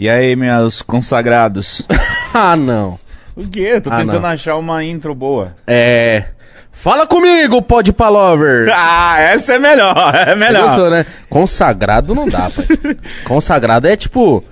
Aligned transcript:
E 0.00 0.08
aí, 0.08 0.36
meus 0.36 0.80
consagrados? 0.80 1.82
ah, 2.32 2.54
não. 2.54 2.96
O 3.34 3.44
quê? 3.48 3.80
Tô 3.80 3.90
Ah, 3.90 3.96
tentando 3.96 4.20
não. 4.22 4.28
achar 4.28 4.54
uma 4.56 4.84
intro 4.84 5.12
boa. 5.14 5.56
É. 5.66 6.24
Fala 6.70 7.04
comigo, 7.08 7.60
Pod 7.60 7.92
Palover! 7.92 8.68
Ah, 8.72 9.16
essa 9.18 9.54
é 9.54 9.58
melhor, 9.58 9.96
é 10.14 10.26
Você 10.26 10.34
melhor. 10.36 10.62
gostou, 10.68 10.90
né? 10.90 11.04
Consagrado 11.28 12.14
não 12.14 12.28
dá, 12.28 12.48
pai. 12.48 12.96
Consagrado 13.26 13.88
é 13.88 13.96
tipo. 13.96 14.44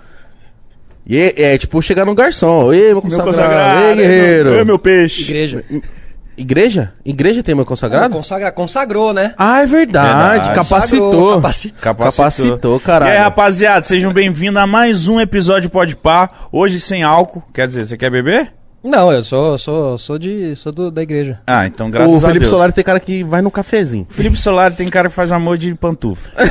E 1.07 1.33
é 1.37 1.57
tipo 1.57 1.81
chegar 1.81 2.05
no 2.05 2.17
garçom. 2.17 2.73
Ei, 2.73 2.87
meu 2.93 2.95
Meu 2.95 3.03
consagrado. 3.03 3.31
consagrado, 3.31 3.87
Ei, 3.87 3.95
guerreiro. 3.95 4.55
é 4.57 4.65
meu 4.65 4.77
peixe. 4.81 5.23
Igreja. 5.23 5.65
Igreja? 6.37 6.93
Igreja 7.05 7.43
tem 7.43 7.55
meu 7.55 7.65
consagrado? 7.65 8.15
Consagra, 8.15 8.53
consagrou, 8.53 9.13
né? 9.15 9.33
Ah, 9.39 9.63
é 9.63 9.67
verdade. 9.67 10.07
Verdade. 10.43 10.55
Capacitou. 10.55 11.11
Consagrou, 11.11 11.35
capacitou. 11.35 11.79
Capacitou, 11.81 12.77
E 12.77 12.81
caralho. 12.81 13.13
aí, 13.13 13.19
rapaziada, 13.19 13.87
sejam 13.87 14.13
bem-vindos 14.13 14.61
a 14.61 14.67
mais 14.67 15.09
um 15.09 15.19
episódio 15.19 15.71
Pode 15.71 15.97
Pá. 15.97 16.29
Hoje 16.53 16.79
sem 16.79 17.03
álcool. 17.03 17.43
Quer 17.55 17.67
dizer, 17.67 17.87
você 17.87 17.97
quer 17.97 18.11
beber? 18.11 18.53
Não, 18.87 19.11
eu 19.13 19.23
sou, 19.23 19.59
sou, 19.59 19.99
sou 19.99 20.19
de, 20.19 20.55
sou 20.57 20.71
do, 20.73 20.91
da 20.91 21.03
igreja. 21.03 21.41
Ah, 21.47 21.67
então 21.67 21.91
graças 21.91 22.15
o 22.15 22.17
a 22.19 22.21
Felipe 22.21 22.41
Deus. 22.41 22.51
Solari 22.51 22.73
tem 22.73 22.85
cara 22.85 23.01
que 23.01 23.25
vai 23.25 23.43
no 23.43 23.51
cafezinho. 23.51 24.07
Felipe 24.09 24.37
Solari 24.39 24.75
tem 24.77 24.89
cara 24.89 25.09
que 25.09 25.15
faz 25.15 25.33
amor 25.33 25.59
de 25.59 25.75
pantufa. 25.75 26.31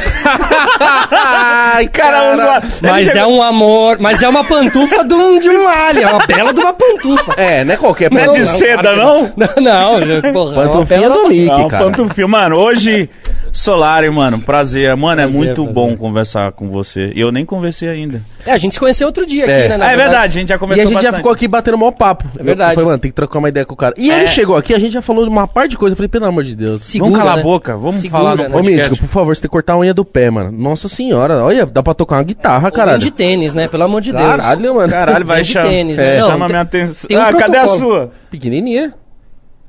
Ai, 1.11 1.87
Cara, 1.87 2.33
usa... 2.33 2.61
Mas 2.81 3.07
é 3.15 3.25
um 3.25 3.41
amor, 3.41 3.97
mas 3.99 4.21
é 4.21 4.27
uma 4.29 4.43
pantufa 4.43 5.03
de 5.03 5.13
um, 5.13 5.39
de 5.39 5.49
um 5.49 5.67
alho, 5.67 5.99
é 6.01 6.07
uma 6.07 6.25
bela 6.25 6.53
de 6.53 6.59
uma 6.59 6.73
pantufa. 6.73 7.33
É, 7.37 7.63
não 7.63 7.73
é 7.73 7.77
qualquer 7.77 8.11
Não 8.11 8.19
é 8.19 8.23
de 8.27 8.39
pantufa. 8.39 8.57
seda, 8.57 8.95
não? 8.95 9.31
Não, 9.35 9.61
não, 9.61 10.33
porra, 10.33 10.63
é 10.63 10.67
Pantufinha 10.67 10.99
bela 11.01 11.15
do 11.15 11.27
Mickey, 11.29 11.45
Não, 11.47 11.67
cara. 11.67 11.85
pantufinha. 11.85 12.27
Mano, 12.27 12.55
hoje, 12.57 13.09
Solari, 13.57 14.09
mano, 14.09 14.37
prazer. 14.39 14.93
Mano, 14.97 15.21
é 15.21 15.23
Prazer, 15.23 15.37
muito 15.37 15.55
prazer. 15.63 15.73
bom 15.73 15.95
conversar 15.95 16.51
com 16.51 16.67
você. 16.67 17.13
E 17.15 17.21
eu 17.21 17.31
nem 17.31 17.45
conversei 17.45 17.87
ainda. 17.87 18.21
É, 18.45 18.51
a 18.51 18.57
gente 18.57 18.73
se 18.73 18.79
conheceu 18.79 19.07
outro 19.07 19.25
dia 19.25 19.43
aqui, 19.45 19.53
É. 19.53 19.69
né? 19.69 19.77
na 19.77 19.85
Ah, 19.85 19.91
é 19.93 19.95
verdade, 19.95 20.37
a 20.37 20.39
gente 20.41 20.49
já 20.49 20.55
E 20.55 20.59
conversou 20.59 20.83
a 20.83 20.85
gente 20.87 20.93
já 20.95 21.01
bastante. 21.03 21.17
ficou 21.17 21.31
aqui 21.31 21.47
batendo 21.47 21.77
mó 21.77 21.89
papo. 21.89 22.25
É 22.37 22.43
verdade. 22.43 22.71
Eu 22.71 22.75
falei, 22.75 22.87
mano, 22.89 22.99
tem 22.99 23.09
que 23.11 23.15
trocar 23.15 23.39
uma 23.39 23.47
ideia 23.47 23.65
com 23.65 23.73
o 23.73 23.77
cara. 23.77 23.93
E 23.97 24.11
É. 24.11 24.17
ele 24.17 24.27
chegou 24.27 24.57
aqui, 24.57 24.73
a 24.73 24.79
gente 24.79 24.91
já 24.91 25.01
falou 25.01 25.23
de 25.23 25.29
uma 25.29 25.47
parte 25.47 25.71
de 25.71 25.77
coisa. 25.77 25.93
Eu 25.93 25.97
falei, 25.97 26.09
pelo 26.09 26.25
amor 26.25 26.43
de 26.43 26.53
Deus. 26.53 26.83
Segura, 26.83 27.09
vamos 27.11 27.17
calar 27.25 27.35
né? 27.37 27.41
a 27.41 27.43
boca, 27.45 27.77
vamos 27.77 27.95
Segura, 27.95 28.09
falar 28.21 28.35
no 28.35 28.43
né? 28.43 28.49
Ô, 28.49 28.51
podcast. 28.51 28.89
Mítico, 28.89 29.07
por 29.07 29.13
favor, 29.13 29.35
você 29.35 29.41
tem 29.41 29.47
que 29.49 29.53
cortar 29.53 29.73
a 29.73 29.77
unha 29.79 29.93
do 29.93 30.03
pé, 30.03 30.29
mano. 30.29 30.51
Nossa 30.51 30.89
senhora, 30.89 31.41
olha, 31.41 31.65
dá 31.65 31.81
pra 31.81 31.93
tocar 31.93 32.17
uma 32.17 32.23
guitarra, 32.23 32.69
caralho. 32.69 32.99
de 32.99 33.09
tênis, 33.09 33.53
né? 33.53 33.69
Pelo 33.69 33.83
amor 33.83 34.01
de 34.01 34.11
Deus. 34.11 34.21
Caralho, 34.21 34.75
mano. 34.75 34.89
Caralho, 34.91 35.25
vai 35.25 35.43
chamar. 35.45 35.69
tênis, 35.69 35.97
é, 35.97 36.15
né? 36.15 36.19
Não, 36.19 36.27
chama 36.31 36.47
minha 36.49 36.61
atenção. 36.61 37.07
tem 37.07 37.17
um 37.17 37.21
ah, 37.21 37.33
cadê 37.33 37.57
a 37.57 37.67
sua? 37.67 38.11
Pequenininha. 38.29 38.93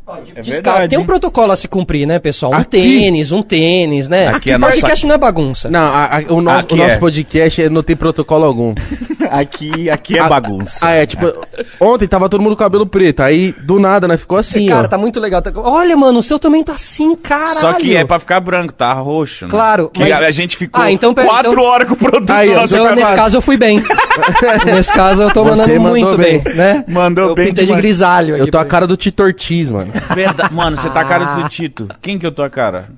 É 0.09 0.41
Desca- 0.41 0.71
verdade, 0.73 0.89
Tem 0.91 0.99
um 1.01 1.05
protocolo 1.05 1.51
a 1.51 1.57
se 1.57 1.67
cumprir, 1.67 2.07
né, 2.07 2.21
pessoal? 2.21 2.53
Um 2.53 2.57
Aqui. 2.59 2.71
tênis, 2.71 3.33
um 3.33 3.43
tênis, 3.43 4.09
né? 4.09 4.29
Aqui 4.29 4.37
Aqui 4.37 4.51
é 4.53 4.59
nossa- 4.59 4.73
podcast 4.75 5.05
não 5.05 5.15
é 5.17 5.19
bagunça. 5.19 5.69
Não, 5.69 5.81
a- 5.81 6.05
a- 6.19 6.33
o, 6.33 6.41
no- 6.41 6.51
o 6.51 6.77
nosso 6.77 6.77
é. 6.77 6.97
podcast 6.99 7.63
é- 7.63 7.69
não 7.69 7.83
tem 7.83 7.97
protocolo 7.97 8.45
algum. 8.45 8.73
Aqui, 9.29 9.91
aqui 9.91 10.17
é 10.17 10.21
Ah, 10.21 10.29
bagunça. 10.29 10.79
Ah, 10.87 10.93
é, 10.93 11.05
tipo, 11.05 11.27
ontem 11.81 12.07
tava 12.07 12.29
todo 12.29 12.41
mundo 12.41 12.55
com 12.55 12.63
cabelo 12.63 12.87
preto, 12.87 13.25
aí 13.25 13.51
do 13.51 13.81
nada, 13.81 14.07
né, 14.07 14.17
ficou 14.17 14.39
assim, 14.39 14.67
Cara, 14.69 14.85
ó. 14.85 14.89
tá 14.89 14.97
muito 14.97 15.19
legal. 15.19 15.43
Tá- 15.43 15.51
Olha, 15.57 15.97
mano, 15.97 16.21
o 16.21 16.23
seu 16.23 16.39
também 16.39 16.63
tá 16.63 16.75
assim, 16.75 17.17
caralho. 17.17 17.49
Só 17.59 17.73
que 17.73 17.97
é 17.97 18.05
pra 18.05 18.21
ficar 18.21 18.39
branco, 18.39 18.73
tá 18.73 18.93
roxo. 18.93 19.47
né? 19.47 19.51
Claro, 19.51 19.89
Que 19.93 19.99
mas- 19.99 20.13
a, 20.13 20.19
a 20.27 20.31
gente 20.31 20.57
ficou 20.57 20.81
Ah, 20.81 20.93
então 20.93 21.13
pera- 21.13 21.27
quatro 21.27 21.51
então- 21.55 21.65
horas 21.65 21.89
com 21.89 21.95
o 21.95 21.97
produto 21.97 22.31
Aí, 22.31 22.55
nosso 22.55 22.69
você 22.69 22.77
Então, 22.77 22.95
nesse 22.95 23.15
caso 23.17 23.37
eu 23.37 23.41
fui 23.43 23.57
bem. 23.57 23.83
nesse 24.65 24.93
caso 24.93 25.23
eu 25.23 25.31
tô 25.33 25.43
Você 25.43 25.51
mandando 25.63 25.81
muito 25.81 26.17
bem, 26.17 26.39
bem. 26.39 26.55
né? 26.55 26.85
Mandou 26.87 27.31
eu 27.31 27.35
bem 27.35 27.47
pintei 27.49 27.67
de 27.67 27.75
grisalho 27.75 28.37
Eu 28.37 28.49
tô 28.49 28.59
a 28.59 28.65
cara 28.65 28.87
do 28.87 28.97
Tito 28.97 29.25
Ortiz, 29.25 29.73
mano. 29.73 29.93
Verdade. 30.15 30.53
Mano, 30.55 30.77
você 30.77 30.89
tá 30.91 31.01
a 31.01 31.05
cara 31.05 31.25
do 31.37 31.49
Tito. 31.49 31.89
Quem 32.03 32.19
que 32.19 32.27
eu 32.27 32.33
tô 32.33 32.43
a 32.43 32.51
cara? 32.51 32.89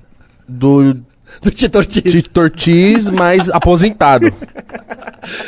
Do 0.47 0.95
do 1.43 1.51
Tito 1.51 1.77
Ortiz. 1.77 2.11
Tito 2.11 2.41
Ortiz, 2.41 3.07
mas 3.07 3.47
aposentado. 3.49 4.33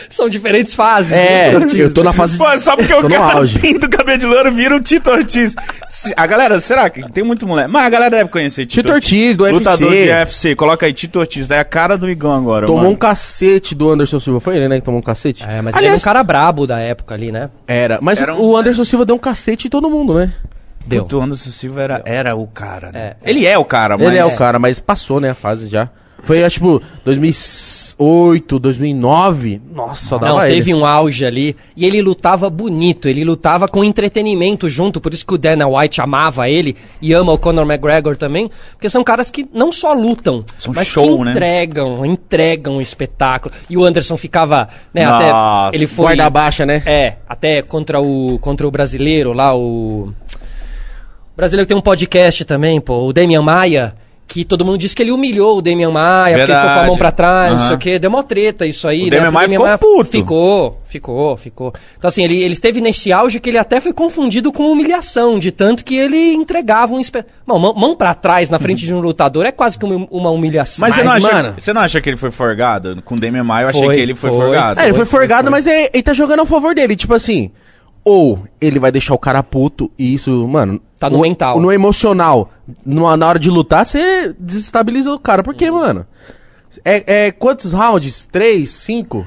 São 0.09 0.29
diferentes 0.29 0.75
fases. 0.75 1.11
É, 1.13 1.55
Ortiz, 1.55 1.73
eu 1.73 1.91
tô 1.91 2.01
né? 2.01 2.05
na 2.09 2.13
fase... 2.13 2.37
Pô, 2.37 2.45
só 2.59 2.75
porque 2.75 2.93
o 2.93 3.09
cara 3.09 3.41
pinta 3.59 3.87
o 3.87 3.89
cabelo 3.89 4.19
de 4.19 4.25
louro 4.27 4.51
vira 4.51 4.75
o 4.75 4.79
Tito 4.79 5.09
Ortiz. 5.09 5.55
Se- 5.89 6.13
A 6.15 6.27
galera, 6.27 6.59
será 6.59 6.87
que 6.89 7.01
tem 7.11 7.23
muito 7.23 7.47
moleque? 7.47 7.71
Mas 7.71 7.85
a 7.85 7.89
galera 7.89 8.11
deve 8.17 8.29
conhecer 8.29 8.67
Tito, 8.67 8.83
Tito 8.83 8.93
Ortiz, 8.93 9.35
do 9.35 9.47
Lutador 9.49 9.87
UFC. 9.89 10.05
de 10.05 10.11
UFC. 10.11 10.55
Coloca 10.55 10.85
aí 10.85 10.93
Tito 10.93 11.19
Ortiz. 11.19 11.49
É 11.49 11.57
a 11.59 11.63
cara 11.65 11.97
do 11.97 12.07
Igão 12.07 12.31
agora, 12.33 12.67
Tomou 12.67 12.83
mano. 12.83 12.93
um 12.93 12.95
cacete 12.95 13.73
do 13.73 13.89
Anderson 13.89 14.19
Silva. 14.19 14.39
Foi 14.39 14.55
ele, 14.57 14.67
né, 14.67 14.79
que 14.79 14.85
tomou 14.85 14.99
um 14.99 15.03
cacete? 15.03 15.43
É, 15.47 15.61
mas 15.63 15.75
ele 15.75 15.87
era 15.87 15.95
um 15.95 15.99
cara 15.99 16.23
brabo 16.23 16.67
da 16.67 16.77
época 16.79 17.15
ali, 17.15 17.31
né? 17.31 17.49
Era. 17.67 17.97
Mas 18.03 18.21
Era 18.21 18.35
o 18.35 18.51
uns- 18.53 18.59
Anderson 18.59 18.83
Silva 18.83 19.03
deu 19.05 19.15
um 19.15 19.19
cacete 19.19 19.65
em 19.67 19.69
todo 19.69 19.89
mundo, 19.89 20.13
né? 20.13 20.31
Deu. 20.85 21.07
O 21.11 21.21
Anderson 21.21 21.49
Silva 21.51 21.81
era, 21.81 22.01
era 22.05 22.35
o 22.35 22.47
cara, 22.47 22.91
né? 22.91 22.99
É. 23.23 23.29
Ele 23.29 23.45
é 23.45 23.57
o 23.57 23.65
cara, 23.65 23.97
mas... 23.97 24.07
Ele 24.07 24.17
é 24.17 24.25
o 24.25 24.35
cara, 24.35 24.59
mas 24.59 24.79
passou, 24.79 25.19
né, 25.19 25.31
a 25.31 25.35
fase 25.35 25.69
já. 25.69 25.89
Foi, 26.23 26.43
acho, 26.43 26.55
tipo, 26.55 26.81
2008, 27.03 28.59
2009. 28.59 29.61
Nossa, 29.73 30.19
dava 30.19 30.33
Não, 30.33 30.45
ele. 30.45 30.55
teve 30.55 30.73
um 30.73 30.85
auge 30.85 31.25
ali. 31.25 31.55
E 31.75 31.85
ele 31.85 32.01
lutava 32.01 32.49
bonito, 32.49 33.07
ele 33.07 33.23
lutava 33.23 33.67
com 33.67 33.83
entretenimento 33.83 34.69
junto. 34.69 35.01
Por 35.01 35.13
isso 35.13 35.25
que 35.25 35.33
o 35.33 35.37
Dana 35.37 35.67
White 35.67 35.99
amava 35.99 36.49
ele 36.49 36.75
e 37.01 37.13
ama 37.13 37.31
o 37.31 37.37
Conor 37.37 37.65
McGregor 37.65 38.15
também. 38.15 38.49
Porque 38.73 38.89
são 38.89 39.03
caras 39.03 39.31
que 39.31 39.47
não 39.53 39.71
só 39.71 39.93
lutam, 39.93 40.43
São 40.59 40.73
mas 40.73 40.87
show, 40.87 41.17
que 41.17 41.25
né? 41.25 41.31
entregam, 41.31 42.05
entregam 42.05 42.75
um 42.75 42.81
espetáculo. 42.81 43.53
E 43.69 43.77
o 43.77 43.83
Anderson 43.83 44.17
ficava, 44.17 44.69
né, 44.93 45.05
Nossa. 45.05 45.25
até. 45.69 45.75
Ele 45.75 45.87
foi. 45.87 46.05
Guarda 46.05 46.29
baixa, 46.29 46.65
né? 46.65 46.83
É, 46.85 47.15
até 47.27 47.61
contra 47.61 47.99
o, 47.99 48.37
contra 48.39 48.67
o 48.67 48.71
brasileiro 48.71 49.33
lá, 49.33 49.55
o. 49.55 50.13
O 51.41 51.47
brasileiro 51.49 51.67
tem 51.67 51.75
um 51.75 51.81
podcast 51.81 52.45
também, 52.45 52.79
pô, 52.79 53.07
o 53.07 53.11
Damian 53.11 53.41
Maia, 53.41 53.95
que 54.27 54.45
todo 54.45 54.63
mundo 54.63 54.77
disse 54.77 54.95
que 54.95 55.01
ele 55.01 55.11
humilhou 55.11 55.57
o 55.57 55.61
Damian 55.61 55.89
Maia, 55.89 56.37
porque 56.37 56.51
ele 56.51 56.59
ficou 56.59 56.61
com 56.61 56.69
a 56.69 56.75
mão 56.75 56.81
Verdade. 56.81 56.97
pra 56.99 57.11
trás, 57.11 57.51
não 57.53 57.65
sei 57.65 57.75
o 57.75 57.79
quê. 57.79 57.97
Deu 57.97 58.11
mó 58.11 58.21
treta 58.21 58.63
isso 58.63 58.87
aí, 58.87 59.01
O 59.01 59.05
né? 59.05 59.09
Damian 59.17 59.31
Maia 59.31 59.49
ficou 59.49 59.77
puto. 59.79 60.11
Ficou, 60.11 60.81
ficou, 60.85 61.37
ficou. 61.37 61.73
Então 61.97 62.07
assim, 62.09 62.23
ele, 62.23 62.43
ele 62.43 62.53
esteve 62.53 62.79
nesse 62.79 63.11
auge 63.11 63.39
que 63.39 63.49
ele 63.49 63.57
até 63.57 63.81
foi 63.81 63.91
confundido 63.91 64.51
com 64.53 64.71
humilhação, 64.71 65.39
de 65.39 65.51
tanto 65.51 65.83
que 65.83 65.97
ele 65.97 66.31
entregava 66.35 66.93
um... 66.93 66.99
Espe... 66.99 67.25
Bom, 67.47 67.57
mão, 67.57 67.73
mão 67.73 67.95
pra 67.95 68.13
trás 68.13 68.51
na 68.51 68.59
frente 68.59 68.85
de 68.85 68.93
um 68.93 68.99
lutador 68.99 69.43
é 69.47 69.51
quase 69.51 69.79
que 69.79 69.83
uma, 69.85 70.07
uma 70.11 70.29
humilhação. 70.29 70.79
Mas, 70.81 70.93
você, 70.93 71.01
não 71.01 71.11
acha, 71.11 71.33
mano- 71.33 71.55
você 71.57 71.73
não 71.73 71.81
acha 71.81 71.99
que 71.99 72.07
ele 72.07 72.17
foi 72.17 72.29
forgado? 72.29 73.01
Com 73.03 73.15
o 73.15 73.19
Damian 73.19 73.43
Maia, 73.43 73.63
eu 73.63 73.69
achei 73.69 73.81
Foi, 73.83 73.95
que 73.95 74.01
ele 74.03 74.13
foi, 74.13 74.29
foi. 74.29 74.39
forgado. 74.39 74.79
É, 74.79 74.83
ele 74.83 74.93
foi 74.93 75.05
Foi, 75.05 75.19
forgado, 75.19 75.43
foi. 75.45 75.51
mas 75.51 75.65
é- 75.65 75.89
ele 75.91 76.03
tá 76.03 76.13
jogando 76.13 76.41
a 76.41 76.45
favor 76.45 76.75
dele. 76.75 76.95
Tipo 76.95 77.15
assim, 77.15 77.49
ou 78.03 78.39
ele 78.59 78.79
vai 78.79 78.91
deixar 78.91 79.13
o 79.13 79.17
cara 79.19 79.41
puto 79.43 79.91
e 79.97 80.13
isso, 80.13 80.47
mano. 80.47 80.81
Tá 80.99 81.09
no 81.09 81.21
mental. 81.21 81.59
No 81.59 81.71
emocional. 81.71 82.51
No- 82.85 83.15
na 83.17 83.27
hora 83.27 83.39
de 83.39 83.49
lutar, 83.49 83.85
você 83.85 84.33
desestabiliza 84.39 85.11
o 85.13 85.19
cara. 85.19 85.43
Por 85.43 85.53
quê, 85.53 85.69
mano? 85.71 86.05
É, 86.85 87.25
é 87.27 87.31
quantos 87.31 87.73
rounds? 87.73 88.27
Três? 88.31 88.71
Cinco? 88.71 89.25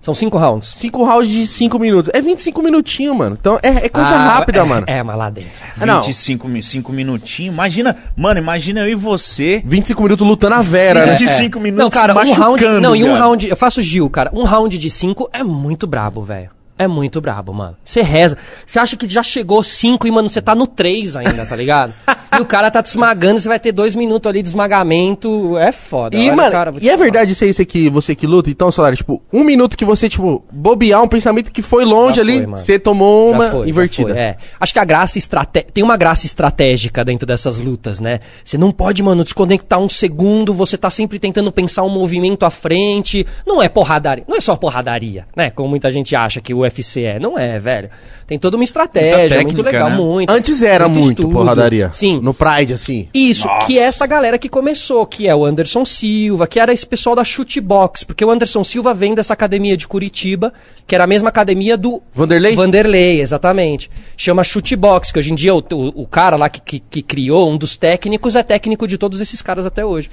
São 0.00 0.14
cinco 0.14 0.36
rounds. 0.36 0.68
Cinco 0.74 1.02
rounds 1.02 1.30
de 1.30 1.46
cinco 1.46 1.78
minutos. 1.78 2.10
É 2.12 2.20
25 2.20 2.60
minutinhos, 2.62 3.16
mano. 3.16 3.38
Então 3.40 3.58
é, 3.62 3.86
é 3.86 3.88
coisa 3.88 4.14
Ah, 4.14 4.34
rápida, 4.34 4.60
é, 4.60 4.62
mano. 4.62 4.84
É, 4.86 5.02
mas 5.02 5.16
lá 5.16 5.30
dentro. 5.30 5.50
Ah, 5.80 5.86
não. 5.86 6.02
25 6.02 6.46
mi- 6.46 6.62
cinco 6.62 6.92
minutinhos. 6.92 7.54
Imagina, 7.54 7.96
mano, 8.14 8.38
imagina 8.38 8.80
eu 8.80 8.88
e 8.90 8.94
você. 8.94 9.62
25 9.64 10.02
minutos 10.02 10.26
lutando 10.26 10.56
a 10.56 10.60
Vera, 10.62 11.06
né? 11.06 11.14
25 11.14 11.58
minutos 11.58 11.82
Não, 11.84 11.90
cara, 11.90 12.12
um 12.14 12.32
round. 12.34 12.62
Não, 12.82 12.94
e 12.94 13.02
um 13.02 13.06
cara. 13.06 13.18
round. 13.20 13.48
Eu 13.48 13.56
faço 13.56 13.80
Gil, 13.80 14.10
cara. 14.10 14.30
Um 14.34 14.42
round 14.44 14.76
de 14.76 14.90
cinco 14.90 15.26
é 15.32 15.42
muito 15.42 15.86
brabo, 15.86 16.20
velho. 16.22 16.50
É 16.76 16.88
muito 16.88 17.20
brabo, 17.20 17.52
mano. 17.52 17.76
Você 17.84 18.02
reza. 18.02 18.36
Você 18.66 18.78
acha 18.78 18.96
que 18.96 19.06
já 19.06 19.22
chegou 19.22 19.62
cinco 19.62 20.06
e, 20.06 20.10
mano, 20.10 20.28
você 20.28 20.42
tá 20.42 20.54
no 20.54 20.66
três 20.66 21.14
ainda, 21.16 21.46
tá 21.46 21.54
ligado? 21.54 21.94
e 22.38 22.40
o 22.40 22.44
cara 22.44 22.70
tá 22.70 22.82
te 22.82 22.86
esmagando, 22.86 23.40
você 23.40 23.48
vai 23.48 23.58
ter 23.58 23.72
dois 23.72 23.94
minutos 23.94 24.28
ali 24.28 24.42
de 24.42 24.48
esmagamento. 24.48 25.56
É 25.58 25.72
foda. 25.72 26.16
E, 26.16 26.26
olha, 26.26 26.36
mano, 26.36 26.52
cara, 26.52 26.72
e 26.80 26.88
é 26.88 26.96
verdade 26.96 27.32
isso 27.32 27.44
aí, 27.44 27.50
isso 27.50 27.62
aqui, 27.62 27.88
você 27.88 28.14
que 28.14 28.26
luta, 28.26 28.50
então, 28.50 28.70
Solar, 28.70 28.96
tipo, 28.96 29.22
um 29.32 29.44
minuto 29.44 29.76
que 29.76 29.84
você, 29.84 30.08
tipo, 30.08 30.44
bobear 30.50 31.02
um 31.02 31.08
pensamento 31.08 31.50
que 31.50 31.62
foi 31.62 31.84
longe 31.84 32.16
Já 32.16 32.22
ali, 32.22 32.44
foi, 32.44 32.46
você 32.46 32.78
tomou 32.78 33.30
Já 33.30 33.36
uma 33.36 33.50
foi, 33.50 33.68
invertida. 33.68 34.10
foi, 34.10 34.18
é. 34.18 34.36
Acho 34.60 34.72
que 34.72 34.78
a 34.78 34.84
graça 34.84 35.18
estrate... 35.18 35.66
tem 35.72 35.82
uma 35.82 35.96
graça 35.96 36.26
estratégica 36.26 37.04
dentro 37.04 37.26
dessas 37.26 37.58
lutas, 37.58 38.00
né? 38.00 38.20
Você 38.44 38.58
não 38.58 38.70
pode, 38.72 39.02
mano, 39.02 39.24
desconectar 39.24 39.78
um 39.78 39.88
segundo, 39.88 40.52
você 40.54 40.76
tá 40.76 40.90
sempre 40.90 41.18
tentando 41.18 41.50
pensar 41.52 41.82
um 41.82 41.88
movimento 41.88 42.44
à 42.44 42.50
frente. 42.50 43.26
Não 43.46 43.62
é 43.62 43.68
porradaria, 43.68 44.24
não 44.28 44.36
é 44.36 44.40
só 44.40 44.56
porradaria, 44.56 45.26
né? 45.36 45.50
Como 45.50 45.68
muita 45.68 45.90
gente 45.90 46.14
acha 46.14 46.40
que 46.40 46.52
o 46.54 46.58
UFC 46.58 47.02
é. 47.02 47.18
Não 47.18 47.38
é, 47.38 47.58
velho. 47.58 47.90
Tem 48.26 48.38
toda 48.38 48.56
uma 48.56 48.64
estratégia, 48.64 49.18
Muita 49.18 49.34
muito 49.42 49.62
técnica, 49.64 49.70
legal, 49.70 49.90
né? 49.90 49.96
muito. 49.96 50.30
Antes 50.30 50.62
era 50.62 50.88
muito, 50.88 51.22
estudo. 51.22 51.30
porradaria. 51.30 51.90
Sim. 51.92 52.20
No 52.24 52.32
Pride, 52.32 52.72
assim. 52.72 53.06
Isso, 53.12 53.46
Nossa. 53.46 53.66
que 53.66 53.78
é 53.78 53.82
essa 53.82 54.06
galera 54.06 54.38
que 54.38 54.48
começou, 54.48 55.04
que 55.04 55.28
é 55.28 55.34
o 55.36 55.44
Anderson 55.44 55.84
Silva, 55.84 56.46
que 56.46 56.58
era 56.58 56.72
esse 56.72 56.86
pessoal 56.86 57.14
da 57.14 57.22
Chutebox, 57.22 58.02
porque 58.02 58.24
o 58.24 58.30
Anderson 58.30 58.64
Silva 58.64 58.94
vem 58.94 59.14
dessa 59.14 59.34
academia 59.34 59.76
de 59.76 59.86
Curitiba, 59.86 60.50
que 60.86 60.94
era 60.94 61.04
a 61.04 61.06
mesma 61.06 61.28
academia 61.28 61.76
do 61.76 62.02
Vanderlei? 62.14 62.56
Vanderlei, 62.56 63.20
exatamente. 63.20 63.90
Chama 64.16 64.42
Chutebox, 64.42 65.12
que 65.12 65.18
hoje 65.18 65.32
em 65.32 65.34
dia 65.34 65.54
o, 65.54 65.58
o, 65.58 66.02
o 66.02 66.06
cara 66.06 66.36
lá 66.36 66.48
que, 66.48 66.60
que, 66.60 66.80
que 66.80 67.02
criou, 67.02 67.50
um 67.50 67.58
dos 67.58 67.76
técnicos, 67.76 68.34
é 68.34 68.42
técnico 68.42 68.88
de 68.88 68.96
todos 68.96 69.20
esses 69.20 69.42
caras 69.42 69.66
até 69.66 69.84
hoje. 69.84 70.08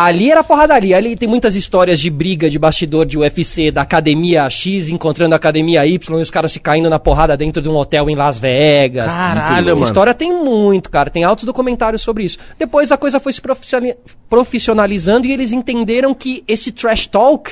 Ali 0.00 0.30
era 0.30 0.44
porradaria. 0.44 0.96
Ali 0.96 1.16
tem 1.16 1.28
muitas 1.28 1.56
histórias 1.56 1.98
de 1.98 2.08
briga 2.08 2.48
de 2.48 2.56
bastidor 2.56 3.04
de 3.04 3.18
UFC, 3.18 3.72
da 3.72 3.82
academia 3.82 4.48
X 4.48 4.88
encontrando 4.88 5.34
a 5.34 5.36
academia 5.36 5.84
Y 5.84 6.18
e 6.18 6.22
os 6.22 6.30
caras 6.30 6.52
se 6.52 6.60
caindo 6.60 6.88
na 6.88 7.00
porrada 7.00 7.36
dentro 7.36 7.60
de 7.60 7.68
um 7.68 7.74
hotel 7.74 8.08
em 8.08 8.14
Las 8.14 8.38
Vegas. 8.38 9.12
Caralho, 9.12 9.70
Essa 9.70 9.74
mano. 9.74 9.84
história 9.84 10.14
tem 10.14 10.32
muito, 10.32 10.88
cara. 10.88 11.10
Tem 11.10 11.24
altos 11.24 11.44
documentários 11.44 12.00
sobre 12.00 12.22
isso. 12.22 12.38
Depois 12.56 12.92
a 12.92 12.96
coisa 12.96 13.18
foi 13.18 13.32
se 13.32 13.40
profissionali- 13.40 13.96
profissionalizando 14.30 15.26
e 15.26 15.32
eles 15.32 15.52
entenderam 15.52 16.14
que 16.14 16.44
esse 16.46 16.70
trash 16.70 17.06
talk 17.08 17.50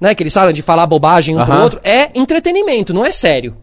né? 0.00 0.14
Que 0.16 0.22
eles 0.24 0.34
falam 0.34 0.52
de 0.52 0.62
falar 0.62 0.84
bobagem 0.86 1.36
um 1.38 1.44
pro 1.44 1.52
Aham. 1.52 1.62
outro. 1.62 1.80
É 1.84 2.10
entretenimento, 2.18 2.92
não 2.92 3.04
é 3.06 3.12
sério. 3.12 3.54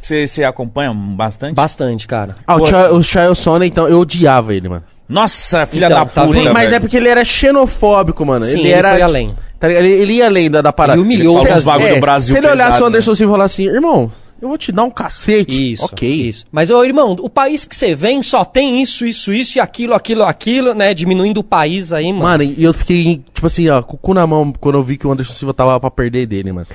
Você, 0.00 0.44
acompanha 0.44 0.94
bastante? 0.94 1.54
Bastante, 1.56 2.06
cara. 2.06 2.36
Ah, 2.46 2.54
o, 2.54 2.58
Pô, 2.60 2.66
Cha- 2.66 2.90
o 2.92 3.02
Chael 3.02 3.34
Sonnen, 3.34 3.66
então, 3.68 3.88
eu 3.88 3.98
odiava 3.98 4.54
ele, 4.54 4.68
mano. 4.68 4.84
Nossa, 5.08 5.66
filha 5.66 5.86
Então, 5.86 5.98
da 6.00 6.06
tá 6.06 6.24
puta. 6.24 6.38
vendo? 6.38 6.52
Mas 6.52 6.64
velho. 6.64 6.74
é 6.76 6.80
porque 6.80 6.96
ele 6.96 7.08
era 7.08 7.24
xenofóbico, 7.24 8.24
mano. 8.24 8.44
Sim, 8.44 8.52
ele 8.58 8.60
ele 8.60 8.72
era. 8.72 8.90
foi 8.90 9.02
além. 9.02 9.34
tá 9.60 9.72
ele, 9.72 9.88
ele 9.88 10.12
ia 10.14 10.26
além 10.26 10.50
da, 10.50 10.60
da 10.60 10.72
parada. 10.72 10.98
Ele 10.98 11.06
humilhou 11.06 11.40
Ele 11.46 11.58
o 11.58 11.62
bagulho 11.62 11.94
do 11.94 12.00
Brasil 12.00 12.32
Se 12.34 12.38
ele 12.38 12.46
olhasse 12.46 12.64
pesado, 12.72 12.84
o 12.84 12.86
Anderson 12.88 13.10
né? 13.10 13.16
Silva 13.16 13.32
e 13.32 13.34
falar 13.34 13.44
assim, 13.44 13.66
irmão, 13.66 14.10
eu 14.42 14.48
vou 14.48 14.58
te 14.58 14.70
dar 14.70 14.84
um 14.84 14.90
cacete. 14.90 15.72
Isso. 15.72 15.84
Ok. 15.84 16.08
Isso. 16.08 16.44
Mas, 16.52 16.68
ô, 16.70 16.84
irmão, 16.84 17.16
o 17.20 17.30
país 17.30 17.64
que 17.64 17.74
você 17.74 17.94
vem 17.94 18.22
só 18.22 18.44
tem 18.44 18.82
isso, 18.82 19.06
isso, 19.06 19.32
isso 19.32 19.58
e 19.58 19.60
aquilo, 19.60 19.94
aquilo, 19.94 20.24
aquilo, 20.24 20.74
né? 20.74 20.92
Diminuindo 20.92 21.40
o 21.40 21.44
país 21.44 21.92
aí, 21.92 22.12
mano. 22.12 22.24
Mano, 22.24 22.42
e 22.42 22.62
eu 22.62 22.74
fiquei, 22.74 23.22
tipo 23.32 23.46
assim, 23.46 23.68
ó, 23.68 23.80
com 23.82 23.94
o 23.94 23.98
cu 23.98 24.12
na 24.12 24.26
mão 24.26 24.52
quando 24.60 24.74
eu 24.74 24.82
vi 24.82 24.96
que 24.98 25.06
o 25.06 25.12
Anderson 25.12 25.32
Silva 25.32 25.54
tava 25.54 25.78
pra 25.80 25.90
perder 25.90 26.26
dele, 26.26 26.52
mano. 26.52 26.66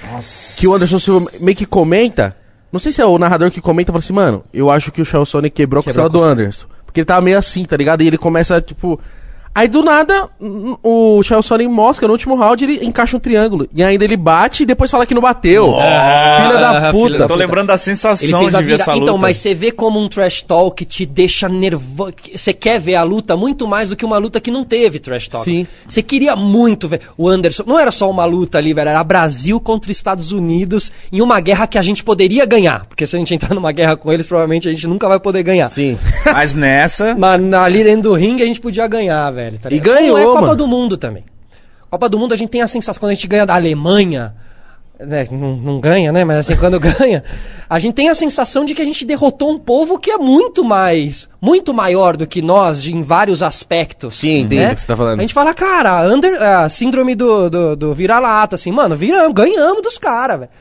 Que 0.57 0.68
o 0.68 0.74
Anderson 0.74 1.00
Silva 1.00 1.30
meio 1.42 1.56
que 1.56 1.66
comenta. 1.66 2.36
Não 2.72 2.80
sei 2.80 2.92
se 2.94 3.01
é 3.01 3.06
o 3.06 3.19
narrador 3.19 3.51
que 3.51 3.60
comenta, 3.60 3.92
fala 3.92 4.00
assim, 4.00 4.13
mano, 4.13 4.45
eu 4.54 4.72
acho 4.72 4.94
que 4.94 5.01
o 5.01 5.06
Charles 5.06 5.27
Sonic 5.27 5.54
quebrou 5.54 5.81
a 5.81 5.84
Quebrou 5.84 6.06
costela 6.10 6.25
do. 6.25 6.31
Anderson. 6.31 6.68
Porque 6.91 6.99
ele 6.99 7.05
tava 7.05 7.21
meio 7.21 7.38
assim, 7.38 7.63
tá 7.63 7.77
ligado? 7.77 8.01
E 8.01 8.07
ele 8.07 8.17
começa, 8.17 8.59
tipo. 8.61 8.99
Aí 9.53 9.68
do 9.68 9.83
nada, 9.83 10.30
o 10.81 11.21
Charles 11.24 11.45
Sonic 11.45 11.69
mosca 11.69 12.07
no 12.07 12.13
último 12.13 12.36
round, 12.36 12.63
ele 12.63 12.86
encaixa 12.86 13.18
um 13.18 13.19
triângulo. 13.19 13.68
E 13.74 13.83
ainda 13.83 14.06
ele 14.06 14.15
bate 14.15 14.63
e 14.63 14.65
depois 14.65 14.89
fala 14.89 15.06
que 15.06 15.13
não 15.13 15.21
bateu. 15.21 15.75
Ah, 15.77 16.48
filha 16.48 16.59
da 16.59 16.74
filha 16.80 16.92
puta. 16.92 17.15
Eu 17.15 17.19
tô 17.19 17.24
puta. 17.24 17.36
lembrando 17.36 17.68
da 17.68 17.74
Ele 17.74 17.80
sensação 17.80 18.39
fez 18.39 18.51
de 18.51 18.57
a 18.57 18.62
ver 18.62 18.75
essa 18.75 18.94
luta. 18.94 19.03
Então, 19.03 19.18
mas 19.18 19.38
você 19.38 19.53
vê 19.53 19.69
como 19.71 20.00
um 20.00 20.07
trash 20.07 20.42
talk 20.42 20.86
te 20.86 21.06
deixa 21.06 21.50
nervoso. 21.50 22.13
Você 22.33 22.53
quer 22.53 22.80
ver 22.80 22.95
a 22.95 23.03
luta 23.03 23.36
muito 23.36 23.68
mais 23.68 23.89
do 23.89 23.95
que 23.95 24.06
uma 24.06 24.18
luta 24.18 24.39
que 24.39 24.50
não 24.50 24.63
teve 24.63 25.00
trash 25.00 25.27
talk. 25.27 25.44
Sim. 25.44 25.68
Você 25.86 26.01
queria 26.01 26.33
muito 26.33 26.88
ver 26.88 27.01
o 27.18 27.27
Anderson. 27.27 27.63
Não 27.68 27.77
era 27.77 27.92
só 27.92 28.09
uma 28.09 28.24
luta 28.24 28.57
ali, 28.57 28.74
velho. 28.74 28.89
Era 28.89 29.03
Brasil 29.03 29.59
contra 29.59 29.92
Estados 29.92 30.31
Unidos 30.31 30.94
em 31.12 31.19
uma 31.19 31.42
guerra 31.42 31.68
que 31.68 31.77
a 31.77 31.81
gente 31.81 32.06
poderia 32.06 32.45
ganhar. 32.45 32.86
Porque 32.86 33.06
se 33.06 33.18
a 33.18 33.19
gente 33.19 33.36
entrar 33.36 33.53
numa 33.53 33.74
guerra 33.74 33.98
com 33.98 34.13
eles, 34.13 34.27
provavelmente 34.27 34.69
a 34.69 34.71
gente 34.71 34.88
nunca 34.88 35.09
vai 35.09 35.19
poder 35.19 35.44
ganhar. 35.44 35.69
Sim. 35.69 35.98
Mas 36.24 36.53
nessa... 36.53 37.15
Mas 37.15 37.42
ali 37.53 37.83
dentro 37.83 38.03
do 38.03 38.13
ringue 38.13 38.44
a 38.44 38.45
gente 38.45 38.62
podia 38.62 38.88
ganhar, 38.88 39.30
velho. 39.31 39.40
Tá 39.61 39.69
E 39.71 39.79
ganhou, 39.79 40.15
Como 40.17 40.19
é 40.19 40.25
Copa 40.25 40.41
mano. 40.41 40.55
do 40.55 40.67
Mundo 40.67 40.97
também. 40.97 41.23
Copa 41.89 42.07
do 42.07 42.17
Mundo 42.17 42.33
a 42.33 42.38
gente 42.38 42.49
tem 42.49 42.61
a 42.61 42.67
sensação, 42.67 42.99
quando 42.99 43.11
a 43.11 43.15
gente 43.15 43.27
ganha 43.27 43.45
da 43.45 43.55
Alemanha, 43.55 44.33
né, 44.99 45.27
não, 45.31 45.55
não 45.55 45.79
ganha, 45.79 46.11
né? 46.11 46.23
Mas 46.23 46.38
assim, 46.38 46.55
quando 46.55 46.79
ganha, 46.79 47.23
a 47.69 47.79
gente 47.79 47.95
tem 47.95 48.07
a 48.09 48.15
sensação 48.15 48.63
de 48.63 48.73
que 48.75 48.81
a 48.81 48.85
gente 48.85 49.03
derrotou 49.05 49.51
um 49.51 49.57
povo 49.57 49.97
que 49.99 50.11
é 50.11 50.17
muito 50.17 50.63
mais, 50.63 51.27
muito 51.41 51.73
maior 51.73 52.15
do 52.15 52.27
que 52.27 52.41
nós 52.41 52.85
em 52.85 53.01
vários 53.01 53.41
aspectos. 53.43 54.15
Sim, 54.15 54.41
entendo 54.41 54.59
né? 54.59 54.71
o 54.71 54.75
que 54.75 54.81
você 54.81 54.88
tá 54.88 54.95
falando. 54.95 55.19
A 55.19 55.21
gente 55.21 55.33
fala, 55.33 55.53
cara, 55.53 56.07
under, 56.13 56.41
a 56.41 56.69
síndrome 56.69 57.15
do, 57.15 57.49
do, 57.49 57.75
do 57.75 57.93
vira-lata, 57.93 58.55
assim, 58.55 58.71
mano, 58.71 58.95
viramos, 58.95 59.33
ganhamos 59.33 59.81
dos 59.81 59.97
caras, 59.97 60.39
velho. 60.39 60.51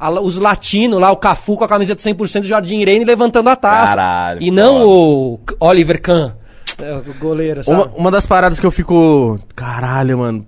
A 0.00 0.10
Os 0.10 0.38
latinos 0.38 1.00
lá, 1.00 1.10
o 1.10 1.16
Cafu 1.16 1.56
com 1.56 1.64
a 1.64 1.68
camiseta 1.68 2.00
100% 2.00 2.42
do 2.42 2.46
Jardim 2.46 2.78
Irene 2.78 3.04
levantando 3.04 3.50
a 3.50 3.56
taça. 3.56 3.96
Caralho, 3.96 4.40
E 4.40 4.48
não 4.48 4.74
foda. 4.74 4.86
o 4.86 5.40
Oliver 5.66 6.00
Kahn, 6.00 6.30
é, 6.78 7.00
goleiro, 7.18 7.64
sabe? 7.64 7.80
Uma, 7.80 7.86
uma 7.96 8.10
das 8.10 8.26
paradas 8.26 8.60
que 8.60 8.66
eu 8.66 8.70
fico. 8.70 9.38
Caralho, 9.54 10.18
mano. 10.18 10.46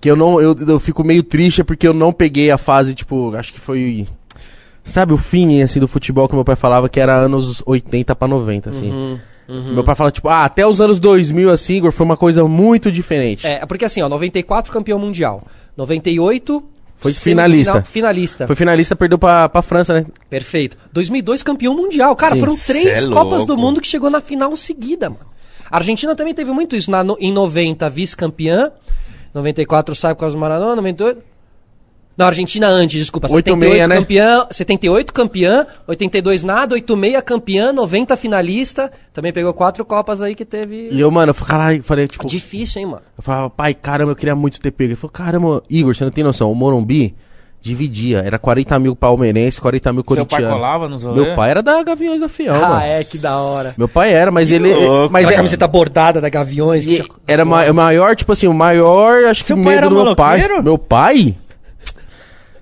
Que 0.00 0.10
eu 0.10 0.16
não. 0.16 0.40
Eu, 0.40 0.56
eu 0.66 0.80
fico 0.80 1.04
meio 1.04 1.22
triste 1.22 1.60
é 1.60 1.64
porque 1.64 1.86
eu 1.86 1.94
não 1.94 2.12
peguei 2.12 2.50
a 2.50 2.58
fase, 2.58 2.94
tipo, 2.94 3.34
acho 3.34 3.52
que 3.52 3.60
foi. 3.60 4.06
Sabe 4.82 5.12
o 5.12 5.18
fim, 5.18 5.62
assim, 5.62 5.78
do 5.78 5.86
futebol 5.86 6.28
que 6.28 6.34
meu 6.34 6.44
pai 6.44 6.56
falava 6.56 6.88
que 6.88 6.98
era 6.98 7.14
anos 7.14 7.62
80 7.66 8.14
pra 8.16 8.26
90, 8.26 8.70
assim. 8.70 9.18
Uhum, 9.50 9.74
Meu 9.74 9.84
pai 9.84 9.94
fala, 9.94 10.10
tipo, 10.10 10.28
ah, 10.28 10.44
até 10.44 10.66
os 10.66 10.80
anos 10.80 11.00
2000, 11.00 11.50
assim, 11.50 11.74
Igor, 11.74 11.92
foi 11.92 12.06
uma 12.06 12.16
coisa 12.16 12.44
muito 12.44 12.90
diferente. 12.90 13.46
É, 13.46 13.66
porque 13.66 13.84
assim, 13.84 14.00
ó, 14.00 14.08
94 14.08 14.72
campeão 14.72 14.98
mundial. 14.98 15.42
98 15.76 16.62
Foi 16.96 17.12
finalista. 17.12 17.82
Finalista. 17.82 18.46
Foi 18.46 18.54
finalista, 18.54 18.94
perdeu 18.94 19.18
pra, 19.18 19.48
pra 19.48 19.60
França, 19.60 19.92
né? 19.92 20.06
Perfeito. 20.28 20.76
2002 20.92 21.42
campeão 21.42 21.74
mundial. 21.74 22.14
Cara, 22.14 22.34
Sim, 22.34 22.40
foram 22.40 22.56
três 22.56 23.04
é 23.04 23.08
Copas 23.08 23.44
do. 23.44 23.56
Mundo 23.56 23.80
que 23.80 23.88
chegou 23.88 24.08
na 24.08 24.20
final 24.20 24.56
seguida, 24.56 25.10
mano. 25.10 25.26
A 25.70 25.76
Argentina 25.76 26.14
também 26.16 26.34
teve 26.34 26.50
muito 26.50 26.74
isso. 26.76 26.90
Na, 26.90 27.04
no- 27.04 27.16
em 27.20 27.32
90, 27.32 27.88
vice-campeã. 27.88 28.72
94 29.32 29.94
sai 29.94 30.14
por 30.14 30.20
causa 30.20 30.36
do 30.36 30.40
Maradona. 30.40 30.76
98. 30.76 31.22
Não, 32.16 32.26
Argentina 32.26 32.66
antes, 32.68 32.98
desculpa. 33.00 33.28
86, 33.32 33.72
78 33.72 33.88
né? 33.88 33.96
campeã, 33.96 34.46
78 34.50 35.12
campeã, 35.14 35.66
82 35.86 36.42
nada, 36.42 36.74
86 36.74 37.22
campeã, 37.24 37.72
90 37.72 38.14
finalista. 38.16 38.92
Também 39.14 39.32
pegou 39.32 39.54
quatro 39.54 39.82
Copas 39.86 40.20
aí 40.20 40.34
que 40.34 40.44
teve. 40.44 40.90
E 40.92 41.00
eu, 41.00 41.10
mano, 41.10 41.30
eu 41.30 41.34
falei, 41.34 41.80
falei, 41.80 42.06
tipo, 42.06 42.26
Difícil, 42.26 42.80
hein, 42.80 42.86
mano? 42.88 43.02
eu 43.16 43.22
falava, 43.22 43.48
pai, 43.48 43.72
caramba, 43.72 44.12
eu 44.12 44.16
queria 44.16 44.34
muito 44.34 44.60
ter 44.60 44.70
pego. 44.70 44.90
Ele 44.90 44.96
falou, 44.96 45.12
caramba, 45.12 45.62
Igor, 45.70 45.94
você 45.94 46.04
não 46.04 46.10
tem 46.10 46.22
noção, 46.22 46.52
o 46.52 46.54
Morumbi 46.54 47.14
dividia, 47.62 48.20
era 48.24 48.38
40 48.38 48.78
mil 48.78 48.96
palmeirense, 48.96 49.60
40 49.60 49.92
mil 49.92 50.02
Seu 50.02 50.16
pai 50.16 50.26
corintiano. 50.26 50.54
colava 50.54 50.88
nos 50.88 51.02
rolês? 51.02 51.26
Meu 51.26 51.36
pai 51.36 51.50
era 51.50 51.62
da 51.62 51.82
Gaviões 51.82 52.20
da 52.20 52.28
Fiel, 52.28 52.54
ah, 52.54 52.68
mano. 52.68 52.82
é, 52.82 53.04
que 53.04 53.18
da 53.18 53.36
hora. 53.38 53.74
Meu 53.76 53.86
pai 53.88 54.12
era, 54.12 54.30
mas 54.30 54.50
ele. 54.50 54.72
louco, 54.74 55.12
mas 55.12 55.24
Aquela 55.24 55.34
é, 55.34 55.36
camiseta 55.36 55.68
bordada 55.68 56.20
da 56.20 56.28
Gaviões. 56.28 56.86
que 56.86 56.96
tinha- 57.02 57.08
era 57.28 57.44
ma- 57.44 57.66
o 57.66 57.74
maior, 57.74 58.16
tipo 58.16 58.32
assim, 58.32 58.46
o 58.48 58.54
maior, 58.54 59.24
acho 59.26 59.42
que 59.42 59.48
Seu 59.48 59.56
pai 59.56 59.64
medo 59.66 59.76
era 59.78 59.88
do 59.88 59.94
meu 60.04 60.16
pai. 60.16 60.48
Meu 60.62 60.78
pai? 60.78 61.34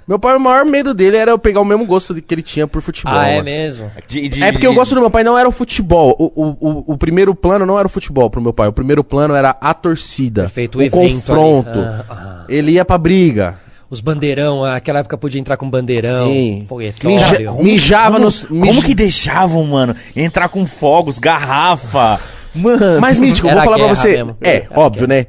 Meu 0.06 0.18
pai, 0.18 0.34
o 0.36 0.40
maior 0.40 0.64
medo 0.64 0.94
dele 0.94 1.18
era 1.18 1.32
eu 1.32 1.38
pegar 1.38 1.60
o 1.60 1.64
mesmo 1.66 1.84
gosto 1.84 2.14
que 2.14 2.34
ele 2.34 2.40
tinha 2.42 2.66
por 2.66 2.80
futebol. 2.80 3.12
Ah, 3.14 3.28
é 3.28 3.32
mano. 3.32 3.44
mesmo? 3.44 3.90
De- 4.08 4.26
de- 4.26 4.42
É 4.42 4.50
porque 4.50 4.66
eu 4.66 4.72
gosto 4.72 4.94
do 4.94 5.02
meu 5.02 5.10
pai, 5.10 5.22
não 5.22 5.36
era 5.36 5.46
o 5.46 5.52
futebol. 5.52 6.16
O, 6.18 6.32
o, 6.34 6.56
o, 6.60 6.84
o 6.94 6.96
primeiro 6.98 7.34
plano 7.34 7.66
não 7.66 7.78
era 7.78 7.86
o 7.86 7.90
futebol 7.90 8.30
pro 8.30 8.40
meu 8.40 8.54
pai. 8.54 8.68
O 8.68 8.72
primeiro 8.72 9.04
plano 9.04 9.34
era 9.34 9.50
a 9.60 9.74
torcida. 9.74 10.42
Perfeito, 10.44 10.76
o 10.76 10.78
o 10.78 10.82
evento 10.82 11.14
confronto. 11.14 11.78
Ah, 11.78 12.04
ah. 12.08 12.44
Ele 12.48 12.72
ia 12.72 12.86
pra 12.86 12.96
briga. 12.96 13.58
Os 13.90 14.00
bandeirão, 14.00 14.62
naquela 14.64 14.98
época 14.98 15.16
podia 15.16 15.40
entrar 15.40 15.56
com 15.56 15.68
bandeirão. 15.70 16.26
Sim. 16.26 16.64
Foguetório. 16.68 17.16
Mija- 17.18 17.52
mijava 17.62 18.12
como, 18.14 18.24
nos. 18.26 18.44
Como 18.44 18.60
mij- 18.60 18.82
que 18.84 18.94
deixavam, 18.94 19.64
mano? 19.64 19.96
Entrar 20.14 20.48
com 20.50 20.66
fogos, 20.66 21.18
garrafa. 21.18 22.20
Mano. 22.54 23.00
Mas, 23.00 23.18
Mítico, 23.18 23.48
eu 23.48 23.54
vou 23.54 23.62
falar 23.64 23.78
pra 23.78 23.86
você. 23.88 24.08
mesmo. 24.16 24.36
É, 24.42 24.56
Era 24.56 24.68
óbvio, 24.74 25.06
né? 25.08 25.26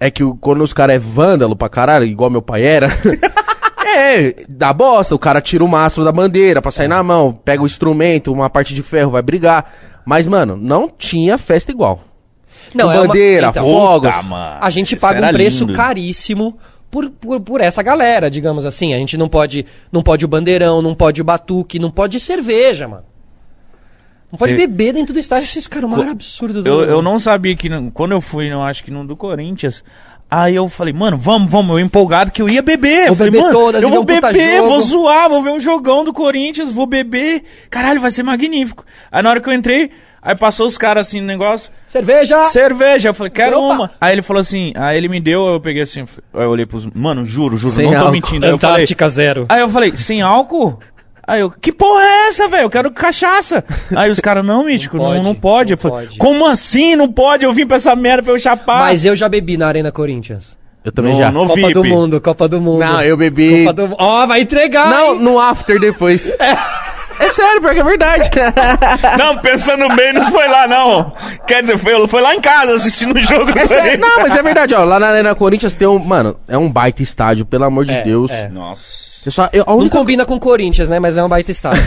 É 0.00 0.10
que 0.10 0.24
o- 0.24 0.34
quando 0.34 0.62
os 0.64 0.72
caras 0.72 0.96
é 0.96 0.98
vândalo 0.98 1.54
pra 1.54 1.68
caralho, 1.68 2.04
igual 2.04 2.28
meu 2.28 2.42
pai 2.42 2.64
era. 2.64 2.88
é, 3.86 4.34
dá 4.48 4.72
bosta. 4.72 5.14
O 5.14 5.18
cara 5.18 5.40
tira 5.40 5.64
o 5.64 5.68
mastro 5.68 6.04
da 6.04 6.10
bandeira 6.12 6.60
pra 6.60 6.70
sair 6.70 6.88
na 6.88 7.02
mão, 7.02 7.32
pega 7.32 7.62
o 7.62 7.66
instrumento, 7.66 8.32
uma 8.32 8.50
parte 8.50 8.74
de 8.74 8.82
ferro, 8.82 9.10
vai 9.12 9.22
brigar. 9.22 9.72
Mas, 10.04 10.26
mano, 10.26 10.56
não 10.60 10.88
tinha 10.88 11.38
festa 11.38 11.70
igual. 11.70 12.00
Não, 12.74 12.86
Com 12.86 12.92
é 12.92 12.98
uma- 12.98 13.06
bandeira, 13.06 13.46
então, 13.48 13.64
fogos. 13.64 14.10
Puta, 14.10 14.22
mano. 14.28 14.58
A 14.60 14.70
gente 14.70 14.96
paga 14.96 15.24
um 15.28 15.32
preço 15.32 15.64
lindo. 15.66 15.76
caríssimo 15.76 16.58
por, 16.92 17.10
por, 17.10 17.40
por 17.40 17.60
essa 17.62 17.82
galera, 17.82 18.30
digamos 18.30 18.64
assim. 18.66 18.92
A 18.92 18.98
gente 18.98 19.16
não 19.16 19.26
pode, 19.28 19.64
não 19.90 20.02
pode 20.02 20.24
o 20.24 20.28
bandeirão, 20.28 20.82
não 20.82 20.94
pode 20.94 21.20
o 21.22 21.24
batuque, 21.24 21.78
não 21.78 21.90
pode 21.90 22.20
cerveja, 22.20 22.86
mano. 22.86 23.04
Não 24.30 24.38
pode 24.38 24.52
Cê- 24.52 24.58
beber 24.58 24.92
dentro 24.92 25.12
do 25.12 25.18
estádio. 25.18 25.44
Esses 25.44 25.66
caras, 25.66 25.88
o 25.88 25.92
maior 25.92 26.08
absurdo 26.10 26.62
do 26.62 26.68
Eu, 26.68 26.84
eu 26.84 27.02
não 27.02 27.18
sabia 27.18 27.56
que. 27.56 27.68
não- 27.68 27.90
Quando 27.90 28.12
eu 28.12 28.20
fui, 28.20 28.48
não 28.50 28.62
acho 28.62 28.84
que 28.84 28.90
no 28.90 29.06
do 29.06 29.16
Corinthians. 29.16 29.82
Aí 30.30 30.54
eu 30.54 30.66
falei, 30.68 30.94
mano, 30.94 31.18
vamos, 31.18 31.50
vamos. 31.50 31.72
Eu 31.78 31.80
empolgado 31.84 32.30
que 32.32 32.40
eu 32.40 32.48
ia 32.48 32.62
beber. 32.62 33.00
Eu 33.02 33.06
Vou 33.08 33.16
falei, 33.16 33.30
beber 33.30 33.42
mano, 33.44 33.54
todas, 33.54 33.82
eu 33.82 33.90
vou 33.90 34.00
um 34.00 34.04
beber, 34.04 34.56
jogo." 34.56 34.68
vou 34.68 34.80
zoar, 34.80 35.28
vou 35.28 35.42
ver 35.42 35.50
um 35.50 35.60
jogão 35.60 36.04
do 36.04 36.12
Corinthians, 36.12 36.72
vou 36.72 36.86
beber. 36.86 37.42
Caralho, 37.68 38.00
vai 38.00 38.10
ser 38.10 38.22
magnífico. 38.22 38.84
Aí 39.10 39.22
na 39.22 39.28
hora 39.28 39.40
que 39.42 39.48
eu 39.48 39.52
entrei, 39.52 39.90
aí 40.22 40.34
passou 40.36 40.66
os 40.66 40.78
caras 40.78 41.06
assim 41.08 41.20
no 41.20 41.26
negócio. 41.26 41.70
Cerveja! 41.86 42.44
Cerveja, 42.44 43.08
eu 43.10 43.14
falei, 43.14 43.30
quero 43.30 43.58
Opa. 43.58 43.74
uma. 43.74 43.90
Aí 44.00 44.14
ele 44.14 44.22
falou 44.22 44.40
assim, 44.40 44.72
aí 44.76 44.96
ele 44.96 45.08
me 45.08 45.20
deu, 45.20 45.44
eu 45.46 45.60
peguei 45.60 45.82
assim, 45.82 46.04
aí 46.32 46.42
eu 46.44 46.50
olhei 46.50 46.64
pros. 46.64 46.86
Mano, 46.94 47.24
juro, 47.24 47.56
juro, 47.56 47.74
Sem 47.74 47.84
não 47.86 47.92
tô 47.92 47.98
álcool. 47.98 48.12
mentindo. 48.12 48.46
Aí 48.46 48.52
eu 48.52 48.58
falei, 48.58 48.74
Antártica 48.76 49.08
zero. 49.08 49.46
Aí 49.48 49.60
eu 49.60 49.68
falei, 49.68 49.96
sem 49.96 50.22
álcool? 50.22 50.78
Aí 51.26 51.40
eu, 51.40 51.50
que 51.50 51.70
porra 51.72 52.02
é 52.02 52.28
essa, 52.28 52.48
velho? 52.48 52.62
Eu 52.64 52.70
quero 52.70 52.90
cachaça. 52.90 53.64
Aí 53.94 54.10
os 54.10 54.18
caras, 54.18 54.44
não, 54.44 54.64
Mítico, 54.64 54.96
não, 54.96 55.04
pode, 55.04 55.22
não, 55.22 55.34
pode. 55.34 55.70
não 55.70 55.74
Eu 55.74 55.78
falei, 55.78 56.06
pode. 56.08 56.18
como 56.18 56.46
assim 56.46 56.96
não 56.96 57.10
pode? 57.10 57.44
Eu 57.44 57.52
vim 57.52 57.64
pra 57.66 57.76
essa 57.76 57.94
merda 57.94 58.24
pra 58.24 58.32
eu 58.32 58.40
chapar. 58.40 58.80
Mas 58.80 59.04
eu 59.04 59.14
já 59.14 59.28
bebi 59.28 59.56
na 59.56 59.68
Arena 59.68 59.92
Corinthians. 59.92 60.58
Eu 60.84 60.90
também 60.90 61.12
No- 61.12 61.18
já. 61.18 61.30
no- 61.30 61.42
Copa 61.46 61.54
VIP. 61.54 61.72
do 61.74 61.84
Mundo, 61.84 62.20
Copa 62.20 62.48
do 62.48 62.60
Mundo. 62.60 62.80
Não, 62.80 63.00
eu 63.02 63.16
bebi. 63.16 63.64
Copa 63.64 63.72
do... 63.86 63.94
Ó, 64.00 64.26
vai 64.26 64.40
entregar! 64.40 64.90
Não, 64.90 65.14
hein? 65.14 65.20
no 65.20 65.38
after 65.38 65.78
depois. 65.78 66.26
É 66.40 66.56
sério, 67.30 67.60
porque 67.60 67.80
é 67.80 67.84
verdade. 67.84 68.30
Não, 69.18 69.38
pensando 69.38 69.88
bem, 69.94 70.12
não 70.12 70.30
foi 70.30 70.48
lá, 70.48 70.66
não. 70.66 71.12
Quer 71.46 71.62
dizer, 71.62 71.78
foi, 71.78 72.06
foi 72.08 72.20
lá 72.22 72.34
em 72.34 72.40
casa 72.40 72.74
assistindo 72.74 73.14
o 73.16 73.20
jogo 73.20 73.56
É 73.58 73.66
sério, 73.66 74.00
não, 74.00 74.20
mas 74.22 74.34
é 74.34 74.42
verdade, 74.42 74.74
ó. 74.74 74.84
Lá 74.84 74.98
na 74.98 75.08
Arena 75.08 75.34
Corinthians 75.34 75.72
tem 75.72 75.86
um. 75.88 75.98
Mano, 75.98 76.36
é 76.48 76.56
um 76.58 76.70
baita 76.70 77.02
estádio, 77.02 77.44
pelo 77.44 77.64
amor 77.64 77.84
de 77.84 77.92
É, 77.94 78.02
Deus. 78.02 78.30
é. 78.30 78.48
Nossa. 78.48 79.12
Eu 79.24 79.30
só, 79.30 79.48
eu, 79.52 79.62
a 79.64 79.70
Não 79.70 79.78
única... 79.78 79.96
combina 79.96 80.24
com 80.24 80.36
Corinthians, 80.38 80.88
né? 80.88 80.98
Mas 80.98 81.16
é 81.16 81.22
um 81.22 81.28
baita 81.28 81.52
estádio. 81.52 81.80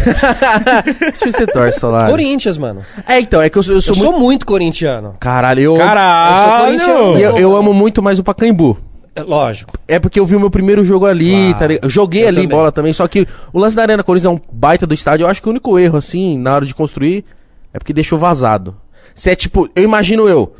Deixa 1.00 1.26
eu 1.28 1.34
ser 1.34 1.48
torce, 1.48 1.80
Solar. 1.80 2.10
Corinthians, 2.10 2.58
mano. 2.58 2.82
É, 3.08 3.20
então, 3.20 3.42
é 3.42 3.50
que 3.50 3.58
eu, 3.58 3.64
sou- 3.64 3.74
eu 3.74 3.78
Eu 3.78 3.82
sou 3.82 3.96
muito. 4.12 4.20
muito 4.20 4.46
corintiano. 4.46 5.16
Caralho, 5.20 5.60
eu. 5.62 5.76
Caralho! 5.76 6.66
corintiano. 6.66 7.18
Eu, 7.20 7.38
eu 7.38 7.56
amo 7.56 7.74
muito 7.74 8.02
mais 8.02 8.20
o 8.20 8.24
Pacaembu. 8.24 8.78
É, 9.16 9.24
Lógico. 9.24 9.74
É 9.88 9.98
porque 9.98 10.20
eu 10.20 10.26
vi 10.26 10.36
o 10.36 10.40
meu 10.40 10.50
primeiro 10.50 10.84
jogo 10.84 11.06
ali, 11.06 11.54
Claro. 11.58 11.80
tá 11.80 11.88
joguei 11.88 12.24
Eu 12.24 12.28
ali 12.28 12.36
também. 12.44 12.50
bola 12.50 12.72
também, 12.72 12.92
só 12.94 13.08
que 13.08 13.26
o 13.54 13.60
lance 13.60 13.76
da 13.76 13.82
Arena 13.84 14.04
Corinthians 14.04 14.32
é 14.32 14.36
um 14.36 14.42
baita 14.52 14.86
do 14.86 14.94
estádio. 14.94 15.24
Eu 15.26 15.30
acho 15.30 15.42
que 15.42 15.48
o 15.48 15.52
único 15.52 15.80
erro, 15.80 15.98
assim, 15.98 16.38
na 16.38 16.54
hora 16.56 16.66
de 16.66 16.76
construir, 16.76 17.24
é 17.74 17.80
porque 17.80 17.94
deixou 17.94 18.20
vazado. 18.20 18.76
Se 19.14 19.30
é 19.30 19.36
tipo, 19.36 19.70
eu 19.76 19.84
imagino 19.84 20.28
eu. 20.28 20.54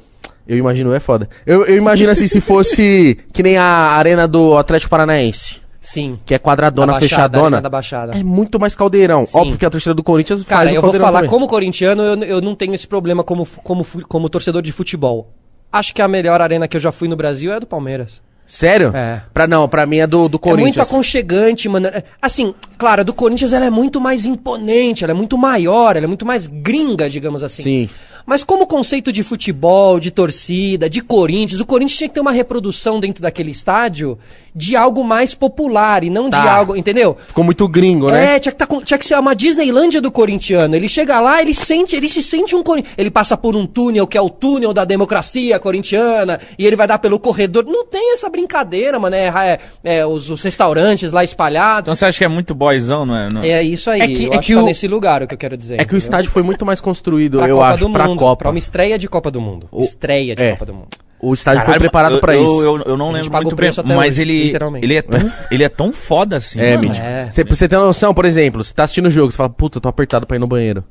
Eu 0.48 0.58
imagino 0.58 0.94
é 0.94 1.00
foda. 1.00 1.28
Eu, 1.46 1.66
eu 1.66 1.76
imagino 1.76 2.12
assim, 2.12 2.28
se 2.28 2.40
fosse 2.40 3.18
que 3.34 3.44
nem 3.44 3.58
a 3.58 3.66
arena 3.66 4.28
do 4.28 4.56
Atlético 4.58 4.90
Paranaense. 4.90 5.64
Sim. 5.82 6.18
que 6.26 6.34
é 6.34 6.40
quadradona, 6.40 6.94
Da 6.94 7.00
Baixada, 7.00 7.10
fechadona. 7.38 7.62
Da 7.62 7.70
Baixada. 7.70 8.18
É 8.18 8.24
muito 8.24 8.60
mais 8.60 8.76
caldeirão. 8.76 9.24
Sim. 9.26 9.38
Óbvio 9.38 9.58
que 9.60 9.66
a 9.66 9.70
torcida 9.70 9.94
do 9.94 10.02
Corinthians 10.02 10.42
Cara, 10.44 10.62
faz 10.62 10.72
o 10.72 10.76
eu 10.76 10.82
vou 10.82 10.92
falar, 10.94 11.20
também. 11.20 11.30
como 11.30 11.46
corintiano, 11.46 12.02
eu, 12.02 12.16
eu 12.24 12.42
não 12.42 12.56
tenho 12.56 12.74
esse 12.74 12.88
problema 12.88 13.24
como, 13.24 13.46
como, 13.64 13.86
como 14.08 14.28
torcedor 14.28 14.64
de 14.64 14.72
futebol. 14.72 15.30
Acho 15.72 15.94
que 15.94 16.02
a 16.02 16.08
melhor 16.08 16.42
arena 16.42 16.68
que 16.68 16.76
eu 16.76 16.82
já 16.82 16.92
fui 16.92 17.08
no 17.08 17.16
Brasil 17.16 17.52
é 17.52 17.58
a 17.58 17.60
do 17.60 17.68
Palmeiras. 17.68 18.20
Sério? 18.46 18.92
É. 18.96 19.22
Pra, 19.34 19.48
não, 19.48 19.68
pra 19.68 19.86
mim 19.86 19.98
é 19.98 20.08
do, 20.08 20.28
do 20.30 20.38
É 20.44 20.48
muito 20.48 20.60
Corinthians. 20.60 20.88
aconchegante, 20.88 21.68
mano. 21.68 21.88
É, 21.88 22.04
Assim, 22.22 22.54
claro, 22.78 23.02
a 23.02 23.04
do 23.04 23.14
Corinthians 23.14 23.54
ela 23.54 23.66
é 23.66 23.70
muito 23.70 24.00
mais 24.00 24.26
imponente, 24.26 25.04
ela 25.04 25.12
é 25.12 25.16
muito 25.16 25.38
maior, 25.38 25.96
ela 25.96 26.06
é 26.06 26.08
muito 26.08 26.26
mais 26.26 26.46
gringa, 26.48 27.10
digamos 27.10 27.42
assim. 27.42 27.64
Sim. 27.64 27.90
Mas 28.26 28.44
como 28.44 28.66
conceito 28.66 29.12
de 29.12 29.22
futebol, 29.22 30.00
de 30.00 30.10
torcida, 30.12 30.90
de 30.90 31.02
Corinthians, 31.02 31.62
o 31.62 31.66
Corinthians 31.66 31.98
tinha 31.98 32.08
que 32.10 32.16
ter 32.16 32.22
uma 32.22 32.32
reprodução 32.32 33.00
dentro 33.00 33.22
daquele 33.22 33.52
estádio 33.52 34.18
de 34.56 34.76
algo 34.76 35.04
mais 35.04 35.36
popular 35.36 36.04
e 36.04 36.10
não 36.10 36.26
de 36.26 36.32
Tá. 36.32 36.56
algo, 36.56 36.76
entendeu? 36.78 37.18
Ficou 37.28 37.44
muito 37.44 37.68
gringo, 37.68 38.08
né? 38.10 38.36
É, 38.36 38.40
tinha 38.40 38.52
que, 38.54 38.58
tá 38.58 38.66
com- 38.66 38.82
tinha 38.82 38.98
que 38.98 39.06
ser 39.06 39.20
uma 39.20 39.36
Disneylândia 39.36 40.02
do 40.02 40.10
corintiano. 40.10 40.76
Ele 40.76 40.88
chega 40.88 41.20
lá, 41.20 41.42
ele 41.42 41.54
sente, 41.54 41.96
ele 41.96 42.08
se 42.08 42.24
sente 42.24 42.56
um 42.56 42.64
corintiano. 42.64 42.96
Ele 42.98 43.12
passa 43.12 43.36
por 43.36 43.54
um 43.56 43.66
túnel 43.68 44.08
que 44.08 44.18
é 44.18 44.22
o 44.22 44.30
túnel 44.30 44.74
da 44.74 44.86
democracia 44.86 45.60
corintiana 45.60 46.40
e 46.58 46.66
ele 46.66 46.76
vai 46.78 46.88
dar 46.88 47.00
pelo 47.00 47.20
corredor. 47.20 47.66
Não 47.66 47.86
tem 47.86 48.14
essa 48.14 48.30
brincadeira, 48.30 48.98
mano. 48.98 49.16
É, 49.16 49.60
é- 49.84 49.98
é 49.98 50.06
os, 50.06 50.30
os 50.30 50.42
restaurantes 50.42 51.12
lá 51.12 51.24
espalhados. 51.24 51.82
Então 51.90 51.96
você 51.96 52.06
acha 52.06 52.18
que 52.18 52.24
é 52.24 52.28
muito 52.30 52.56
boyzão, 52.56 53.06
não 53.06 53.16
é? 53.18 53.30
Não- 53.32 53.44
É 53.44 53.62
isso 53.62 53.90
aí. 53.90 54.02
É 54.02 54.08
que- 54.08 54.14
eu 54.26 54.34
é 54.34 54.38
acho 54.38 54.40
que 54.40 54.48
que 54.48 54.54
tá 54.56 54.64
o- 54.64 54.66
nesse 54.66 54.88
lugar 54.88 55.22
o 55.22 55.28
que 55.28 55.34
eu 55.34 55.38
quero 55.38 55.58
dizer. 55.58 55.76
É 55.76 55.78
que 55.80 55.84
o 55.84 55.86
entendeu? 55.86 55.98
estádio 56.00 56.32
foi 56.32 56.44
muito 56.44 56.66
mais 56.66 56.80
construído, 56.80 57.40
Pra 57.40 57.50
eu 57.50 57.58
Copa 57.58 57.68
acho, 57.72 57.86
do 57.86 57.92
pra 57.92 58.06
Mundo, 58.16 58.20
Copa. 58.30 58.36
Pra 58.38 58.50
uma 58.50 58.60
estreia 58.60 58.98
de 58.98 59.08
Copa 59.08 59.30
do 59.32 59.40
Mundo. 59.42 59.68
O- 59.72 59.82
Estreia 59.82 60.36
de 60.36 60.44
é. 60.44 60.52
Copa 60.52 60.66
do 60.66 60.74
Mundo. 60.74 60.88
O 61.20 61.34
estádio 61.34 61.60
foi 61.62 61.66
Caralho, 61.68 61.82
preparado 61.82 62.16
eu, 62.16 62.20
pra 62.22 62.36
eu, 62.36 62.44
isso. 62.44 62.62
Eu, 62.62 62.82
eu 62.82 62.98
não 62.98 63.12
lembro 63.12 63.32
muito 63.32 63.48
bem, 63.48 63.56
preço 63.56 63.82
até 63.82 63.96
mas 63.96 64.16
hoje, 64.16 64.22
ele, 64.22 64.54
ele, 64.82 64.96
é 64.96 65.02
tão, 65.02 65.32
ele 65.50 65.64
é 65.64 65.70
tão 65.70 65.92
foda 65.94 66.38
assim. 66.38 66.60
É, 66.60 66.76
mano. 66.76 66.90
Mídia. 66.90 67.02
É. 67.02 67.30
Você 67.32 67.68
ter 67.68 67.78
uma 67.78 67.86
noção, 67.86 68.14
por 68.14 68.26
exemplo, 68.26 68.64
você 68.64 68.74
tá 68.74 68.84
assistindo 68.84 69.08
o 69.08 69.10
jogo, 69.10 69.32
você 69.32 69.38
fala, 69.38 69.50
puta, 69.50 69.78
eu 69.78 69.82
tô 69.82 69.90
apertado 69.90 70.28
pra 70.28 70.36
ir 70.36 70.40
no 70.40 70.46
banheiro. 70.48 70.84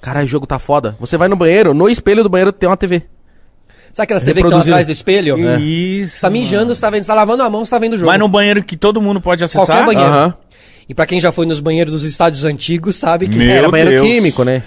Caralho, 0.00 0.24
o 0.24 0.28
jogo 0.28 0.46
tá 0.46 0.58
foda. 0.58 0.96
Você 1.00 1.16
vai 1.16 1.28
no 1.28 1.36
banheiro, 1.36 1.74
no 1.74 1.88
espelho 1.90 2.22
do 2.22 2.28
banheiro 2.28 2.52
tem 2.52 2.68
uma 2.68 2.76
TV. 2.76 3.02
Sabe 3.92 4.04
aquelas 4.04 4.22
TV 4.22 4.40
que 4.40 4.46
estão 4.46 4.60
atrás 4.60 4.86
do 4.86 4.92
espelho? 4.92 5.36
É. 5.48 5.58
Isso. 5.60 6.16
Você 6.16 6.20
tá 6.20 6.30
mijando, 6.30 6.74
você 6.74 6.80
tá, 6.80 6.90
vendo, 6.90 7.02
você 7.02 7.08
tá 7.08 7.14
lavando 7.14 7.42
a 7.42 7.50
mão, 7.50 7.64
você 7.64 7.70
tá 7.70 7.78
vendo 7.78 7.94
o 7.94 7.98
jogo. 7.98 8.10
Mas 8.10 8.20
no 8.20 8.28
banheiro 8.28 8.62
que 8.62 8.76
todo 8.76 9.00
mundo 9.00 9.20
pode 9.20 9.42
acessar. 9.42 9.66
Qualquer 9.66 9.86
banheiro. 9.86 10.10
Aham. 10.10 10.34
E 10.88 10.94
pra 10.94 11.04
quem 11.06 11.18
já 11.18 11.32
foi 11.32 11.44
nos 11.46 11.58
banheiros 11.60 11.92
dos 11.92 12.04
estádios 12.04 12.44
antigos, 12.44 12.96
sabe 12.96 13.26
que 13.28 13.36
Meu 13.36 13.50
Era 13.50 13.68
banheiro 13.68 13.90
Deus. 13.92 14.06
químico, 14.06 14.44
né? 14.44 14.62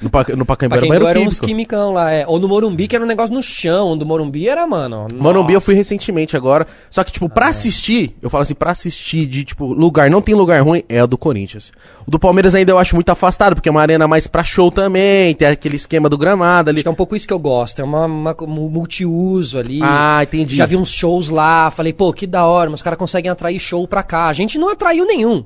No, 0.00 0.10
pa 0.10 0.24
no 0.36 0.44
Pacaembu 0.44 0.74
pra 0.74 0.78
era 0.78 0.86
banheiro 0.86 1.06
era 1.06 1.18
químico. 1.18 1.32
uns 1.32 1.40
quimicão 1.40 1.92
lá, 1.92 2.10
é. 2.10 2.24
Ou 2.26 2.38
no 2.38 2.46
Morumbi, 2.48 2.86
que 2.86 2.94
era 2.96 3.04
um 3.04 3.08
negócio 3.08 3.34
no 3.34 3.42
chão. 3.42 3.96
Do 3.96 4.04
Morumbi 4.04 4.48
era, 4.48 4.66
mano. 4.66 5.06
Morumbi 5.14 5.54
eu 5.54 5.60
fui 5.60 5.74
recentemente 5.74 6.36
agora. 6.36 6.66
Só 6.90 7.02
que, 7.02 7.12
tipo, 7.12 7.28
pra 7.28 7.48
assistir, 7.48 8.16
eu 8.20 8.28
falo 8.28 8.42
assim, 8.42 8.54
pra 8.54 8.70
assistir 8.72 9.26
de, 9.26 9.44
tipo, 9.44 9.72
lugar, 9.72 10.10
não 10.10 10.20
tem 10.20 10.34
lugar 10.34 10.60
ruim, 10.62 10.82
é 10.88 11.02
o 11.02 11.06
do 11.06 11.16
Corinthians. 11.16 11.72
O 12.06 12.10
do 12.10 12.18
Palmeiras 12.18 12.54
ainda 12.54 12.72
eu 12.72 12.78
acho 12.78 12.94
muito 12.94 13.08
afastado, 13.10 13.54
porque 13.54 13.68
é 13.68 13.72
uma 13.72 13.80
arena 13.80 14.06
mais 14.06 14.26
pra 14.26 14.44
show 14.44 14.70
também, 14.70 15.34
tem 15.34 15.48
aquele 15.48 15.76
esquema 15.76 16.08
do 16.08 16.18
gramado 16.18 16.70
ali. 16.70 16.78
Acho 16.78 16.84
que 16.84 16.88
é 16.88 16.90
um 16.90 16.94
pouco 16.94 17.16
isso 17.16 17.26
que 17.26 17.32
eu 17.32 17.38
gosto. 17.38 17.80
É 17.80 17.84
uma, 17.84 18.04
uma- 18.06 18.36
um 18.42 18.68
multiuso 18.68 19.58
ali. 19.58 19.80
Ah, 19.82 20.20
entendi. 20.22 20.56
Já 20.56 20.66
vi 20.66 20.76
uns 20.76 20.90
shows 20.90 21.28
lá. 21.28 21.70
Falei, 21.70 21.92
pô, 21.92 22.12
que 22.12 22.26
da 22.26 22.44
hora. 22.44 22.70
Mas 22.70 22.80
os 22.80 22.82
caras 22.82 22.98
conseguem 22.98 23.30
atrair 23.30 23.58
show 23.58 23.86
pra 23.88 24.02
cá. 24.02 24.26
A 24.26 24.32
gente 24.32 24.58
não 24.58 24.68
atraiu 24.70 25.06
nenhum. 25.06 25.44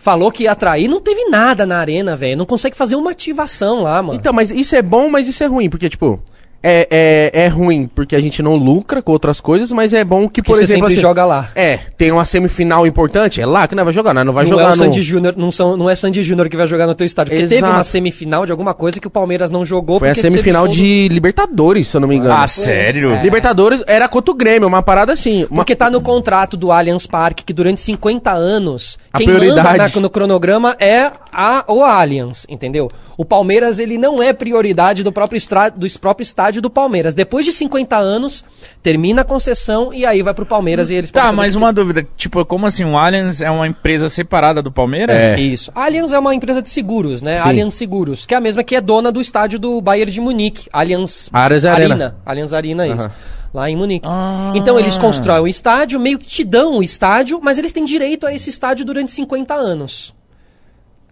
Falou 0.00 0.32
que 0.32 0.44
ia 0.44 0.52
atrair, 0.52 0.88
não 0.88 0.98
teve 0.98 1.26
nada 1.26 1.66
na 1.66 1.76
arena, 1.76 2.16
velho. 2.16 2.34
Não 2.34 2.46
consegue 2.46 2.74
fazer 2.74 2.96
uma 2.96 3.10
ativação 3.10 3.82
lá, 3.82 4.00
mano. 4.00 4.18
Então, 4.18 4.32
mas 4.32 4.50
isso 4.50 4.74
é 4.74 4.80
bom, 4.80 5.10
mas 5.10 5.28
isso 5.28 5.44
é 5.44 5.46
ruim, 5.46 5.68
porque, 5.68 5.90
tipo, 5.90 6.18
é, 6.62 7.30
é, 7.32 7.44
é 7.44 7.48
ruim 7.48 7.88
porque 7.94 8.14
a 8.14 8.20
gente 8.20 8.42
não 8.42 8.54
lucra 8.56 9.00
com 9.02 9.12
outras 9.12 9.40
coisas, 9.40 9.72
mas 9.72 9.92
é 9.94 10.04
bom 10.04 10.28
que, 10.28 10.40
Porque 10.40 10.42
por 10.42 10.56
você 10.56 10.64
exemplo, 10.64 10.82
sempre 10.82 10.94
assim, 10.94 11.02
joga 11.02 11.24
lá. 11.24 11.48
É, 11.54 11.78
tem 11.96 12.12
uma 12.12 12.24
semifinal 12.24 12.86
importante, 12.86 13.40
é 13.40 13.46
lá 13.46 13.66
que 13.66 13.74
não 13.74 13.84
vai 13.84 13.92
jogar, 13.92 14.12
nós 14.14 14.26
não 14.26 14.32
vai 14.32 14.44
não 14.44 14.50
jogar 14.50 14.62
é 14.62 14.66
o 14.66 14.70
no... 14.70 14.76
Sandy 14.76 15.02
Júnior, 15.02 15.34
não, 15.36 15.50
são, 15.50 15.76
não 15.76 15.88
é 15.88 15.94
Sandy 15.94 16.22
Júnior 16.22 16.48
que 16.48 16.56
vai 16.56 16.66
jogar 16.66 16.86
no 16.86 16.94
teu 16.94 17.06
estádio. 17.06 17.30
Porque 17.30 17.44
teve 17.44 17.56
Exato. 17.56 17.72
uma 17.74 17.84
semifinal 17.84 18.44
de 18.46 18.52
alguma 18.52 18.74
coisa 18.74 19.00
que 19.00 19.06
o 19.06 19.10
Palmeiras 19.10 19.50
não 19.50 19.64
jogou. 19.64 19.98
Foi 19.98 20.10
a 20.10 20.14
teve 20.14 20.30
semifinal 20.30 20.64
show 20.66 20.74
do- 20.74 20.76
de 20.76 21.08
Libertadores, 21.10 21.88
se 21.88 21.96
eu 21.96 22.00
não 22.00 22.08
me 22.08 22.16
engano. 22.16 22.34
Ah, 22.34 22.46
sério? 22.46 23.12
É. 23.14 23.22
Libertadores 23.22 23.82
era 23.86 24.08
contra 24.08 24.30
o 24.32 24.34
Grêmio, 24.34 24.68
uma 24.68 24.82
parada 24.82 25.12
assim. 25.12 25.46
Uma... 25.50 25.62
Porque 25.62 25.74
tá 25.76 25.88
no 25.90 26.00
contrato 26.00 26.56
do 26.56 26.70
Allianz 26.72 27.06
Parque 27.06 27.44
que 27.44 27.52
durante 27.52 27.80
50 27.80 28.30
anos 28.32 28.98
A 29.12 29.18
quem 29.18 29.26
prioridade. 29.26 29.66
manda 29.78 29.88
na- 29.94 30.00
no 30.00 30.10
cronograma 30.10 30.76
é 30.78 31.10
a, 31.32 31.64
o 31.68 31.82
Allianz, 31.82 32.46
entendeu? 32.48 32.90
O 33.16 33.24
Palmeiras 33.24 33.78
ele 33.78 33.98
não 33.98 34.22
é 34.22 34.32
prioridade 34.32 35.02
do 35.02 35.12
próprio, 35.12 35.36
estra, 35.36 35.68
do 35.68 35.86
próprio 35.98 36.22
estádio 36.22 36.62
do 36.62 36.70
Palmeiras. 36.70 37.14
Depois 37.14 37.44
de 37.44 37.52
50 37.52 37.96
anos, 37.96 38.44
termina 38.82 39.22
a 39.22 39.24
concessão 39.24 39.92
e 39.92 40.06
aí 40.06 40.22
vai 40.22 40.34
pro 40.34 40.46
Palmeiras 40.46 40.90
e 40.90 40.94
eles 40.94 41.10
Tá, 41.10 41.32
mas 41.32 41.54
uma 41.54 41.72
dúvida. 41.72 42.06
Tipo, 42.16 42.44
como 42.44 42.66
assim? 42.66 42.84
O 42.84 42.96
Allianz 42.96 43.40
é 43.40 43.50
uma 43.50 43.66
empresa 43.66 44.08
separada 44.08 44.62
do 44.62 44.70
Palmeiras? 44.70 45.18
É. 45.18 45.40
Isso. 45.40 45.70
A 45.74 45.84
Allianz 45.84 46.12
é 46.12 46.18
uma 46.18 46.34
empresa 46.34 46.62
de 46.62 46.70
seguros, 46.70 47.22
né? 47.22 47.38
Sim. 47.38 47.48
Allianz 47.48 47.74
Seguros, 47.74 48.26
que 48.26 48.34
é 48.34 48.36
a 48.36 48.40
mesma 48.40 48.62
que 48.62 48.76
é 48.76 48.80
dona 48.80 49.10
do 49.10 49.20
estádio 49.20 49.58
do 49.58 49.80
Bayern 49.80 50.10
de 50.10 50.20
Munique. 50.20 50.68
Allianz 50.72 51.28
Allianz 51.32 51.64
Arena. 51.64 52.16
Allianz 52.24 52.52
Arena, 52.52 52.86
isso. 52.86 53.04
Aham. 53.04 53.10
Lá 53.52 53.68
em 53.68 53.76
Munique. 53.76 54.06
Ah. 54.08 54.52
Então 54.54 54.78
eles 54.78 54.96
constroem 54.96 55.42
o 55.42 55.48
estádio, 55.48 55.98
meio 55.98 56.18
que 56.18 56.26
te 56.26 56.44
dão 56.44 56.78
o 56.78 56.82
estádio, 56.82 57.40
mas 57.42 57.58
eles 57.58 57.72
têm 57.72 57.84
direito 57.84 58.26
a 58.26 58.32
esse 58.32 58.48
estádio 58.48 58.84
durante 58.84 59.10
50 59.12 59.54
anos. 59.54 60.14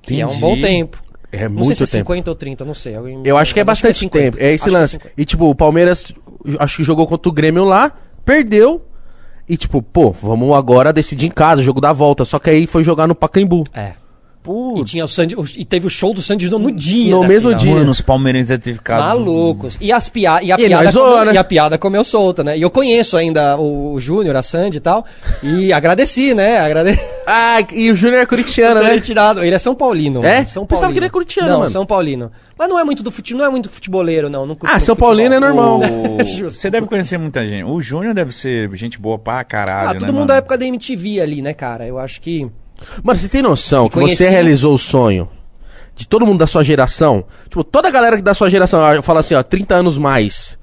Que 0.08 0.20
é 0.20 0.26
um 0.26 0.28
Entendi. 0.30 0.40
bom 0.40 0.60
tempo. 0.60 1.02
É 1.30 1.48
não 1.48 1.56
muito 1.56 1.66
sei 1.76 1.86
se 1.86 1.96
é 1.96 1.98
tempo. 1.98 2.10
50 2.12 2.30
ou 2.30 2.34
30, 2.34 2.64
não 2.64 2.74
sei. 2.74 2.94
Alguém- 2.96 3.20
Eu 3.24 3.36
acho 3.36 3.52
que 3.52 3.60
é 3.60 3.62
mas 3.64 3.78
bastante 3.80 3.98
50. 3.98 4.32
tempo. 4.38 4.44
É 4.44 4.52
esse 4.54 4.64
Acho 4.64 4.70
que 4.70 4.76
lance. 4.80 4.92
50. 4.92 5.12
e 5.16 5.24
tipo, 5.24 5.44
o 5.50 5.54
Palmeiras 5.54 6.12
acho 6.58 6.76
que 6.78 6.84
jogou 6.84 7.06
contra 7.06 7.28
o 7.28 7.32
Grêmio 7.32 7.64
lá, 7.64 7.92
perdeu. 8.24 8.82
E 9.48 9.56
tipo, 9.56 9.80
pô, 9.82 10.10
vamos 10.10 10.54
agora 10.56 10.92
decidir 10.92 11.26
em 11.26 11.30
casa, 11.30 11.62
jogo 11.62 11.80
da 11.80 11.92
volta. 11.92 12.24
Só 12.24 12.38
que 12.38 12.50
aí 12.50 12.66
foi 12.66 12.82
jogar 12.84 13.06
no 13.06 13.14
Pacaembu. 13.14 13.64
É. 13.74 13.92
E, 14.40 14.45
Putz, 14.49 14.90
tinha 14.90 15.04
o 15.04 15.09
Sandy, 15.09 15.35
e 15.59 15.64
teve 15.64 15.87
o 15.87 15.90
show 15.90 16.14
do 16.14 16.23
Sandy 16.23 16.47
Júnior 16.47 16.61
no 16.62 16.73
dia. 16.73 17.11
No 17.14 17.23
mesmo 17.26 17.50
final. 17.50 17.61
dia. 17.62 17.75
mano, 17.75 17.90
os 17.90 18.00
palmeirenses 18.00 18.49
devem 18.49 18.62
ter 18.62 18.73
ficado... 18.75 19.00
Malucos. 19.02 19.76
E, 19.78 19.92
as 19.92 20.09
pia 20.09 20.42
e 20.42 20.50
a 20.50 20.54
E 20.59 20.66
piada 20.68 20.90
zoou, 20.90 21.09
comeu, 21.11 21.25
né? 21.26 21.33
e 21.35 21.38
a 21.38 21.45
piada 21.45 21.76
comeu 21.76 22.02
solta, 22.02 22.42
né? 22.42 22.57
E 22.57 22.62
eu 22.62 22.71
conheço 22.71 23.16
ainda 23.18 23.59
o, 23.59 23.92
o 23.92 24.00
Júnior, 24.00 24.37
a 24.37 24.42
Sandy 24.42 24.78
e 24.78 24.80
tal. 24.80 25.04
E 25.42 25.71
agradeci, 25.75 26.33
né? 26.35 26.61
Agradeci. 26.61 26.99
Ah, 27.26 27.59
e 27.73 27.90
o 27.90 27.95
Júnior 27.97 28.23
é 28.23 28.26
corintiano, 28.26 28.80
né? 28.83 28.99
Tirado. 29.00 29.45
Ele 29.45 29.54
é 29.54 29.59
São 29.59 29.75
Paulino. 29.75 30.25
É? 30.25 30.37
mano. 30.37 30.47
São 30.49 30.64
Pensava 30.64 30.80
Paulino. 30.83 30.92
que 30.95 30.99
ele 31.00 31.07
é 31.07 31.11
corintiano, 31.11 31.49
Não, 31.50 31.59
mano. 31.59 31.71
São 31.71 31.85
Paulino. 31.85 32.33
Mas 32.59 32.68
não 32.68 32.78
é 32.78 32.85
muito 32.85 33.02
do 33.02 33.11
fute... 33.11 33.35
não 33.35 33.45
é 33.45 33.50
muito 33.50 33.68
futeboleiro, 33.68 34.30
não. 34.30 34.47
não 34.47 34.57
Ah, 34.64 34.80
São 34.80 34.97
Paulino 34.97 35.35
é 35.35 35.40
normal. 35.40 35.80
O- 35.80 36.25
Justo. 36.26 36.59
Você 36.59 36.71
deve 36.71 36.87
conhecer 36.87 37.18
muita 37.18 37.47
gente. 37.47 37.64
O 37.64 37.80
Júnior 37.80 38.14
deve 38.14 38.33
ser 38.35 38.71
gente 38.75 38.99
boa 38.99 39.18
pra 39.18 39.45
caralho, 39.45 39.90
Ah, 39.90 39.95
né, 39.95 40.00
todo 40.00 40.07
mundo 40.09 40.14
mano? 40.21 40.26
da 40.28 40.37
época 40.37 40.57
da 40.57 40.64
MTV 40.64 41.21
ali, 41.21 41.42
né, 41.42 41.52
cara? 41.52 41.87
Eu 41.87 41.99
acho 41.99 42.21
que. 42.21 42.49
Mano, 43.02 43.18
você 43.18 43.28
tem 43.28 43.42
noção 43.42 43.88
que 43.88 43.94
conheci- 43.94 44.16
você 44.25 44.28
realizou 44.28 44.75
o 44.75 44.78
sonho 44.78 45.28
de 45.94 46.06
todo 46.06 46.25
mundo 46.25 46.38
da 46.38 46.47
sua 46.47 46.62
geração? 46.62 47.25
Tipo, 47.49 47.64
toda 47.64 47.88
a 47.88 47.90
galera 47.90 48.20
da 48.23 48.32
sua 48.35 48.49
geração, 48.49 48.80
eu 48.94 49.02
falo 49.02 49.18
assim, 49.18 49.35
ó, 49.35 49.42
30 49.42 49.75
anos 49.75 49.99
mais. 49.99 50.56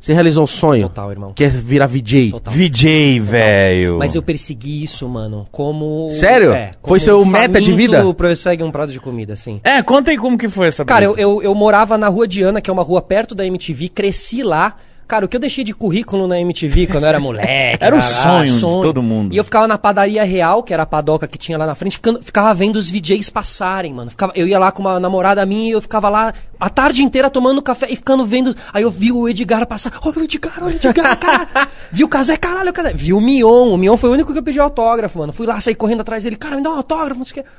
Você 0.00 0.12
realizou 0.12 0.44
o 0.44 0.48
sonho. 0.48 0.88
Total, 0.88 1.10
irmão. 1.12 1.32
Que 1.32 1.44
é 1.44 1.48
virar 1.48 1.86
VJ. 1.86 2.32
Total. 2.32 2.52
VJ, 2.52 3.20
velho. 3.20 3.98
Mas 3.98 4.14
eu 4.16 4.22
persegui 4.22 4.82
isso, 4.82 5.08
mano, 5.08 5.46
como. 5.52 6.08
é, 6.08 6.14
Sério? 6.14 6.52
Foi 6.82 6.98
seu 6.98 7.24
meta 7.24 7.60
de 7.60 7.72
vida? 7.72 8.14
Prossegue 8.14 8.62
um 8.64 8.70
prato 8.72 8.90
de 8.92 8.98
comida, 8.98 9.34
assim. 9.34 9.60
É, 9.62 9.80
conta 9.82 10.10
aí 10.10 10.18
como 10.18 10.36
que 10.36 10.48
foi 10.48 10.66
essa 10.66 10.84
Cara, 10.84 11.04
eu, 11.04 11.16
eu, 11.16 11.42
eu 11.42 11.54
morava 11.54 11.96
na 11.96 12.08
Rua 12.08 12.26
Diana, 12.26 12.60
que 12.60 12.68
é 12.68 12.72
uma 12.72 12.82
rua 12.82 13.00
perto 13.00 13.34
da 13.34 13.46
MTV, 13.46 13.88
cresci 13.90 14.42
lá. 14.42 14.74
Cara, 15.10 15.24
o 15.24 15.28
que 15.28 15.36
eu 15.36 15.40
deixei 15.40 15.64
de 15.64 15.74
currículo 15.74 16.28
na 16.28 16.38
MTV 16.40 16.86
quando 16.86 17.02
eu 17.02 17.08
era 17.08 17.18
moleque. 17.18 17.48
Era 17.82 17.94
o 17.96 17.98
lá, 17.98 18.04
sonho 18.04 18.54
de 18.54 18.60
todo 18.60 19.02
mundo. 19.02 19.34
E 19.34 19.36
eu 19.36 19.42
ficava 19.42 19.66
na 19.66 19.76
padaria 19.76 20.22
real, 20.22 20.62
que 20.62 20.72
era 20.72 20.84
a 20.84 20.86
padoca 20.86 21.26
que 21.26 21.36
tinha 21.36 21.58
lá 21.58 21.66
na 21.66 21.74
frente, 21.74 21.94
ficando- 21.96 22.22
ficava 22.22 22.54
vendo 22.54 22.76
os 22.76 22.88
VJs 22.88 23.28
passarem, 23.28 23.92
mano. 23.92 24.10
Ficava- 24.10 24.32
eu 24.36 24.46
ia 24.46 24.56
lá 24.58 24.70
com 24.70 24.82
uma 24.82 25.00
namorada 25.00 25.44
minha 25.44 25.68
e 25.70 25.72
eu 25.72 25.80
ficava 25.80 26.08
lá 26.08 26.32
a 26.60 26.70
tarde 26.70 27.02
inteira 27.02 27.28
tomando 27.28 27.60
café 27.60 27.86
e 27.90 27.96
ficando 27.96 28.24
vendo. 28.24 28.54
Aí 28.72 28.84
eu 28.84 28.90
vi 28.90 29.10
o 29.10 29.28
Edgar 29.28 29.66
passar. 29.66 29.92
Olha 30.02 30.18
o 30.20 30.22
Edgar, 30.22 30.54
olha 30.58 30.66
o 30.66 30.70
Edgar, 30.76 31.16
caralho. 31.18 31.48
vi 31.90 32.04
o 32.04 32.08
Casé, 32.08 32.36
caralho, 32.36 32.70
o 32.70 32.72
Casé. 32.72 32.92
Vi 32.94 33.12
o 33.12 33.20
Mion. 33.20 33.72
O 33.72 33.76
Mion 33.76 33.96
foi 33.96 34.10
o 34.10 34.12
único 34.12 34.32
que 34.32 34.38
eu 34.38 34.42
pedi 34.44 34.60
autógrafo, 34.60 35.18
mano. 35.18 35.32
Fui 35.32 35.44
lá, 35.46 35.60
saí 35.60 35.74
correndo 35.74 36.02
atrás 36.02 36.22
dele. 36.22 36.36
Cara, 36.36 36.54
me 36.54 36.62
dá 36.62 36.70
um 36.70 36.76
autógrafo, 36.76 37.18
não 37.18 37.26
sei 37.26 37.40
o 37.40 37.44
quê. 37.44 37.50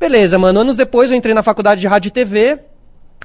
Beleza, 0.00 0.38
mano. 0.38 0.60
Anos 0.60 0.76
depois 0.76 1.10
eu 1.10 1.16
entrei 1.16 1.34
na 1.34 1.42
faculdade 1.42 1.80
de 1.80 1.86
rádio 1.86 2.08
e 2.08 2.12
TV. 2.12 2.58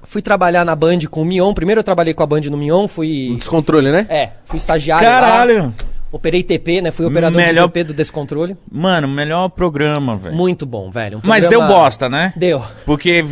Fui 0.04 0.22
trabalhar 0.22 0.66
na 0.66 0.76
Band 0.76 1.00
com 1.10 1.22
o 1.22 1.26
Mion. 1.26 1.54
Primeiro 1.54 1.80
eu 1.80 1.84
trabalhei 1.84 2.14
com 2.14 2.24
a 2.24 2.26
Band 2.26 2.42
no 2.42 2.58
Mion, 2.58 2.88
fui. 2.88 3.36
Descontrole, 3.38 3.92
né? 3.92 4.06
É, 4.10 4.30
fui 4.46 4.58
estagiário. 4.58 5.08
lá. 5.08 5.14
Caralho. 5.22 5.74
Operei 6.14 6.44
TP, 6.44 6.82
né? 6.82 6.92
Fui 6.92 7.06
operador 7.06 7.38
Melhor- 7.42 7.68
de 7.68 7.74
TP 7.74 7.84
do 7.86 7.94
Descontrole. 7.94 8.58
Mano, 8.70 9.08
melhor 9.08 9.48
programa, 9.48 10.18
velho. 10.18 10.36
Muito 10.36 10.66
bom, 10.66 10.92
velho. 10.92 11.20
Um 11.20 11.22
Mas 11.24 11.48
deu 11.48 11.66
bosta, 11.66 12.10
né? 12.10 12.34
Deu. 12.36 12.62
Porque 12.86 13.24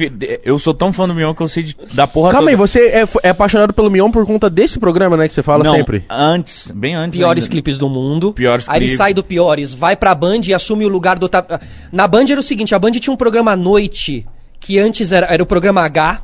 eu 0.46 0.58
sou 0.58 0.74
tão 0.74 0.94
fã 0.94 1.06
do 1.06 1.14
Mion 1.14 1.34
que 1.34 1.42
eu 1.44 1.48
sei 1.50 1.64
de- 1.64 1.76
da 1.94 2.08
porra 2.08 2.32
Calma 2.32 2.52
aí, 2.52 2.56
toda. 2.56 2.66
você 2.68 2.80
é, 2.88 3.06
é 3.24 3.30
apaixonado 3.32 3.74
pelo 3.74 3.90
Mion 3.92 4.10
por 4.10 4.26
conta 4.26 4.50
desse 4.50 4.80
programa, 4.80 5.18
né? 5.18 5.28
Que 5.28 5.34
você 5.34 5.44
fala 5.44 5.62
Não, 5.66 5.76
sempre. 5.76 6.06
antes, 6.10 6.72
bem 6.74 6.96
antes. 6.96 7.18
Piores 7.20 7.44
ainda. 7.44 7.52
clipes 7.52 7.78
do 7.78 7.90
mundo. 7.90 8.32
Piores 8.32 8.70
Aí 8.70 8.78
ele 8.78 8.86
clipes. 8.86 8.98
sai 8.98 9.14
do 9.14 9.26
Piores, 9.26 9.74
vai 9.74 9.98
pra 9.98 10.16
Band 10.16 10.40
e 10.48 10.54
assume 10.54 10.86
o 10.86 10.90
lugar 10.90 11.20
do 11.20 11.26
Otávio. 11.26 11.60
Na 11.92 12.08
Band 12.08 12.28
era 12.30 12.40
o 12.40 12.44
seguinte, 12.44 12.74
a 12.74 12.80
Band 12.80 12.92
tinha 12.92 13.14
um 13.14 13.18
programa 13.18 13.52
à 13.52 13.56
noite, 13.58 14.26
que 14.58 14.80
antes 14.80 15.12
era, 15.12 15.26
era 15.26 15.44
o 15.44 15.46
programa 15.46 15.82
H, 15.82 16.22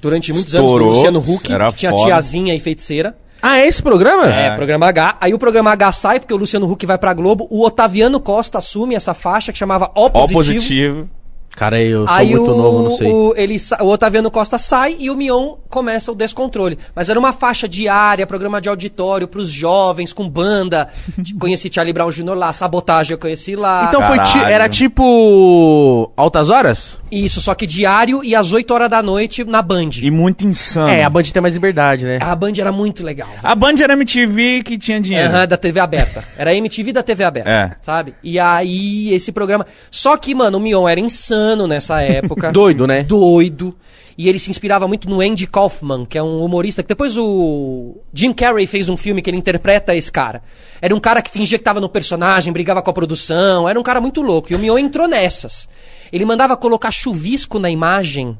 durante 0.00 0.32
muitos 0.32 0.54
anos, 0.54 0.66
Estourou, 0.66 0.88
do 0.90 0.94
Luciano 0.96 1.18
Huck, 1.20 1.42
que 1.48 1.76
tinha 1.76 1.90
foda. 1.90 2.04
tiazinha 2.04 2.54
e 2.54 2.60
feiticeira. 2.60 3.16
Ah, 3.40 3.58
é 3.58 3.68
esse 3.68 3.80
programa? 3.82 4.26
É, 4.26 4.54
programa 4.56 4.86
H. 4.88 5.16
Aí 5.20 5.32
o 5.32 5.38
programa 5.38 5.70
H 5.70 5.92
sai, 5.92 6.18
porque 6.20 6.34
o 6.34 6.36
Luciano 6.36 6.68
Huck 6.70 6.84
vai 6.86 6.98
pra 6.98 7.14
Globo. 7.14 7.46
O 7.50 7.64
Otaviano 7.64 8.18
Costa 8.18 8.58
assume 8.58 8.96
essa 8.96 9.14
faixa 9.14 9.52
que 9.52 9.58
chamava 9.58 9.90
O 9.94 10.10
Positivo. 10.10 10.34
positivo. 10.34 11.10
Cara, 11.58 11.82
eu 11.82 12.06
sou 12.06 12.14
Aí 12.16 12.30
muito 12.30 12.52
o, 12.52 12.56
novo, 12.56 12.82
não 12.84 12.90
sei. 12.92 13.10
O, 13.10 13.34
ele, 13.36 13.56
o 13.80 13.86
Otaviano 13.86 14.30
Costa 14.30 14.56
sai 14.58 14.94
e 14.96 15.10
o 15.10 15.16
Mion 15.16 15.56
começa 15.68 16.12
o 16.12 16.14
descontrole. 16.14 16.78
Mas 16.94 17.08
era 17.10 17.18
uma 17.18 17.32
faixa 17.32 17.68
diária, 17.68 18.24
programa 18.28 18.60
de 18.60 18.68
auditório 18.68 19.26
pros 19.26 19.50
jovens, 19.50 20.12
com 20.12 20.28
banda. 20.28 20.88
conheci 21.40 21.68
Charlie 21.72 21.92
Brown 21.92 22.10
Jr. 22.10 22.34
lá, 22.34 22.52
Sabotagem 22.52 23.12
eu 23.14 23.18
conheci 23.18 23.56
lá. 23.56 23.86
Então 23.88 24.00
foi 24.02 24.20
ti- 24.20 24.38
era 24.38 24.68
tipo. 24.68 26.12
Altas 26.16 26.48
horas? 26.48 26.96
Isso, 27.10 27.40
só 27.40 27.54
que 27.56 27.66
diário 27.66 28.22
e 28.22 28.36
às 28.36 28.52
8 28.52 28.72
horas 28.72 28.88
da 28.88 29.02
noite 29.02 29.42
na 29.42 29.60
Band. 29.60 29.90
E 30.00 30.10
muito 30.12 30.46
insano. 30.46 30.90
É, 30.90 31.02
a 31.02 31.10
Band 31.10 31.24
tem 31.24 31.42
mais 31.42 31.54
liberdade, 31.54 32.04
né? 32.04 32.18
A 32.22 32.36
Band 32.36 32.52
era 32.58 32.70
muito 32.70 33.02
legal. 33.02 33.28
A 33.42 33.54
Band 33.56 33.74
era 33.82 33.94
MTV 33.94 34.62
que 34.62 34.78
tinha 34.78 35.00
dinheiro. 35.00 35.28
Aham, 35.28 35.46
da 35.48 35.56
TV 35.56 35.80
aberta. 35.80 36.22
Era 36.36 36.50
a 36.50 36.54
MTV 36.54 36.92
da 36.92 37.02
TV 37.02 37.24
aberta. 37.24 37.50
É. 37.50 37.70
Sabe? 37.82 38.14
E 38.22 38.38
aí, 38.38 39.12
esse 39.12 39.32
programa. 39.32 39.66
Só 39.90 40.16
que, 40.16 40.34
mano, 40.34 40.58
o 40.58 40.60
Mion 40.60 40.86
era 40.86 41.00
insano 41.00 41.47
nessa 41.66 42.00
época. 42.02 42.50
Doido, 42.52 42.86
né? 42.86 43.02
Doido. 43.02 43.74
E 44.16 44.28
ele 44.28 44.38
se 44.38 44.50
inspirava 44.50 44.88
muito 44.88 45.08
no 45.08 45.20
Andy 45.20 45.46
Kaufman, 45.46 46.04
que 46.04 46.18
é 46.18 46.22
um 46.22 46.42
humorista 46.42 46.82
que 46.82 46.88
depois 46.88 47.16
o 47.16 47.98
Jim 48.12 48.32
Carrey 48.32 48.66
fez 48.66 48.88
um 48.88 48.96
filme 48.96 49.22
que 49.22 49.30
ele 49.30 49.36
interpreta 49.36 49.94
esse 49.94 50.10
cara. 50.10 50.42
Era 50.82 50.92
um 50.92 50.98
cara 50.98 51.22
que 51.22 51.30
fingia 51.30 51.56
que 51.56 51.62
tava 51.62 51.80
no 51.80 51.88
personagem, 51.88 52.52
brigava 52.52 52.82
com 52.82 52.90
a 52.90 52.92
produção, 52.92 53.68
era 53.68 53.78
um 53.78 53.82
cara 53.82 54.00
muito 54.00 54.20
louco. 54.20 54.52
E 54.52 54.56
o 54.56 54.58
Mion 54.58 54.76
entrou 54.76 55.06
nessas. 55.06 55.68
Ele 56.12 56.24
mandava 56.24 56.56
colocar 56.56 56.90
chuvisco 56.90 57.60
na 57.60 57.70
imagem 57.70 58.36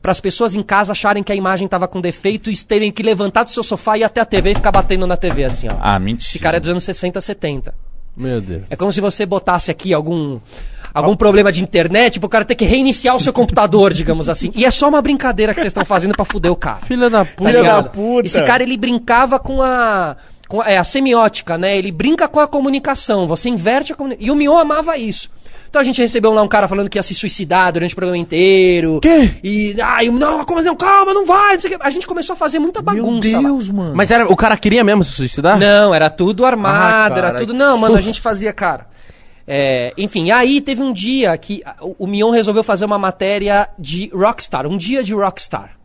para 0.00 0.12
as 0.12 0.20
pessoas 0.20 0.54
em 0.54 0.62
casa 0.62 0.92
acharem 0.92 1.22
que 1.22 1.32
a 1.32 1.34
imagem 1.34 1.66
tava 1.66 1.88
com 1.88 2.00
defeito 2.00 2.48
e 2.48 2.56
terem 2.56 2.92
que 2.92 3.02
levantar 3.02 3.42
do 3.42 3.50
seu 3.50 3.62
sofá 3.62 3.96
e 3.96 4.00
ir 4.00 4.04
até 4.04 4.20
a 4.20 4.24
TV 4.24 4.52
e 4.52 4.54
ficar 4.54 4.72
batendo 4.72 5.06
na 5.06 5.16
TV 5.16 5.44
assim, 5.44 5.68
ó. 5.68 5.76
Ah, 5.80 5.98
mentira. 5.98 6.28
Esse 6.28 6.38
cara 6.38 6.56
é 6.56 6.60
dos 6.60 6.68
anos 6.68 6.84
60, 6.84 7.20
70. 7.20 7.74
Meu 8.16 8.40
Deus. 8.40 8.64
É 8.70 8.76
como 8.76 8.92
se 8.92 9.00
você 9.00 9.24
botasse 9.24 9.70
aqui 9.70 9.92
algum 9.92 10.38
algum 10.92 11.16
problema 11.16 11.50
de 11.52 11.62
internet 11.62 12.18
pro 12.20 12.28
cara 12.28 12.44
ter 12.44 12.54
que 12.54 12.64
reiniciar 12.64 13.16
o 13.16 13.20
seu 13.20 13.32
computador, 13.32 13.92
digamos 13.94 14.28
assim. 14.28 14.50
E 14.54 14.64
é 14.64 14.70
só 14.70 14.88
uma 14.88 15.00
brincadeira 15.02 15.54
que 15.54 15.60
vocês 15.60 15.70
estão 15.70 15.84
fazendo 15.84 16.14
pra 16.14 16.24
fuder 16.24 16.50
o 16.52 16.56
cara. 16.56 16.78
Filha 16.86 17.08
da 17.10 17.24
Tá 17.24 17.30
puta. 17.36 17.48
Filha 17.50 17.60
ligado? 17.60 17.84
da 17.84 17.90
puta. 17.90 18.26
Esse 18.26 18.42
cara 18.42 18.62
ele 18.62 18.76
brincava 18.76 19.38
com 19.38 19.62
a 19.62 20.16
com 20.48 20.60
a, 20.60 20.70
é, 20.70 20.76
a 20.76 20.84
semiótica, 20.84 21.56
né? 21.56 21.78
Ele 21.78 21.90
brinca 21.90 22.28
com 22.28 22.38
a 22.38 22.46
comunicação. 22.46 23.26
Você 23.26 23.48
inverte 23.48 23.92
a 23.92 23.96
comunicação. 23.96 24.26
E 24.28 24.30
o 24.30 24.36
Mion 24.36 24.58
amava 24.58 24.98
isso. 24.98 25.30
Então 25.70 25.80
a 25.80 25.84
gente 25.84 26.02
recebeu 26.02 26.34
lá 26.34 26.42
um 26.42 26.48
cara 26.48 26.68
falando 26.68 26.90
que 26.90 26.98
ia 26.98 27.02
se 27.02 27.14
suicidar 27.14 27.72
durante 27.72 27.94
o 27.94 27.96
programa 27.96 28.18
inteiro. 28.18 29.00
Quê? 29.00 29.30
E, 29.42 29.74
ai, 29.80 30.10
não, 30.10 30.44
como 30.44 30.60
assim? 30.60 30.74
Calma, 30.76 31.14
não 31.14 31.24
vai. 31.24 31.54
não 31.54 31.60
sei 31.60 31.70
o 31.70 31.78
quê. 31.78 31.82
A 31.82 31.88
gente 31.88 32.06
começou 32.06 32.34
a 32.34 32.36
fazer 32.36 32.58
muita 32.58 32.82
bagunça 32.82 33.40
lá. 33.40 33.48
mano. 33.72 33.92
Mas 33.94 34.10
era, 34.10 34.30
o 34.30 34.36
cara 34.36 34.54
queria 34.58 34.84
mesmo 34.84 35.02
se 35.02 35.12
suicidar? 35.12 35.58
Não, 35.58 35.94
era 35.94 36.10
tudo 36.10 36.44
armado, 36.44 37.14
Ah, 37.14 37.14
cara, 37.14 37.28
era 37.28 37.38
tudo. 37.38 37.54
que 37.54 37.58
Não, 37.58 37.78
mano, 37.78 37.96
a 37.96 38.02
gente 38.02 38.20
fazia, 38.20 38.52
cara. 38.52 38.91
É, 39.46 39.92
enfim, 39.98 40.30
aí 40.30 40.60
teve 40.60 40.82
um 40.82 40.92
dia 40.92 41.36
que 41.36 41.62
o, 41.98 42.06
Mion 42.06 42.30
resolveu 42.30 42.62
fazer 42.62 42.84
uma 42.84 42.98
matéria 42.98 43.68
de 43.78 44.10
Rockstar, 44.14 44.66
um 44.66 44.76
dia 44.76 45.02
de 45.02 45.14
Rockstar. 45.14 45.76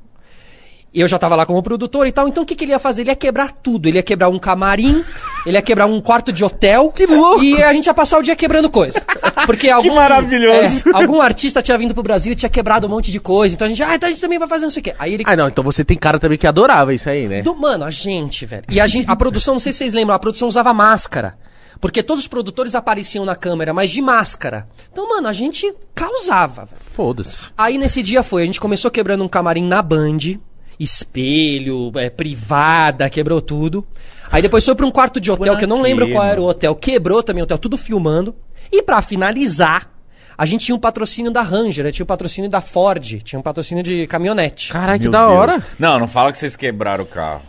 E 0.94 1.02
eu 1.02 1.08
já 1.08 1.20
tava 1.20 1.36
lá 1.36 1.46
como 1.46 1.62
produtor 1.62 2.08
e 2.08 2.12
tal, 2.12 2.28
então 2.28 2.42
o 2.44 2.46
que, 2.46 2.56
que 2.56 2.64
ele 2.64 2.72
ia 2.72 2.80
fazer? 2.80 3.02
Ele 3.02 3.10
ia 3.12 3.16
quebrar 3.16 3.52
tudo. 3.52 3.88
Ele 3.88 3.98
ia 3.98 4.04
quebrar 4.04 4.30
um 4.30 4.40
camarim, 4.40 5.04
ele 5.46 5.56
ia 5.56 5.62
quebrar 5.62 5.86
um 5.86 6.00
quarto 6.02 6.32
de 6.32 6.44
hotel. 6.44 6.92
Que 6.92 7.06
louco! 7.06 7.44
E 7.44 7.62
a 7.62 7.72
gente 7.74 7.86
ia 7.86 7.94
passar 7.94 8.18
o 8.18 8.24
dia 8.24 8.36
quebrando 8.36 8.70
coisa. 8.70 9.00
Porque 9.46 9.70
algum, 9.70 9.94
maravilhoso. 9.94 10.90
é, 10.90 10.94
algum 10.94 11.22
artista 11.22 11.62
tinha 11.62 11.78
vindo 11.78 11.94
pro 11.94 12.02
Brasil 12.02 12.32
e 12.32 12.36
tinha 12.36 12.50
quebrado 12.50 12.88
um 12.88 12.90
monte 12.90 13.12
de 13.12 13.20
coisa. 13.20 13.54
Então 13.54 13.66
a 13.66 13.70
gente, 13.70 13.84
ah, 13.84 13.94
então 13.96 14.08
a 14.08 14.12
gente 14.12 14.22
também 14.22 14.40
vai 14.40 14.48
fazer 14.48 14.64
não 14.64 14.72
sei 14.72 14.80
o 14.80 14.84
quê. 14.86 14.96
Aí 14.98 15.14
ele 15.14 15.24
Ah, 15.28 15.36
não, 15.36 15.48
então 15.50 15.64
você 15.64 15.84
tem 15.84 15.98
cara 15.98 16.18
também 16.18 16.38
que 16.38 16.48
adorava 16.48 16.94
isso 16.94 17.10
aí, 17.10 17.28
né? 17.28 17.42
do- 17.44 17.56
mano, 17.56 17.84
a 17.84 17.92
gente, 17.92 18.46
velho. 18.46 18.64
E 18.72 18.80
a, 18.80 18.88
gente, 18.88 19.08
a 19.12 19.16
produção, 19.16 19.56
não 19.56 19.60
sei 19.60 19.74
se 19.74 19.80
vocês 19.80 19.94
lembram, 19.94 20.16
a 20.16 20.20
produção 20.20 20.48
usava 20.48 20.74
máscara. 20.74 21.38
Porque 21.80 22.02
todos 22.04 22.24
os 22.24 22.28
produtores 22.28 22.76
apareciam 22.76 23.26
na 23.26 23.36
câmera, 23.36 23.74
mas 23.74 23.92
de 23.92 24.02
máscara. 24.02 24.68
Então, 24.92 25.08
mano, 25.08 25.28
a 25.28 25.34
gente 25.34 25.74
causava. 25.94 26.68
Foda-se. 26.80 27.46
Aí 27.58 27.78
nesse 27.78 28.02
dia 28.02 28.24
foi, 28.24 28.44
a 28.44 28.46
gente 28.46 28.60
começou 28.60 28.90
quebrando 28.90 29.24
um 29.24 29.28
camarim 29.28 29.64
na 29.64 29.82
Band, 29.82 30.40
espelho, 30.80 31.92
é, 31.96 32.10
privada, 32.10 33.10
quebrou 33.10 33.42
tudo. 33.42 33.86
Aí 34.32 34.42
depois 34.42 34.66
foi 34.66 34.76
pra 34.76 34.86
um 34.86 34.92
quarto 34.92 35.20
de 35.20 35.32
hotel, 35.32 35.56
que 35.58 35.64
eu 35.64 35.70
não 35.70 35.82
lembro 35.82 36.10
qual 36.12 36.26
era 36.26 36.42
o 36.42 36.46
hotel, 36.46 36.76
quebrou 36.76 37.24
também 37.24 37.42
o 37.42 37.46
hotel, 37.46 37.58
tudo 37.58 37.78
filmando. 37.78 38.36
E 38.72 38.84
pra 38.84 39.02
finalizar, 39.02 39.90
a 40.38 40.46
gente 40.46 40.66
tinha 40.66 40.76
um 40.76 40.80
patrocínio 40.80 41.32
da 41.32 41.42
Ranger, 41.42 41.92
tinha 41.92 42.04
um 42.04 42.08
patrocínio 42.08 42.50
da 42.50 42.62
Ford, 42.62 43.22
tinha 43.24 43.40
um 43.40 43.42
patrocínio 43.42 43.84
de 43.84 44.06
caminhonete. 44.08 44.72
Caralho, 44.72 45.00
que 45.00 45.10
da 45.10 45.26
Deus. 45.26 45.40
hora. 45.40 45.66
Não, 45.80 45.98
não 45.98 46.08
fala 46.08 46.32
que 46.32 46.38
vocês 46.38 46.56
quebraram 46.56 47.04
o 47.04 47.08
carro. 47.08 47.42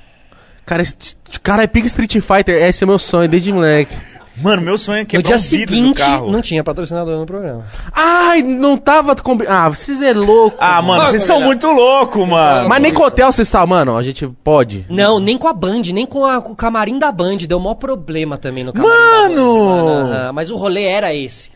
Cara, 0.64 0.83
esse, 0.83 1.17
cara, 1.43 1.62
é 1.62 1.67
Pig 1.67 1.87
Street 1.87 2.21
Fighter, 2.21 2.55
esse 2.62 2.85
é 2.85 2.87
meu 2.87 2.99
sonho 2.99 3.29
desde 3.29 3.53
moleque. 3.53 3.95
Mano, 4.42 4.62
meu 4.62 4.79
sonho 4.79 4.98
é 4.98 5.01
No 5.03 5.07
quebrar 5.07 5.27
dia 5.27 5.37
um 5.37 5.38
seguinte, 5.38 5.98
carro. 5.98 6.31
não 6.31 6.40
tinha 6.40 6.62
patrocinador 6.62 7.18
no 7.18 7.27
programa. 7.27 7.64
Ai, 7.92 8.42
não 8.42 8.77
tava 8.77 9.14
combinado. 9.16 9.57
Ah, 9.57 9.68
vocês 9.68 10.01
é 10.03 10.12
louco. 10.12 10.57
Ah, 10.61 10.81
mano, 10.81 11.07
vocês 11.07 11.22
são 11.22 11.40
muito 11.40 11.66
loucos, 11.66 12.27
mano. 12.29 12.68
Mas 12.68 12.81
nem 12.83 12.92
com 12.92 13.03
hotel 13.03 13.33
vocês 13.33 13.48
estavam, 13.48 13.68
mano, 13.68 13.96
a 13.96 14.03
gente 14.03 14.27
pode. 14.44 14.87
Não, 14.88 15.18
nem 15.18 15.37
com 15.37 15.48
a 15.48 15.53
Band, 15.53 15.83
nem 15.92 16.07
com, 16.07 16.24
a- 16.24 16.40
com 16.40 16.53
o 16.53 16.57
camarim 16.57 16.98
da 16.98 17.11
Band. 17.11 17.37
Deu 17.48 17.59
maior 17.59 17.74
problema 17.74 18.37
também 18.38 18.62
no 18.64 18.72
camarim 18.72 18.94
Mano! 18.94 19.29
da 19.29 19.83
Band. 19.83 20.09
mano. 20.11 20.33
Mas 20.35 20.51
o 20.51 20.57
rolê 20.57 20.85
era 20.85 21.14
esse. 21.14 21.51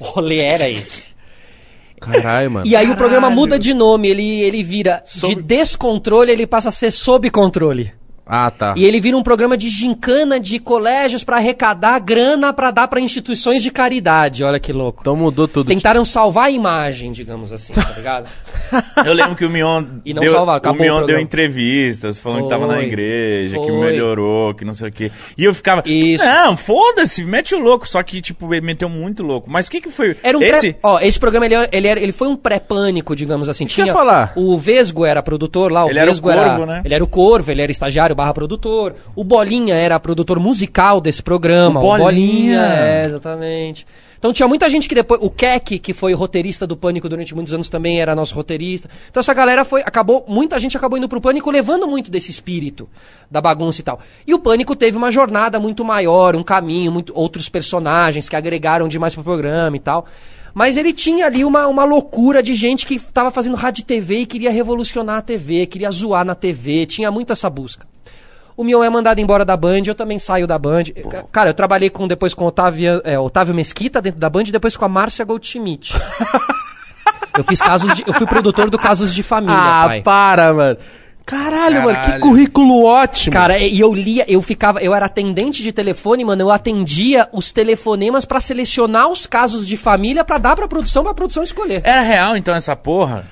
O 0.00 0.04
rolê 0.04 0.38
era 0.40 0.68
esse. 0.68 1.08
Caralho, 2.00 2.50
mano. 2.50 2.66
E 2.66 2.76
aí 2.76 2.86
o 2.90 2.96
programa 2.96 3.22
Caralho. 3.28 3.36
muda 3.40 3.58
de 3.58 3.74
nome, 3.74 4.08
ele, 4.08 4.40
ele 4.42 4.62
vira 4.62 5.02
Sob- 5.04 5.34
de 5.34 5.42
descontrole, 5.42 6.30
ele 6.30 6.46
passa 6.46 6.68
a 6.68 6.72
ser 6.72 6.90
sob 6.92 7.28
controle. 7.30 7.92
Ah, 8.28 8.50
tá. 8.50 8.74
E 8.76 8.84
ele 8.84 9.00
vira 9.00 9.16
um 9.16 9.22
programa 9.22 9.56
de 9.56 9.68
gincana 9.70 10.38
de 10.38 10.58
colégios 10.58 11.24
pra 11.24 11.36
arrecadar 11.36 11.98
grana 11.98 12.52
pra 12.52 12.70
dar 12.70 12.86
pra 12.86 13.00
instituições 13.00 13.62
de 13.62 13.70
caridade. 13.70 14.44
Olha 14.44 14.60
que 14.60 14.72
louco. 14.72 14.98
Então 15.00 15.16
mudou 15.16 15.48
tudo. 15.48 15.66
Tentaram 15.68 16.04
salvar 16.04 16.46
a 16.46 16.50
imagem, 16.50 17.10
digamos 17.12 17.52
assim, 17.52 17.72
tá 17.72 17.90
ligado? 17.96 18.26
Eu 19.04 19.14
lembro 19.14 19.34
que 19.34 19.44
o 19.44 19.50
Mion 19.50 19.84
E 20.04 20.12
não 20.12 20.20
deu, 20.20 20.32
salvaram, 20.32 20.56
o 20.56 20.58
acabou 20.58 20.78
o 20.78 20.82
Mion 20.82 21.06
deu 21.06 21.18
entrevistas 21.18 22.18
falando 22.18 22.42
que 22.44 22.48
tava 22.50 22.66
na 22.66 22.74
Foi. 22.74 22.84
igreja, 22.84 23.58
que 23.58 23.66
Foi. 23.66 23.80
melhorou, 23.80 24.54
que 24.54 24.64
não 24.64 24.74
sei 24.74 24.88
o 24.88 24.92
quê. 24.92 25.10
E 25.36 25.44
eu 25.44 25.54
ficava, 25.54 25.82
Isso. 25.86 26.24
não, 26.24 26.56
foda-se, 26.56 27.24
mete 27.24 27.54
o 27.54 27.58
louco. 27.58 27.88
Só 27.88 28.02
que, 28.02 28.20
tipo, 28.20 28.52
ele 28.52 28.64
meteu 28.66 28.88
muito 28.88 29.22
louco. 29.22 29.48
Mas 29.50 29.66
o 29.66 29.70
que 29.70 29.80
que 29.80 29.90
foi? 29.90 30.16
Era 30.22 30.36
um 30.36 30.42
Esse? 30.42 30.72
pré... 30.74 30.80
Ó, 30.82 30.98
esse 31.00 31.18
programa, 31.18 31.46
ele, 31.46 31.54
ele, 31.72 31.86
era- 31.88 32.00
ele 32.00 32.12
foi 32.12 32.28
um 32.28 32.36
pré-pânico, 32.36 33.16
digamos 33.16 33.48
assim. 33.48 33.64
Que 33.64 33.80
ia 33.82 33.92
falar. 33.92 34.32
O 34.36 34.58
Vesgo 34.58 35.04
era 35.06 35.22
produtor 35.22 35.72
lá, 35.72 35.84
o 35.84 35.90
Ele 35.90 35.98
era 35.98 36.10
o 36.10 36.12
Vesgo 36.12 36.30
era... 36.30 36.44
Corvo, 36.50 36.66
né? 36.66 36.82
Ele 36.84 36.94
era 36.94 37.04
o 37.04 37.06
Corvo, 37.06 37.50
ele 37.50 37.62
era 37.62 37.72
estagiário 37.72 38.14
barra 38.18 38.34
produtor. 38.34 38.96
O 39.14 39.22
Bolinha 39.22 39.76
era 39.76 39.98
produtor 40.00 40.40
musical 40.40 41.00
desse 41.00 41.22
programa. 41.22 41.78
O 41.78 41.96
Bolinha. 41.96 42.60
é, 42.60 43.04
exatamente. 43.06 43.86
Então 44.18 44.32
tinha 44.32 44.48
muita 44.48 44.68
gente 44.68 44.88
que 44.88 44.94
depois... 44.96 45.20
O 45.22 45.30
Keck, 45.30 45.78
que 45.78 45.92
foi 45.94 46.12
roteirista 46.12 46.66
do 46.66 46.76
Pânico 46.76 47.08
durante 47.08 47.32
muitos 47.32 47.54
anos, 47.54 47.68
também 47.68 48.00
era 48.00 48.16
nosso 48.16 48.34
roteirista. 48.34 48.90
Então 49.08 49.20
essa 49.20 49.32
galera 49.32 49.64
foi... 49.64 49.82
acabou 49.82 50.24
Muita 50.26 50.58
gente 50.58 50.76
acabou 50.76 50.98
indo 50.98 51.08
pro 51.08 51.20
Pânico 51.20 51.48
levando 51.48 51.86
muito 51.86 52.10
desse 52.10 52.28
espírito 52.28 52.88
da 53.30 53.40
bagunça 53.40 53.80
e 53.80 53.84
tal. 53.84 54.00
E 54.26 54.34
o 54.34 54.40
Pânico 54.40 54.74
teve 54.74 54.96
uma 54.96 55.12
jornada 55.12 55.60
muito 55.60 55.84
maior, 55.84 56.34
um 56.34 56.42
caminho, 56.42 56.90
muito, 56.90 57.12
outros 57.14 57.48
personagens 57.48 58.28
que 58.28 58.34
agregaram 58.34 58.88
demais 58.88 59.14
pro 59.14 59.22
programa 59.22 59.76
e 59.76 59.80
tal. 59.80 60.04
Mas 60.52 60.76
ele 60.76 60.92
tinha 60.92 61.26
ali 61.26 61.44
uma, 61.44 61.68
uma 61.68 61.84
loucura 61.84 62.42
de 62.42 62.52
gente 62.54 62.84
que 62.84 62.98
tava 62.98 63.30
fazendo 63.30 63.56
rádio 63.56 63.82
e 63.82 63.84
TV 63.84 64.16
e 64.16 64.26
queria 64.26 64.50
revolucionar 64.50 65.18
a 65.18 65.22
TV, 65.22 65.66
queria 65.66 65.90
zoar 65.92 66.24
na 66.24 66.34
TV, 66.34 66.84
tinha 66.86 67.12
muito 67.12 67.32
essa 67.32 67.48
busca. 67.48 67.86
O 68.58 68.64
Mion 68.64 68.82
é 68.82 68.90
mandado 68.90 69.20
embora 69.20 69.44
da 69.44 69.56
Band, 69.56 69.82
eu 69.86 69.94
também 69.94 70.18
saio 70.18 70.44
da 70.46 70.58
Band. 70.58 70.82
Ca- 71.08 71.24
Cara, 71.30 71.50
eu 71.50 71.54
trabalhei 71.54 71.88
com, 71.88 72.08
depois 72.08 72.34
com 72.34 72.44
o 72.44 72.48
Otávio, 72.48 73.00
é, 73.04 73.16
Otávio 73.18 73.54
Mesquita 73.54 74.02
dentro 74.02 74.18
da 74.18 74.28
Band 74.28 74.42
e 74.42 74.52
depois 74.52 74.76
com 74.76 74.84
a 74.84 74.88
Márcia 74.88 75.24
Goldschmidt. 75.24 75.94
eu 77.38 77.44
fiz 77.44 77.60
casos 77.60 77.94
de, 77.94 78.02
eu 78.06 78.12
fui 78.12 78.26
produtor 78.26 78.68
do 78.68 78.78
Casos 78.78 79.14
de 79.14 79.22
Família, 79.22 79.56
Ah, 79.56 79.84
pai. 79.86 80.02
para, 80.02 80.52
mano. 80.52 80.76
Caralho, 81.24 81.82
mano, 81.82 81.98
que 81.98 82.04
Caralho. 82.06 82.22
currículo 82.22 82.84
ótimo. 82.84 83.34
Cara, 83.34 83.58
e 83.58 83.78
eu 83.78 83.92
lia, 83.94 84.24
eu 84.26 84.40
ficava, 84.40 84.80
eu 84.80 84.94
era 84.94 85.04
atendente 85.06 85.62
de 85.62 85.70
telefone, 85.72 86.24
mano, 86.24 86.40
eu 86.42 86.50
atendia 86.50 87.28
os 87.32 87.52
telefonemas 87.52 88.24
pra 88.24 88.40
selecionar 88.40 89.08
os 89.08 89.26
casos 89.26 89.68
de 89.68 89.76
família 89.76 90.24
pra 90.24 90.38
dar 90.38 90.56
pra 90.56 90.66
produção, 90.66 91.04
pra 91.04 91.12
produção 91.12 91.42
escolher. 91.42 91.82
Era 91.84 92.00
real, 92.00 92.34
então, 92.34 92.54
essa 92.54 92.74
porra? 92.74 93.26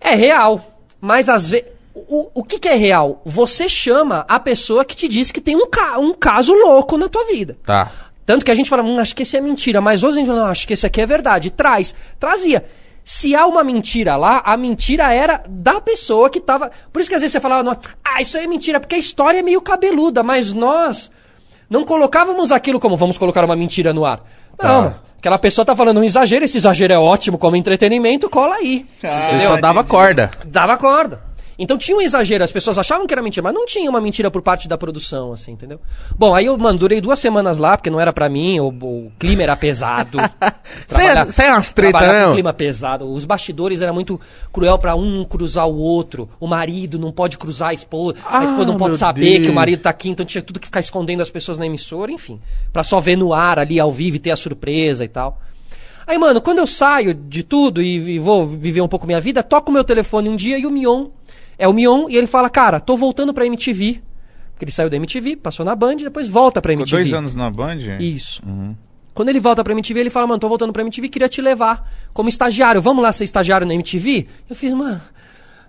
É 0.00 0.14
real, 0.14 0.64
mas 1.00 1.28
às 1.28 1.50
vezes. 1.50 1.66
O, 1.94 2.30
o 2.34 2.44
que, 2.44 2.58
que 2.58 2.68
é 2.68 2.74
real? 2.74 3.20
Você 3.24 3.68
chama 3.68 4.24
a 4.28 4.40
pessoa 4.40 4.84
que 4.84 4.96
te 4.96 5.06
disse 5.08 5.32
que 5.32 5.40
tem 5.40 5.56
um, 5.56 5.68
ca 5.68 5.98
um 5.98 6.14
caso 6.14 6.54
louco 6.54 6.96
na 6.96 7.08
tua 7.08 7.24
vida. 7.26 7.56
Tá. 7.64 7.90
Tanto 8.24 8.44
que 8.44 8.50
a 8.50 8.54
gente 8.54 8.70
fala, 8.70 8.82
hum, 8.82 8.98
acho 8.98 9.14
que 9.14 9.22
esse 9.22 9.36
é 9.36 9.40
mentira, 9.40 9.80
mas 9.80 10.02
hoje 10.02 10.16
a 10.16 10.18
gente 10.20 10.28
fala, 10.28 10.40
não, 10.40 10.46
acho 10.48 10.66
que 10.66 10.72
esse 10.72 10.86
aqui 10.86 11.00
é 11.00 11.06
verdade. 11.06 11.50
Traz. 11.50 11.94
Trazia. 12.18 12.64
Se 13.04 13.34
há 13.34 13.46
uma 13.46 13.64
mentira 13.64 14.16
lá, 14.16 14.42
a 14.44 14.56
mentira 14.56 15.12
era 15.12 15.42
da 15.48 15.80
pessoa 15.80 16.30
que 16.30 16.40
tava. 16.40 16.70
Por 16.92 17.00
isso 17.00 17.10
que 17.10 17.16
às 17.16 17.20
vezes 17.20 17.32
você 17.32 17.40
falava, 17.40 17.62
não, 17.62 17.76
ah, 18.04 18.22
isso 18.22 18.38
aí 18.38 18.44
é 18.44 18.46
mentira, 18.46 18.78
porque 18.78 18.94
a 18.94 18.98
história 18.98 19.40
é 19.40 19.42
meio 19.42 19.60
cabeluda, 19.60 20.22
mas 20.22 20.52
nós 20.52 21.10
não 21.68 21.84
colocávamos 21.84 22.52
aquilo 22.52 22.78
como 22.78 22.96
vamos 22.96 23.18
colocar 23.18 23.44
uma 23.44 23.56
mentira 23.56 23.92
no 23.92 24.04
ar. 24.04 24.24
Não, 24.62 24.82
mano. 24.82 24.96
Aquela 25.18 25.38
pessoa 25.38 25.64
tá 25.64 25.76
falando 25.76 26.00
um 26.00 26.04
exagero, 26.04 26.44
esse 26.44 26.56
exagero 26.56 26.92
é 26.92 26.98
ótimo 26.98 27.38
como 27.38 27.54
entretenimento, 27.54 28.28
cola 28.28 28.56
aí. 28.56 28.84
Você 29.00 29.40
só 29.46 29.56
dava 29.56 29.84
corda. 29.84 30.30
Dava 30.44 30.76
corda. 30.76 31.20
Então 31.62 31.78
tinha 31.78 31.96
um 31.96 32.00
exagero, 32.00 32.42
as 32.42 32.50
pessoas 32.50 32.76
achavam 32.76 33.06
que 33.06 33.14
era 33.14 33.22
mentira, 33.22 33.44
mas 33.44 33.54
não 33.54 33.64
tinha 33.64 33.88
uma 33.88 34.00
mentira 34.00 34.30
por 34.32 34.42
parte 34.42 34.66
da 34.66 34.76
produção, 34.76 35.32
assim, 35.32 35.52
entendeu? 35.52 35.80
Bom, 36.18 36.34
aí 36.34 36.46
eu, 36.46 36.58
mano, 36.58 36.76
durei 36.76 37.00
duas 37.00 37.20
semanas 37.20 37.56
lá, 37.56 37.76
porque 37.76 37.88
não 37.88 38.00
era 38.00 38.12
pra 38.12 38.28
mim, 38.28 38.58
o, 38.58 38.66
o 38.68 39.12
clima 39.18 39.44
era 39.44 39.54
pesado. 39.56 40.18
Trabalhar- 40.88 41.30
Sai 41.32 41.50
umas 41.50 41.72
treta, 41.72 41.98
trabalhar 41.98 42.18
né? 42.18 42.24
com 42.24 42.30
ó? 42.30 42.34
clima 42.34 42.52
pesado. 42.52 43.06
Os 43.12 43.24
bastidores 43.24 43.80
era 43.80 43.92
muito 43.92 44.20
cruel 44.52 44.76
pra 44.76 44.94
um 44.96 45.24
cruzar 45.24 45.68
o 45.68 45.76
outro. 45.78 46.28
O 46.40 46.46
marido 46.48 46.98
não 46.98 47.12
pode 47.12 47.38
cruzar 47.38 47.68
a 47.70 47.74
esposa. 47.74 48.16
a 48.26 48.38
Ah, 48.40 48.44
esposa 48.44 48.64
não 48.66 48.76
pode 48.76 48.98
saber 48.98 49.20
Deus. 49.34 49.46
que 49.46 49.50
o 49.50 49.54
marido 49.54 49.80
tá 49.82 49.90
aqui, 49.90 50.08
então 50.10 50.26
tinha 50.26 50.42
tudo 50.42 50.58
que 50.58 50.66
ficar 50.66 50.80
escondendo 50.80 51.20
as 51.22 51.30
pessoas 51.30 51.58
na 51.58 51.66
emissora, 51.66 52.10
enfim. 52.10 52.40
Pra 52.72 52.82
só 52.82 53.00
ver 53.00 53.16
no 53.16 53.32
ar 53.32 53.58
ali 53.58 53.78
ao 53.78 53.92
vivo 53.92 54.16
e 54.16 54.18
ter 54.18 54.32
a 54.32 54.36
surpresa 54.36 55.04
e 55.04 55.08
tal. 55.08 55.40
Aí, 56.04 56.18
mano, 56.18 56.40
quando 56.40 56.58
eu 56.58 56.66
saio 56.66 57.14
de 57.14 57.44
tudo 57.44 57.80
e, 57.80 58.14
e 58.14 58.18
vou 58.18 58.44
viver 58.46 58.80
um 58.80 58.88
pouco 58.88 59.06
minha 59.06 59.20
vida, 59.20 59.40
toco 59.42 59.70
o 59.70 59.72
meu 59.72 59.84
telefone 59.84 60.28
um 60.28 60.34
dia 60.34 60.58
e 60.58 60.66
o 60.66 60.70
Mion. 60.70 61.06
É 61.58 61.68
o 61.68 61.72
Mion 61.72 62.08
e 62.08 62.16
ele 62.16 62.26
fala, 62.26 62.48
cara, 62.50 62.80
tô 62.80 62.96
voltando 62.96 63.32
pra 63.34 63.46
MTV. 63.46 64.00
Porque 64.52 64.64
ele 64.64 64.72
saiu 64.72 64.88
da 64.90 64.96
MTV, 64.96 65.36
passou 65.36 65.64
na 65.64 65.74
Band 65.74 65.94
e 65.94 66.04
depois 66.04 66.28
volta 66.28 66.60
pra 66.62 66.72
Ficou 66.72 66.82
MTV. 66.84 67.02
dois 67.02 67.14
anos 67.14 67.34
na 67.34 67.50
Band? 67.50 67.78
Isso. 67.98 68.42
Quando 69.14 69.28
ele 69.28 69.40
volta 69.40 69.62
pra 69.62 69.72
MTV, 69.72 70.00
ele 70.00 70.10
fala, 70.10 70.26
mano, 70.26 70.38
tô 70.40 70.48
voltando 70.48 70.72
pra 70.72 70.82
MTV, 70.82 71.08
queria 71.08 71.28
te 71.28 71.42
levar 71.42 71.90
como 72.14 72.28
estagiário. 72.28 72.80
Vamos 72.80 73.02
lá 73.02 73.12
ser 73.12 73.24
estagiário 73.24 73.66
na 73.66 73.74
MTV? 73.74 74.26
Eu 74.48 74.56
fiz, 74.56 74.72
mano, 74.72 75.00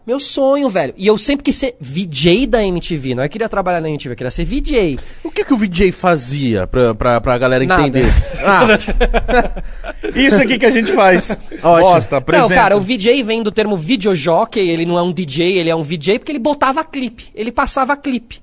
meu 0.06 0.20
sonho, 0.20 0.70
velho. 0.70 0.94
E 0.98 1.08
eu 1.08 1.18
sempre 1.18 1.44
quis 1.44 1.56
ser 1.56 1.76
VJ 1.80 2.46
da 2.48 2.64
MTV. 2.64 3.16
Não 3.16 3.24
é 3.24 3.28
que 3.28 3.32
eu 3.32 3.34
queria 3.34 3.50
trabalhar 3.50 3.80
na 3.80 3.90
MTV, 3.90 4.14
eu 4.14 4.18
queria 4.18 4.32
ser 4.32 4.44
VJ. 4.46 5.00
O 5.24 5.32
que, 5.32 5.46
que 5.46 5.54
o 5.54 5.58
VJ 5.58 5.92
fazia 5.92 6.68
pra, 6.68 6.94
pra, 6.94 7.22
pra 7.22 7.38
galera 7.38 7.66
Nada. 7.66 7.82
entender? 7.82 8.06
Ah, 8.44 9.64
Isso 10.14 10.42
aqui 10.42 10.60
que 10.60 10.66
a 10.66 10.72
gente 10.72 10.92
faz. 10.92 11.36
Bosta, 11.62 12.18
apresenta. 12.18 12.50
Não, 12.50 12.56
cara, 12.56 12.78
o 12.78 12.82
VJ 12.82 13.24
vem 13.24 13.42
do 13.42 13.52
termo 13.52 13.78
videojockey, 13.78 14.60
ele 14.70 14.86
não 14.86 14.98
é 14.98 15.02
um 15.02 15.12
DJ, 15.14 15.58
ele 15.58 15.70
é 15.70 15.76
um 15.76 15.82
VJ 15.82 16.20
porque 16.20 16.32
ele 16.32 16.40
botava 16.40 16.84
clipe, 16.84 17.28
ele 17.34 17.52
passava 17.52 17.96
clipe. 17.96 18.42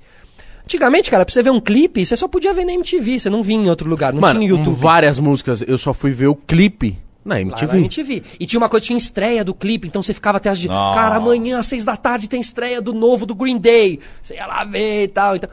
Antigamente, 0.65 1.11
cara, 1.11 1.25
pra 1.25 1.33
você 1.35 1.43
ver 1.43 1.51
um 1.51 1.61
clipe, 1.61 2.07
você 2.07 2.17
só 2.17 2.29
podia 2.29 2.55
ver 2.55 2.65
na 2.65 2.73
MTV, 2.73 3.19
você 3.19 3.29
não 3.29 3.43
via 3.43 3.57
em 3.57 3.69
outro 3.69 3.89
lugar, 3.89 4.13
não 4.15 4.21
mano, 4.21 4.39
tinha 4.39 4.49
no 4.53 4.57
YouTube. 4.57 4.77
várias 4.81 5.19
músicas, 5.19 5.63
eu 5.67 5.77
só 5.77 5.93
fui 5.93 6.13
ver 6.13 6.29
o 6.29 6.35
clipe 6.35 6.97
na 7.25 7.35
Lá 7.35 7.41
MTV. 7.41 7.73
na 7.73 7.79
MTV. 7.79 8.23
E 8.39 8.47
tinha 8.47 8.59
uma 8.59 8.69
coisa, 8.69 8.87
tinha 8.87 8.97
estreia 8.97 9.45
do 9.45 9.55
clipe, 9.55 9.87
então 9.87 10.03
você 10.03 10.15
ficava 10.15 10.39
até 10.39 10.49
as 10.49 10.59
de. 10.59 10.69
Cara, 10.69 11.17
amanhã 11.17 11.59
às 11.59 11.67
seis 11.67 11.85
da 11.85 11.97
tarde 11.97 12.29
tem 12.29 12.41
estreia 12.41 12.81
do 12.81 12.93
novo 12.93 13.27
do 13.27 13.35
Green 13.35 13.59
Day. 13.59 14.01
Você 14.23 14.35
ia 14.35 14.47
lá 14.47 14.65
ver 14.65 15.05
e 15.05 15.09
tal. 15.09 15.37
Então... 15.37 15.51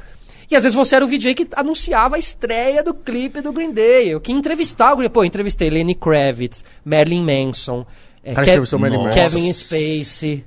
E 0.50 0.56
às 0.56 0.64
vezes 0.64 0.76
você 0.76 0.96
era 0.96 1.04
o 1.04 1.08
VJ 1.08 1.34
que 1.34 1.48
anunciava 1.56 2.16
a 2.16 2.20
estreia 2.20 2.82
do 2.82 2.94
clipe 2.94 3.42
do 3.42 3.52
Green 3.52 3.74
Day. 3.74 4.08
Eu 4.10 4.22
que 4.22 4.32
entrevistar 4.32 4.94
o 4.94 4.98
Green 4.98 5.10
Pô, 5.10 5.22
eu 5.22 5.26
entrevistei 5.26 5.70
Lenny 5.70 5.94
Kravitz, 5.94 6.64
Marilyn 6.86 7.22
Manson, 7.22 7.86
é, 8.24 8.34
Kev-. 8.34 8.78
Manson. 8.80 9.10
Kevin 9.10 9.52
Spacey. 9.52 10.46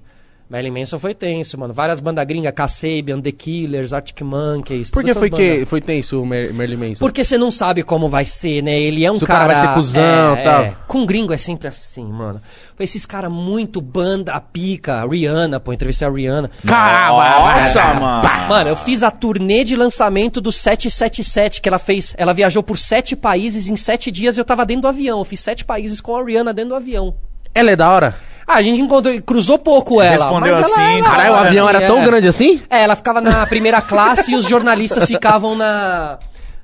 Marilyn 0.50 0.80
Manson 0.80 0.98
foi 0.98 1.14
tenso, 1.14 1.56
mano. 1.56 1.72
Várias 1.72 2.00
bandas 2.00 2.26
gringas, 2.26 2.52
Kasabian, 2.52 3.20
The 3.20 3.30
Killers, 3.30 3.92
Arctic 3.92 4.20
Monkeys. 4.22 4.90
Por 4.90 5.04
que 5.04 5.14
foi, 5.14 5.30
bandas. 5.30 5.46
que, 5.46 5.64
foi 5.64 5.80
tenso 5.80 6.20
o 6.20 6.26
Mer 6.26 6.52
Merlin 6.52 6.76
Manson? 6.76 6.98
Porque 6.98 7.22
você 7.22 7.38
não 7.38 7.52
sabe 7.52 7.84
como 7.84 8.08
vai 8.08 8.24
ser, 8.24 8.60
né? 8.60 8.76
Ele 8.76 9.04
é 9.04 9.12
um 9.12 9.14
Se 9.14 9.22
o 9.22 9.26
cara. 9.28 9.46
cara 9.46 9.52
vai 9.52 9.68
ser 9.68 9.74
cuzão 9.74 10.36
é, 10.36 10.40
e 10.40 10.44
tal. 10.44 10.62
é. 10.62 10.74
Com 10.88 11.06
gringo 11.06 11.32
é 11.32 11.36
sempre 11.36 11.68
assim, 11.68 12.04
mano. 12.04 12.42
Esses 12.80 13.06
caras 13.06 13.30
muito 13.30 13.80
banda 13.80 14.40
pica. 14.40 15.06
Rihanna, 15.06 15.60
pô, 15.60 15.72
entrevistei 15.72 16.08
a 16.08 16.10
Rihanna. 16.10 16.50
Nossa, 16.64 17.94
mano. 17.94 18.28
Mano, 18.48 18.70
eu 18.70 18.76
fiz 18.76 19.04
a 19.04 19.10
turnê 19.12 19.62
de 19.62 19.76
lançamento 19.76 20.40
do 20.40 20.50
777 20.50 21.60
que 21.60 21.68
ela 21.68 21.78
fez. 21.78 22.12
Ela 22.16 22.32
viajou 22.32 22.64
por 22.64 22.76
sete 22.76 23.14
países 23.14 23.70
em 23.70 23.76
sete 23.76 24.10
dias 24.10 24.36
e 24.36 24.40
eu 24.40 24.44
tava 24.44 24.66
dentro 24.66 24.82
do 24.82 24.88
avião. 24.88 25.20
Eu 25.20 25.24
fiz 25.24 25.38
sete 25.38 25.64
países 25.64 26.00
com 26.00 26.16
a 26.16 26.24
Rihanna 26.24 26.52
dentro 26.52 26.70
do 26.70 26.74
avião. 26.74 27.14
Ela 27.54 27.70
é 27.70 27.76
da 27.76 27.88
hora? 27.88 28.16
Ah, 28.52 28.56
a 28.56 28.62
gente 28.62 28.80
encontrou, 28.80 29.20
cruzou 29.22 29.58
pouco 29.58 30.02
ela. 30.02 30.10
Respondeu 30.12 30.54
mas 30.56 30.66
ela- 30.66 30.66
assim, 30.66 30.98
ela- 30.98 31.08
Caralho, 31.10 31.32
o 31.32 31.36
ela- 31.36 31.46
avião 31.46 31.68
era 31.68 31.82
é. 31.82 31.86
tão 31.86 32.04
grande 32.04 32.26
assim? 32.28 32.60
É, 32.68 32.82
ela 32.82 32.96
ficava 32.96 33.20
na 33.20 33.46
primeira 33.46 33.80
classe 33.80 34.32
e 34.32 34.34
os 34.34 34.44
jornalistas 34.48 35.04
ficavam 35.06 35.54
na, 35.54 36.18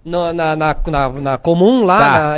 no- 0.04 0.32
na, 0.32 0.56
na, 0.56 0.76
na, 0.86 1.08
na 1.10 1.38
comum 1.38 1.84
lá, 1.84 1.98
Tá. 1.98 2.34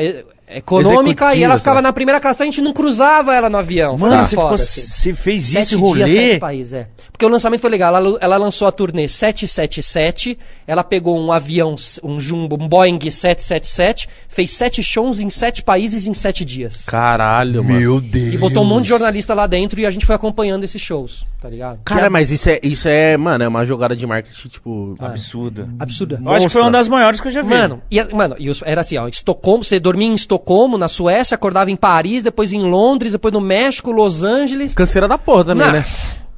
Econômica, 0.51 1.35
e 1.35 1.43
ela 1.43 1.59
ficava 1.59 1.77
sabe? 1.77 1.83
na 1.87 1.93
primeira 1.93 2.21
classe. 2.21 2.37
Então 2.39 2.47
a 2.47 2.51
gente 2.51 2.63
não 2.63 2.73
cruzava 2.73 3.35
ela 3.35 3.49
no 3.51 3.59
avião. 3.59 3.97
Mano, 3.97 4.15
muito 4.17 4.29
você, 4.29 4.37
foda, 4.37 4.49
ficou, 4.49 4.55
assim. 4.65 4.81
você 4.81 5.15
fez 5.15 5.45
Sete 5.45 5.59
esse 5.61 5.69
dias, 5.71 5.81
rolê? 5.81 6.07
sete 6.09 6.39
países, 6.41 6.73
é. 6.73 6.89
Porque 7.13 7.27
o 7.27 7.29
lançamento 7.29 7.61
foi 7.61 7.71
legal. 7.71 7.95
Ela, 7.97 8.19
ela 8.21 8.37
lançou 8.37 8.69
a 8.69 8.71
turnê 8.73 9.09
777. 9.09 10.39
Ela 10.67 10.85
pegou 10.85 11.19
um 11.19 11.33
avião, 11.33 11.75
um 12.05 12.21
jumbo, 12.21 12.57
um 12.61 12.69
Boeing 12.69 12.99
777, 13.11 14.09
fez 14.29 14.51
sete 14.53 14.83
shows 14.85 15.19
em 15.19 15.29
sete 15.29 15.63
países 15.63 16.07
em 16.07 16.15
sete 16.15 16.45
dias. 16.45 16.85
Caralho, 16.87 17.65
mano. 17.65 18.01
Deus. 18.01 18.35
E 18.35 18.39
botou 18.39 18.63
um 18.63 18.67
monte 18.67 18.85
de 18.85 18.91
jornalista 18.91 19.35
lá 19.35 19.47
dentro 19.49 19.81
e 19.81 19.87
a 19.87 19.91
gente 19.91 20.07
foi 20.07 20.15
acompanhando 20.15 20.63
esses 20.65 20.81
shows, 20.81 21.27
tá 21.41 21.49
ligado? 21.49 21.81
Cara, 21.85 22.09
mas 22.09 22.31
isso 22.31 22.49
é, 22.49 22.61
isso 22.63 22.89
é, 22.89 23.17
mano, 23.17 23.43
é 23.43 23.49
uma 23.49 23.65
jogada 23.65 23.97
de 23.97 24.07
marketing, 24.07 24.49
tipo... 24.49 24.95
Absurda. 25.01 25.69
Absurda. 25.79 26.21
Eu 26.25 26.33
acho 26.33 26.47
que 26.47 26.53
foi 26.53 26.63
uma 26.63 26.71
das 26.71 26.87
maiores 26.87 27.21
que 27.21 27.27
eu 27.29 27.33
já 27.33 27.43
vi. 27.43 27.49
Mano, 27.49 27.83
e, 27.91 28.03
mano, 28.15 28.37
e 28.39 28.49
os- 28.49 28.63
era 28.65 28.81
assim, 28.83 28.97
ó, 28.97 29.09
Estocolmo, 29.09 29.65
você 29.65 29.81
dormia 29.81 30.07
em 30.07 30.15
Estocolmo, 30.15 30.38
na 30.79 30.89
Suécia, 30.89 31.35
acordava 31.35 31.71
em 31.71 31.77
Paris, 31.77 32.23
depois 32.23 32.53
em 32.53 32.63
Londres, 32.63 33.13
depois 33.13 33.33
no 33.33 33.41
México, 33.41 33.91
Los 33.91 34.23
Angeles. 34.23 34.75
Canseira 34.75 35.07
da 35.09 35.19
porra 35.19 35.45
também, 35.47 35.67
Não. 35.67 35.73
né? 35.75 35.85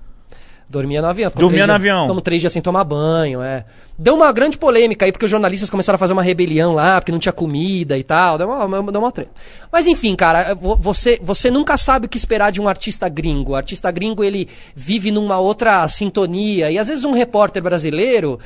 Dormia 0.69 1.03
no 1.03 1.09
avião. 1.09 1.33
Dormia 1.35 1.63
no 1.63 1.67
dias- 1.67 1.75
avião. 1.75 2.03
Ficamos 2.03 2.23
três 2.23 2.41
dias 2.41 2.53
sem 2.53 2.63
tomar 2.63 2.85
banho, 2.85 3.43
é. 3.43 3.65
Deu 3.99 4.15
uma 4.15 4.31
grande 4.31 4.57
polêmica 4.57 5.05
aí, 5.05 5.11
porque 5.11 5.25
os 5.25 5.31
jornalistas 5.31 5.69
começaram 5.69 5.97
a 5.97 5.99
fazer 5.99 6.13
uma 6.13 6.23
rebelião 6.23 6.73
lá, 6.75 7.01
porque 7.01 7.11
não 7.11 7.19
tinha 7.19 7.33
comida 7.33 7.99
e 7.99 8.05
tal. 8.05 8.39
Deu 8.39 8.49
uma, 8.49 8.65
uma, 8.81 8.93
deu 8.93 9.01
uma 9.01 9.11
treta. 9.11 9.31
Mas 9.71 9.89
enfim, 9.89 10.15
cara, 10.15 10.55
vo- 10.55 10.77
você, 10.77 11.19
você 11.21 11.51
nunca 11.51 11.77
sabe 11.77 12.07
o 12.07 12.09
que 12.09 12.17
esperar 12.17 12.53
de 12.53 12.61
um 12.61 12.69
artista 12.69 13.09
gringo. 13.09 13.51
O 13.53 13.57
artista 13.57 13.91
gringo, 13.91 14.23
ele 14.23 14.49
vive 14.75 15.11
numa 15.11 15.39
outra 15.39 15.87
sintonia. 15.89 16.71
E 16.71 16.79
às 16.79 16.87
vezes 16.87 17.05
um 17.05 17.11
repórter 17.13 17.61
brasileiro 17.63 18.39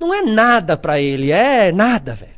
não 0.00 0.12
é 0.12 0.20
nada 0.22 0.76
pra 0.76 1.00
ele, 1.00 1.30
é 1.30 1.70
nada, 1.70 2.12
velho. 2.14 2.32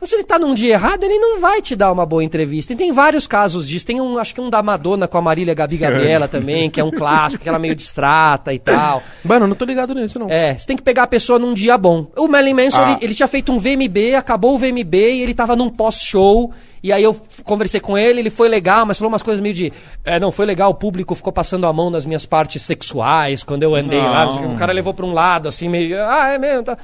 Então, 0.00 0.08
se 0.08 0.14
ele 0.14 0.24
tá 0.24 0.38
num 0.38 0.54
dia 0.54 0.72
errado, 0.72 1.04
ele 1.04 1.18
não 1.18 1.38
vai 1.40 1.60
te 1.60 1.76
dar 1.76 1.92
uma 1.92 2.06
boa 2.06 2.24
entrevista. 2.24 2.72
E 2.72 2.76
tem 2.76 2.90
vários 2.90 3.26
casos 3.26 3.68
disso. 3.68 3.84
Tem 3.84 4.00
um, 4.00 4.16
acho 4.16 4.34
que 4.34 4.40
um 4.40 4.48
da 4.48 4.62
Madonna 4.62 5.06
com 5.06 5.18
a 5.18 5.20
Marília 5.20 5.52
Gabi 5.52 5.76
Gabriela 5.76 6.26
também, 6.28 6.70
que 6.70 6.80
é 6.80 6.84
um 6.84 6.90
clássico, 6.90 7.42
que 7.42 7.48
ela 7.50 7.58
é 7.58 7.60
meio 7.60 7.74
distrata 7.74 8.54
e 8.54 8.58
tal. 8.58 9.02
Mano, 9.22 9.46
não 9.46 9.54
tô 9.54 9.66
ligado 9.66 9.94
nisso, 9.94 10.18
não. 10.18 10.30
É, 10.30 10.56
você 10.56 10.66
tem 10.66 10.74
que 10.76 10.82
pegar 10.82 11.02
a 11.02 11.06
pessoa 11.06 11.38
num 11.38 11.52
dia 11.52 11.76
bom. 11.76 12.06
O 12.16 12.26
Marilyn 12.28 12.54
Manson, 12.54 12.80
Ah. 12.80 12.92
ele, 12.92 12.98
ele 13.02 13.14
tinha 13.14 13.28
feito 13.28 13.52
um 13.52 13.58
VMB, 13.58 14.14
acabou 14.16 14.54
o 14.54 14.58
VMB 14.58 14.94
e 14.94 15.20
ele 15.22 15.34
tava 15.34 15.54
num 15.54 15.68
pós-show. 15.68 16.50
E 16.82 16.94
aí 16.94 17.02
eu 17.02 17.14
conversei 17.44 17.78
com 17.78 17.98
ele, 17.98 18.20
ele 18.20 18.30
foi 18.30 18.48
legal, 18.48 18.86
mas 18.86 18.96
falou 18.96 19.12
umas 19.12 19.20
coisas 19.22 19.38
meio 19.42 19.54
de. 19.54 19.70
É, 20.02 20.18
não, 20.18 20.30
foi 20.32 20.46
legal, 20.46 20.70
o 20.70 20.74
público 20.74 21.14
ficou 21.14 21.30
passando 21.30 21.66
a 21.66 21.72
mão 21.74 21.90
nas 21.90 22.06
minhas 22.06 22.24
partes 22.24 22.62
sexuais 22.62 23.42
quando 23.42 23.64
eu 23.64 23.74
andei 23.74 24.00
lá. 24.00 24.24
Não. 24.24 24.54
O 24.54 24.56
cara 24.56 24.72
levou 24.72 24.94
pra 24.94 25.04
um 25.04 25.12
lado, 25.12 25.46
assim, 25.46 25.68
meio. 25.68 26.02
Ah, 26.02 26.28
é 26.30 26.38
mesmo, 26.38 26.62
tá. 26.62 26.78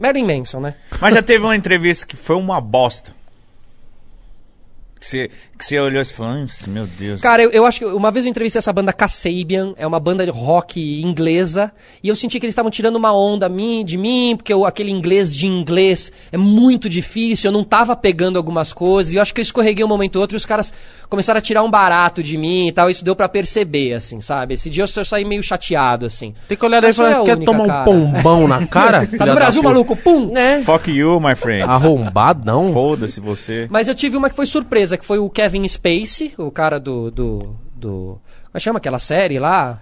Marilyn 0.00 0.38
Manson, 0.38 0.60
né? 0.60 0.74
Mas 0.98 1.14
já 1.14 1.22
teve 1.22 1.44
uma 1.44 1.54
entrevista 1.54 2.06
que 2.06 2.16
foi 2.16 2.34
uma 2.34 2.58
bosta. 2.58 3.14
Que 4.98 5.06
você, 5.06 5.30
que 5.60 5.66
você 5.66 5.78
olhou 5.78 6.00
e 6.02 6.04
falou, 6.06 6.38
"Nossa, 6.40 6.68
meu 6.68 6.86
Deus. 6.86 7.20
Cara, 7.20 7.42
eu, 7.42 7.50
eu 7.50 7.64
acho 7.66 7.78
que 7.78 7.84
uma 7.84 8.10
vez 8.10 8.24
eu 8.26 8.30
entrevistei 8.30 8.58
essa 8.58 8.72
banda 8.72 8.92
Kasabian, 8.92 9.74
é 9.76 9.86
uma 9.86 10.00
banda 10.00 10.24
de 10.24 10.30
rock 10.32 11.02
inglesa, 11.02 11.70
e 12.02 12.08
eu 12.08 12.16
senti 12.16 12.40
que 12.40 12.46
eles 12.46 12.52
estavam 12.52 12.70
tirando 12.70 12.96
uma 12.96 13.12
onda 13.14 13.48
mim, 13.48 13.84
de 13.84 13.96
mim, 13.96 14.34
porque 14.36 14.52
eu- 14.52 14.64
aquele 14.64 14.90
inglês 14.90 15.34
de 15.34 15.46
inglês 15.46 16.10
é 16.32 16.36
muito 16.36 16.88
difícil, 16.88 17.48
eu 17.48 17.52
não 17.52 17.62
tava 17.62 17.94
pegando 17.94 18.36
algumas 18.36 18.72
coisas, 18.72 19.12
e 19.12 19.16
eu 19.16 19.22
acho 19.22 19.32
que 19.34 19.40
eu 19.40 19.42
escorreguei 19.42 19.84
um 19.84 19.88
momento 19.88 20.16
ou 20.16 20.22
outro 20.22 20.36
e 20.36 20.38
os 20.38 20.46
caras 20.46 20.72
começaram 21.08 21.38
a 21.38 21.40
tirar 21.40 21.62
um 21.62 21.70
barato 21.70 22.22
de 22.22 22.36
mim 22.36 22.68
e 22.68 22.72
tal, 22.72 22.88
isso 22.90 23.04
deu 23.04 23.14
pra 23.14 23.28
perceber, 23.28 23.92
assim, 23.94 24.20
sabe? 24.20 24.54
Esse 24.54 24.70
dia 24.70 24.82
eu 24.84 24.88
só 24.88 25.04
saí 25.04 25.24
meio 25.24 25.42
chateado, 25.42 26.06
assim. 26.06 26.34
Tem 26.48 26.56
que 26.56 26.64
olhar 26.64 26.80
daí 26.80 26.90
e 26.90 26.94
falar, 26.94 27.20
a 27.20 27.24
quer 27.24 27.36
única, 27.36 27.52
tomar 27.52 27.64
um 27.64 27.66
cara. 27.66 27.84
pombão 27.84 28.48
na 28.48 28.66
cara? 28.66 29.06
Tá 29.20 29.26
no 29.26 29.34
Brasil, 29.34 29.62
maluco? 29.62 29.94
Pum! 29.96 30.30
É. 30.36 30.62
Fuck 30.62 30.90
you, 30.90 31.20
my 31.20 31.34
friend. 31.34 31.62
Arrombadão. 31.64 32.72
Foda-se 32.72 33.20
você. 33.20 33.66
Mas 33.70 33.88
eu 33.88 33.94
tive 33.94 34.16
uma 34.16 34.30
que 34.30 34.36
foi 34.36 34.46
surpresa, 34.46 34.96
que 34.96 35.04
foi 35.04 35.18
o 35.18 35.28
Kevin 35.28 35.49
Spacey, 35.68 36.32
o 36.38 36.50
cara 36.50 36.78
do. 36.78 37.10
do, 37.10 37.56
do 37.74 37.88
como 38.44 38.54
é 38.54 38.58
que 38.58 38.60
chama 38.60 38.78
aquela 38.78 38.98
série 38.98 39.38
lá? 39.38 39.80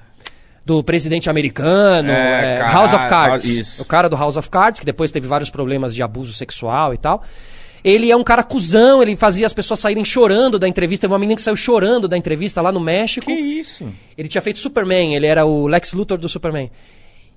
Do 0.65 0.83
presidente 0.85 1.31
americano, 1.31 2.11
É, 2.11 2.57
é, 2.57 2.59
caralho, 2.59 2.75
House 2.77 2.93
of 2.93 3.07
Cards. 3.09 3.45
isso. 3.47 3.83
O 3.83 3.87
cara 3.87 4.07
do 4.07 4.15
House 4.17 4.37
of 4.37 4.51
Cards, 4.51 4.81
que 4.81 4.85
depois 4.85 5.11
teve 5.11 5.27
vários 5.27 5.49
problemas 5.49 5.95
de 5.95 6.03
abuso 6.03 6.35
sexual 6.35 6.93
e 6.93 6.99
tal. 6.99 7.23
Ele 7.83 8.11
é 8.11 8.17
um 8.17 8.23
cara 8.25 8.43
cuzão, 8.43 9.01
ele 9.01 9.17
fazia 9.17 9.47
as 9.47 9.53
pessoas 9.55 9.81
saírem 9.81 10.05
chorando 10.05 10.59
da 10.59 10.69
entrevista. 10.69 11.03
Teve 11.03 11.13
uma 11.15 11.19
menina 11.19 11.37
que 11.37 11.43
saiu 11.43 11.57
chorando 11.57 12.07
da 12.07 12.19
entrevista 12.19 12.61
lá 12.61 12.71
no 12.71 12.81
México. 12.81 13.25
Que 13.27 13.33
isso? 13.33 13.89
Ele 14.17 14.29
tinha 14.29 14.43
feito 14.43 14.59
Superman, 14.59 15.15
ele 15.15 15.27
era 15.27 15.47
o 15.47 15.67
Lex 15.67 15.95
Luthor 15.95 16.19
do 16.19 16.29
Superman. 16.29 16.71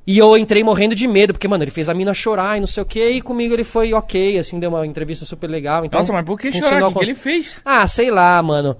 E 0.05 0.17
eu 0.17 0.35
entrei 0.37 0.63
morrendo 0.63 0.95
de 0.95 1.07
medo, 1.07 1.33
porque, 1.33 1.47
mano, 1.47 1.63
ele 1.63 1.69
fez 1.71 1.87
a 1.87 1.93
mina 1.93 2.13
chorar 2.13 2.57
e 2.57 2.59
não 2.59 2.67
sei 2.67 2.81
o 2.81 2.85
quê, 2.85 3.09
e 3.11 3.21
comigo 3.21 3.53
ele 3.53 3.63
foi 3.63 3.93
ok, 3.93 4.39
assim, 4.39 4.59
deu 4.59 4.71
uma 4.71 4.85
entrevista 4.85 5.25
super 5.25 5.47
legal. 5.49 5.85
Então 5.85 5.99
Nossa, 5.99 6.11
mas 6.11 6.25
por 6.25 6.39
que 6.39 6.51
funcionou 6.51 6.69
chorar? 6.79 6.87
O 6.87 6.93
que, 6.93 6.99
que 6.99 7.05
ele 7.05 7.15
fez? 7.15 7.61
Ah, 7.63 7.87
sei 7.87 8.09
lá, 8.09 8.41
mano. 8.41 8.75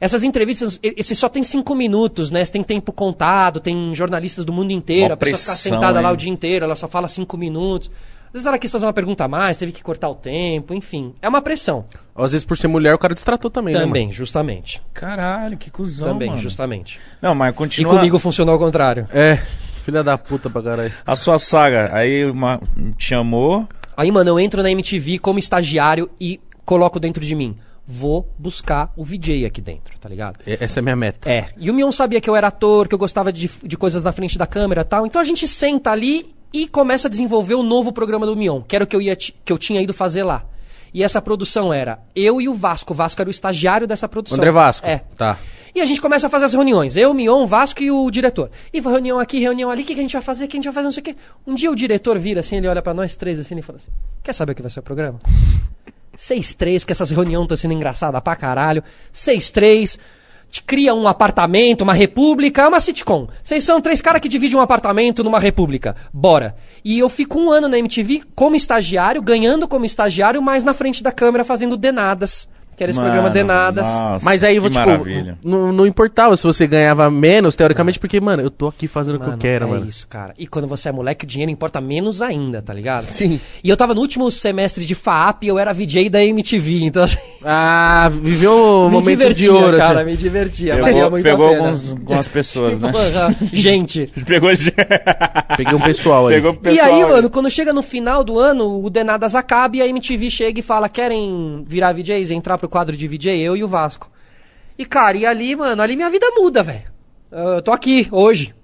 Essas 0.00 0.24
entrevistas, 0.24 0.78
e- 0.82 0.94
esse 0.98 1.14
só 1.14 1.28
tem 1.28 1.42
cinco 1.44 1.74
minutos, 1.76 2.30
né? 2.32 2.44
Você 2.44 2.50
tem 2.52 2.62
tempo 2.62 2.92
contado, 2.92 3.60
tem 3.60 3.94
jornalistas 3.94 4.44
do 4.44 4.52
mundo 4.52 4.72
inteiro, 4.72 5.08
Mó 5.10 5.14
a 5.14 5.16
pessoa 5.16 5.38
fica 5.38 5.52
pressão, 5.52 5.72
sentada 5.72 6.00
lá 6.00 6.08
hein? 6.08 6.14
o 6.14 6.16
dia 6.16 6.30
inteiro, 6.32 6.64
ela 6.64 6.74
só 6.76 6.88
fala 6.88 7.06
cinco 7.06 7.36
minutos. 7.38 7.88
Às 8.26 8.32
vezes 8.32 8.46
ela 8.48 8.58
quis 8.58 8.72
fazer 8.72 8.84
uma 8.84 8.92
pergunta 8.92 9.22
a 9.24 9.28
mais, 9.28 9.56
teve 9.56 9.70
que 9.70 9.80
cortar 9.80 10.08
o 10.08 10.14
tempo, 10.16 10.74
enfim. 10.74 11.14
É 11.22 11.28
uma 11.28 11.40
pressão. 11.40 11.84
Às 12.16 12.32
vezes 12.32 12.44
por 12.44 12.58
ser 12.58 12.66
mulher 12.66 12.92
o 12.92 12.98
cara 12.98 13.14
destratou 13.14 13.48
também, 13.48 13.72
né, 13.74 13.80
Também, 13.80 14.02
mano? 14.06 14.12
justamente. 14.12 14.82
Caralho, 14.92 15.56
que 15.56 15.70
cuzão, 15.70 16.08
Também, 16.08 16.30
mano. 16.30 16.40
justamente. 16.40 16.98
Não, 17.22 17.32
mas 17.32 17.54
E 17.54 17.56
continua... 17.56 17.94
comigo 17.94 18.18
funcionou 18.18 18.54
ao 18.54 18.58
contrário. 18.58 19.08
É. 19.12 19.38
Filha 19.84 20.02
da 20.02 20.16
puta 20.16 20.48
pra 20.48 20.62
caralho. 20.62 20.92
A 21.06 21.14
sua 21.14 21.38
saga, 21.38 21.90
aí 21.92 22.24
uma, 22.24 22.60
te 22.96 23.06
chamou. 23.08 23.68
Aí, 23.96 24.10
mano, 24.10 24.30
eu 24.30 24.40
entro 24.40 24.62
na 24.62 24.70
MTV 24.70 25.18
como 25.18 25.38
estagiário 25.38 26.10
e 26.20 26.40
coloco 26.64 26.98
dentro 26.98 27.22
de 27.24 27.34
mim. 27.34 27.56
Vou 27.86 28.26
buscar 28.38 28.90
o 28.96 29.04
VJ 29.04 29.44
aqui 29.44 29.60
dentro, 29.60 29.98
tá 29.98 30.08
ligado? 30.08 30.38
E- 30.46 30.56
Essa 30.58 30.78
é 30.78 30.80
a 30.80 30.82
minha 30.82 30.96
meta. 30.96 31.30
É. 31.30 31.48
E 31.58 31.70
o 31.70 31.74
Mion 31.74 31.92
sabia 31.92 32.18
que 32.20 32.28
eu 32.30 32.34
era 32.34 32.46
ator, 32.46 32.88
que 32.88 32.94
eu 32.94 32.98
gostava 32.98 33.30
de, 33.30 33.50
de 33.62 33.76
coisas 33.76 34.02
na 34.02 34.10
frente 34.10 34.38
da 34.38 34.46
câmera 34.46 34.80
e 34.80 34.84
tal. 34.84 35.04
Então 35.06 35.20
a 35.20 35.24
gente 35.24 35.46
senta 35.46 35.90
ali 35.90 36.34
e 36.50 36.66
começa 36.66 37.08
a 37.08 37.10
desenvolver 37.10 37.54
o 37.54 37.62
novo 37.62 37.92
programa 37.92 38.24
do 38.24 38.34
Mion, 38.34 38.62
que 38.62 38.74
era 38.74 38.84
o 38.84 38.88
que 38.88 38.96
eu, 38.96 39.02
ia, 39.02 39.14
ti- 39.14 39.34
que 39.44 39.52
eu 39.52 39.58
tinha 39.58 39.82
ido 39.82 39.92
fazer 39.92 40.22
lá. 40.22 40.44
E 40.94 41.02
essa 41.02 41.20
produção 41.20 41.74
era 41.74 41.98
eu 42.16 42.40
e 42.40 42.48
o 42.48 42.54
Vasco. 42.54 42.92
O 42.94 42.96
Vasco 42.96 43.20
era 43.20 43.28
o 43.28 43.30
estagiário 43.30 43.86
dessa 43.86 44.08
produção. 44.08 44.38
André 44.38 44.50
Vasco. 44.50 44.86
É. 44.86 45.02
Tá. 45.16 45.38
E 45.74 45.80
a 45.80 45.84
gente 45.84 46.00
começa 46.00 46.28
a 46.28 46.30
fazer 46.30 46.44
as 46.44 46.52
reuniões. 46.54 46.96
Eu, 46.96 47.12
Mion, 47.12 47.46
Vasco 47.46 47.82
e 47.82 47.90
o 47.90 48.08
diretor. 48.10 48.50
E 48.72 48.80
reunião 48.80 49.18
aqui, 49.18 49.40
reunião 49.40 49.70
ali. 49.70 49.82
O 49.82 49.84
que, 49.84 49.94
que 49.94 50.00
a 50.00 50.02
gente 50.02 50.12
vai 50.12 50.22
fazer? 50.22 50.44
O 50.44 50.48
que 50.48 50.56
a 50.56 50.58
gente 50.58 50.64
vai 50.66 50.74
fazer? 50.74 50.84
Não 50.84 50.92
sei 50.92 51.00
o 51.00 51.04
quê. 51.04 51.16
Um 51.46 51.54
dia 51.54 51.70
o 51.70 51.74
diretor 51.74 52.18
vira 52.18 52.40
assim, 52.40 52.56
ele 52.56 52.68
olha 52.68 52.80
pra 52.80 52.94
nós 52.94 53.16
três 53.16 53.38
assim 53.38 53.58
e 53.58 53.62
fala 53.62 53.78
assim: 53.78 53.90
Quer 54.22 54.32
saber 54.32 54.52
o 54.52 54.54
que 54.54 54.62
vai 54.62 54.70
ser 54.70 54.80
o 54.80 54.82
programa? 54.82 55.18
6-3, 56.16 56.80
porque 56.80 56.92
essas 56.92 57.10
reuniões 57.10 57.44
estão 57.44 57.56
sendo 57.56 57.74
engraçadas 57.74 58.20
pra 58.20 58.36
caralho. 58.36 58.84
6-3. 59.12 59.98
Te 60.48 60.62
cria 60.62 60.94
um 60.94 61.08
apartamento, 61.08 61.80
uma 61.80 61.92
república, 61.92 62.62
é 62.62 62.68
uma 62.68 62.78
sitcom. 62.78 63.26
Vocês 63.42 63.64
são 63.64 63.80
três 63.80 64.00
caras 64.00 64.20
que 64.22 64.28
dividem 64.28 64.56
um 64.56 64.60
apartamento 64.60 65.24
numa 65.24 65.40
república. 65.40 65.96
Bora. 66.12 66.54
E 66.84 66.96
eu 66.96 67.08
fico 67.08 67.40
um 67.40 67.50
ano 67.50 67.66
na 67.66 67.76
MTV 67.76 68.22
como 68.36 68.54
estagiário, 68.54 69.20
ganhando 69.20 69.66
como 69.66 69.84
estagiário, 69.84 70.40
mas 70.40 70.62
na 70.62 70.72
frente 70.72 71.02
da 71.02 71.10
câmera 71.10 71.42
fazendo 71.42 71.76
denadas. 71.76 72.48
Que 72.76 72.82
era 72.82 72.90
esse 72.90 72.98
Mano, 72.98 73.10
programa 73.12 73.30
Denadas. 73.32 73.88
nossa, 73.88 74.24
Mas 74.24 74.42
aí, 74.44 74.60
que 74.60 74.66
tipo, 74.68 74.74
maravilha. 74.78 75.38
não, 75.44 75.72
não 75.72 75.86
importava 75.86 76.36
se 76.36 76.42
você 76.44 76.66
ganhava 76.66 77.10
menos, 77.10 77.54
teoricamente, 77.56 77.98
porque, 77.98 78.20
mano, 78.20 78.42
eu 78.42 78.50
tô 78.50 78.68
aqui 78.68 78.88
fazendo 78.88 79.16
o 79.16 79.20
que 79.20 79.28
eu 79.28 79.38
quero, 79.38 79.66
é 79.66 79.68
mano. 79.70 79.86
isso, 79.88 80.06
cara. 80.08 80.34
E 80.38 80.46
quando 80.46 80.66
você 80.66 80.88
é 80.88 80.92
moleque, 80.92 81.24
o 81.24 81.28
dinheiro 81.28 81.50
importa 81.52 81.80
menos 81.80 82.20
ainda, 82.22 82.60
tá 82.62 82.72
ligado? 82.74 83.02
Sim. 83.04 83.40
E 83.62 83.68
eu 83.70 83.76
tava 83.76 83.94
no 83.94 84.00
último 84.00 84.30
semestre 84.30 84.84
de 84.84 84.94
FAAP 84.94 85.44
e 85.44 85.48
eu 85.48 85.58
era 85.58 85.72
VJ 85.72 86.08
da 86.10 86.24
MTV, 86.24 86.84
então 86.84 87.02
assim, 87.04 87.16
Ah, 87.44 88.10
viveu 88.12 88.52
um 88.56 88.86
me 88.90 88.92
momento 88.94 89.08
divertia, 89.18 89.34
de 89.46 89.50
ouro, 89.50 89.76
cara, 89.76 90.00
assim. 90.00 90.10
me 90.10 90.16
divertia. 90.16 90.76
Pegou, 90.82 91.10
muito 91.10 91.24
pegou 91.24 91.48
alguns, 91.48 91.90
algumas 91.90 92.28
pessoas, 92.28 92.80
né? 92.80 92.92
Gente. 93.52 94.10
Pegou, 94.26 94.50
Peguei 95.56 95.74
um 95.74 95.80
pessoal 95.80 96.26
aí. 96.28 96.34
pegou 96.36 96.52
o 96.52 96.54
E 96.54 96.58
pessoal. 96.58 96.86
aí, 96.86 97.04
mano, 97.04 97.30
quando 97.30 97.50
chega 97.50 97.72
no 97.72 97.82
final 97.82 98.24
do 98.24 98.38
ano, 98.38 98.82
o 98.84 98.90
Denadas 98.90 99.34
acaba 99.34 99.76
e 99.76 99.82
a 99.82 99.86
MTV 99.86 100.30
chega 100.30 100.60
e 100.60 100.62
fala: 100.62 100.88
querem 100.88 101.64
virar 101.66 101.92
VJs, 101.92 102.30
entrar 102.30 102.58
pro 102.58 102.63
quadro 102.68 102.96
de 102.96 103.06
VJ, 103.06 103.40
eu 103.40 103.56
e 103.56 103.64
o 103.64 103.68
Vasco. 103.68 104.10
E, 104.78 104.84
cara, 104.84 105.16
e 105.16 105.24
ali, 105.24 105.54
mano, 105.54 105.80
ali 105.82 105.96
minha 105.96 106.10
vida 106.10 106.26
muda, 106.36 106.62
velho. 106.62 106.84
Eu 107.30 107.62
tô 107.62 107.72
aqui 107.72 108.08
hoje. 108.10 108.54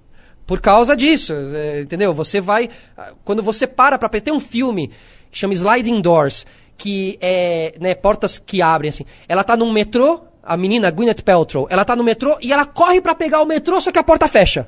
Por 0.45 0.59
causa 0.59 0.95
disso, 0.95 1.33
é, 1.53 1.81
entendeu? 1.81 2.13
Você 2.13 2.41
vai. 2.41 2.69
ah, 2.97 3.13
Quando 3.23 3.41
você 3.41 3.65
para 3.65 3.97
pra. 3.97 4.09
Tem 4.09 4.33
um 4.33 4.39
filme 4.39 4.91
que 5.31 5.37
chama 5.39 5.53
Sliding 5.53 6.01
Doors, 6.01 6.45
que 6.77 7.17
é. 7.21 7.73
Né, 7.79 7.95
portas 7.95 8.37
que 8.37 8.61
abrem, 8.61 8.89
assim. 8.89 9.05
Ela 9.29 9.43
tá 9.43 9.55
num 9.55 9.71
metrô, 9.71 10.21
a 10.43 10.57
menina 10.57 10.91
Gwyneth 10.91 11.23
Paltrow, 11.23 11.67
ela 11.69 11.85
tá 11.85 11.95
no 11.95 12.03
metrô 12.03 12.37
e 12.41 12.51
ela 12.51 12.65
corre 12.65 12.99
pra 12.99 13.15
pegar 13.15 13.41
o 13.41 13.45
metrô, 13.45 13.79
só 13.79 13.91
que 13.91 13.99
a 13.99 14.03
porta 14.03 14.27
fecha. 14.27 14.67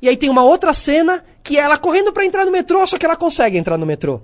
E 0.00 0.08
aí 0.08 0.16
tem 0.16 0.28
uma 0.28 0.44
outra 0.44 0.72
cena 0.72 1.24
que 1.42 1.56
é 1.58 1.62
ela 1.62 1.78
correndo 1.78 2.12
pra 2.12 2.24
entrar 2.24 2.44
no 2.44 2.52
metrô, 2.52 2.86
só 2.86 2.98
que 2.98 3.06
ela 3.06 3.16
consegue 3.16 3.56
entrar 3.56 3.78
no 3.78 3.86
metrô. 3.86 4.22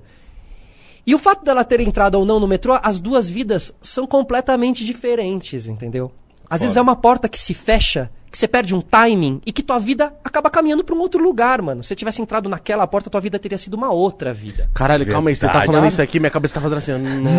E 1.11 1.15
o 1.15 1.19
fato 1.19 1.45
dela 1.45 1.65
ter 1.65 1.81
entrado 1.81 2.15
ou 2.15 2.25
não 2.25 2.39
no 2.39 2.47
metrô, 2.47 2.79
as 2.81 3.01
duas 3.01 3.29
vidas 3.29 3.75
são 3.83 4.07
completamente 4.07 4.85
diferentes, 4.85 5.67
entendeu? 5.67 6.13
Às 6.49 6.61
vezes 6.61 6.77
é 6.77 6.81
uma 6.81 6.95
porta 6.95 7.29
que 7.29 7.37
se 7.39 7.53
fecha, 7.53 8.09
que 8.31 8.39
você 8.39 8.47
perde 8.47 8.77
um 8.77 8.81
timing 8.81 9.41
e 9.45 9.51
que 9.53 9.61
tua 9.61 9.81
vida 9.81 10.13
acaba 10.23 10.49
caminhando 10.49 10.85
pra 10.85 10.95
um 10.95 11.01
outro 11.01 11.21
lugar, 11.21 11.61
mano. 11.63 11.83
Se 11.83 11.89
você 11.89 11.97
tivesse 11.97 12.23
entrado 12.23 12.49
naquela 12.49 12.87
porta, 12.87 13.11
tua 13.11 13.21
vida 13.21 13.41
teria 13.41 13.59
sido 13.59 13.75
uma 13.75 13.91
outra 13.91 14.33
vida. 14.33 14.71
Caralho, 14.73 15.05
calma 15.05 15.31
aí, 15.31 15.35
você 15.35 15.47
tá 15.47 15.53
Verdade. 15.53 15.67
falando 15.67 15.89
isso 15.89 16.01
aqui, 16.01 16.21
minha 16.21 16.31
cabeça 16.31 16.55
tá 16.55 16.61
fazendo 16.61 16.79
assim. 16.79 16.93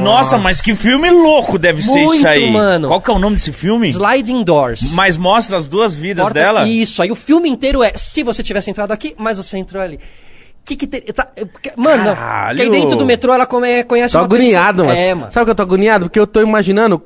Nossa, 0.03 0.37
mas 0.37 0.59
que 0.61 0.75
filme 0.75 1.09
louco 1.09 1.57
deve 1.57 1.81
ser 1.81 1.91
Muito, 2.03 2.15
isso 2.15 2.27
aí. 2.27 2.51
mano. 2.51 2.89
Qual 2.89 2.99
que 3.01 3.09
é 3.09 3.13
o 3.13 3.19
nome 3.19 3.37
desse 3.37 3.53
filme? 3.53 3.87
Sliding 3.89 4.43
Doors. 4.43 4.91
Mas 4.93 5.15
mostra 5.15 5.55
as 5.57 5.65
duas 5.65 5.95
vidas 5.95 6.23
Porta- 6.25 6.39
dela? 6.41 6.67
Isso, 6.67 7.01
aí 7.01 7.09
o 7.09 7.15
filme 7.15 7.47
inteiro 7.49 7.81
é 7.81 7.93
se 7.95 8.21
você 8.21 8.43
tivesse 8.43 8.69
entrado 8.69 8.91
aqui, 8.91 9.15
mas 9.17 9.37
você 9.37 9.57
entrou 9.57 9.81
ali. 9.81 9.97
Que 10.63 10.75
que 10.75 10.85
ter, 10.85 11.01
tá, 11.11 11.27
porque- 11.51 11.73
mano, 11.75 12.15
Caralho. 12.15 12.55
que 12.55 12.61
aí 12.61 12.69
dentro 12.69 12.95
do 12.95 13.05
metrô 13.05 13.33
ela 13.33 13.47
come, 13.47 13.83
conhece 13.83 14.13
Tô 14.13 14.19
uma 14.19 14.25
agoniado, 14.25 14.83
pessoa- 14.83 14.87
mano. 14.95 14.99
É, 14.99 15.13
mano. 15.15 15.31
Sabe 15.31 15.45
que 15.45 15.51
eu 15.51 15.55
tô 15.55 15.63
agoniado? 15.63 16.05
Porque 16.05 16.19
eu 16.19 16.27
tô 16.27 16.39
imaginando 16.41 17.01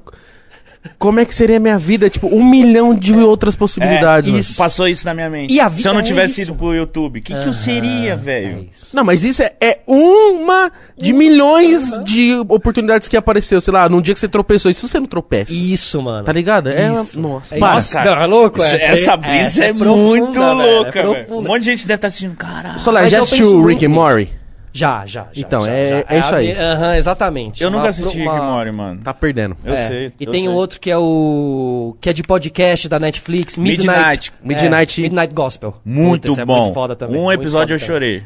como 1.00 1.20
é 1.20 1.26
que 1.26 1.34
seria 1.34 1.58
a 1.58 1.60
minha 1.60 1.78
vida, 1.78 2.10
tipo, 2.10 2.28
um 2.28 2.44
milhão 2.44 2.94
de 2.94 3.14
outras 3.14 3.56
possibilidades. 3.56 4.34
É, 4.34 4.38
isso. 4.40 4.58
Passou 4.58 4.88
isso 4.88 5.06
na 5.06 5.14
minha 5.14 5.30
mente. 5.30 5.54
E 5.54 5.60
a 5.60 5.68
vida 5.70 5.82
Se 5.82 5.88
eu 5.88 5.94
não 5.94 6.00
é 6.02 6.04
tivesse 6.04 6.42
isso. 6.42 6.52
ido 6.52 6.56
pro 6.56 6.74
YouTube, 6.74 7.20
o 7.20 7.22
que, 7.22 7.34
que 7.34 7.48
eu 7.48 7.54
seria, 7.54 8.16
velho? 8.16 8.68
isso. 8.72 8.96
Não, 8.96 9.04
mas 9.04 9.24
isso 9.24 9.42
é, 9.44 9.54
é 9.62 9.80
uma 9.88 10.72
de 10.98 11.12
milhões 11.14 12.00
de 12.04 12.36
oportunidades 12.50 13.08
que 13.08 13.18
apareceu, 13.18 13.60
sei 13.62 13.74
lá, 13.74 13.88
num 13.90 14.02
dia 14.02 14.14
que 14.14 14.20
você 14.20 14.28
tropeçou. 14.28 14.72
Se 14.74 14.88
você 14.88 15.00
não 15.00 15.08
tropeça? 15.08 15.52
Isso, 15.52 16.02
mano. 16.02 16.24
Tá 16.26 16.32
ligado? 16.32 16.70
É, 16.70 16.92
Isso. 16.92 17.20
nossa, 17.20 17.56
É 17.56 17.60
para. 17.60 17.78
isso. 17.80 17.96
Não, 17.96 18.04
é 18.22 18.26
louco 18.26 18.58
Isso- 18.60 18.76
essa, 18.76 18.86
essa 18.86 19.12
hein? 19.14 19.20
brisa 19.20 19.46
Essa 19.46 19.64
é, 19.66 19.70
é 19.70 19.74
profunda, 19.74 19.96
muito 20.16 20.42
é 20.42 20.52
louca, 20.54 21.04
velho. 21.04 21.26
Um 21.36 21.42
monte 21.42 21.60
de 21.64 21.66
gente 21.72 21.88
deve 21.88 21.96
estar 21.98 22.08
assistindo, 22.08 22.36
caralho. 22.36 22.80
Solar, 22.80 23.08
já 23.08 23.22
assistiu 23.22 23.60
o 23.60 23.66
Rick 23.66 23.86
and 23.86 23.90
Morty? 23.90 24.30
Já, 24.78 25.06
já, 25.06 25.28
já. 25.32 25.42
Então, 25.42 25.62
já, 25.66 25.72
é- 25.72 25.86
já. 25.86 26.06
é 26.10 26.20
isso 26.20 26.36
aí. 26.36 26.52
Aham, 26.52 26.96
exatamente. 26.98 27.64
Eu 27.64 27.72
nunca 27.72 27.84
Uma- 27.84 27.90
assisti 27.90 28.20
uma- 28.22 28.36
Morty, 28.42 28.72
mano. 28.72 29.02
Tá 29.02 29.14
perdendo. 29.14 29.56
Eu 29.64 29.74
É. 29.74 29.88
sei. 29.88 30.14
E 30.20 30.26
eu 30.26 30.32
tem 30.32 30.42
sei. 30.42 30.50
um 30.50 30.54
outro 30.54 30.80
que 30.82 30.92
é 30.92 30.98
o. 30.98 31.96
que 32.02 32.10
é 32.10 32.14
de 32.14 32.24
podcast 32.24 32.90
da 32.90 33.00
Netflix, 33.00 33.58
Midnight. 33.58 33.88
Midnight. 33.88 34.34
É, 34.44 34.48
Midnight- 34.48 35.02
Midnight 35.02 35.34
Gospel. 35.34 35.76
Muito 35.86 36.28
Puta, 36.28 36.42
é 36.42 36.46
bom. 36.46 36.62
muito 36.64 36.74
foda 36.74 36.96
também. 36.96 37.18
um 37.20 37.32
episódio 37.32 37.74
eu 37.76 37.80
chorei. 37.80 38.24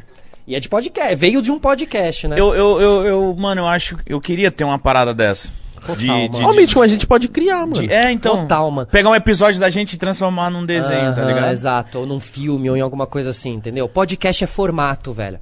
E 0.48 0.56
é 0.56 0.60
de 0.60 0.68
podcast. 0.68 1.16
Veio 1.16 1.42
de 1.44 1.52
um 1.52 1.60
podcast, 1.60 2.28
né? 2.28 2.36
Eu, 2.40 2.56
eu, 2.56 2.82
eu, 2.82 3.06
eu, 3.06 3.36
mano, 3.38 3.62
eu 3.62 3.68
acho. 3.68 3.96
Eu 4.08 4.20
queria 4.20 4.50
ter 4.50 4.64
uma 4.64 4.80
parada 4.80 5.14
dessa. 5.14 5.50
Total, 5.82 5.96
de, 5.96 6.08
mano. 6.08 6.30
de, 6.30 6.66
de- 6.66 6.80
a 6.80 6.88
gente 6.88 7.06
pode 7.08 7.28
criar, 7.28 7.60
mano. 7.60 7.74
de- 7.74 7.94
É, 7.94 8.12
então. 8.12 8.38
Total, 8.42 8.70
mano. 8.72 8.88
Pegar 8.88 9.10
um 9.12 9.16
episódio 9.16 9.60
da 9.60 9.70
gente 9.70 9.94
e 9.94 9.98
transformar 9.98 10.50
num 10.50 10.66
desenho, 10.66 11.14
tá 11.14 11.22
Aham, 11.22 11.28
ligado? 11.28 11.52
Exato, 11.52 12.00
ou 12.00 12.06
num 12.08 12.20
filme, 12.20 12.70
ou 12.70 12.76
em 12.76 12.82
alguma 12.82 13.06
coisa 13.06 13.30
assim, 13.30 13.54
entendeu? 13.54 13.88
Podcast 13.88 14.44
é 14.44 14.48
formato, 14.48 15.14
velho. 15.14 15.40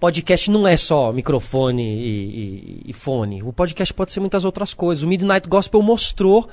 Podcast 0.00 0.50
não 0.50 0.66
é 0.66 0.76
só 0.76 1.12
microfone 1.12 1.82
e, 1.82 2.08
e- 2.08 2.82
e 2.90 2.92
fone. 2.92 3.42
O 3.42 3.52
podcast 3.52 3.92
pode 3.92 4.12
ser 4.12 4.20
muitas 4.20 4.44
outras 4.44 4.72
coisas. 4.72 5.02
O 5.02 5.08
Midnight 5.08 5.48
Gospel 5.48 5.82
mostrou 5.82 6.48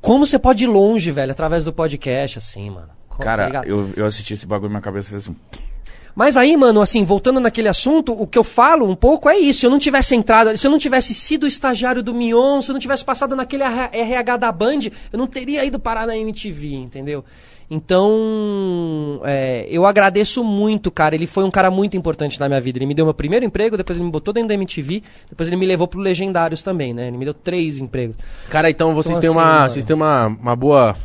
como 0.00 0.26
você 0.26 0.38
pode 0.38 0.64
ir 0.64 0.66
longe, 0.66 1.10
velho, 1.10 1.32
através 1.32 1.64
do 1.64 1.72
podcast, 1.72 2.38
assim, 2.38 2.70
mano. 2.70 2.88
Tá 3.10 3.24
Cara, 3.24 3.46
ligado? 3.46 3.66
eu, 3.66 3.90
eu 3.96 4.06
assisti 4.06 4.32
esse 4.34 4.46
bagulho 4.46 4.68
e 4.68 4.70
minha 4.70 4.80
cabeça 4.82 5.10
fez 5.10 5.28
um. 5.28 5.34
Mas 6.14 6.36
aí, 6.36 6.56
mano, 6.56 6.80
assim, 6.82 7.04
voltando 7.04 7.38
naquele 7.38 7.68
assunto, 7.68 8.12
o 8.12 8.26
que 8.26 8.36
eu 8.38 8.42
falo 8.44 8.86
um 8.88 8.96
pouco 8.96 9.28
é 9.28 9.38
isso. 9.38 9.60
Se 9.60 9.66
eu 9.66 9.70
não 9.70 9.78
tivesse 9.78 10.14
entrado, 10.14 10.54
se 10.56 10.66
eu 10.66 10.70
não 10.70 10.78
tivesse 10.78 11.14
sido 11.14 11.46
estagiário 11.46 12.02
do 12.02 12.12
Mion, 12.12 12.60
se 12.60 12.70
eu 12.70 12.72
não 12.72 12.80
tivesse 12.80 13.04
passado 13.04 13.36
naquele 13.36 13.62
RH 13.62 14.36
da 14.36 14.50
Band, 14.50 14.80
eu 15.12 15.18
não 15.18 15.26
teria 15.26 15.64
ido 15.64 15.78
parar 15.78 16.06
na 16.06 16.16
MTV, 16.16 16.74
entendeu? 16.74 17.24
Então, 17.70 19.20
é, 19.24 19.66
eu 19.70 19.86
agradeço 19.86 20.42
muito, 20.42 20.90
cara. 20.90 21.14
Ele 21.14 21.26
foi 21.26 21.44
um 21.44 21.50
cara 21.50 21.70
muito 21.70 21.96
importante 21.96 22.38
na 22.40 22.48
minha 22.48 22.60
vida. 22.60 22.78
Ele 22.78 22.86
me 22.86 22.94
deu 22.94 23.04
meu 23.04 23.14
primeiro 23.14 23.44
emprego, 23.44 23.76
depois 23.76 23.96
ele 23.98 24.06
me 24.06 24.10
botou 24.12 24.34
dentro 24.34 24.48
da 24.48 24.54
MTV, 24.54 25.02
depois 25.28 25.48
ele 25.48 25.56
me 25.56 25.66
levou 25.66 25.86
pro 25.86 26.00
Legendários 26.00 26.62
também, 26.62 26.92
né? 26.92 27.06
Ele 27.08 27.16
me 27.16 27.24
deu 27.24 27.32
três 27.34 27.80
empregos. 27.80 28.16
Cara, 28.48 28.68
então 28.70 28.94
vocês 28.94 29.16
Então, 29.18 29.20
têm 29.20 29.30
assim, 29.30 29.38
uma. 29.48 29.54
mano. 29.58 29.70
Vocês 29.70 29.84
têm 29.84 29.94
uma, 29.96 30.26
uma 30.26 30.56
boa. 30.56 30.96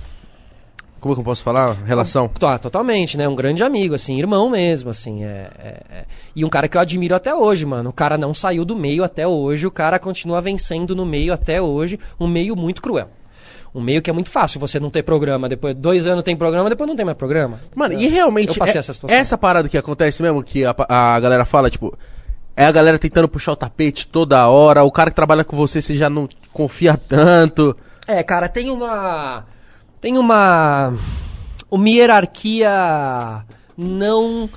Como 0.99 1.13
é 1.13 1.15
que 1.15 1.21
eu 1.21 1.25
posso 1.25 1.43
falar? 1.43 1.71
Relação. 1.85 2.27
Tá, 2.29 2.57
totalmente, 2.57 3.15
né? 3.15 3.27
Um 3.29 3.35
grande 3.35 3.61
amigo, 3.61 3.93
assim, 3.93 4.17
irmão 4.17 4.49
mesmo, 4.49 4.89
assim. 4.89 5.23
É, 5.23 5.51
é- 5.59 5.81
é. 5.99 6.05
E 6.35 6.43
um 6.43 6.49
cara 6.49 6.67
que 6.67 6.75
eu 6.77 6.81
admiro 6.81 7.13
até 7.13 7.33
hoje, 7.35 7.63
mano. 7.63 7.91
O 7.91 7.93
cara 7.93 8.17
não 8.17 8.33
saiu 8.33 8.65
do 8.65 8.75
meio 8.75 9.03
até 9.03 9.27
hoje, 9.27 9.67
o 9.67 9.71
cara 9.71 9.99
continua 9.99 10.41
vencendo 10.41 10.95
no 10.95 11.05
meio 11.05 11.31
até 11.31 11.61
hoje. 11.61 11.99
Um 12.19 12.27
meio 12.27 12.55
muito 12.55 12.81
cruel. 12.81 13.07
Um 13.75 13.81
meio 13.81 14.01
que 14.01 14.09
é 14.09 14.13
muito 14.13 14.29
fácil 14.29 14.57
você 14.57 14.79
não 14.79 14.89
ter 14.89 15.03
programa. 15.03 15.49
Depois, 15.49 15.75
dois 15.75 16.07
anos 16.07 16.23
tem 16.23 16.33
programa, 16.33 16.69
depois 16.69 16.87
não 16.87 16.95
tem 16.95 17.03
mais 17.05 17.17
programa. 17.17 17.59
Mano, 17.75 17.93
e 17.93 18.07
realmente. 18.07 18.47
Eu 18.47 18.55
passei 18.55 18.77
é- 18.77 18.79
essa 18.79 18.93
situação. 18.93 19.17
Essa 19.17 19.37
parada 19.37 19.67
que 19.67 19.77
acontece 19.77 20.23
mesmo, 20.23 20.41
que 20.41 20.63
a, 20.63 20.73
a 20.87 21.19
galera 21.19 21.43
fala, 21.43 21.69
tipo. 21.69 21.95
É 22.55 22.63
a 22.63 22.71
galera 22.71 22.97
tentando 22.97 23.27
puxar 23.27 23.51
o 23.51 23.55
tapete 23.57 24.07
toda 24.07 24.47
hora, 24.47 24.81
o 24.81 24.89
cara 24.89 25.09
que 25.09 25.15
trabalha 25.15 25.43
com 25.43 25.57
você, 25.57 25.81
você 25.81 25.93
já 25.93 26.09
não 26.09 26.25
confia 26.53 26.95
tanto. 26.95 27.75
É, 28.07 28.23
cara, 28.23 28.47
tem 28.47 28.71
uma. 28.71 29.43
Tem 29.99 30.17
uma. 30.17 30.93
Uma 31.69 31.89
hierarquia 31.89 33.43
não. 33.77 34.49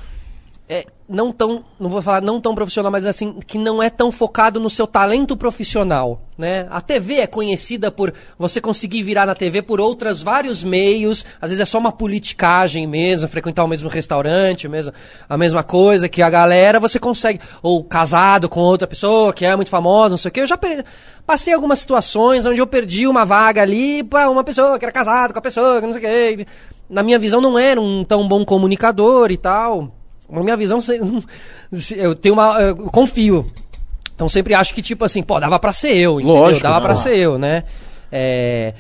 É, 0.71 0.85
não 1.09 1.33
tão. 1.33 1.65
Não 1.81 1.89
vou 1.89 2.03
falar 2.03 2.21
não 2.21 2.39
tão 2.41 2.55
profissional, 2.55 2.93
mas 2.93 3.07
assim, 3.07 3.39
que 3.47 3.57
não 3.57 3.83
é 3.83 3.89
tão 3.89 4.13
focado 4.13 4.61
no 4.61 4.69
seu 4.69 4.87
talento 4.87 5.35
profissional. 5.35 6.21
Né? 6.37 6.67
A 6.71 6.81
TV 6.83 7.15
é 7.21 7.27
conhecida 7.27 7.91
por 7.91 8.13
você 8.39 8.61
conseguir 8.61 9.03
virar 9.03 9.25
na 9.25 9.35
TV 9.35 9.63
por 9.63 9.81
outros 9.81 10.21
vários 10.23 10.63
meios. 10.63 11.25
Às 11.41 11.49
vezes 11.51 11.63
é 11.63 11.65
só 11.65 11.79
uma 11.79 11.91
politicagem 11.91 12.87
mesmo, 12.87 13.27
frequentar 13.29 13.65
o 13.65 13.69
mesmo 13.69 13.89
restaurante, 13.89 14.69
mesmo, 14.69 14.93
a 15.27 15.39
mesma 15.39 15.63
coisa 15.63 16.07
que 16.07 16.21
a 16.21 16.29
galera, 16.29 16.79
você 16.79 16.99
consegue. 16.99 17.41
Ou 17.63 17.83
casado 17.83 18.47
com 18.47 18.61
outra 18.61 18.87
pessoa 18.87 19.33
que 19.33 19.47
é 19.47 19.57
muito 19.57 19.71
famosa, 19.71 20.11
não 20.11 20.19
sei 20.19 20.29
o 20.29 20.33
quê. 20.33 20.41
Eu 20.43 20.47
já 20.47 20.59
per- 20.59 20.85
passei 21.27 21.55
algumas 21.55 21.79
situações 21.79 22.45
onde 22.45 22.61
eu 22.61 22.67
perdi 22.67 23.07
uma 23.07 23.25
vaga 23.25 23.63
ali 23.63 24.03
pra 24.03 24.29
uma 24.29 24.45
pessoa 24.45 24.79
que 24.79 24.85
era 24.85 24.93
casada 24.93 25.33
com 25.33 25.39
a 25.39 25.43
pessoa, 25.43 25.81
que 25.81 25.87
não 25.87 25.95
sei 25.95 26.03
o 26.03 26.37
quê. 26.37 26.47
na 26.91 27.03
minha 27.03 27.19
visão, 27.19 27.41
não 27.41 27.59
era 27.59 27.81
um 27.81 28.05
tão 28.05 28.29
bom 28.29 28.45
comunicador 28.45 29.31
e 29.31 29.39
tal. 29.39 29.95
Na 30.31 30.43
minha 30.43 30.57
visão, 30.57 30.81
se- 30.83 30.99
eu 31.97 32.15
tenho 32.15 32.35
uma. 32.35 32.61
Eu 32.61 32.77
confio. 32.91 33.47
Então 34.15 34.29
sempre 34.29 34.53
acho 34.55 34.75
que, 34.75 34.83
tipo 34.83 35.05
assim, 35.05 35.23
pô, 35.23 35.39
dava 35.39 35.59
pra 35.59 35.73
ser 35.73 35.97
eu, 35.97 36.19
entendeu? 36.21 36.37
Lógico, 36.37 36.63
dava 36.63 36.77
não. 36.77 36.83
pra 36.83 36.95
ser 36.95 37.17
eu, 37.17 37.39
né? 37.39 37.65
É, 38.11 38.75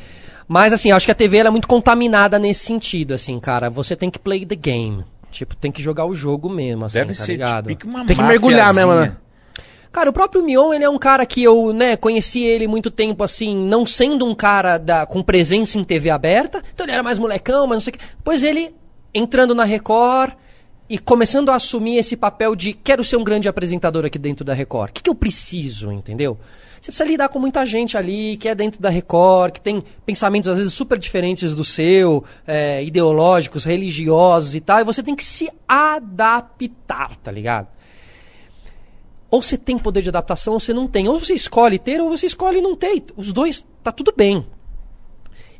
Mas 0.49 0.73
assim, 0.73 0.91
acho 0.91 1.07
que 1.07 1.13
a 1.13 1.15
TV 1.15 1.37
ela 1.39 1.49
é 1.49 1.51
muito 1.51 1.69
contaminada 1.69 2.39
nesse 2.39 2.65
sentido, 2.65 3.15
assim, 3.15 3.39
cara. 3.39 3.71
Você 3.71 3.95
tem 3.95 4.11
que 4.11 4.19
play 4.19 4.45
the 4.45 4.57
game. 4.57 5.05
Tipo, 5.31 5.55
tem 5.55 5.71
que 5.71 5.81
jogar 5.83 6.07
o 6.07 6.15
jogo 6.15 6.49
mesmo, 6.49 6.87
assim, 6.87 6.99
Deve 6.99 7.15
tá 7.15 7.23
ser 7.23 7.33
ligado? 7.33 7.69
tipo 7.69 7.87
uma 7.87 8.05
Tem 8.05 8.17
que 8.17 8.23
mergulhar 8.23 8.73
mesmo, 8.75 8.95
né? 8.95 9.15
Cara, 9.93 10.11
o 10.11 10.13
próprio 10.13 10.43
Mion, 10.43 10.73
ele 10.73 10.85
é 10.85 10.89
um 10.91 10.99
cara 10.99 11.25
que 11.25 11.43
eu, 11.43 11.73
né, 11.73 11.97
conheci 11.97 12.43
ele 12.43 12.67
muito 12.67 12.91
tempo, 12.91 13.23
assim, 13.25 13.57
não 13.57 13.87
sendo 13.87 14.27
um 14.27 14.35
cara 14.35 14.77
da, 14.79 15.07
com 15.07 15.23
presença 15.23 15.79
em 15.79 15.85
TV 15.85 16.11
aberta. 16.11 16.63
Então 16.75 16.85
ele 16.85 16.93
era 16.93 17.03
mais 17.03 17.19
molecão, 17.19 17.67
mas 17.67 17.77
não 17.77 17.81
sei 17.81 17.91
o 17.93 17.97
quê. 17.99 18.05
Pois 18.25 18.43
ele, 18.43 18.75
entrando 19.15 19.55
na 19.55 19.65
Record 19.65 20.33
e 20.89 20.99
começando 20.99 21.51
a 21.51 21.57
assumir 21.57 21.99
esse 21.99 22.17
papel 22.17 22.57
de 22.57 22.73
quero 22.73 23.05
ser 23.05 23.17
um 23.17 23.25
grande 23.25 23.49
apresentador 23.49 24.05
aqui 24.05 24.19
dentro 24.19 24.45
da 24.45 24.55
Record. 24.55 24.91
O 24.91 24.93
que, 24.95 25.03
que 25.03 25.11
eu 25.11 25.15
preciso, 25.15 25.93
entendeu? 25.93 26.39
Você 26.81 26.91
precisa 26.91 27.09
lidar 27.09 27.29
com 27.29 27.39
muita 27.39 27.67
gente 27.67 27.97
ali 27.97 28.37
que 28.37 28.49
é 28.49 28.55
dentro 28.55 28.81
da 28.81 28.89
Record, 28.89 29.53
que 29.53 29.61
tem 29.61 29.83
pensamentos 30.07 30.49
às 30.49 30.59
vezes 30.59 30.73
super 30.73 30.97
diferentes 30.99 31.55
do 31.55 31.65
seu, 31.65 32.25
é, 32.47 32.83
ideológicos, 32.85 33.65
religiosos 33.65 34.55
e 34.55 34.61
tal, 34.61 34.81
e 34.81 34.85
você 34.85 35.03
tem 35.03 35.15
que 35.15 35.25
se 35.25 35.51
adaptar, 35.67 37.17
tá 37.17 37.31
ligado? 37.31 37.69
Ou 39.31 39.43
você 39.43 39.59
tem 39.59 39.77
poder 39.77 40.01
de 40.01 40.09
adaptação 40.09 40.55
ou 40.55 40.61
você 40.61 40.73
não 40.73 40.87
tem. 40.87 41.07
Ou 41.07 41.19
você 41.19 41.35
escolhe 41.35 41.79
ter 41.79 42.01
ou 42.01 42.09
você 42.09 42.27
escolhe 42.27 42.63
não 42.63 42.75
ter. 42.75 43.05
Os 43.15 43.31
dois, 43.31 43.67
tá 43.83 43.93
tudo 43.93 44.13
bem. 44.17 44.47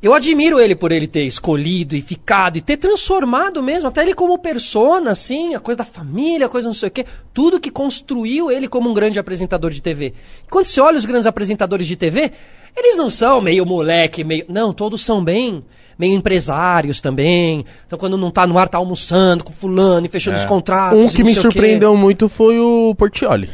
Eu 0.01 0.15
admiro 0.15 0.61
ele 0.61 0.77
por 0.77 0.93
ele 0.93 1.09
ter 1.09 1.25
escolhido 1.25 1.97
e 1.97 2.01
ficado 2.01 2.57
e 2.57 2.61
ter 2.61 2.77
transformado 2.77 3.61
mesmo, 3.61 3.89
até 3.89 4.03
ele 4.03 4.15
como 4.15 4.39
persona, 4.39 5.11
assim, 5.11 5.57
a 5.57 5.61
coisa 5.61 5.79
da 5.79 5.85
família, 5.85 6.47
a 6.47 6.49
coisa 6.49 6.69
não 6.69 6.75
sei 6.75 6.89
o 6.89 6.93
quê, 6.93 7.05
tudo 7.35 7.59
que 7.59 7.69
construiu 7.69 8.49
ele 8.49 8.69
como 8.69 8.89
um 8.89 8.95
grande 8.95 9.19
apresentador 9.19 9.73
de 9.73 9.83
TV. 9.83 10.15
Quando 10.49 10.67
você 10.67 10.81
olha 10.81 10.97
os 10.99 11.05
grandes 11.05 11.27
apresentadores 11.27 11.89
de 11.89 11.97
TV, 11.97 12.31
eles 12.77 12.97
não 12.97 13.11
são 13.11 13.41
meio 13.41 13.67
moleque, 13.67 14.23
meio. 14.23 14.45
Não, 14.49 14.73
todos 14.73 15.05
são 15.05 15.23
bem, 15.25 15.65
meio 15.99 16.15
empresários 16.15 17.01
também. 17.01 17.65
Então 17.85 17.99
quando 17.99 18.17
não 18.17 18.31
tá 18.31 18.47
no 18.47 18.57
ar, 18.57 18.69
tá 18.69 18.79
almoçando 18.79 19.43
com 19.43 19.53
fulano 19.53 20.07
e 20.07 20.09
fechando 20.09 20.37
os 20.37 20.45
contratos. 20.45 20.97
Um 20.97 21.07
e 21.07 21.11
que 21.11 21.25
não 21.25 21.31
me 21.31 21.35
surpreendeu 21.35 21.97
muito 21.97 22.29
foi 22.29 22.57
o 22.61 22.95
Portioli. 22.95 23.51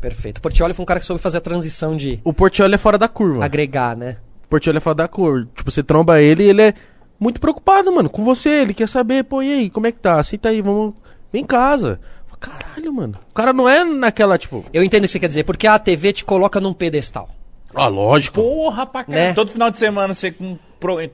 Perfeito. 0.00 0.38
O 0.38 0.40
Portioli 0.42 0.74
foi 0.74 0.82
um 0.84 0.86
cara 0.86 1.00
que 1.00 1.06
soube 1.06 1.20
fazer 1.20 1.38
a 1.38 1.40
transição 1.40 1.96
de 1.96 2.20
O 2.22 2.32
Portioli 2.32 2.76
é 2.76 2.78
fora 2.78 2.96
da 2.96 3.08
curva. 3.08 3.44
agregar, 3.44 3.96
né? 3.96 4.18
O 4.46 4.48
Portioli 4.48 4.78
é 4.78 4.80
fora 4.80 4.94
da 4.94 5.08
curva. 5.08 5.48
Tipo, 5.54 5.70
você 5.70 5.82
tromba 5.82 6.20
ele 6.20 6.44
e 6.44 6.48
ele 6.48 6.62
é 6.62 6.74
muito 7.18 7.40
preocupado, 7.40 7.92
mano, 7.92 8.08
com 8.08 8.24
você. 8.24 8.50
Ele 8.50 8.74
quer 8.74 8.88
saber, 8.88 9.24
pô, 9.24 9.42
e 9.42 9.52
aí, 9.52 9.70
como 9.70 9.86
é 9.86 9.92
que 9.92 9.98
tá? 9.98 10.22
Senta 10.22 10.48
aí, 10.48 10.62
vamos. 10.62 10.94
Vem 11.32 11.42
em 11.42 11.46
casa. 11.46 12.00
Caralho, 12.38 12.92
mano. 12.92 13.18
O 13.30 13.34
cara 13.34 13.52
não 13.52 13.68
é 13.68 13.84
naquela, 13.84 14.38
tipo. 14.38 14.64
Eu 14.72 14.84
entendo 14.84 15.04
o 15.04 15.06
que 15.06 15.12
você 15.12 15.18
quer 15.18 15.28
dizer, 15.28 15.44
porque 15.44 15.66
a 15.66 15.78
TV 15.78 16.12
te 16.12 16.24
coloca 16.24 16.60
num 16.60 16.72
pedestal. 16.72 17.28
Ah, 17.74 17.88
lógico. 17.88 18.40
Porra, 18.40 18.86
pra 18.86 19.04
caralho. 19.04 19.28
Né? 19.28 19.34
Todo 19.34 19.50
final 19.50 19.70
de 19.70 19.78
semana 19.78 20.14
você 20.14 20.30
com 20.30 20.56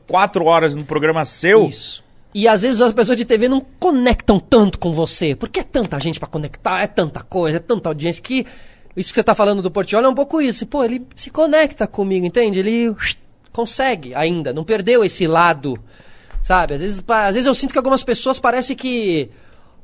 quatro 0.07 0.45
horas 0.45 0.75
no 0.75 0.85
programa 0.85 1.25
seu. 1.25 1.67
Isso. 1.67 2.03
E 2.35 2.49
às 2.49 2.63
vezes 2.63 2.81
as 2.81 2.93
pessoas 2.93 3.17
de 3.17 3.25
TV 3.25 3.49
não 3.49 3.61
conectam 3.79 4.41
tanto 4.41 4.79
com 4.79 4.93
você, 4.93 5.35
porque 5.35 5.61
é 5.61 5.63
tanta 5.63 6.01
gente 6.01 6.19
pra 6.19 6.29
conectar, 6.29 6.81
é 6.81 6.87
tanta 6.87 7.23
coisa, 7.23 7.59
é 7.59 7.61
tanta 7.61 7.89
audiência 7.89 8.23
que 8.23 8.47
isso 8.97 9.11
que 9.11 9.15
você 9.15 9.25
tá 9.25 9.35
falando 9.35 9.63
do 9.63 9.71
Portioli 9.71 10.07
é 10.07 10.09
um 10.09 10.15
pouco 10.15 10.41
isso. 10.41 10.67
Pô, 10.67 10.85
ele 10.85 11.07
se 11.15 11.31
conecta 11.31 11.87
comigo, 11.87 12.27
entende? 12.27 12.59
Ele 12.59 12.95
consegue 13.53 14.15
ainda, 14.15 14.53
não 14.53 14.65
perdeu 14.65 15.05
esse 15.05 15.27
lado, 15.27 15.79
sabe? 16.43 16.75
Às 16.75 16.81
vezes, 16.81 17.05
às 17.07 17.35
vezes 17.35 17.47
eu 17.47 17.55
sinto 17.55 17.73
que 17.73 17.79
algumas 17.79 18.03
pessoas 18.03 18.39
parece 18.39 18.75
que 18.75 19.31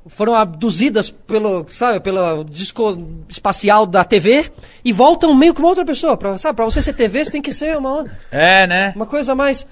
foram 0.07 0.35
abduzidas 0.35 1.11
pelo, 1.11 1.67
sabe, 1.71 2.01
pelo 2.01 2.43
disco 2.45 2.99
espacial 3.29 3.85
da 3.85 4.05
TV 4.05 4.51
e 4.85 4.93
voltam 4.93 5.35
meio 5.35 5.53
que 5.53 5.61
uma 5.61 5.69
outra 5.69 5.85
pessoa, 5.85 6.17
pra, 6.17 6.39
sabe? 6.39 6.57
Pra 6.57 6.65
você 6.65 6.81
ser 6.81 6.95
TV, 6.95 7.25
você 7.27 7.31
tem 7.31 7.43
que 7.43 7.53
ser 7.53 7.77
uma, 7.77 8.07
É, 8.31 8.67
né? 8.67 8.93
uma 8.97 9.05
coisa 9.07 9.35
mais... 9.35 9.67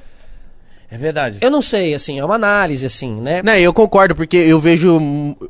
É 0.89 0.97
verdade. 0.97 1.39
Eu 1.41 1.51
não 1.51 1.61
sei, 1.61 1.95
assim, 1.95 2.21
é 2.21 2.25
uma 2.25 2.37
análise, 2.37 2.87
assim, 2.87 3.13
né? 3.21 3.43
Né, 3.43 3.61
eu 3.61 3.75
concordo, 3.75 4.15
porque 4.15 4.37
eu 4.37 4.57
vejo. 4.61 5.01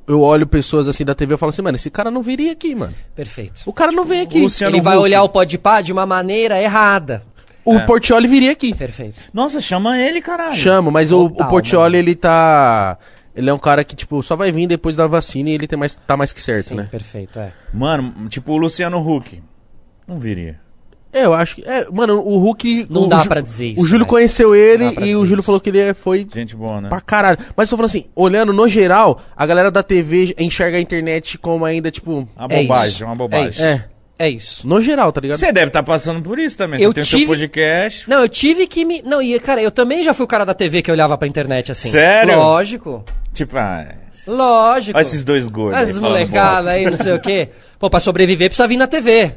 Eu 0.06 0.22
olho 0.22 0.46
pessoas 0.46 0.88
assim 0.88 1.04
da 1.04 1.14
TV 1.14 1.34
e 1.34 1.36
falo 1.36 1.50
assim, 1.50 1.60
mano, 1.60 1.76
esse 1.76 1.90
cara 1.90 2.10
não 2.10 2.22
viria 2.22 2.52
aqui, 2.52 2.74
mano. 2.74 2.94
Perfeito. 3.14 3.60
O 3.66 3.72
cara 3.72 3.92
não 3.92 4.02
vem 4.06 4.22
aqui. 4.22 4.38
o 4.38 4.44
Luciano 4.44 4.74
Ele 4.74 4.80
vai 4.82 4.96
Huck. 4.96 5.02
olhar 5.04 5.22
o 5.24 5.28
Podpah 5.28 5.82
de 5.82 5.92
uma 5.92 6.06
maneira 6.06 6.58
errada. 6.58 7.22
O 7.66 7.80
Portioli 7.86 8.26
viria 8.28 8.52
aqui. 8.52 8.74
Perfeito. 8.74 9.20
Nossa, 9.34 9.60
chama 9.60 9.98
ele, 9.98 10.20
caralho. 10.20 10.54
Chamo, 10.56 10.90
mas 10.90 11.10
o, 11.12 11.28
Total, 11.28 11.46
o 11.46 11.50
Portioli, 11.50 11.84
mano. 11.84 11.96
ele 11.96 12.14
tá. 12.14 12.96
Ele 13.34 13.50
é 13.50 13.52
um 13.52 13.58
cara 13.58 13.84
que, 13.84 13.94
tipo, 13.94 14.22
só 14.22 14.34
vai 14.36 14.50
vir 14.50 14.66
depois 14.66 14.96
da 14.96 15.06
vacina 15.06 15.50
e 15.50 15.52
ele 15.52 15.66
tem 15.66 15.78
mais, 15.78 15.94
tá 15.96 16.16
mais 16.16 16.32
que 16.32 16.40
certo, 16.40 16.68
Sim, 16.68 16.74
né? 16.76 16.88
perfeito, 16.90 17.38
é. 17.38 17.52
Mano, 17.72 18.28
tipo 18.28 18.52
o 18.52 18.56
Luciano 18.56 18.98
Huck. 18.98 19.42
Não 20.08 20.18
viria. 20.18 20.58
É, 21.12 21.24
eu 21.24 21.32
acho 21.32 21.54
que. 21.56 21.62
É, 21.66 21.86
mano, 21.90 22.20
o 22.20 22.36
Hulk. 22.38 22.86
Não 22.90 23.04
o 23.04 23.06
dá 23.06 23.24
pra 23.24 23.40
dizer 23.40 23.68
isso, 23.68 23.80
O 23.82 23.86
Júlio 23.86 24.00
velho. 24.04 24.06
conheceu 24.10 24.54
ele 24.54 24.84
e 25.00 25.16
o 25.16 25.24
Júlio 25.24 25.40
isso. 25.40 25.42
falou 25.44 25.58
que 25.60 25.70
ele 25.70 25.78
é- 25.78 25.94
foi 25.94 26.26
Gente 26.30 26.54
boa, 26.54 26.78
né? 26.80 26.88
pra 26.90 27.00
caralho. 27.00 27.38
Mas 27.56 27.70
tô 27.70 27.76
falando 27.76 27.88
assim, 27.88 28.04
olhando 28.14 28.52
no 28.52 28.68
geral, 28.68 29.22
a 29.34 29.46
galera 29.46 29.70
da 29.70 29.82
TV 29.82 30.34
enxerga 30.38 30.76
a 30.76 30.80
internet 30.80 31.38
como 31.38 31.64
ainda, 31.64 31.90
tipo. 31.90 32.28
Uma 32.36 32.46
É 32.50 32.62
bobagem, 32.62 32.88
isso. 32.96 33.04
uma 33.04 33.14
É 33.14 33.16
bobagem. 33.16 33.64
É. 33.64 33.84
É 34.18 34.28
isso. 34.30 34.66
No 34.66 34.80
geral, 34.80 35.12
tá 35.12 35.20
ligado? 35.20 35.38
Você 35.38 35.52
deve 35.52 35.66
estar 35.68 35.82
passando 35.82 36.22
por 36.22 36.38
isso 36.38 36.56
também. 36.56 36.80
Eu 36.80 36.88
Você 36.90 36.94
tem 36.94 37.02
o 37.02 37.06
tive- 37.06 37.18
seu 37.22 37.28
podcast. 37.28 38.08
Não, 38.08 38.20
eu 38.20 38.28
tive 38.28 38.66
que 38.66 38.84
me. 38.84 39.02
Não, 39.02 39.20
e 39.20 39.38
cara, 39.38 39.60
eu 39.62 39.70
também 39.70 40.02
já 40.02 40.14
fui 40.14 40.24
o 40.24 40.28
cara 40.28 40.44
da 40.46 40.54
TV 40.54 40.80
que 40.80 40.90
olhava 40.90 41.18
pra 41.18 41.28
internet 41.28 41.70
assim. 41.70 41.90
Sério? 41.90 42.36
Lógico. 42.36 43.04
Tipo, 43.34 43.58
ah, 43.58 43.86
Lógico. 44.26 44.96
olha 44.96 45.02
esses 45.02 45.22
dois 45.22 45.46
gordos. 45.48 45.78
falando 45.80 46.00
molecadas 46.00 46.66
aí, 46.72 46.86
não 46.86 46.96
sei 46.96 47.12
o 47.12 47.20
quê. 47.20 47.50
Pô, 47.78 47.90
pra 47.90 48.00
sobreviver 48.00 48.48
precisa 48.48 48.66
vir 48.66 48.78
na 48.78 48.86
TV. 48.86 49.32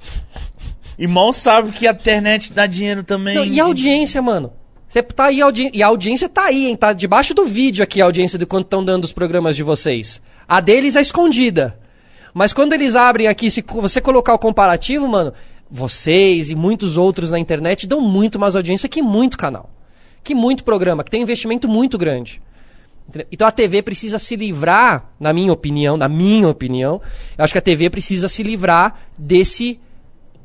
E 0.98 1.06
mal 1.06 1.30
sabe 1.30 1.72
que 1.72 1.86
a 1.86 1.90
internet 1.90 2.50
dá 2.54 2.64
dinheiro 2.66 3.02
também. 3.02 3.34
Não, 3.34 3.44
e 3.44 3.60
a 3.60 3.64
audiência, 3.64 4.22
mano? 4.22 4.50
Você 4.88 5.02
tá 5.02 5.26
aí, 5.26 5.42
audi... 5.42 5.70
e 5.74 5.82
a 5.82 5.88
audiência 5.88 6.26
tá 6.26 6.44
aí, 6.44 6.68
hein? 6.68 6.74
Tá 6.74 6.94
debaixo 6.94 7.34
do 7.34 7.44
vídeo 7.44 7.82
aqui 7.82 8.00
a 8.00 8.06
audiência 8.06 8.38
de 8.38 8.46
quanto 8.46 8.64
estão 8.64 8.82
dando 8.82 9.04
os 9.04 9.12
programas 9.12 9.54
de 9.56 9.62
vocês. 9.62 10.22
A 10.48 10.58
deles 10.58 10.96
é 10.96 11.02
escondida. 11.02 11.78
Mas 12.38 12.52
quando 12.52 12.74
eles 12.74 12.94
abrem 12.94 13.28
aqui, 13.28 13.50
se 13.50 13.64
você 13.66 13.98
colocar 13.98 14.34
o 14.34 14.38
comparativo, 14.38 15.08
mano, 15.08 15.32
vocês 15.70 16.50
e 16.50 16.54
muitos 16.54 16.98
outros 16.98 17.30
na 17.30 17.38
internet 17.38 17.86
dão 17.86 17.98
muito 17.98 18.38
mais 18.38 18.54
audiência 18.54 18.90
que 18.90 19.00
muito 19.00 19.38
canal. 19.38 19.70
Que 20.22 20.34
muito 20.34 20.62
programa, 20.62 21.02
que 21.02 21.10
tem 21.10 21.22
investimento 21.22 21.66
muito 21.66 21.96
grande. 21.96 22.42
Então 23.32 23.48
a 23.48 23.50
TV 23.50 23.80
precisa 23.80 24.18
se 24.18 24.36
livrar, 24.36 25.12
na 25.18 25.32
minha 25.32 25.50
opinião, 25.50 25.96
na 25.96 26.10
minha 26.10 26.46
opinião, 26.46 27.00
eu 27.38 27.42
acho 27.42 27.54
que 27.54 27.58
a 27.58 27.62
TV 27.62 27.88
precisa 27.88 28.28
se 28.28 28.42
livrar 28.42 29.00
desse 29.18 29.80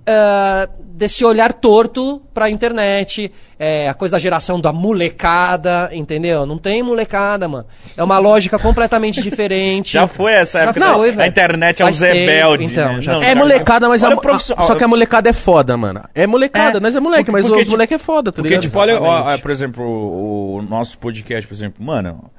ah, 0.07 0.67
desse 0.79 1.23
olhar 1.25 1.51
torto 1.53 2.21
pra 2.33 2.49
internet, 2.49 3.31
é, 3.57 3.89
a 3.89 3.93
coisa 3.93 4.13
da 4.13 4.19
geração 4.19 4.59
da 4.59 4.71
molecada, 4.71 5.89
entendeu? 5.93 6.45
Não 6.45 6.57
tem 6.57 6.83
molecada, 6.83 7.47
mano. 7.47 7.65
É 7.97 8.03
uma 8.03 8.19
lógica 8.19 8.57
completamente 8.59 9.21
diferente. 9.23 9.93
Já 9.93 10.07
foi 10.07 10.33
essa 10.33 10.59
época. 10.59 10.79
da- 10.79 10.97
velho. 10.97 11.21
a 11.21 11.27
internet 11.27 11.81
é 11.81 11.85
tempo, 11.99 12.13
rebeldes. 12.13 12.71
então, 12.71 12.93
né? 12.97 13.01
já 13.01 13.13
Não, 13.13 13.23
É 13.23 13.35
molecada, 13.35 13.87
mas 13.89 14.03
a, 14.03 14.09
o 14.09 14.13
a- 14.13 14.17
profissional- 14.17 14.67
só 14.67 14.75
que 14.75 14.83
a 14.83 14.87
molecada 14.87 15.29
é 15.29 15.33
foda, 15.33 15.75
mano. 15.77 16.01
É 16.13 16.27
molecada, 16.27 16.77
É. 16.77 16.79
nós 16.81 16.95
é 16.95 16.99
moleque, 16.99 17.25
Porque- 17.25 17.31
mas 17.31 17.45
porque, 17.45 17.59
os 17.59 17.65
tipo, 17.65 17.71
moleque 17.71 17.93
é 17.93 17.97
foda, 17.97 18.31
tá 18.31 18.35
Porque, 18.35 18.49
ligado? 18.49 18.61
tipo, 18.63 18.77
olha, 18.79 19.01
ó, 19.01 19.37
por 19.37 19.51
exemplo, 19.51 19.83
o, 19.83 20.55
o 20.57 20.61
nosso 20.61 20.97
podcast, 20.97 21.47
por 21.47 21.53
exemplo, 21.53 21.83
mano, 21.83 22.29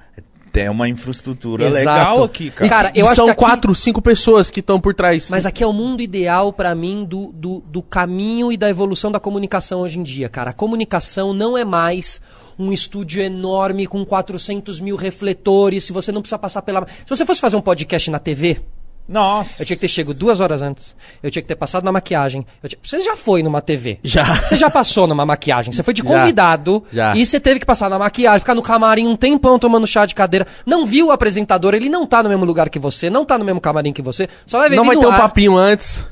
tem 0.53 0.69
uma 0.69 0.89
infraestrutura 0.89 1.65
Exato. 1.67 1.79
legal 1.85 2.25
aqui, 2.25 2.51
cara. 2.51 2.69
Cara, 2.69 2.93
E 2.95 2.99
eu 3.01 3.07
acho 3.07 3.17
são 3.17 3.25
que 3.25 3.31
aqui- 3.33 3.41
quatro, 3.41 3.75
cinco 3.75 4.03
pessoas 4.03 4.51
que 4.51 4.61
estão 4.61 4.79
por 4.79 4.93
trás. 4.95 5.31
Mas 5.31 5.47
aqui 5.47 5.63
é 5.63 5.67
o 5.67 5.73
mundo 5.73 6.03
ideal 6.03 6.53
pra 6.53 6.75
mim 6.75 7.05
do, 7.05 7.33
do, 7.33 7.61
do 7.67 7.83
caminho 7.83 8.53
e 8.53 8.57
da 8.57 8.69
evolução 8.69 9.11
da 9.11 9.19
comunicação 9.19 9.81
hoje 9.81 9.99
em 9.99 10.03
dia, 10.03 10.29
cara. 10.29 10.51
A 10.51 10.53
comunicação 10.55 11.33
não 11.33 11.57
é 11.57 11.65
mais 11.65 12.21
um 12.59 12.71
estúdio 12.71 13.23
enorme 13.23 13.87
com 13.87 14.05
400 14.05 14.79
mil 14.81 14.95
refletores, 14.95 15.85
se 15.85 15.93
você 15.93 16.13
não 16.13 16.21
precisa 16.21 16.39
passar 16.39 16.61
pela... 16.63 16.87
Se 16.87 17.09
você 17.09 17.25
fosse 17.25 17.41
fazer 17.41 17.57
um 17.57 17.63
podcast 17.63 18.11
na 18.11 18.19
TV, 18.19 18.61
Nossa. 19.09 19.63
eu 19.63 19.67
tinha 19.67 19.77
que 19.77 19.81
ter 19.81 19.89
chego 19.89 20.15
duas 20.15 20.39
horas 20.41 20.63
antes, 20.63 20.95
eu 21.23 21.31
tinha 21.31 21.43
que 21.43 21.49
ter 21.49 21.57
passado 21.57 21.85
na 21.85 21.91
maquiagem. 21.93 22.47
tinha- 22.67 22.79
Você 22.83 23.01
já 23.01 23.17
foi 23.17 23.43
numa 23.43 23.61
TV? 23.61 23.99
Já. 24.03 24.25
Você 24.43 24.57
já 24.57 24.71
passou 24.71 25.07
numa 25.07 25.27
maquiagem? 25.27 25.73
Você 25.73 25.83
foi 25.83 25.93
de 25.93 26.03
convidado 26.03 26.85
Já. 26.91 27.15
e 27.17 27.27
você 27.27 27.41
teve 27.41 27.61
que 27.61 27.67
passar 27.67 27.91
na 27.91 27.99
maquiagem, 27.99 28.39
ficar 28.41 28.55
no 28.55 28.63
camarim 28.63 29.07
um 29.09 29.17
tempão 29.17 29.59
tomando 29.59 29.87
chá 29.87 30.07
de 30.07 30.15
cadeira. 30.15 30.47
Não 30.65 30.87
viu 30.87 31.09
o 31.09 31.11
apresentador, 31.11 31.75
ele 31.75 31.89
não 31.89 32.07
tá 32.07 32.23
no 32.23 32.29
mesmo 32.29 32.45
lugar 32.45 32.71
que 32.71 32.79
você, 32.79 33.11
não 33.11 33.25
tá 33.25 33.37
no 33.37 33.45
mesmo 33.45 33.61
camarim 33.61 33.93
que 33.93 34.01
você, 34.03 34.29
só 34.47 34.59
vai 34.61 34.71
ver 34.71 34.77
Não 34.77 34.85
ele 34.85 34.89
vai 34.91 34.97
no 34.97 35.01
ter 35.03 35.09
um 35.09 35.11
ar. 35.13 35.21
papinho 35.21 35.57
antes. 35.57 36.05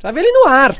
Vai 0.00 0.12
ver 0.12 0.20
ele 0.20 0.30
no 0.32 0.46
ar. 0.48 0.76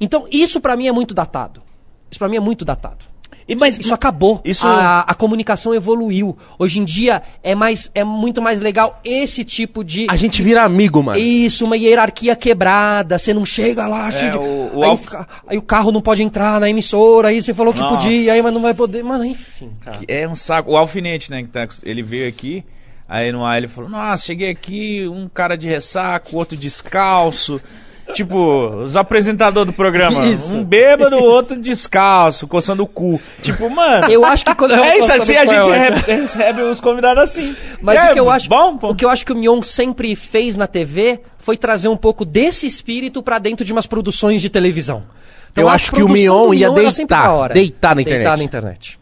Então, 0.00 0.26
isso 0.30 0.60
pra 0.60 0.76
mim 0.76 0.86
é 0.86 0.92
muito 0.92 1.14
datado. 1.14 1.62
Isso 2.10 2.18
pra 2.18 2.28
mim 2.28 2.36
é 2.36 2.40
muito 2.40 2.64
datado. 2.64 3.04
E, 3.48 3.54
mas 3.56 3.78
Isso 3.78 3.92
acabou. 3.94 4.40
Isso- 4.44 4.66
A, 4.66 5.00
a 5.00 5.14
comunicação 5.14 5.74
evoluiu. 5.74 6.36
Hoje 6.58 6.78
em 6.80 6.84
dia 6.84 7.22
é 7.42 7.54
mais 7.54 7.90
é 7.94 8.04
muito 8.04 8.40
mais 8.40 8.60
legal 8.60 9.00
esse 9.04 9.44
tipo 9.44 9.82
de 9.84 10.06
A 10.08 10.16
gente 10.16 10.42
vira 10.42 10.62
amigo, 10.62 11.02
mano. 11.02 11.18
isso, 11.18 11.64
uma 11.64 11.76
hierarquia 11.76 12.36
quebrada. 12.36 13.18
Você 13.18 13.34
não 13.34 13.44
chega 13.44 13.86
lá, 13.86 14.10
cheio 14.10 14.30
de... 14.32 14.38
o- 14.38 14.70
o 14.74 14.82
aí, 14.84 14.88
Alf- 14.90 15.14
aí 15.48 15.58
o 15.58 15.62
carro 15.62 15.90
não 15.92 16.00
pode 16.00 16.22
entrar 16.22 16.60
na 16.60 16.68
emissora, 16.70 17.28
aí 17.28 17.42
você 17.42 17.52
falou 17.52 17.72
que 17.72 17.80
Nossa. 17.80 17.96
podia, 17.96 18.32
aí 18.32 18.42
mas 18.42 18.54
não 18.54 18.62
vai 18.62 18.74
poder. 18.74 19.02
Mano, 19.02 19.24
enfim, 19.24 19.70
cara. 19.80 19.98
É 20.06 20.26
um 20.28 20.34
saco. 20.34 20.70
O 20.72 20.76
alfinete, 20.76 21.30
né? 21.30 21.42
Que 21.42 21.48
tá, 21.48 21.66
ele 21.82 22.02
veio 22.02 22.28
aqui. 22.28 22.64
Aí 23.08 23.30
no 23.32 23.44
ar 23.44 23.58
ele 23.58 23.68
falou: 23.68 23.90
Nossa, 23.90 24.24
cheguei 24.24 24.48
aqui, 24.50 25.06
um 25.08 25.28
cara 25.28 25.56
de 25.56 25.68
ressaco, 25.68 26.36
outro 26.36 26.56
descalço. 26.56 27.60
Tipo, 28.12 28.66
os 28.82 28.96
apresentadores 28.96 29.66
do 29.72 29.72
programa. 29.72 30.26
Isso. 30.26 30.56
Um 30.56 30.64
bêbado, 30.64 31.16
outro 31.16 31.60
descalço, 31.60 32.46
coçando 32.46 32.82
o 32.82 32.86
cu. 32.86 33.20
Tipo, 33.40 33.68
mano. 33.70 34.10
Eu 34.10 34.24
acho 34.24 34.44
que 34.44 34.54
quando 34.54 34.74
É 34.74 34.96
isso, 34.98 35.12
assim 35.12 35.36
a 35.36 35.46
foi 35.46 35.54
gente 35.56 35.70
re- 35.70 36.16
recebe 36.16 36.62
os 36.62 36.80
convidados 36.80 37.22
assim. 37.24 37.54
Mas 37.80 37.98
É 37.98 38.10
o 38.10 38.12
que 38.12 38.20
eu 38.20 38.30
acho, 38.30 38.48
Bom, 38.48 38.78
o 38.82 38.94
que 38.94 39.04
eu 39.04 39.10
acho 39.10 39.24
que 39.24 39.32
o 39.32 39.36
Mion 39.36 39.62
sempre 39.62 40.14
fez 40.16 40.56
na 40.56 40.66
TV 40.66 41.20
foi 41.38 41.56
trazer 41.56 41.88
um 41.88 41.96
pouco 41.96 42.24
desse 42.24 42.66
espírito 42.66 43.22
pra 43.22 43.38
dentro 43.38 43.64
de 43.64 43.72
umas 43.72 43.86
produções 43.86 44.40
de 44.40 44.48
televisão. 44.48 45.02
Eu 45.56 45.68
a 45.68 45.72
acho 45.74 45.92
que 45.92 46.02
o 46.02 46.08
Mion 46.08 46.54
ia 46.54 46.70
deitar, 46.70 47.48
deitar 47.52 47.94
na 47.94 48.02
internet. 48.02 48.22
Deitar 48.22 48.36
na 48.38 48.44
internet. 48.44 48.98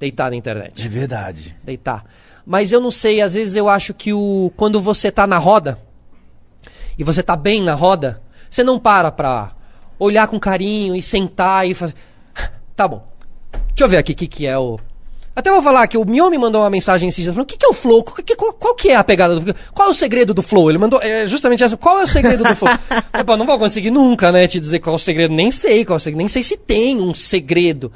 Deitar 0.00 0.30
na 0.30 0.36
internet. 0.36 0.86
É 0.86 0.88
verdade. 0.88 1.56
Deitar. 1.62 2.04
Mas 2.46 2.72
eu 2.72 2.80
não 2.80 2.90
sei, 2.90 3.20
às 3.20 3.34
vezes 3.34 3.54
eu 3.56 3.68
acho 3.68 3.94
que 3.94 4.12
o 4.12 4.52
quando 4.56 4.80
você 4.80 5.10
tá 5.10 5.26
na 5.26 5.38
roda 5.38 5.78
e 6.98 7.04
você 7.04 7.22
tá 7.22 7.36
bem 7.36 7.62
na 7.62 7.74
roda, 7.74 8.20
você 8.54 8.62
não 8.62 8.78
para 8.78 9.10
pra 9.10 9.50
olhar 9.98 10.28
com 10.28 10.38
carinho 10.38 10.94
e 10.94 11.02
sentar 11.02 11.68
e 11.68 11.74
fazer. 11.74 11.94
Tá 12.76 12.88
bom. 12.88 13.06
Deixa 13.68 13.84
eu 13.84 13.88
ver 13.88 13.98
aqui 13.98 14.12
o 14.12 14.16
que, 14.16 14.26
que 14.26 14.46
é 14.46 14.58
o. 14.58 14.78
Até 15.34 15.50
vou 15.50 15.62
falar 15.62 15.86
que 15.88 15.98
o 15.98 16.04
Mion 16.04 16.30
me 16.30 16.38
mandou 16.38 16.62
uma 16.62 16.70
mensagem 16.70 17.08
esses 17.08 17.22
dias 17.22 17.34
falando: 17.34 17.48
o 17.48 17.52
que, 17.52 17.56
que 17.56 17.66
é 17.66 17.68
o 17.68 17.72
flow? 17.72 18.02
Qual 18.02 18.16
que, 18.16 18.36
qual, 18.36 18.74
que 18.74 18.90
é 18.90 18.96
a 18.96 19.02
pegada 19.02 19.38
do 19.38 19.54
Qual 19.72 19.88
é 19.88 19.90
o 19.90 19.94
segredo 19.94 20.32
do 20.32 20.42
flow? 20.42 20.70
Ele 20.70 20.78
mandou 20.78 21.00
é, 21.02 21.26
justamente 21.26 21.62
essa: 21.62 21.76
qual 21.76 22.00
é 22.00 22.04
o 22.04 22.06
segredo 22.06 22.44
do 22.44 22.54
flow? 22.54 22.70
pô, 23.26 23.36
não 23.36 23.46
vou 23.46 23.58
conseguir 23.58 23.90
nunca, 23.90 24.30
né, 24.30 24.46
te 24.46 24.60
dizer 24.60 24.78
qual 24.78 24.94
é 24.94 24.96
o 24.96 25.00
segredo. 25.00 25.34
Nem 25.34 25.50
sei 25.50 25.84
qual 25.84 25.96
é 25.96 25.98
o 25.98 26.00
segredo. 26.00 26.18
Nem 26.18 26.28
sei 26.28 26.42
se 26.42 26.56
tem 26.56 27.00
um 27.00 27.14
segredo. 27.14 27.92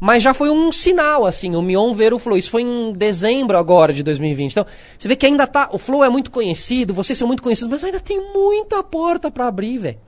Mas 0.00 0.22
já 0.22 0.32
foi 0.32 0.50
um 0.50 0.70
sinal, 0.70 1.26
assim, 1.26 1.56
o 1.56 1.62
Mion 1.62 1.92
ver 1.92 2.14
o 2.14 2.18
Flow. 2.18 2.38
Isso 2.38 2.50
foi 2.50 2.62
em 2.62 2.92
dezembro 2.92 3.58
agora 3.58 3.92
de 3.92 4.02
2020. 4.02 4.52
Então, 4.52 4.66
você 4.96 5.08
vê 5.08 5.16
que 5.16 5.26
ainda 5.26 5.46
tá. 5.46 5.68
O 5.72 5.78
Flow 5.78 6.04
é 6.04 6.08
muito 6.08 6.30
conhecido, 6.30 6.94
vocês 6.94 7.18
são 7.18 7.26
muito 7.26 7.42
conhecidos, 7.42 7.70
mas 7.70 7.82
ainda 7.82 7.98
tem 7.98 8.20
muita 8.32 8.82
porta 8.82 9.30
pra 9.30 9.48
abrir, 9.48 9.78
velho. 9.78 9.98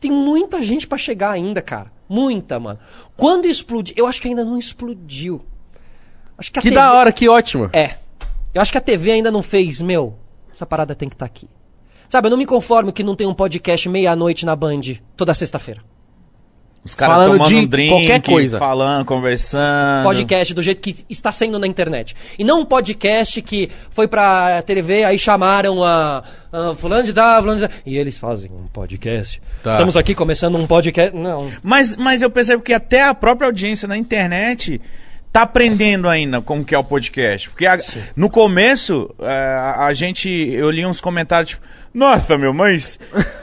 Tem 0.00 0.10
muita 0.10 0.62
gente 0.62 0.86
pra 0.86 0.98
chegar 0.98 1.30
ainda, 1.30 1.62
cara. 1.62 1.92
Muita, 2.08 2.58
mano. 2.58 2.78
Quando 3.16 3.46
explodir. 3.46 3.94
Eu 3.96 4.06
acho 4.06 4.20
que 4.20 4.28
ainda 4.28 4.44
não 4.44 4.58
explodiu. 4.58 5.44
Acho 6.36 6.52
que 6.52 6.58
a 6.58 6.62
Que 6.62 6.68
TV 6.68 6.80
da 6.80 6.92
hora, 6.92 7.12
que 7.12 7.28
ótimo. 7.28 7.70
É. 7.72 7.96
Eu 8.52 8.60
acho 8.60 8.72
que 8.72 8.78
a 8.78 8.80
TV 8.80 9.12
ainda 9.12 9.30
não 9.30 9.42
fez, 9.42 9.80
meu. 9.80 10.14
Essa 10.52 10.66
parada 10.66 10.94
tem 10.94 11.08
que 11.08 11.14
estar 11.14 11.26
aqui. 11.26 11.48
Sabe, 12.08 12.26
eu 12.26 12.30
não 12.30 12.38
me 12.38 12.46
conformo 12.46 12.92
que 12.92 13.02
não 13.02 13.16
tem 13.16 13.26
um 13.26 13.34
podcast 13.34 13.88
meia-noite 13.88 14.46
na 14.46 14.54
Band 14.54 14.80
toda 15.16 15.34
sexta-feira. 15.34 15.82
Os 16.86 16.94
caras 16.94 17.16
Falando 17.16 17.32
tomando 17.32 17.48
de 17.48 17.54
um 17.56 17.66
drink, 17.66 17.88
qualquer 17.90 18.22
coisa. 18.22 18.58
falando, 18.60 19.04
conversando. 19.04 20.04
podcast 20.04 20.54
do 20.54 20.62
jeito 20.62 20.80
que 20.80 21.04
está 21.10 21.32
sendo 21.32 21.58
na 21.58 21.66
internet. 21.66 22.14
E 22.38 22.44
não 22.44 22.60
um 22.60 22.64
podcast 22.64 23.42
que 23.42 23.68
foi 23.90 24.06
pra 24.06 24.62
TV, 24.62 25.02
aí 25.02 25.18
chamaram 25.18 25.82
a, 25.82 26.22
a 26.52 26.74
fulano 26.76 27.02
de 27.02 27.12
da, 27.12 27.38
fulano 27.40 27.60
de 27.60 27.66
da, 27.66 27.74
e 27.84 27.98
eles 27.98 28.16
fazem 28.18 28.52
um 28.52 28.68
podcast. 28.68 29.42
Tá. 29.64 29.70
Estamos 29.72 29.96
aqui 29.96 30.14
começando 30.14 30.56
um 30.56 30.64
podcast. 30.64 31.14
Não. 31.16 31.50
Mas, 31.60 31.96
mas 31.96 32.22
eu 32.22 32.30
percebo 32.30 32.62
que 32.62 32.72
até 32.72 33.02
a 33.02 33.12
própria 33.12 33.46
audiência 33.48 33.88
na 33.88 33.96
internet 33.96 34.80
tá 35.32 35.42
aprendendo 35.42 36.08
ainda 36.08 36.40
como 36.40 36.64
que 36.64 36.72
é 36.72 36.78
o 36.78 36.84
podcast. 36.84 37.50
Porque 37.50 37.66
a- 37.66 37.76
no 38.14 38.30
começo, 38.30 39.12
é, 39.18 39.28
a, 39.28 39.86
a 39.86 39.92
gente, 39.92 40.28
eu 40.30 40.70
li 40.70 40.86
uns 40.86 41.00
comentários 41.00 41.50
tipo, 41.50 41.62
nossa, 41.98 42.36
meu, 42.36 42.52
mas 42.52 42.98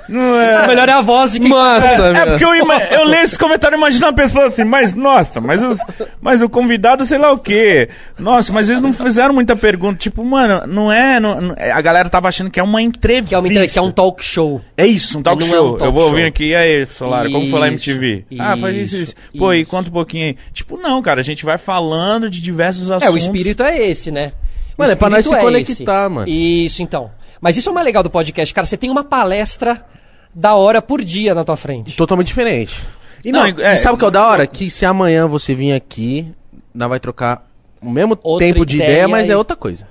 não 0.07 0.39
é... 0.39 0.63
O 0.63 0.67
melhor 0.69 0.87
é 0.87 0.91
a 0.91 1.01
voz 1.01 1.31
de 1.31 1.39
quem 1.39 1.49
Nossa, 1.49 1.85
É, 1.87 2.11
meu. 2.13 2.25
porque 2.27 2.45
eu, 2.45 2.55
ima- 2.55 2.77
eu 2.83 3.03
leio 3.05 3.23
esse 3.23 3.37
comentário 3.39 3.75
e 3.75 3.79
imagino 3.79 4.05
uma 4.05 4.13
pessoa 4.13 4.47
assim, 4.47 4.63
mas 4.63 4.93
nossa, 4.93 5.41
mas, 5.41 5.61
os- 5.63 5.77
mas 6.21 6.41
o 6.41 6.47
convidado 6.47 7.03
sei 7.03 7.17
lá 7.17 7.31
o 7.31 7.39
quê. 7.39 7.89
Nossa, 8.19 8.53
mas 8.53 8.69
eles 8.69 8.81
não 8.81 8.93
fizeram 8.93 9.33
muita 9.33 9.55
pergunta. 9.55 9.97
Tipo, 9.97 10.23
mano, 10.23 10.67
não 10.67 10.91
é. 10.91 11.19
não- 11.19 11.41
não- 11.41 11.55
a 11.57 11.81
galera 11.81 12.09
tava 12.09 12.27
achando 12.27 12.51
que 12.51 12.59
é 12.59 12.63
uma 12.63 12.81
entrevista. 12.81 13.29
que 13.29 13.35
é, 13.35 13.39
uma, 13.39 13.47
inter- 13.47 13.71
que 13.71 13.79
é 13.79 13.81
um 13.81 13.91
talk 13.91 14.23
show. 14.23 14.61
É 14.77 14.85
isso, 14.85 15.17
um 15.17 15.23
talk 15.23 15.39
Não 15.41 15.47
é 15.47 15.49
show. 15.51 15.65
um 15.67 15.71
talk 15.71 15.83
eu 15.85 15.91
vou 15.91 16.01
show. 16.03 16.09
ouvir 16.11 16.25
aqui, 16.25 16.49
e 16.49 16.55
aí, 16.55 16.85
Solar, 16.85 17.29
como 17.31 17.49
foi 17.49 17.59
lá 17.59 17.67
Isso, 17.69 17.89
MTV? 17.89 18.25
ah, 18.39 18.55
faz 18.55 18.75
isso, 18.75 18.95
isso. 18.95 19.03
isso, 19.03 19.15
Pô, 19.37 19.51
e 19.51 19.61
isso. 19.61 19.69
conta 19.71 19.89
um 19.89 19.93
pouquinho 19.93 20.25
aí. 20.27 20.37
Tipo, 20.53 20.77
não, 20.77 21.01
cara, 21.01 21.21
a 21.21 21.23
gente 21.23 21.43
vai 21.43 21.57
falando 21.57 22.29
de 22.29 22.39
diversos 22.39 22.91
assuntos. 22.91 23.07
É, 23.07 23.11
o 23.11 23.17
espírito 23.17 23.63
é 23.63 23.79
esse, 23.87 24.11
né? 24.11 24.31
Mano, 24.77 24.91
é 24.91 24.95
pra 24.95 25.09
nós 25.09 25.25
se 25.25 25.33
esse. 25.33 25.41
conectar, 25.41 26.09
mano. 26.09 26.27
Isso, 26.29 26.83
então. 26.83 27.09
Mas 27.43 27.57
isso 27.57 27.67
é 27.67 27.71
o 27.73 27.75
mais 27.75 27.83
legal 27.83 28.01
do 28.01 28.09
podcast, 28.09 28.53
cara. 28.53 28.65
Você 28.65 28.77
tem 28.77 28.89
uma 28.89 29.03
palestra 29.03 29.85
da 30.33 30.55
hora 30.55 30.81
por 30.81 31.03
dia 31.03 31.35
na 31.35 31.43
tua 31.43 31.57
frente. 31.57 31.93
Totalmente 31.97 32.27
diferente. 32.27 32.79
E 33.25 33.33
Não, 33.33 33.41
não, 33.41 33.61
é- 33.61 33.73
e 33.73 33.75
sabe 33.77 33.95
o 33.95 33.97
que 33.97 34.05
é 34.05 34.07
o 34.07 34.11
da 34.11 34.25
hora? 34.25 34.47
Que 34.47 34.69
se 34.69 34.85
amanhã 34.85 35.27
você 35.27 35.53
vir 35.53 35.73
aqui, 35.73 36.25
nós 36.73 36.87
vai 36.87 37.01
trocar 37.01 37.45
o 37.81 37.89
mesmo 37.89 38.15
tempo 38.15 38.65
de 38.65 38.77
ideia 38.77 38.89
ideia, 38.91 39.07
mas 39.09 39.27
e- 39.27 39.33
é 39.33 39.35
outra 39.37 39.57
coisa. 39.57 39.85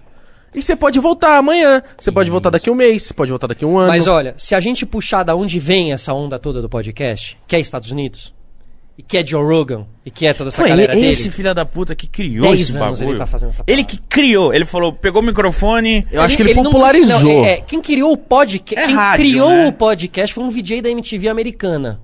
E 0.55 0.62
você 0.62 0.74
pode 0.74 0.98
voltar 0.98 1.36
amanhã, 1.36 1.82
você 1.98 2.11
pode 2.11 2.30
voltar 2.30 2.48
daqui 2.48 2.70
um 2.70 2.74
mês, 2.74 3.03
você 3.03 3.12
pode 3.12 3.30
voltar 3.30 3.46
daqui 3.48 3.66
um 3.66 3.76
ano. 3.76 3.88
Mas 3.88 4.07
olha, 4.07 4.32
se 4.38 4.55
a 4.55 4.61
gente 4.61 4.86
puxar 4.86 5.22
da 5.22 5.34
onde 5.36 5.59
vem 5.59 5.92
essa 5.92 6.14
onda 6.14 6.38
toda 6.38 6.62
do 6.62 6.70
podcast, 6.70 7.36
que 7.46 7.55
é 7.55 7.61
Estados 7.61 7.90
Unidos, 7.90 8.32
e 8.97 9.03
que 9.03 9.16
é 9.18 9.26
Joe 9.26 9.43
Rogan, 9.43 9.86
e 10.05 10.11
que 10.11 10.26
é 10.26 10.34
toda 10.34 10.49
essa 10.49 10.59
Foi 10.61 10.68
galera 10.68 10.97
esse 10.99 11.22
dele. 11.24 11.34
filho 11.36 11.55
da 11.55 11.64
puta 11.64 11.95
que 11.95 12.07
criou 12.07 12.43
Dez 12.49 12.61
esse 12.61 12.78
anos 12.78 12.99
bagulho. 12.99 13.14
ele 13.14 13.18
tá 13.18 13.26
fazendo 13.26 13.49
essa 13.51 13.64
Ele 13.66 13.84
que 13.84 13.97
criou, 13.99 14.53
ele 14.53 14.64
falou, 14.66 14.93
pegou 14.93 15.22
o 15.22 15.24
microfone. 15.24 16.07
Eu 16.12 16.20
acho 16.22 16.36
que 16.36 16.43
ele, 16.43 16.55
não- 16.55 16.64
popularizou. 16.64 17.20
não, 17.22 17.45
é- 17.45 17.53
é, 17.55 17.57
quem 17.62 17.80
criou 17.80 18.12
o 18.12 18.16
podcast, 18.16 18.82
É 18.84 18.86
quem 18.86 18.95
rádio, 18.95 19.24
criou 19.26 19.49
né? 19.51 19.66
o 19.68 19.72
podcast 19.72 20.34
foi 20.34 20.45
um 20.45 20.51
VJ 20.51 20.82
da 20.82 20.90
MTV 20.90 21.28
americana. 21.28 22.01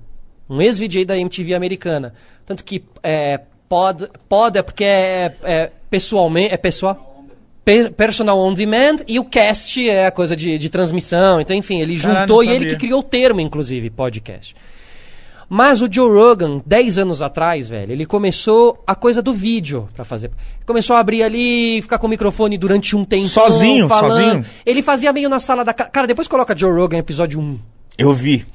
Um 0.49 0.61
ex-VJ 0.61 1.05
da 1.05 1.17
MTV 1.17 1.53
americana. 1.53 2.13
Tanto 2.45 2.63
que 2.63 2.83
é, 3.03 3.39
pod, 3.69 4.07
pod 4.27 4.57
é 4.57 4.63
porque 4.63 4.83
é, 4.83 5.35
é 5.43 5.71
pessoalmente, 5.91 6.53
é 6.53 6.57
pessoal. 6.57 7.05
Pe- 7.63 7.91
Personal 7.91 8.39
on 8.39 8.51
demand 8.53 8.95
e 9.07 9.19
o 9.19 9.25
cast 9.25 9.87
é 9.87 10.07
a 10.07 10.11
coisa 10.11 10.35
de, 10.35 10.57
de 10.57 10.69
transmissão. 10.71 11.39
Então, 11.39 11.55
enfim, 11.55 11.81
ele 11.81 11.95
Caralho, 11.99 12.21
juntou 12.21 12.43
não 12.43 12.51
e 12.51 12.55
ele 12.55 12.65
que 12.65 12.77
criou 12.77 13.01
o 13.01 13.03
termo, 13.03 13.39
inclusive, 13.41 13.91
podcast. 13.91 14.55
Mas 15.49 15.81
o 15.81 15.87
Joe 15.91 16.11
Rogan, 16.11 16.61
10 16.63 16.99
anos 16.99 17.23
atrás, 17.23 17.67
velho, 17.67 17.91
ele 17.91 18.05
começou 18.05 18.83
a 18.85 18.93
coisa 18.93 19.19
do 19.19 19.33
vídeo 19.33 19.89
pra 19.95 20.05
fazer. 20.05 20.29
Começou 20.63 20.95
a 20.95 20.99
abrir 20.99 21.23
ali, 21.23 21.81
ficar 21.81 21.97
com 21.97 22.05
o 22.05 22.09
microfone 22.09 22.55
durante 22.55 22.95
um 22.95 23.03
tempo. 23.03 23.27
Sozinho, 23.27 23.89
sozinho? 23.89 24.45
Ele 24.63 24.83
fazia 24.83 25.11
meio 25.11 25.27
na 25.27 25.39
sala 25.39 25.65
da 25.65 25.73
casa. 25.73 25.89
Cara, 25.89 26.05
depois 26.05 26.27
coloca 26.27 26.55
Joe 26.55 26.71
Rogan, 26.71 26.97
episódio 26.97 27.39
1. 27.39 27.59
Eu 27.97 28.13
vi. 28.13 28.45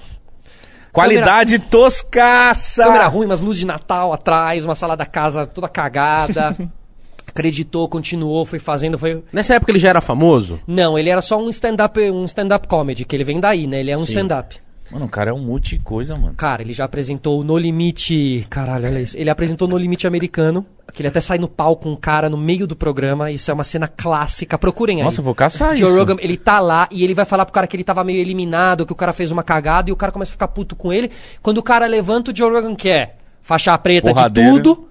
Qualidade 0.92 1.58
toscaça. 1.58 2.84
Câmera 2.84 3.08
ruim, 3.08 3.26
umas 3.26 3.40
luzes 3.40 3.58
de 3.58 3.66
Natal 3.66 4.12
atrás, 4.12 4.64
uma 4.64 4.76
sala 4.76 4.96
da 4.96 5.04
casa 5.04 5.44
toda 5.44 5.68
cagada. 5.68 6.56
Acreditou, 7.26 7.88
continuou, 7.88 8.44
foi 8.44 8.60
fazendo, 8.60 8.96
foi. 8.96 9.24
Nessa 9.32 9.54
época 9.54 9.72
ele 9.72 9.80
já 9.80 9.88
era 9.88 10.00
famoso? 10.00 10.60
Não, 10.68 10.96
ele 10.96 11.10
era 11.10 11.20
só 11.20 11.36
um 11.36 11.50
stand-up 11.50 11.98
um 11.98 12.24
stand-up 12.26 12.68
comedy, 12.68 13.04
que 13.04 13.16
ele 13.16 13.24
vem 13.24 13.40
daí, 13.40 13.66
né? 13.66 13.80
Ele 13.80 13.90
é 13.90 13.98
um 13.98 14.04
stand-up. 14.04 14.56
Mano, 14.90 15.06
o 15.06 15.08
cara 15.08 15.30
é 15.30 15.32
um 15.32 15.40
multi 15.40 15.78
coisa, 15.78 16.14
mano. 16.16 16.34
Cara, 16.34 16.62
ele 16.62 16.72
já 16.72 16.84
apresentou 16.84 17.42
No 17.42 17.56
Limite. 17.56 18.46
Caralho, 18.50 18.86
olha 18.86 19.00
isso. 19.00 19.16
Ele 19.16 19.30
apresentou 19.30 19.66
No 19.66 19.76
Limite 19.76 20.06
americano. 20.06 20.64
Que 20.92 21.00
ele 21.02 21.08
até 21.08 21.20
sai 21.20 21.38
no 21.38 21.48
palco 21.48 21.84
com 21.84 21.92
um 21.92 21.96
cara 21.96 22.28
no 22.28 22.36
meio 22.36 22.66
do 22.66 22.76
programa. 22.76 23.30
Isso 23.30 23.50
é 23.50 23.54
uma 23.54 23.64
cena 23.64 23.88
clássica. 23.88 24.56
Procurem 24.56 24.98
aí. 24.98 25.04
Nossa, 25.04 25.20
eu 25.20 25.24
vou 25.24 25.34
caçar 25.34 25.74
Joe 25.74 25.88
isso. 25.88 25.98
Rogan, 25.98 26.16
ele 26.20 26.36
tá 26.36 26.60
lá 26.60 26.86
e 26.90 27.02
ele 27.02 27.14
vai 27.14 27.24
falar 27.24 27.44
pro 27.44 27.52
cara 27.52 27.66
que 27.66 27.74
ele 27.74 27.82
tava 27.82 28.04
meio 28.04 28.20
eliminado, 28.20 28.86
que 28.86 28.92
o 28.92 28.96
cara 28.96 29.12
fez 29.12 29.32
uma 29.32 29.42
cagada 29.42 29.90
e 29.90 29.92
o 29.92 29.96
cara 29.96 30.12
começa 30.12 30.30
a 30.30 30.34
ficar 30.34 30.48
puto 30.48 30.76
com 30.76 30.92
ele. 30.92 31.10
Quando 31.42 31.58
o 31.58 31.62
cara 31.62 31.86
levanta, 31.86 32.30
o 32.30 32.36
Joe 32.36 32.52
Rogan 32.52 32.76
quer 32.76 33.16
faixa 33.42 33.76
preta 33.78 34.12
Porradeira. 34.14 34.52
de 34.52 34.56
tudo. 34.62 34.88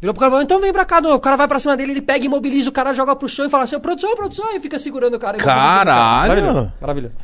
Virou 0.00 0.12
pro 0.12 0.20
cara 0.20 0.28
e 0.28 0.32
falou, 0.32 0.42
então 0.42 0.60
vem 0.60 0.72
pra 0.72 0.84
cá, 0.84 1.00
não. 1.00 1.14
o 1.14 1.20
cara 1.20 1.36
vai 1.36 1.48
pra 1.48 1.58
cima 1.58 1.76
dele, 1.76 1.92
ele 1.92 2.02
pega, 2.02 2.24
imobiliza 2.24 2.68
o 2.68 2.72
cara, 2.72 2.92
joga 2.92 3.14
pro 3.16 3.28
chão 3.28 3.46
e 3.46 3.50
fala 3.50 3.64
assim, 3.64 3.78
produção, 3.78 4.14
produção, 4.14 4.54
e 4.54 4.60
fica 4.60 4.78
segurando 4.78 5.14
o 5.14 5.18
cara. 5.18 5.38
cara. 5.38 5.84
Caralho! 5.84 6.28
Maravilhoso, 6.28 6.72
maravilhoso. 6.80 7.14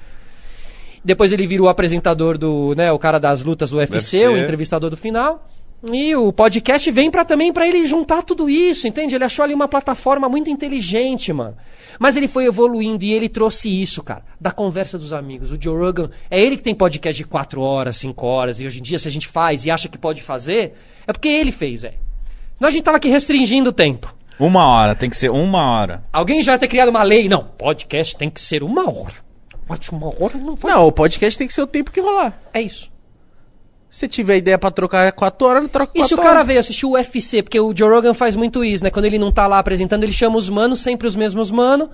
Depois 1.04 1.32
ele 1.32 1.46
virou 1.46 1.68
apresentador 1.68 2.38
do, 2.38 2.74
né, 2.76 2.92
o 2.92 2.98
cara 2.98 3.18
das 3.18 3.42
lutas 3.42 3.70
do 3.70 3.78
UFC, 3.78 4.18
UFC. 4.18 4.28
o 4.28 4.36
entrevistador 4.36 4.90
do 4.90 4.96
final. 4.96 5.48
E 5.90 6.14
o 6.14 6.32
podcast 6.32 6.88
vem 6.92 7.10
para 7.10 7.24
também 7.24 7.52
pra 7.52 7.66
ele 7.66 7.84
juntar 7.84 8.22
tudo 8.22 8.48
isso, 8.48 8.86
entende? 8.86 9.16
Ele 9.16 9.24
achou 9.24 9.44
ali 9.44 9.52
uma 9.52 9.66
plataforma 9.66 10.28
muito 10.28 10.48
inteligente, 10.48 11.32
mano. 11.32 11.56
Mas 11.98 12.16
ele 12.16 12.28
foi 12.28 12.44
evoluindo 12.44 13.04
e 13.04 13.12
ele 13.12 13.28
trouxe 13.28 13.68
isso, 13.68 14.00
cara, 14.00 14.22
da 14.40 14.52
conversa 14.52 14.96
dos 14.96 15.12
amigos. 15.12 15.50
O 15.50 15.60
Joe 15.60 15.76
Rogan, 15.76 16.08
é 16.30 16.40
ele 16.40 16.56
que 16.56 16.62
tem 16.62 16.74
podcast 16.74 17.20
de 17.20 17.28
4 17.28 17.60
horas, 17.60 17.96
5 17.96 18.24
horas, 18.24 18.60
e 18.60 18.66
hoje 18.66 18.78
em 18.78 18.82
dia 18.82 18.98
se 18.98 19.08
a 19.08 19.10
gente 19.10 19.26
faz 19.26 19.66
e 19.66 19.72
acha 19.72 19.88
que 19.88 19.98
pode 19.98 20.22
fazer, 20.22 20.74
é 21.04 21.12
porque 21.12 21.28
ele 21.28 21.50
fez, 21.50 21.82
velho. 21.82 21.96
Nós 22.60 22.68
a 22.68 22.72
gente 22.72 22.84
tava 22.84 22.98
aqui 22.98 23.08
restringindo 23.08 23.70
o 23.70 23.72
tempo. 23.72 24.14
Uma 24.38 24.64
hora, 24.66 24.94
tem 24.94 25.10
que 25.10 25.16
ser 25.16 25.32
uma 25.32 25.68
hora. 25.68 26.04
Alguém 26.12 26.44
já 26.44 26.52
vai 26.52 26.60
ter 26.60 26.68
criado 26.68 26.90
uma 26.90 27.02
lei. 27.02 27.28
Não, 27.28 27.42
podcast 27.42 28.16
tem 28.16 28.30
que 28.30 28.40
ser 28.40 28.62
uma 28.62 28.88
hora. 28.88 29.14
Mas 29.78 29.88
uma 29.88 30.08
hora 30.22 30.36
não 30.38 30.56
foi. 30.56 30.70
Não, 30.70 30.86
o 30.86 30.92
podcast 30.92 31.38
tem 31.38 31.46
que 31.46 31.54
ser 31.54 31.62
o 31.62 31.66
tempo 31.66 31.90
que 31.90 32.00
rolar. 32.00 32.38
É 32.52 32.60
isso. 32.60 32.90
Se 33.88 34.08
tiver 34.08 34.38
ideia 34.38 34.58
pra 34.58 34.70
trocar 34.70 35.10
4 35.12 35.46
horas, 35.46 35.62
não 35.62 35.68
troca 35.68 35.92
4 35.92 35.98
E 35.98 36.00
horas. 36.00 36.08
se 36.08 36.14
o 36.14 36.18
cara 36.18 36.42
veio 36.42 36.60
assistir 36.60 36.86
o 36.86 36.92
UFC, 36.92 37.42
porque 37.42 37.60
o 37.60 37.74
Joe 37.76 37.90
Rogan 37.90 38.14
faz 38.14 38.34
muito 38.34 38.64
isso, 38.64 38.82
né? 38.82 38.90
Quando 38.90 39.04
ele 39.04 39.18
não 39.18 39.30
tá 39.30 39.46
lá 39.46 39.58
apresentando, 39.58 40.02
ele 40.04 40.12
chama 40.12 40.38
os 40.38 40.48
manos, 40.48 40.80
sempre 40.80 41.06
os 41.06 41.14
mesmos 41.14 41.50
manos. 41.50 41.88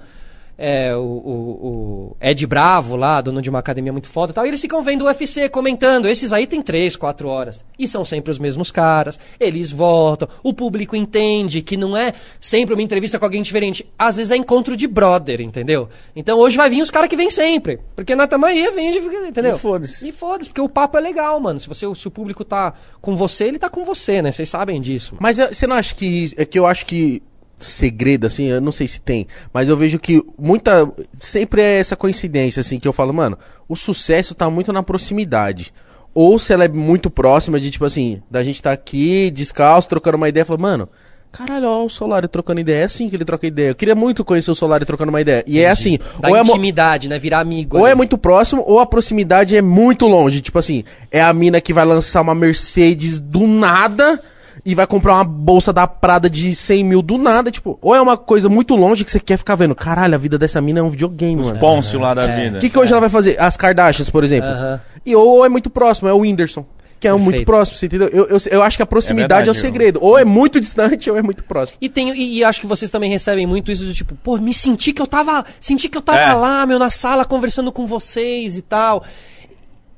É, 0.60 0.92
o, 0.96 1.00
o- 1.00 1.66
o 2.12 2.16
Ed 2.20 2.44
Bravo 2.46 2.96
lá, 2.96 3.20
dono 3.20 3.40
de 3.40 3.48
uma 3.48 3.60
academia 3.60 3.92
muito 3.92 4.08
foda 4.08 4.32
e 4.32 4.34
tal, 4.34 4.44
e 4.44 4.48
eles 4.48 4.60
ficam 4.60 4.82
vendo 4.82 5.02
o 5.02 5.04
UFC, 5.06 5.48
comentando. 5.48 6.08
Esses 6.08 6.32
aí 6.32 6.48
tem 6.48 6.60
3, 6.60 6.96
4 6.96 7.28
horas. 7.28 7.64
E 7.78 7.86
são 7.86 8.04
sempre 8.04 8.32
os 8.32 8.40
mesmos 8.40 8.70
caras. 8.72 9.20
Eles 9.38 9.70
voltam. 9.70 10.28
O 10.42 10.52
público 10.52 10.96
entende 10.96 11.62
que 11.62 11.76
não 11.76 11.96
é 11.96 12.12
sempre 12.40 12.74
uma 12.74 12.82
entrevista 12.82 13.18
com 13.20 13.24
alguém 13.24 13.40
diferente. 13.40 13.86
Às 13.96 14.16
vezes 14.16 14.32
é 14.32 14.36
encontro 14.36 14.76
de 14.76 14.88
brother, 14.88 15.40
entendeu? 15.40 15.88
Então 16.16 16.38
hoje 16.38 16.56
vai 16.56 16.68
vir 16.68 16.82
os 16.82 16.90
caras 16.90 17.08
que 17.08 17.16
vêm 17.16 17.30
sempre. 17.30 17.78
Porque 17.94 18.16
na 18.16 18.26
tamanha 18.26 18.72
vem, 18.72 18.96
entendeu? 19.28 19.54
E 19.54 19.58
foda-se. 19.58 20.08
E 20.08 20.12
foda-se, 20.12 20.50
porque 20.50 20.60
o 20.60 20.68
papo 20.68 20.98
é 20.98 21.00
legal, 21.00 21.38
mano. 21.38 21.60
Se, 21.60 21.68
você, 21.68 21.86
se 21.94 22.08
o 22.08 22.10
público 22.10 22.44
tá 22.44 22.72
com 23.00 23.14
você, 23.14 23.44
ele 23.44 23.58
tá 23.60 23.68
com 23.68 23.84
você, 23.84 24.20
né? 24.20 24.32
Vocês 24.32 24.48
sabem 24.48 24.80
disso. 24.80 25.14
mano. 25.14 25.20
Mas 25.22 25.38
eh, 25.38 25.52
você 25.52 25.66
não 25.68 25.76
acha 25.76 25.94
que. 25.94 26.32
É 26.36 26.44
que 26.44 26.58
eu 26.58 26.66
acho 26.66 26.84
que. 26.84 27.22
Segredo, 27.58 28.26
assim, 28.26 28.44
eu 28.44 28.60
não 28.60 28.70
sei 28.70 28.86
se 28.86 29.00
tem. 29.00 29.26
Mas 29.52 29.68
eu 29.68 29.76
vejo 29.76 29.98
que 29.98 30.22
muita. 30.38 30.90
Sempre 31.18 31.60
é 31.60 31.78
essa 31.78 31.96
coincidência, 31.96 32.60
assim, 32.60 32.78
que 32.78 32.86
eu 32.86 32.92
falo, 32.92 33.12
mano, 33.12 33.36
o 33.68 33.74
sucesso 33.74 34.34
tá 34.34 34.48
muito 34.48 34.72
na 34.72 34.82
proximidade. 34.82 35.72
Ou 36.14 36.38
se 36.38 36.52
ela 36.52 36.64
é 36.64 36.68
muito 36.68 37.10
próxima 37.10 37.60
de, 37.60 37.70
tipo 37.70 37.84
assim, 37.84 38.22
da 38.30 38.42
gente 38.42 38.62
tá 38.62 38.72
aqui, 38.72 39.30
descalço, 39.30 39.88
trocando 39.88 40.16
uma 40.16 40.28
ideia, 40.28 40.44
fala, 40.44 40.58
mano. 40.58 40.88
Caralho, 41.30 41.66
ó, 41.68 41.84
o 41.84 41.90
Solari 41.90 42.26
trocando 42.26 42.60
ideia. 42.60 42.82
É 42.82 42.84
assim 42.84 43.08
que 43.08 43.14
ele 43.14 43.24
troca 43.24 43.46
ideia. 43.46 43.68
Eu 43.68 43.74
queria 43.74 43.94
muito 43.94 44.24
conhecer 44.24 44.50
o 44.50 44.54
Solari 44.54 44.84
trocando 44.84 45.10
uma 45.10 45.20
ideia. 45.20 45.44
E 45.46 45.58
é 45.58 45.68
assim. 45.68 45.98
Da 46.18 46.30
ou 46.30 46.36
é 46.36 46.40
intimidade, 46.40 47.08
né? 47.08 47.18
Virar 47.18 47.40
amigo. 47.40 47.76
ou 47.76 47.84
ali. 47.84 47.92
é 47.92 47.94
muito 47.94 48.16
próximo, 48.16 48.64
ou 48.66 48.80
a 48.80 48.86
proximidade 48.86 49.56
é 49.56 49.62
muito 49.62 50.06
longe. 50.06 50.40
Tipo 50.40 50.58
assim, 50.58 50.84
é 51.10 51.20
a 51.20 51.32
mina 51.32 51.60
que 51.60 51.72
vai 51.72 51.84
lançar 51.84 52.22
uma 52.22 52.34
Mercedes 52.34 53.20
do 53.20 53.46
nada 53.46 54.20
e 54.64 54.74
vai 54.74 54.86
comprar 54.86 55.14
uma 55.14 55.24
bolsa 55.24 55.72
da 55.72 55.86
Prada 55.86 56.28
de 56.28 56.54
100 56.54 56.84
mil 56.84 57.02
do 57.02 57.16
nada. 57.18 57.50
Tipo, 57.50 57.78
ou 57.80 57.94
é 57.94 58.00
uma 58.00 58.16
coisa 58.16 58.48
muito 58.48 58.74
longe 58.76 59.04
que 59.04 59.10
você 59.10 59.20
quer 59.20 59.36
ficar 59.36 59.54
vendo. 59.54 59.74
Caralho, 59.74 60.14
a 60.14 60.18
vida 60.18 60.38
dessa 60.38 60.60
mina 60.60 60.80
é 60.80 60.82
um 60.82 60.90
videogame, 60.90 61.42
mano. 61.44 61.58
Pôncio 61.58 61.98
lá 62.00 62.14
da 62.14 62.26
vida. 62.26 62.58
O 62.58 62.60
que, 62.60 62.68
que 62.70 62.78
hoje 62.78 62.92
ela 62.92 63.00
vai 63.00 63.10
fazer? 63.10 63.40
As 63.40 63.56
Kardashians, 63.56 64.10
por 64.10 64.24
exemplo. 64.24 64.48
Aham. 64.48 64.80
E 65.04 65.14
ou 65.16 65.44
é 65.44 65.48
muito 65.48 65.70
próximo, 65.70 66.08
é 66.08 66.12
o 66.12 66.18
Whindersson. 66.18 66.64
Que 67.00 67.06
é 67.06 67.14
um 67.14 67.18
muito 67.18 67.44
próximo, 67.44 67.78
você 67.78 67.86
entendeu? 67.86 68.08
Eu, 68.08 68.26
eu, 68.26 68.38
eu 68.50 68.60
acho 68.60 68.76
que 68.76 68.82
a 68.82 68.86
proximidade 68.86 69.48
é, 69.48 69.52
o 69.52 69.54
verdade, 69.54 69.60
segredo. 69.60 70.00
Ou 70.02 70.18
é 70.18 70.24
muito 70.24 70.60
distante 70.60 71.08
ou 71.08 71.16
é 71.16 71.22
muito 71.22 71.44
próximo. 71.44 71.78
E, 71.80 71.88
tenho, 71.88 72.12
e, 72.12 72.38
e 72.38 72.44
acho 72.44 72.60
que 72.60 72.66
vocês 72.66 72.90
também 72.90 73.08
recebem 73.08 73.46
muito 73.46 73.70
isso 73.70 73.84
do 73.84 73.92
tipo, 73.94 74.16
pô, 74.16 74.36
me 74.38 74.52
senti 74.52 74.92
que 74.92 75.00
eu 75.00 75.06
tava. 75.06 75.44
Senti 75.60 75.88
que 75.88 75.96
eu 75.96 76.02
tava 76.02 76.18
É. 76.18 76.34
lá, 76.34 76.66
meu, 76.66 76.76
na 76.76 76.90
sala 76.90 77.24
conversando 77.24 77.70
com 77.70 77.86
vocês 77.86 78.56
e 78.56 78.62
tal. 78.62 79.04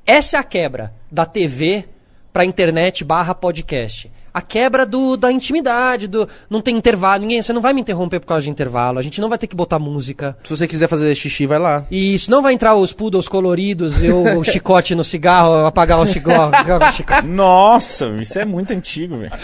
Essa 0.05 0.37
é 0.37 0.39
a 0.39 0.43
quebra 0.43 0.93
da 1.11 1.25
TV 1.25 1.85
pra 2.31 2.45
internet 2.45 3.03
barra 3.03 3.33
podcast. 3.33 4.10
A 4.33 4.41
quebra 4.41 4.85
do, 4.85 5.17
da 5.17 5.31
intimidade, 5.31 6.07
do. 6.07 6.27
Não 6.49 6.61
tem 6.61 6.77
intervalo, 6.77 7.21
ninguém. 7.21 7.41
Você 7.41 7.51
não 7.51 7.61
vai 7.61 7.73
me 7.73 7.81
interromper 7.81 8.19
por 8.19 8.27
causa 8.27 8.43
de 8.43 8.49
intervalo. 8.49 8.99
A 8.99 9.01
gente 9.01 9.19
não 9.19 9.29
vai 9.29 9.37
ter 9.37 9.47
que 9.47 9.55
botar 9.55 9.79
música. 9.79 10.37
Se 10.43 10.55
você 10.55 10.67
quiser 10.67 10.87
fazer 10.87 11.13
xixi, 11.15 11.45
vai 11.45 11.59
lá. 11.59 11.85
E 11.91 12.13
isso 12.13 12.31
não 12.31 12.41
vai 12.41 12.53
entrar 12.53 12.75
os 12.75 12.93
poodles 12.93 13.27
coloridos 13.27 14.01
e 14.01 14.09
o, 14.09 14.39
o 14.39 14.43
chicote 14.45 14.95
no 14.95 15.03
cigarro, 15.03 15.65
apagar 15.65 15.99
o 15.99 16.05
cigarro. 16.05 16.51
chicote. 16.93 17.27
Nossa, 17.27 18.07
isso 18.21 18.39
é 18.39 18.45
muito 18.45 18.71
antigo, 18.73 19.17
velho. 19.17 19.31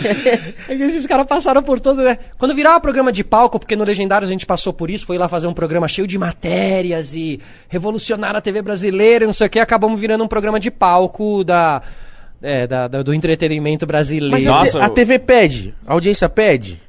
É 0.68 0.76
que 0.76 0.84
esses 0.84 1.08
caras 1.08 1.26
passaram 1.26 1.64
por 1.64 1.80
todo, 1.80 2.02
né? 2.02 2.18
Quando 2.38 2.54
virava 2.54 2.80
programa 2.80 3.12
de 3.12 3.24
palco, 3.24 3.60
porque 3.60 3.76
no 3.76 3.84
Legendários 3.84 4.30
a 4.30 4.32
gente 4.32 4.46
passou 4.46 4.74
por 4.74 4.90
isso, 4.90 5.06
foi 5.06 5.18
lá 5.18 5.28
fazer 5.28 5.48
um 5.48 5.54
programa 5.54 5.88
cheio 5.88 6.08
de 6.08 6.18
matérias 6.18 7.16
e 7.16 7.40
revolucionar 7.70 8.36
a 8.36 8.42
TV 8.42 8.62
brasileira 8.62 9.24
e 9.24 9.28
não 9.28 9.34
sei 9.34 9.48
o 9.48 9.50
que, 9.50 9.60
acabamos 9.60 10.00
virando 10.00 10.24
um 10.24 10.28
programa 10.28 10.60
de 10.60 10.70
palco 10.70 11.44
da, 11.44 11.82
é, 12.42 12.68
da- 12.68 12.88
da- 12.88 13.02
do 13.04 13.14
entretenimento 13.14 13.86
Mas 13.86 13.88
brasileiro. 13.88 14.52
a, 14.54 14.60
Nossa, 14.60 14.80
te- 14.80 14.84
a 14.84 14.88
eu- 14.88 14.94
TV 14.94 15.20
pede, 15.20 15.74
a 15.86 15.94
audiência 15.94 16.28
pede. 16.30 16.82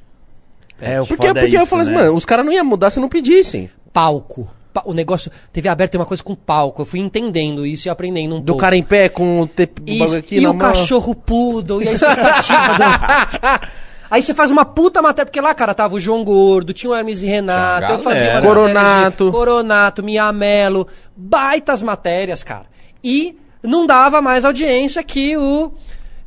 É, 0.81 1.01
o 1.01 1.07
Porque, 1.07 1.27
foda 1.27 1.41
é 1.41 1.43
porque 1.43 1.57
eu 1.57 1.61
isso, 1.63 1.71
falo 1.71 1.83
assim, 1.83 1.91
né? 1.91 1.97
mano, 1.97 2.15
os 2.15 2.25
caras 2.25 2.45
não 2.47 2.53
iam 2.53 2.65
mudar 2.65 2.91
se 2.91 3.01
não 3.01 3.09
pedissem. 3.09 3.69
Palco. 3.93 4.49
Pa- 4.73 4.83
O 4.85 4.93
negócio. 4.93 5.31
TV 5.53 5.69
aberta 5.69 5.93
tem 5.93 6.01
uma 6.01 6.07
coisa 6.07 6.23
com 6.23 6.35
palco. 6.37 6.83
Eu 6.83 6.87
fui 6.87 7.01
entendendo 7.01 7.67
isso 7.67 7.89
e 7.89 7.91
aprendendo 7.91 8.37
um 8.37 8.41
Do 8.41 8.47
pouco. 8.53 8.61
cara 8.61 8.77
em 8.77 8.83
pé 8.83 9.09
com 9.09 9.41
o 9.41 9.47
te... 9.47 9.69
Isso, 9.87 9.99
bagulho 9.99 10.19
aqui 10.19 10.37
e 10.37 10.41
na 10.41 10.51
o 10.51 10.53
mão. 10.55 10.59
cachorro 10.59 11.15
poodle, 11.15 11.83
e 11.83 11.89
a 11.89 11.93
expectativa 11.93 12.75
do... 12.77 13.69
Aí 14.11 14.23
você 14.23 14.33
faz 14.33 14.51
uma 14.51 14.65
puta 14.65 15.03
matéria, 15.03 15.27
porque 15.27 15.41
lá, 15.41 15.53
cara, 15.55 15.75
tava 15.75 15.95
o 15.95 16.01
João 16.01 16.25
Gordo, 16.25 16.73
tinha 16.73 16.91
o 16.91 16.95
Hermes 16.95 17.23
e 17.23 17.27
Renato, 17.27 17.87
Tinha 17.87 17.99
eu 17.99 18.03
fazia 18.03 18.21
galera. 18.25 18.39
umas 18.41 18.47
Coronato. 18.55 18.85
matérias 18.85 19.17
de 19.17 19.31
Coronato, 19.31 20.03
Miamelo, 20.03 20.89
baitas 21.15 21.83
matérias, 21.83 22.43
cara. 22.43 22.65
E 23.05 23.37
não 23.63 23.87
dava 23.87 24.21
mais 24.21 24.45
audiência 24.45 25.03
que 25.03 25.37
o... 25.37 25.73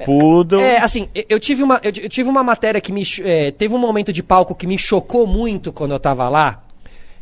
Poodle. 0.05 0.59
É, 0.59 0.79
assim, 0.79 1.07
eu- 1.29 1.39
tive 1.39 1.61
uma, 1.61 1.79
eu, 1.83 1.91
tive 1.91 2.27
uma 2.27 2.41
matéria 2.41 2.81
que 2.81 2.91
me. 2.91 3.03
é, 3.23 3.51
teve 3.51 3.75
um 3.75 3.77
momento 3.77 4.11
de 4.11 4.23
palco 4.23 4.55
que 4.55 4.65
me 4.65 4.77
chocou 4.77 5.27
muito 5.27 5.71
quando 5.71 5.91
eu 5.91 5.99
tava 5.99 6.27
lá. 6.27 6.63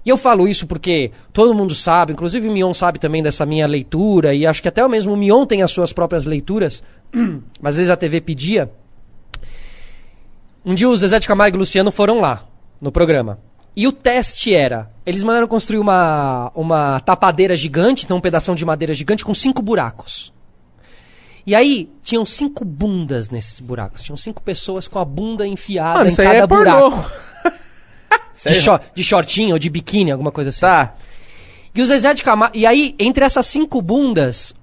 E 0.06 0.10
eu 0.10 0.18
falo 0.18 0.48
isso 0.48 0.66
porque 0.66 1.12
todo 1.34 1.54
mundo 1.54 1.76
sabe, 1.76 2.14
inclusive 2.14 2.48
o 2.48 2.52
Mion 2.52 2.74
sabe 2.74 2.98
também 3.00 3.22
dessa 3.22 3.46
minha 3.46 3.68
leitura, 3.68 4.34
e 4.34 4.48
acho 4.48 4.62
que 4.62 4.68
até 4.70 4.84
o 4.84 4.90
mesmo 4.90 5.16
Mion 5.18 5.46
tem 5.46 5.62
as 5.62 5.72
suas 5.72 5.92
próprias 5.92 6.26
leituras, 6.26 6.82
mas 7.62 7.72
às 7.74 7.78
vezes 7.78 7.92
a 7.92 7.98
TV 7.98 8.22
pedia. 8.22 8.72
Um 10.66 10.74
dia 10.74 10.90
o 10.90 10.96
Zezé 10.96 11.20
de 11.20 11.28
Camargo 11.28 11.56
e 11.56 11.58
o 11.58 11.60
Luciano 11.60 11.92
foram 11.92 12.22
lá, 12.22 12.46
no 12.82 12.92
programa. 12.92 13.40
E 13.76 13.88
o 13.88 13.92
teste 13.92 14.54
era: 14.54 14.92
eles 15.06 15.24
mandaram 15.24 15.48
construir 15.48 15.80
uma, 15.80 16.52
uma 16.54 17.00
tapadeira 17.00 17.56
gigante, 17.56 18.06
então 18.06 18.18
um 18.18 18.22
pedação 18.22 18.56
de 18.56 18.66
madeira 18.66 18.94
gigante 18.94 19.24
com 19.24 19.34
cinco 19.34 19.62
buracos. 19.62 20.34
E 21.46 21.56
aí, 21.56 21.90
tinham 22.04 22.26
cinco 22.26 22.64
bundas 22.64 23.30
nesses 23.30 23.60
buracos. 23.60 24.04
Tinham 24.04 24.18
cinco 24.18 24.42
pessoas 24.42 24.88
com 24.88 25.00
a 25.00 25.06
bunda 25.06 25.48
enfiada 25.48 26.00
Mano, 26.00 26.12
em 26.12 26.16
cada 26.16 26.36
é 26.36 26.48
buraco. 26.48 27.12
De, 28.46 28.56
short, 28.56 28.86
de 28.96 29.04
shortinho 29.04 29.54
ou 29.54 29.60
de 29.60 29.70
biquíni, 29.70 30.12
alguma 30.12 30.32
coisa 30.32 30.50
assim. 30.50 30.62
Tá. 30.62 30.94
E 31.76 31.82
o 31.82 31.86
Zezé 31.86 32.14
de 32.14 32.24
Camargo. 32.24 32.58
E 32.58 32.66
aí, 32.66 32.96
entre 32.98 33.26
essas 33.26 33.46
cinco 33.46 33.82
bundas, 33.82 34.54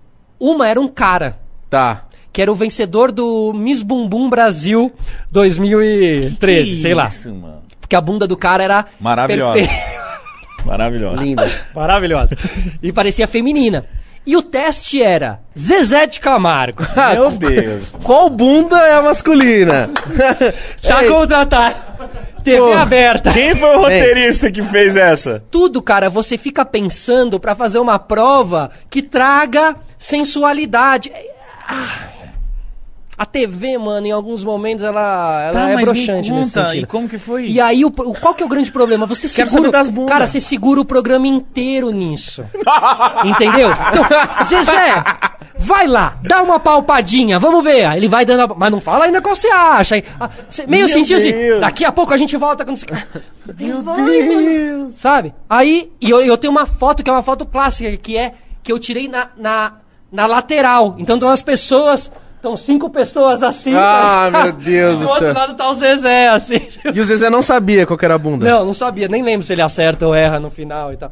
uma 0.40 0.66
era 0.66 0.80
um 0.80 0.88
cara. 0.88 1.38
Tá. 1.68 2.07
Que 2.32 2.40
era 2.40 2.50
o 2.50 2.54
vencedor 2.54 3.12
do 3.12 3.52
Miss 3.52 3.82
Bumbum 3.82 4.30
Brasil 4.30 4.92
2013, 5.30 6.70
Que 6.70 6.76
sei 6.76 6.94
lá. 6.94 7.07
Isso, 7.07 7.34
mano. 7.34 7.62
Porque 7.87 7.95
a 7.95 8.01
bunda 8.01 8.26
do 8.26 8.37
cara 8.37 8.64
era. 8.64 8.84
Maravilhosa. 8.99 9.55
perfeita. 9.55 9.97
Maravilhosa. 10.64 11.22
Linda. 11.22 11.51
Maravilhosa. 11.72 12.37
E 12.82 12.93
parecia 12.93 13.28
feminina. 13.28 13.87
E 14.26 14.37
o 14.37 14.43
teste 14.43 15.01
era 15.01 15.39
Zezé 15.57 16.05
de 16.09 16.18
Camargo. 16.18 16.82
Meu 17.14 17.30
Deus. 17.30 17.95
Qual 18.03 18.28
bunda 18.28 18.76
é 18.80 18.95
a 18.95 19.03
masculina? 19.03 19.89
Tá 20.82 21.05
Ei, 21.05 21.09
contratado. 21.11 21.76
TV 22.43 22.59
Pô. 22.59 22.72
aberta. 22.72 23.32
Quem 23.32 23.55
foi 23.55 23.76
o 23.76 23.80
roteirista 23.82 24.51
que 24.51 24.62
fez 24.64 24.97
essa? 24.97 25.45
Tudo, 25.51 25.80
cara, 25.80 26.11
você 26.11 26.37
fica 26.37 26.64
pensando 26.64 27.39
pra 27.39 27.55
fazer 27.55 27.78
uma 27.78 27.99
prova 28.01 28.70
que 28.91 29.03
traga 29.03 29.76
sensualidade. 29.97 31.12
Ah. 31.68 32.16
A 33.19 33.25
TV, 33.25 33.79
mano, 33.79 34.07
em 34.07 34.11
alguns 34.12 34.45
momentos 34.45 34.85
ela, 34.85 35.43
ela 35.45 35.53
Tá, 35.53 35.71
é 35.71 35.77
broxante 35.83 36.31
nesse 36.33 36.51
sentido. 36.51 36.83
e 36.83 36.87
como 36.87 37.09
que 37.09 37.17
foi? 37.17 37.47
E 37.49 37.59
aí, 37.59 37.83
o, 37.83 37.91
qual 37.91 38.35
que 38.35 38.43
é 38.43 38.47
o 38.47 38.49
grande 38.49 38.71
problema? 38.71 39.07
Você 39.07 39.27
Quero 39.29 39.49
segura. 39.49 39.71
das 39.71 39.89
bundas. 39.89 40.11
Cara, 40.12 40.27
você 40.27 40.39
segura 40.39 40.81
o 40.81 40.85
programa 40.85 41.27
inteiro 41.27 41.91
nisso. 41.91 42.45
Entendeu? 43.25 43.71
Então, 43.71 44.45
Zezé, 44.45 45.03
vai 45.59 45.87
lá, 45.87 46.19
dá 46.23 46.43
uma 46.43 46.61
palpadinha, 46.61 47.39
vamos 47.39 47.64
ver. 47.64 47.91
Ele 47.97 48.07
vai 48.09 48.25
dando. 48.27 48.53
a- 48.53 48.55
Mas 48.55 48.71
não 48.71 48.81
fala 48.81 49.07
ainda 49.07 49.23
qual 49.23 49.35
você 49.35 49.49
acha. 49.49 49.95
Ah, 50.21 50.29
meio 50.69 50.87
sentido 50.87 51.17
assim. 51.17 51.33
Deus. 51.33 51.61
Daqui 51.62 51.85
a 51.87 51.93
pouco 51.93 52.12
a 52.12 52.17
gente 52.19 52.37
volta 52.37 52.64
quando 52.64 52.77
você. 52.77 52.87
Meu 53.59 53.83
Vai, 53.83 54.23
mano. 54.29 54.91
Sabe? 54.91 55.33
Aí, 55.49 55.91
e 56.01 56.11
eu, 56.11 56.21
eu 56.21 56.37
tenho 56.37 56.51
uma 56.51 56.67
foto 56.67 57.03
que 57.03 57.09
é 57.09 57.12
uma 57.12 57.23
foto 57.23 57.47
clássica, 57.47 57.97
que 57.97 58.17
é 58.17 58.35
que 58.62 58.71
eu 58.73 58.79
tirei 58.79 59.09
na, 59.09 59.29
na, 59.39 59.73
na 60.12 60.27
lateral. 60.27 60.97
Então 60.99 61.17
estão 61.17 61.31
as 61.31 61.41
pessoas. 61.43 62.11
Estão 62.47 62.57
cinco 62.57 62.88
pessoas 62.88 63.42
assim. 63.42 63.74
Ah, 63.74 64.30
tá? 64.30 64.44
meu 64.44 64.53
Deus 64.53 64.99
do 64.99 65.05
do 65.05 65.11
outro 65.11 65.24
céu. 65.24 65.34
lado 65.34 65.55
tá 65.55 65.68
o 65.68 65.74
Zezé, 65.74 66.28
assim. 66.28 66.61
E 66.94 67.01
o 67.01 67.05
Zezé 67.05 67.28
não 67.28 67.42
sabia 67.42 67.84
qual 67.84 67.99
que 67.99 68.05
era 68.05 68.14
a 68.14 68.18
bunda. 68.18 68.49
Não, 68.49 68.64
não 68.64 68.72
sabia, 68.72 69.09
nem 69.09 69.20
lembro 69.20 69.44
se 69.44 69.53
ele 69.53 69.62
acerta 69.62 70.07
ou 70.07 70.14
erra 70.14 70.38
no 70.38 70.49
final 70.49 70.92
e 70.92 70.97
tal. 70.97 71.11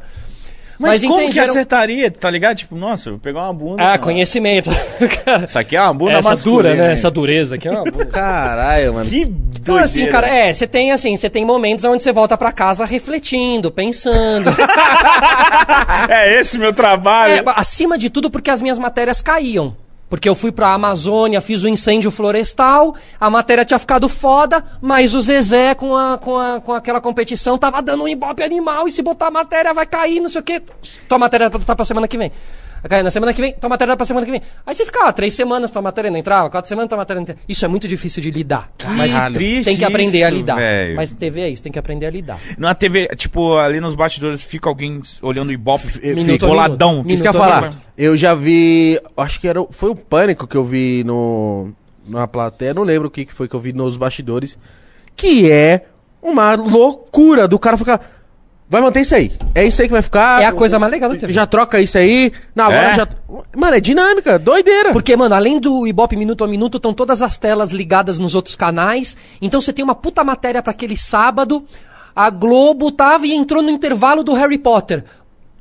Mas, 0.79 1.01
como 1.01 1.15
entende, 1.15 1.33
que 1.33 1.39
acertaria, 1.39 2.09
tá 2.09 2.29
ligado? 2.29 2.55
Tipo, 2.55 2.75
nossa, 2.75 3.09
eu 3.09 3.13
vou 3.13 3.19
pegar 3.19 3.43
uma 3.43 3.53
bunda. 3.53 3.93
Ah, 3.93 3.97
conhecimento. 3.97 4.69
Cara, 5.25 5.43
Isso 5.43 5.59
aqui 5.59 5.75
é 5.75 5.81
uma 5.81 5.93
bunda 5.93 6.13
Essa 6.13 6.35
dura, 6.35 6.73
né? 6.73 6.93
Essa 6.93 7.11
dureza 7.11 7.55
aqui 7.55 7.67
é 7.67 7.71
uma 7.71 7.83
bunda. 7.83 8.05
Caralho, 8.05 8.93
mano. 8.93 9.09
Que 9.09 9.21
Então, 9.59 9.75
assim, 9.75 10.07
cara, 10.07 10.27
é, 10.27 10.53
você 10.53 10.65
tem 10.65 10.93
assim, 10.93 11.17
você 11.17 11.29
tem 11.29 11.45
momentos 11.45 11.83
onde 11.83 12.01
você 12.01 12.13
volta 12.13 12.37
pra 12.37 12.51
casa 12.53 12.85
refletindo, 12.85 13.69
pensando. 13.71 14.49
é 16.09 16.39
esse 16.39 16.57
meu 16.57 16.71
trabalho. 16.71 17.33
É, 17.33 17.43
acima 17.57 17.97
de 17.97 18.09
tudo 18.09 18.29
porque 18.29 18.49
as 18.49 18.61
minhas 18.61 18.79
matérias 18.79 19.21
caíam. 19.21 19.75
Porque 20.09 20.29
eu 20.29 20.35
fui 20.35 20.51
pra 20.51 20.73
Amazônia, 20.73 21.41
fiz 21.41 21.63
o 21.63 21.67
incêndio 21.67 22.11
florestal, 22.11 22.95
a 23.19 23.29
matéria 23.29 23.65
tinha 23.65 23.79
ficado 23.79 24.07
foda, 24.07 24.63
mas 24.79 25.15
o 25.15 25.21
Zezé 25.21 25.73
com, 25.73 25.95
a, 25.95 26.17
com, 26.17 26.37
a, 26.37 26.61
com 26.61 26.73
aquela 26.73 27.01
competição 27.01 27.57
tava 27.57 27.81
dando 27.81 28.03
um 28.03 28.07
ibope 28.07 28.43
animal 28.43 28.87
e 28.87 28.91
se 28.91 29.01
botar 29.01 29.27
a 29.27 29.31
matéria 29.31 29.73
vai 29.73 29.85
cair, 29.85 30.19
não 30.19 30.29
sei 30.29 30.41
o 30.41 30.43
quê. 30.43 30.61
Tua 31.09 31.17
matéria 31.17 31.49
tá 31.49 31.75
pra 31.75 31.85
semana 31.85 32.07
que 32.07 32.17
vem. 32.17 32.31
Na 33.03 33.09
semana 33.09 33.33
que 33.33 33.41
vem, 33.41 33.53
tua 33.53 33.69
matéria 33.69 33.93
dá 33.93 33.97
pra 33.97 34.05
semana 34.05 34.25
que 34.25 34.31
vem. 34.31 34.41
Aí 34.65 34.75
você 34.75 34.85
ficava 34.85 35.11
três 35.11 35.33
semanas, 35.33 35.71
tua 35.71 35.81
matéria 35.81 36.11
não 36.11 36.17
entrava, 36.19 36.49
quatro 36.49 36.69
semanas, 36.69 36.87
tua 36.87 36.97
matéria 36.99 37.19
não 37.19 37.23
entrava. 37.23 37.39
Isso 37.49 37.65
é 37.65 37.67
muito 37.67 37.87
difícil 37.87 38.21
de 38.21 38.29
lidar. 38.29 38.71
Mas 38.95 39.11
triste 39.33 39.65
tem 39.69 39.77
que 39.77 39.83
aprender 39.85 40.23
a 40.23 40.27
isso, 40.29 40.37
lidar. 40.37 40.55
velho. 40.55 40.95
Mas 40.95 41.11
TV 41.11 41.41
é 41.41 41.49
isso, 41.49 41.63
tem 41.63 41.71
que 41.71 41.79
aprender 41.79 42.05
a 42.05 42.09
lidar. 42.11 42.39
Na 42.57 42.75
TV, 42.75 43.07
tipo, 43.15 43.57
ali 43.57 43.79
nos 43.79 43.95
bastidores 43.95 44.43
fica 44.43 44.69
alguém 44.69 45.01
olhando 45.21 45.49
o 45.49 45.51
Ibope, 45.51 45.87
Minuto 46.03 46.31
fica 46.33 46.45
a 46.45 46.49
boladão. 46.49 46.91
minuto. 46.93 47.13
Isso 47.13 47.23
que 47.23 47.29
eu 47.29 47.33
ia 47.33 47.39
Minuto 47.39 47.43
a 47.43 47.55
falar. 47.55 47.61
minuto. 47.69 47.81
Eu 47.97 48.15
já 48.17 48.35
vi. 48.35 48.99
Acho 49.17 49.39
que 49.41 49.47
era, 49.47 49.63
foi 49.71 49.89
o 49.89 49.95
Pânico 49.95 50.45
que 50.45 50.55
eu 50.55 50.63
vi 50.63 51.03
no, 51.05 51.71
na 52.07 52.27
plateia. 52.27 52.73
Não 52.73 52.83
lembro 52.83 53.07
o 53.07 53.11
que 53.11 53.25
que 53.25 53.33
foi 53.33 53.47
que 53.47 53.55
eu 53.55 53.59
vi 53.59 53.73
nos 53.73 53.97
bastidores. 53.97 54.57
Que 55.15 55.49
é 55.51 55.85
uma 56.21 56.53
loucura 56.55 57.47
do 57.47 57.57
cara 57.57 57.77
ficar. 57.77 58.14
Vai 58.67 58.81
manter 58.81 59.01
isso 59.01 59.13
aí. 59.13 59.31
É 59.53 59.63
isso 59.65 59.81
aí 59.81 59.87
que 59.87 59.91
vai 59.93 60.01
ficar. 60.01 60.41
É 60.41 60.45
a 60.45 60.51
coisa 60.51 60.79
mais 60.79 60.91
legal 60.91 61.09
da 61.09 61.15
TV. 61.15 61.31
Já 61.31 61.45
troca 61.45 61.79
isso 61.79 61.97
aí. 61.97 62.31
Não, 62.55 62.65
agora 62.65 62.91
É? 62.91 62.95
já. 62.95 63.07
Mano, 63.55 63.75
é 63.75 63.79
dinâmica, 63.79 64.39
doideira. 64.39 64.91
Porque, 64.91 65.15
mano, 65.15 65.35
além 65.35 65.59
do 65.59 65.85
Ibope 65.85 66.15
Minuto 66.15 66.43
a 66.43 66.47
Minuto, 66.47 66.77
estão 66.77 66.93
todas 66.93 67.21
as 67.21 67.37
telas 67.37 67.71
ligadas 67.71 68.17
nos 68.17 68.33
outros 68.33 68.55
canais. 68.55 69.15
Então 69.39 69.61
você 69.61 69.71
tem 69.71 69.85
uma 69.85 69.93
puta 69.93 70.23
matéria 70.23 70.63
pra 70.63 70.71
aquele 70.71 70.97
sábado. 70.97 71.63
A 72.15 72.29
Globo 72.29 72.91
tava 72.91 73.27
e 73.27 73.33
entrou 73.33 73.61
no 73.61 73.69
intervalo 73.69 74.23
do 74.23 74.33
Harry 74.33 74.57
Potter. 74.57 75.03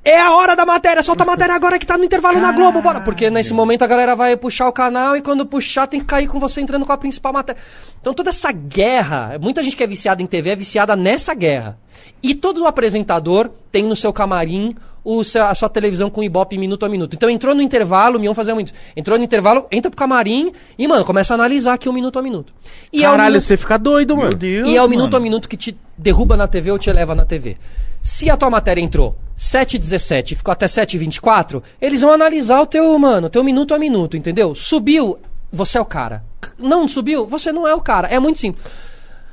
É 0.05 0.21
a 0.21 0.33
hora 0.37 0.55
da 0.55 0.67
matéria, 0.67 1.03
solta 1.03 1.23
a 1.23 1.27
matéria 1.27 1.55
agora 1.55 1.79
que 1.79 1.87
tá 1.87 1.97
no 1.97 2.05
intervalo 2.05 2.39
na 2.39 2.53
Globo, 2.53 2.83
bora. 2.83 3.01
Porque 3.01 3.31
nesse 3.31 3.55
momento 3.55 3.83
a 3.83 3.87
galera 3.87 4.15
vai 4.15 4.37
puxar 4.37 4.69
o 4.69 4.73
canal 4.73 5.17
e 5.17 5.23
quando 5.23 5.47
puxar 5.47 5.87
tem 5.87 5.99
que 6.01 6.05
cair 6.07 6.27
com 6.27 6.39
você 6.39 6.61
entrando 6.61 6.85
com 6.85 6.93
a 6.93 6.97
principal 6.99 7.33
matéria. 7.33 7.59
Então 8.01 8.13
toda 8.13 8.29
essa 8.29 8.53
guerra, 8.53 9.39
muita 9.41 9.63
gente 9.63 9.75
que 9.75 9.83
é 9.83 9.87
viciada 9.87 10.21
em 10.23 10.27
TV 10.27 10.51
é 10.51 10.57
viciada 10.57 10.95
nessa 10.95 11.33
guerra. 11.33 11.79
E 12.23 12.35
todo 12.35 12.67
apresentador 12.67 13.51
tem 13.73 13.83
no 13.85 13.97
seu 13.97 14.13
camarim 14.13 14.75
o 15.03 15.25
seu- 15.25 15.45
a 15.47 15.55
sua 15.55 15.69
televisão 15.71 16.11
com 16.11 16.23
Ibope 16.23 16.59
minuto 16.59 16.85
a 16.85 16.89
minuto. 16.89 17.15
Então 17.15 17.31
entrou 17.31 17.55
no 17.55 17.63
intervalo, 17.63 18.19
o 18.19 18.21
Mion 18.21 18.35
fazia 18.35 18.55
muito. 18.55 18.69
isso. 18.69 18.75
Entrou 18.95 19.17
no 19.19 19.25
intervalo, 19.25 19.67
entra 19.73 19.91
pro 19.91 19.97
camarim 19.97 20.53
e, 20.79 20.87
mano, 20.87 21.05
começa 21.05 21.33
a 21.33 21.37
analisar 21.37 21.73
aqui 21.75 21.89
o 21.89 21.93
minuto 21.95 22.19
a 22.19 22.23
minuto. 22.23 22.53
E 22.93 23.03
é 23.03 23.09
o 23.09 23.13
Caralho, 23.13 23.33
minuto- 23.33 23.43
você 23.45 23.57
fica 23.57 23.79
doido, 23.79 24.17
mano. 24.19 24.35
Deus, 24.35 24.69
e 24.69 24.77
é 24.77 24.83
o 24.83 24.89
minuto 24.89 25.13
mano. 25.13 25.17
a 25.17 25.21
minuto 25.21 25.49
que 25.49 25.57
te 25.57 25.75
derruba 25.97 26.37
na 26.37 26.47
TV 26.47 26.71
ou 26.71 26.79
te 26.79 26.91
eleva 26.91 27.15
na 27.15 27.25
TV. 27.25 27.57
Se 28.03 28.29
a 28.31 28.37
tua 28.37 28.51
matéria 28.51 28.83
entrou 28.83 29.15
7h17 29.39 30.33
e 30.33 30.35
ficou 30.35 30.53
até 30.53 30.67
7h24, 30.67 31.63
eles 31.81 32.03
vão 32.03 32.13
analisar 32.13 32.61
o 32.61 32.67
teu, 32.67 32.99
mano, 32.99 33.29
teu 33.29 33.43
minuto 33.43 33.75
a 33.75 33.79
minuto, 33.79 34.17
entendeu? 34.17 34.55
Subiu, 34.55 35.19
você 35.53 35.79
é 35.79 35.81
o 35.81 35.85
cara. 35.85 36.25
Não 36.59 36.87
subiu, 36.89 37.27
você 37.27 37.53
não 37.53 37.67
é 37.67 37.75
o 37.75 37.81
cara. 37.81 38.09
É 38.09 38.19
muito 38.19 38.39
simples. 38.39 38.65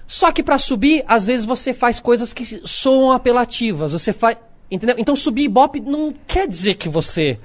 Só 0.07 0.31
que 0.31 0.43
pra 0.43 0.57
subir, 0.57 1.03
às 1.07 1.27
vezes 1.27 1.45
você 1.45 1.73
faz 1.73 1.99
coisas 1.99 2.33
que 2.33 2.45
soam 2.67 3.11
apelativas. 3.13 3.93
Você 3.93 4.11
faz. 4.11 4.37
Entendeu? 4.69 4.95
Então 4.97 5.15
subir 5.15 5.43
Ibope 5.43 5.79
não 5.79 6.13
quer 6.27 6.47
dizer 6.47 6.75
que 6.75 6.89
você. 6.89 7.39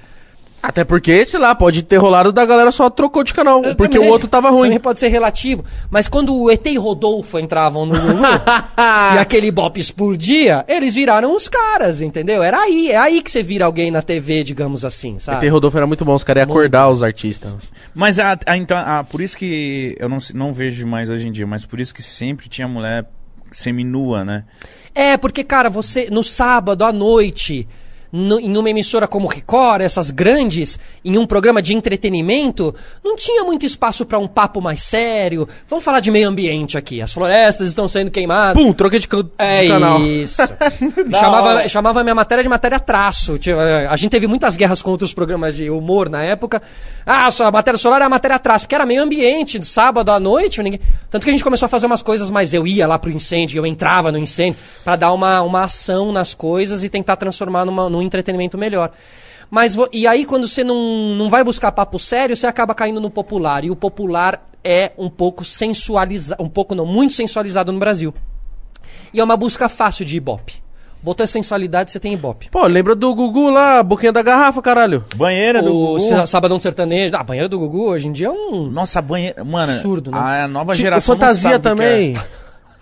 Até 0.61 0.83
porque, 0.83 1.23
sei 1.25 1.39
lá, 1.39 1.53
pode 1.53 1.83
ter 1.83 1.97
rolado 1.97 2.31
da 2.31 2.43
galera 2.45 2.71
só 2.71 2.89
trocou 2.89 3.23
de 3.23 3.33
canal. 3.33 3.61
Porque 3.75 3.93
Também- 3.97 4.09
o 4.09 4.11
outro 4.11 4.27
tava 4.27 4.49
ruim. 4.49 4.63
Também 4.63 4.79
pode 4.79 4.99
ser 4.99 5.07
relativo. 5.07 5.63
Mas 5.89 6.07
quando 6.07 6.35
o 6.35 6.49
ET 6.49 6.65
e 6.65 6.77
Rodolfo 6.77 7.37
entravam 7.39 7.85
no 7.85 7.93
Gugu 7.93 8.21
e 9.15 9.17
aquele 9.19 9.47
Ibope 9.47 9.79
explodia, 9.79 10.65
eles 10.67 10.95
viraram 10.95 11.35
os 11.35 11.47
caras, 11.47 12.01
entendeu? 12.01 12.41
Era 12.41 12.59
aí. 12.59 12.89
É 12.91 12.97
aí 12.97 13.21
que 13.21 13.29
você 13.29 13.43
vira 13.43 13.65
alguém 13.65 13.91
na 13.91 14.01
TV, 14.01 14.43
digamos 14.43 14.83
assim, 14.83 15.19
sabe? 15.19 15.45
ET 15.45 15.51
Rodolfo 15.51 15.77
era 15.77 15.85
muito 15.87 16.03
bom, 16.03 16.15
os 16.15 16.23
caras 16.23 16.41
iam 16.43 16.49
acordar 16.51 16.89
os 16.89 17.03
artistas. 17.03 17.51
Mas 17.93 18.17
a, 18.19 18.37
a- 18.45 18.57
então, 18.57 18.77
a- 18.77 19.03
por 19.03 19.21
isso 19.21 19.37
que 19.37 19.95
eu 19.99 20.09
não, 20.09 20.17
não 20.33 20.53
vejo 20.53 20.85
mais 20.87 21.09
hoje 21.09 21.27
em 21.27 21.31
dia, 21.31 21.45
mas 21.47 21.65
por 21.65 21.79
isso 21.79 21.93
que 21.93 22.01
sempre 22.03 22.49
tinha 22.49 22.67
mulher 22.67 23.05
seminua, 23.51 24.25
né? 24.25 24.43
É, 24.93 25.15
porque, 25.17 25.43
cara, 25.43 25.69
você, 25.69 26.07
no 26.11 26.23
sábado 26.23 26.83
à 26.83 26.91
noite, 26.91 27.67
no- 28.11 28.39
em 28.39 28.55
uma 28.57 28.69
emissora 28.69 29.07
como 29.07 29.27
Record, 29.27 29.81
essas 29.81 30.11
grandes, 30.11 30.77
em 31.03 31.17
um 31.17 31.25
programa 31.25 31.61
de 31.61 31.73
entretenimento, 31.73 32.73
não 33.03 33.15
tinha 33.15 33.43
muito 33.43 33.65
espaço 33.65 34.05
pra 34.05 34.17
um 34.19 34.27
papo 34.27 34.61
mais 34.61 34.81
sério. 34.83 35.47
Vamos 35.69 35.83
falar 35.83 35.99
de 35.99 36.09
meio 36.11 36.27
ambiente 36.29 36.77
aqui. 36.77 37.01
As 37.01 37.11
florestas 37.13 37.67
estão 37.69 37.87
sendo 37.87 38.09
queimadas. 38.11 38.61
Pum, 38.61 38.71
troquei 38.73 38.99
de, 38.99 39.07
ca- 39.07 39.21
de 39.21 39.29
É 39.37 39.67
canal. 39.67 40.01
isso. 40.01 40.41
chamava, 41.11 41.67
chamava 41.67 42.03
minha 42.03 42.15
matéria 42.15 42.43
de 42.43 42.49
matéria 42.49 42.79
traço. 42.79 43.37
A 43.89 43.95
gente 43.95 44.11
teve 44.11 44.27
muitas 44.27 44.55
guerras 44.55 44.81
com 44.81 44.91
outros 44.91 45.13
programas 45.13 45.55
de 45.55 45.69
humor 45.69 46.09
na 46.09 46.23
época. 46.23 46.61
Ah, 47.05 47.29
só 47.31 47.45
a 47.47 47.51
matéria 47.51 47.77
solar 47.77 48.01
é 48.01 48.05
a 48.05 48.09
matéria 48.09 48.37
traço, 48.39 48.65
porque 48.65 48.75
era 48.75 48.85
meio 48.85 49.01
ambiente, 49.01 49.63
sábado 49.65 50.11
à 50.11 50.19
noite. 50.19 50.61
Ninguém... 50.61 50.79
Tanto 51.09 51.23
que 51.23 51.29
a 51.29 51.33
gente 51.33 51.43
começou 51.43 51.65
a 51.65 51.69
fazer 51.69 51.85
umas 51.85 52.01
coisas, 52.01 52.29
mas 52.29 52.53
eu 52.53 52.67
ia 52.67 52.85
lá 52.85 52.99
pro 52.99 53.09
incêndio, 53.11 53.57
eu 53.57 53.65
entrava 53.65 54.11
no 54.11 54.17
incêndio, 54.17 54.59
pra 54.83 54.95
dar 54.95 55.13
uma, 55.13 55.41
uma 55.41 55.63
ação 55.63 56.11
nas 56.11 56.33
coisas 56.33 56.83
e 56.83 56.89
tentar 56.89 57.15
transformar 57.15 57.63
numa, 57.65 57.89
num 57.97 58.01
entretenimento 58.05 58.57
melhor. 58.57 58.91
Mas, 59.49 59.75
e 59.93 60.05
aí, 60.05 60.25
quando 60.25 60.47
você 60.47 60.63
não, 60.63 60.75
não 61.15 61.29
vai 61.29 61.43
buscar 61.43 61.71
papo 61.71 61.97
sério, 61.99 62.35
você 62.35 62.45
acaba 62.47 62.75
caindo 62.75 62.99
no 62.99 63.09
popular. 63.09 63.63
E 63.63 63.71
o 63.71 63.75
popular 63.75 64.45
é 64.63 64.91
um 64.97 65.09
pouco 65.09 65.45
sensualizado, 65.45 66.43
um 66.43 66.49
pouco 66.49 66.75
não, 66.75 66.85
muito 66.85 67.13
sensualizado 67.13 67.71
no 67.71 67.79
Brasil. 67.79 68.13
E 69.13 69.19
é 69.19 69.23
uma 69.23 69.37
busca 69.37 69.69
fácil 69.69 70.03
de 70.03 70.17
Ibope. 70.17 70.61
Botou 71.01 71.23
a 71.23 71.27
sensualidade, 71.27 71.91
você 71.91 71.99
tem 71.99 72.11
Ibope. 72.13 72.49
Pô, 72.49 72.65
lembra 72.67 72.93
do 72.95 73.13
Gugu 73.15 73.49
lá, 73.49 73.81
boquinha 73.83 74.11
da 74.11 74.21
garrafa, 74.21 74.61
caralho. 74.61 75.05
Banheira 75.15 75.61
do 75.61 75.71
O 75.73 75.87
Gugu. 75.93 75.99
Sa- 76.01 76.27
Sabadão 76.27 76.59
Sertanejo. 76.59 77.15
Ah, 77.15 77.23
banheira 77.23 77.47
do 77.47 77.57
Gugu 77.59 77.83
hoje 77.91 78.07
em 78.07 78.11
dia 78.11 78.27
é 78.27 78.29
um. 78.31 78.63
Nossa, 78.63 79.01
banheira. 79.01 79.43
Mano, 79.45 79.71
Absurdo, 79.73 80.11
né? 80.11 80.41
a 80.43 80.47
nova 80.47 80.73
Tipo, 80.73 80.81
geração. 80.83 81.15
não 81.15 81.21
fantasia 81.21 81.51
que 81.51 81.59
também. 81.59 82.17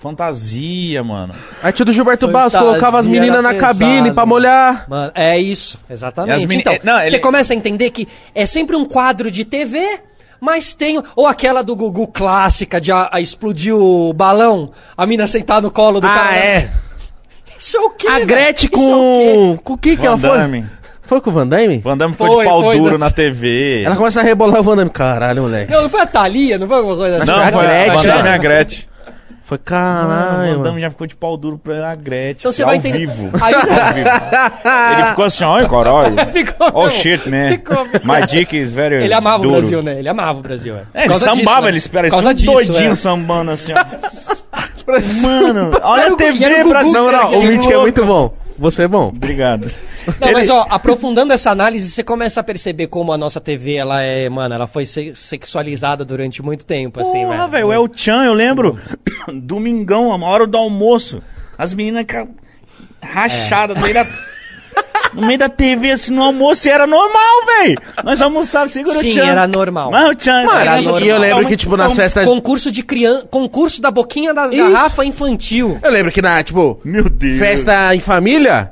Fantasia, 0.09 1.03
mano. 1.03 1.33
Aí 1.63 1.73
tio 1.73 1.83
do 1.83 1.91
Gilberto 1.91 2.27
Barros 2.27 2.53
Fantasia 2.53 2.69
colocava 2.69 2.99
as 2.99 3.07
meninas 3.07 3.41
na 3.41 3.53
pesado, 3.53 3.59
cabine 3.79 4.13
pra 4.13 4.23
molhar. 4.25 4.85
Mano, 4.87 5.11
é 5.15 5.39
isso, 5.39 5.79
exatamente. 5.89 6.35
As 6.35 6.45
meni- 6.45 6.61
Então, 6.61 6.73
é, 6.73 6.79
não, 6.83 6.99
ele- 7.01 7.09
você 7.09 7.17
começa 7.19 7.53
a 7.53 7.55
entender 7.55 7.89
que 7.89 8.07
é 8.35 8.45
sempre 8.45 8.75
um 8.75 8.85
quadro 8.85 9.31
de 9.31 9.43
TV, 9.43 9.99
mas 10.39 10.73
tem. 10.73 11.01
Ou 11.15 11.25
aquela 11.25 11.63
do 11.63 11.75
Gugu 11.75 12.07
clássica 12.07 12.79
de 12.79 12.91
a, 12.91 13.09
a 13.11 13.19
explodir 13.19 13.73
o 13.75 14.13
balão, 14.13 14.69
a 14.95 15.07
mina 15.07 15.25
sentar 15.25 15.59
no 15.59 15.71
colo 15.71 15.99
do 15.99 16.05
Ah, 16.05 16.13
cara. 16.13 16.35
é. 16.37 16.69
Isso 17.57 17.77
é 17.77 17.79
o 17.79 17.89
quê? 17.89 18.07
A? 18.07 18.19
Gretchen 18.19 18.69
Isso 18.71 18.91
é 18.91 18.95
o 18.95 18.99
quê? 18.99 19.33
com... 19.33 19.57
Com 19.63 19.73
o 19.73 19.77
que 19.77 19.97
que 19.97 20.05
ela 20.05 20.17
foi? 20.17 20.63
Foi 21.01 21.21
com 21.21 21.29
o 21.29 21.33
Van 21.33 21.47
Damme? 21.47 21.77
Van 21.79 21.97
Damme 21.97 22.13
ficou 22.13 22.27
Foi, 22.27 22.43
de 22.45 22.49
pau 22.49 22.61
foi, 22.63 22.77
duro 22.77 22.91
né? 22.93 22.97
na 22.97 23.11
TV. 23.11 23.83
Ela 23.85 23.95
começa 23.95 24.19
a 24.19 24.23
rebolar 24.23 24.59
o 24.59 24.63
Van 24.63 24.75
Damme. 24.75 24.89
Caralho, 24.89 25.43
moleque. 25.43 25.71
Não, 25.71 25.83
não 25.83 25.89
foi 25.89 26.01
a 26.01 26.05
Thalia, 26.05 26.57
não 26.57 26.67
foi 26.67 26.77
alguma 26.77 26.95
coisa 26.95 27.17
assim? 27.17 27.27
Não, 27.27 27.39
a 27.39 27.51
foi 27.51 27.65
a 27.65 27.67
Gretchen. 27.67 28.11
A 28.11 28.37
Gretchen. 28.37 28.85
Foi 29.45 29.57
Ah, 29.57 29.59
o 29.59 29.63
caralho, 29.63 30.63
Van 30.63 30.79
já 30.79 30.89
ficou 30.89 31.05
de 31.05 31.15
pau 31.15 31.37
duro 31.37 31.59
pra 31.59 31.91
a 31.91 31.95
Gretchen. 31.95 32.31
Então 32.39 32.51
você 32.51 32.63
ao 32.63 32.69
vai 32.69 32.77
entender. 32.77 32.97
vivo. 32.97 33.29
Aí- 33.39 33.53
Ao 33.53 33.61
vivo. 33.93 34.09
Ele 34.97 35.05
ficou 35.09 35.25
assim, 35.25 35.43
ai 35.45 35.69
caralho. 35.69 36.15
Ficou 36.33 36.71
Oh 36.73 36.89
shit, 36.89 37.29
man. 37.29 37.49
Ficou. 37.49 37.85
My 38.03 38.25
dick 38.27 38.57
is 38.57 38.71
very 38.71 38.95
Ele 39.03 39.13
amava 39.13 39.43
duro. 39.43 39.55
o 39.55 39.59
Brasil, 39.59 39.83
né? 39.83 39.99
Ele 39.99 40.09
amava 40.09 40.39
o 40.39 40.41
Brasil, 40.41 40.75
é. 40.75 40.81
É, 40.95 41.05
ele 41.05 41.13
sambava, 41.13 41.35
disso, 41.41 41.61
né? 41.61 41.69
ele 41.69 41.77
espera 41.77 42.09
causa 42.09 42.29
isso, 42.29 42.35
disso, 42.37 42.51
doidinho 42.51 42.91
é. 42.91 42.95
sambando 42.95 43.51
assim, 43.51 43.71
ó. 43.73 43.85
Mano, 45.21 45.79
olha 45.83 46.07
a 46.13 46.15
TV 46.15 46.63
pra 46.63 46.83
aquele 47.21 47.45
o 47.45 47.51
Mítico 47.51 47.73
é 47.73 47.77
muito 47.77 48.03
bom. 48.05 48.33
Você 48.57 48.83
é 48.83 48.87
bom. 48.87 49.07
Obrigado. 49.09 49.69
Não, 50.19 50.27
Ele- 50.29 50.33
mas 50.33 50.49
ó, 50.49 50.65
aprofundando 50.69 51.33
essa 51.33 51.51
análise, 51.51 51.89
você 51.91 52.03
começa 52.03 52.39
a 52.39 52.43
perceber 52.43 52.87
como 52.87 53.11
a 53.11 53.17
nossa 53.17 53.41
TV, 53.41 53.75
ela 53.75 54.01
é, 54.01 54.29
mano, 54.29 54.55
ela 54.55 54.67
foi 54.67 54.85
se- 54.85 55.13
sexualizada 55.13 56.05
durante 56.05 56.41
muito 56.41 56.65
tempo, 56.65 56.99
assim, 57.01 57.11
Porra, 57.25 57.47
velho. 57.47 57.49
velho, 57.49 57.71
é 57.73 57.79
o 57.79 57.89
Chan, 57.93 58.23
eu 58.23 58.33
lembro. 58.33 58.79
Domingão, 59.33 60.11
a 60.13 60.29
hora 60.29 60.47
do 60.47 60.57
almoço. 60.57 61.21
As 61.57 61.73
meninas 61.73 62.05
rachadas 63.01 63.77
da. 63.77 64.05
No 65.13 65.25
meio 65.25 65.39
da 65.39 65.47
TV, 65.49 65.91
assim, 65.91 66.11
no 66.13 66.23
almoço, 66.23 66.67
e 66.67 66.71
era 66.71 66.85
normal, 66.85 67.45
velho. 67.59 67.79
Nós 68.03 68.21
almoçávamos, 68.21 68.73
segura 68.73 68.99
Sim, 68.99 69.09
o 69.09 69.13
Chan. 69.13 69.25
era 69.25 69.47
normal. 69.47 69.91
Mas 69.91 70.09
o 70.15 70.23
Chan, 70.23 70.43
Mano, 70.45 70.59
era 70.59 70.81
normal. 70.81 71.01
e 71.01 71.07
eu 71.09 71.17
lembro 71.19 71.45
que, 71.47 71.55
tipo, 71.57 71.77
nas 71.77 71.87
calma. 71.87 71.95
festas... 72.01 72.25
Concurso 72.25 72.69
de 72.71 72.83
criança, 72.83 73.25
concurso 73.29 73.81
da 73.81 73.91
boquinha 73.91 74.33
das 74.33 74.51
Isso. 74.51 74.69
garrafas 74.71 75.05
infantil. 75.05 75.79
Eu 75.81 75.91
lembro 75.91 76.11
que 76.11 76.21
na, 76.21 76.43
tipo, 76.43 76.79
Meu 76.83 77.09
Deus. 77.09 77.39
festa 77.39 77.95
em 77.95 77.99
família... 77.99 78.71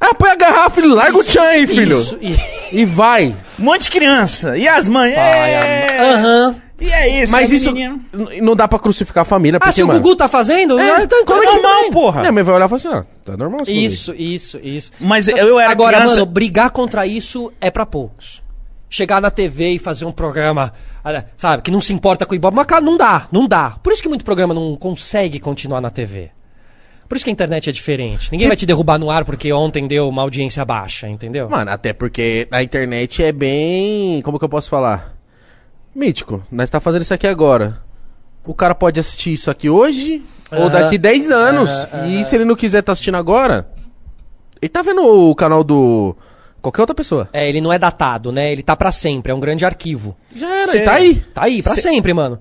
Ah, 0.00 0.14
põe 0.14 0.30
a 0.30 0.36
garrafa, 0.36 0.70
filho. 0.70 0.94
Larga 0.94 1.18
o 1.18 1.24
tchan 1.24 1.42
aí, 1.42 1.66
filho. 1.66 1.98
Isso, 2.00 2.16
e... 2.22 2.36
E 2.70 2.84
vai. 2.84 3.34
Um 3.58 3.64
monte 3.64 3.82
de 3.84 3.90
criança. 3.90 4.56
E 4.56 4.68
as 4.68 4.86
mães? 4.86 5.12
É... 5.12 5.98
Aham. 6.14 6.54
E 6.80 6.90
é 6.90 7.22
isso. 7.22 7.32
Mas 7.32 7.50
a 7.50 7.54
isso 7.54 7.72
menininha- 7.72 8.00
n- 8.12 8.40
não 8.40 8.54
dá 8.54 8.68
pra 8.68 8.78
crucificar 8.78 9.22
a 9.22 9.24
família, 9.24 9.56
Ah, 9.56 9.60
porque, 9.60 9.72
se 9.74 9.82
o 9.82 9.86
mano... 9.88 10.00
Gugu 10.00 10.14
tá 10.16 10.28
fazendo? 10.28 10.78
É, 10.78 10.90
ah, 10.92 11.02
então, 11.02 11.24
como 11.24 11.42
é 11.42 11.46
que 11.46 11.52
normal, 11.54 11.80
bem. 11.82 11.90
porra. 11.90 12.20
Minha 12.20 12.32
mãe 12.32 12.42
vai 12.44 12.54
olhar 12.54 12.66
e 12.66 12.68
falar 12.68 12.76
assim, 12.76 12.88
ó, 12.88 13.02
tá 13.24 13.36
normal 13.36 13.60
isso. 13.62 13.72
Isso, 13.72 14.14
isso, 14.16 14.60
isso. 14.62 14.92
Mas 15.00 15.26
eu 15.28 15.58
era 15.58 15.72
Agora, 15.72 15.96
criança... 15.96 16.14
mano, 16.14 16.26
brigar 16.26 16.70
contra 16.70 17.06
isso 17.06 17.52
é 17.60 17.70
pra 17.70 17.84
poucos. 17.84 18.42
Chegar 18.90 19.20
na 19.20 19.30
TV 19.30 19.72
e 19.72 19.78
fazer 19.78 20.04
um 20.06 20.12
programa, 20.12 20.72
ah, 21.04 21.24
sabe, 21.36 21.62
que 21.62 21.70
não 21.70 21.80
se 21.80 21.92
importa 21.92 22.24
com 22.24 22.32
o 22.32 22.36
Ibope, 22.36 22.56
mas 22.56 22.66
cara, 22.66 22.80
não 22.80 22.96
dá, 22.96 23.26
não 23.32 23.46
dá. 23.46 23.76
Por 23.82 23.92
isso 23.92 24.02
que 24.02 24.08
muito 24.08 24.24
programa 24.24 24.54
não 24.54 24.76
consegue 24.76 25.38
continuar 25.40 25.80
na 25.80 25.90
TV. 25.90 26.30
Por 27.08 27.16
isso 27.16 27.24
que 27.24 27.30
a 27.30 27.32
internet 27.32 27.68
é 27.68 27.72
diferente. 27.72 28.28
Ninguém 28.30 28.46
vai 28.48 28.56
te 28.56 28.64
derrubar 28.66 28.98
no 28.98 29.10
ar 29.10 29.24
porque 29.24 29.50
ontem 29.52 29.86
deu 29.88 30.08
uma 30.08 30.22
audiência 30.22 30.64
baixa, 30.64 31.08
entendeu? 31.08 31.48
Mano, 31.50 31.70
até 31.70 31.92
porque 31.92 32.46
a 32.50 32.62
internet 32.62 33.22
é 33.22 33.32
bem... 33.32 34.20
Como 34.22 34.38
que 34.38 34.44
eu 34.44 34.48
posso 34.48 34.68
falar? 34.68 35.14
Mítico, 35.98 36.42
nós 36.50 36.70
tá 36.70 36.78
fazendo 36.78 37.02
isso 37.02 37.12
aqui 37.12 37.26
agora. 37.26 37.80
O 38.46 38.54
cara 38.54 38.72
pode 38.72 39.00
assistir 39.00 39.32
isso 39.32 39.50
aqui 39.50 39.68
hoje 39.68 40.22
ou 40.52 40.70
daqui 40.70 40.96
10 40.96 41.30
anos. 41.30 41.70
E 42.06 42.22
se 42.22 42.36
ele 42.36 42.44
não 42.44 42.54
quiser 42.54 42.82
tá 42.82 42.92
assistindo 42.92 43.16
agora... 43.16 43.68
Ele 44.62 44.68
tá 44.68 44.80
vendo 44.82 45.02
o 45.04 45.34
canal 45.34 45.62
do... 45.64 46.16
qualquer 46.62 46.80
outra 46.82 46.94
pessoa. 46.94 47.28
É, 47.32 47.48
ele 47.48 47.60
não 47.60 47.72
é 47.72 47.78
datado, 47.78 48.30
né? 48.32 48.50
Ele 48.52 48.62
tá 48.62 48.74
pra 48.76 48.90
sempre, 48.92 49.30
é 49.30 49.34
um 49.34 49.40
grande 49.40 49.64
arquivo. 49.64 50.16
Já 50.34 50.48
era, 50.48 50.66
Cê- 50.66 50.80
tá 50.80 50.92
aí. 50.94 51.14
Tá 51.34 51.42
aí, 51.44 51.62
pra 51.62 51.74
Cê- 51.74 51.82
sempre, 51.82 52.12
mano. 52.14 52.38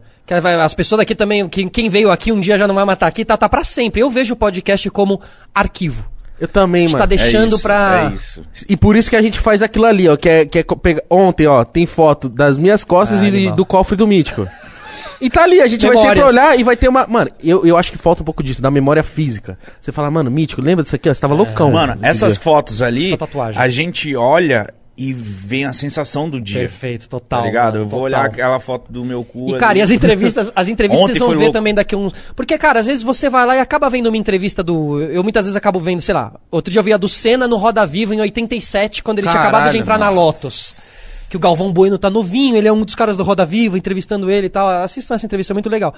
As 0.64 0.74
pessoas 0.74 1.00
daqui 1.00 1.16
também, 1.16 1.48
quem, 1.48 1.68
quem 1.70 1.90
veio 1.90 2.12
aqui 2.12 2.32
um 2.32 2.40
dia 2.40 2.58
já 2.58 2.68
não 2.68 2.76
vai 2.76 2.86
matar 2.86 3.08
aqui, 3.08 3.24
tá, 3.26 3.38
tá 3.38 3.48
pra 3.50 3.64
sempre. 3.64 4.02
Eu 4.02 4.10
vejo 4.10 4.34
o 4.34 4.38
podcast 4.38 4.90
como 4.92 5.20
arquivo. 5.54 6.10
Eu 6.40 6.48
também, 6.48 6.84
A 6.84 6.88
gente 6.88 6.94
mano. 6.94 7.04
tá 7.04 7.08
deixando 7.08 7.44
é 7.44 7.48
isso, 7.48 7.62
pra. 7.62 8.10
É 8.12 8.16
isso. 8.16 8.42
E 8.70 8.78
por 8.78 8.96
isso 8.96 9.10
que 9.10 9.16
a 9.16 9.22
gente 9.22 9.40
faz 9.40 9.62
aquilo 9.64 9.86
ali, 9.86 10.08
ó. 10.08 10.16
Que 10.16 10.30
é, 10.30 10.46
que 10.46 10.60
é 10.60 10.64
co- 10.64 10.76
pega- 10.78 11.04
Ontem, 11.10 11.48
ó, 11.48 11.64
tem 11.64 11.86
foto 11.86 12.30
das 12.30 12.58
minhas 12.58 12.84
costas 12.84 13.22
Ah, 13.22 13.26
e 13.26 13.28
animal. 13.30 13.56
do 13.56 13.66
cofre 13.66 13.96
do 13.96 14.06
mítico. 14.08 14.48
E 15.20 15.32
tá 15.32 15.42
ali, 15.42 15.60
a 15.62 15.66
gente 15.66 15.82
vai 15.84 15.96
Memórias. 15.96 16.14
sempre 16.16 16.30
olhar 16.30 16.60
e 16.60 16.64
vai 16.64 16.78
ter 16.78 16.88
uma. 16.88 17.08
Mano, 17.08 17.32
eu, 17.44 17.66
eu 17.66 17.76
acho 17.76 17.92
que 17.92 17.98
falta 17.98 18.22
um 18.22 18.26
pouco 18.26 18.44
disso, 18.44 18.62
da 18.62 18.70
memória 18.70 19.02
física. 19.02 19.58
Você 19.82 19.92
fala, 19.92 20.12
mano, 20.12 20.30
mítico, 20.30 20.62
lembra 20.62 20.84
disso 20.84 20.96
aqui? 20.96 21.10
Ó, 21.10 21.14
você 21.14 21.20
tava 21.20 21.34
loucão. 21.34 21.72
Mano, 21.72 21.98
essas 22.04 22.34
dia. 22.34 22.42
fotos 22.44 22.84
ali, 22.84 23.14
a 23.14 23.18
tatuagem. 23.18 23.60
a 23.60 23.68
gente 23.68 24.16
olha 24.16 24.68
e 24.98 25.14
vem 25.14 25.64
a 25.64 25.74
sensação 25.74 26.28
do 26.28 26.42
dia. 26.42 26.62
Perfeito, 26.62 27.08
total. 27.08 27.42
Tá 27.42 27.46
ligado? 27.46 27.74
mano, 27.74 27.86
eu 27.86 27.88
vou 27.88 28.00
total. 28.00 28.20
olhar 28.20 28.26
aquela 28.26 28.60
foto 28.60 28.92
do 28.92 29.06
meu 29.06 29.24
cu. 29.24 29.50
E, 29.50 29.52
ali. 29.52 29.60
cara, 29.60 29.78
e 29.78 29.82
as 29.82 29.92
entrevistas, 29.92 30.52
as 30.56 30.68
entrevistas 30.70 31.06
vocês 31.06 31.20
vão 31.20 31.30
ver 31.30 31.36
louco. 31.36 31.52
também 31.52 31.74
daqui 31.74 31.94
a 31.94 31.98
uns. 32.00 32.14
Porque, 32.36 32.58
cara, 32.58 32.80
às 32.80 32.88
vezes 32.88 33.04
você 33.04 33.30
vai 33.30 33.46
lá 33.46 33.56
e 33.56 33.60
acaba 33.60 33.90
vendo 33.92 34.08
uma 34.08 34.18
entrevista 34.18 34.64
do. 34.64 35.00
Eu 35.00 35.22
muitas 35.22 35.46
vezes 35.46 35.56
acabo 35.56 35.80
vendo, 35.80 36.02
sei 36.02 36.16
lá. 36.16 36.34
Outro 36.50 36.72
dia 36.72 36.80
eu 36.80 36.84
vi 36.84 36.94
a 36.94 36.98
do 36.98 37.08
Senna 37.08 37.48
no 37.48 37.58
Roda 37.58 37.86
Viva 37.86 38.16
em 38.16 38.22
87, 38.22 39.04
quando 39.04 39.20
ele 39.20 39.28
tinha 39.28 39.40
acabado 39.40 39.62
de 39.62 39.68
Caralho, 39.68 39.82
entrar 39.82 40.00
na 40.00 40.10
Lotus. 40.10 40.76
Que 41.30 41.38
o 41.38 41.40
Galvão 41.40 41.72
Bueno 41.72 41.98
tá 41.98 42.10
novinho, 42.10 42.56
ele 42.56 42.68
é 42.68 42.74
um 42.74 42.82
dos 42.82 42.96
caras 42.96 43.16
do 43.18 43.24
Roda 43.24 43.46
Viva, 43.46 43.78
entrevistando 43.78 44.32
ele 44.32 44.48
e 44.48 44.50
tal. 44.50 44.68
Assistam 44.68 45.14
essa 45.14 45.26
entrevista, 45.26 45.54
é 45.54 45.56
muito 45.56 45.70
legal. 45.70 45.94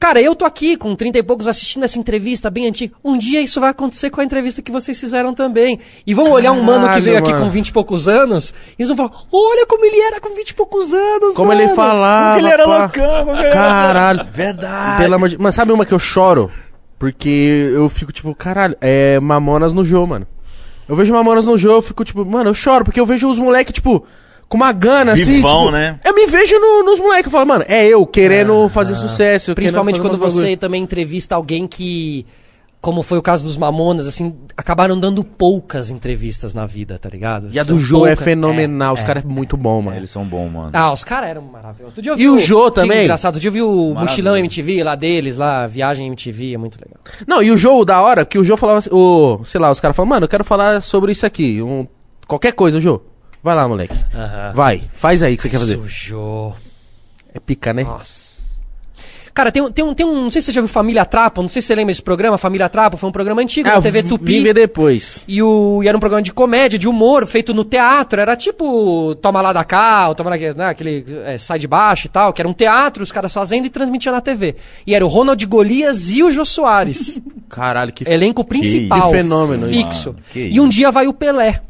Cara, 0.00 0.20
eu 0.20 0.32
tô 0.36 0.44
aqui 0.44 0.76
com 0.76 0.94
30 0.94 1.18
e 1.18 1.22
poucos 1.24 1.48
assistindo 1.48 1.82
essa 1.84 1.98
entrevista 1.98 2.48
bem 2.48 2.68
antiga. 2.68 2.94
Um 3.04 3.18
dia 3.18 3.40
isso 3.40 3.60
vai 3.60 3.70
acontecer 3.70 4.10
com 4.10 4.20
a 4.20 4.24
entrevista 4.24 4.62
que 4.62 4.70
vocês 4.70 4.98
fizeram 4.98 5.34
também. 5.34 5.80
E 6.06 6.14
vão 6.14 6.30
olhar 6.30 6.52
um 6.52 6.62
mano 6.62 6.88
que 6.94 7.00
veio 7.00 7.18
aqui 7.18 7.32
mano. 7.32 7.44
com 7.46 7.50
20 7.50 7.68
e 7.68 7.72
poucos 7.72 8.06
anos 8.06 8.54
e 8.78 8.82
eles 8.82 8.88
vão 8.88 8.96
falar: 9.08 9.22
Olha 9.32 9.66
como 9.66 9.84
ele 9.84 9.98
era 10.00 10.20
com 10.20 10.34
20 10.36 10.50
e 10.50 10.54
poucos 10.54 10.94
anos, 10.94 11.34
Como 11.34 11.48
mano. 11.48 11.60
ele 11.60 11.74
falava. 11.74 12.36
Como 12.38 12.46
que 12.48 12.54
ele 12.54 12.62
era 12.62 12.64
pá. 12.64 12.78
loucão, 12.78 13.24
como 13.26 13.40
era- 13.40 13.52
Caralho. 13.54 14.26
Verdade. 14.32 15.02
Pelo 15.02 15.14
amor 15.16 15.28
de... 15.30 15.38
Mas 15.38 15.54
sabe 15.56 15.72
uma 15.72 15.84
que 15.84 15.92
eu 15.92 15.98
choro? 15.98 16.48
Porque 16.96 17.70
eu 17.74 17.88
fico 17.88 18.12
tipo, 18.12 18.32
caralho, 18.36 18.76
é 18.80 19.18
Mamonas 19.18 19.72
no 19.72 19.84
jogo, 19.84 20.06
mano. 20.06 20.26
Eu 20.88 20.94
vejo 20.94 21.12
Mamonas 21.12 21.44
no 21.44 21.58
jogo, 21.58 21.78
eu 21.78 21.82
fico 21.82 22.04
tipo, 22.04 22.24
mano, 22.24 22.50
eu 22.50 22.54
choro, 22.54 22.84
porque 22.84 22.98
eu 23.00 23.04
vejo 23.06 23.28
os 23.28 23.36
moleques, 23.38 23.74
tipo, 23.74 24.04
com 24.48 24.56
uma 24.56 24.72
gana, 24.72 25.12
assim. 25.12 25.24
Vivão, 25.34 25.66
tipo, 25.66 25.72
né? 25.72 26.00
Eu 26.04 26.14
me 26.14 26.26
vejo 26.26 26.58
no- 26.58 26.82
nos 26.84 26.98
moleques, 26.98 27.26
eu 27.26 27.30
falo, 27.30 27.46
mano, 27.46 27.64
é 27.68 27.86
eu 27.86 28.06
querendo 28.06 28.68
fazer 28.68 28.94
sucesso. 28.94 29.50
eu 29.50 29.54
Principalmente 29.54 30.00
quando 30.00 30.16
você 30.18 30.40
bagulho. 30.40 30.56
também 30.56 30.82
entrevista 30.82 31.34
alguém 31.34 31.66
que, 31.66 32.24
como 32.80 33.02
foi 33.02 33.18
o 33.18 33.22
caso 33.22 33.44
dos 33.44 33.58
Mamonas, 33.58 34.06
assim, 34.06 34.34
acabaram 34.56 34.98
dando 34.98 35.22
poucas 35.22 35.90
entrevistas 35.90 36.54
na 36.54 36.64
vida, 36.64 36.98
tá 36.98 37.10
ligado? 37.10 37.48
E 37.52 37.58
a 37.58 37.64
São 37.64 37.76
do 37.76 37.82
Jô 37.82 37.96
é 38.06 38.10
poucas- 38.10 38.24
fenomenal, 38.24 38.92
é, 38.92 38.94
os 38.94 39.00
é. 39.02 39.06
caras 39.06 39.24
é 39.24 39.26
muito 39.26 39.54
bom, 39.56 39.82
mano. 39.82 39.96
Eles 39.98 40.10
são 40.10 40.24
bons, 40.24 40.48
mano. 40.50 40.70
Ah, 40.72 40.92
os 40.92 41.04
caras 41.04 41.28
eram 41.28 41.42
maravilhosos. 41.42 41.84
Outro 41.98 42.02
dia 42.02 42.12
eu 42.12 42.18
E 42.18 42.28
o 42.28 42.38
Jô 42.38 42.70
que 42.70 42.76
também? 42.80 43.02
Engraçado, 43.02 43.34
outro 43.34 43.40
dia 43.42 43.48
eu 43.48 43.52
vi 43.52 43.60
o. 43.62 43.94
Mochilão 43.94 44.34
MTV 44.36 44.82
lá 44.82 44.94
deles, 44.94 45.36
lá, 45.36 45.66
Viagem 45.66 46.06
MTV, 46.06 46.54
é 46.54 46.56
muito 46.56 46.78
legal. 46.82 47.00
Não, 47.26 47.42
e 47.42 47.50
o 47.50 47.56
jogo 47.58 47.84
da 47.84 48.00
hora, 48.00 48.24
que 48.24 48.38
o 48.38 48.44
Jô 48.44 48.56
falava 48.56 48.78
assim, 48.78 48.90
o, 48.90 49.40
sei 49.44 49.60
lá, 49.60 49.70
os 49.70 49.78
caras 49.80 49.94
falavam, 49.94 50.14
mano, 50.14 50.24
eu 50.24 50.28
quero 50.28 50.44
falar 50.44 50.80
sobre 50.80 51.12
isso 51.12 51.26
aqui, 51.26 51.60
um, 51.60 51.86
qualquer 52.26 52.52
coisa, 52.52 52.80
Jô. 52.80 53.02
Vai 53.48 53.56
lá, 53.56 53.66
moleque. 53.66 53.94
Vai, 54.52 54.82
faz 54.92 55.22
aí 55.22 55.32
o 55.32 55.36
que 55.38 55.42
você 55.42 55.48
quer 55.48 55.58
fazer. 55.58 55.76
Sujou. 55.78 56.54
É 57.34 57.40
pica, 57.40 57.72
né? 57.72 57.82
Nossa. 57.82 58.28
Cara, 59.32 59.50
tem, 59.50 59.62
um- 59.62 59.70
tem, 59.70 59.82
um, 59.84 59.94
tem 59.94 60.04
um. 60.04 60.22
Não 60.24 60.30
sei 60.30 60.42
se 60.42 60.46
você 60.46 60.52
já 60.52 60.60
viu 60.60 60.68
Família 60.68 61.04
Trapo, 61.06 61.40
não 61.40 61.48
sei 61.48 61.62
se 61.62 61.68
você 61.68 61.74
lembra 61.76 61.92
desse 61.92 62.02
programa, 62.02 62.36
Família 62.36 62.68
Trapo, 62.68 62.98
foi 62.98 63.08
um 63.08 63.12
programa 63.12 63.40
antigo 63.40 63.68
Ah, 63.70 63.76
na 63.76 63.80
TV 63.80 64.02
Tupi. 64.02 64.24
vim 64.32 64.42
ver 64.42 64.52
depois. 64.52 65.22
E, 65.26 65.40
o, 65.42 65.80
e 65.82 65.88
era 65.88 65.96
um 65.96 66.00
programa 66.00 66.20
de 66.22 66.30
comédia, 66.32 66.78
de 66.78 66.86
humor, 66.88 67.24
feito 67.26 67.54
no 67.54 67.64
teatro. 67.64 68.20
Era 68.20 68.36
tipo 68.36 69.14
Toma 69.22 69.40
lá 69.40 69.52
da 69.52 69.64
cá, 69.64 70.08
ou 70.08 70.14
Toma 70.14 70.28
lá, 70.28 70.36
né, 70.36 70.66
aquele 70.66 71.06
é, 71.24 71.38
sai 71.38 71.58
de 71.58 71.66
baixo 71.68 72.06
e 72.06 72.10
tal, 72.10 72.32
que 72.34 72.42
era 72.42 72.48
um 72.48 72.52
teatro, 72.52 73.02
os 73.02 73.12
caras 73.12 73.32
fazendo 73.32 73.64
e 73.64 73.70
transmitia 73.70 74.12
na 74.12 74.20
TV. 74.20 74.56
E 74.86 74.94
era 74.94 75.06
o 75.06 75.08
Ronald 75.08 75.42
Golias 75.46 76.10
e 76.10 76.22
o 76.22 76.30
Jô 76.30 76.44
Soares. 76.44 77.22
Caralho, 77.48 77.92
que 77.94 78.06
elenco 78.10 78.44
principal. 78.44 79.10
Que 79.10 79.16
fenômeno, 79.18 79.68
Fixo. 79.68 80.16
que 80.32 80.40
e 80.48 80.60
um 80.60 80.68
dia 80.68 80.90
vai 80.90 81.06
o 81.06 81.14
Pelé. 81.14 81.62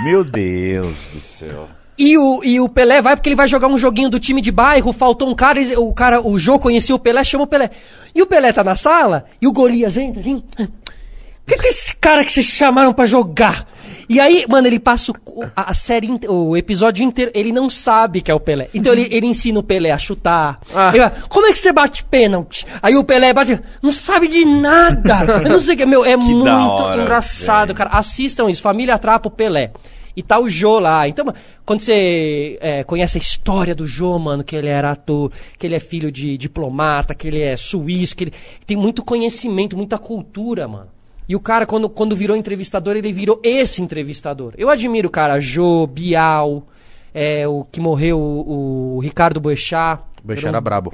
Meu 0.00 0.24
Deus 0.24 0.96
do 1.12 1.20
céu. 1.20 1.68
E 1.98 2.16
o, 2.16 2.42
e 2.42 2.58
o 2.58 2.68
Pelé 2.68 3.02
vai 3.02 3.14
porque 3.14 3.28
ele 3.28 3.36
vai 3.36 3.46
jogar 3.46 3.68
um 3.68 3.78
joguinho 3.78 4.08
do 4.08 4.18
time 4.18 4.40
de 4.40 4.50
bairro, 4.50 4.92
faltou 4.92 5.28
um 5.28 5.34
cara, 5.34 5.60
o 5.78 5.92
cara, 5.92 6.26
o 6.26 6.38
Jô 6.38 6.58
conhecia 6.58 6.94
o 6.94 6.98
Pelé, 6.98 7.22
chama 7.22 7.44
o 7.44 7.46
Pelé. 7.46 7.70
E 8.14 8.22
o 8.22 8.26
Pelé 8.26 8.52
tá 8.52 8.64
na 8.64 8.74
sala, 8.74 9.26
e 9.40 9.46
o 9.46 9.52
Golias 9.52 9.96
entra 9.96 10.20
assim. 10.20 10.42
O 10.58 11.46
que, 11.46 11.58
que 11.58 11.66
é 11.66 11.70
esse 11.70 11.94
cara 11.96 12.24
que 12.24 12.32
vocês 12.32 12.46
chamaram 12.46 12.92
pra 12.92 13.04
jogar? 13.04 13.66
E 14.12 14.20
aí, 14.20 14.44
mano, 14.46 14.66
ele 14.66 14.78
passa 14.78 15.10
o, 15.10 15.16
a, 15.56 15.72
série, 15.72 16.06
o 16.28 16.54
episódio 16.54 17.02
inteiro, 17.02 17.30
ele 17.34 17.50
não 17.50 17.70
sabe 17.70 18.20
que 18.20 18.30
é 18.30 18.34
o 18.34 18.38
Pelé. 18.38 18.68
Então 18.74 18.92
ele, 18.92 19.08
ele 19.10 19.24
ensina 19.24 19.58
o 19.58 19.62
Pelé 19.62 19.90
a 19.90 19.96
chutar. 19.96 20.60
Ah. 20.74 20.92
Ele 20.94 21.10
Como 21.30 21.46
é 21.46 21.52
que 21.52 21.58
você 21.58 21.72
bate 21.72 22.04
pênalti? 22.04 22.66
Aí 22.82 22.94
o 22.94 23.04
Pelé 23.04 23.32
bate, 23.32 23.58
não 23.80 23.90
sabe 23.90 24.28
de 24.28 24.44
nada. 24.44 25.40
Eu 25.42 25.48
não 25.56 25.58
sei 25.58 25.76
o 25.76 25.78
que, 25.78 25.86
meu, 25.86 26.04
é 26.04 26.14
muito 26.14 26.46
hora, 26.46 27.00
engraçado, 27.00 27.68
velho. 27.68 27.78
cara. 27.78 27.88
Assistam 27.88 28.50
isso, 28.50 28.60
Família 28.60 28.98
Trapo 28.98 29.30
Pelé. 29.30 29.70
E 30.14 30.22
tá 30.22 30.38
o 30.38 30.46
Jô 30.46 30.78
lá. 30.78 31.08
Então, 31.08 31.32
quando 31.64 31.80
você 31.80 32.58
é, 32.60 32.84
conhece 32.84 33.16
a 33.16 33.20
história 33.20 33.74
do 33.74 33.86
Jô, 33.86 34.18
mano, 34.18 34.44
que 34.44 34.54
ele 34.54 34.68
era 34.68 34.90
ator, 34.90 35.32
que 35.58 35.66
ele 35.66 35.74
é 35.74 35.80
filho 35.80 36.12
de 36.12 36.36
diplomata, 36.36 37.14
que 37.14 37.28
ele 37.28 37.40
é 37.40 37.56
suíço, 37.56 38.14
que 38.14 38.24
ele 38.24 38.32
tem 38.66 38.76
muito 38.76 39.02
conhecimento, 39.02 39.74
muita 39.74 39.96
cultura, 39.96 40.68
mano. 40.68 40.88
E 41.32 41.34
o 41.34 41.40
cara, 41.40 41.64
quando, 41.64 41.88
quando 41.88 42.14
virou 42.14 42.36
entrevistador, 42.36 42.94
ele 42.94 43.10
virou 43.10 43.40
esse 43.42 43.80
entrevistador. 43.80 44.52
Eu 44.58 44.68
admiro, 44.68 45.08
cara, 45.08 45.40
Jô, 45.40 45.86
Bial, 45.86 46.68
é, 47.14 47.48
o 47.48 47.64
que 47.64 47.80
morreu, 47.80 48.18
o, 48.18 48.96
o 48.96 48.98
Ricardo 48.98 49.40
Boechat. 49.40 50.02
O 50.22 50.30
Era 50.30 50.48
era 50.48 50.58
um 50.58 50.62
brabo. 50.62 50.92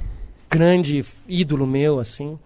grande 0.49 1.03
ídolo 1.27 1.67
meu, 1.67 1.99
assim. 1.99 2.39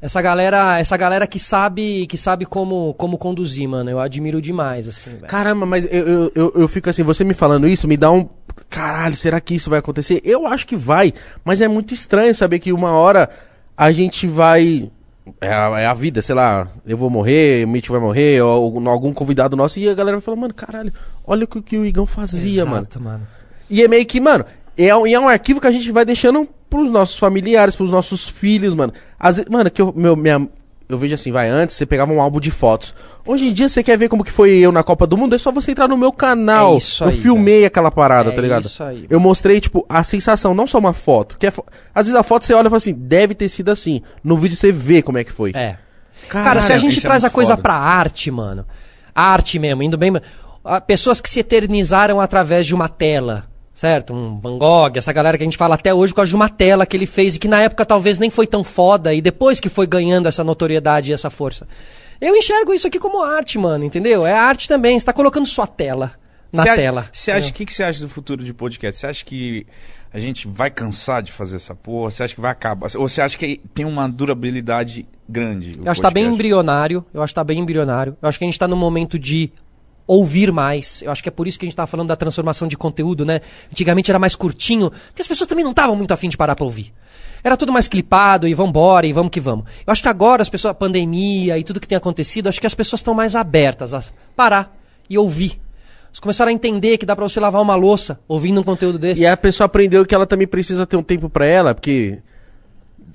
Essa 0.00 0.22
galera, 0.22 0.78
essa 0.78 0.96
galera 0.96 1.26
que 1.26 1.40
sabe, 1.40 2.06
que 2.06 2.16
sabe 2.16 2.46
como, 2.46 2.94
como 2.94 3.18
conduzir, 3.18 3.68
mano. 3.68 3.90
Eu 3.90 3.98
admiro 3.98 4.40
demais, 4.40 4.86
assim, 4.86 5.10
velho. 5.10 5.26
Caramba, 5.26 5.66
mas 5.66 5.84
eu, 5.86 6.06
eu, 6.06 6.32
eu, 6.32 6.52
eu 6.58 6.68
fico 6.68 6.88
assim, 6.88 7.02
você 7.02 7.24
me 7.24 7.34
falando 7.34 7.66
isso 7.66 7.88
me 7.88 7.96
dá 7.96 8.12
um. 8.12 8.28
Caralho, 8.70 9.16
será 9.16 9.40
que 9.40 9.56
isso 9.56 9.68
vai 9.68 9.80
acontecer? 9.80 10.20
Eu 10.22 10.46
acho 10.46 10.64
que 10.64 10.76
vai, 10.76 11.12
mas 11.44 11.60
é 11.60 11.66
muito 11.66 11.92
estranho 11.92 12.32
saber 12.36 12.60
que 12.60 12.72
uma 12.72 12.92
hora 12.92 13.28
a 13.76 13.90
gente 13.90 14.28
vai. 14.28 14.92
É 15.40 15.48
a, 15.52 15.80
é 15.80 15.86
a 15.86 15.92
vida, 15.94 16.22
sei 16.22 16.34
lá, 16.34 16.68
eu 16.86 16.96
vou 16.96 17.10
morrer, 17.10 17.64
o 17.64 17.68
Mitch 17.68 17.88
vai 17.88 18.00
morrer, 18.00 18.40
ou 18.42 18.48
algum- 18.48 18.88
algum 18.88 19.12
convidado 19.12 19.56
nosso, 19.56 19.78
e 19.78 19.88
a 19.88 19.94
galera 19.94 20.16
vai 20.18 20.22
falar, 20.24 20.36
mano, 20.36 20.54
caralho, 20.54 20.92
olha 21.26 21.44
o 21.44 21.46
que, 21.48 21.60
que 21.62 21.76
o 21.76 21.84
Igão 21.84 22.06
fazia, 22.06 22.64
mano. 22.64 22.78
Exato, 22.82 23.00
mano. 23.00 23.26
E 23.68 23.82
é 23.82 23.88
meio 23.88 24.06
que, 24.06 24.20
mano, 24.20 24.44
é, 24.78 24.86
é 24.88 24.96
um 25.20 25.28
arquivo 25.28 25.60
que 25.60 25.66
a 25.66 25.72
gente 25.72 25.90
vai 25.90 26.04
deixando 26.04 26.48
pros 26.70 26.90
nossos 26.90 27.18
familiares, 27.18 27.74
pros 27.74 27.90
nossos 27.90 28.28
filhos, 28.28 28.74
mano. 28.74 28.92
Vezes, 29.22 29.44
mano, 29.50 29.70
que 29.70 29.82
eu, 29.82 29.92
meu, 29.96 30.14
minha, 30.14 30.48
eu 30.88 30.96
vejo 30.98 31.14
assim, 31.14 31.32
vai, 31.32 31.48
antes 31.48 31.74
você 31.76 31.84
pegava 31.86 32.12
um 32.12 32.20
álbum 32.20 32.38
de 32.40 32.50
fotos. 32.50 32.94
Hoje 33.26 33.48
em 33.48 33.52
dia, 33.52 33.68
você 33.68 33.82
quer 33.82 33.98
ver 33.98 34.08
como 34.08 34.22
que 34.24 34.30
foi 34.30 34.50
eu 34.52 34.70
na 34.70 34.82
Copa 34.82 35.06
do 35.06 35.16
Mundo, 35.16 35.34
é 35.34 35.38
só 35.38 35.50
você 35.50 35.72
entrar 35.72 35.88
no 35.88 35.96
meu 35.96 36.12
canal. 36.12 36.74
É 36.74 36.76
isso 36.76 37.02
eu 37.04 37.08
aí, 37.08 37.20
filmei 37.20 37.64
aquela 37.64 37.90
parada, 37.90 38.30
É 38.30 38.32
tá 38.32 38.40
ligado? 38.40 38.64
isso 38.66 38.82
aí. 38.82 39.06
Eu 39.10 39.18
mostrei, 39.18 39.60
tipo, 39.60 39.84
a 39.88 40.04
sensação, 40.04 40.54
não 40.54 40.66
só 40.66 40.78
uma 40.78 40.92
foto. 40.92 41.36
Que 41.38 41.46
é 41.48 41.50
fo- 41.50 41.64
Às 41.94 42.06
vezes 42.06 42.18
a 42.18 42.22
foto 42.22 42.46
você 42.46 42.54
olha 42.54 42.66
e 42.68 42.70
fala 42.70 42.76
assim, 42.76 42.92
deve 42.94 43.34
ter 43.34 43.48
sido 43.48 43.70
assim. 43.70 44.00
No 44.22 44.36
vídeo 44.36 44.56
você 44.56 44.70
vê 44.70 45.02
como 45.02 45.18
é 45.18 45.24
que 45.24 45.32
foi. 45.32 45.50
É. 45.54 45.76
Caralho, 46.28 46.48
Cara, 46.50 46.60
se 46.60 46.72
a 46.72 46.76
gente 46.76 46.98
é 46.98 47.02
traz 47.02 47.24
a 47.24 47.26
muito 47.26 47.34
coisa 47.34 47.52
foda. 47.52 47.62
pra 47.62 47.74
arte, 47.74 48.30
mano. 48.30 48.64
Arte 49.14 49.58
mesmo, 49.58 49.82
indo 49.82 49.96
bem. 49.98 50.12
Pessoas 50.86 51.20
que 51.20 51.28
se 51.30 51.40
eternizaram 51.40 52.20
através 52.20 52.66
de 52.66 52.74
uma 52.74 52.88
tela. 52.88 53.44
Certo? 53.76 54.14
Um 54.14 54.40
Van 54.40 54.56
Gogh, 54.56 54.92
essa 54.96 55.12
galera 55.12 55.36
que 55.36 55.44
a 55.44 55.46
gente 55.46 55.58
fala 55.58 55.74
até 55.74 55.92
hoje 55.92 56.10
por 56.14 56.16
causa 56.16 56.30
de 56.30 56.34
uma 56.34 56.48
tela 56.48 56.86
que 56.86 56.96
ele 56.96 57.04
fez 57.04 57.36
e 57.36 57.38
que 57.38 57.46
na 57.46 57.60
época 57.60 57.84
talvez 57.84 58.18
nem 58.18 58.30
foi 58.30 58.46
tão 58.46 58.64
foda 58.64 59.12
e 59.12 59.20
depois 59.20 59.60
que 59.60 59.68
foi 59.68 59.86
ganhando 59.86 60.26
essa 60.26 60.42
notoriedade 60.42 61.10
e 61.10 61.14
essa 61.14 61.28
força. 61.28 61.68
Eu 62.18 62.34
enxergo 62.34 62.72
isso 62.72 62.86
aqui 62.86 62.98
como 62.98 63.22
arte, 63.22 63.58
mano, 63.58 63.84
entendeu? 63.84 64.26
É 64.26 64.32
arte 64.32 64.66
também. 64.66 64.98
Você 64.98 65.04
tá 65.04 65.12
colocando 65.12 65.46
sua 65.46 65.66
tela 65.66 66.14
na 66.50 66.62
acha- 66.62 66.74
tela. 66.74 67.08
Você 67.12 67.30
acha, 67.30 67.50
o 67.50 67.52
que, 67.52 67.66
que 67.66 67.74
você 67.74 67.82
acha 67.82 68.00
do 68.00 68.08
futuro 68.08 68.42
de 68.42 68.54
podcast? 68.54 68.98
Você 68.98 69.06
acha 69.08 69.22
que 69.26 69.66
a 70.10 70.18
gente 70.18 70.48
vai 70.48 70.70
cansar 70.70 71.22
de 71.22 71.30
fazer 71.30 71.56
essa 71.56 71.74
porra? 71.74 72.10
Você 72.10 72.22
acha 72.22 72.34
que 72.34 72.40
vai 72.40 72.52
acabar? 72.52 72.88
Ou 72.96 73.06
você 73.06 73.20
acha 73.20 73.36
que 73.36 73.60
tem 73.74 73.84
uma 73.84 74.08
durabilidade 74.08 75.06
grande? 75.28 75.72
Eu 75.84 75.90
acho 75.90 76.00
que 76.00 76.06
tá 76.06 76.10
bem 76.10 76.24
embrionário. 76.24 77.04
Eu 77.12 77.22
acho 77.22 77.32
que 77.32 77.34
tá 77.34 77.44
bem 77.44 77.58
embrionário. 77.58 78.16
Eu 78.22 78.26
acho 78.26 78.38
que 78.38 78.44
a 78.46 78.48
gente 78.48 78.58
tá 78.58 78.66
num 78.66 78.76
momento 78.76 79.18
de 79.18 79.52
ouvir 80.06 80.52
mais. 80.52 81.02
Eu 81.02 81.10
acho 81.10 81.22
que 81.22 81.28
é 81.28 81.32
por 81.32 81.48
isso 81.48 81.58
que 81.58 81.64
a 81.64 81.68
gente 81.68 81.76
tava 81.76 81.86
falando 81.86 82.08
da 82.08 82.16
transformação 82.16 82.68
de 82.68 82.76
conteúdo, 82.76 83.24
né? 83.24 83.40
Antigamente 83.70 84.10
era 84.10 84.18
mais 84.18 84.34
curtinho, 84.36 84.90
porque 84.90 85.22
as 85.22 85.28
pessoas 85.28 85.48
também 85.48 85.64
não 85.64 85.72
estavam 85.72 85.96
muito 85.96 86.12
afim 86.12 86.28
de 86.28 86.36
parar 86.36 86.54
pra 86.54 86.64
ouvir. 86.64 86.92
Era 87.44 87.56
tudo 87.56 87.72
mais 87.72 87.86
clipado 87.86 88.48
e 88.48 88.54
vambora 88.54 89.06
e 89.06 89.12
vamos 89.12 89.30
que 89.30 89.40
vamos. 89.40 89.66
Eu 89.86 89.92
acho 89.92 90.02
que 90.02 90.08
agora 90.08 90.42
as 90.42 90.48
pessoas, 90.48 90.72
a 90.72 90.74
pandemia 90.74 91.56
e 91.58 91.62
tudo 91.64 91.78
que 91.80 91.86
tem 91.88 91.96
acontecido, 91.96 92.48
acho 92.48 92.60
que 92.60 92.66
as 92.66 92.74
pessoas 92.74 93.00
estão 93.00 93.14
mais 93.14 93.36
abertas 93.36 93.94
a 93.94 94.02
parar 94.34 94.76
e 95.08 95.16
ouvir. 95.16 95.60
Eles 96.08 96.18
começaram 96.20 96.50
a 96.50 96.52
entender 96.52 96.96
que 96.98 97.04
dá 97.06 97.14
pra 97.14 97.28
você 97.28 97.38
lavar 97.38 97.60
uma 97.60 97.74
louça 97.76 98.18
ouvindo 98.26 98.60
um 98.60 98.64
conteúdo 98.64 98.98
desse. 98.98 99.22
E 99.22 99.26
a 99.26 99.36
pessoa 99.36 99.66
aprendeu 99.66 100.04
que 100.04 100.14
ela 100.14 100.26
também 100.26 100.46
precisa 100.46 100.86
ter 100.86 100.96
um 100.96 101.02
tempo 101.02 101.28
pra 101.28 101.44
ela, 101.46 101.74
porque. 101.74 102.18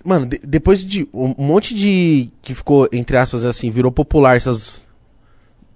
Mano, 0.04 0.26
de- 0.26 0.40
depois 0.44 0.86
de 0.86 1.08
um 1.14 1.34
monte 1.38 1.74
de. 1.76 2.30
que 2.42 2.54
ficou, 2.56 2.88
entre 2.92 3.18
aspas, 3.18 3.44
assim, 3.44 3.70
virou 3.70 3.92
popular 3.92 4.36
essas. 4.38 4.82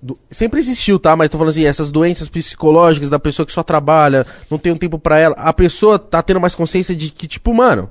Do- 0.02 0.18
sempre 0.30 0.60
existiu, 0.60 1.00
tá? 1.00 1.16
Mas 1.16 1.30
tô 1.30 1.38
falando 1.38 1.52
assim, 1.52 1.66
essas 1.66 1.89
doenças 1.89 2.28
psicológicas 2.30 3.10
da 3.10 3.20
pessoa 3.20 3.46
que 3.46 3.52
só 3.52 3.64
trabalha, 3.64 4.26
não 4.50 4.58
tem 4.58 4.72
um 4.72 4.78
tempo 4.78 5.00
pra 5.00 5.20
ela. 5.20 5.36
A 5.38 5.52
pessoa 5.54 5.98
tá 6.00 6.22
tendo 6.22 6.39
mais 6.39 6.54
consciência 6.56 6.96
de 6.96 7.10
que, 7.10 7.28
tipo, 7.28 7.54
mano, 7.54 7.89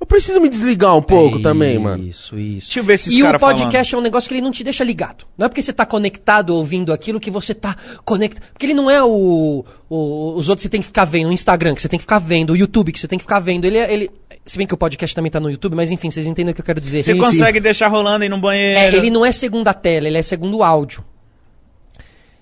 eu 0.00 0.06
preciso 0.06 0.40
me 0.40 0.48
desligar 0.48 0.94
um 0.96 1.00
pouco 1.02 1.40
também, 1.40 1.78
mano. 1.78 2.02
Isso, 2.02 2.38
isso. 2.38 2.66
Deixa 2.66 2.80
eu 2.80 2.84
ver 2.84 2.94
esses 2.94 3.12
E 3.12 3.22
o 3.22 3.38
podcast 3.38 3.94
é 3.94 3.98
um 3.98 4.00
negócio 4.02 4.28
que 4.28 4.34
ele 4.34 4.42
não 4.42 4.50
te 4.50 4.62
deixa 4.64 4.84
ligado. 4.84 5.24
Não 5.38 5.46
é 5.46 5.48
porque 5.48 5.62
você 5.62 5.72
tá 5.72 5.86
conectado 5.86 6.50
ouvindo 6.54 6.92
aquilo 6.92 7.18
que 7.20 7.30
você 7.30 7.54
tá 7.54 7.74
conectado. 8.04 8.42
Porque 8.52 8.66
ele 8.66 8.74
não 8.74 8.90
é 8.90 9.02
o, 9.02 9.64
o- 9.88 10.34
os 10.36 10.48
outros 10.48 10.56
que 10.56 10.62
você 10.62 10.68
tem 10.68 10.80
que 10.80 10.86
ficar 10.86 11.04
vendo, 11.06 11.28
o 11.30 11.32
Instagram 11.32 11.74
que 11.74 11.80
você 11.80 11.88
tem 11.88 11.98
que 11.98 12.02
ficar 12.04 12.18
vendo, 12.18 12.50
o 12.50 12.56
YouTube 12.56 12.92
que 12.92 13.00
você 13.00 13.08
tem 13.08 13.18
que 13.18 13.22
ficar 13.24 13.38
vendo. 13.38 13.64
Ele, 13.64 13.78
é- 13.78 13.92
ele 13.92 14.10
se 14.44 14.58
bem 14.58 14.66
que 14.66 14.74
o 14.74 14.76
podcast 14.76 15.14
também 15.16 15.30
tá 15.30 15.40
no 15.40 15.50
YouTube, 15.50 15.74
mas 15.74 15.90
enfim, 15.90 16.10
vocês 16.10 16.26
entendem 16.26 16.52
o 16.52 16.54
que 16.54 16.60
eu 16.60 16.64
quero 16.66 16.80
dizer. 16.80 17.02
Você 17.02 17.12
Ele- 17.12 17.20
consegue 17.20 17.58
deixar 17.60 17.88
rolando 17.88 18.24
aí 18.24 18.28
no 18.28 18.38
banheiro. 18.38 18.78
é, 18.78 18.94
ele 18.94 19.08
não 19.08 19.24
é 19.24 19.32
segunda 19.32 19.72
tela, 19.72 20.06
ele 20.06 20.18
é 20.18 20.22
segundo 20.22 20.62
áudio. 20.62 21.02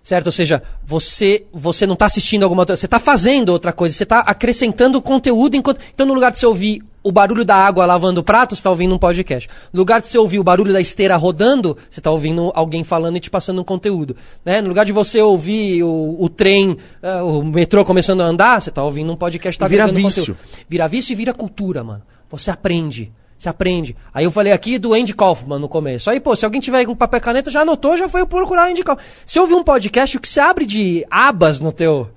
Certo? 0.02 0.26
Ou 0.26 0.32
seja, 0.32 0.62
você 0.84 1.44
você 1.52 1.86
não 1.86 1.94
está 1.94 2.06
assistindo 2.06 2.42
alguma 2.42 2.62
outra. 2.62 2.76
Você 2.76 2.86
está 2.86 2.98
fazendo 2.98 3.50
outra 3.50 3.72
coisa, 3.72 3.94
você 3.94 4.02
está 4.02 4.20
acrescentando 4.20 5.00
conteúdo 5.00 5.56
enquanto. 5.56 5.80
Então, 5.94 6.04
no 6.06 6.14
lugar 6.14 6.32
de 6.32 6.38
você 6.38 6.46
ouvir 6.46 6.82
o 7.02 7.10
barulho 7.10 7.44
da 7.44 7.56
água 7.56 7.84
lavando 7.84 8.20
o 8.20 8.24
prato, 8.24 8.54
você 8.54 8.60
está 8.60 8.70
ouvindo 8.70 8.94
um 8.94 8.98
podcast. 8.98 9.48
No 9.72 9.80
lugar 9.80 10.00
de 10.00 10.08
você 10.08 10.18
ouvir 10.18 10.38
o 10.38 10.44
barulho 10.44 10.72
da 10.72 10.80
esteira 10.80 11.16
rodando, 11.16 11.76
você 11.90 12.00
está 12.00 12.10
ouvindo 12.10 12.52
alguém 12.54 12.84
falando 12.84 13.16
e 13.16 13.20
te 13.20 13.30
passando 13.30 13.60
um 13.60 13.64
conteúdo. 13.64 14.16
Né? 14.44 14.60
No 14.60 14.68
lugar 14.68 14.84
de 14.84 14.92
você 14.92 15.20
ouvir 15.20 15.82
o, 15.82 16.16
o 16.18 16.28
trem, 16.28 16.76
ah, 17.02 17.24
o 17.24 17.44
metrô 17.44 17.84
começando 17.84 18.20
a 18.20 18.24
andar, 18.24 18.60
você 18.60 18.68
está 18.68 18.82
ouvindo 18.82 19.12
um 19.12 19.16
podcast 19.16 19.58
tá 19.58 19.66
Vira 19.66 19.86
vício. 19.86 20.34
conteúdo. 20.34 20.38
Vira 20.68 20.88
vício 20.88 21.12
e 21.12 21.16
vira 21.16 21.34
cultura, 21.34 21.82
mano. 21.82 22.02
Você 22.30 22.50
aprende. 22.50 23.12
Você 23.42 23.48
aprende. 23.48 23.96
Aí 24.14 24.22
eu 24.22 24.30
falei 24.30 24.52
aqui 24.52 24.78
do 24.78 24.94
Andy 24.94 25.12
Kaufman 25.12 25.58
no 25.58 25.68
começo. 25.68 26.08
Aí, 26.08 26.20
pô, 26.20 26.36
se 26.36 26.44
alguém 26.44 26.60
tiver 26.60 26.84
com 26.84 26.94
papel 26.94 27.18
e 27.18 27.20
caneta, 27.20 27.50
já 27.50 27.62
anotou, 27.62 27.96
já 27.96 28.08
foi 28.08 28.24
procurar 28.24 28.70
Andy 28.70 28.84
Kaufman. 28.84 29.04
Se 29.26 29.40
ouvir 29.40 29.54
um 29.54 29.64
podcast, 29.64 30.16
o 30.16 30.20
que 30.20 30.28
você 30.28 30.38
abre 30.38 30.64
de 30.64 31.04
abas 31.10 31.58
no 31.58 31.72
teu... 31.72 32.08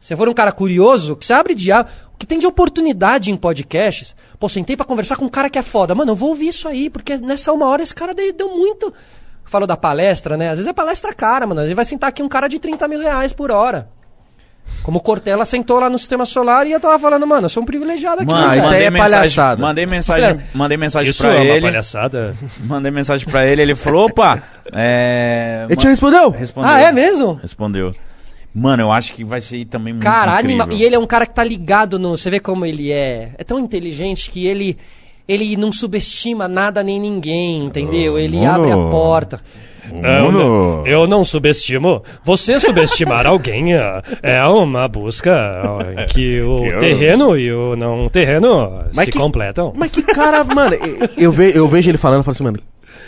Se 0.00 0.16
for 0.16 0.28
um 0.28 0.34
cara 0.34 0.50
curioso, 0.50 1.12
o 1.12 1.16
que 1.16 1.24
você 1.24 1.34
abre 1.34 1.54
de 1.54 1.70
abas... 1.70 1.92
O 2.12 2.18
que 2.18 2.26
tem 2.26 2.36
de 2.36 2.48
oportunidade 2.48 3.30
em 3.30 3.36
podcasts... 3.36 4.16
Pô, 4.40 4.48
sentei 4.48 4.76
pra 4.76 4.84
conversar 4.84 5.14
com 5.14 5.26
um 5.26 5.28
cara 5.28 5.48
que 5.48 5.56
é 5.56 5.62
foda. 5.62 5.94
Mano, 5.94 6.10
eu 6.10 6.16
vou 6.16 6.30
ouvir 6.30 6.48
isso 6.48 6.66
aí, 6.66 6.90
porque 6.90 7.16
nessa 7.16 7.52
uma 7.52 7.68
hora 7.68 7.84
esse 7.84 7.94
cara 7.94 8.12
deu, 8.12 8.48
muito... 8.48 8.92
Falou 9.44 9.68
da 9.68 9.76
palestra, 9.76 10.36
né? 10.36 10.48
Às 10.48 10.58
vezes 10.58 10.66
é 10.66 10.72
palestra 10.72 11.14
cara, 11.14 11.46
mano. 11.46 11.60
Vezes 11.60 11.76
vai 11.76 11.84
sentar 11.84 12.08
aqui 12.08 12.24
um 12.24 12.28
cara 12.28 12.48
de 12.48 12.58
30 12.58 12.88
mil 12.88 12.98
reais 12.98 13.32
por 13.32 13.52
hora. 13.52 13.88
Como 14.82 14.98
o 14.98 15.02
Cortella 15.02 15.44
sentou 15.44 15.78
lá 15.78 15.90
no 15.90 15.98
Sistema 15.98 16.24
Solar 16.24 16.66
e 16.66 16.72
eu 16.72 16.80
tava 16.80 16.98
falando, 16.98 17.26
mano, 17.26 17.44
eu 17.46 17.48
sou 17.50 17.62
um 17.62 17.66
privilegiado 17.66 18.22
aqui. 18.22 18.32
Mano, 18.32 18.46
cara. 18.46 18.56
isso 18.58 18.66
aí 18.68 18.72
mandei 18.72 18.86
é 18.86 18.90
mensagem- 18.90 19.12
palhaçada. 19.18 19.60
Mandei 19.62 19.86
mensagem, 19.86 20.24
Olha, 20.24 20.44
mandei 20.54 20.76
mensagem 20.78 21.10
Isso 21.10 21.22
pra 21.22 21.34
é 21.34 21.36
uma 21.36 21.44
ele. 21.44 21.60
palhaçada. 21.60 22.32
Mandei 22.64 22.90
mensagem 22.90 23.26
pra 23.28 23.46
ele, 23.46 23.60
ele 23.62 23.74
falou, 23.74 24.06
opa, 24.06 24.42
é... 24.72 25.66
Ele 25.68 25.76
te 25.76 25.86
respondeu? 25.86 26.30
Respondeu. 26.30 26.70
Ah, 26.70 26.80
é 26.80 26.90
mesmo? 26.92 27.34
Respondeu. 27.42 27.94
Mano, 28.54 28.82
eu 28.82 28.90
acho 28.90 29.12
que 29.14 29.22
vai 29.22 29.40
ser 29.40 29.64
também 29.66 29.92
muito 29.92 30.02
Cara, 30.02 30.40
incrível. 30.40 30.72
e 30.72 30.82
ele 30.82 30.94
é 30.94 30.98
um 30.98 31.06
cara 31.06 31.24
que 31.26 31.34
tá 31.34 31.44
ligado 31.44 31.98
no. 31.98 32.16
Você 32.16 32.30
vê 32.30 32.40
como 32.40 32.64
ele 32.66 32.90
é. 32.90 33.30
É 33.38 33.44
tão 33.44 33.58
inteligente 33.60 34.28
que 34.30 34.46
ele. 34.46 34.76
Ele 35.28 35.56
não 35.56 35.70
subestima 35.70 36.48
nada 36.48 36.82
nem 36.82 36.98
ninguém, 36.98 37.64
entendeu? 37.66 38.18
Ele 38.18 38.38
mano. 38.38 38.50
abre 38.50 38.72
a 38.72 38.76
porta. 38.90 39.40
Eu, 39.92 40.32
não- 40.32 40.86
eu 40.86 41.06
não 41.06 41.24
subestimo. 41.24 42.02
Você 42.24 42.58
subestimar 42.60 43.26
alguém 43.28 43.74
é, 43.74 44.02
é 44.22 44.42
uma 44.44 44.86
busca 44.88 45.30
é, 45.96 46.04
que 46.06 46.40
o 46.42 46.66
Eu- 46.66 46.78
terreno 46.78 47.36
e 47.36 47.52
o 47.52 47.76
não 47.76 48.08
terreno 48.08 48.84
Mas 48.94 49.06
se 49.06 49.10
que- 49.12 49.18
completam. 49.18 49.72
Mas 49.76 49.90
que 49.90 50.02
cara, 50.02 50.42
mano, 50.44 50.76
eu, 51.16 51.32
ve, 51.32 51.52
eu 51.54 51.66
vejo 51.68 51.90
ele 51.90 51.98
falando 51.98 52.20
e 52.20 52.24
falo 52.24 52.34
assim, 52.34 52.44
mano, 52.44 52.58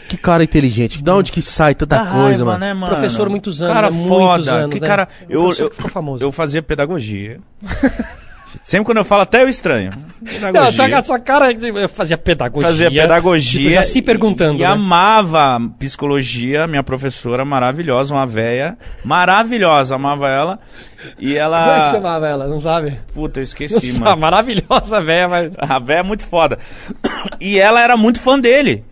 que 0.09 0.17
cara 0.17 0.45
inteligente, 0.45 1.03
da 1.03 1.15
onde 1.15 1.33
que 1.33 1.41
sai 1.41 1.75
tanta 1.75 1.97
Dá 1.97 2.05
coisa, 2.05 2.19
raiva, 2.23 2.45
mano. 2.45 2.59
né, 2.59 2.75
mano? 2.75 2.93
Professor 2.93 3.29
muitos 3.31 3.63
anos, 3.63 3.75
Cara 3.75 3.91
né? 3.91 3.97
Muitos 3.97 4.17
foda. 4.19 4.53
anos, 4.53 4.75
que 4.75 4.81
né? 4.81 4.87
cara... 4.87 5.09
Eu, 5.29 5.53
eu, 5.55 5.71
que 5.71 5.77
ficou 5.77 5.91
famoso. 5.91 6.23
eu 6.23 6.31
fazia 6.33 6.63
pedagogia. 6.63 7.39
Sempre 8.65 8.87
quando 8.87 8.99
eu 8.99 9.05
falo, 9.05 9.23
até 9.23 9.43
eu 9.43 9.49
estranho. 9.49 9.91
Não, 10.21 10.31
Pedagogia. 10.31 10.73
sua, 10.73 11.03
sua 11.05 11.19
cara 11.19 11.53
eu 11.53 11.89
fazia 11.89 12.17
pedagogia. 12.19 12.69
Fazia 12.69 12.91
pedagogia. 12.91 13.61
Tipo, 13.63 13.75
já 13.75 13.83
se 13.83 14.01
perguntando. 14.03 14.59
E 14.59 14.63
né? 14.63 14.67
amava 14.67 15.59
psicologia, 15.79 16.67
minha 16.67 16.83
professora 16.83 17.45
maravilhosa, 17.45 18.15
uma 18.15 18.27
véia. 18.27 18.77
Maravilhosa, 19.05 19.95
amava 19.97 20.29
ela. 20.29 20.59
E 21.19 21.27
Como 21.27 21.31
é 21.31 21.35
que 21.35 21.39
ela. 21.39 21.91
chamava 21.91 22.29
ela? 22.29 22.47
Não 22.47 22.61
sabe? 22.61 22.99
Puta, 23.13 23.41
eu 23.41 23.45
esqueci, 23.45 23.93
Nossa, 23.93 24.01
mano. 24.05 24.17
maravilhosa, 24.21 25.01
velha, 25.01 25.29
mas. 25.29 25.53
A 25.59 25.79
véia 25.79 25.99
é 25.99 26.03
muito 26.03 26.27
foda. 26.27 26.59
E 27.41 27.59
ela 27.59 27.81
era 27.81 27.97
muito 27.97 28.21
fã 28.21 28.39
dele. 28.39 28.85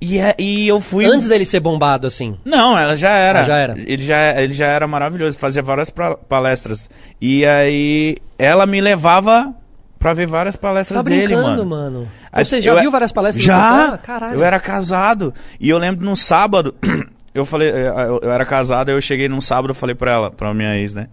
E, 0.00 0.18
é- 0.18 0.34
e 0.38 0.68
eu 0.68 0.80
fui. 0.80 1.04
Antes 1.06 1.26
dele 1.26 1.44
ser 1.44 1.60
bombado, 1.60 2.06
assim. 2.06 2.36
Não, 2.44 2.76
ela 2.78 2.96
já 2.96 3.10
era. 3.10 3.40
Ah, 3.40 3.44
já 3.44 3.56
era. 3.56 3.74
Ele 3.78 4.02
já, 4.02 4.40
ele 4.42 4.52
já 4.52 4.66
era 4.66 4.86
maravilhoso, 4.86 5.38
fazia 5.38 5.62
várias 5.62 5.88
pra- 5.90 6.16
palestras. 6.16 6.88
E 7.20 7.44
aí 7.46 8.16
ela 8.38 8.66
me 8.66 8.80
levava 8.80 9.54
pra 9.98 10.12
ver 10.12 10.26
várias 10.26 10.54
palestras 10.54 11.02
Tá 11.02 11.08
dele, 11.08 11.34
mano. 11.34 11.64
mano. 11.64 12.08
Aí 12.30 12.44
Você 12.44 12.60
já 12.60 12.72
eu- 12.72 12.80
viu 12.80 12.90
várias 12.90 13.10
palestras 13.10 13.42
Já! 13.44 13.96
Caralho. 14.02 14.34
Eu 14.34 14.44
era 14.44 14.60
casado. 14.60 15.32
E 15.58 15.70
eu 15.70 15.78
lembro 15.78 16.04
num 16.04 16.14
sábado, 16.16 16.74
eu 17.34 17.46
falei, 17.46 17.70
eh, 17.70 17.88
eu, 18.06 18.20
eu 18.22 18.30
era 18.30 18.44
casado, 18.44 18.90
eu 18.90 19.00
cheguei 19.00 19.28
num 19.28 19.40
sábado, 19.40 19.70
eu 19.70 19.74
falei 19.74 19.94
pra 19.94 20.12
ela, 20.12 20.30
pra 20.30 20.52
minha 20.52 20.76
ex, 20.76 20.92
né? 20.92 21.08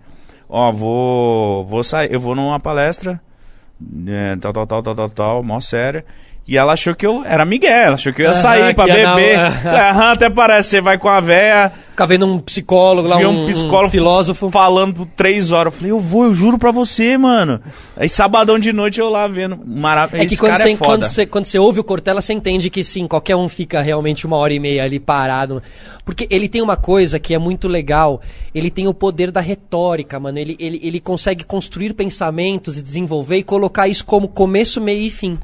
Ó, 0.49 0.71
vou. 0.73 1.65
Vou 1.65 1.83
sair, 1.85 2.11
eu 2.11 2.19
vou 2.19 2.35
numa 2.35 2.59
palestra. 2.59 3.19
é, 4.07 4.35
tal, 4.35 4.51
tal, 4.53 4.67
tal, 4.67 4.83
tal, 4.83 4.95
tal, 4.95 5.09
tal, 5.09 5.43
mó 5.43 5.59
séria. 5.61 6.05
E 6.47 6.57
ela 6.57 6.73
achou 6.73 6.93
que 6.93 7.05
eu 7.05 7.23
era 7.25 7.45
Miguel, 7.45 7.71
ela 7.71 7.95
achou 7.95 8.11
que 8.11 8.21
eu 8.21 8.25
ia 8.25 8.33
sair 8.33 8.75
pra 8.75 8.85
que 8.85 8.91
ia 8.91 9.15
beber. 9.15 9.39
Aham, 9.39 10.11
até 10.11 10.29
parece, 10.29 10.69
você 10.69 10.81
vai 10.81 10.97
com 10.97 11.07
a 11.07 11.21
véia, 11.21 11.71
Ficar 11.93 12.07
vendo 12.07 12.25
um 12.25 12.39
psicólogo 12.39 13.07
lá, 13.07 13.17
um, 13.17 13.43
um 13.43 13.45
psicólogo 13.45 13.85
um 13.85 13.91
filósofo. 13.91 14.49
falando 14.49 14.95
por 14.95 15.05
três 15.05 15.51
horas. 15.51 15.71
Eu 15.71 15.77
falei, 15.77 15.91
eu 15.91 15.99
vou, 15.99 16.23
eu 16.23 16.33
juro 16.33 16.57
pra 16.57 16.71
você, 16.71 17.19
mano. 17.19 17.61
Aí 17.95 18.09
sabadão 18.09 18.57
de 18.57 18.73
noite 18.73 18.99
eu 18.99 19.11
lá 19.11 19.27
vendo. 19.27 19.59
Maravilhoso. 19.63 20.25
É 20.25 20.27
que 20.27 20.35
quando, 20.35 20.57
você, 20.57 20.75
quando, 20.75 21.03
você, 21.05 21.25
quando 21.27 21.45
você 21.45 21.59
ouve 21.59 21.79
o 21.79 21.83
Cortella, 21.83 22.19
você 22.19 22.33
entende 22.33 22.71
que 22.71 22.83
sim, 22.83 23.05
qualquer 23.05 23.35
um 23.35 23.47
fica 23.47 23.79
realmente 23.79 24.25
uma 24.25 24.37
hora 24.37 24.51
e 24.51 24.59
meia 24.59 24.83
ali 24.83 24.99
parado. 24.99 25.61
Porque 26.03 26.27
ele 26.31 26.49
tem 26.49 26.63
uma 26.63 26.75
coisa 26.75 27.19
que 27.19 27.35
é 27.35 27.37
muito 27.37 27.67
legal. 27.67 28.19
Ele 28.55 28.71
tem 28.71 28.87
o 28.87 28.93
poder 28.93 29.29
da 29.29 29.39
retórica, 29.39 30.19
mano. 30.19 30.39
Ele, 30.39 30.55
ele, 30.59 30.79
ele 30.81 30.99
consegue 30.99 31.43
construir 31.43 31.93
pensamentos 31.93 32.75
e 32.79 32.81
desenvolver 32.81 33.37
e 33.37 33.43
colocar 33.43 33.87
isso 33.87 34.03
como 34.03 34.27
começo, 34.27 34.81
meio 34.81 35.03
e 35.03 35.11
fim. 35.11 35.37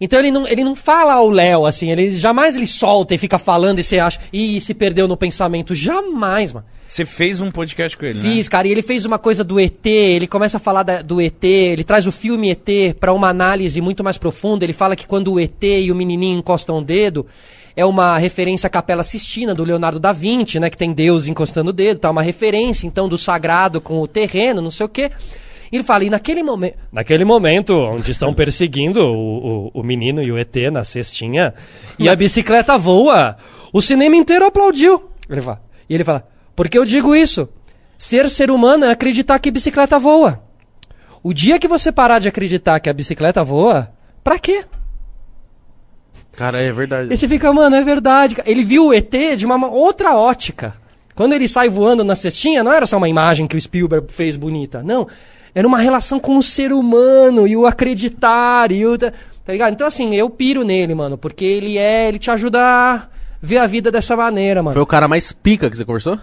Então 0.00 0.18
ele 0.18 0.30
não, 0.30 0.46
ele 0.46 0.62
não 0.62 0.76
fala 0.76 1.14
ao 1.14 1.30
Léo, 1.30 1.64
assim, 1.66 1.90
ele 1.90 2.10
jamais 2.10 2.54
ele 2.54 2.66
solta 2.66 3.14
e 3.14 3.18
fica 3.18 3.38
falando 3.38 3.78
e 3.78 3.82
você 3.82 3.98
acha, 3.98 4.20
ih, 4.32 4.60
se 4.60 4.74
perdeu 4.74 5.08
no 5.08 5.16
pensamento. 5.16 5.74
Jamais, 5.74 6.52
mano. 6.52 6.66
Você 6.88 7.04
fez 7.04 7.40
um 7.40 7.50
podcast 7.50 7.96
com 7.96 8.04
ele, 8.04 8.20
né? 8.20 8.30
Fiz, 8.30 8.48
cara, 8.48 8.68
e 8.68 8.70
ele 8.70 8.82
fez 8.82 9.04
uma 9.04 9.18
coisa 9.18 9.42
do 9.42 9.58
ET, 9.58 9.84
ele 9.86 10.26
começa 10.28 10.58
a 10.58 10.60
falar 10.60 10.84
da- 10.84 11.02
do 11.02 11.20
ET, 11.20 11.42
ele 11.42 11.82
traz 11.82 12.06
o 12.06 12.12
filme 12.12 12.50
ET 12.50 12.94
pra 13.00 13.12
uma 13.12 13.28
análise 13.28 13.80
muito 13.80 14.04
mais 14.04 14.16
profunda, 14.16 14.64
ele 14.64 14.72
fala 14.72 14.94
que 14.94 15.04
quando 15.06 15.32
o 15.32 15.40
ET 15.40 15.64
e 15.64 15.90
o 15.90 15.96
menininho 15.96 16.38
encostam 16.38 16.78
o 16.78 16.82
dedo, 16.84 17.26
é 17.74 17.84
uma 17.84 18.16
referência 18.18 18.68
à 18.68 18.70
Capela 18.70 19.02
Sistina, 19.02 19.52
do 19.54 19.64
Leonardo 19.64 19.98
da 19.98 20.12
Vinci, 20.12 20.60
né, 20.60 20.70
que 20.70 20.78
tem 20.78 20.92
Deus 20.92 21.26
encostando 21.26 21.70
o 21.70 21.72
dedo, 21.72 21.98
tá 21.98 22.10
uma 22.10 22.22
referência, 22.22 22.86
então, 22.86 23.08
do 23.08 23.18
sagrado 23.18 23.80
com 23.80 24.00
o 24.00 24.06
terreno, 24.06 24.62
não 24.62 24.70
sei 24.70 24.86
o 24.86 24.88
quê. 24.88 25.10
E 25.70 25.76
ele 25.76 25.84
fala, 25.84 26.04
e 26.04 26.10
naquele 26.10 26.42
momento... 26.42 26.76
Naquele 26.92 27.24
momento 27.24 27.74
onde 27.76 28.10
estão 28.10 28.32
perseguindo 28.32 29.00
o, 29.00 29.66
o, 29.74 29.80
o 29.80 29.82
menino 29.82 30.22
e 30.22 30.30
o 30.30 30.38
ET 30.38 30.54
na 30.72 30.84
cestinha 30.84 31.52
e 31.98 32.08
a 32.08 32.14
bicicleta 32.16 32.76
voa, 32.78 33.36
o 33.72 33.80
cinema 33.82 34.14
inteiro 34.16 34.44
aplaudiu. 34.46 35.10
Ele 35.28 35.40
fala, 35.40 35.62
e 35.88 35.94
ele 35.94 36.04
fala, 36.04 36.26
porque 36.54 36.78
eu 36.78 36.84
digo 36.84 37.14
isso? 37.14 37.48
Ser 37.98 38.28
ser 38.30 38.50
humano 38.50 38.84
é 38.84 38.90
acreditar 38.90 39.38
que 39.38 39.50
bicicleta 39.50 39.98
voa. 39.98 40.42
O 41.22 41.32
dia 41.32 41.58
que 41.58 41.66
você 41.66 41.90
parar 41.90 42.18
de 42.20 42.28
acreditar 42.28 42.78
que 42.78 42.88
a 42.88 42.92
bicicleta 42.92 43.42
voa, 43.42 43.90
pra 44.22 44.38
quê? 44.38 44.64
Cara, 46.32 46.60
é 46.60 46.70
verdade. 46.70 47.12
E 47.12 47.16
você 47.16 47.26
fica, 47.26 47.52
mano, 47.52 47.74
é 47.76 47.82
verdade. 47.82 48.36
Ele 48.44 48.62
viu 48.62 48.88
o 48.88 48.94
ET 48.94 49.12
de 49.36 49.46
uma 49.46 49.56
ma- 49.56 49.68
outra 49.68 50.14
ótica. 50.14 50.74
Quando 51.14 51.32
ele 51.32 51.48
sai 51.48 51.68
voando 51.70 52.04
na 52.04 52.14
cestinha, 52.14 52.62
não 52.62 52.70
era 52.72 52.84
só 52.84 52.98
uma 52.98 53.08
imagem 53.08 53.46
que 53.46 53.56
o 53.56 53.60
Spielberg 53.60 54.12
fez 54.12 54.36
bonita. 54.36 54.82
Não. 54.82 55.08
Era 55.56 55.66
uma 55.66 55.78
relação 55.78 56.20
com 56.20 56.36
o 56.36 56.42
ser 56.42 56.70
humano 56.70 57.48
e 57.48 57.56
o 57.56 57.64
acreditar 57.64 58.70
e 58.70 58.84
o. 58.84 58.98
Tá 58.98 59.10
ligado? 59.48 59.72
Então, 59.72 59.86
assim, 59.86 60.14
eu 60.14 60.28
piro 60.28 60.62
nele, 60.62 60.94
mano, 60.94 61.16
porque 61.16 61.46
ele 61.46 61.78
é. 61.78 62.08
Ele 62.08 62.18
te 62.18 62.30
ajuda 62.30 62.60
a 62.62 63.08
ver 63.40 63.56
a 63.56 63.66
vida 63.66 63.90
dessa 63.90 64.14
maneira, 64.14 64.62
mano 64.62 64.74
Foi 64.74 64.82
o 64.82 64.86
cara 64.86 65.08
mais 65.08 65.32
pica 65.32 65.70
que 65.70 65.76
você 65.78 65.84
conversou? 65.86 66.20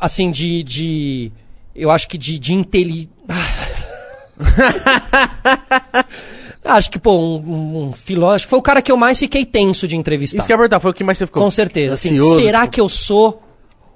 assim, 0.00 0.30
de. 0.30 0.62
de 0.62 1.30
eu 1.76 1.90
acho 1.90 2.08
que 2.08 2.16
de, 2.16 2.38
de 2.38 2.54
inteli... 2.54 3.10
acho 6.64 6.90
que, 6.90 6.98
pô, 6.98 7.18
um, 7.18 7.36
um, 7.36 7.88
um 7.88 7.92
filósofo. 7.92 8.48
Foi 8.48 8.58
o 8.58 8.62
cara 8.62 8.80
que 8.80 8.90
eu 8.90 8.96
mais 8.96 9.18
fiquei 9.18 9.44
tenso 9.44 9.86
de 9.86 9.94
entrevistar. 9.94 10.38
Isso 10.38 10.46
que 10.46 10.52
é 10.54 10.56
verdade, 10.56 10.80
foi 10.80 10.90
o 10.90 10.94
que 10.94 11.04
mais 11.04 11.18
você 11.18 11.26
ficou. 11.26 11.42
Com 11.42 11.50
certeza. 11.50 11.94
Assim, 11.94 12.14
ansioso, 12.14 12.40
será 12.40 12.62
tipo- 12.62 12.72
que 12.72 12.80
eu 12.80 12.88
sou 12.88 13.42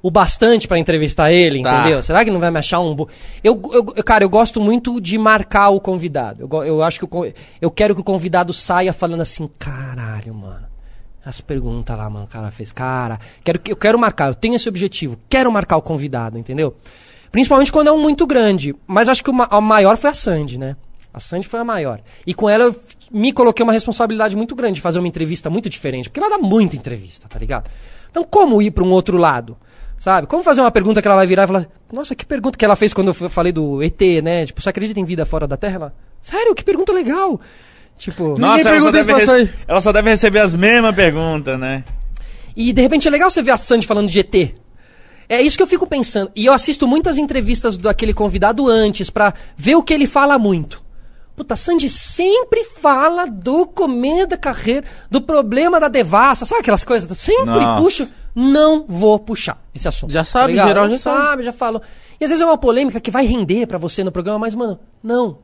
o 0.03 0.11
bastante 0.11 0.69
pra 0.69 0.79
entrevistar 0.79 1.33
ele, 1.33 1.63
Tá. 1.63 1.81
entendeu? 1.81 2.03
Será 2.03 2.25
que 2.25 2.31
não 2.31 2.39
vai 2.41 2.51
me 2.51 2.59
achar 2.59 2.81
um... 2.81 2.95
bo- 2.95 3.09
Eu, 3.43 3.61
eu, 3.73 3.87
eu- 3.97 4.05
cara, 4.05 4.23
eu 4.25 4.29
gosto 4.31 4.61
muito 4.61 5.01
de 5.01 5.19
marcar 5.19 5.71
o 5.71 5.81
convidado. 5.81 6.49
Eu, 6.51 6.65
eu 6.65 6.83
acho 6.83 7.01
que 7.01 7.07
con- 7.07 7.31
eu 7.61 7.71
quero 7.71 7.95
que 7.95 8.01
o 8.01 8.05
convidado 8.05 8.53
saia 8.53 8.93
falando 8.93 9.21
assim, 9.23 9.49
caralho, 9.59 10.33
mano. 10.35 10.67
As 11.25 11.41
perguntas 11.41 11.97
lá, 11.97 12.09
mano, 12.09 12.27
o 12.27 12.29
cara 12.29 12.51
fez. 12.53 12.71
Cara, 12.71 13.19
quero, 13.43 13.59
que- 13.59 13.73
eu 13.73 13.77
quero 13.77 13.99
marcar, 13.99 14.29
eu 14.29 14.35
tenho 14.35 14.55
esse 14.55 14.69
objetivo, 14.69 15.19
quero 15.29 15.51
marcar 15.51 15.77
o 15.77 15.83
convidado, 15.83 16.39
entendeu? 16.39 16.77
Principalmente 17.33 17.73
quando 17.73 17.89
é 17.89 17.93
um 17.93 18.01
muito 18.01 18.27
grande. 18.27 18.75
Mas 18.87 19.09
acho 19.09 19.25
que 19.25 19.31
o 19.31 19.35
a 19.51 19.61
maior 19.61 19.97
foi 19.97 20.11
a 20.11 20.15
Sandy, 20.15 20.57
né? 20.57 20.77
A 21.13 21.19
Sandy 21.19 21.49
foi 21.49 21.59
a 21.59 21.65
maior. 21.65 22.01
E 22.25 22.33
com 22.33 22.49
ela 22.49 22.65
eu 22.65 22.77
me 23.11 23.33
coloquei 23.33 23.63
uma 23.65 23.73
responsabilidade 23.73 24.37
muito 24.37 24.55
grande 24.55 24.75
de 24.75 24.81
fazer 24.81 24.99
uma 25.01 25.09
entrevista 25.09 25.51
muito 25.51 25.69
diferente. 25.69 26.09
Porque 26.09 26.21
ela 26.21 26.31
dá 26.31 26.39
muita 26.39 26.77
entrevista, 26.77 27.27
tá 27.29 27.39
ligado? 27.39 27.69
Então, 28.11 28.23
como 28.23 28.63
ir 28.63 28.71
pra 28.71 28.85
um 28.85 28.91
outro 28.93 29.17
lado? 29.19 29.57
Sabe? 29.99 30.27
Como 30.27 30.43
fazer 30.43 30.61
uma 30.61 30.71
pergunta 30.71 31.01
que 31.01 31.09
ela 31.09 31.17
vai 31.17 31.27
virar 31.27 31.45
e 31.45 31.47
falar: 31.47 31.67
Nossa, 31.93 32.15
que 32.15 32.25
pergunta 32.27 32.59
que 32.59 32.65
ela 32.65 32.77
fez 32.77 32.93
quando 32.93 33.09
eu 33.09 33.15
falei 33.31 33.53
do 33.53 33.83
ET, 33.83 34.01
né? 34.23 34.47
Tipo, 34.47 34.61
você 34.63 34.69
acredita 34.69 35.01
em 35.01 35.05
vida 35.05 35.25
fora 35.25 35.47
da 35.47 35.57
Terra? 35.57 35.75
Ela, 35.77 35.95
Sério, 36.21 36.55
que 36.55 36.63
pergunta 36.65 36.93
legal. 36.93 37.41
Tipo. 37.97 38.39
Nossa, 38.39 38.69
ela 38.69 38.81
só, 38.81 38.91
rece- 38.91 39.55
ela 39.67 39.81
só 39.81 39.93
deve 39.93 40.11
receber 40.11 40.41
as 40.41 40.53
mesmas 40.53 40.95
perguntas, 40.95 41.59
né? 41.59 41.83
E 42.55 42.73
de 42.73 42.83
repente 42.83 43.09
é 43.09 43.11
legal 43.11 43.31
você 43.31 43.43
ver 43.43 43.53
a 43.53 43.57
Sandy 43.57 43.87
falando 43.87 44.09
de 44.09 44.19
ET. 44.21 44.55
É 45.29 45.43
isso 45.43 45.57
que 45.57 45.63
eu 45.63 45.67
fico 45.67 45.87
pensando. 45.87 46.31
E 46.37 46.47
eu 46.47 46.53
assisto 46.53 46.87
muitas 46.87 47.19
entrevistas 47.19 47.77
daquele 47.77 48.15
convidado 48.15 48.69
antes 48.69 49.11
pra 49.11 49.35
ver 49.57 49.75
o 49.75 49.83
que 49.83 49.93
ele 49.93 50.07
fala 50.07 50.39
muito. 50.39 50.83
Puta, 51.35 51.55
a 51.55 51.57
Sandy 51.57 51.91
sempre 51.91 52.65
fala 52.65 53.27
do 53.27 53.67
começo 53.67 54.29
da 54.29 54.37
carreira, 54.37 54.85
do 55.11 55.21
problema 55.21 55.79
da 55.81 55.89
devassa, 55.89 56.45
sabe 56.47 56.61
aquelas 56.61 56.85
coisas? 56.85 57.19
Sempre 57.19 57.45
Nossa. 57.61 57.83
puxo. 57.83 58.13
Não 58.39 58.85
vou 58.87 59.19
puxar 59.19 59.59
esse 59.75 59.89
assunto. 59.89 60.13
Já 60.13 60.23
sabe, 60.23 60.53
ligado? 60.53 60.69
geral 60.69 60.91
já 60.91 60.99
sabe, 60.99 61.43
já 61.43 61.55
falou. 61.55 61.81
E 62.21 62.25
às 62.25 62.29
vezes 62.29 62.43
é 62.43 62.45
uma 62.47 62.59
polêmica 62.59 63.01
que 63.01 63.11
vai 63.11 63.25
render 63.25 63.67
pra 63.67 63.79
você 63.79 64.05
no 64.05 64.13
programa, 64.13 64.41
mas, 64.41 64.55
mano, 64.55 64.79
não. 65.03 65.39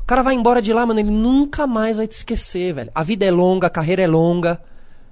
O 0.00 0.06
cara 0.06 0.22
vai 0.22 0.34
embora 0.34 0.62
de 0.62 0.72
lá, 0.72 0.86
mano, 0.86 0.98
ele 0.98 1.10
nunca 1.10 1.66
mais 1.66 1.98
vai 1.98 2.06
te 2.06 2.12
esquecer, 2.12 2.72
velho. 2.72 2.90
A 2.94 3.02
vida 3.02 3.26
é 3.26 3.30
longa, 3.30 3.66
a 3.66 3.70
carreira 3.70 4.00
é 4.00 4.06
longa. 4.06 4.58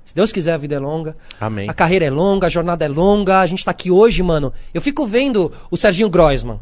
Se 0.03 0.15
Deus 0.15 0.33
quiser, 0.33 0.55
a 0.55 0.57
vida 0.57 0.77
é 0.77 0.79
longa. 0.79 1.15
Amém. 1.39 1.69
A 1.69 1.75
carreira 1.75 2.07
é 2.07 2.11
longa, 2.11 2.47
a 2.47 2.51
jornada 2.51 2.87
é 2.87 2.89
longa. 2.89 3.41
A 3.41 3.47
gente 3.47 3.63
tá 3.63 3.71
aqui 3.71 3.91
hoje, 3.91 4.23
mano. 4.23 4.51
Eu 4.73 4.81
fico 4.81 5.05
vendo 5.05 5.53
o 5.71 5.77
Serginho 5.77 6.09
Groisman. 6.09 6.59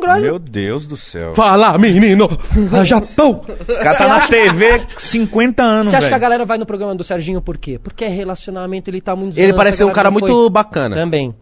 Groisman. 0.00 0.22
Meu 0.22 0.38
Deus 0.38 0.86
do 0.86 0.96
céu. 0.96 1.34
Fala, 1.34 1.76
menino! 1.78 2.28
Ah, 2.72 2.84
Japão! 2.84 3.40
Esse 3.68 3.80
cara 3.80 3.96
tá 3.96 4.08
na 4.08 4.20
TV 4.20 4.80
50 4.96 5.62
anos, 5.62 5.88
Você 5.88 5.96
acha 5.96 6.08
que 6.08 6.14
a 6.14 6.18
galera 6.18 6.44
vai 6.44 6.58
no 6.58 6.66
programa 6.66 6.94
do 6.94 7.02
Serginho 7.04 7.40
por 7.40 7.56
quê? 7.58 7.78
Porque 7.82 8.04
é 8.04 8.08
relacionamento, 8.08 8.90
ele 8.90 9.00
tá 9.00 9.14
muito 9.16 9.38
Ele 9.38 9.52
parece 9.52 9.76
a 9.76 9.78
ser 9.78 9.84
um 9.84 9.92
cara 9.92 10.10
muito 10.10 10.26
foi. 10.26 10.50
bacana. 10.50 10.94
Também. 10.96 11.34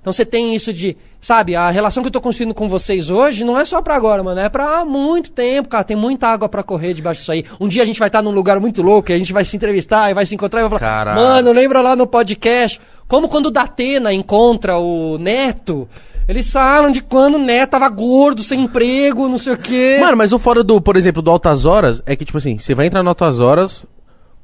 Então 0.00 0.12
você 0.12 0.26
tem 0.26 0.54
isso 0.54 0.70
de, 0.70 0.98
sabe, 1.18 1.56
a 1.56 1.70
relação 1.70 2.02
que 2.02 2.08
eu 2.08 2.12
tô 2.12 2.20
construindo 2.20 2.52
com 2.52 2.68
vocês 2.68 3.08
hoje 3.08 3.42
não 3.42 3.58
é 3.58 3.64
só 3.64 3.80
pra 3.80 3.94
agora, 3.94 4.22
mano, 4.22 4.38
é 4.38 4.50
pra 4.50 4.84
muito 4.84 5.32
tempo, 5.32 5.66
cara. 5.66 5.82
Tem 5.82 5.96
muita 5.96 6.28
água 6.28 6.46
pra 6.46 6.62
correr 6.62 6.92
debaixo 6.92 7.20
disso 7.20 7.32
aí. 7.32 7.42
Um 7.58 7.66
dia 7.66 7.82
a 7.82 7.86
gente 7.86 7.98
vai 7.98 8.08
estar 8.10 8.20
num 8.20 8.30
lugar 8.30 8.60
muito 8.60 8.82
louco, 8.82 9.10
e 9.10 9.14
a 9.14 9.18
gente 9.18 9.32
vai 9.32 9.46
se 9.46 9.56
entrevistar 9.56 10.10
e 10.10 10.14
vai 10.14 10.26
se 10.26 10.34
encontrar 10.34 10.60
e 10.60 10.68
vai 10.68 10.78
falar, 10.78 10.80
Caralho. 10.80 11.18
mano, 11.18 11.52
lembra 11.52 11.80
lá 11.80 11.96
no 11.96 12.06
podcast, 12.06 12.78
como 13.08 13.30
quando 13.30 13.46
o 13.46 13.50
Datena 13.50 14.12
encontra 14.12 14.76
o 14.76 15.16
Neto, 15.16 15.88
eles 16.28 16.50
falam 16.50 16.90
de 16.90 17.00
quando 17.00 17.34
o 17.34 17.38
Neto 17.38 17.70
tava 17.70 17.88
gordo, 17.88 18.42
sem 18.42 18.62
emprego, 18.62 19.28
não 19.28 19.38
sei 19.38 19.52
o 19.54 19.58
quê. 19.58 19.98
Mano, 20.00 20.16
mas 20.16 20.32
o 20.32 20.38
fora 20.38 20.62
do, 20.64 20.80
por 20.80 20.96
exemplo, 20.96 21.20
do 21.22 21.30
Altas 21.30 21.64
Horas 21.64 22.02
é 22.06 22.14
que, 22.16 22.24
tipo 22.24 22.38
assim, 22.38 22.58
você 22.58 22.74
vai 22.74 22.86
entrar 22.86 23.02
no 23.02 23.08
Altas 23.10 23.40
Horas 23.40 23.84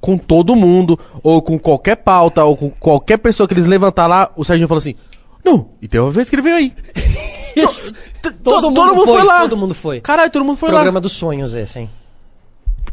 com 0.01 0.17
todo 0.17 0.57
mundo, 0.57 0.99
ou 1.23 1.43
com 1.43 1.59
qualquer 1.59 1.97
pauta, 1.97 2.43
ou 2.45 2.57
com 2.57 2.71
qualquer 2.71 3.19
pessoa 3.19 3.47
que 3.47 3.53
eles 3.55 3.67
levantar 3.67 4.07
lá, 4.07 4.31
o 4.37 4.45
Serginho 4.45 4.67
fala 4.69 4.79
assim: 4.79 4.95
Não, 5.45 5.69
e 5.83 5.87
tem 5.89 6.01
uma 6.01 6.11
vez 6.11 6.29
que 6.31 6.37
ele 6.37 6.43
veio 6.43 6.57
aí. 6.57 6.73
Isso. 7.57 7.93
T- 8.23 8.31
Todo, 8.43 8.63
to- 8.63 8.71
mundo, 8.71 9.05
foi, 9.05 9.27
todo 9.41 9.57
mundo 9.57 9.75
foi. 9.75 10.01
Caralho, 10.01 10.31
todo 10.31 10.45
mundo 10.45 10.57
foi 10.57 10.71
Programa 10.71 10.97
lá. 10.97 11.01
dos 11.01 11.13
sonhos 11.13 11.55
esse, 11.55 11.81
hein? 11.81 11.91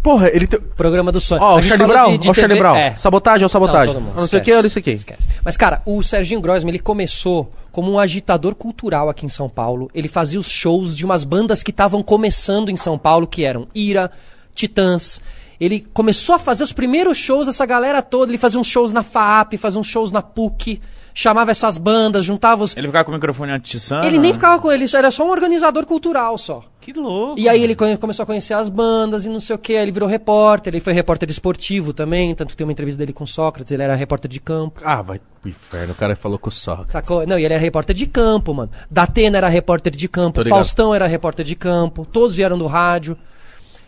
Porra, 0.01 0.29
ele 0.29 0.47
tem. 0.47 0.59
Programa 0.59 1.11
dos 1.11 1.23
sonhos. 1.23 1.43
Ó, 1.43 1.49
A 1.51 1.55
o 1.55 1.61
Charlie 1.63 1.87
Brown, 1.87 2.11
de- 2.11 2.17
de 2.19 2.27
ó, 2.29 2.31
o 2.31 2.33
Charlie 2.35 2.55
TV 2.55 2.59
Brown. 2.59 2.75
é. 2.77 2.95
Sabotagem 2.97 3.43
ou 3.43 3.49
sabotagem? 3.49 3.93
todo 3.93 4.01
mundo, 4.03 4.13
Eu 4.15 4.21
não 4.21 4.27
sei 4.27 4.39
o 4.39 4.43
que, 4.43 4.53
olha 4.53 4.67
isso 4.67 4.79
aqui. 4.79 4.91
esquece. 4.91 5.27
Mas, 5.43 5.57
cara, 5.57 5.81
o 5.85 6.01
Serginho 6.03 6.39
Grossman, 6.39 6.69
ele 6.71 6.79
começou 6.79 7.51
como 7.71 7.91
um 7.91 7.99
agitador 7.99 8.55
cultural 8.55 9.09
aqui 9.09 9.25
em 9.25 9.29
São 9.29 9.49
Paulo. 9.49 9.89
Ele 9.93 10.07
fazia 10.07 10.39
os 10.39 10.49
shows 10.49 10.95
de 10.95 11.03
umas 11.03 11.23
bandas 11.23 11.61
que 11.63 11.71
estavam 11.71 12.01
começando 12.03 12.69
em 12.69 12.77
São 12.77 12.97
Paulo, 12.97 13.27
que 13.27 13.43
eram 13.43 13.67
Ira, 13.75 14.09
Titãs. 14.55 15.19
Ele 15.59 15.85
começou 15.93 16.35
a 16.35 16.39
fazer 16.39 16.63
os 16.63 16.71
primeiros 16.71 17.17
shows 17.17 17.47
dessa 17.47 17.65
galera 17.65 18.01
toda. 18.01 18.31
Ele 18.31 18.37
fazia 18.37 18.59
uns 18.59 18.67
shows 18.67 18.91
na 18.93 19.03
FAP, 19.03 19.53
fazia 19.57 19.79
uns 19.79 19.87
shows 19.87 20.11
na 20.11 20.21
PUC. 20.21 20.79
Chamava 21.13 21.49
essas 21.49 21.79
bandas, 21.79 22.23
juntava 22.25 22.63
os... 22.63 22.77
Ele 22.77 22.85
ficava 22.87 23.03
com 23.03 23.09
o 23.11 23.15
microfone 23.15 23.51
atiçando? 23.51 24.05
Ele 24.05 24.19
nem 24.19 24.29
né? 24.29 24.33
ficava 24.33 24.61
com 24.61 24.71
eles, 24.71 24.93
era 24.93 25.09
só 25.09 25.25
um 25.25 25.31
organizador 25.31 25.83
cultural 25.87 26.37
só. 26.37 26.61
Que 26.87 26.93
louco. 26.93 27.37
E 27.37 27.49
aí 27.49 27.61
ele 27.61 27.75
começou 27.75 28.23
a 28.23 28.25
conhecer 28.25 28.53
as 28.53 28.69
bandas 28.69 29.25
e 29.25 29.29
não 29.29 29.41
sei 29.41 29.53
o 29.57 29.59
que, 29.59 29.75
aí 29.75 29.83
ele 29.83 29.91
virou 29.91 30.07
repórter, 30.07 30.73
ele 30.73 30.79
foi 30.79 30.93
repórter 30.93 31.29
esportivo 31.29 31.91
também, 31.91 32.33
tanto 32.33 32.51
que 32.51 32.55
tem 32.55 32.65
uma 32.65 32.71
entrevista 32.71 32.99
dele 32.99 33.11
com 33.11 33.25
Sócrates, 33.25 33.73
ele 33.73 33.83
era 33.83 33.93
repórter 33.93 34.31
de 34.31 34.39
campo. 34.39 34.79
Ah, 34.85 35.01
vai 35.01 35.19
pro 35.41 35.49
inferno, 35.49 35.91
o 35.91 35.95
cara 35.97 36.15
falou 36.15 36.39
com 36.39 36.47
o 36.47 36.51
Sócrates. 36.51 36.93
Sacou? 36.93 37.27
Não, 37.27 37.37
e 37.37 37.43
ele 37.43 37.53
era 37.53 37.61
repórter 37.61 37.93
de 37.93 38.07
campo, 38.07 38.53
mano. 38.53 38.71
Datena 38.89 39.37
era 39.37 39.49
repórter 39.49 39.93
de 39.93 40.07
campo. 40.07 40.41
Faustão 40.47 40.95
era 40.95 41.05
repórter 41.07 41.45
de 41.45 41.57
campo, 41.57 42.05
todos 42.05 42.37
vieram 42.37 42.57
do 42.57 42.67
rádio. 42.67 43.17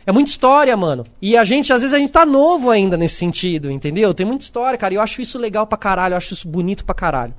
É 0.06 0.12
muita 0.12 0.32
história, 0.32 0.76
mano. 0.76 1.06
E 1.22 1.38
a 1.38 1.45
gente, 1.45 1.72
às 1.72 1.80
vezes, 1.80 1.95
a 1.95 2.00
gente 2.00 2.12
tá 2.12 2.26
novo 2.26 2.70
ainda 2.70 2.97
nesse 2.97 3.16
sentido, 3.16 3.72
entendeu? 3.72 4.14
Tem 4.14 4.26
muita 4.26 4.43
história, 4.43 4.78
cara. 4.78 4.93
E 4.93 4.97
eu 4.97 5.02
acho 5.02 5.22
isso 5.22 5.38
legal 5.38 5.66
pra 5.66 5.78
caralho, 5.78 6.16
eu 6.16 6.18
acho 6.18 6.34
isso 6.34 6.50
bonito 6.50 6.84
pra 6.84 6.93
caralho. 6.93 7.34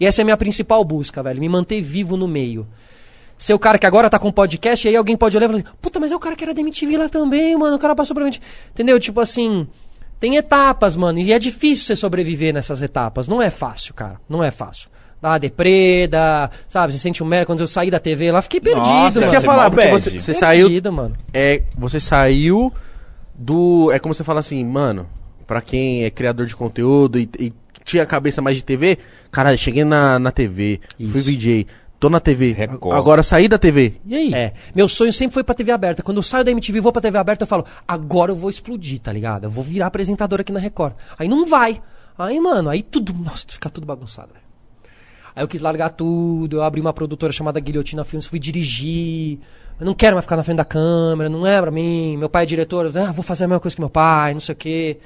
E 0.00 0.06
essa 0.06 0.20
é 0.20 0.22
a 0.22 0.24
minha 0.24 0.36
principal 0.36 0.82
busca, 0.84 1.22
velho. 1.22 1.38
Me 1.38 1.48
manter 1.48 1.80
vivo 1.80 2.16
no 2.16 2.26
meio. 2.26 2.66
Ser 3.36 3.52
o 3.54 3.58
cara 3.58 3.78
que 3.78 3.86
agora 3.86 4.08
tá 4.08 4.18
com 4.18 4.30
podcast, 4.30 4.86
e 4.86 4.90
aí 4.90 4.96
alguém 4.96 5.16
pode 5.16 5.36
olhar 5.36 5.46
e 5.46 5.48
falar, 5.48 5.62
assim, 5.62 5.76
puta, 5.82 5.98
mas 6.00 6.12
é 6.12 6.16
o 6.16 6.20
cara 6.20 6.36
que 6.36 6.44
era 6.44 6.54
da 6.54 6.60
MTV 6.60 6.96
lá 6.96 7.08
também, 7.08 7.56
mano. 7.56 7.76
O 7.76 7.78
cara 7.78 7.94
passou 7.94 8.14
pra 8.14 8.24
MTV. 8.24 8.44
Entendeu? 8.70 8.98
Tipo 9.00 9.20
assim, 9.20 9.66
tem 10.20 10.36
etapas, 10.36 10.96
mano. 10.96 11.18
E 11.18 11.32
é 11.32 11.38
difícil 11.38 11.84
você 11.84 11.96
sobreviver 11.96 12.54
nessas 12.54 12.82
etapas. 12.82 13.28
Não 13.28 13.42
é 13.42 13.50
fácil, 13.50 13.92
cara. 13.92 14.20
Não 14.28 14.42
é 14.42 14.50
fácil. 14.50 14.88
Dá 15.20 15.38
deprê, 15.38 16.06
dá, 16.06 16.50
sabe, 16.68 16.92
você 16.92 16.98
sente 16.98 17.22
um 17.22 17.26
merda. 17.26 17.46
Quando 17.46 17.60
eu 17.60 17.66
saí 17.66 17.90
da 17.90 17.98
TV 17.98 18.30
lá, 18.30 18.42
fiquei 18.42 18.60
perdido, 18.60 18.84
Nossa, 18.86 18.94
mano. 18.94 19.08
Isso 19.08 19.20
que 19.20 19.26
eu 19.26 19.32
ia 19.32 19.40
ser 19.40 19.46
falar, 19.46 19.70
porque 19.70 19.88
você, 19.88 20.10
você 20.18 20.32
Perdido, 20.32 20.88
saiu. 20.88 20.92
mano. 20.92 21.16
É, 21.32 21.62
você 21.76 21.98
saiu 21.98 22.72
do. 23.34 23.90
É 23.92 23.98
como 23.98 24.14
você 24.14 24.22
fala 24.22 24.40
assim, 24.40 24.62
mano, 24.64 25.08
pra 25.46 25.60
quem 25.60 26.04
é 26.04 26.10
criador 26.10 26.46
de 26.46 26.54
conteúdo 26.54 27.18
e, 27.18 27.28
e 27.38 27.52
tinha 27.84 28.02
a 28.02 28.06
cabeça 28.06 28.40
mais 28.42 28.56
de 28.56 28.64
TV, 28.64 28.98
caralho, 29.30 29.58
cheguei 29.58 29.84
na, 29.84 30.18
na 30.18 30.30
TV, 30.30 30.80
fui 30.98 31.20
VJ, 31.20 31.66
tô 31.98 32.10
na 32.10 32.20
TV, 32.20 32.52
Record. 32.52 32.96
agora 32.96 33.22
saí 33.22 33.48
da 33.48 33.58
TV. 33.58 33.94
E 34.04 34.14
aí? 34.14 34.34
É, 34.34 34.52
meu 34.74 34.88
sonho 34.88 35.12
sempre 35.12 35.34
foi 35.34 35.44
pra 35.44 35.54
TV 35.54 35.72
aberta. 35.72 36.02
Quando 36.02 36.18
eu 36.18 36.22
saio 36.22 36.44
da 36.44 36.50
MTV 36.50 36.78
e 36.78 36.80
vou 36.80 36.92
pra 36.92 37.02
TV 37.02 37.16
aberta, 37.18 37.44
eu 37.44 37.48
falo, 37.48 37.64
agora 37.86 38.30
eu 38.30 38.36
vou 38.36 38.50
explodir, 38.50 38.98
tá 39.00 39.12
ligado? 39.12 39.44
Eu 39.44 39.50
vou 39.50 39.64
virar 39.64 39.86
apresentador 39.86 40.40
aqui 40.40 40.52
na 40.52 40.60
Record. 40.60 40.94
Aí 41.18 41.28
não 41.28 41.46
vai. 41.46 41.80
Aí, 42.18 42.38
mano, 42.38 42.70
aí 42.70 42.82
tudo, 42.82 43.12
nossa, 43.12 43.46
fica 43.48 43.68
tudo 43.68 43.86
bagunçado, 43.86 44.32
velho. 44.32 44.44
Aí 45.34 45.42
eu 45.42 45.48
quis 45.48 45.60
largar 45.60 45.90
tudo, 45.90 46.58
eu 46.58 46.62
abri 46.62 46.80
uma 46.80 46.92
produtora 46.92 47.32
chamada 47.32 47.58
Guilhotina 47.58 48.04
Filmes, 48.04 48.26
fui 48.26 48.38
dirigir. 48.38 49.40
Eu 49.80 49.86
não 49.86 49.94
quero 49.94 50.14
mais 50.14 50.24
ficar 50.24 50.36
na 50.36 50.44
frente 50.44 50.58
da 50.58 50.64
câmera, 50.64 51.28
não 51.28 51.44
é 51.44 51.60
pra 51.60 51.72
mim. 51.72 52.16
Meu 52.16 52.28
pai 52.28 52.44
é 52.44 52.46
diretor, 52.46 52.92
ah, 52.96 53.10
vou 53.10 53.24
fazer 53.24 53.44
a 53.44 53.48
mesma 53.48 53.60
coisa 53.60 53.74
que 53.74 53.80
meu 53.80 53.90
pai, 53.90 54.32
não 54.32 54.40
sei 54.40 54.52
o 54.52 54.56
quê. 54.56 54.98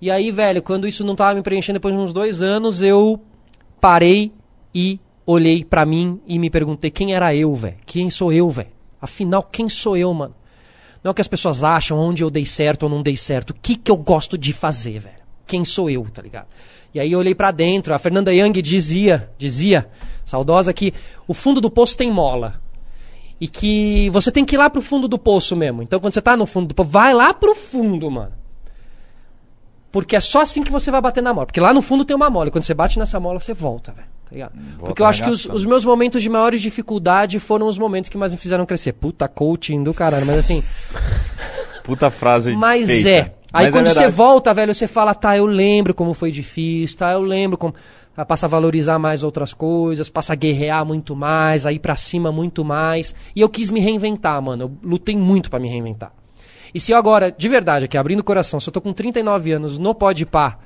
E 0.00 0.10
aí, 0.10 0.30
velho, 0.30 0.62
quando 0.62 0.88
isso 0.88 1.04
não 1.04 1.14
tava 1.14 1.34
me 1.34 1.42
preenchendo 1.42 1.78
depois 1.78 1.94
de 1.94 2.00
uns 2.00 2.12
dois 2.12 2.40
anos, 2.40 2.82
eu 2.82 3.20
parei 3.78 4.32
e 4.74 4.98
olhei 5.30 5.62
pra 5.62 5.84
mim 5.84 6.18
e 6.26 6.38
me 6.38 6.48
perguntei 6.48 6.90
quem 6.90 7.14
era 7.14 7.34
eu, 7.34 7.54
velho. 7.54 7.76
Quem 7.84 8.08
sou 8.08 8.32
eu, 8.32 8.50
velho? 8.50 8.70
Afinal, 8.98 9.42
quem 9.42 9.68
sou 9.68 9.94
eu, 9.94 10.12
mano? 10.14 10.34
Não 11.04 11.10
é 11.10 11.12
o 11.12 11.14
que 11.14 11.20
as 11.20 11.28
pessoas 11.28 11.62
acham, 11.62 11.98
onde 11.98 12.24
eu 12.24 12.30
dei 12.30 12.46
certo 12.46 12.84
ou 12.84 12.88
não 12.88 13.02
dei 13.02 13.14
certo. 13.14 13.50
O 13.50 13.54
que 13.54 13.76
que 13.76 13.90
eu 13.90 13.96
gosto 13.96 14.38
de 14.38 14.54
fazer, 14.54 15.00
velho? 15.00 15.18
Quem 15.46 15.66
sou 15.66 15.90
eu, 15.90 16.06
tá 16.10 16.22
ligado? 16.22 16.46
E 16.94 16.98
aí 16.98 17.12
eu 17.12 17.18
olhei 17.18 17.34
pra 17.34 17.50
dentro. 17.50 17.92
A 17.92 17.98
Fernanda 17.98 18.32
Young 18.32 18.62
dizia, 18.62 19.30
dizia, 19.36 19.86
saudosa, 20.24 20.72
que 20.72 20.94
o 21.26 21.34
fundo 21.34 21.60
do 21.60 21.70
poço 21.70 21.94
tem 21.94 22.10
mola. 22.10 22.60
E 23.38 23.46
que 23.46 24.08
você 24.10 24.32
tem 24.32 24.46
que 24.46 24.56
ir 24.56 24.58
lá 24.58 24.70
pro 24.70 24.80
fundo 24.80 25.06
do 25.06 25.18
poço 25.18 25.54
mesmo. 25.54 25.82
Então 25.82 26.00
quando 26.00 26.14
você 26.14 26.22
tá 26.22 26.38
no 26.38 26.46
fundo 26.46 26.68
do 26.68 26.74
poço, 26.74 26.88
vai 26.88 27.12
lá 27.12 27.34
pro 27.34 27.54
fundo, 27.54 28.10
mano. 28.10 28.32
Porque 29.92 30.16
é 30.16 30.20
só 30.20 30.40
assim 30.40 30.62
que 30.62 30.72
você 30.72 30.90
vai 30.90 31.02
bater 31.02 31.22
na 31.22 31.34
mola. 31.34 31.46
Porque 31.46 31.60
lá 31.60 31.74
no 31.74 31.82
fundo 31.82 32.04
tem 32.04 32.16
uma 32.16 32.30
mola. 32.30 32.48
E 32.48 32.50
quando 32.50 32.64
você 32.64 32.74
bate 32.74 32.98
nessa 32.98 33.20
mola, 33.20 33.38
você 33.38 33.52
volta, 33.52 33.92
velho. 33.92 34.17
Tá 34.28 34.32
ligado? 34.32 34.52
Porque 34.78 35.00
eu 35.00 35.06
acho 35.06 35.22
que 35.24 35.30
os, 35.30 35.46
os 35.46 35.64
meus 35.64 35.84
momentos 35.84 36.22
de 36.22 36.28
maiores 36.28 36.60
dificuldade 36.60 37.38
foram 37.38 37.66
os 37.66 37.78
momentos 37.78 38.10
que 38.10 38.18
mais 38.18 38.32
me 38.32 38.38
fizeram 38.38 38.66
crescer. 38.66 38.92
Puta 38.92 39.26
coaching 39.26 39.82
do 39.82 39.94
caralho. 39.94 40.26
Mas 40.26 40.38
assim, 40.38 40.62
Puta 41.82 42.10
frase 42.10 42.52
mas 42.52 42.86
feita. 42.86 43.08
é. 43.08 43.34
Aí 43.50 43.64
Mas 43.64 43.74
quando 43.74 43.86
é 43.86 43.94
você 43.94 44.08
volta, 44.08 44.52
velho, 44.52 44.74
você 44.74 44.86
fala, 44.86 45.14
tá, 45.14 45.34
eu 45.38 45.46
lembro 45.46 45.94
como 45.94 46.12
foi 46.12 46.30
difícil, 46.30 46.98
tá, 46.98 47.12
eu 47.12 47.22
lembro 47.22 47.56
como. 47.56 47.74
Aí 48.14 48.24
passa 48.26 48.44
a 48.44 48.48
valorizar 48.48 48.98
mais 48.98 49.22
outras 49.22 49.54
coisas, 49.54 50.10
passa 50.10 50.34
a 50.34 50.36
guerrear 50.36 50.84
muito 50.84 51.16
mais, 51.16 51.64
a 51.64 51.72
ir 51.72 51.78
pra 51.78 51.96
cima 51.96 52.30
muito 52.30 52.62
mais. 52.62 53.14
E 53.34 53.40
eu 53.40 53.48
quis 53.48 53.70
me 53.70 53.80
reinventar, 53.80 54.42
mano. 54.42 54.64
Eu 54.64 54.90
lutei 54.90 55.16
muito 55.16 55.48
pra 55.48 55.58
me 55.58 55.68
reinventar. 55.68 56.12
E 56.74 56.78
se 56.78 56.92
eu 56.92 56.98
agora, 56.98 57.32
de 57.32 57.48
verdade, 57.48 57.86
aqui, 57.86 57.96
abrindo 57.96 58.20
o 58.20 58.24
coração, 58.24 58.60
se 58.60 58.68
eu 58.68 58.72
tô 58.72 58.82
com 58.82 58.92
39 58.92 59.52
anos 59.52 59.78
no 59.78 59.94
Pode 59.94 60.26
Pá, 60.26 60.58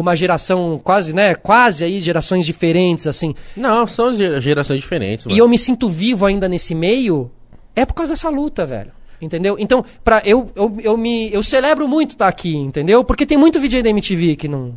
com 0.00 0.02
uma 0.02 0.16
geração 0.16 0.80
quase, 0.82 1.12
né, 1.12 1.34
quase 1.34 1.84
aí, 1.84 2.00
gerações 2.00 2.46
diferentes, 2.46 3.06
assim, 3.06 3.34
Não, 3.54 3.86
são 3.86 4.14
ge- 4.14 4.40
gerações 4.40 4.80
diferentes, 4.80 5.26
mano. 5.26 5.36
e 5.36 5.38
eu 5.38 5.46
me 5.46 5.58
sinto 5.58 5.90
vivo 5.90 6.24
ainda 6.24 6.48
nesse 6.48 6.74
meio, 6.74 7.30
é 7.76 7.84
por 7.84 7.92
causa 7.92 8.12
dessa 8.14 8.30
luta, 8.30 8.64
velho. 8.64 8.92
Entendeu? 9.20 9.56
Então, 9.58 9.84
pra, 10.02 10.22
eu, 10.24 10.50
eu, 10.56 10.78
eu, 10.82 10.96
me, 10.96 11.30
eu 11.30 11.42
celebro 11.42 11.86
muito 11.86 12.12
estar 12.12 12.28
aqui, 12.28 12.56
entendeu? 12.56 13.04
Porque 13.04 13.26
tem 13.26 13.36
muito 13.36 13.60
vídeo 13.60 13.76
aí 13.76 13.82
da 13.82 13.90
MTV 13.90 14.34
que 14.36 14.48
não. 14.48 14.72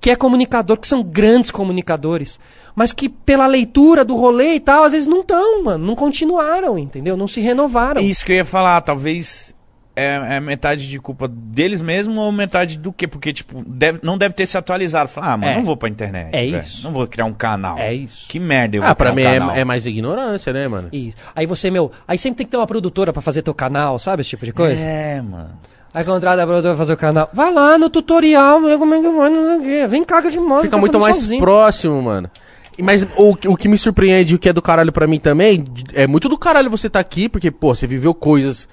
que 0.00 0.10
é 0.10 0.16
comunicador, 0.16 0.78
que 0.78 0.88
são 0.88 1.02
grandes 1.02 1.50
comunicadores, 1.50 2.40
mas 2.74 2.94
que 2.94 3.10
pela 3.10 3.46
leitura 3.46 4.02
do 4.06 4.16
rolê 4.16 4.54
e 4.54 4.60
tal, 4.60 4.84
às 4.84 4.92
vezes 4.92 5.06
não 5.06 5.20
estão, 5.20 5.62
mano, 5.62 5.86
não 5.86 5.94
continuaram, 5.94 6.78
entendeu? 6.78 7.14
Não 7.18 7.28
se 7.28 7.42
renovaram. 7.42 8.00
É 8.00 8.04
isso 8.04 8.24
que 8.24 8.32
eu 8.32 8.36
ia 8.36 8.44
falar, 8.46 8.80
talvez 8.80 9.53
é, 9.96 10.36
é 10.36 10.40
metade 10.40 10.88
de 10.88 10.98
culpa 10.98 11.28
deles 11.28 11.80
mesmo 11.80 12.20
ou 12.20 12.32
metade 12.32 12.78
do 12.78 12.92
quê? 12.92 13.06
Porque, 13.06 13.32
tipo, 13.32 13.62
deve- 13.66 14.00
não 14.02 14.18
deve 14.18 14.34
ter 14.34 14.46
se 14.46 14.56
atualizado. 14.58 15.08
Falar, 15.08 15.32
ah, 15.32 15.36
mano, 15.36 15.52
É. 15.52 15.54
não 15.56 15.64
vou 15.64 15.76
pra 15.76 15.88
internet. 15.88 16.28
É 16.32 16.40
velho. 16.40 16.58
isso. 16.58 16.82
Não 16.84 16.92
vou 16.92 17.06
criar 17.06 17.26
um 17.26 17.32
canal. 17.34 17.78
É 17.78 17.94
isso. 17.94 18.26
Que 18.28 18.40
merda 18.40 18.76
eu 18.76 18.82
vou 18.82 18.90
Ah, 18.90 18.94
pra 18.94 19.10
mim 19.10 19.16
criar 19.22 19.30
um 19.30 19.34
é, 19.34 19.38
canal. 19.38 19.56
é 19.56 19.64
mais 19.64 19.86
ignorância, 19.86 20.52
né, 20.52 20.66
mano? 20.68 20.88
Isso. 20.92 21.16
Aí 21.34 21.46
você, 21.46 21.70
meu, 21.70 21.92
aí 22.08 22.18
sempre 22.18 22.38
tem 22.38 22.46
que 22.46 22.50
ter 22.50 22.56
uma 22.56 22.66
produtora 22.66 23.12
pra 23.12 23.22
fazer 23.22 23.42
teu 23.42 23.54
canal, 23.54 23.98
sabe? 23.98 24.22
Esse 24.22 24.30
tipo 24.30 24.44
de 24.44 24.52
coisa. 24.52 24.82
É, 24.84 25.22
mano. 25.22 25.50
Aí 25.94 26.02
contrata 26.04 26.42
a 26.42 26.46
produtora 26.46 26.74
pra 26.74 26.78
fazer 26.78 26.92
o 26.94 26.96
canal. 26.96 27.30
Vai 27.32 27.52
lá 27.52 27.78
no 27.78 27.88
tutorial, 27.88 28.60
como 28.60 28.94
é 28.94 29.00
que 29.00 29.08
vai, 29.08 29.30
não 29.30 29.44
sei 29.44 29.56
o 29.58 29.62
quê. 29.62 29.86
Vem 29.86 30.02
cá 30.04 30.20
que 30.20 30.26
eu 30.26 30.32
te 30.32 30.40
mostro. 30.40 30.64
Fica 30.64 30.76
muito 30.78 30.98
mais 30.98 31.16
sozinho. 31.18 31.40
próximo, 31.40 32.02
mano. 32.02 32.28
Mas 32.82 33.06
o, 33.16 33.36
que- 33.36 33.46
o 33.46 33.56
que 33.56 33.68
me 33.68 33.78
surpreende, 33.78 34.34
o 34.34 34.38
que 34.40 34.48
é 34.48 34.52
do 34.52 34.60
caralho 34.60 34.90
pra 34.92 35.06
mim 35.06 35.20
também, 35.20 35.64
é 35.94 36.08
muito 36.08 36.28
do 36.28 36.36
caralho 36.36 36.68
você 36.68 36.90
tá 36.90 36.98
aqui, 36.98 37.28
porque, 37.28 37.48
pô, 37.48 37.72
você 37.72 37.86
viveu 37.86 38.12
coisas, 38.12 38.68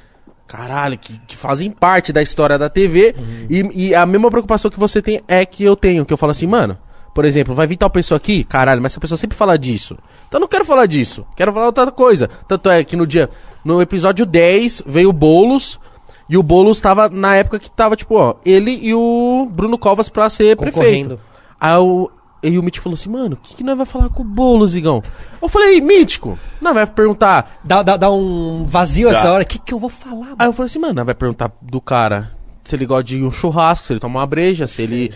caralho, 0.51 0.97
que, 0.97 1.17
que 1.25 1.37
fazem 1.37 1.71
parte 1.71 2.11
da 2.11 2.21
história 2.21 2.59
da 2.59 2.69
TV, 2.69 3.15
e, 3.49 3.87
e 3.87 3.95
a 3.95 4.05
mesma 4.05 4.29
preocupação 4.29 4.69
que 4.69 4.79
você 4.79 5.01
tem 5.01 5.21
é 5.25 5.45
que 5.45 5.63
eu 5.63 5.77
tenho, 5.77 6.05
que 6.05 6.11
eu 6.11 6.17
falo 6.17 6.31
assim, 6.31 6.45
mano, 6.45 6.77
por 7.15 7.23
exemplo, 7.23 7.55
vai 7.55 7.65
vir 7.65 7.77
tal 7.77 7.89
pessoa 7.89 8.17
aqui, 8.17 8.43
caralho, 8.43 8.81
mas 8.81 8.91
essa 8.91 8.99
pessoa 8.99 9.17
sempre 9.17 9.37
fala 9.37 9.57
disso. 9.57 9.97
Então 10.27 10.37
eu 10.37 10.41
não 10.41 10.47
quero 10.49 10.65
falar 10.65 10.85
disso, 10.87 11.25
quero 11.37 11.53
falar 11.53 11.67
outra 11.67 11.91
coisa. 11.91 12.29
Tanto 12.47 12.69
é 12.69 12.83
que 12.83 12.97
no 12.97 13.07
dia, 13.07 13.29
no 13.63 13.81
episódio 13.81 14.25
10, 14.25 14.83
veio 14.85 15.09
o 15.09 15.13
Boulos, 15.13 15.79
e 16.27 16.37
o 16.37 16.43
Boulos 16.43 16.81
tava 16.81 17.07
na 17.07 17.35
época 17.35 17.57
que 17.57 17.71
tava, 17.71 17.95
tipo, 17.95 18.15
ó, 18.15 18.35
ele 18.45 18.77
e 18.81 18.93
o 18.93 19.49
Bruno 19.51 19.77
Covas 19.77 20.09
pra 20.09 20.29
ser 20.29 20.57
prefeito. 20.57 21.19
Aí 21.59 21.77
o, 21.77 22.09
aí 22.47 22.57
o 22.57 22.63
Mítico 22.63 22.83
falou 22.83 22.95
assim, 22.95 23.09
mano, 23.09 23.35
o 23.35 23.37
que, 23.37 23.55
que 23.55 23.63
nós 23.63 23.77
vai 23.77 23.85
falar 23.85 24.09
com 24.09 24.23
o 24.23 24.25
Boulos, 24.25 24.75
Igão? 24.75 25.03
Eu 25.41 25.49
falei, 25.49 25.79
Mítico, 25.81 26.37
não 26.59 26.73
vai 26.73 26.85
perguntar. 26.87 27.59
Dá, 27.63 27.83
dá, 27.83 27.97
dá 27.97 28.11
um 28.11 28.65
vazio 28.65 29.09
Dá. 29.09 29.17
essa 29.17 29.31
hora. 29.31 29.43
O 29.43 29.45
que, 29.45 29.59
que 29.59 29.73
eu 29.73 29.79
vou 29.79 29.89
falar, 29.89 30.15
mano? 30.15 30.35
Aí 30.39 30.47
eu 30.47 30.53
falei 30.53 30.67
assim, 30.67 30.79
mano, 30.79 30.93
nós 30.93 31.05
vai 31.05 31.15
perguntar 31.15 31.51
do 31.61 31.79
cara 31.79 32.31
se 32.63 32.75
ele 32.75 32.85
gosta 32.85 33.03
de 33.03 33.23
um 33.23 33.31
churrasco, 33.31 33.85
se 33.85 33.93
ele 33.93 33.99
toma 33.99 34.19
uma 34.19 34.25
breja, 34.25 34.67
se 34.67 34.81
ele. 34.81 35.11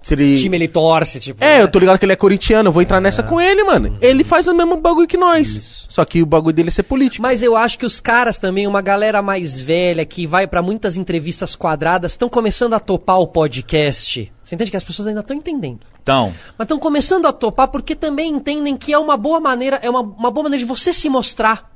Se 0.00 0.14
ele. 0.14 0.38
time 0.38 0.56
ele 0.56 0.68
torce, 0.68 1.20
tipo. 1.20 1.44
É, 1.44 1.60
eu 1.60 1.68
tô 1.68 1.78
ligado 1.78 1.98
que 1.98 2.04
ele 2.04 2.12
é 2.12 2.16
corintiano, 2.16 2.68
eu 2.68 2.72
vou 2.72 2.80
entrar 2.80 3.00
nessa 3.00 3.22
com 3.22 3.40
ele, 3.40 3.62
mano. 3.64 3.98
Ele 4.00 4.24
faz 4.24 4.46
o 4.46 4.54
mesmo 4.54 4.76
bagulho 4.76 5.06
que 5.06 5.16
nós. 5.16 5.86
Só 5.88 6.04
que 6.04 6.22
o 6.22 6.26
bagulho 6.26 6.54
dele 6.54 6.68
é 6.68 6.72
ser 6.72 6.84
político. 6.84 7.22
Mas 7.22 7.42
eu 7.42 7.56
acho 7.56 7.78
que 7.78 7.84
os 7.84 8.00
caras 8.00 8.38
também, 8.38 8.66
uma 8.66 8.80
galera 8.80 9.20
mais 9.20 9.60
velha 9.60 10.04
que 10.06 10.26
vai 10.26 10.46
pra 10.46 10.62
muitas 10.62 10.96
entrevistas 10.96 11.54
quadradas, 11.54 12.12
estão 12.12 12.28
começando 12.28 12.74
a 12.74 12.80
topar 12.80 13.18
o 13.18 13.26
podcast. 13.26 14.32
Você 14.48 14.54
entende 14.54 14.70
que 14.70 14.78
as 14.78 14.84
pessoas 14.84 15.06
ainda 15.08 15.20
estão 15.20 15.36
entendendo. 15.36 15.80
Então, 16.02 16.32
Mas 16.56 16.64
estão 16.64 16.78
começando 16.78 17.26
a 17.26 17.32
topar 17.34 17.68
porque 17.68 17.94
também 17.94 18.30
entendem 18.32 18.78
que 18.78 18.94
é 18.94 18.98
uma 18.98 19.14
boa 19.14 19.38
maneira, 19.38 19.78
é 19.82 19.90
uma, 19.90 20.00
uma 20.00 20.30
boa 20.30 20.44
maneira 20.44 20.58
de 20.58 20.64
você 20.64 20.90
se 20.90 21.06
mostrar 21.10 21.70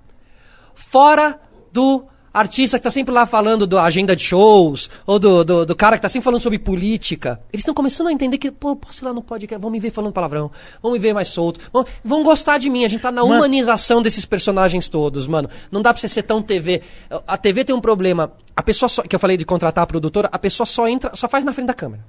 fora 0.75 1.39
do 1.71 2.07
artista 2.33 2.79
que 2.79 2.83
tá 2.85 2.91
sempre 2.91 3.13
lá 3.13 3.27
falando 3.27 3.67
da 3.67 3.83
agenda 3.85 4.17
de 4.17 4.23
shows, 4.23 4.89
ou 5.05 5.19
do, 5.19 5.45
do, 5.45 5.67
do 5.67 5.77
cara 5.77 5.97
que 5.97 6.03
tá 6.03 6.09
sempre 6.09 6.25
falando 6.25 6.41
sobre 6.41 6.59
política. 6.59 7.43
Eles 7.53 7.61
estão 7.61 7.75
começando 7.75 8.07
a 8.07 8.13
entender 8.13 8.39
que, 8.39 8.51
pô, 8.51 8.75
posso 8.75 9.03
ir 9.03 9.05
lá 9.05 9.13
no 9.13 9.21
podcast, 9.23 9.61
vão 9.61 9.71
me 9.71 9.79
ver 9.79 9.91
falando 9.91 10.15
palavrão, 10.15 10.51
vão 10.83 10.93
me 10.93 10.99
ver 10.99 11.13
mais 11.13 11.29
solto, 11.29 11.61
vão, 11.71 11.85
vão 12.03 12.23
gostar 12.23 12.57
de 12.57 12.71
mim. 12.71 12.87
A 12.87 12.89
gente 12.89 13.03
tá 13.03 13.13
na 13.13 13.21
Mano- 13.21 13.35
humanização 13.35 14.01
desses 14.01 14.25
personagens 14.25 14.89
todos, 14.89 15.27
mano. 15.27 15.47
Não 15.71 15.83
dá 15.83 15.93
pra 15.93 16.01
você 16.01 16.09
ser 16.09 16.23
tão 16.23 16.41
TV. 16.41 16.81
A 17.27 17.37
TV 17.37 17.67
tem 17.67 17.77
um 17.77 17.83
problema. 17.83 18.33
A 18.57 18.63
pessoa 18.63 18.89
só, 18.89 19.03
que 19.03 19.15
eu 19.15 19.21
falei 19.21 19.37
de 19.37 19.45
contratar 19.45 19.85
a 19.85 19.87
produtora, 19.87 20.31
a 20.33 20.39
pessoa 20.39 20.65
só 20.65 20.89
entra, 20.89 21.15
só 21.15 21.29
faz 21.29 21.45
na 21.45 21.53
frente 21.53 21.67
da 21.67 21.75
câmera. 21.75 22.03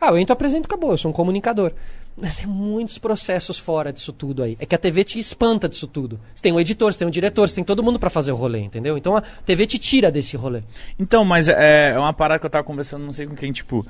Ah, 0.00 0.08
eu 0.08 0.18
entro, 0.18 0.32
apresento, 0.32 0.66
acabou, 0.66 0.92
eu 0.92 0.98
sou 0.98 1.10
um 1.10 1.14
comunicador. 1.14 1.72
Mas 2.16 2.36
tem 2.36 2.46
muitos 2.46 2.98
processos 2.98 3.58
fora 3.58 3.92
disso 3.92 4.12
tudo 4.12 4.42
aí. 4.42 4.56
É 4.58 4.66
que 4.66 4.74
a 4.74 4.78
TV 4.78 5.04
te 5.04 5.18
espanta 5.18 5.68
disso 5.68 5.86
tudo. 5.86 6.20
Você 6.34 6.42
tem 6.42 6.52
um 6.52 6.60
editor, 6.60 6.92
você 6.92 6.98
tem 6.98 7.08
um 7.08 7.10
diretor, 7.10 7.48
você 7.48 7.54
tem 7.54 7.64
todo 7.64 7.82
mundo 7.82 7.98
pra 7.98 8.10
fazer 8.10 8.32
o 8.32 8.36
rolê, 8.36 8.60
entendeu? 8.60 8.98
Então 8.98 9.16
a 9.16 9.20
TV 9.20 9.66
te 9.66 9.78
tira 9.78 10.10
desse 10.10 10.36
rolê. 10.36 10.62
então, 10.98 11.24
mas 11.24 11.48
é, 11.48 11.90
é 11.90 11.98
uma 11.98 12.12
parada 12.12 12.40
que 12.40 12.46
eu 12.46 12.50
tava 12.50 12.64
conversando, 12.64 13.04
não 13.04 13.12
sei 13.12 13.26
com 13.26 13.34
quem, 13.34 13.52
tipo, 13.52 13.86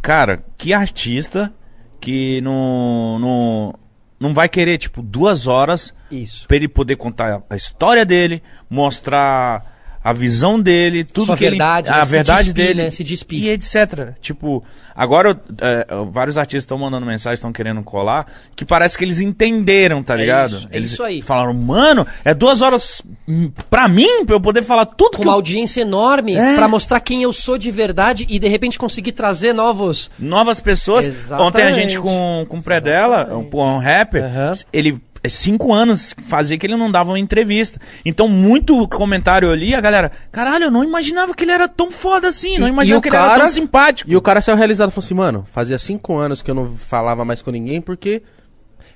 cara, 0.00 0.44
que 0.56 0.72
artista 0.72 1.52
que 2.00 2.40
não, 2.42 3.18
não, 3.18 3.74
não 4.20 4.34
vai 4.34 4.48
querer, 4.48 4.78
tipo, 4.78 5.02
duas 5.02 5.46
horas 5.46 5.94
Isso. 6.10 6.46
pra 6.46 6.56
ele 6.56 6.68
poder 6.68 6.96
contar 6.96 7.42
a 7.48 7.56
história 7.56 8.04
dele, 8.04 8.42
mostrar 8.68 9.73
a 10.04 10.12
visão 10.12 10.60
dele, 10.60 11.02
tudo 11.02 11.26
Sua 11.26 11.36
que 11.36 11.48
verdade, 11.48 11.88
ele, 11.88 11.96
né? 11.96 12.02
a 12.02 12.04
Se 12.04 12.10
verdade 12.12 12.44
despir, 12.44 12.54
dele 12.66 12.82
né? 12.84 12.90
Se 12.90 13.02
despir. 13.02 13.42
e 13.44 13.48
etc. 13.48 14.10
Tipo, 14.20 14.62
agora 14.94 15.30
eu- 15.30 15.36
é, 15.66 15.86
vários 16.12 16.36
artistas 16.36 16.64
estão 16.64 16.76
mandando 16.76 17.06
mensagem, 17.06 17.36
estão 17.36 17.50
querendo 17.50 17.82
colar, 17.82 18.26
que 18.54 18.66
parece 18.66 18.98
que 18.98 19.04
eles 19.04 19.18
entenderam, 19.18 20.02
tá 20.02 20.14
ligado? 20.14 20.56
isso, 20.56 20.68
é 20.70 20.76
eles 20.76 20.92
isso 20.92 21.02
aí. 21.02 21.22
falaram, 21.22 21.54
mano, 21.54 22.06
é 22.22 22.34
duas 22.34 22.60
horas 22.60 23.00
hum, 23.26 23.50
pra 23.70 23.88
mim, 23.88 24.26
pra 24.26 24.36
eu 24.36 24.40
poder 24.42 24.62
falar 24.62 24.84
tudo 24.84 25.12
Com 25.12 25.22
que 25.22 25.28
uma 25.28 25.32
eu 25.32 25.36
audiência 25.36 25.80
enorme 25.80 26.36
É. 26.36 26.54
pra 26.54 26.68
mostrar 26.68 27.00
quem 27.00 27.22
eu 27.22 27.32
sou 27.32 27.56
de 27.56 27.70
verdade 27.70 28.26
e 28.28 28.38
de 28.38 28.46
repente 28.46 28.78
conseguir 28.78 29.12
trazer 29.12 29.54
novos. 29.54 30.10
novas 30.18 30.60
pessoas. 30.60 31.06
Exatamente. 31.06 31.48
Ontem 31.48 31.62
a 31.62 31.72
gente 31.72 31.98
com, 31.98 32.44
com 32.46 32.58
o 32.58 32.62
Predella, 32.62 33.28
um, 33.34 33.48
um 33.58 33.78
rapper, 33.78 34.22
Aham. 34.24 34.52
ele. 34.70 35.00
É 35.24 35.28
Cinco 35.28 35.72
anos 35.72 36.14
fazia 36.28 36.56
que 36.58 36.66
ele 36.66 36.76
não 36.76 36.92
dava 36.92 37.10
uma 37.10 37.18
entrevista. 37.18 37.80
Então, 38.04 38.28
muito 38.28 38.86
comentário 38.88 39.50
ali, 39.50 39.74
a 39.74 39.80
galera, 39.80 40.12
caralho, 40.30 40.64
eu 40.66 40.70
não 40.70 40.84
imaginava 40.84 41.34
que 41.34 41.42
ele 41.42 41.50
era 41.52 41.66
tão 41.66 41.90
foda 41.90 42.28
assim, 42.28 42.58
não 42.58 42.68
E- 42.68 42.70
imaginava 42.70 42.98
e 42.98 43.02
que 43.02 43.08
ele 43.08 43.16
era 43.16 43.26
cara- 43.28 43.44
tão 43.44 43.52
simpático. 43.52 44.10
E 44.10 44.16
o 44.16 44.20
cara 44.22 44.40
saiu 44.40 44.56
realizado 44.56 44.90
e 44.90 44.92
falou 44.92 45.04
assim, 45.04 45.14
mano, 45.14 45.44
fazia 45.50 45.78
cinco 45.78 46.16
anos 46.16 46.42
que 46.42 46.50
eu 46.50 46.54
não 46.54 46.70
falava 46.76 47.24
mais 47.24 47.40
com 47.42 47.50
ninguém, 47.50 47.80
porque. 47.80 48.22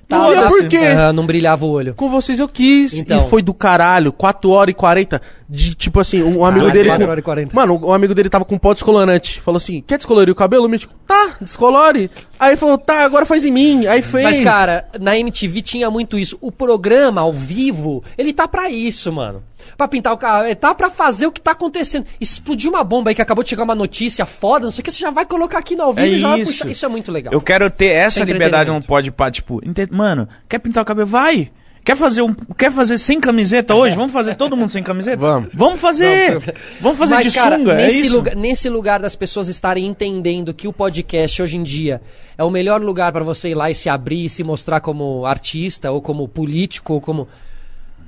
Não 0.09 0.23
Foda-se. 0.25 0.39
havia 0.43 0.49
por 0.57 0.67
quê? 0.67 1.13
Não 1.13 1.25
brilhava 1.25 1.65
o 1.65 1.69
olho. 1.69 1.93
Com 1.93 2.09
vocês 2.09 2.39
eu 2.39 2.47
quis. 2.47 2.93
Então. 2.93 3.25
E 3.25 3.29
foi 3.29 3.41
do 3.41 3.53
caralho, 3.53 4.11
4 4.11 4.49
horas 4.49 4.71
e 4.71 4.75
40. 4.75 5.21
De, 5.47 5.73
tipo 5.75 5.99
assim, 5.99 6.21
um 6.21 6.43
amigo 6.45 6.65
Caralho, 6.65 6.73
dele. 6.73 6.87
4 6.89 7.05
com- 7.05 7.11
horas 7.11 7.21
e 7.21 7.23
40. 7.23 7.55
Mano, 7.55 7.79
um 7.87 7.93
amigo 7.93 8.13
dele 8.15 8.29
tava 8.29 8.45
com 8.45 8.57
pó 8.57 8.73
descolorante. 8.73 9.39
Falou 9.41 9.57
assim: 9.57 9.83
quer 9.85 9.97
descolorir 9.97 10.31
o 10.31 10.35
cabelo? 10.35 10.65
O 10.65 10.69
mítico, 10.69 10.93
tá, 11.07 11.31
descolore. 11.41 12.09
Aí 12.39 12.49
ele 12.51 12.57
falou, 12.57 12.77
tá, 12.77 13.03
agora 13.03 13.25
faz 13.25 13.43
em 13.45 13.51
mim. 13.51 13.85
Aí 13.87 14.01
fez. 14.01 14.23
Mas, 14.23 14.41
cara, 14.41 14.85
na 14.99 15.17
MTV 15.17 15.61
tinha 15.61 15.89
muito 15.91 16.17
isso. 16.17 16.37
O 16.41 16.51
programa 16.51 17.21
ao 17.21 17.33
vivo, 17.33 18.03
ele 18.17 18.31
tá 18.33 18.47
pra 18.47 18.69
isso, 18.69 19.11
mano. 19.11 19.43
Pra 19.77 19.87
pintar 19.87 20.13
o 20.13 20.17
carro, 20.17 20.45
ele 20.45 20.55
tá 20.55 20.73
pra 20.73 20.89
fazer 20.89 21.27
o 21.27 21.31
que 21.31 21.41
tá 21.41 21.51
acontecendo. 21.51 22.05
Explodiu 22.19 22.69
uma 22.71 22.83
bomba 22.83 23.09
aí 23.11 23.15
que 23.15 23.21
acabou 23.21 23.43
de 23.43 23.49
chegar 23.49 23.63
uma 23.63 23.75
notícia 23.75 24.25
foda, 24.25 24.65
não 24.65 24.71
sei 24.71 24.81
o 24.81 24.83
que, 24.85 24.91
você 24.91 24.99
já 24.99 25.09
vai 25.09 25.25
colocar 25.25 25.57
aqui 25.59 25.75
no 25.75 25.83
ao 25.83 25.93
vivo 25.93 26.07
É 26.07 26.11
e 26.11 26.19
já 26.19 26.29
vai 26.29 26.41
isso. 26.41 26.51
puxar. 26.51 26.69
Isso 26.69 26.85
é 26.85 26.89
muito 26.89 27.11
legal. 27.11 27.33
Eu 27.33 27.41
quero 27.41 27.69
ter 27.69 27.87
essa 27.87 28.23
liberdade 28.23 28.69
no 28.69 28.77
entretenimento. 28.77 28.87
pode 28.87 29.11
pá, 29.11 29.29
tipo, 29.31 29.61
mano, 29.91 30.27
quer 30.47 30.59
pintar 30.59 30.83
o 30.83 30.85
cabelo? 30.85 31.07
Vai! 31.07 31.51
Quer 31.81 31.95
fazer 31.95 32.21
um, 32.21 32.33
quer 32.33 32.71
fazer 32.71 32.97
sem 32.97 33.19
camiseta 33.19 33.73
hoje? 33.73 33.95
Vamos 33.95 34.11
fazer 34.11 34.35
todo 34.35 34.55
mundo 34.55 34.69
sem 34.69 34.83
camiseta? 34.83 35.17
Vamos. 35.17 35.49
Vamos 35.53 35.79
fazer. 35.79 36.37
Vamos 36.79 36.97
fazer 36.99 37.15
Mas, 37.15 37.31
de 37.31 37.31
cara, 37.31 37.57
sunga, 37.57 37.71
é 37.73 37.77
nesse, 37.77 38.05
isso? 38.05 38.15
lugar, 38.15 38.35
nesse 38.35 38.69
lugar 38.69 38.99
das 38.99 39.15
pessoas 39.15 39.47
estarem 39.47 39.87
entendendo 39.87 40.53
que 40.53 40.67
o 40.67 40.73
podcast 40.73 41.41
hoje 41.41 41.57
em 41.57 41.63
dia 41.63 42.01
é 42.37 42.43
o 42.43 42.51
melhor 42.51 42.81
lugar 42.81 43.11
pra 43.11 43.23
você 43.23 43.49
ir 43.49 43.55
lá 43.55 43.71
e 43.71 43.73
se 43.73 43.89
abrir 43.89 44.25
e 44.25 44.29
se 44.29 44.43
mostrar 44.43 44.81
como 44.81 45.25
artista, 45.25 45.89
ou 45.89 46.01
como 46.01 46.27
político, 46.27 46.93
ou 46.93 47.01
como. 47.01 47.27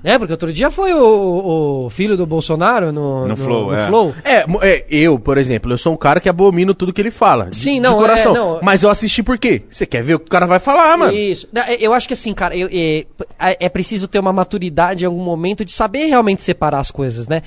Né? 0.03 0.17
Porque 0.17 0.33
outro 0.33 0.51
dia 0.51 0.71
foi 0.71 0.93
o, 0.93 1.85
o 1.85 1.89
filho 1.91 2.17
do 2.17 2.25
Bolsonaro 2.25 2.91
no, 2.91 3.27
No 3.27 3.35
Flow, 3.35 3.73
é. 3.73 3.85
Flow. 3.87 4.15
É, 4.23 4.45
é, 4.61 4.85
eu, 4.89 5.19
por 5.19 5.37
exemplo, 5.37 5.71
eu 5.71 5.77
sou 5.77 5.93
um 5.93 5.97
cara 5.97 6.19
que 6.19 6.27
abomino 6.27 6.73
tudo 6.73 6.91
que 6.91 6.99
ele 6.99 7.11
fala. 7.11 7.45
de- 7.51 7.55
Sim, 7.55 7.75
de 7.75 7.81
não, 7.81 7.97
coração. 7.97 8.35
é, 8.35 8.37
não. 8.39 8.59
Mas 8.63 8.81
eu 8.81 8.89
assisti 8.89 9.21
por 9.21 9.37
quê? 9.37 9.61
Você 9.69 9.85
quer 9.85 10.01
ver 10.01 10.15
o 10.15 10.19
que 10.19 10.25
o 10.25 10.29
cara 10.29 10.47
vai 10.47 10.57
falar, 10.59 10.97
mano? 10.97 11.13
Isso. 11.13 11.47
Não, 11.53 11.61
é- 11.61 11.77
Eu 11.79 11.93
acho 11.93 12.07
que 12.07 12.13
assim, 12.13 12.33
cara, 12.33 12.55
eu- 12.57 12.67
é, 12.71 13.05
é 13.39 13.69
preciso 13.69 14.07
ter 14.07 14.17
uma 14.19 14.33
maturidade 14.33 15.03
em 15.03 15.07
algum 15.07 15.23
momento 15.23 15.63
de 15.63 15.71
saber 15.71 16.05
realmente 16.05 16.41
separar 16.43 16.79
as 16.79 16.89
coisas, 16.89 17.27
né? 17.27 17.43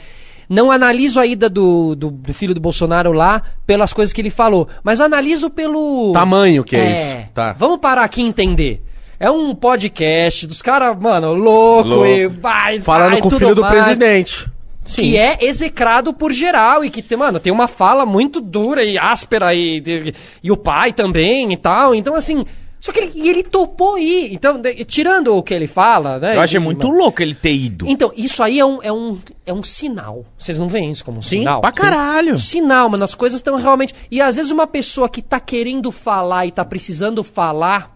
Não 0.48 0.70
analiso 0.70 1.18
a 1.18 1.26
ida 1.26 1.48
do, 1.48 1.94
do, 1.96 2.10
do 2.10 2.34
filho 2.34 2.54
do 2.54 2.60
Bolsonaro 2.60 3.12
lá 3.12 3.42
pelas 3.66 3.92
coisas 3.94 4.12
que 4.12 4.20
ele 4.20 4.28
falou, 4.30 4.68
mas 4.82 5.00
analiso 5.00 5.48
pelo. 5.50 6.12
Tamanho 6.12 6.62
que 6.62 6.76
é 6.76 6.92
isso, 7.22 7.28
tá. 7.32 7.52
Vamos 7.54 7.78
parar 7.78 8.04
aqui 8.04 8.20
e 8.20 8.26
entender. 8.26 8.82
É 9.24 9.30
um 9.30 9.54
podcast 9.54 10.46
dos 10.46 10.60
caras, 10.60 10.98
mano, 11.00 11.32
louco, 11.32 11.88
Louco. 11.88 12.06
e 12.06 12.26
vai, 12.28 12.78
Falando 12.80 13.12
vai, 13.12 13.20
com 13.22 13.28
o 13.28 13.30
filho 13.30 13.54
do 13.54 13.62
mais, 13.62 13.72
presidente. 13.84 14.46
Sim. 14.84 14.96
Que 14.96 15.16
é 15.16 15.38
execrado 15.40 16.12
por 16.12 16.30
geral 16.30 16.84
e 16.84 16.90
que 16.90 17.00
tem, 17.00 17.16
mano, 17.16 17.40
tem 17.40 17.50
uma 17.50 17.66
fala 17.66 18.04
muito 18.04 18.38
dura 18.38 18.84
e 18.84 18.98
áspera 18.98 19.54
e, 19.54 19.78
e, 19.78 20.14
e 20.42 20.52
o 20.52 20.58
pai 20.58 20.92
também 20.92 21.50
e 21.52 21.56
tal. 21.56 21.94
Então, 21.94 22.14
assim. 22.14 22.44
Só 22.78 22.92
que 22.92 23.00
ele, 23.00 23.26
ele 23.30 23.42
topou 23.42 23.96
ir. 23.96 24.34
Então, 24.34 24.60
de- 24.60 24.84
tirando 24.84 25.34
o 25.34 25.42
que 25.42 25.54
ele 25.54 25.66
fala, 25.66 26.18
né? 26.18 26.36
Eu 26.36 26.42
achei 26.42 26.60
muito 26.60 26.86
louco 26.90 27.22
ele 27.22 27.34
ter 27.34 27.54
ido. 27.54 27.86
Então, 27.88 28.12
isso 28.14 28.42
aí 28.42 28.60
é 28.60 28.66
um, 28.66 28.78
é 28.82 28.92
um, 28.92 29.18
é 29.46 29.54
um 29.54 29.62
sinal. 29.62 30.26
Vocês 30.36 30.58
não 30.58 30.68
veem 30.68 30.90
isso 30.90 31.02
como 31.02 31.20
um 31.20 31.22
sinal? 31.22 31.62
pra 31.62 31.72
caralho. 31.72 32.34
Um 32.34 32.38
sinal, 32.38 32.90
mano. 32.90 33.02
As 33.04 33.14
coisas 33.14 33.38
estão 33.38 33.56
realmente. 33.56 33.94
E 34.10 34.20
às 34.20 34.36
vezes 34.36 34.50
uma 34.50 34.66
pessoa 34.66 35.08
que 35.08 35.22
tá 35.22 35.40
querendo 35.40 35.90
falar 35.90 36.44
e 36.44 36.50
tá 36.52 36.62
precisando 36.62 37.24
falar, 37.24 37.93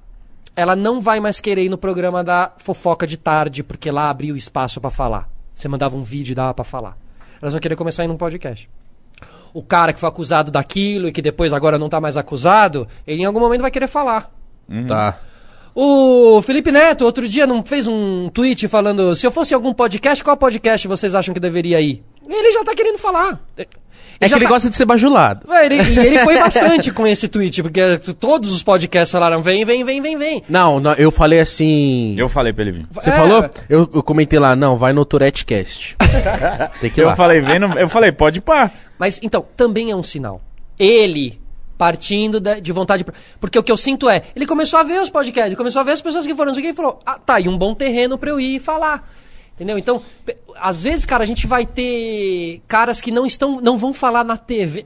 ela 0.59 0.75
não 0.75 1.01
vai 1.01 1.21
mais 1.21 1.41
querer 1.41 1.63
ir 1.63 1.69
no 1.69 1.79
programa 1.79 2.25
da 2.25 2.53
fofoca 2.59 3.07
de 3.07 3.17
tarde, 3.17 3.63
porque 3.63 3.93
lá 3.93 4.11
abriu 4.11 4.35
espaço 4.35 4.81
pra 4.81 4.91
falar. 4.91 5.31
Você 5.55 5.69
mandava 5.69 5.97
um 5.97 6.03
vídeo 6.03 6.33
e 6.33 6.35
dava 6.35 6.53
pra 6.53 6.65
falar. 6.65 6.99
Elas 7.41 7.53
vão 7.53 7.61
querer 7.61 7.77
começar 7.77 8.03
a 8.03 8.07
ir 8.07 8.09
num 8.09 8.17
podcast. 8.17 8.69
o 9.55 9.63
cara 9.63 9.93
que 9.93 10.01
foi 10.01 10.09
acusado 10.09 10.51
daquilo 10.51 11.07
e 11.09 11.13
que 11.13 11.23
depois 11.23 11.53
agora 11.53 11.79
não 11.79 11.89
tá 11.89 12.01
mais 12.01 12.17
acusado, 12.17 12.89
ele 13.07 13.23
em 13.23 13.25
algum 13.25 13.39
momento 13.39 13.63
vai 13.63 13.71
querer 13.71 13.87
falar. 13.87 14.33
Tá. 14.87 15.19
O 15.75 16.43
Felipe 16.43 16.73
Neto, 16.73 17.05
outro 17.05 17.29
dia, 17.29 17.47
não 17.47 17.65
fez 17.65 17.87
um 17.87 18.29
tweet 18.29 18.67
falando: 18.67 19.15
se 19.15 19.25
eu 19.25 19.31
fosse 19.31 19.55
algum 19.55 19.73
podcast, 19.73 20.25
qual 20.25 20.37
podcast 20.37 20.89
vocês 20.89 21.15
acham 21.15 21.33
que 21.33 21.41
deveria 21.41 21.81
ir? 21.81 22.03
Ele 22.29 22.53
já 22.53 22.63
tá 22.65 22.75
querendo 22.75 22.99
falar. 22.99 23.41
É 24.21 24.27
já 24.27 24.35
que 24.37 24.43
ele 24.43 24.49
tá- 24.49 24.55
gosta 24.55 24.69
de 24.69 24.75
ser 24.77 24.85
bajulado. 24.85 25.49
Ué, 25.49 25.67
ele, 25.67 25.77
e 25.77 25.99
ele 25.99 26.19
foi 26.25 26.37
bastante 26.41 26.91
com 26.91 27.07
esse 27.07 27.29
tweet, 27.29 27.63
porque 27.63 27.81
todos 28.19 28.53
os 28.53 28.63
podcasts 28.65 29.13
falaram: 29.13 29.41
vem, 29.41 29.65
vem, 29.65 29.85
vem, 29.85 30.03
vem, 30.03 30.19
vem. 30.19 30.43
Não, 30.49 30.81
não, 30.81 30.93
eu 30.95 31.11
falei 31.13 31.39
assim. 31.41 32.15
Eu 32.19 32.29
falei 32.29 32.53
pra 32.53 32.63
ele 32.63 32.73
vir. 32.73 32.87
Você 32.91 33.11
É. 33.11 33.13
falou? 33.13 33.49
Eu, 33.69 33.89
eu 33.95 34.03
comentei 34.03 34.39
lá, 34.39 34.57
não, 34.57 34.77
vai 34.77 34.93
no 34.93 35.05
Tourette 35.05 35.45
Cast. 35.45 35.97
Tem 36.81 36.91
que 36.91 37.01
ir 37.01 37.05
Eu 37.05 37.09
lá. 37.09 37.17
falei, 37.17 37.41
vem 37.41 37.59
no- 37.61 37.79
eu 37.79 37.89
falei, 37.89 38.11
pode 38.11 38.39
ir 38.39 38.43
pá. 38.43 38.71
Mas 38.99 39.21
então, 39.23 39.47
também 39.57 39.91
é 39.93 39.97
um 39.97 40.03
sinal. 40.03 40.41
Ele 40.79 41.41
partindo 41.79 42.41
de 42.41 42.73
vontade. 42.73 43.07
Porque 43.41 43.57
o 43.57 43.63
que 43.63 43.71
eu 43.71 43.77
sinto 43.77 44.09
é, 44.11 44.23
ele 44.35 44.47
começou 44.47 44.81
a 44.81 44.83
ver 44.83 45.01
os 45.01 45.09
podcasts, 45.11 45.55
começou 45.57 45.79
a 45.81 45.85
ver 45.85 45.93
as 45.93 46.03
pessoas 46.03 46.27
que 46.27 46.35
foram, 46.35 46.49
não 46.51 46.55
sei 46.55 46.65
o 46.65 46.67
que, 46.67 46.73
e 46.73 46.77
falou: 46.77 46.99
ah, 47.07 47.21
tá, 47.25 47.39
e 47.39 47.49
um 47.49 47.57
bom 47.57 47.73
terreno 47.73 48.19
pra 48.19 48.31
eu 48.31 48.41
ir 48.41 48.57
e 48.57 48.59
falar. 48.59 49.09
Entendeu? 49.59 49.77
Então, 49.77 50.01
às 50.55 50.85
vezes, 50.85 51.05
cara, 51.05 51.25
a 51.25 51.27
gente 51.27 51.45
vai 51.45 51.67
ter 51.67 52.63
caras 52.69 53.01
que 53.01 53.11
não 53.11 53.27
estão, 53.27 53.61
não 53.61 53.77
vão 53.77 53.93
falar 53.93 54.23
na 54.23 54.37
TV. 54.37 54.85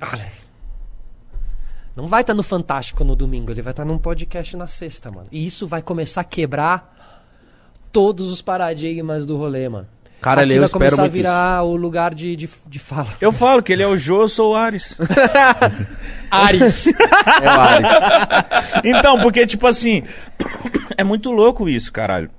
Não 1.95 2.09
vai 2.09 2.23
estar 2.23 2.33
no 2.33 2.43
Fantástico 2.43 3.05
no 3.05 3.15
domingo, 3.15 3.53
ele 3.53 3.61
vai 3.61 3.73
estar 3.73 3.85
num 3.85 3.99
podcast 3.99 4.57
na 4.57 4.67
sexta, 4.67 5.11
mano. 5.11 5.27
E 5.31 5.47
isso 5.47 5.67
vai 5.67 5.83
começar 5.83 6.23
a 6.23 6.25
quebrar 6.25 7.21
todos 7.93 8.33
os 8.33 8.41
paradigmas 8.41 9.27
do 9.27 9.37
rolê, 9.37 9.69
mano. 9.69 9.87
Cara, 10.23 10.43
Aqui 10.43 10.53
eu 10.53 10.61
vai 10.61 10.67
espero 10.67 10.79
começar 10.79 11.03
a 11.03 11.09
virar 11.09 11.63
o 11.65 11.77
lugar 11.77 12.15
de, 12.15 12.35
de, 12.35 12.49
de 12.67 12.79
fala. 12.79 13.09
Eu 13.21 13.31
falo 13.31 13.63
que 13.63 13.73
ele 13.73 13.83
é 13.83 13.87
o 13.87 13.99
Jô, 13.99 14.23
eu 14.23 14.29
sou 14.29 14.53
o 14.53 14.55
Ares. 14.55 14.97
Ares. 16.31 16.87
É 16.87 17.47
o 17.47 17.61
Ares. 17.61 17.91
Então, 18.85 19.21
porque, 19.21 19.47
tipo 19.47 19.67
assim, 19.67 20.03
é 20.97 21.05
muito 21.05 21.31
louco 21.31 21.69
isso, 21.69 21.93
caralho. 21.93 22.31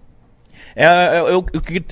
É, 0.75 0.85
é, 0.85 1.19
eu- 1.19 1.37
o, 1.39 1.43
que, 1.61 1.83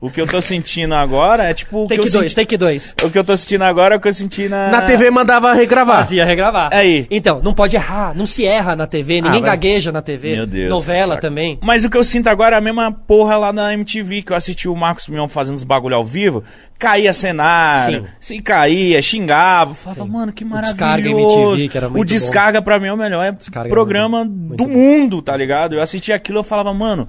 o 0.00 0.10
que 0.10 0.18
eu 0.20 0.26
tô 0.26 0.40
sentindo 0.40 0.94
agora 0.94 1.44
é 1.44 1.52
tipo 1.52 1.84
o 1.84 1.88
que, 1.88 1.94
Take 1.96 2.08
eu 2.08 2.12
dois, 2.12 2.30
senti, 2.30 2.34
take 2.34 2.56
dois. 2.56 2.94
o 3.04 3.10
que 3.10 3.18
eu 3.18 3.24
tô 3.24 3.36
sentindo 3.36 3.64
agora 3.64 3.94
é 3.94 3.98
o 3.98 4.00
que 4.00 4.08
eu 4.08 4.12
senti 4.14 4.48
na... 4.48 4.70
Na 4.70 4.82
TV 4.82 5.10
mandava 5.10 5.52
regravar. 5.52 5.96
Fazia 5.98 6.24
regravar. 6.24 6.70
Aí. 6.72 7.06
Então, 7.10 7.40
não 7.42 7.52
pode 7.52 7.76
errar, 7.76 8.14
não 8.16 8.24
se 8.24 8.46
erra 8.46 8.74
na 8.74 8.86
TV, 8.86 9.20
ninguém 9.20 9.42
Ah, 9.42 9.46
gagueja 9.46 9.92
na 9.92 10.00
TV. 10.00 10.36
Meu 10.36 10.46
Deus. 10.46 10.70
Novela 10.70 11.16
saca. 11.16 11.20
também. 11.20 11.58
Mas 11.62 11.84
o 11.84 11.90
que 11.90 11.98
eu 11.98 12.04
sinto 12.04 12.28
agora 12.28 12.56
é 12.56 12.58
a 12.58 12.62
mesma 12.62 12.90
porra 12.90 13.36
lá 13.36 13.52
na 13.52 13.74
MTV, 13.74 14.22
que 14.22 14.32
eu 14.32 14.36
assisti 14.36 14.68
o 14.68 14.74
Marcos 14.74 15.06
Mion 15.08 15.28
fazendo 15.28 15.56
os 15.56 15.64
bagulho 15.64 15.96
ao 15.96 16.04
vivo. 16.04 16.42
Caía 16.78 17.12
cenário, 17.12 18.00
Sim. 18.00 18.06
se 18.36 18.40
caía, 18.40 19.02
xingava. 19.02 19.74
Falava, 19.74 20.02
Sim. 20.04 20.08
mano, 20.10 20.32
que 20.32 20.44
O 20.44 20.46
maravilhoso. 20.46 20.76
Descarga 20.78 21.10
MTV, 21.10 21.68
que 21.68 21.76
era 21.76 21.88
muito 21.90 22.00
O 22.00 22.04
Descarga 22.06 22.62
pra 22.62 22.80
mim 22.80 22.86
é 22.86 22.92
o 22.94 22.96
melhor 22.96 23.30
Descarga 23.32 23.68
programa 23.68 24.20
era 24.20 24.28
muito- 24.30 24.56
do 24.56 24.66
muito 24.66 24.66
bom. 24.66 24.80
mundo, 24.80 25.20
tá 25.20 25.36
ligado? 25.36 25.74
Eu 25.74 25.82
assisti 25.82 26.10
aquilo 26.10 26.38
eu 26.38 26.42
falava, 26.42 26.72
mano... 26.72 27.06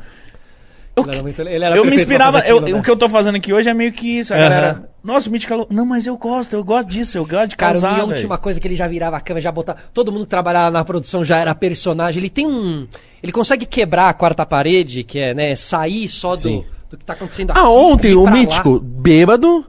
Eu, 0.95 1.03
Ele 1.03 1.13
era 1.13 1.23
muito- 1.23 1.41
ele 1.41 1.65
era 1.65 1.75
eu 1.77 1.85
me 1.85 1.95
inspirava, 1.95 2.39
fazer 2.39 2.51
eu- 2.51 2.57
aquilo, 2.59 2.75
né? 2.75 2.79
o 2.79 2.83
que 2.83 2.91
eu 2.91 2.97
tô 2.97 3.07
fazendo 3.07 3.35
aqui 3.35 3.53
hoje 3.53 3.69
é 3.69 3.73
meio 3.73 3.93
que 3.93 4.19
isso, 4.19 4.33
a 4.33 4.37
Aham. 4.37 4.43
galera... 4.49 4.89
Nossa, 5.03 5.29
o 5.29 5.39
calou. 5.47 5.65
Não, 5.71 5.83
mas 5.85 6.05
eu 6.05 6.15
gosto, 6.17 6.53
eu 6.53 6.63
gosto 6.63 6.87
disso, 6.89 7.17
eu 7.17 7.25
gosto 7.25 7.47
de 7.49 7.55
Cara, 7.57 7.75
Mion 7.79 8.07
velho. 8.07 8.15
tinha 8.17 8.27
uma 8.29 8.37
coisa 8.37 8.59
que 8.59 8.67
ele 8.67 8.75
já 8.75 8.87
virava 8.87 9.17
a 9.17 9.19
câmera, 9.21 9.41
já 9.41 9.51
botava. 9.51 9.79
Todo 9.93 10.11
mundo 10.11 10.25
que 10.25 10.29
trabalhava 10.29 10.69
na 10.69 10.85
produção 10.85 11.25
já 11.25 11.37
era 11.39 11.55
personagem. 11.55 12.21
Ele 12.21 12.29
tem 12.29 12.45
um. 12.45 12.85
Ele 13.23 13.31
consegue 13.31 13.65
quebrar 13.65 14.09
a 14.09 14.13
quarta 14.13 14.45
parede, 14.45 15.03
que 15.03 15.17
é, 15.17 15.33
né, 15.33 15.55
sair 15.55 16.07
só 16.07 16.35
do, 16.35 16.41
Sim. 16.43 16.63
do 16.87 16.97
que 16.97 17.05
tá 17.05 17.13
acontecendo 17.13 17.49
aqui. 17.49 17.59
Ah, 17.59 17.67
ontem 17.69 18.13
o 18.13 18.21
pra 18.23 18.31
lá. 18.33 18.37
Mítico, 18.39 18.79
bêbado, 18.79 19.65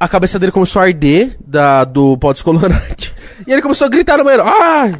a 0.00 0.08
cabeça 0.08 0.36
dele 0.36 0.50
começou 0.50 0.82
a 0.82 0.86
arder 0.86 1.36
da, 1.46 1.84
do 1.84 2.16
pó 2.18 2.32
descolorante. 2.32 3.14
E 3.46 3.52
ele 3.52 3.62
começou 3.62 3.84
a 3.86 3.88
gritar 3.90 4.16
no 4.18 4.24
banheiro. 4.24 4.44
Ai! 4.48 4.96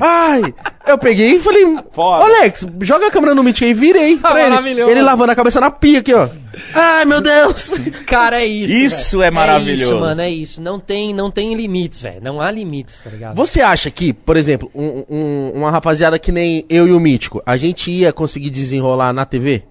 Ai! 0.00 0.54
Eu 0.86 0.98
peguei 0.98 1.36
e 1.36 1.40
falei, 1.40 1.64
Foda. 1.92 2.24
"Ô, 2.24 2.26
Alex, 2.26 2.66
joga 2.80 3.06
a 3.06 3.10
câmera 3.10 3.34
no 3.34 3.42
Mítico 3.42 3.64
aí 3.64 3.70
e 3.70 3.74
virei 3.74 4.16
pra 4.16 4.40
ele. 4.40 4.50
Maravilhoso. 4.50 4.90
Ele 4.90 5.00
lavando 5.02 5.32
a 5.32 5.34
cabeça 5.36 5.60
na 5.60 5.70
pia 5.70 6.00
aqui, 6.00 6.12
ó. 6.12 6.28
Ai, 6.74 7.04
meu 7.04 7.20
Deus! 7.20 7.70
Cara, 8.06 8.40
é 8.42 8.46
isso. 8.46 8.72
Isso 8.72 9.18
velho. 9.18 9.28
é 9.28 9.30
maravilhoso. 9.30 9.82
É 9.82 9.86
isso, 9.86 10.00
mano, 10.00 10.20
é 10.20 10.30
isso. 10.30 10.60
Não 10.60 10.78
tem, 10.80 11.14
não 11.14 11.30
tem 11.30 11.54
limites, 11.54 12.02
velho. 12.02 12.20
Não 12.22 12.40
há 12.40 12.50
limites, 12.50 12.98
tá 12.98 13.08
ligado? 13.10 13.36
Você 13.36 13.60
acha 13.60 13.90
que, 13.90 14.12
por 14.12 14.36
exemplo, 14.36 14.70
um- 14.74 15.04
um- 15.08 15.52
uma 15.54 15.70
rapaziada 15.70 16.18
que 16.18 16.32
nem 16.32 16.66
eu 16.68 16.86
e 16.88 16.92
o 16.92 17.00
Mítico, 17.00 17.40
a 17.46 17.56
gente 17.56 17.90
ia 17.90 18.12
conseguir 18.12 18.50
desenrolar 18.50 19.12
na 19.12 19.24
TV? 19.24 19.62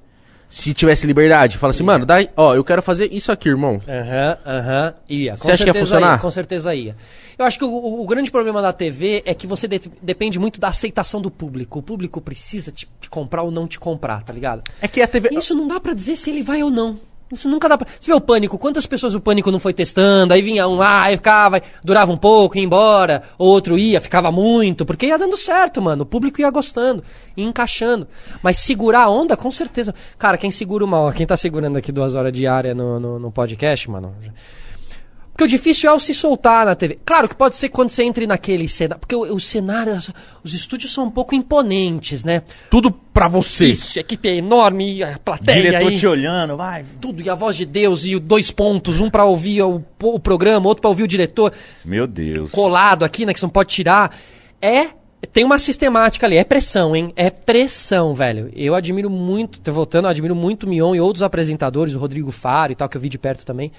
Se 0.52 0.74
tivesse 0.74 1.08
liberdade? 1.08 1.58
Fala 1.58 1.72
assim, 1.72 1.82
mano, 1.84 2.06
dá, 2.06 2.18
ó, 2.36 2.54
eu 2.54 2.64
quero 2.64 2.82
fazer 2.82 3.12
isso 3.12 3.32
aqui, 3.32 3.48
irmão. 3.48 3.80
Aham, 3.88 4.38
aham. 4.46 4.94
Ia. 5.10 5.32
Com 5.32 5.38
Você 5.38 5.52
acha 5.54 5.64
que 5.64 5.70
ia 5.70 5.74
funcionar? 5.74 6.12
Ia, 6.12 6.18
com 6.20 6.30
certeza 6.30 6.76
ia. 6.76 6.94
Eu 7.40 7.46
acho 7.46 7.58
que 7.58 7.64
o, 7.64 8.02
o- 8.02 8.06
grande 8.06 8.30
problema 8.30 8.62
da 8.62 8.74
TV 8.74 9.24
é 9.26 9.34
que 9.34 9.48
você 9.48 9.66
de- 9.66 9.90
depende 10.02 10.38
muito 10.38 10.60
da 10.60 10.68
aceitação 10.68 11.22
do 11.22 11.32
público. 11.32 11.80
O 11.80 11.82
público 11.82 12.20
precisa 12.20 12.70
te 12.70 12.86
comprar 13.10 13.44
ou 13.44 13.50
não 13.50 13.66
te 13.66 13.80
comprar, 13.80 14.22
tá 14.24 14.34
ligado? 14.34 14.62
É 14.82 14.88
que 14.90 15.02
a 15.02 15.08
TV. 15.08 15.30
Isso 15.32 15.56
não 15.56 15.68
dá 15.70 15.80
pra 15.80 15.94
dizer 15.94 16.18
se 16.18 16.30
ele 16.30 16.44
vai 16.44 16.62
ou 16.62 16.70
não. 16.70 17.00
Isso 17.32 17.48
nunca 17.48 17.70
dá 17.70 17.78
pra. 17.78 17.88
Você 18.00 18.12
vê 18.12 18.16
o 18.16 18.22
pânico, 18.22 18.58
quantas 18.58 18.86
pessoas 18.86 19.16
o 19.16 19.22
pânico 19.22 19.52
não 19.52 19.60
foi 19.60 19.74
testando, 19.74 20.34
aí 20.34 20.42
vinha 20.42 20.68
um 20.68 20.76
lá, 20.76 21.04
aí 21.04 21.16
ficava, 21.16 21.62
durava 21.84 22.12
um 22.12 22.18
pouco, 22.18 22.58
ia 22.58 22.64
embora, 22.64 23.24
outro 23.38 23.78
ia, 23.78 24.02
ficava 24.02 24.32
muito, 24.32 24.86
porque 24.86 25.08
ia 25.08 25.18
dando 25.18 25.38
certo, 25.38 25.82
mano. 25.82 26.04
O 26.04 26.06
público 26.06 26.42
ia 26.42 26.50
gostando, 26.50 27.04
ia 27.36 27.46
encaixando. 27.46 28.08
Mas 28.44 28.58
segurar 28.58 29.04
a 29.04 29.10
onda, 29.10 29.38
com 29.38 29.52
certeza. 29.52 29.94
Cara, 30.18 30.38
quem 30.38 30.52
segura 30.52 30.86
hora, 30.86 31.16
quem 31.16 31.26
tá 31.26 31.38
segurando 31.38 31.78
aqui 31.78 31.92
duas 31.92 32.16
horas 32.16 32.34
diária 32.34 32.74
no, 32.74 33.00
no, 33.00 33.20
no 33.20 33.32
podcast, 33.32 33.90
mano. 33.90 34.14
Porque 35.32 35.44
o 35.46 35.48
difícil 35.48 35.90
é 35.90 35.94
o 35.94 36.00
se 36.00 36.14
soltar 36.14 36.66
na 36.66 36.76
TV. 36.76 37.00
Claro 37.06 37.28
que 37.28 37.36
pode 37.36 37.56
ser 37.56 37.70
quando 37.70 37.90
você 37.90 38.04
entre 38.04 38.28
naquele 38.28 38.68
cenário. 38.68 39.00
Porque 39.00 39.16
o, 39.16 39.36
o 39.36 39.40
cenário, 39.40 39.98
os 40.44 40.54
estúdios 40.54 40.94
são 40.94 41.06
um 41.06 41.10
pouco 41.10 41.34
imponentes, 41.34 42.24
né? 42.24 42.44
Tudo 42.70 42.92
pra 42.92 43.28
você. 43.28 43.68
Isso, 43.68 43.98
equipe 44.00 44.30
é 44.30 44.36
enorme, 44.36 44.98
e 44.98 45.04
a 45.04 45.18
plateia 45.18 45.62
Diretor 45.62 45.90
aí, 45.90 45.98
te 45.98 46.08
olhando, 46.08 46.58
vai. 46.58 46.86
tudo, 47.00 47.22
e 47.22 47.30
a 47.30 47.36
voz 47.36 47.56
de 47.56 47.66
Deus, 47.66 48.06
e 48.06 48.18
dois 48.20 48.52
pontos, 48.52 49.00
um 49.00 49.10
pra 49.10 49.26
ouvir 49.26 49.62
o, 49.64 49.84
o 50.04 50.20
programa, 50.20 50.68
outro 50.68 50.82
pra 50.82 50.90
ouvir 50.90 51.04
o 51.04 51.08
diretor, 51.08 51.52
Meu 51.84 52.08
Deus. 52.08 52.52
colado 52.52 53.04
aqui, 53.04 53.26
né, 53.26 53.34
que 53.34 53.40
você 53.40 53.46
não 53.46 53.52
pode 53.52 53.70
tirar. 53.70 54.16
É, 54.62 54.88
tem 55.34 55.44
uma 55.44 55.60
sistemática 55.60 56.26
ali, 56.26 56.38
é 56.38 56.44
pressão, 56.44 56.96
hein? 56.96 57.14
É 57.16 57.30
pressão, 57.30 58.14
velho. 58.14 58.52
Eu 58.56 58.76
admiro 58.76 59.10
muito, 59.10 59.60
tô 59.60 59.72
voltando, 59.72 60.06
eu 60.06 60.10
admiro 60.10 60.36
muito 60.36 60.64
o 60.64 60.70
Mion 60.70 60.96
e 60.96 61.02
outros 61.02 61.24
apresentadores, 61.24 61.96
o 61.96 62.00
Rodrigo 62.00 62.32
Faro 62.32 62.72
e 62.72 62.76
tal, 62.76 62.88
que 62.90 62.98
eu 62.98 63.02
vi 63.02 63.10
de 63.10 63.18
perto 63.18 63.46
também, 63.46 63.72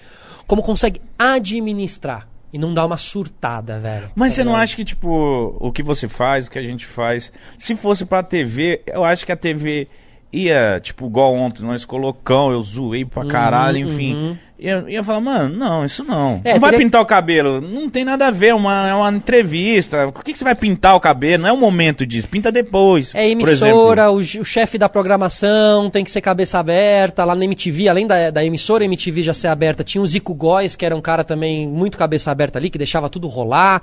como 0.46 0.62
consegue 0.62 1.00
administrar 1.18 2.28
e 2.52 2.58
não 2.58 2.74
dar 2.74 2.84
uma 2.84 2.98
surtada, 2.98 3.78
velho. 3.80 4.10
Mas 4.14 4.32
Tá 4.32 4.36
você 4.36 4.44
não 4.44 4.52
ligado? 4.52 4.62
acha 4.64 4.76
que, 4.76 4.84
tipo, 4.84 5.56
o 5.58 5.72
que 5.72 5.82
você 5.82 6.08
faz, 6.08 6.46
o 6.46 6.50
que 6.50 6.58
a 6.58 6.62
gente 6.62 6.84
faz, 6.86 7.32
se 7.58 7.74
fosse 7.74 8.04
pra 8.04 8.22
TV, 8.22 8.82
eu 8.86 9.04
acho 9.04 9.24
que 9.24 9.32
a 9.32 9.36
TV 9.36 9.88
ia, 10.32 10.80
tipo, 10.82 11.06
igual 11.06 11.34
ontem, 11.34 11.62
nós 11.64 11.84
colocamos, 11.84 12.52
eu 12.54 12.62
zoei 12.62 13.04
pra 13.04 13.24
caralho, 13.26 13.76
enfim. 13.78 14.38
Ia, 14.58 14.84
ia 14.86 15.02
falar, 15.02 15.20
mano, 15.20 15.56
não, 15.56 15.84
isso 15.84 16.04
não. 16.04 16.34
Uhum, 16.34 16.40
É, 16.44 16.52
não 16.54 16.60
vai 16.60 16.70
teria- 16.70 16.86
pintar 16.86 17.00
o 17.02 17.06
cabelo. 17.06 17.60
Não 17.60 17.90
tem 17.90 18.04
nada 18.04 18.28
a 18.28 18.30
ver, 18.30 18.48
é 18.48 18.54
uma, 18.54 18.88
é 18.88 18.94
uma 18.94 19.10
entrevista. 19.10 20.12
Por 20.12 20.22
que, 20.22 20.32
que 20.32 20.38
você 20.38 20.44
vai 20.44 20.54
pintar 20.54 20.94
o 20.94 21.00
cabelo? 21.00 21.42
Não 21.42 21.48
é 21.48 21.52
o 21.52 21.56
momento 21.56 22.06
disso, 22.06 22.28
pinta 22.28 22.52
depois. 22.52 23.12
É 23.12 23.28
emissora, 23.28 24.08
o, 24.12 24.18
o 24.18 24.44
chefe 24.44 24.78
da 24.78 24.88
programação 24.88 25.90
tem 25.90 26.04
que 26.04 26.10
ser 26.12 26.20
cabeça 26.20 26.60
aberta. 26.60 27.24
Lá 27.24 27.34
na 27.34 27.44
MTV, 27.44 27.88
além 27.88 28.06
da, 28.06 28.30
da 28.30 28.44
emissora 28.44 28.84
MTV 28.84 29.22
já 29.24 29.34
ser 29.34 29.48
aberta, 29.48 29.82
tinha 29.82 30.00
o 30.00 30.06
Zico 30.06 30.32
Góes, 30.32 30.76
que 30.76 30.86
era 30.86 30.94
um 30.94 31.00
cara 31.00 31.24
também 31.24 31.66
muito 31.66 31.98
cabeça 31.98 32.30
aberta 32.30 32.56
ali, 32.58 32.70
que 32.70 32.78
deixava 32.78 33.08
tudo 33.10 33.26
rolar. 33.26 33.82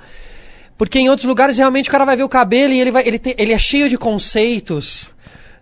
Porque 0.78 0.98
em 0.98 1.10
outros 1.10 1.26
lugares 1.28 1.58
realmente 1.58 1.90
o 1.90 1.92
cara 1.92 2.06
vai 2.06 2.16
ver 2.16 2.22
o 2.22 2.28
cabelo 2.28 2.72
e 2.72 2.80
ele, 2.80 2.90
vai, 2.90 3.06
ele, 3.06 3.18
tem- 3.18 3.34
ele 3.36 3.52
é 3.52 3.58
cheio 3.58 3.86
de 3.86 3.98
conceitos. 3.98 5.14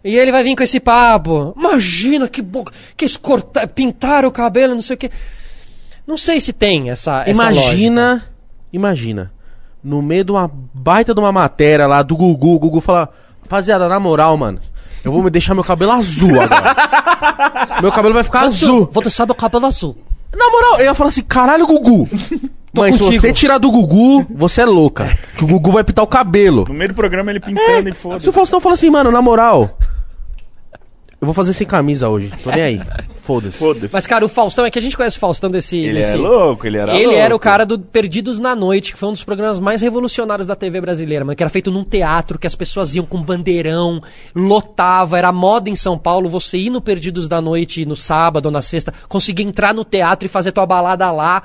E 0.04 0.16
ele 0.16 0.30
vai 0.32 0.42
vir 0.42 0.54
com 0.56 0.62
esse 0.62 0.78
papo. 0.80 1.52
Imagina 1.56 2.28
que 2.28 2.40
bom. 2.40 2.64
Que 2.96 3.04
eles 3.04 3.16
corta- 3.16 3.66
pintaram 3.66 4.28
o 4.28 4.32
cabelo, 4.32 4.74
não 4.74 4.82
sei 4.82 4.94
o 4.94 4.98
quê. 4.98 5.10
Não 6.06 6.16
sei 6.16 6.40
se 6.40 6.52
tem 6.52 6.88
essa. 6.90 7.22
essa 7.26 7.42
lógica. 7.42 7.64
Imagina, 7.66 8.24
imagina, 8.72 9.32
no 9.82 10.00
meio 10.00 10.24
de 10.24 10.32
uma 10.32 10.50
baita 10.72 11.12
de 11.14 11.20
uma 11.20 11.32
matéria 11.32 11.86
lá 11.86 12.02
do 12.02 12.16
Gugu, 12.16 12.54
o 12.54 12.58
Gugu 12.58 12.80
fala, 12.80 13.08
rapaziada, 13.42 13.88
na 13.88 14.00
moral, 14.00 14.36
mano, 14.36 14.58
eu 15.04 15.12
vou 15.12 15.22
me 15.22 15.28
deixar 15.30 15.54
meu 15.54 15.64
cabelo 15.64 15.92
azul 15.92 16.40
agora. 16.40 16.74
meu 17.82 17.92
cabelo 17.92 18.14
vai 18.14 18.24
ficar 18.24 18.42
azul. 18.46 18.88
Vou 18.90 19.02
deixar 19.02 19.26
meu 19.26 19.34
cabelo 19.34 19.66
azul. 19.66 19.98
Na 20.34 20.48
moral, 20.50 20.78
eu 20.78 20.84
ia 20.84 20.94
falar 20.94 21.08
assim, 21.10 21.22
caralho, 21.22 21.66
Gugu. 21.66 22.08
Mas 22.78 22.94
se 22.96 23.02
contigo. 23.02 23.20
você 23.20 23.32
tirar 23.32 23.58
do 23.58 23.70
Gugu, 23.70 24.26
você 24.34 24.62
é 24.62 24.66
louca. 24.66 25.16
Que 25.36 25.44
o 25.44 25.46
Gugu 25.46 25.70
vai 25.72 25.84
pintar 25.84 26.04
o 26.04 26.08
cabelo. 26.08 26.64
No 26.68 26.74
meio 26.74 26.88
do 26.90 26.94
programa 26.94 27.30
ele 27.30 27.40
pintando 27.40 27.88
e 27.88 27.92
foda 27.94 28.20
Se 28.20 28.28
o 28.28 28.32
Faustão 28.32 28.60
fala 28.60 28.74
assim, 28.74 28.90
mano, 28.90 29.10
na 29.10 29.20
moral, 29.22 29.78
eu 31.20 31.26
vou 31.26 31.34
fazer 31.34 31.52
sem 31.52 31.66
camisa 31.66 32.08
hoje. 32.08 32.32
Tô 32.44 32.50
nem 32.50 32.62
aí. 32.62 32.80
Foda-se. 33.28 33.58
Foda-se. 33.58 33.92
Mas, 33.92 34.06
cara, 34.06 34.24
o 34.24 34.28
Faustão, 34.28 34.64
é 34.64 34.70
que 34.70 34.78
a 34.78 34.82
gente 34.82 34.96
conhece 34.96 35.16
o 35.18 35.20
Faustão 35.20 35.50
desse. 35.50 35.76
Ele 35.76 35.98
desse- 35.98 36.14
é 36.14 36.16
louco, 36.16 36.66
ele 36.66 36.78
era 36.78 36.94
Ele 36.94 37.06
louco. 37.06 37.18
era 37.20 37.36
o 37.36 37.38
cara 37.38 37.66
do 37.66 37.78
Perdidos 37.78 38.40
na 38.40 38.54
Noite, 38.56 38.92
que 38.92 38.98
foi 38.98 39.08
um 39.08 39.12
dos 39.12 39.22
programas 39.24 39.60
mais 39.60 39.82
revolucionários 39.82 40.46
da 40.46 40.54
TV 40.56 40.80
brasileira, 40.80 41.24
mano, 41.26 41.36
que 41.36 41.42
era 41.42 41.50
feito 41.50 41.70
num 41.70 41.84
teatro, 41.84 42.38
que 42.38 42.46
as 42.46 42.54
pessoas 42.54 42.94
iam 42.96 43.04
com 43.04 43.20
bandeirão, 43.22 44.00
lotava, 44.34 45.18
era 45.18 45.30
moda 45.30 45.68
em 45.68 45.76
São 45.76 45.98
Paulo, 45.98 46.30
você 46.30 46.56
ir 46.56 46.70
no 46.70 46.80
Perdidos 46.80 47.28
da 47.28 47.38
Noite 47.42 47.84
no 47.84 47.96
sábado 47.96 48.46
ou 48.46 48.52
na 48.52 48.62
sexta, 48.62 48.94
conseguir 49.08 49.42
entrar 49.42 49.74
no 49.74 49.84
teatro 49.84 50.24
e 50.24 50.28
fazer 50.28 50.52
tua 50.52 50.64
balada 50.64 51.10
lá. 51.10 51.42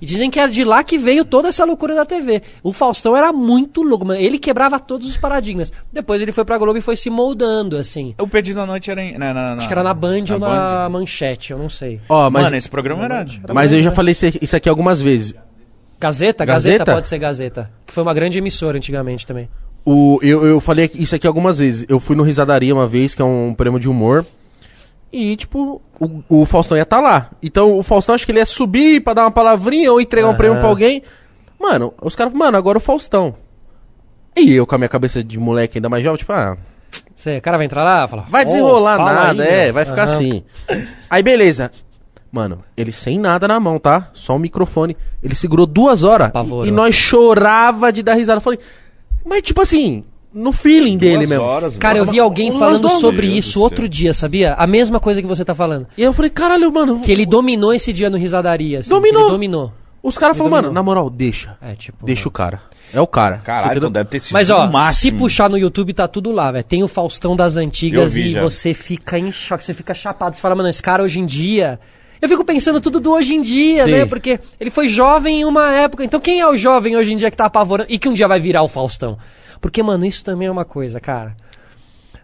E 0.00 0.06
dizem 0.06 0.30
que 0.30 0.40
é 0.40 0.48
de 0.48 0.64
lá 0.64 0.82
que 0.82 0.96
veio 0.96 1.24
toda 1.24 1.48
essa 1.48 1.64
loucura 1.64 1.94
da 1.94 2.06
TV. 2.06 2.42
O 2.62 2.72
Faustão 2.72 3.16
era 3.16 3.32
muito 3.32 3.82
louco, 3.82 4.06
mano. 4.06 4.18
Ele 4.20 4.38
quebrava 4.38 4.78
todos 4.78 5.08
os 5.08 5.16
paradigmas. 5.16 5.70
Depois 5.92 6.22
ele 6.22 6.32
foi 6.32 6.44
pra 6.44 6.56
Globo 6.56 6.78
e 6.78 6.80
foi 6.80 6.96
se 6.96 7.10
moldando, 7.10 7.76
assim. 7.76 8.14
O 8.18 8.26
Perdido 8.26 8.60
à 8.60 8.66
Noite 8.66 8.90
era 8.90 9.02
em. 9.02 9.18
Não, 9.18 9.34
não, 9.34 9.48
não, 9.50 9.58
Acho 9.58 9.68
que 9.68 9.74
era 9.74 9.82
na 9.82 9.92
Band 9.92 10.24
Na 10.28 10.34
ou 10.34 10.40
na 10.40 10.48
Band. 10.48 10.88
Manchete, 11.00 11.52
eu 11.52 11.58
não 11.58 11.68
sei. 11.68 12.00
Ó, 12.08 12.30
mas, 12.30 12.44
Mano, 12.44 12.56
esse 12.56 12.68
programa 12.68 13.04
era. 13.04 13.26
mas 13.52 13.72
eu 13.72 13.82
já 13.82 13.90
falei 13.90 14.12
isso 14.12 14.26
isso 14.40 14.56
aqui 14.56 14.68
algumas 14.68 15.00
vezes. 15.00 15.34
Gazeta? 15.98 16.46
Gazeta? 16.46 16.78
Gazeta? 16.78 16.92
pode 16.94 17.08
ser 17.08 17.18
Gazeta. 17.18 17.70
Que 17.86 17.92
foi 17.92 18.02
uma 18.02 18.14
grande 18.14 18.38
emissora 18.38 18.78
antigamente 18.78 19.26
também. 19.26 19.48
O, 19.84 20.18
eu, 20.22 20.46
eu 20.46 20.60
falei 20.60 20.90
isso 20.94 21.14
aqui 21.14 21.26
algumas 21.26 21.58
vezes. 21.58 21.84
Eu 21.88 22.00
fui 22.00 22.16
no 22.16 22.22
Risadaria 22.22 22.74
uma 22.74 22.86
vez, 22.86 23.14
que 23.14 23.20
é 23.20 23.24
um 23.24 23.54
prêmio 23.54 23.78
de 23.78 23.88
humor. 23.88 24.24
E, 25.12 25.34
tipo, 25.36 25.82
o, 26.00 26.22
o 26.28 26.46
Faustão 26.46 26.76
ia 26.76 26.84
estar 26.84 27.00
lá. 27.00 27.30
Então, 27.42 27.76
o 27.78 27.82
Faustão 27.82 28.14
acho 28.14 28.24
que 28.24 28.30
ele 28.32 28.38
ia 28.38 28.46
subir 28.46 29.02
pra 29.02 29.12
dar 29.14 29.22
uma 29.24 29.30
palavrinha 29.30 29.90
ou 29.92 30.00
entregar 30.00 30.26
um 30.26 30.30
Aham. 30.30 30.36
prêmio 30.38 30.58
pra 30.60 30.68
alguém. 30.68 31.02
Mano, 31.58 31.92
os 32.00 32.14
caras, 32.14 32.32
mano, 32.32 32.56
agora 32.56 32.78
o 32.78 32.80
Faustão. 32.80 33.34
E 34.36 34.52
eu 34.54 34.66
com 34.66 34.74
a 34.76 34.78
minha 34.78 34.88
cabeça 34.88 35.22
de 35.22 35.38
moleque 35.38 35.78
ainda 35.78 35.88
mais 35.88 36.04
jovem, 36.04 36.18
tipo, 36.18 36.32
ah, 36.32 36.56
Você, 37.14 37.38
o 37.38 37.42
cara 37.42 37.56
vai 37.56 37.66
entrar 37.66 37.82
lá 37.84 38.06
fala. 38.08 38.24
vai 38.28 38.42
"Oh, 38.44 38.46
desenrolar 38.46 38.98
nada, 38.98 39.42
aí, 39.42 39.48
é, 39.48 39.64
meu." 39.66 39.74
vai 39.74 39.84
ficar 39.84 40.04
Aham. 40.04 40.14
assim. 40.14 40.44
Aí, 41.10 41.22
beleza. 41.22 41.70
Mano, 42.32 42.62
ele 42.76 42.92
sem 42.92 43.18
nada 43.18 43.48
na 43.48 43.58
mão, 43.58 43.78
tá? 43.80 44.08
Só 44.14 44.36
um 44.36 44.38
microfone. 44.38 44.96
Ele 45.20 45.34
segurou 45.34 45.66
duas 45.66 46.04
horas. 46.04 46.30
E, 46.64 46.68
e 46.68 46.70
nós 46.70 46.94
chorava 46.94 47.92
de 47.92 48.04
dar 48.04 48.14
risada. 48.14 48.36
Eu 48.38 48.40
falei, 48.42 48.60
mas 49.26 49.42
tipo 49.42 49.60
assim, 49.60 50.04
no 50.32 50.52
feeling 50.52 50.96
dele 50.96 51.26
mesmo. 51.26 51.44
Cara, 51.78 51.98
eu 51.98 52.06
vi 52.06 52.18
alguém 52.20 52.52
falando 52.58 52.88
sobre 52.88 53.26
Deus 53.28 53.38
isso 53.46 53.60
outro 53.60 53.88
dia, 53.88 54.14
sabia? 54.14 54.54
A 54.54 54.66
mesma 54.66 55.00
coisa 55.00 55.20
que 55.20 55.26
você 55.26 55.44
tá 55.44 55.54
falando. 55.54 55.86
E 55.96 56.02
eu 56.02 56.12
falei, 56.12 56.30
caralho, 56.30 56.72
mano. 56.72 57.00
Que 57.00 57.10
ele 57.12 57.26
dominou 57.26 57.72
esse 57.74 57.92
dia 57.92 58.08
no 58.10 58.16
Risadaria. 58.16 58.80
Assim, 58.80 58.90
Dominou. 58.90 59.30
dominou. 59.30 59.72
Os 60.02 60.16
caras 60.16 60.36
falaram, 60.36 60.56
mano, 60.56 60.72
na 60.72 60.82
moral, 60.82 61.10
deixa. 61.10 61.58
É, 61.60 61.74
tipo. 61.74 62.06
Deixa 62.06 62.26
o 62.26 62.30
cara. 62.30 62.62
É 62.92 63.00
o 63.00 63.06
cara. 63.06 63.38
Caralho, 63.44 63.76
então 63.78 63.90
deve 63.92 64.08
ter 64.08 64.18
sido 64.20 64.32
Mas 64.32 64.48
ó, 64.48 64.64
o 64.66 64.72
máximo. 64.72 65.12
se 65.12 65.12
puxar 65.12 65.50
no 65.50 65.58
YouTube 65.58 65.92
tá 65.92 66.08
tudo 66.08 66.32
lá, 66.32 66.50
velho. 66.50 66.64
Tem 66.64 66.82
o 66.82 66.88
Faustão 66.88 67.36
das 67.36 67.56
antigas 67.56 68.14
vi 68.14 68.28
e 68.28 68.30
já. 68.32 68.42
você 68.42 68.72
fica 68.72 69.18
em 69.18 69.30
choque, 69.30 69.62
você 69.62 69.74
fica 69.74 69.92
chapado. 69.92 70.34
Você 70.34 70.40
fala, 70.40 70.54
mano, 70.54 70.68
esse 70.70 70.82
cara 70.82 71.02
hoje 71.02 71.20
em 71.20 71.26
dia. 71.26 71.78
Eu 72.20 72.28
fico 72.28 72.44
pensando 72.44 72.80
tudo 72.80 72.98
do 72.98 73.12
hoje 73.12 73.34
em 73.34 73.42
dia, 73.42 73.84
Sim. 73.84 73.90
né? 73.90 74.06
Porque 74.06 74.40
ele 74.58 74.70
foi 74.70 74.88
jovem 74.88 75.40
em 75.40 75.44
uma 75.44 75.70
época. 75.72 76.02
Então 76.04 76.18
quem 76.18 76.40
é 76.40 76.48
o 76.48 76.56
jovem 76.56 76.96
hoje 76.96 77.12
em 77.12 77.16
dia 77.16 77.30
que 77.30 77.36
tá 77.36 77.44
apavorando 77.46 77.86
e 77.90 77.98
que 77.98 78.08
um 78.08 78.14
dia 78.14 78.26
vai 78.28 78.40
virar 78.40 78.62
o 78.62 78.68
Faustão? 78.68 79.18
Porque, 79.60 79.82
mano, 79.82 80.04
isso 80.06 80.24
também 80.24 80.48
é 80.48 80.50
uma 80.50 80.64
coisa, 80.64 80.98
cara. 81.00 81.36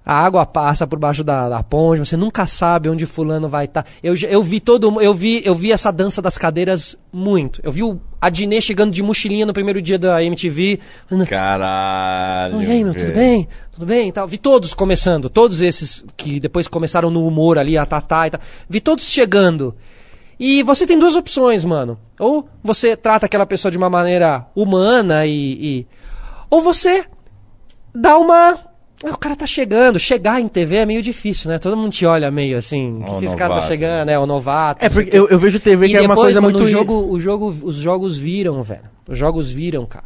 A 0.09 0.15
água 0.25 0.47
passa 0.47 0.87
por 0.87 1.01
baixo 1.01 1.25
da, 1.25 1.49
da 1.49 1.63
ponte, 1.65 1.99
você 1.99 2.17
nunca 2.17 2.47
sabe 2.47 2.89
onde 2.89 3.05
fulano 3.07 3.49
vai 3.49 3.65
estar. 3.65 3.85
Eu, 4.01 4.15
já- 4.15 4.29
eu 4.29 4.41
vi 4.41 4.61
todo 4.61 5.01
eu 5.03 5.13
vi 5.13 5.43
eu 5.45 5.53
vi 5.53 5.73
essa 5.73 5.91
dança 5.91 6.23
das 6.23 6.39
cadeiras 6.39 6.97
muito. 7.13 7.61
Eu 7.65 7.73
vi 7.73 7.83
o 7.83 8.01
Adnet 8.21 8.63
chegando 8.65 8.93
de 8.93 9.03
mochilinha 9.03 9.45
no 9.45 9.53
primeiro 9.53 9.83
dia 9.83 9.99
da 9.99 10.23
MTV, 10.23 10.79
falando, 11.09 11.27
Caralho. 11.27 12.63
e 12.63 12.71
aí, 12.71 12.85
meu, 12.85 12.95
tudo 12.95 13.13
bem? 13.13 13.49
Tudo 13.73 13.85
bem? 13.87 14.13
tal. 14.13 14.29
Vi 14.29 14.39
todos 14.39 14.73
começando, 14.75 15.29
todos 15.29 15.61
esses 15.61 16.05
que 16.17 16.39
depois 16.39 16.69
começaram 16.69 17.11
no 17.11 17.27
humor 17.27 17.59
ali, 17.59 17.77
a 17.77 17.85
Tatá 17.85 18.29
e 18.29 18.31
tal. 18.31 18.41
Vi 18.71 18.81
todos 18.81 19.07
chegando. 19.11 19.75
E 20.39 20.63
você 20.63 20.87
tem 20.87 20.99
duas 21.01 21.17
opções, 21.17 21.65
mano. 21.65 21.99
Ou 22.21 22.49
você 22.63 22.95
trata 22.97 23.27
aquela 23.27 23.45
pessoa 23.47 23.73
de 23.73 23.77
uma 23.79 23.91
maneira 23.91 24.47
humana 24.55 25.27
e. 25.27 25.33
e- 25.81 25.87
ou 26.49 26.63
você 26.63 27.05
dá 27.97 28.19
uma. 28.19 28.59
Ah, 29.05 29.11
o 29.11 29.19
cara 29.19 29.37
tá 29.37 29.47
chegando. 29.47 29.99
Chegar 29.99 30.41
em 30.41 30.49
TV 30.49 30.77
é 30.77 30.87
meio 30.87 31.03
difícil, 31.03 31.51
né? 31.51 31.59
Todo 31.59 31.77
mundo 31.77 31.93
te 31.93 32.07
olha 32.07 32.31
meio 32.31 32.57
assim. 32.57 33.03
Ó, 33.07 33.19
que 33.19 33.27
esse 33.27 33.37
cara 33.37 33.55
tá 33.55 33.63
chegando, 33.63 34.09
é 34.09 34.19
o 34.19 34.27
novato. 34.27 34.85
É, 34.85 34.89
porque 34.89 35.11
o 35.11 35.15
eu, 35.15 35.29
eu 35.29 35.39
vejo 35.39 35.61
TV 35.61 35.87
E 35.87 35.91
que 35.91 35.97
é 35.97 36.03
uma 36.03 36.15
coisa 36.15 36.41
mano, 36.41 36.59
muito. 36.59 36.65
o 36.65 36.69
jogo, 36.71 37.07
o 37.11 37.21
jogo, 37.21 37.55
os 37.63 37.77
jogos 37.77 38.17
viram, 38.17 38.63
velho. 38.63 38.85
Os 39.09 39.19
jogos 39.19 39.51
viram, 39.51 39.85
cara. 39.87 40.05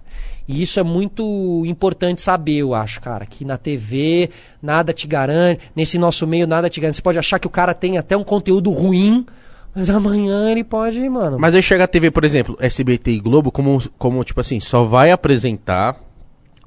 E 0.49 0.63
isso 0.63 0.81
é 0.81 0.83
muito 0.83 1.63
importante 1.65 2.21
saber, 2.21 2.57
eu 2.57 2.75
acho, 2.75 3.01
cara. 3.01 3.25
Que 3.25 3.45
na 3.45 3.57
TV 3.57 4.31
nada 4.61 4.93
te 4.93 5.07
garante, 5.07 5.61
nesse 5.77 5.97
nosso 5.97 6.27
meio 6.27 6.47
nada 6.47 6.69
te 6.69 6.81
garante. 6.81 6.97
Você 6.97 7.03
pode 7.03 7.19
achar 7.19 7.39
que 7.39 7.47
o 7.47 7.51
cara 7.51 7.73
tem 7.73 7.97
até 7.97 8.17
um 8.17 8.25
conteúdo 8.25 8.71
ruim, 8.73 9.25
mas 9.73 9.89
amanhã 9.89 10.51
ele 10.51 10.65
pode, 10.65 11.09
mano. 11.09 11.39
Mas 11.39 11.55
aí 11.55 11.63
chega 11.63 11.85
a 11.85 11.87
TV, 11.87 12.11
por 12.11 12.25
exemplo, 12.25 12.57
SBT 12.61 13.13
e 13.13 13.21
Globo, 13.21 13.53
como, 13.53 13.81
como 13.97 14.25
tipo 14.25 14.41
assim, 14.41 14.59
só 14.59 14.83
vai 14.83 15.13
apresentar. 15.13 15.97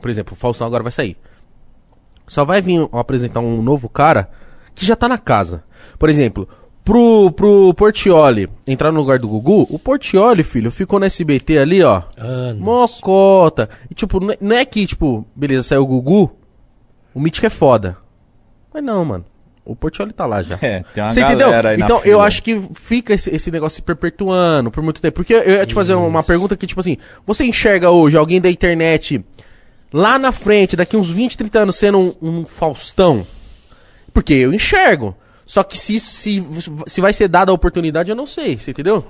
Por 0.04 0.12
exemplo, 0.12 0.34
o 0.34 0.36
Faustão 0.36 0.68
agora 0.68 0.84
vai 0.84 0.92
sair. 0.92 1.18
Só 2.28 2.44
vai 2.46 2.62
vir 2.62 2.88
apresentar 2.92 3.40
um 3.40 3.62
novo 3.64 3.88
cara 3.90 4.30
que 4.76 4.86
já 4.86 4.96
tá 4.96 5.08
na 5.08 5.18
casa. 5.18 5.64
Por 5.98 6.10
exemplo, 6.10 6.48
pro, 6.84 7.32
pro 7.32 7.74
Portioli 7.74 8.50
entrar 8.68 8.92
no 8.92 9.00
lugar 9.00 9.18
do 9.20 9.28
Gugu, 9.28 9.66
o 9.70 9.80
Portioli, 9.80 10.44
filho, 10.44 10.70
ficou 10.72 11.00
no 11.00 11.06
SBT 11.06 11.58
ali, 11.58 11.82
ó. 11.84 12.04
Anos. 12.18 12.62
Mocota. 12.62 13.70
E 13.90 13.94
tipo, 13.94 14.20
não 14.20 14.56
é, 14.56 14.66
que, 14.66 14.86
tipo, 14.86 15.26
beleza, 15.36 15.64
saiu 15.64 15.84
o 15.84 15.88
Gugu, 15.88 16.32
o 17.14 17.20
Mítico 17.20 17.46
é 17.48 17.50
foda. 17.50 17.98
Mas 18.74 18.84
não, 18.84 19.04
mano. 19.06 19.26
O 19.66 19.78
Portioli 19.78 20.12
tá 20.12 20.26
lá 20.26 20.42
já. 20.42 20.58
É, 20.62 20.84
tem 20.94 21.02
uma 21.04 21.14
Você 21.14 21.22
galera 21.22 21.40
entendeu? 21.48 21.70
aí 21.72 21.78
na 21.78 21.86
Então, 21.86 21.98
eu 22.00 22.04
fila. 22.04 22.24
acho 22.26 22.44
que 22.44 22.62
fica 22.76 23.14
esse, 23.14 23.30
esse 23.34 23.50
negócio 23.52 23.78
se 23.78 23.82
perpetuando 23.82 24.70
por 24.70 24.84
muito 24.84 25.02
tempo. 25.02 25.16
Porque 25.16 25.34
eu 25.34 25.52
ia 25.56 25.66
te 25.66 25.74
fazer 25.74 25.94
uma 25.94 26.22
pergunta 26.24 26.58
que, 26.58 26.68
tipo 26.68 26.82
assim, 26.82 26.98
você 27.26 27.46
enxerga 27.46 27.90
hoje 27.90 28.18
alguém 28.18 28.42
da 28.42 28.50
internet 28.52 29.24
lá 29.94 30.18
na 30.18 30.32
frente, 30.32 30.76
daqui 30.76 30.98
uns 30.98 31.12
20, 31.12 31.38
30 31.38 31.60
anos, 31.60 31.76
sendo 31.76 32.00
um, 32.00 32.16
um 32.22 32.46
Faustão? 32.46 33.26
Porque 34.12 34.34
eu 34.34 34.54
enxergo. 34.54 35.16
Só 35.46 35.64
que 35.64 35.78
se, 35.78 36.00
se, 36.00 36.44
se 36.88 37.02
vai 37.02 37.14
ser 37.14 37.28
dada 37.28 37.52
a 37.52 37.56
oportunidade, 37.56 38.10
eu 38.10 38.16
não 38.16 38.26
sei, 38.26 38.58
você 38.58 38.72
entendeu? 38.72 39.06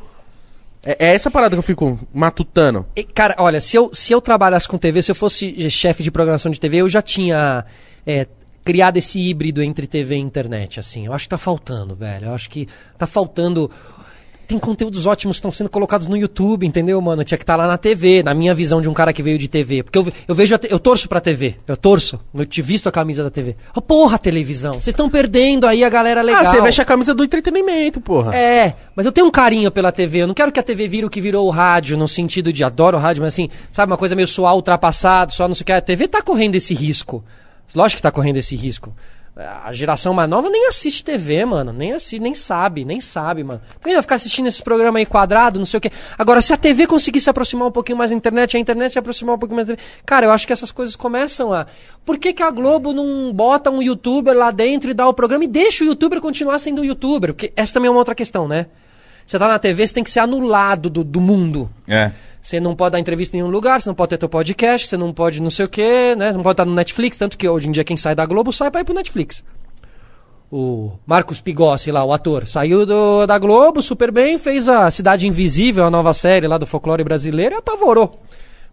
É, 0.85 1.07
é 1.07 1.15
essa 1.15 1.31
parada 1.31 1.55
que 1.55 1.60
eu 1.60 1.64
fico 1.64 1.99
matutando. 2.14 2.85
E, 2.95 3.03
Cara, 3.03 3.35
olha, 3.38 3.61
se 3.61 3.77
eu, 3.77 3.91
se 3.93 4.11
eu 4.11 4.19
trabalhasse 4.19 4.68
com 4.68 4.77
TV, 4.77 5.01
se 5.01 5.11
eu 5.11 5.15
fosse 5.15 5.69
chefe 5.69 6.03
de 6.03 6.11
programação 6.11 6.51
de 6.51 6.60
TV, 6.60 6.77
eu 6.77 6.89
já 6.89 7.01
tinha 7.01 7.65
é, 8.05 8.27
criado 8.64 8.97
esse 8.97 9.19
híbrido 9.19 9.61
entre 9.61 9.88
TV 9.88 10.15
e 10.15 10.19
internet, 10.19 10.80
assim. 10.80 11.05
Eu 11.05 11.14
acho 11.14 11.26
que 11.26 11.30
tá 11.30 11.38
faltando, 11.38 11.95
velho. 11.95 12.27
Eu 12.27 12.34
acho 12.34 12.49
que 12.49 12.68
tá 12.97 13.07
faltando. 13.07 13.69
Tem 14.47 14.59
conteúdos 14.59 15.05
ótimos 15.05 15.37
que 15.37 15.39
estão 15.39 15.51
sendo 15.51 15.69
colocados 15.69 16.07
no 16.07 16.17
YouTube, 16.17 16.65
entendeu, 16.67 16.99
mano? 17.01 17.23
Tinha 17.23 17.37
que 17.37 17.43
estar 17.43 17.55
lá 17.55 17.65
na 17.65 17.77
TV, 17.77 18.21
na 18.23 18.33
minha 18.33 18.53
visão 18.53 18.81
de 18.81 18.89
um 18.89 18.93
cara 18.93 19.13
que 19.13 19.23
veio 19.23 19.37
de 19.37 19.47
TV. 19.47 19.83
Porque 19.83 19.97
eu, 19.97 20.07
eu 20.27 20.35
vejo, 20.35 20.57
te- 20.57 20.67
eu 20.69 20.79
torço 20.79 21.07
pra 21.07 21.21
TV. 21.21 21.55
Eu 21.67 21.77
torço. 21.77 22.19
Eu 22.33 22.45
te 22.45 22.61
visto 22.61 22.87
a 22.87 22.91
camisa 22.91 23.23
da 23.23 23.29
TV. 23.31 23.55
Oh, 23.75 23.81
porra, 23.81 24.17
televisão. 24.19 24.73
Vocês 24.73 24.87
estão 24.87 25.09
perdendo 25.09 25.65
aí 25.65 25.83
a 25.83 25.89
galera 25.89 26.21
legal. 26.21 26.41
Ah, 26.41 26.45
você 26.45 26.61
veste 26.61 26.81
a 26.81 26.85
camisa 26.85 27.13
do 27.13 27.23
entretenimento, 27.23 28.01
porra. 28.01 28.35
É, 28.35 28.75
mas 28.95 29.05
eu 29.05 29.11
tenho 29.11 29.27
um 29.27 29.31
carinho 29.31 29.71
pela 29.71 29.91
TV. 29.91 30.19
Eu 30.19 30.27
não 30.27 30.33
quero 30.33 30.51
que 30.51 30.59
a 30.59 30.63
TV 30.63 30.87
vire 30.87 31.05
o 31.05 31.09
que 31.09 31.21
virou 31.21 31.47
o 31.47 31.49
rádio, 31.49 31.97
no 31.97 32.07
sentido 32.07 32.51
de 32.51 32.63
adoro 32.63 32.97
o 32.97 32.99
rádio, 32.99 33.23
mas 33.23 33.33
assim, 33.33 33.49
sabe, 33.71 33.91
uma 33.91 33.97
coisa 33.97 34.15
meio 34.15 34.27
suar 34.27 34.53
ultrapassado, 34.55 35.31
só 35.33 35.47
não 35.47 35.55
sei 35.55 35.63
o 35.63 35.65
que. 35.65 35.71
A 35.71 35.81
TV 35.81 36.07
tá 36.07 36.21
correndo 36.21 36.55
esse 36.55 36.73
risco. 36.73 37.23
Lógico 37.73 37.97
que 37.97 38.03
tá 38.03 38.11
correndo 38.11 38.37
esse 38.37 38.55
risco. 38.55 38.93
A 39.35 39.73
geração 39.73 40.14
mais 40.14 40.30
nova 40.30 40.47
nem 40.47 40.68
assiste 40.68 41.03
TV, 41.03 41.43
mano. 41.43 41.73
Nem 41.73 41.93
assiste, 41.93 42.19
nem 42.19 42.35
sabe, 42.35 42.85
nem 42.85 43.01
sabe, 43.01 43.43
mano. 43.43 43.61
Por 43.80 43.88
que 43.88 43.93
vai 43.93 44.01
ficar 44.01 44.15
assistindo 44.15 44.47
esse 44.47 44.61
programa 44.61 44.99
aí 44.99 45.07
quadrado, 45.07 45.57
não 45.57 45.65
sei 45.65 45.80
o 45.80 45.81
quê? 45.81 45.91
Agora, 46.15 46.39
se 46.39 46.53
a 46.53 46.57
TV 46.57 46.85
conseguir 46.85 47.19
se 47.19 47.31
aproximar 47.31 47.68
um 47.68 47.72
pouquinho 47.72 47.97
mais 47.97 48.11
da 48.11 48.15
internet, 48.15 48.55
a 48.55 48.60
internet 48.60 48.91
se 48.91 48.99
aproximar 48.99 49.35
um 49.35 49.39
pouquinho 49.39 49.55
mais 49.55 49.68
da 49.68 49.76
TV. 49.76 49.88
Cara, 50.05 50.27
eu 50.27 50.31
acho 50.31 50.45
que 50.45 50.53
essas 50.53 50.72
coisas 50.72 50.95
começam 50.95 51.51
a. 51.51 51.65
Por 52.05 52.19
que, 52.19 52.31
que 52.31 52.43
a 52.43 52.51
Globo 52.51 52.93
não 52.93 53.34
bota 53.34 53.72
um 53.72 53.81
youtuber 53.81 54.38
lá 54.38 54.51
dentro 54.51 54.91
e 54.91 54.93
dá 54.93 55.07
o 55.07 55.14
programa 55.14 55.45
e 55.45 55.47
deixa 55.47 55.84
o 55.84 55.88
youtuber 55.88 56.22
continuar 56.22 56.60
sendo 56.60 56.85
youtuber? 56.85 57.34
Porque 57.34 57.51
essa 57.55 57.73
também 57.73 57.88
é 57.88 57.91
uma 57.91 57.99
outra 57.99 58.14
questão, 58.14 58.47
né? 58.47 58.68
Você 59.26 59.39
tá 59.39 59.47
na 59.47 59.57
TV, 59.57 59.88
você 59.88 59.93
tem 59.95 60.03
que 60.03 60.11
ser 60.11 60.19
anulado 60.19 60.91
do, 60.91 61.03
do 61.03 61.19
mundo. 61.19 61.72
É. 61.88 62.11
Você 62.43 62.59
não 62.59 62.75
pode 62.75 62.91
dar 62.91 62.99
entrevista 62.99 63.37
em 63.37 63.39
nenhum 63.39 63.49
lugar, 63.49 63.81
você 63.81 63.87
não 63.87 63.95
pode 63.95 64.09
ter 64.09 64.17
teu 64.17 64.27
podcast, 64.27 64.85
você 64.87 64.97
não 64.97 65.13
pode 65.13 65.41
não 65.41 65.49
sei 65.49 65.63
o 65.63 65.69
quê, 65.69 66.13
né? 66.17 66.27
Você 66.29 66.33
não 66.35 66.43
pode 66.43 66.53
estar 66.55 66.65
no 66.65 66.73
Netflix, 66.75 67.17
tanto 67.17 67.37
que 67.37 67.47
hoje 67.47 67.69
em 67.69 67.71
dia 67.71 67.85
quem 67.85 67.95
sai 67.95 68.13
da 68.13 68.25
Globo 68.25 68.51
sai 68.51 68.69
pra 68.69 68.81
ir 68.81 68.83
pro 68.83 68.93
Netflix. 68.93 69.41
O 70.51 70.91
Marcos 71.07 71.39
Pigossi 71.41 71.89
lá, 71.91 72.03
o 72.03 72.11
ator, 72.13 72.45
saiu 72.45 72.85
do, 72.85 73.25
da 73.25 73.39
Globo 73.39 73.81
super 73.81 74.11
bem, 74.11 74.37
fez 74.37 74.67
a 74.69 74.91
Cidade 74.91 75.25
Invisível, 75.27 75.85
a 75.85 75.89
nova 75.89 76.13
série 76.13 76.45
lá 76.47 76.57
do 76.57 76.67
folclore 76.67 77.03
brasileiro 77.03 77.55
e 77.55 77.57
apavorou. 77.57 78.19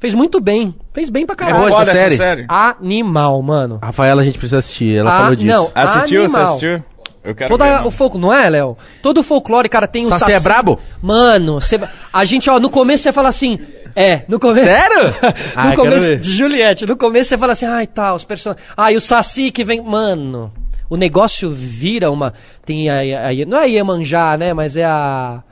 Fez 0.00 0.14
muito 0.14 0.40
bem, 0.40 0.74
fez 0.92 1.08
bem 1.08 1.24
pra 1.24 1.36
caralho. 1.36 1.58
boa 1.68 1.82
essa 1.82 1.94
Foda 1.94 2.16
série? 2.16 2.46
Animal, 2.48 3.40
mano. 3.40 3.78
Rafaela, 3.82 4.20
a 4.20 4.24
gente 4.24 4.38
precisa 4.38 4.58
assistir, 4.58 4.98
ela 4.98 5.10
Ah, 5.14 5.18
falou 5.20 5.36
disso. 5.36 5.46
não. 5.56 5.70
Assistiu? 5.74 6.22
Você 6.22 6.36
Animal. 6.36 6.42
assistiu? 6.54 6.84
Eu 7.22 7.34
quero 7.34 7.50
Toda 7.50 7.64
ver, 7.64 7.80
o 7.80 7.84
não. 7.84 7.90
folclore, 7.90 8.22
não 8.26 8.32
é, 8.32 8.48
Léo? 8.48 8.76
Todo 9.02 9.18
o 9.18 9.22
folclore, 9.22 9.68
cara, 9.68 9.86
tem 9.86 10.04
o 10.06 10.08
Saci 10.08 10.32
é 10.32 10.40
brabo? 10.40 10.78
Mano, 11.02 11.60
cê- 11.60 11.78
a 12.12 12.24
gente, 12.24 12.48
ó, 12.48 12.58
no 12.58 12.70
começo 12.70 13.02
você 13.02 13.12
fala 13.12 13.28
assim, 13.28 13.58
é, 13.94 14.22
no 14.26 14.40
começo... 14.40 14.64
Sério? 14.66 15.04
no 15.12 15.12
Ah, 15.54 15.76
começo 15.76 16.16
de 16.20 16.30
Juliette, 16.32 16.86
no 16.86 16.96
começo 16.96 17.28
você 17.28 17.36
fala 17.38 17.52
assim, 17.52 17.66
ai, 17.66 17.86
tá, 17.86 18.14
os 18.14 18.24
personagens... 18.24 18.66
Ai, 18.76 18.96
o 18.96 19.00
Saci 19.02 19.50
que 19.50 19.62
vem... 19.64 19.82
Mano, 19.82 20.50
o 20.88 20.96
negócio 20.96 21.50
vira 21.52 22.10
uma... 22.10 22.32
Tem 22.64 22.88
a... 22.88 22.94
a- 22.96 23.28
a- 23.28 23.46
não 23.46 23.58
é 23.58 23.62
a 23.62 23.66
Iemanjá, 23.66 24.38
né, 24.38 24.54
mas 24.54 24.74
é 24.76 24.84
a... 24.86 25.42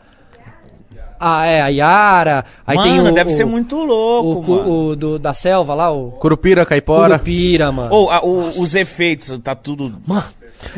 Ah, 1.20 1.44
é, 1.46 1.60
a 1.60 1.66
Yara, 1.66 2.44
aí 2.64 2.76
Mano, 2.76 2.88
tem 2.88 3.00
o... 3.00 3.12
deve 3.12 3.32
o- 3.32 3.36
ser 3.36 3.44
muito 3.44 3.76
louco, 3.82 4.52
o, 4.52 4.56
mano. 4.56 4.70
o 4.90 4.96
do, 4.96 5.18
da 5.18 5.34
selva 5.34 5.74
lá, 5.74 5.90
o... 5.90 6.12
Curupira, 6.12 6.64
Caipora. 6.64 7.08
Curupira, 7.10 7.72
mano. 7.72 7.88
Ou 7.92 8.08
a- 8.08 8.24
o- 8.24 8.48
os 8.60 8.74
efeitos, 8.76 9.36
tá 9.42 9.54
tudo... 9.56 10.00
Mano, 10.06 10.24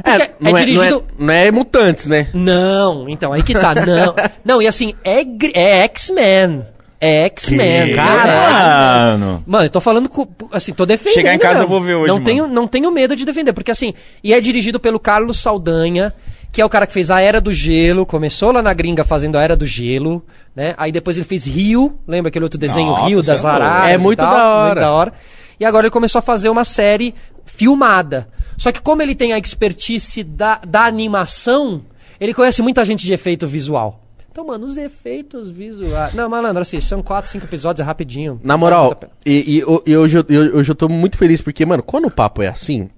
É, 0.04 0.18
porque 0.18 0.34
não, 0.40 0.50
é 0.50 0.52
é, 0.52 0.64
dirigido... 0.64 1.04
não, 1.18 1.24
é, 1.26 1.26
não 1.26 1.34
é 1.34 1.50
mutantes, 1.50 2.06
né? 2.06 2.28
Não, 2.34 3.08
então, 3.08 3.32
aí 3.32 3.42
que 3.42 3.54
tá, 3.54 3.74
não. 3.74 4.14
Não, 4.44 4.62
e 4.62 4.66
assim, 4.66 4.94
é, 5.04 5.22
é 5.54 5.82
X-Men. 5.84 6.64
É 7.00 7.24
X-Men. 7.26 7.94
Cara. 7.94 9.16
Mano. 9.16 9.44
Mano, 9.46 9.64
eu 9.64 9.70
tô 9.70 9.80
falando, 9.80 10.08
com- 10.08 10.28
assim, 10.52 10.72
tô 10.72 10.84
defendendo. 10.84 11.14
Chegar 11.14 11.34
em 11.34 11.38
casa 11.38 11.60
mesmo. 11.60 11.64
eu 11.64 11.68
vou 11.68 11.80
ver 11.80 11.94
hoje, 11.94 12.08
Não 12.08 12.14
mano. 12.16 12.24
tenho, 12.26 12.46
não 12.46 12.66
tenho 12.66 12.90
medo 12.90 13.16
de 13.16 13.24
defender, 13.24 13.52
porque 13.54 13.70
assim, 13.70 13.94
e 14.22 14.34
é 14.34 14.40
dirigido 14.40 14.78
pelo 14.78 14.98
Carlos 15.00 15.40
Saldanha, 15.40 16.12
que 16.52 16.60
é 16.60 16.64
o 16.64 16.68
cara 16.68 16.86
que 16.86 16.92
fez 16.92 17.10
a 17.10 17.20
Era 17.20 17.40
do 17.40 17.52
Gelo, 17.52 18.04
começou 18.04 18.52
lá 18.52 18.60
na 18.62 18.74
gringa 18.74 19.04
fazendo 19.04 19.38
a 19.38 19.42
Era 19.42 19.56
do 19.56 19.64
Gelo, 19.64 20.22
né? 20.54 20.74
Aí 20.76 20.92
depois 20.92 21.16
ele 21.16 21.24
fez 21.26 21.46
Rio, 21.46 21.98
lembra 22.06 22.28
aquele 22.28 22.44
outro 22.44 22.58
desenho 22.58 22.88
Nossa, 22.88 23.06
Rio 23.08 23.22
das 23.22 23.44
é. 23.44 23.48
Araras? 23.48 23.92
É 23.92 23.94
e 23.94 23.98
muito 23.98 24.18
tal? 24.18 24.30
da 24.30 24.48
hora. 24.48 24.66
Muito 24.66 24.80
da 24.80 24.90
hora. 24.92 25.12
E 25.58 25.64
agora 25.64 25.86
ele 25.86 25.92
começou 25.92 26.18
a 26.18 26.22
fazer 26.22 26.48
uma 26.50 26.64
série 26.64 27.14
filmada. 27.46 28.28
Só 28.60 28.70
que 28.70 28.80
como 28.82 29.00
ele 29.00 29.14
tem 29.14 29.32
a 29.32 29.38
expertise 29.38 30.22
da, 30.22 30.56
da 30.68 30.84
animação, 30.84 31.82
ele 32.20 32.34
conhece 32.34 32.60
muita 32.60 32.84
gente 32.84 33.06
de 33.06 33.12
efeito 33.14 33.48
visual. 33.48 34.04
Então, 34.30 34.46
mano, 34.46 34.66
os 34.66 34.76
efeitos 34.76 35.48
visuais. 35.50 36.12
Não, 36.12 36.28
malandro, 36.28 36.60
assim, 36.60 36.78
são 36.78 37.02
quatro, 37.02 37.30
cinco 37.30 37.46
episódios, 37.46 37.80
é 37.80 37.82
rapidinho. 37.86 38.38
Na 38.44 38.58
moral, 38.58 38.94
e, 39.24 39.58
e, 39.58 39.90
e 39.90 39.96
hoje, 39.96 40.18
eu, 40.18 40.24
eu- 40.28 40.56
hoje 40.58 40.70
eu 40.70 40.74
tô 40.74 40.90
muito 40.90 41.16
feliz 41.16 41.40
porque, 41.40 41.64
mano, 41.64 41.82
quando 41.82 42.04
o 42.04 42.10
papo 42.10 42.42
é 42.42 42.48
assim. 42.48 42.90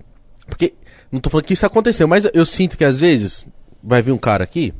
Porque, 0.48 0.74
não 1.12 1.20
tô 1.20 1.30
falando 1.30 1.46
que 1.46 1.52
isso 1.52 1.64
aconteceu, 1.64 2.08
mas 2.08 2.28
eu 2.34 2.44
sinto 2.44 2.76
que 2.76 2.84
às 2.84 2.98
vezes 2.98 3.46
vai 3.80 4.02
vir 4.02 4.10
um 4.10 4.18
cara 4.18 4.42
aqui. 4.42 4.74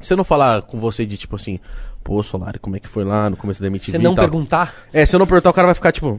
Se 0.00 0.14
eu 0.14 0.16
não 0.16 0.24
falar 0.24 0.62
com 0.62 0.78
você 0.78 1.04
de 1.04 1.18
tipo 1.18 1.36
assim, 1.36 1.60
pô, 2.02 2.22
Solari, 2.22 2.58
como 2.58 2.74
é 2.76 2.80
que 2.80 2.88
foi 2.88 3.04
lá 3.04 3.28
no 3.28 3.36
começo 3.36 3.60
da 3.60 3.66
MTV 3.66 3.92
Você 3.92 3.98
não 3.98 4.14
perguntar. 4.14 4.74
É, 4.94 5.04
se 5.04 5.14
eu 5.14 5.18
não 5.20 5.26
perguntar, 5.26 5.50
o 5.50 5.52
cara 5.54 5.66
vai 5.68 5.74
ficar 5.74 5.92
tipo. 5.92 6.18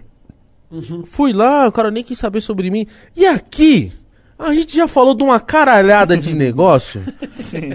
Fui 1.05 1.31
lá, 1.33 1.67
o 1.67 1.71
cara 1.71 1.89
nem 1.89 2.03
quis 2.03 2.19
saber 2.19 2.41
sobre 2.41 2.69
mim. 2.69 2.85
E 3.15 3.25
aqui? 3.25 3.91
A 4.39 4.53
gente 4.53 4.75
já 4.75 4.87
falou 4.87 5.15
de 5.15 5.23
uma 5.23 5.39
caralhada 5.39 6.15
de 6.15 6.33
negócio 6.35 7.01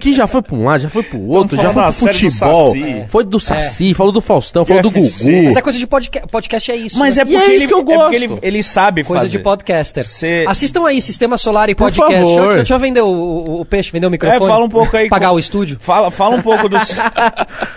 que 0.01 0.12
já 0.12 0.26
foi 0.28 0.40
pra 0.43 0.55
um 0.55 0.64
lado, 0.64 0.80
já 0.82 0.89
foi 0.89 1.02
pro 1.02 1.20
outro, 1.20 1.56
já 1.56 1.72
foi 1.72 1.82
pro 1.82 1.93
série 1.93 2.12
do 2.12 2.30
futebol, 2.30 2.72
Saci. 2.72 3.05
foi 3.09 3.24
do 3.24 3.40
Saci, 3.40 3.94
falou 3.94 4.12
do 4.12 4.20
Faustão, 4.20 4.64
falou 4.64 4.80
do 4.82 4.89
UFC. 4.89 5.32
Gugu. 5.32 5.44
Mas 5.47 5.56
é 5.56 5.60
coisa 5.62 5.78
de 5.78 5.86
podcast, 5.89 6.28
podcast 6.28 6.70
é 6.70 6.76
isso. 6.76 6.98
Mas 6.98 7.16
né? 7.16 7.22
é 7.22 7.24
porque, 7.24 7.36
é 7.39 7.44
isso 7.47 7.55
ele, 7.55 7.66
que 7.66 7.74
eu 7.74 7.78
é 7.78 7.82
porque 7.82 7.97
gosto. 7.97 8.14
ele, 8.14 8.39
ele 8.43 8.62
sabe 8.62 9.02
Coisa 9.02 9.22
fazer. 9.24 9.39
de 9.39 9.43
podcaster. 9.43 10.06
Cê- 10.06 10.44
Assistam 10.47 10.86
aí, 10.86 11.02
Sistema 11.02 11.36
Solar 11.36 11.68
e 11.68 11.74
Podcast. 11.74 12.12
Deixa, 12.14 12.30
eu- 12.30 12.36
favor. 12.36 12.55
deixa 12.56 12.74
eu 12.74 12.78
vender 12.78 13.01
o, 13.01 13.09
o- 13.09 13.60
o 13.62 13.64
peixe, 13.64 13.90
vender 13.90 14.06
o 14.06 14.09
É, 14.09 14.10
microfone. 14.12 14.47
fala 14.51 14.64
um 14.64 14.68
pouco 14.68 14.97
aí. 14.97 15.09
Pagar 15.09 15.30
com- 15.30 15.34
o 15.34 15.39
estúdio. 15.40 15.78
Fala, 15.80 16.10
fala 16.12 16.36
um 16.36 16.43
pouco 16.43 16.68
do 16.68 16.78
seu- 16.86 16.97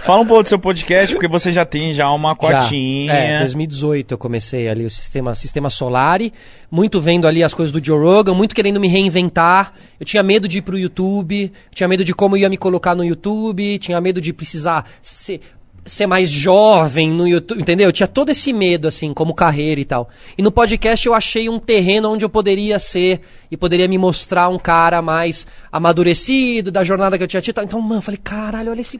Fala 0.03 0.20
um 0.22 0.26
pouco 0.28 0.44
do 0.44 0.49
seu 0.49 0.60
podcast, 0.60 1.16
porque 1.16 1.28
você 1.28 1.52
já 1.52 1.66
tem 1.66 1.91
já 1.91 2.10
uma 2.12 2.30
Já. 2.30 2.36
cotinha. 2.62 3.12
É, 3.14 3.40
2018 3.40 4.14
eu 4.14 4.18
comecei 4.18 4.68
ali 4.70 4.86
o 4.86 4.90
sistema, 4.91 5.34
sistema 5.34 5.70
Solari, 5.72 6.32
muito 6.70 6.99
vendo 7.02 7.28
ali 7.28 7.44
as 7.44 7.53
coisas 7.53 7.72
do 7.72 7.84
Joe 7.84 7.98
Rogan, 7.99 8.34
muito 8.36 8.53
querendo 8.53 8.74
me 8.80 8.88
reinventar. 8.88 9.73
Eu 9.99 10.06
tinha 10.06 10.23
medo 10.23 10.47
de 10.47 10.60
ir 10.60 10.61
pro 10.61 10.77
YouTube, 10.77 11.52
tinha 11.73 11.88
medo 11.88 12.03
de 12.03 12.14
como 12.14 12.38
ia 12.38 12.49
me 12.49 12.57
colocar 12.57 12.95
no 12.95 13.03
YouTube, 13.03 13.77
tinha 13.80 13.99
medo 14.02 14.19
de 14.19 14.34
precisar 14.34 14.85
ser, 15.02 15.41
ser 15.85 16.07
mais 16.07 16.30
jovem 16.30 17.10
no 17.11 17.27
YouTube, 17.27 17.61
entendeu? 17.61 17.88
Eu 17.88 17.93
tinha 17.93 18.07
todo 18.07 18.30
esse 18.30 18.52
medo, 18.52 18.88
assim, 18.88 19.14
como 19.14 19.34
carreira 19.34 19.80
e 19.80 19.85
tal. 19.85 20.10
E 20.38 20.41
no 20.41 20.52
podcast 20.52 21.06
eu 21.06 21.14
achei 21.14 21.47
um 21.47 21.60
terreno 21.60 22.11
onde 22.11 22.26
eu 22.26 22.30
poderia 22.30 22.80
ser 22.80 23.22
e 23.52 23.56
poderia 23.56 23.88
me 23.88 23.97
mostrar 23.97 24.49
um 24.49 24.57
cara 24.57 25.02
mais 25.02 25.45
amadurecido 25.72 26.72
da 26.72 26.84
jornada 26.84 27.18
que 27.18 27.23
eu 27.23 27.27
tinha 27.27 27.41
tido. 27.41 27.61
Então, 27.61 27.80
mano, 27.80 27.99
eu 27.99 28.02
falei, 28.02 28.19
caralho, 28.22 28.72
olha 28.72 28.81
esse, 28.81 28.99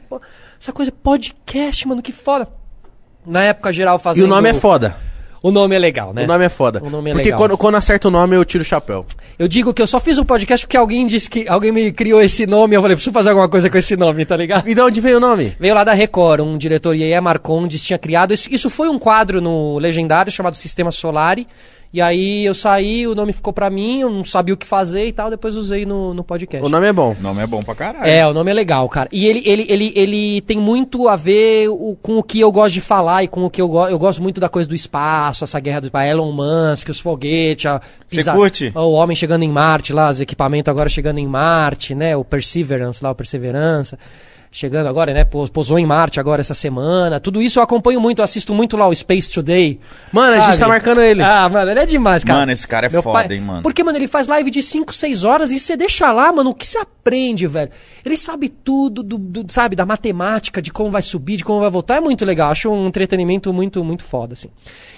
essa 0.60 0.72
coisa, 0.72 0.92
podcast, 0.92 1.86
mano, 1.88 2.00
que 2.00 2.12
foda. 2.12 2.48
Na 3.26 3.42
época 3.42 3.72
geral 3.72 3.96
E 3.96 4.00
fazendo... 4.00 4.24
o 4.24 4.28
nome 4.28 4.48
é 4.48 4.54
foda. 4.54 4.96
O 5.42 5.50
nome 5.50 5.76
é 5.76 5.78
legal, 5.78 6.14
né? 6.14 6.24
O 6.24 6.26
nome 6.26 6.44
é 6.44 6.48
foda. 6.48 6.82
O 6.82 6.90
nome 6.90 7.10
é 7.10 7.12
Porque 7.12 7.26
legal. 7.26 7.38
quando, 7.38 7.58
quando 7.58 7.74
acerta 7.76 8.08
o 8.08 8.10
nome, 8.10 8.34
eu 8.36 8.44
tiro 8.44 8.62
o 8.62 8.64
chapéu. 8.64 9.04
Eu 9.38 9.46
digo 9.46 9.74
que 9.74 9.82
eu 9.82 9.86
só 9.86 10.00
fiz 10.00 10.16
um 10.18 10.24
podcast 10.24 10.66
porque 10.66 10.78
alguém 10.78 11.04
disse 11.06 11.28
que... 11.28 11.46
Alguém 11.46 11.70
me 11.70 11.92
criou 11.92 12.22
esse 12.22 12.46
nome 12.46 12.74
eu 12.74 12.80
falei, 12.80 12.96
preciso 12.96 13.12
fazer 13.12 13.28
alguma 13.28 13.48
coisa 13.48 13.68
com 13.68 13.76
esse 13.76 13.94
nome, 13.94 14.24
tá 14.24 14.34
ligado? 14.34 14.66
E 14.66 14.74
de 14.74 14.80
onde 14.80 14.98
veio 14.98 15.18
o 15.18 15.20
nome? 15.20 15.54
Veio 15.60 15.74
lá 15.74 15.84
da 15.84 15.92
Record, 15.92 16.40
um 16.40 16.56
diretor, 16.56 16.94
Iê 16.94 17.20
Marcondes, 17.20 17.84
tinha 17.84 17.98
criado... 17.98 18.32
Isso, 18.32 18.48
isso 18.50 18.70
foi 18.70 18.88
um 18.88 18.98
quadro 18.98 19.42
no 19.42 19.78
Legendário 19.78 20.32
chamado 20.32 20.56
Sistema 20.56 20.90
Solari. 20.90 21.46
E 21.92 22.00
aí 22.00 22.44
eu 22.44 22.54
saí, 22.54 23.06
o 23.06 23.14
nome 23.14 23.32
ficou 23.32 23.52
pra 23.52 23.70
mim, 23.70 24.00
eu 24.00 24.10
não 24.10 24.24
sabia 24.24 24.52
o 24.52 24.56
que 24.56 24.66
fazer 24.66 25.06
e 25.06 25.12
tal, 25.12 25.30
depois 25.30 25.56
usei 25.56 25.86
no, 25.86 26.12
no 26.12 26.22
podcast. 26.22 26.64
O 26.66 26.68
nome 26.68 26.86
é 26.86 26.92
bom. 26.92 27.16
O 27.18 27.22
nome 27.22 27.42
é 27.42 27.46
bom 27.46 27.60
pra 27.60 27.74
caralho. 27.74 28.06
É, 28.06 28.26
o 28.26 28.34
nome 28.34 28.50
é 28.50 28.54
legal, 28.54 28.86
cara. 28.88 29.08
E 29.10 29.24
ele, 29.26 29.42
ele, 29.46 29.66
ele, 29.68 29.92
ele 29.96 30.40
tem 30.42 30.58
muito 30.58 31.08
a 31.08 31.16
ver 31.16 31.68
o- 31.70 31.96
com 32.02 32.18
o 32.18 32.22
que 32.22 32.38
eu 32.40 32.52
gosto 32.52 32.74
de 32.74 32.80
falar 32.82 33.24
e 33.24 33.28
com 33.28 33.44
o 33.44 33.50
que 33.50 33.62
eu 33.62 33.68
gosto. 33.68 33.90
Eu 33.90 33.98
gosto 33.98 34.22
muito 34.22 34.40
da 34.40 34.48
coisa 34.48 34.68
do 34.68 34.74
espaço, 34.74 35.44
essa 35.44 35.58
guerra 35.58 35.80
do 35.80 35.86
espaço, 35.86 36.06
Elon 36.08 36.32
Musk, 36.32 36.88
os 36.90 37.00
foguetes, 37.00 37.66
a 37.66 37.80
Você 38.06 38.22
curte? 38.24 38.72
O 38.74 38.92
homem 38.92 39.16
chegando 39.16 39.42
em 39.44 39.48
Marte 39.48 39.92
lá, 39.92 40.10
os 40.10 40.20
equipamentos 40.20 40.68
agora 40.70 40.88
chegando 40.90 41.18
em 41.18 41.26
Marte, 41.26 41.94
né? 41.94 42.14
O 42.16 42.24
Perseverance 42.24 43.02
lá, 43.02 43.10
o 43.10 43.14
Perseverança. 43.14 43.98
Chegando 44.58 44.86
agora, 44.86 45.12
né? 45.12 45.22
Pousou 45.22 45.78
em 45.78 45.84
Marte 45.84 46.18
agora 46.18 46.40
essa 46.40 46.54
semana. 46.54 47.20
Tudo 47.20 47.42
isso 47.42 47.58
eu 47.58 47.62
acompanho 47.62 48.00
muito, 48.00 48.20
eu 48.20 48.24
assisto 48.24 48.54
muito 48.54 48.74
lá 48.74 48.88
o 48.88 48.94
Space 48.96 49.30
Today. 49.30 49.78
Mano, 50.10 50.32
a 50.32 50.36
gente 50.36 50.46
sabe? 50.46 50.60
tá 50.60 50.68
marcando 50.68 51.02
ele. 51.02 51.22
Ah, 51.22 51.46
mano, 51.46 51.70
ele 51.70 51.80
é 51.80 51.84
demais, 51.84 52.24
cara. 52.24 52.38
Mano, 52.38 52.52
esse 52.52 52.66
cara 52.66 52.86
é 52.86 53.02
foda, 53.02 53.34
hein, 53.34 53.42
mano. 53.42 53.60
Porque, 53.62 53.84
mano, 53.84 53.98
ele 53.98 54.08
faz 54.08 54.26
live 54.26 54.50
de 54.50 54.62
5, 54.62 54.94
6 54.94 55.24
horas 55.24 55.50
e 55.50 55.60
você 55.60 55.76
deixa 55.76 56.10
lá, 56.10 56.32
mano, 56.32 56.48
o 56.48 56.54
que 56.54 56.66
você 56.66 56.78
aprende, 56.78 57.46
velho? 57.46 57.70
Ele 58.02 58.16
sabe 58.16 58.48
tudo, 58.48 59.02
do, 59.02 59.18
do- 59.18 59.52
sabe, 59.52 59.76
da 59.76 59.84
matemática, 59.84 60.62
de 60.62 60.72
como 60.72 60.90
vai 60.90 61.02
subir, 61.02 61.36
de 61.36 61.44
como 61.44 61.60
vai 61.60 61.68
voltar. 61.68 61.96
É 61.96 62.00
muito 62.00 62.24
legal. 62.24 62.50
Acho 62.50 62.70
um 62.70 62.86
entretenimento 62.86 63.52
muito, 63.52 63.84
muito 63.84 64.04
foda, 64.04 64.32
assim. 64.32 64.48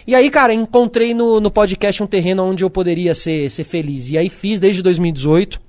E 0.06 0.14
aí, 0.14 0.30
cara, 0.30 0.54
encontrei 0.54 1.12
no, 1.14 1.40
no 1.40 1.50
podcast 1.50 2.00
um 2.00 2.06
terreno 2.06 2.44
onde 2.44 2.62
eu 2.62 2.70
poderia 2.70 3.12
ser, 3.12 3.50
ser 3.50 3.64
feliz. 3.64 4.08
E 4.12 4.18
aí 4.18 4.30
fiz 4.30 4.60
desde 4.60 4.84
2018. 4.84 5.60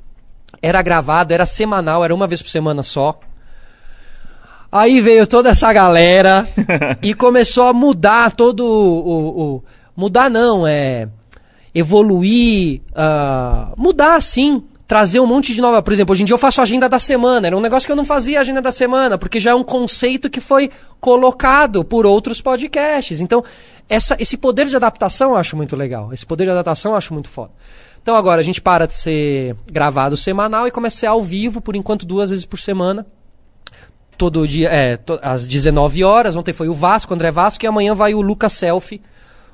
Era 0.61 0.79
gravado, 0.83 1.33
era 1.33 1.47
semanal, 1.47 2.05
era 2.05 2.13
uma 2.13 2.27
vez 2.27 2.39
por 2.39 2.51
semana 2.51 2.83
só. 2.83 3.19
Aí 4.71 5.01
veio 5.01 5.25
toda 5.25 5.49
essa 5.49 5.71
galera 5.73 6.47
e 7.01 7.13
começou 7.13 7.63
a 7.67 7.73
mudar 7.73 8.31
todo 8.33 8.61
o. 8.63 9.55
o- 9.55 9.63
mudar 9.95 10.29
não, 10.29 10.65
é. 10.67 11.07
Evoluir. 11.73 12.81
ah, 12.95 13.71
mudar 13.77 14.15
assim. 14.15 14.63
Trazer 14.87 15.19
um 15.19 15.27
monte 15.27 15.53
de 15.53 15.61
nova. 15.61 15.83
Por 15.83 15.93
exemplo, 15.93 16.13
hoje 16.13 16.23
em 16.23 16.25
dia 16.25 16.33
eu 16.33 16.37
faço 16.39 16.59
a 16.61 16.63
agenda 16.63 16.89
da 16.89 16.97
semana. 16.97 17.45
Era 17.45 17.55
um 17.55 17.61
negócio 17.61 17.85
que 17.85 17.91
eu 17.91 17.95
não 17.95 18.05
fazia 18.05 18.39
agenda 18.39 18.59
da 18.59 18.71
semana, 18.71 19.19
porque 19.19 19.39
já 19.39 19.51
é 19.51 19.55
um 19.55 19.63
conceito 19.63 20.31
que 20.31 20.41
foi 20.41 20.71
colocado 20.99 21.83
por 21.85 22.07
outros 22.07 22.41
podcasts. 22.41 23.21
Então, 23.21 23.43
essa, 23.87 24.15
esse 24.19 24.35
poder 24.35 24.65
de 24.65 24.75
adaptação 24.75 25.31
eu 25.31 25.35
acho 25.37 25.55
muito 25.55 25.75
legal. 25.75 26.11
Esse 26.11 26.25
poder 26.25 26.45
de 26.45 26.51
adaptação 26.51 26.93
eu 26.93 26.97
acho 26.97 27.13
muito 27.13 27.29
foda. 27.29 27.51
Então 28.01 28.15
agora 28.15 28.41
a 28.41 28.43
gente 28.43 28.61
para 28.61 28.87
de 28.87 28.95
ser 28.95 29.55
gravado 29.71 30.17
semanal 30.17 30.67
e 30.67 30.71
começa 30.71 30.95
a 30.97 30.99
ser 31.01 31.05
ao 31.07 31.21
vivo, 31.21 31.61
por 31.61 31.75
enquanto, 31.75 32.03
duas 32.05 32.31
vezes 32.31 32.45
por 32.45 32.59
semana 32.59 33.05
todo 34.19 34.45
dia, 34.45 34.67
é, 34.69 34.97
to- 34.97 35.17
às 35.23 35.47
19 35.47 36.03
horas. 36.03 36.35
Ontem 36.35 36.51
foi 36.53 36.67
o 36.67 36.73
Vasco, 36.73 37.13
André 37.13 37.31
Vasco, 37.31 37.63
e 37.63 37.67
amanhã 37.67 37.95
vai 37.95 38.13
o 38.13 38.21
Lucas 38.21 38.51
Selfie. 38.51 39.01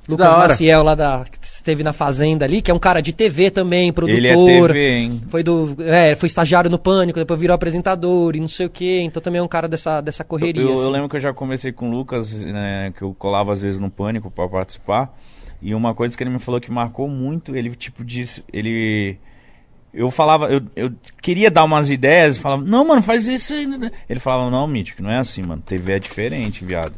Lucas. 0.09 0.33
Maciel 0.35 0.83
lá 0.83 0.93
da 0.93 1.23
que 1.31 1.45
esteve 1.47 1.83
na 1.83 1.91
fazenda 1.91 2.45
ali, 2.45 2.61
que 2.61 2.69
é 2.69 2.73
um 2.73 2.79
cara 2.79 3.01
de 3.01 3.11
TV 3.11 3.49
também, 3.49 3.91
produtor. 3.91 4.17
Ele 4.17 4.27
é 4.27 4.35
TV, 4.35 4.89
hein? 4.91 5.21
Foi 5.29 5.41
do, 5.41 5.75
é, 5.79 6.15
foi 6.15 6.27
estagiário 6.27 6.69
no 6.69 6.77
Pânico, 6.77 7.17
depois 7.17 7.39
virou 7.39 7.55
apresentador 7.55 8.35
e 8.35 8.39
não 8.39 8.47
sei 8.47 8.67
o 8.67 8.69
quê. 8.69 9.01
Então 9.03 9.21
também 9.21 9.39
é 9.39 9.43
um 9.43 9.47
cara 9.47 9.67
dessa 9.67 10.01
dessa 10.01 10.23
correria. 10.23 10.61
Eu, 10.61 10.69
eu 10.69 10.73
assim. 10.75 10.91
lembro 10.91 11.09
que 11.09 11.15
eu 11.15 11.19
já 11.19 11.33
conversei 11.33 11.71
com 11.71 11.89
o 11.89 11.91
Lucas, 11.91 12.43
né, 12.43 12.93
que 12.95 13.01
eu 13.03 13.15
colava 13.17 13.51
às 13.53 13.61
vezes 13.61 13.79
no 13.79 13.89
Pânico 13.89 14.29
pra 14.29 14.47
participar. 14.47 15.11
E 15.59 15.73
uma 15.73 15.95
coisa 15.95 16.15
que 16.15 16.21
ele 16.21 16.29
me 16.29 16.39
falou 16.39 16.61
que 16.61 16.71
marcou 16.71 17.07
muito, 17.07 17.55
ele 17.55 17.75
tipo 17.75 18.03
disse, 18.03 18.43
ele 18.53 19.17
eu 19.95 20.11
falava, 20.11 20.47
eu, 20.47 20.61
eu 20.75 20.91
queria 21.21 21.49
dar 21.49 21.63
umas 21.63 21.89
ideias, 21.89 22.37
falava, 22.37 22.63
não, 22.63 22.85
mano, 22.85 23.01
faz 23.01 23.27
isso 23.27 23.53
aí. 23.53 23.65
Ele 24.09 24.19
falava, 24.19 24.51
não, 24.51 24.67
Mítico, 24.67 25.01
não 25.01 25.09
é 25.09 25.19
assim, 25.19 25.41
mano. 25.41 25.61
TV 25.65 25.93
é 25.93 25.99
diferente, 25.99 26.65
viado. 26.65 26.93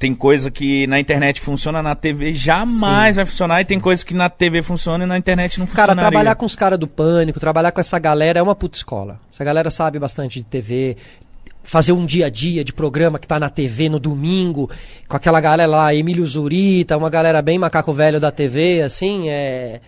Tem 0.00 0.12
coisa 0.12 0.50
que 0.50 0.84
na 0.88 0.98
internet 0.98 1.40
funciona, 1.40 1.80
na 1.80 1.94
TV 1.94 2.34
jamais 2.34 3.14
vai 3.14 3.24
funcionar. 3.24 3.60
E 3.60 3.64
tem 3.64 3.78
coisa 3.78 4.04
que 4.04 4.14
na 4.14 4.28
TV 4.28 4.60
funciona 4.60 5.04
e 5.04 5.06
na 5.06 5.16
internet 5.16 5.60
não 5.60 5.66
Cara, 5.66 5.92
funciona. 5.92 6.02
trabalhar 6.02 6.34
com 6.34 6.44
os 6.44 6.56
caras 6.56 6.76
do 6.76 6.88
Pânico, 6.88 7.38
trabalhar 7.38 7.70
com 7.70 7.80
essa 7.80 7.96
galera 7.96 8.40
é 8.40 8.42
uma 8.42 8.56
puta 8.56 8.76
escola. 8.76 9.20
Essa 9.32 9.44
galera 9.44 9.70
sabe 9.70 10.00
bastante 10.00 10.40
de 10.40 10.46
TV. 10.46 10.96
Fazer 11.62 11.92
um 11.92 12.04
dia 12.04 12.26
a 12.26 12.30
dia 12.30 12.64
de 12.64 12.72
programa 12.72 13.18
que 13.20 13.28
tá 13.28 13.38
na 13.38 13.48
TV 13.48 13.88
no 13.88 14.00
domingo, 14.00 14.68
com 15.06 15.16
aquela 15.16 15.40
galera 15.40 15.70
lá, 15.70 15.94
Emílio 15.94 16.26
Zurita, 16.26 16.96
uma 16.96 17.10
galera 17.10 17.40
bem 17.40 17.58
macaco 17.58 17.92
velho 17.92 18.18
da 18.18 18.32
TV, 18.32 18.82
assim, 18.82 19.28
é. 19.28 19.80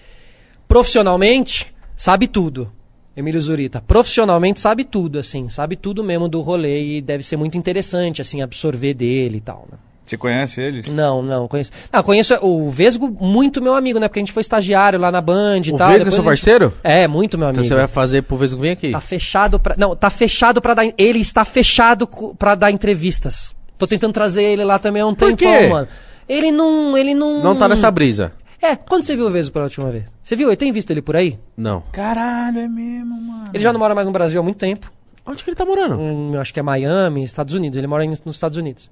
Profissionalmente, 0.69 1.73
sabe 1.99 2.27
tudo. 2.27 2.73
Emílio 3.17 3.41
Zurita. 3.43 3.83
Profissionalmente 3.87 4.61
sabe 4.61 4.85
tudo, 4.85 5.19
assim, 5.19 5.49
sabe 5.51 5.75
tudo 5.75 6.05
mesmo 6.05 6.29
do 6.29 6.41
rolê 6.41 6.99
e 6.99 7.01
deve 7.03 7.25
ser 7.25 7.37
muito 7.37 7.59
interessante, 7.59 8.21
assim, 8.23 8.41
absorver 8.41 8.95
dele 8.95 9.39
e 9.39 9.41
tal, 9.41 9.67
né? 9.71 9.77
Você 10.07 10.17
conhece 10.17 10.61
eles? 10.63 10.87
Não, 10.89 11.21
não, 11.21 11.47
conheço. 11.49 11.71
Não, 11.93 12.03
conheço 12.03 12.35
o 12.41 12.71
Vesgo, 12.71 13.11
muito 13.21 13.61
meu 13.61 13.75
amigo, 13.75 13.99
né? 13.99 14.09
Porque 14.09 14.21
a 14.21 14.23
gente 14.23 14.33
foi 14.33 14.41
estagiário 14.41 14.99
lá 14.99 15.11
na 15.11 15.21
Band 15.21 15.63
e 15.67 15.73
O 15.73 15.77
tal. 15.77 15.89
Vesgo 15.91 16.09
é 16.09 16.11
seu 16.13 16.21
gente- 16.21 16.25
parceiro? 16.25 16.73
É, 16.83 17.07
muito 17.09 17.37
meu 17.37 17.49
amigo. 17.49 17.61
Então 17.63 17.69
você 17.69 17.75
vai 17.75 17.87
fazer 17.89 18.23
pro 18.23 18.37
Vesgo 18.39 18.59
vir 18.61 18.71
aqui. 18.71 18.91
Tá 18.93 19.01
fechado 19.01 19.59
pra. 19.61 19.75
Não, 19.77 19.95
tá 19.95 20.09
fechado 20.09 20.63
pra 20.63 20.73
dar. 20.73 20.87
Ele 20.97 21.19
está 21.19 21.45
fechado 21.45 22.09
pra 22.39 22.55
dar 22.55 22.71
entrevistas. 22.71 23.53
Tô 23.79 23.87
tentando 23.87 24.15
trazer 24.15 24.45
ele 24.45 24.65
lá 24.65 24.79
também 24.79 25.03
há 25.03 25.07
um 25.07 25.15
Por 25.15 25.29
tempão, 25.37 25.59
quê? 25.59 25.67
mano. 25.67 25.89
Ele 26.27 26.51
não. 26.51 26.97
Ele 26.97 27.13
não. 27.15 27.43
Não 27.43 27.55
tá 27.57 27.69
nessa 27.69 27.91
brisa. 27.91 28.33
É, 28.61 28.75
quando 28.77 29.03
você 29.05 29.15
viu 29.15 29.27
o 29.27 29.31
Vesgo 29.31 29.53
pela 29.53 29.65
última 29.67 29.91
vez? 29.91 30.05
Você 30.23 30.35
viu? 30.35 30.49
Ele 30.49 30.57
tem 30.57 30.73
visto 30.73 30.91
ele 30.91 31.01
por 31.03 31.15
aí? 31.17 31.39
Não. 31.57 31.83
Caralho, 31.93 32.59
é 32.59 32.69
mesmo, 32.69 33.21
mano. 33.21 33.51
Ele 33.55 33.63
já 33.63 33.73
não 33.73 33.79
mora 33.81 33.95
mais 33.95 34.07
no 34.07 34.13
Brasil 34.13 34.41
há 34.41 34.43
muito 34.43 34.59
tempo. 34.59 34.91
Onde 35.25 35.45
que 35.45 35.51
ele 35.51 35.57
tá 35.57 35.65
morando? 35.65 36.01
Hum, 36.01 36.33
eu 36.35 36.41
acho 36.41 36.53
que 36.53 36.59
é 36.59 36.63
Miami, 36.63 37.23
Estados 37.23 37.55
Unidos. 37.55 37.77
Ele 37.79 37.87
mora 37.87 38.05
em- 38.05 38.09
nos 38.09 38.35
Estados 38.37 38.57
Unidos. 38.59 38.91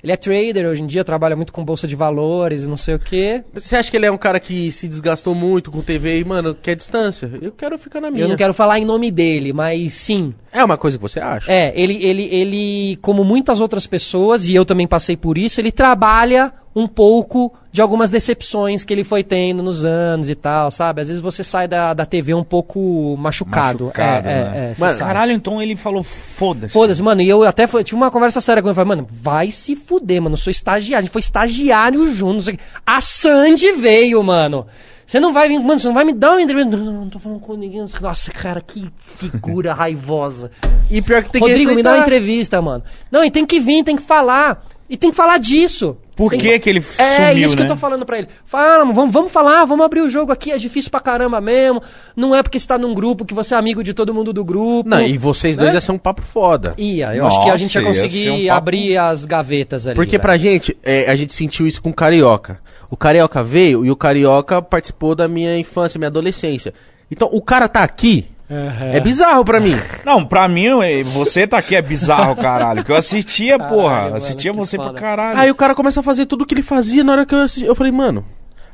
Ele 0.00 0.12
é 0.12 0.16
trader 0.16 0.64
hoje 0.66 0.80
em 0.80 0.86
dia, 0.86 1.02
trabalha 1.02 1.34
muito 1.34 1.52
com 1.52 1.64
bolsa 1.64 1.84
de 1.88 1.96
valores 1.96 2.62
e 2.62 2.68
não 2.68 2.76
sei 2.76 2.94
o 2.94 2.98
quê. 3.00 3.42
Você 3.52 3.74
acha 3.74 3.90
que 3.90 3.96
ele 3.96 4.06
é 4.06 4.12
um 4.12 4.16
cara 4.16 4.38
que 4.38 4.70
se 4.70 4.86
desgastou 4.86 5.34
muito 5.34 5.72
com 5.72 5.82
TV 5.82 6.20
e, 6.20 6.24
mano, 6.24 6.54
quer 6.54 6.76
distância? 6.76 7.28
Eu 7.42 7.50
quero 7.50 7.76
ficar 7.76 8.00
na 8.00 8.08
minha. 8.08 8.22
Eu 8.22 8.28
não 8.28 8.36
quero 8.36 8.54
falar 8.54 8.78
em 8.78 8.84
nome 8.84 9.10
dele, 9.10 9.52
mas 9.52 9.94
sim. 9.94 10.32
É 10.52 10.62
uma 10.62 10.76
coisa 10.76 10.96
que 10.96 11.02
você 11.02 11.18
acha? 11.18 11.50
É, 11.50 11.72
ele, 11.74 11.94
ele, 12.04 12.22
ele, 12.30 12.96
como 13.02 13.24
muitas 13.24 13.60
outras 13.60 13.88
pessoas, 13.88 14.46
e 14.46 14.54
eu 14.54 14.64
também 14.64 14.86
passei 14.86 15.16
por 15.16 15.36
isso, 15.36 15.60
ele 15.60 15.72
trabalha 15.72 16.52
um 16.74 16.86
pouco 16.86 17.52
de 17.72 17.80
algumas 17.82 18.10
decepções 18.10 18.84
que 18.84 18.92
ele 18.92 19.04
foi 19.04 19.22
tendo 19.22 19.62
nos 19.62 19.84
anos 19.84 20.28
e 20.28 20.34
tal, 20.34 20.70
sabe? 20.70 21.00
Às 21.00 21.08
vezes 21.08 21.22
você 21.22 21.42
sai 21.44 21.66
da, 21.68 21.94
da 21.94 22.06
TV 22.06 22.34
um 22.34 22.44
pouco 22.44 23.16
machucado. 23.18 23.86
Machucado, 23.86 24.28
é, 24.28 24.44
né? 24.44 24.52
é, 24.54 24.58
é, 24.72 24.74
Mano. 24.78 24.98
Caralho, 24.98 25.32
então 25.32 25.60
ele 25.60 25.76
falou, 25.76 26.02
foda-se. 26.02 26.72
Foda-se, 26.72 27.02
mano, 27.02 27.20
e 27.20 27.28
eu 27.28 27.42
até 27.44 27.66
foi- 27.66 27.84
tinha 27.84 27.96
uma 27.96 28.10
conversa 28.10 28.40
séria 28.40 28.62
com 28.62 28.68
ele, 28.68 28.74
falei, 28.74 28.88
mano, 28.88 29.08
vai 29.10 29.50
se 29.50 29.74
fuder, 29.74 30.22
mano, 30.22 30.34
eu 30.34 30.38
sou 30.38 30.50
estagiário, 30.50 31.04
a 31.04 31.06
gente 31.06 31.12
foi 31.12 31.20
estagiário 31.20 32.06
junto. 32.14 32.50
A 32.86 33.00
Sandy 33.00 33.72
veio, 33.72 34.22
mano. 34.22 34.66
Você 35.06 35.18
não 35.20 35.32
vai 35.32 35.48
vir, 35.48 35.58
mano, 35.58 35.80
você 35.80 35.86
não 35.86 35.94
vai 35.94 36.04
me 36.04 36.12
dar 36.12 36.32
uma 36.32 36.42
entrevista. 36.42 36.76
Não, 36.76 36.84
não, 36.84 36.92
não, 36.92 37.08
tô 37.08 37.18
falando 37.18 37.40
com 37.40 37.54
ninguém. 37.54 37.82
Nossa, 38.02 38.30
cara, 38.30 38.60
que 38.60 38.92
figura 39.00 39.72
raivosa. 39.74 40.50
E 40.90 41.00
pior 41.00 41.22
que 41.22 41.30
tem 41.30 41.40
Rodrigo, 41.40 41.70
que 41.70 41.76
me 41.76 41.82
dá 41.82 41.94
uma 41.94 42.02
entrevista, 42.02 42.60
mano. 42.60 42.84
Não, 43.10 43.24
e 43.24 43.30
tem 43.30 43.46
que 43.46 43.58
vir, 43.58 43.82
tem 43.82 43.96
que 43.96 44.02
falar. 44.02 44.62
E 44.86 44.98
tem 44.98 45.10
que 45.10 45.16
falar 45.16 45.38
disso. 45.38 45.96
Por 46.18 46.32
que 46.32 46.58
que 46.58 46.68
ele 46.68 46.84
É 46.98 47.28
sumiu, 47.28 47.44
isso 47.46 47.56
que 47.56 47.62
eu 47.62 47.64
né? 47.64 47.70
tô 47.70 47.76
falando 47.76 48.04
pra 48.04 48.18
ele. 48.18 48.28
Fala, 48.44 48.84
vamos, 48.92 49.10
vamos 49.12 49.32
falar, 49.32 49.64
vamos 49.64 49.84
abrir 49.86 50.00
o 50.02 50.08
jogo 50.08 50.30
aqui. 50.32 50.50
É 50.52 50.58
difícil 50.58 50.90
pra 50.90 51.00
caramba 51.00 51.40
mesmo. 51.40 51.80
Não 52.14 52.34
é 52.34 52.42
porque 52.42 52.58
você 52.58 52.66
tá 52.66 52.76
num 52.76 52.92
grupo 52.92 53.24
que 53.24 53.32
você 53.32 53.54
é 53.54 53.56
amigo 53.56 53.82
de 53.82 53.94
todo 53.94 54.12
mundo 54.12 54.32
do 54.32 54.44
grupo. 54.44 54.88
Não, 54.90 55.00
e 55.00 55.16
vocês 55.16 55.56
dois 55.56 55.68
Né? 55.70 55.76
ia 55.76 55.80
ser 55.80 55.92
um 55.92 55.98
papo 55.98 56.20
foda. 56.20 56.74
Ia, 56.76 57.14
eu 57.14 57.26
acho 57.26 57.42
que 57.42 57.48
a 57.50 57.56
gente 57.56 57.74
ia 57.74 57.80
Nossa, 57.80 57.96
ia 57.98 58.02
conseguir 58.02 58.24
ser 58.24 58.30
um 58.30 58.46
papo- 58.48 58.58
abrir 58.58 58.96
as 58.98 59.24
gavetas 59.24 59.86
ali. 59.86 59.94
Porque 59.94 60.10
velho. 60.12 60.22
pra 60.22 60.36
gente, 60.36 60.76
é, 60.82 61.10
a 61.10 61.14
gente 61.14 61.32
sentiu 61.32 61.66
isso 61.66 61.80
com 61.80 61.90
o 61.90 61.94
Carioca. 61.94 62.60
O 62.90 62.96
Carioca 62.96 63.42
veio 63.42 63.86
e 63.86 63.90
o 63.90 63.96
Carioca 63.96 64.60
participou 64.60 65.14
da 65.14 65.28
minha 65.28 65.56
infância, 65.58 65.98
minha 65.98 66.08
adolescência. 66.08 66.74
Então, 67.10 67.28
o 67.32 67.40
cara 67.40 67.68
tá 67.68 67.82
aqui, 67.82 68.26
é 68.50 69.00
bizarro 69.00 69.44
pra 69.44 69.60
mim. 69.60 69.76
Não, 70.04 70.24
pra 70.24 70.48
mim, 70.48 70.68
você 71.04 71.46
tá 71.46 71.58
aqui 71.58 71.74
é 71.74 71.82
bizarro, 71.82 72.34
caralho. 72.36 72.84
Que 72.84 72.92
eu 72.92 72.96
assistia, 72.96 73.58
porra. 73.58 74.04
mano, 74.04 74.16
assistia 74.16 74.52
você 74.52 74.76
foda. 74.76 74.92
pra 74.92 75.00
caralho. 75.00 75.38
Aí 75.38 75.50
o 75.50 75.54
cara 75.54 75.74
começa 75.74 76.00
a 76.00 76.02
fazer 76.02 76.26
tudo 76.26 76.42
o 76.42 76.46
que 76.46 76.54
ele 76.54 76.62
fazia 76.62 77.04
na 77.04 77.12
hora 77.12 77.26
que 77.26 77.34
eu 77.34 77.40
assisti. 77.40 77.66
Eu 77.66 77.74
falei, 77.74 77.92
mano. 77.92 78.24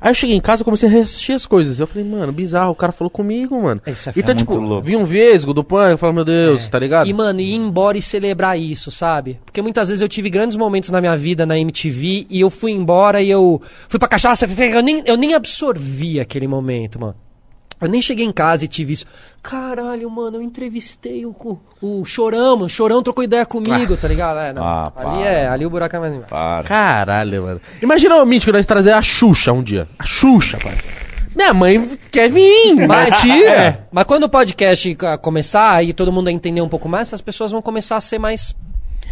Aí 0.04 0.10
eu 0.10 0.14
cheguei 0.14 0.36
em 0.36 0.40
casa 0.40 0.60
e 0.60 0.64
comecei 0.66 0.86
a 0.86 0.92
reassistir 0.92 1.34
as 1.34 1.46
coisas. 1.46 1.80
Eu 1.80 1.86
falei, 1.86 2.06
mano, 2.06 2.30
bizarro, 2.30 2.72
o 2.72 2.74
cara 2.74 2.92
falou 2.92 3.08
comigo, 3.10 3.58
mano. 3.62 3.80
Isso 3.86 4.10
é 4.10 4.12
então, 4.14 4.34
muito 4.34 4.50
tipo, 4.50 4.60
louco. 4.60 4.86
vi 4.86 4.96
um 4.96 5.04
vesgo 5.04 5.54
do 5.54 5.64
pânico, 5.64 5.94
eu 5.94 5.98
falei, 5.98 6.14
meu 6.14 6.26
Deus, 6.26 6.68
tá 6.68 6.78
ligado? 6.78 7.08
E, 7.08 7.12
mano, 7.14 7.40
ir 7.40 7.54
embora 7.54 7.96
e 7.96 8.02
celebrar 8.02 8.58
isso, 8.58 8.90
sabe? 8.90 9.40
Porque 9.46 9.62
muitas 9.62 9.88
vezes 9.88 10.02
eu 10.02 10.08
tive 10.08 10.28
grandes 10.28 10.58
momentos 10.58 10.90
na 10.90 11.00
minha 11.00 11.16
vida 11.16 11.46
na 11.46 11.58
MTV 11.58 12.26
e 12.28 12.38
eu 12.38 12.50
fui 12.50 12.72
embora 12.72 13.22
e 13.22 13.30
eu 13.30 13.62
fui 13.88 13.98
pra 13.98 14.06
cachaça, 14.06 14.46
eu 14.46 14.82
nem, 14.82 15.02
eu 15.06 15.16
nem 15.16 15.32
absorvi 15.32 16.20
aquele 16.20 16.46
momento, 16.46 17.00
mano. 17.00 17.16
Eu 17.86 17.90
nem 17.90 18.02
cheguei 18.02 18.24
em 18.24 18.32
casa 18.32 18.64
e 18.64 18.68
tive 18.68 18.92
isso. 18.92 19.06
Caralho, 19.42 20.08
mano, 20.10 20.38
eu 20.38 20.42
entrevistei 20.42 21.26
o, 21.26 21.30
o, 21.80 22.00
o 22.00 22.04
Chorão, 22.04 22.56
mano. 22.56 22.66
O 22.66 22.68
Chorão 22.68 23.02
trocou 23.02 23.22
ideia 23.22 23.44
comigo, 23.44 23.96
tá 23.96 24.08
ligado? 24.08 24.38
É, 24.38 24.52
não. 24.52 24.62
Ah, 24.64 24.92
ali 24.96 25.18
para. 25.18 25.28
é, 25.28 25.48
ali 25.48 25.66
o 25.66 25.70
buraco 25.70 25.96
é 25.96 25.98
mais 25.98 26.12
embaixo. 26.12 26.30
Para. 26.30 26.64
Caralho, 26.64 27.42
mano. 27.42 27.60
Imagina 27.82 28.16
o 28.16 28.26
Mítico 28.26 28.52
nós 28.52 28.64
trazer 28.66 28.92
a 28.92 29.02
Xuxa 29.02 29.52
um 29.52 29.62
dia. 29.62 29.88
A 29.98 30.04
Xuxa, 30.04 30.58
pai. 30.62 30.74
Minha 31.34 31.52
mãe 31.52 31.98
quer 32.12 32.30
vir, 32.30 32.74
Mas, 32.86 33.20
tia. 33.20 33.50
é, 33.50 33.78
mas 33.90 34.04
quando 34.04 34.22
o 34.24 34.28
podcast 34.28 34.96
ah, 35.02 35.18
começar 35.18 35.82
e 35.82 35.92
todo 35.92 36.12
mundo 36.12 36.30
entender 36.30 36.60
um 36.60 36.68
pouco 36.68 36.88
mais, 36.88 37.12
as 37.12 37.20
pessoas 37.20 37.50
vão 37.50 37.60
começar 37.60 37.96
a 37.96 38.00
ser 38.00 38.18
mais 38.20 38.54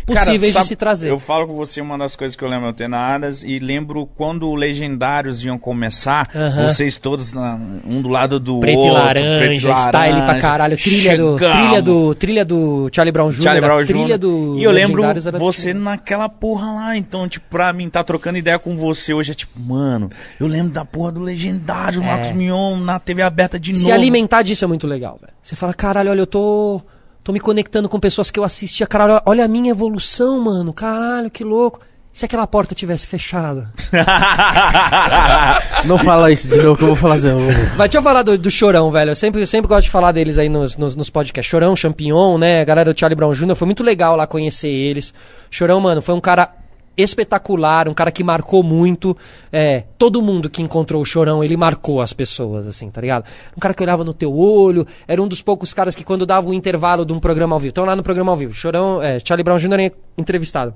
Cara, 0.06 0.26
possíveis 0.26 0.52
sabe, 0.52 0.62
de 0.64 0.68
se 0.68 0.76
trazer. 0.76 1.10
Eu 1.10 1.18
falo 1.18 1.46
com 1.46 1.54
você 1.54 1.80
uma 1.80 1.96
das 1.96 2.16
coisas 2.16 2.36
que 2.36 2.42
eu 2.42 2.48
lembro 2.48 2.68
eu 2.68 2.72
Tenadas 2.72 3.42
e 3.42 3.58
lembro 3.58 4.06
quando 4.06 4.48
o 4.48 4.54
Legendários 4.54 5.44
iam 5.44 5.58
começar, 5.58 6.26
Aham. 6.34 6.68
vocês 6.68 6.96
todos 6.96 7.32
na- 7.32 7.58
um 7.86 8.00
do 8.02 8.08
lado 8.08 8.40
do 8.40 8.58
Preto 8.60 8.78
outro, 8.78 8.92
e 8.92 9.02
laranja, 9.02 9.74
style 9.74 10.22
pra 10.22 10.40
caralho, 10.40 10.76
trilha 10.76 11.16
do, 11.16 11.36
trilha 11.36 11.82
do, 11.82 12.14
trilha 12.14 12.44
do 12.44 12.90
Charlie 12.92 13.12
Brown 13.12 13.30
Jr., 13.30 13.42
Charlie 13.42 13.60
Brown 13.60 13.78
a 13.80 13.84
trilha 13.84 14.06
Jr. 14.14 14.18
do 14.18 14.56
E 14.58 14.62
eu 14.64 14.70
lembro 14.70 15.02
você 15.38 15.68
tipo- 15.72 15.80
naquela 15.84 16.28
porra 16.28 16.72
lá. 16.72 16.96
Então, 16.96 17.28
tipo, 17.28 17.46
pra 17.50 17.72
mim, 17.72 17.88
tá 17.88 18.02
trocando 18.04 18.38
ideia 18.38 18.58
com 18.58 18.76
você 18.76 19.12
hoje 19.14 19.32
é 19.32 19.34
tipo, 19.34 19.58
mano, 19.60 20.10
eu 20.40 20.46
lembro 20.46 20.72
da 20.72 20.84
porra 20.84 21.12
do 21.12 21.20
Legendário, 21.20 22.00
o 22.00 22.04
Marcos 22.04 22.32
Mion 22.32 22.76
na 22.78 22.98
TV 22.98 23.22
aberta 23.22 23.58
de 23.58 23.70
É. 23.70 23.74
Se 23.74 23.82
novo. 23.84 23.92
alimentar 23.94 24.42
disso 24.42 24.64
é 24.64 24.68
muito 24.68 24.86
legal, 24.86 25.18
velho. 25.20 25.32
Você 25.42 25.56
fala, 25.56 25.72
caralho, 25.74 26.10
olha, 26.10 26.20
eu 26.20 26.26
tô, 26.26 26.80
tô 27.24 27.32
me 27.32 27.40
conectando 27.40 27.88
com 27.88 27.98
pessoas 28.00 28.30
que 28.30 28.38
eu 28.38 28.44
assistia, 28.44 28.86
caralho, 28.86 29.20
olha 29.26 29.44
a 29.44 29.48
minha 29.48 29.70
evolução, 29.70 30.40
mano, 30.40 30.72
caralho, 30.72 31.30
que 31.30 31.44
louco. 31.44 31.80
Se 32.12 32.26
aquela 32.26 32.46
porta 32.46 32.74
tivesse 32.74 33.06
fechada? 33.06 33.72
Não 35.86 35.98
fala 35.98 36.30
isso 36.30 36.48
de 36.48 36.58
novo 36.60 36.76
que 36.76 36.82
eu 36.82 36.88
vou 36.88 36.96
falar 36.96 37.14
assim. 37.14 37.28
eu 37.28 37.38
vou- 37.38 37.52
Mas 37.76 37.88
deixa 37.88 37.98
eu 37.98 38.02
falar 38.02 38.22
do, 38.22 38.36
do 38.36 38.50
Chorão, 38.50 38.90
velho. 38.90 39.12
Eu 39.12 39.14
sempre, 39.16 39.40
eu 39.40 39.46
sempre 39.46 39.68
gosto 39.68 39.84
de 39.84 39.90
falar 39.90 40.12
deles 40.12 40.36
aí 40.38 40.48
nos, 40.48 40.76
nos, 40.76 40.94
nos 40.94 41.08
podcasts. 41.10 41.50
Chorão, 41.50 41.74
Champignon, 41.74 42.36
né? 42.38 42.60
A 42.60 42.64
galera 42.64 42.92
do 42.92 42.98
Charlie 43.00 43.16
Brown 43.16 43.32
Jr. 43.32 43.54
Foi 43.54 43.64
muito 43.66 43.82
legal 43.82 44.14
lá 44.14 44.26
conhecer 44.26 44.68
eles. 44.68 45.14
Chorão, 45.50 45.80
mano, 45.80 46.02
foi 46.02 46.14
um 46.14 46.20
cara 46.20 46.50
espetacular, 46.96 47.88
um 47.88 47.94
cara 47.94 48.10
que 48.10 48.22
marcou 48.22 48.62
muito. 48.62 49.16
É, 49.50 49.84
todo 49.98 50.22
mundo 50.22 50.50
que 50.50 50.62
encontrou 50.62 51.02
o 51.02 51.04
Chorão, 51.04 51.42
ele 51.42 51.56
marcou 51.56 52.00
as 52.00 52.12
pessoas, 52.12 52.66
assim, 52.66 52.90
tá 52.90 53.00
ligado? 53.00 53.24
Um 53.56 53.60
cara 53.60 53.74
que 53.74 53.82
olhava 53.82 54.04
no 54.04 54.14
teu 54.14 54.34
olho, 54.34 54.86
era 55.06 55.22
um 55.22 55.28
dos 55.28 55.42
poucos 55.42 55.72
caras 55.72 55.94
que 55.94 56.04
quando 56.04 56.26
dava 56.26 56.48
o 56.48 56.54
intervalo 56.54 57.04
de 57.04 57.12
um 57.12 57.20
programa 57.20 57.56
ao 57.56 57.60
vivo, 57.60 57.70
estão 57.70 57.84
lá 57.84 57.96
no 57.96 58.02
programa 58.02 58.30
ao 58.32 58.36
vivo, 58.36 58.54
Chorão, 58.54 59.02
é, 59.02 59.18
Charlie 59.24 59.44
Brown 59.44 59.58
Jr. 59.58 59.80
é 59.80 59.90
entrevistado. 60.16 60.74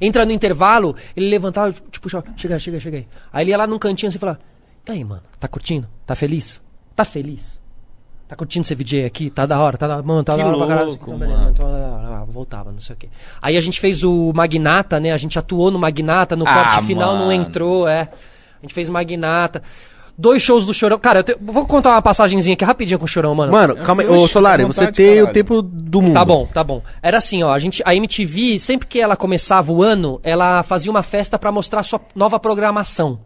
Entra 0.00 0.24
no 0.24 0.32
intervalo, 0.32 0.94
ele 1.16 1.28
levantava, 1.28 1.74
tipo, 1.90 2.08
chega, 2.08 2.58
chega, 2.58 2.80
chega, 2.80 2.96
aí. 2.98 3.08
Aí 3.32 3.44
ele 3.44 3.50
ia 3.50 3.56
lá 3.56 3.66
num 3.66 3.78
cantinho 3.78 4.08
assim 4.08 4.16
e 4.16 4.20
falava, 4.20 4.38
e 4.88 4.92
aí, 4.92 5.04
mano, 5.04 5.22
tá 5.40 5.48
curtindo? 5.48 5.88
Tá 6.06 6.14
feliz? 6.14 6.62
Tá 6.94 7.04
feliz? 7.04 7.60
Tá 8.28 8.34
curtindo 8.34 8.66
ser 8.66 8.74
VJ 8.74 9.04
aqui? 9.04 9.30
Tá 9.30 9.46
da 9.46 9.58
hora, 9.60 9.76
tá 9.76 9.86
da, 9.86 10.02
mano, 10.02 10.24
tá 10.24 10.34
Que 10.34 10.42
da 10.42 10.48
hora 10.48 10.56
pra 10.58 10.66
caralho. 10.66 10.88
louco, 10.88 11.04
Então, 11.06 11.18
beleza, 11.18 11.38
mano. 11.38 11.50
então, 11.52 11.66
ah, 11.66 12.18
ah, 12.22 12.24
voltava, 12.26 12.72
não 12.72 12.80
sei 12.80 12.94
o 12.94 12.98
quê. 12.98 13.08
Aí 13.40 13.56
a 13.56 13.60
gente 13.60 13.78
fez 13.78 14.02
o 14.02 14.32
Magnata, 14.34 14.98
né? 14.98 15.12
A 15.12 15.16
gente 15.16 15.38
atuou 15.38 15.70
no 15.70 15.78
Magnata, 15.78 16.34
no 16.34 16.44
Ah, 16.46 16.52
corte 16.72 16.86
final 16.86 17.12
não 17.14 17.26
mano. 17.26 17.32
entrou, 17.32 17.86
é. 17.86 18.02
A 18.02 18.62
gente 18.62 18.74
fez 18.74 18.88
Magnata. 18.90 19.62
Dois 20.18 20.42
shows 20.42 20.64
do 20.64 20.72
Chorão. 20.72 20.98
Cara, 20.98 21.18
eu 21.18 21.22
te- 21.22 21.36
vou 21.40 21.66
contar 21.66 21.90
uma 21.90 22.00
passagenzinha 22.02 22.54
aqui 22.54 22.64
rapidinho 22.64 22.98
com 22.98 23.04
o 23.04 23.08
Chorão, 23.08 23.34
mano. 23.34 23.52
Mano, 23.52 23.76
calma 23.76 24.02
aí. 24.02 24.08
Ô, 24.08 24.26
Solari, 24.26 24.64
você 24.64 24.90
tem 24.90 25.12
o 25.12 25.26
caralho. 25.26 25.32
tempo 25.34 25.60
do 25.62 26.00
mundo. 26.02 26.14
Tá 26.14 26.24
bom, 26.24 26.46
tá 26.46 26.64
bom. 26.64 26.82
Era 27.02 27.18
assim, 27.18 27.42
ó, 27.42 27.52
a 27.52 27.58
gente, 27.58 27.82
a 27.84 27.94
MTV, 27.94 28.58
sempre 28.58 28.88
que 28.88 28.98
ela 28.98 29.14
começava 29.14 29.70
o 29.70 29.82
ano, 29.82 30.18
ela 30.24 30.62
fazia 30.62 30.90
uma 30.90 31.02
festa 31.02 31.38
pra 31.38 31.52
mostrar 31.52 31.82
sua 31.82 32.00
nova 32.14 32.40
programação. 32.40 33.20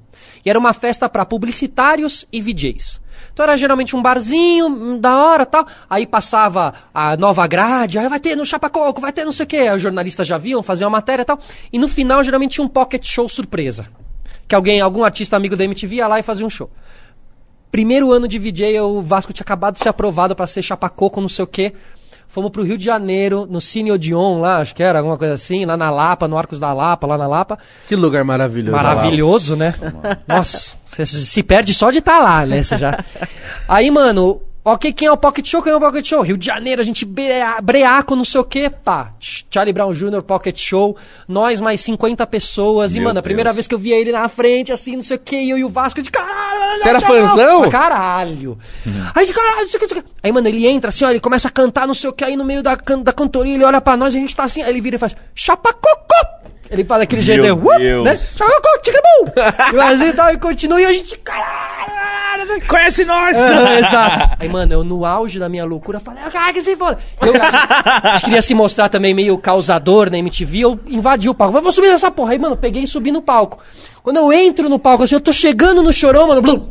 E 0.44 0.50
era 0.50 0.58
uma 0.58 0.72
festa 0.72 1.08
pra 1.08 1.24
publicitários 1.24 2.26
e 2.32 2.40
VJs. 2.42 3.00
Então 3.32 3.44
era 3.44 3.56
geralmente 3.56 3.96
um 3.96 4.02
barzinho, 4.02 4.66
hum, 4.66 4.98
da 4.98 5.16
hora, 5.16 5.46
tal. 5.46 5.66
Aí 5.88 6.06
passava 6.06 6.74
a 6.92 7.16
nova 7.16 7.46
grade, 7.46 7.98
aí 7.98 8.08
vai 8.08 8.20
ter 8.20 8.36
no 8.36 8.44
Chapacoco, 8.44 9.00
vai 9.00 9.12
ter 9.12 9.24
não 9.24 9.32
sei 9.32 9.44
o 9.44 9.46
quê. 9.46 9.56
Aí 9.56 9.76
os 9.76 9.82
jornalistas 9.82 10.26
já 10.26 10.38
viam, 10.38 10.62
faziam 10.62 10.88
a 10.88 10.90
matéria 10.90 11.24
tal. 11.24 11.38
E 11.72 11.78
no 11.78 11.88
final 11.88 12.22
geralmente 12.22 12.52
tinha 12.52 12.64
um 12.64 12.68
pocket 12.68 13.06
show 13.06 13.28
surpresa. 13.28 13.86
Que 14.46 14.54
alguém, 14.54 14.80
algum 14.80 15.04
artista 15.04 15.36
amigo 15.36 15.56
da 15.56 15.64
MTV 15.64 15.96
ia 15.96 16.08
lá 16.08 16.18
e 16.18 16.22
fazia 16.22 16.44
um 16.44 16.50
show. 16.50 16.70
Primeiro 17.70 18.10
ano 18.12 18.26
de 18.26 18.38
VJ, 18.38 18.80
o 18.80 19.00
Vasco 19.00 19.32
tinha 19.32 19.44
acabado 19.44 19.74
de 19.74 19.80
ser 19.80 19.88
aprovado 19.88 20.34
pra 20.34 20.46
ser 20.46 20.62
chapacoco, 20.62 21.20
não 21.20 21.28
sei 21.28 21.44
o 21.44 21.46
quê. 21.46 21.72
Fomos 22.30 22.50
pro 22.50 22.62
Rio 22.62 22.78
de 22.78 22.84
Janeiro, 22.84 23.44
no 23.50 23.60
Cine 23.60 23.90
Odeon 23.90 24.40
lá, 24.40 24.58
acho 24.58 24.72
que 24.72 24.84
era 24.84 25.00
alguma 25.00 25.18
coisa 25.18 25.34
assim, 25.34 25.64
lá 25.64 25.76
na 25.76 25.90
Lapa, 25.90 26.28
no 26.28 26.38
Arcos 26.38 26.60
da 26.60 26.72
Lapa, 26.72 27.04
lá 27.04 27.18
na 27.18 27.26
Lapa. 27.26 27.58
Que 27.88 27.96
lugar 27.96 28.24
maravilhoso. 28.24 28.76
Maravilhoso, 28.76 29.56
né? 29.56 29.74
Nossa, 30.28 30.76
você 30.84 31.04
se 31.04 31.42
perde 31.42 31.74
só 31.74 31.90
de 31.90 31.98
estar 31.98 32.20
lá, 32.20 32.46
né? 32.46 32.62
Você 32.62 32.76
já... 32.76 33.04
Aí, 33.68 33.90
mano, 33.90 34.40
ok, 34.64 34.92
quem 34.92 35.08
é 35.08 35.12
o 35.12 35.16
Pocket 35.16 35.46
Show? 35.46 35.62
Quem 35.62 35.72
é 35.72 35.76
o 35.76 35.80
Pocket 35.80 36.06
Show? 36.06 36.20
Rio 36.22 36.36
de 36.36 36.46
Janeiro, 36.46 36.80
a 36.80 36.84
gente 36.84 37.04
brea- 37.04 37.60
breaco, 37.62 38.14
não 38.14 38.24
sei 38.24 38.40
o 38.40 38.44
quê, 38.44 38.70
pá. 38.70 39.12
Ch- 39.18 39.44
Charlie 39.50 39.72
Brown 39.72 39.92
Jr., 39.92 40.22
Pocket 40.22 40.58
Show, 40.58 40.96
nós 41.26 41.60
mais 41.60 41.80
50 41.80 42.26
pessoas. 42.26 42.92
e, 42.92 42.96
Meu 43.00 43.04
mano, 43.08 43.18
a 43.18 43.22
primeira 43.22 43.48
Deus. 43.50 43.56
vez 43.56 43.66
que 43.66 43.74
eu 43.74 43.78
via 43.78 43.96
ele 43.96 44.12
na 44.12 44.28
frente, 44.28 44.72
assim, 44.72 44.96
não 44.96 45.02
sei 45.02 45.16
o 45.16 45.20
quê, 45.20 45.36
e 45.36 45.50
eu 45.50 45.58
e 45.58 45.64
o 45.64 45.68
Vasco 45.68 46.02
de 46.02 46.10
caralho. 46.10 46.80
Você 46.82 46.88
era 46.88 47.00
fãzão? 47.00 47.70
Caralho. 47.70 48.58
Aí 49.14 49.26
de 49.26 49.32
caralho, 49.32 49.60
não 49.62 49.68
sei 49.68 49.76
o 49.76 49.80
que, 49.80 49.86
não 49.86 49.88
sei 49.88 49.98
o 49.98 50.02
que. 50.02 50.10
Aí, 50.22 50.32
mano, 50.32 50.46
ele 50.48 50.66
entra 50.66 50.88
assim, 50.90 51.04
ó, 51.04 51.10
ele 51.10 51.20
começa 51.20 51.48
a 51.48 51.50
cantar, 51.50 51.86
não 51.86 51.94
sei 51.94 52.10
o 52.10 52.12
que, 52.12 52.24
aí 52.24 52.36
no 52.36 52.44
meio 52.44 52.62
da, 52.62 52.76
can- 52.76 53.00
da 53.02 53.12
cantoria, 53.12 53.54
ele 53.54 53.64
olha 53.64 53.80
pra 53.80 53.96
nós, 53.96 54.14
a 54.14 54.18
gente 54.18 54.34
tá 54.36 54.44
assim, 54.44 54.62
aí 54.62 54.70
ele 54.70 54.80
vira 54.80 54.96
e 54.96 54.98
faz, 54.98 55.16
chapacocô! 55.34 56.39
Ele 56.70 56.84
faz 56.84 57.02
aquele 57.02 57.20
jeito, 57.20 57.42
Meu 57.42 57.56
"Uop", 57.56 57.78
Deus. 57.78 58.04
né? 58.04 58.18
Ticabum! 58.82 60.04
E 60.06 60.12
tal, 60.12 60.32
e 60.32 60.38
continua, 60.38 60.80
e 60.80 60.84
a 60.86 60.92
gente, 60.92 61.16
caralho, 61.18 62.10
Conhece 62.66 63.04
nós! 63.04 63.36
Aham, 63.36 63.74
exato. 63.78 64.36
Aí, 64.38 64.48
mano, 64.48 64.72
eu 64.72 64.84
no 64.84 65.04
auge 65.04 65.38
da 65.38 65.48
minha 65.48 65.64
loucura 65.64 66.00
falei, 66.00 66.22
ah, 66.24 66.52
que 66.52 66.62
se 66.62 66.76
foda. 66.76 66.98
Eu 67.20 67.32
queria 68.20 68.40
se 68.40 68.54
mostrar 68.54 68.88
também 68.88 69.12
meio 69.12 69.36
causador 69.36 70.10
na 70.10 70.18
MTV, 70.18 70.60
eu 70.60 70.80
invadi 70.86 71.28
o 71.28 71.34
palco. 71.34 71.52
Mas 71.54 71.62
vou 71.62 71.72
subir 71.72 71.88
nessa 71.88 72.10
porra. 72.10 72.32
Aí, 72.32 72.38
mano, 72.38 72.56
peguei 72.56 72.82
e 72.82 72.86
subi 72.86 73.10
no 73.12 73.20
palco. 73.20 73.58
Quando 74.02 74.16
eu 74.16 74.32
entro 74.32 74.68
no 74.68 74.78
palco, 74.78 75.02
assim, 75.04 75.14
eu 75.14 75.20
tô 75.20 75.32
chegando 75.32 75.82
no 75.82 75.92
chorão, 75.92 76.28
mano, 76.28 76.40
blum, 76.40 76.68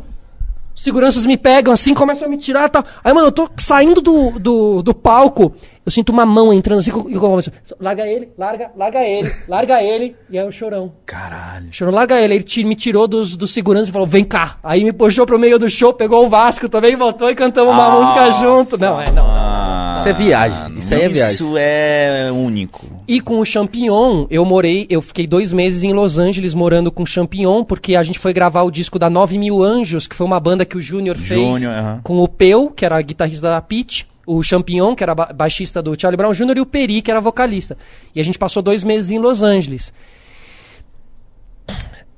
seguranças 0.74 1.26
me 1.26 1.36
pegam 1.36 1.72
assim, 1.72 1.94
começam 1.94 2.26
a 2.26 2.30
me 2.30 2.38
tirar 2.38 2.66
e 2.66 2.70
tal. 2.70 2.84
Aí, 3.04 3.12
mano, 3.12 3.28
eu 3.28 3.32
tô 3.32 3.48
saindo 3.58 4.00
do, 4.00 4.38
do, 4.38 4.82
do 4.82 4.94
palco, 4.94 5.54
eu 5.90 5.92
sinto 5.92 6.10
uma 6.10 6.24
mão 6.24 6.52
entrando 6.52 6.78
assim, 6.78 6.92
e 7.08 7.14
eu 7.14 7.20
começo, 7.20 7.50
larga 7.80 8.06
ele, 8.06 8.28
larga, 8.38 8.70
larga 8.76 9.00
ele, 9.00 9.34
larga 9.48 9.82
ele, 9.82 10.14
e 10.30 10.38
aí 10.38 10.46
o 10.46 10.52
chorão. 10.52 10.92
Caralho. 11.04 11.66
Chorão, 11.72 11.92
larga 11.92 12.20
ele. 12.20 12.34
Ele 12.34 12.64
me 12.64 12.76
tirou 12.76 13.08
dos, 13.08 13.36
dos 13.36 13.52
seguranças 13.52 13.88
e 13.88 13.92
falou, 13.92 14.06
vem 14.06 14.24
cá. 14.24 14.58
Aí 14.62 14.84
me 14.84 14.92
puxou 14.92 15.26
pro 15.26 15.38
meio 15.38 15.58
do 15.58 15.68
show, 15.68 15.92
pegou 15.92 16.24
o 16.24 16.28
Vasco 16.28 16.68
também, 16.68 16.94
voltou 16.94 17.28
e 17.28 17.34
cantamos 17.34 17.74
uma 17.74 17.90
música 17.90 18.30
junto. 18.30 18.78
Não, 18.78 19.00
é, 19.00 19.10
não. 19.10 19.28
Isso 19.98 20.08
é 20.08 20.12
viagem, 20.14 20.78
isso 20.78 20.94
aí 20.94 21.02
é 21.02 21.08
viagem. 21.08 21.34
Isso 21.34 21.54
é 21.58 22.30
único. 22.32 22.86
E 23.06 23.20
com 23.20 23.38
o 23.40 23.44
Champignon, 23.44 24.26
eu 24.30 24.44
morei, 24.46 24.86
eu 24.88 25.02
fiquei 25.02 25.26
dois 25.26 25.52
meses 25.52 25.82
em 25.82 25.92
Los 25.92 26.18
Angeles 26.18 26.54
morando 26.54 26.90
com 26.90 27.02
o 27.02 27.06
Champignon, 27.06 27.64
porque 27.64 27.96
a 27.96 28.02
gente 28.02 28.18
foi 28.18 28.32
gravar 28.32 28.62
o 28.62 28.70
disco 28.70 28.98
da 28.98 29.10
9 29.10 29.36
Mil 29.36 29.62
Anjos, 29.62 30.06
que 30.06 30.16
foi 30.16 30.24
uma 30.24 30.40
banda 30.40 30.64
que 30.64 30.78
o 30.78 30.80
Júnior 30.80 31.18
fez 31.18 31.40
Júnior, 31.40 31.72
aham. 31.72 32.00
com 32.02 32.18
o 32.18 32.28
Peu, 32.28 32.70
que 32.70 32.84
era 32.84 33.02
guitarrista 33.02 33.50
da 33.50 33.60
Pitch, 33.60 34.04
o 34.36 34.42
Champignon, 34.42 34.94
que 34.94 35.02
era 35.02 35.14
ba- 35.14 35.32
baixista 35.34 35.82
do 35.82 35.98
Charlie 36.00 36.16
Brown 36.16 36.32
Jr., 36.32 36.56
e 36.56 36.60
o 36.60 36.66
Peri, 36.66 37.02
que 37.02 37.10
era 37.10 37.20
vocalista. 37.20 37.76
E 38.14 38.20
a 38.20 38.24
gente 38.24 38.38
passou 38.38 38.62
dois 38.62 38.84
meses 38.84 39.10
em 39.10 39.18
Los 39.18 39.42
Angeles. 39.42 39.92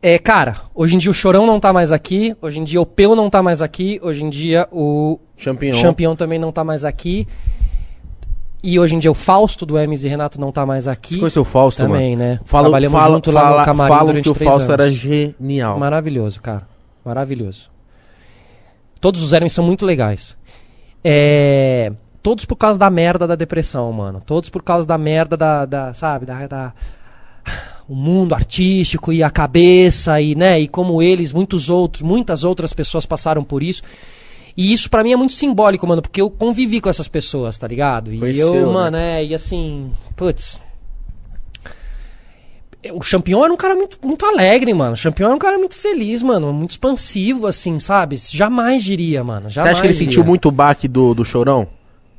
É, 0.05 0.19
cara, 0.19 0.57
hoje 0.75 0.97
em 0.97 0.99
dia 0.99 1.11
o 1.11 1.15
Chorão 1.15 1.47
não 1.47 1.61
tá 1.61 1.73
mais 1.73 1.93
aqui, 1.93 2.35
hoje 2.43 2.59
em 2.59 2.65
dia 2.65 2.81
o 2.81 2.87
Peu 2.87 3.15
não 3.15 3.31
tá 3.31 3.41
mais 3.43 3.63
aqui, 3.63 4.01
hoje 4.03 4.25
em 4.25 4.31
dia 4.31 4.67
o 4.73 5.19
Champignon. 5.37 5.79
Champignon 5.79 6.17
também 6.17 6.39
não 6.41 6.51
tá 6.51 6.65
mais 6.65 6.85
aqui. 6.85 7.27
E 8.65 8.79
hoje 8.79 8.95
em 8.95 8.99
dia 8.99 9.11
o 9.11 9.15
Fausto 9.15 9.65
do 9.67 9.77
Hermes 9.79 10.03
e 10.05 10.09
Renato 10.09 10.41
não 10.41 10.51
tá 10.53 10.65
mais 10.67 10.87
aqui. 10.89 11.15
Você 11.15 11.19
conheceu 11.19 11.43
o 11.43 11.45
Fausto, 11.45 11.83
Também, 11.83 12.17
mano? 12.17 12.31
né? 12.31 12.41
Falam, 12.45 12.71
Trabalhamos 12.71 13.01
fala, 13.01 13.15
junto 13.15 13.31
lá 13.31 13.43
no 13.43 13.49
fala- 13.51 13.65
camarim 13.65 13.93
falam 13.95 14.07
durante 14.07 14.25
que 14.25 14.31
o 14.31 14.35
Fausto 14.35 14.73
era 14.73 14.85
anos. 14.85 14.95
genial. 14.97 15.79
Maravilhoso, 15.79 16.41
cara. 16.41 16.67
Maravilhoso. 17.05 17.71
Todos 19.01 19.23
os 19.23 19.33
Hermes 19.33 19.53
são 19.53 19.65
muito 19.65 19.85
legais. 19.85 20.37
É, 21.05 21.93
Todos 22.23 22.45
por 22.45 22.57
causa 22.57 22.79
da 22.79 22.89
merda 22.89 23.27
da 23.27 23.35
depressão, 23.35 23.91
mano. 23.93 24.23
Todos 24.25 24.49
por 24.49 24.63
causa 24.63 24.87
da 24.87 24.97
merda 24.97 25.37
da. 25.37 25.65
da- 25.67 25.95
sabe? 25.95 26.25
Da, 26.27 26.47
da- 26.47 26.73
O 27.89 27.95
mundo 27.97 28.33
artístico 28.35 29.13
e 29.13 29.23
a 29.23 29.29
cabeça, 29.31 30.21
e, 30.21 30.35
né? 30.37 30.61
E 30.61 30.69
como 30.69 31.03
eles, 31.03 31.33
muitos 31.33 31.69
outros, 31.69 32.03
muitas 32.03 32.45
outras 32.45 32.73
pessoas 32.73 33.05
passaram 33.05 33.43
por 33.43 33.63
isso. 33.63 33.83
E 34.57 34.73
isso 34.73 34.89
pra 34.89 35.03
mim 35.03 35.13
é 35.13 35.17
muito 35.17 35.33
simbólico, 35.33 35.87
mano, 35.87 36.01
porque 36.01 36.21
eu 36.21 36.31
convivi 36.31 36.81
com 36.81 36.89
essas 36.89 37.09
pessoas, 37.09 37.59
tá 37.59 37.67
ligado? 37.67 38.13
E 38.15 38.19
Conheceu, 38.19 38.55
eu, 38.55 38.67
né? 38.69 38.73
mano, 38.73 38.97
é, 38.97 39.25
e 39.25 39.35
assim, 39.35 39.91
putz. 40.15 40.61
O 42.93 43.03
Champion 43.03 43.45
era 43.45 43.53
um 43.53 43.57
cara 43.57 43.75
muito, 43.77 43.97
muito 44.03 44.27
alegre, 44.27 44.75
mano. 44.75 44.93
O 44.95 44.97
Champion 44.97 45.27
era 45.27 45.35
um 45.35 45.39
cara 45.39 45.57
muito 45.59 45.77
feliz, 45.77 46.21
mano. 46.21 46.53
Muito 46.53 46.73
expansivo, 46.73 47.47
assim, 47.47 47.79
sabe? 47.79 48.17
Jamais 48.31 48.83
diria, 48.83 49.23
mano. 49.23 49.49
Você 49.49 49.55
Jamais 49.55 49.73
acha 49.75 49.81
que 49.83 49.87
ele 49.87 49.95
diria. 49.95 50.11
sentiu 50.11 50.25
muito 50.25 50.49
o 50.49 50.51
baque 50.53 50.89
do, 50.89 51.15
do 51.15 51.25
Chorão? 51.25 51.69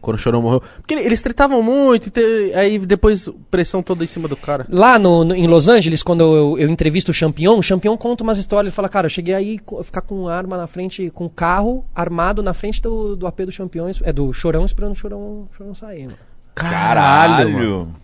Quando 0.04 0.18
o 0.18 0.20
Chorão 0.20 0.42
morreu? 0.42 0.62
Porque 0.80 0.94
ele- 0.94 1.04
eles 1.04 1.22
tretavam 1.22 1.64
muito, 1.64 2.08
e 2.08 2.10
te- 2.12 2.54
aí 2.54 2.78
depois 2.78 3.30
pressão 3.50 3.82
toda 3.82 4.04
em 4.04 4.08
cima 4.08 4.28
do 4.28 4.36
cara. 4.36 4.68
Lá 4.70 5.00
no, 5.00 5.24
no- 5.24 5.34
em 5.34 5.48
Los 5.48 5.68
Angeles, 5.70 6.04
quando 6.04 6.22
eu, 6.22 6.60
eu 6.60 6.70
entrevisto 6.70 7.12
o 7.12 7.14
Champion, 7.14 7.58
o 7.58 7.64
Champion 7.64 7.96
conta 7.96 8.22
umas 8.22 8.38
histórias. 8.38 8.66
Ele 8.68 8.76
fala, 8.76 8.90
cara, 8.90 9.06
eu 9.06 9.10
cheguei 9.10 9.34
aí 9.34 9.60
ficar 9.82 10.02
com 10.02 10.28
arma 10.28 10.58
na 10.58 10.68
frente, 10.68 11.10
com 11.10 11.30
carro 11.30 11.86
armado 11.96 12.44
na 12.44 12.54
frente 12.54 12.82
do, 12.82 13.16
do 13.16 13.26
AP 13.26 13.46
do 13.46 13.52
Champion, 13.52 13.90
é 14.04 14.12
do 14.12 14.32
Chorão, 14.34 14.66
esperando 14.66 14.92
o 14.92 14.96
Chorão, 14.96 15.48
Chorão 15.58 15.74
sair, 15.74 16.04
mano. 16.08 16.18
Caralho. 16.54 17.50
mano. 17.54 17.96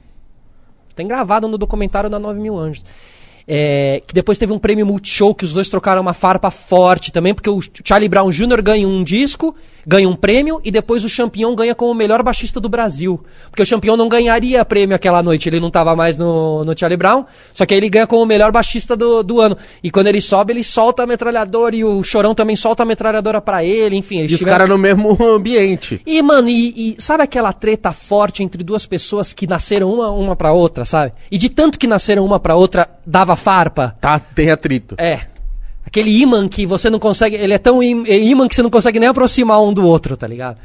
Tem 0.95 1.05
gravado 1.07 1.47
no 1.47 1.57
documentário 1.57 2.09
da 2.09 2.17
9 2.17 2.39
Mil 2.39 2.57
Anjos. 2.57 2.83
É, 3.51 4.03
que 4.05 4.13
depois 4.13 4.37
teve 4.37 4.53
um 4.53 4.59
prêmio 4.59 4.85
Multishow 4.85 5.33
que 5.33 5.43
os 5.43 5.53
dois 5.53 5.67
trocaram 5.69 6.01
uma 6.03 6.13
farpa 6.13 6.51
forte 6.51 7.11
também, 7.11 7.33
porque 7.33 7.49
o 7.49 7.59
Charlie 7.83 8.07
Brown 8.07 8.29
Jr. 8.29 8.61
ganha 8.61 8.87
um 8.87 9.03
disco, 9.03 9.55
ganha 9.85 10.07
um 10.09 10.15
prêmio, 10.15 10.59
e 10.63 10.71
depois 10.71 11.03
o 11.03 11.09
Champion 11.09 11.53
ganha 11.55 11.73
como 11.75 11.91
o 11.91 11.95
melhor 11.95 12.21
baixista 12.23 12.59
do 12.59 12.69
Brasil. 12.69 13.23
Porque 13.49 13.61
o 13.63 13.65
Champion 13.65 13.95
não 13.97 14.07
ganharia 14.09 14.63
prêmio 14.65 14.95
aquela 14.95 15.21
noite, 15.23 15.49
ele 15.49 15.59
não 15.59 15.69
tava 15.71 15.95
mais 15.95 16.17
no, 16.17 16.63
no 16.63 16.77
Charlie 16.77 16.97
Brown, 16.97 17.25
só 17.53 17.65
que 17.65 17.73
aí 17.73 17.79
ele 17.79 17.89
ganha 17.89 18.07
como 18.07 18.23
o 18.23 18.25
melhor 18.25 18.51
baixista 18.51 18.95
do, 18.95 19.23
do 19.23 19.39
ano. 19.41 19.57
E 19.83 19.89
quando 19.91 20.07
ele 20.07 20.21
sobe, 20.21 20.53
ele 20.53 20.63
solta 20.63 21.03
a 21.03 21.07
metralhadora, 21.07 21.75
e 21.75 21.83
o 21.83 22.03
Chorão 22.03 22.33
também 22.35 22.55
solta 22.55 22.83
a 22.83 22.85
metralhadora 22.85 23.41
pra 23.41 23.63
ele, 23.63 23.95
enfim. 23.95 24.19
Eles 24.19 24.31
E 24.31 24.35
os 24.35 24.39
tiveram- 24.39 24.57
caras 24.57 24.69
no 24.69 24.77
mesmo 24.77 25.17
ambiente. 25.23 26.01
e, 26.05 26.21
mano, 26.21 26.49
e, 26.49 26.95
e 26.97 27.01
sabe 27.01 27.23
aquela 27.23 27.51
treta 27.53 27.91
forte 27.91 28.43
entre 28.43 28.63
duas 28.63 28.85
pessoas 28.85 29.33
que 29.33 29.47
nasceram 29.47 29.91
uma, 29.93 30.09
uma 30.11 30.35
pra 30.35 30.51
outra, 30.51 30.85
sabe? 30.85 31.13
E 31.31 31.37
de 31.37 31.49
tanto 31.49 31.77
que 31.79 31.87
nasceram 31.87 32.25
uma 32.25 32.39
pra 32.39 32.55
outra, 32.55 32.87
dava 33.05 33.35
farpa. 33.35 33.95
Tá, 33.99 34.19
tem 34.19 34.49
atrito. 34.51 34.95
É. 34.97 35.21
Aquele 35.89 36.21
imã 36.21 36.47
que 36.47 36.67
você 36.67 36.87
não 36.87 36.99
consegue. 36.99 37.35
Ele 37.35 37.51
é 37.51 37.57
tão 37.57 37.81
é 37.81 38.19
imã 38.19 38.47
que 38.47 38.53
você 38.53 38.61
não 38.61 38.69
consegue 38.69 38.99
nem 38.99 39.09
aproximar 39.09 39.59
um 39.59 39.73
do 39.73 39.83
outro, 39.83 40.15
tá 40.15 40.27
ligado? 40.27 40.57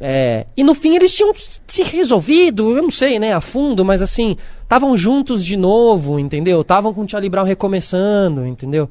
É, 0.00 0.46
e 0.56 0.64
no 0.64 0.74
fim 0.74 0.96
eles 0.96 1.14
tinham 1.14 1.30
se 1.66 1.82
resolvido, 1.82 2.74
eu 2.74 2.82
não 2.82 2.90
sei, 2.90 3.18
né, 3.18 3.34
a 3.34 3.40
fundo, 3.40 3.84
mas 3.84 4.00
assim, 4.00 4.36
estavam 4.62 4.96
juntos 4.96 5.44
de 5.44 5.56
novo, 5.56 6.18
entendeu? 6.18 6.62
Estavam 6.62 6.94
com 6.94 7.02
o 7.02 7.08
Charlie 7.08 7.28
Brown 7.28 7.44
recomeçando, 7.44 8.46
entendeu? 8.46 8.88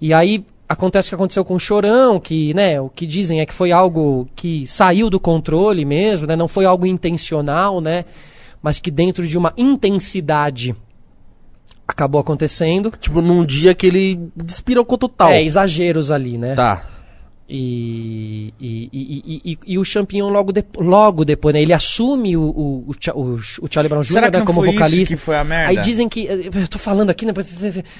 E 0.00 0.14
aí 0.14 0.42
acontece 0.66 1.08
o 1.08 1.10
que 1.10 1.14
aconteceu 1.14 1.44
com 1.44 1.54
o 1.54 1.60
Chorão, 1.60 2.18
que, 2.18 2.54
né, 2.54 2.80
o 2.80 2.88
que 2.88 3.06
dizem 3.06 3.40
é 3.40 3.46
que 3.46 3.52
foi 3.52 3.70
algo 3.70 4.26
que 4.34 4.66
saiu 4.66 5.10
do 5.10 5.20
controle 5.20 5.84
mesmo, 5.84 6.26
né, 6.26 6.34
não 6.34 6.48
foi 6.48 6.64
algo 6.64 6.86
intencional, 6.86 7.80
né, 7.80 8.06
mas 8.62 8.80
que 8.80 8.90
dentro 8.90 9.28
de 9.28 9.36
uma 9.36 9.52
intensidade 9.58 10.74
acabou 11.86 12.20
acontecendo. 12.20 12.92
Tipo, 13.00 13.20
num 13.20 13.44
dia 13.44 13.74
que 13.74 13.86
ele 13.86 14.20
despirocou 14.36 14.96
total. 14.98 15.30
É, 15.30 15.42
exageros 15.42 16.10
ali, 16.10 16.38
né? 16.38 16.54
Tá. 16.54 16.84
E, 17.46 18.54
e, 18.58 18.88
e, 18.90 19.22
e, 19.26 19.52
e- 19.52 19.58
e 19.74 19.78
o 19.78 19.84
Champignon 19.84 20.30
logo, 20.30 20.50
de, 20.50 20.64
logo 20.78 21.26
depois, 21.26 21.54
né? 21.54 21.60
Ele 21.60 21.74
assume 21.74 22.38
o, 22.38 22.42
o, 22.42 22.86
o, 22.88 22.92
o, 23.20 23.34
o 23.34 23.68
Charlie 23.70 23.88
Brown 23.90 24.00
Jr. 24.02 24.30
Né, 24.30 24.40
como 24.40 24.60
foi 24.60 24.70
isso 24.70 24.78
vocalista. 24.78 25.14
que 25.14 25.20
foi 25.20 25.36
a 25.36 25.44
merda? 25.44 25.68
Aí 25.68 25.76
dizem 25.84 26.08
que. 26.08 26.24
Eu 26.24 26.68
tô 26.68 26.78
falando 26.78 27.10
aqui, 27.10 27.26
né? 27.26 27.34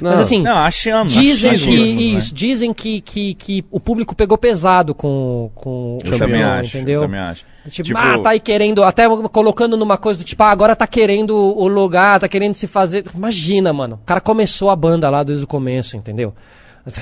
Mas 0.00 0.18
assim. 0.18 0.42
Não, 0.42 0.56
achamos. 0.56 1.12
Dizem 1.12 1.58
que 1.58 1.94
né? 1.94 2.02
isso, 2.02 2.34
dizem 2.34 2.72
que, 2.72 3.02
que, 3.02 3.34
que 3.34 3.64
o 3.70 3.78
público 3.78 4.16
pegou 4.16 4.38
pesado 4.38 4.94
com, 4.94 5.50
com 5.54 5.98
Eu 6.02 6.18
também 6.18 6.40
Champignon, 6.40 6.60
acho, 6.60 6.76
entendeu? 6.78 6.94
eu 6.94 7.00
também 7.02 7.20
acho. 7.20 7.44
Tipo, 7.70 7.88
Tipo, 7.88 7.98
ah, 7.98 8.18
tá 8.18 8.30
aí 8.30 8.40
querendo, 8.40 8.82
até 8.82 9.08
colocando 9.28 9.76
numa 9.76 9.96
coisa 9.96 10.18
do 10.18 10.24
tipo, 10.24 10.42
ah, 10.42 10.50
agora 10.50 10.76
tá 10.76 10.86
querendo 10.86 11.34
o 11.34 11.66
lugar, 11.66 12.20
tá 12.20 12.28
querendo 12.28 12.54
se 12.54 12.66
fazer. 12.66 13.04
Imagina, 13.14 13.72
mano. 13.72 13.98
O 14.02 14.06
cara 14.06 14.20
começou 14.20 14.68
a 14.68 14.76
banda 14.76 15.08
lá 15.08 15.22
desde 15.22 15.44
o 15.44 15.46
começo, 15.46 15.96
entendeu? 15.96 16.34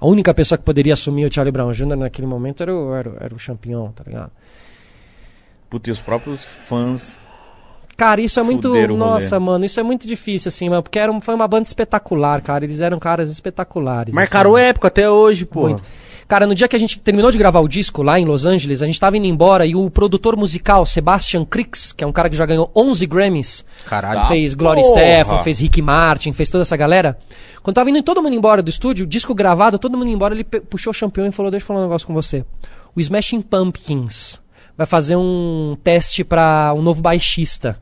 A 0.00 0.06
única 0.06 0.34
pessoa 0.34 0.58
que 0.58 0.64
poderia 0.64 0.94
assumir 0.94 1.24
o 1.26 1.32
Charlie 1.32 1.52
Brown 1.52 1.72
Jr. 1.72 1.96
naquele 1.96 2.26
momento 2.26 2.62
era 2.62 2.74
o, 2.74 2.92
era, 2.94 3.12
era 3.20 3.34
o 3.34 3.38
Champignon, 3.38 3.88
tá 3.92 4.02
ligado? 4.06 4.32
Puta, 5.70 5.88
e 5.88 5.92
os 5.92 6.00
próprios 6.00 6.44
fãs. 6.44 7.16
Cara, 7.96 8.20
isso 8.20 8.40
é 8.40 8.42
muito. 8.42 8.68
Nossa, 8.96 9.38
mano, 9.38 9.64
isso 9.64 9.78
é 9.78 9.82
muito 9.82 10.06
difícil, 10.08 10.48
assim, 10.48 10.68
mano. 10.68 10.82
Porque 10.82 10.98
era, 10.98 11.10
um- 11.12 11.20
foi 11.20 11.34
uma 11.34 11.46
banda 11.46 11.68
espetacular, 11.68 12.40
cara. 12.42 12.64
Eles 12.64 12.80
eram 12.80 12.98
caras 12.98 13.30
espetaculares. 13.30 14.12
Marcaram 14.12 14.56
assim. 14.56 14.64
época 14.64 14.88
até 14.88 15.08
hoje, 15.08 15.46
pô. 15.46 15.62
Muito. 15.62 15.82
Cara, 16.32 16.46
no 16.46 16.54
dia 16.54 16.66
que 16.66 16.74
a 16.74 16.78
gente 16.78 16.98
terminou 16.98 17.30
de 17.30 17.36
gravar 17.36 17.60
o 17.60 17.68
disco 17.68 18.02
lá 18.02 18.18
em 18.18 18.24
Los 18.24 18.46
Angeles, 18.46 18.80
a 18.80 18.86
gente 18.86 18.98
tava 18.98 19.18
indo 19.18 19.26
embora 19.26 19.66
e 19.66 19.76
o 19.76 19.90
produtor 19.90 20.34
musical, 20.34 20.86
Sebastian 20.86 21.44
Crix, 21.44 21.92
que 21.92 22.02
é 22.02 22.06
um 22.06 22.10
cara 22.10 22.30
que 22.30 22.34
já 22.34 22.46
ganhou 22.46 22.72
11 22.74 23.06
Grammys, 23.06 23.66
Caralho. 23.84 24.20
Tá. 24.20 24.28
fez 24.28 24.54
Gloria 24.54 24.82
porra. 24.82 24.94
Stefan, 24.94 25.38
fez 25.42 25.60
Rick 25.60 25.82
Martin, 25.82 26.32
fez 26.32 26.48
toda 26.48 26.62
essa 26.62 26.74
galera. 26.74 27.18
Quando 27.62 27.74
tava 27.74 27.90
indo 27.90 28.02
todo 28.02 28.22
mundo 28.22 28.34
embora 28.34 28.62
do 28.62 28.70
estúdio, 28.70 29.04
o 29.04 29.06
disco 29.06 29.34
gravado, 29.34 29.78
todo 29.78 29.98
mundo 29.98 30.08
embora, 30.08 30.32
ele 30.32 30.42
puxou 30.42 30.90
o 30.90 30.98
campeão 30.98 31.26
e 31.26 31.30
falou: 31.30 31.50
Deixa 31.50 31.64
eu 31.64 31.66
falar 31.66 31.80
um 31.80 31.82
negócio 31.82 32.06
com 32.06 32.14
você. 32.14 32.46
O 32.96 33.00
Smashing 33.02 33.42
Pumpkins 33.42 34.40
vai 34.74 34.86
fazer 34.86 35.16
um 35.16 35.76
teste 35.84 36.24
pra 36.24 36.72
um 36.74 36.80
novo 36.80 37.02
baixista. 37.02 37.78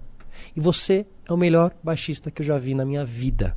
E 0.57 0.61
você 0.61 1.07
é 1.25 1.33
o 1.33 1.37
melhor 1.37 1.71
baixista 1.85 2.33
que 2.33 2.43
eu 2.43 2.47
já 2.47 2.59
vi 2.59 2.75
na 2.75 2.85
minha 2.85 3.05
vida. 3.05 3.55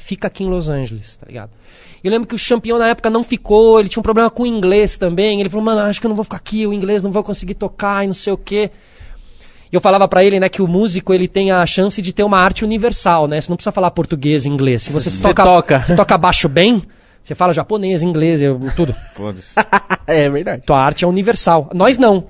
Fica 0.00 0.28
aqui 0.28 0.44
em 0.44 0.46
Los 0.48 0.68
Angeles, 0.68 1.16
tá 1.16 1.26
ligado? 1.26 1.50
Eu 2.02 2.10
lembro 2.10 2.26
que 2.28 2.34
o 2.34 2.38
campeão 2.48 2.78
na 2.78 2.86
época 2.86 3.10
não 3.10 3.24
ficou, 3.24 3.80
ele 3.80 3.88
tinha 3.88 4.00
um 4.00 4.02
problema 4.02 4.30
com 4.30 4.44
o 4.44 4.46
inglês 4.46 4.96
também. 4.96 5.40
Ele 5.40 5.48
falou, 5.48 5.64
mano, 5.66 5.80
acho 5.80 6.00
que 6.00 6.06
eu 6.06 6.08
não 6.08 6.14
vou 6.16 6.24
ficar 6.24 6.36
aqui, 6.36 6.66
o 6.66 6.72
inglês 6.72 7.02
não 7.02 7.10
vou 7.10 7.22
conseguir 7.24 7.54
tocar 7.54 8.04
e 8.04 8.06
não 8.06 8.14
sei 8.14 8.32
o 8.32 8.38
quê. 8.38 8.70
E 9.70 9.74
eu 9.76 9.80
falava 9.80 10.06
pra 10.08 10.24
ele, 10.24 10.38
né, 10.40 10.48
que 10.48 10.62
o 10.62 10.68
músico 10.68 11.12
ele 11.12 11.26
tem 11.28 11.50
a 11.50 11.66
chance 11.66 12.00
de 12.00 12.12
ter 12.12 12.22
uma 12.22 12.38
arte 12.38 12.64
universal, 12.64 13.26
né? 13.26 13.40
Você 13.40 13.50
não 13.50 13.56
precisa 13.56 13.72
falar 13.72 13.90
português 13.90 14.46
e 14.46 14.48
inglês. 14.48 14.82
Se 14.82 14.92
você, 14.92 15.10
Você 15.10 15.20
toca, 15.28 15.42
toca. 15.44 15.82
você 15.84 15.96
toca 15.96 16.16
baixo 16.16 16.48
bem, 16.48 16.80
você 17.22 17.34
fala 17.34 17.52
japonês, 17.52 18.02
inglês, 18.02 18.40
eu- 18.40 18.58
tudo. 18.76 18.94
Foda-se. 19.14 19.52
é 20.06 20.30
verdade. 20.30 20.62
Tua 20.64 20.78
arte 20.78 21.04
é 21.04 21.08
universal. 21.08 21.68
Nós 21.74 21.98
não. 21.98 22.28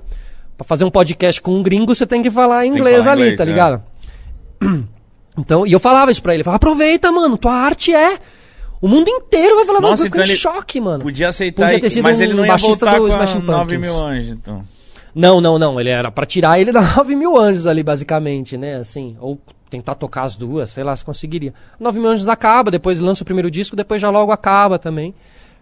Pra 0.57 0.65
fazer 0.65 0.83
um 0.83 0.91
podcast 0.91 1.39
com 1.39 1.51
um 1.51 1.63
gringo, 1.63 1.95
você 1.95 2.05
tem 2.05 2.21
que 2.21 2.29
falar 2.31 2.63
que 2.63 2.67
inglês 2.67 2.97
falar 3.05 3.11
ali, 3.13 3.21
inglês, 3.21 3.37
tá 3.37 3.45
é. 3.45 3.47
Então, 5.39 5.65
e 5.65 5.71
eu 5.71 5.79
falava 5.79 6.11
isso 6.11 6.21
pra 6.21 6.33
ele. 6.33 6.41
Eu 6.41 6.45
falava, 6.45 6.57
aproveita, 6.57 7.11
mano, 7.11 7.37
tua 7.37 7.53
arte 7.53 7.93
é. 7.93 8.19
O 8.81 8.87
mundo 8.87 9.09
inteiro 9.09 9.55
vai 9.57 9.65
falar, 9.65 9.81
mano, 9.81 9.91
Nossa, 9.91 10.05
fiquei 10.05 10.21
então 10.21 10.27
em 10.27 10.33
ele 10.33 10.39
choque, 10.39 10.79
mano. 10.79 11.03
Podia 11.03 11.29
aceitar, 11.29 11.65
Podia 11.65 11.79
ter 11.81 11.89
sido 11.89 12.03
mas 12.03 12.19
um 12.19 12.23
ele 12.23 12.33
não 12.33 12.45
ia 12.45 12.51
baixista 12.51 12.85
do 12.85 13.07
Smashing 13.07 13.39
9 13.39 13.59
Pumpkins. 13.75 13.79
mil 13.81 14.05
anjos, 14.05 14.29
então. 14.29 14.63
Não, 15.13 15.41
não, 15.41 15.59
não. 15.59 15.79
Ele 15.79 15.89
era 15.89 16.11
pra 16.11 16.25
tirar 16.25 16.59
ele 16.59 16.71
da 16.73 16.81
9 16.81 17.15
mil 17.15 17.37
anjos 17.37 17.67
ali, 17.67 17.83
basicamente, 17.83 18.57
né? 18.57 18.75
Assim, 18.75 19.17
ou 19.19 19.39
tentar 19.69 19.95
tocar 19.95 20.23
as 20.23 20.35
duas, 20.35 20.69
sei 20.71 20.83
lá 20.83 20.95
se 20.95 21.03
conseguiria. 21.03 21.53
9 21.79 21.99
mil 21.99 22.09
anjos 22.09 22.29
acaba, 22.29 22.71
depois 22.71 22.99
lança 22.99 23.23
o 23.23 23.25
primeiro 23.25 23.51
disco, 23.51 23.75
depois 23.75 24.01
já 24.01 24.09
logo 24.09 24.31
acaba 24.31 24.79
também. 24.79 25.13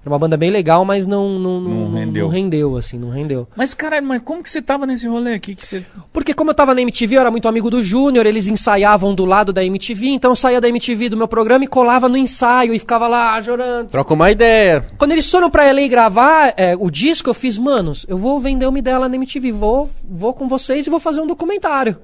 Era 0.07 0.13
uma 0.13 0.19
banda 0.19 0.37
bem 0.37 0.49
legal, 0.49 0.85
mas 0.85 1.05
não, 1.05 1.37
não, 1.37 1.59
não, 1.59 1.69
Não 1.69 1.89
não 1.89 1.99
rendeu. 1.99 2.27
rendeu, 2.29 2.77
assim, 2.77 2.97
não 2.97 3.09
rendeu. 3.09 3.45
Mas, 3.57 3.73
caralho, 3.73 4.05
mas 4.07 4.21
como 4.23 4.41
que 4.41 4.49
você 4.49 4.61
tava 4.61 4.85
nesse 4.85 5.05
rolê 5.05 5.33
aqui? 5.33 5.53
Que 5.53 5.67
você... 5.67 5.85
Porque 6.13 6.33
como 6.33 6.49
eu 6.49 6.53
tava 6.55 6.73
na 6.73 6.81
MTV, 6.81 7.17
eu 7.17 7.19
era 7.19 7.29
muito 7.29 7.45
amigo 7.45 7.69
do 7.69 7.83
Júnior, 7.83 8.25
eles 8.25 8.47
ensaiavam 8.47 9.13
do 9.13 9.25
lado 9.25 9.51
da 9.51 9.65
MTV, 9.65 10.07
então 10.07 10.31
eu 10.31 10.35
saía 10.37 10.61
da 10.61 10.69
MTV 10.69 11.09
do 11.09 11.17
meu 11.17 11.27
programa 11.27 11.65
e 11.65 11.67
colava 11.67 12.07
no 12.07 12.15
ensaio 12.15 12.73
e 12.73 12.79
ficava 12.79 13.05
lá 13.05 13.43
chorando. 13.43 13.89
Troca 13.89 14.13
uma 14.13 14.31
ideia. 14.31 14.85
Quando 14.97 15.11
eles 15.11 15.29
foram 15.29 15.49
pra 15.49 15.69
LA 15.69 15.89
gravar 15.89 16.53
é, 16.55 16.73
o 16.79 16.89
disco, 16.89 17.29
eu 17.29 17.33
fiz, 17.33 17.57
manos, 17.57 18.05
eu 18.07 18.17
vou 18.17 18.39
vender 18.39 18.65
uma 18.65 18.79
ideia 18.79 18.97
lá 18.97 19.09
na 19.09 19.15
MTV, 19.17 19.51
vou, 19.51 19.89
vou 20.09 20.33
com 20.33 20.47
vocês 20.47 20.87
e 20.87 20.89
vou 20.89 21.01
fazer 21.01 21.19
um 21.19 21.27
documentário. 21.27 21.97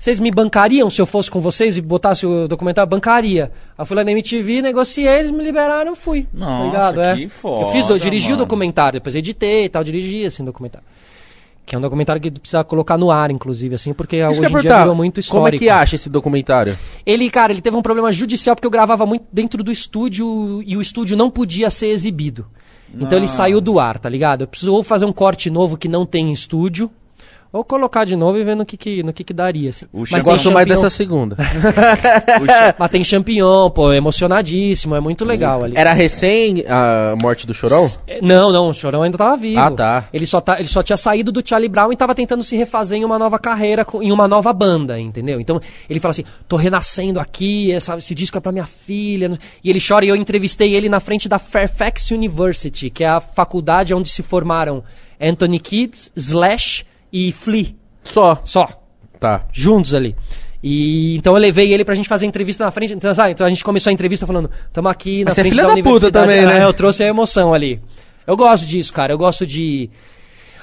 Vocês 0.00 0.18
me 0.18 0.30
bancariam 0.30 0.88
se 0.88 0.98
eu 0.98 1.04
fosse 1.04 1.30
com 1.30 1.40
vocês 1.42 1.76
e 1.76 1.82
botasse 1.82 2.24
o 2.26 2.48
documentário? 2.48 2.88
Bancaria. 2.88 3.52
Aí 3.76 3.82
eu 3.82 3.84
fui 3.84 3.94
lá 3.94 4.02
na 4.02 4.10
MTV, 4.12 4.62
negociei, 4.62 5.06
eles 5.06 5.30
me 5.30 5.44
liberaram, 5.44 5.90
eu 5.90 5.94
fui. 5.94 6.22
tá 6.22 6.28
Nossa, 6.32 7.14
que 7.16 7.24
eu 7.24 7.28
foda, 7.28 7.66
fiz, 7.66 7.84
do- 7.84 7.98
dirigi 7.98 8.28
o 8.28 8.30
mano. 8.30 8.38
documentário, 8.38 8.98
depois 8.98 9.14
editei 9.14 9.66
e 9.66 9.68
tal, 9.68 9.84
dirigi 9.84 10.24
assim 10.24 10.42
o 10.42 10.46
documentário. 10.46 10.86
Que 11.66 11.74
é 11.74 11.78
um 11.78 11.82
documentário 11.82 12.20
que 12.22 12.30
precisa 12.30 12.64
colocar 12.64 12.96
no 12.96 13.10
ar, 13.10 13.30
inclusive, 13.30 13.74
assim, 13.74 13.92
porque 13.92 14.16
Isso 14.16 14.30
hoje 14.30 14.40
eu 14.42 14.48
em 14.48 14.52
ia 14.54 14.60
dia 14.62 14.78
virou 14.78 14.94
muito 14.94 15.20
histórico. 15.20 15.44
Como 15.44 15.54
é 15.54 15.58
que 15.58 15.68
acha 15.68 15.96
esse 15.96 16.08
documentário? 16.08 16.78
Ele, 17.04 17.28
cara, 17.28 17.52
ele 17.52 17.60
teve 17.60 17.76
um 17.76 17.82
problema 17.82 18.10
judicial 18.10 18.56
porque 18.56 18.66
eu 18.66 18.70
gravava 18.70 19.04
muito 19.04 19.26
dentro 19.30 19.62
do 19.62 19.70
estúdio 19.70 20.62
e 20.66 20.78
o 20.78 20.80
estúdio 20.80 21.14
não 21.14 21.28
podia 21.28 21.68
ser 21.68 21.88
exibido. 21.88 22.46
Então 22.92 23.18
ele 23.18 23.28
saiu 23.28 23.60
do 23.60 23.78
ar, 23.78 23.98
tá 23.98 24.08
ligado? 24.08 24.40
Eu 24.44 24.48
preciso 24.48 24.72
ou 24.74 24.82
fazer 24.82 25.04
um 25.04 25.12
corte 25.12 25.50
novo 25.50 25.76
que 25.76 25.86
não 25.88 26.06
tem 26.06 26.30
em 26.30 26.32
estúdio, 26.32 26.90
ou 27.52 27.64
colocar 27.64 28.04
de 28.04 28.14
novo 28.14 28.38
e 28.38 28.44
ver 28.44 28.54
no 28.54 28.64
que, 28.64 28.76
que, 28.76 29.02
no 29.02 29.12
que, 29.12 29.24
que 29.24 29.32
daria, 29.32 29.70
assim. 29.70 29.86
O 29.92 30.02
Eu 30.02 30.06
Mas 30.10 30.22
gosto 30.22 30.52
mais 30.52 30.66
dessa 30.68 30.88
segunda. 30.88 31.36
Mas 32.78 32.90
tem 32.90 33.02
champignon, 33.04 33.70
pô, 33.70 33.92
emocionadíssimo, 33.92 34.94
é 34.94 35.00
muito 35.00 35.24
legal 35.24 35.64
ali. 35.64 35.74
Era 35.76 35.92
recém 35.92 36.64
a 36.68 37.14
morte 37.20 37.46
do 37.46 37.54
Chorão? 37.54 37.90
É, 38.06 38.20
Não, 38.22 38.52
não, 38.52 38.68
o 38.68 38.74
Chorão 38.74 39.02
ainda 39.02 39.18
tava 39.18 39.36
vivo. 39.36 39.60
Ah, 39.60 39.70
tá. 39.70 40.08
Ele 40.12 40.26
só, 40.26 40.40
tá, 40.40 40.58
ele 40.58 40.68
só 40.68 40.82
tinha 40.82 40.96
saído 40.96 41.32
do 41.32 41.42
Charlie 41.46 41.68
Brown 41.68 41.92
e 41.92 41.96
tava 41.96 42.14
tentando 42.14 42.42
se 42.44 42.56
refazer 42.56 42.98
em 42.98 43.04
uma 43.04 43.18
nova 43.18 43.38
carreira, 43.38 43.86
em 44.00 44.12
uma 44.12 44.28
nova 44.28 44.52
banda, 44.52 44.98
entendeu? 44.98 45.40
Então 45.40 45.60
ele 45.88 46.00
fala 46.00 46.10
assim: 46.10 46.24
tô 46.48 46.56
renascendo 46.56 47.18
aqui, 47.20 47.72
essa- 47.72 47.96
esse 47.98 48.14
disco 48.14 48.38
é 48.38 48.40
pra 48.40 48.52
minha 48.52 48.66
filha. 48.66 49.36
E 49.62 49.70
ele 49.70 49.80
chora 49.86 50.04
e 50.04 50.08
eu 50.08 50.16
entrevistei 50.16 50.74
ele 50.74 50.88
na 50.88 51.00
frente 51.00 51.28
da 51.28 51.38
Fairfax 51.38 52.10
University, 52.10 52.90
que 52.90 53.04
é 53.04 53.08
a 53.08 53.20
faculdade 53.20 53.92
onde 53.94 54.08
se 54.08 54.22
formaram 54.22 54.82
Anthony 55.20 55.58
Kids, 55.58 56.10
Slash 56.16 56.84
e 57.12 57.32
Flea. 57.32 57.74
Só. 58.04 58.40
Só 58.44 58.66
Tá. 59.18 59.44
juntos 59.52 59.94
ali. 59.94 60.16
E 60.62 61.16
então 61.16 61.34
eu 61.34 61.38
levei 61.40 61.72
ele 61.72 61.84
pra 61.84 61.94
gente 61.94 62.08
fazer 62.08 62.26
entrevista 62.26 62.64
na 62.64 62.70
frente. 62.70 62.92
Então, 62.94 63.14
sabe, 63.14 63.32
então 63.32 63.46
a 63.46 63.50
gente 63.50 63.62
começou 63.64 63.90
a 63.90 63.92
entrevista 63.92 64.26
falando, 64.26 64.50
tamo 64.72 64.88
aqui 64.88 65.24
na 65.24 65.30
Mas 65.30 65.38
é 65.38 65.40
frente 65.42 65.52
filha 65.52 65.62
da, 65.62 65.68
da 65.68 65.74
puta 65.74 65.88
universidade. 65.88 66.26
também, 66.26 66.46
né? 66.46 66.60
É, 66.60 66.64
eu 66.64 66.72
trouxe 66.72 67.02
a 67.02 67.06
emoção 67.06 67.52
ali. 67.54 67.80
Eu 68.26 68.36
gosto 68.36 68.66
disso, 68.66 68.92
cara. 68.92 69.12
Eu 69.12 69.18
gosto 69.18 69.46
de. 69.46 69.90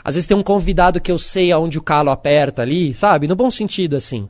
Às 0.03 0.15
vezes 0.15 0.27
tem 0.27 0.37
um 0.37 0.43
convidado 0.43 1.01
que 1.01 1.11
eu 1.11 1.19
sei 1.19 1.51
aonde 1.51 1.77
o 1.77 1.81
calo 1.81 2.09
aperta 2.09 2.61
ali, 2.61 2.93
sabe? 2.93 3.27
No 3.27 3.35
bom 3.35 3.51
sentido, 3.51 3.95
assim. 3.97 4.27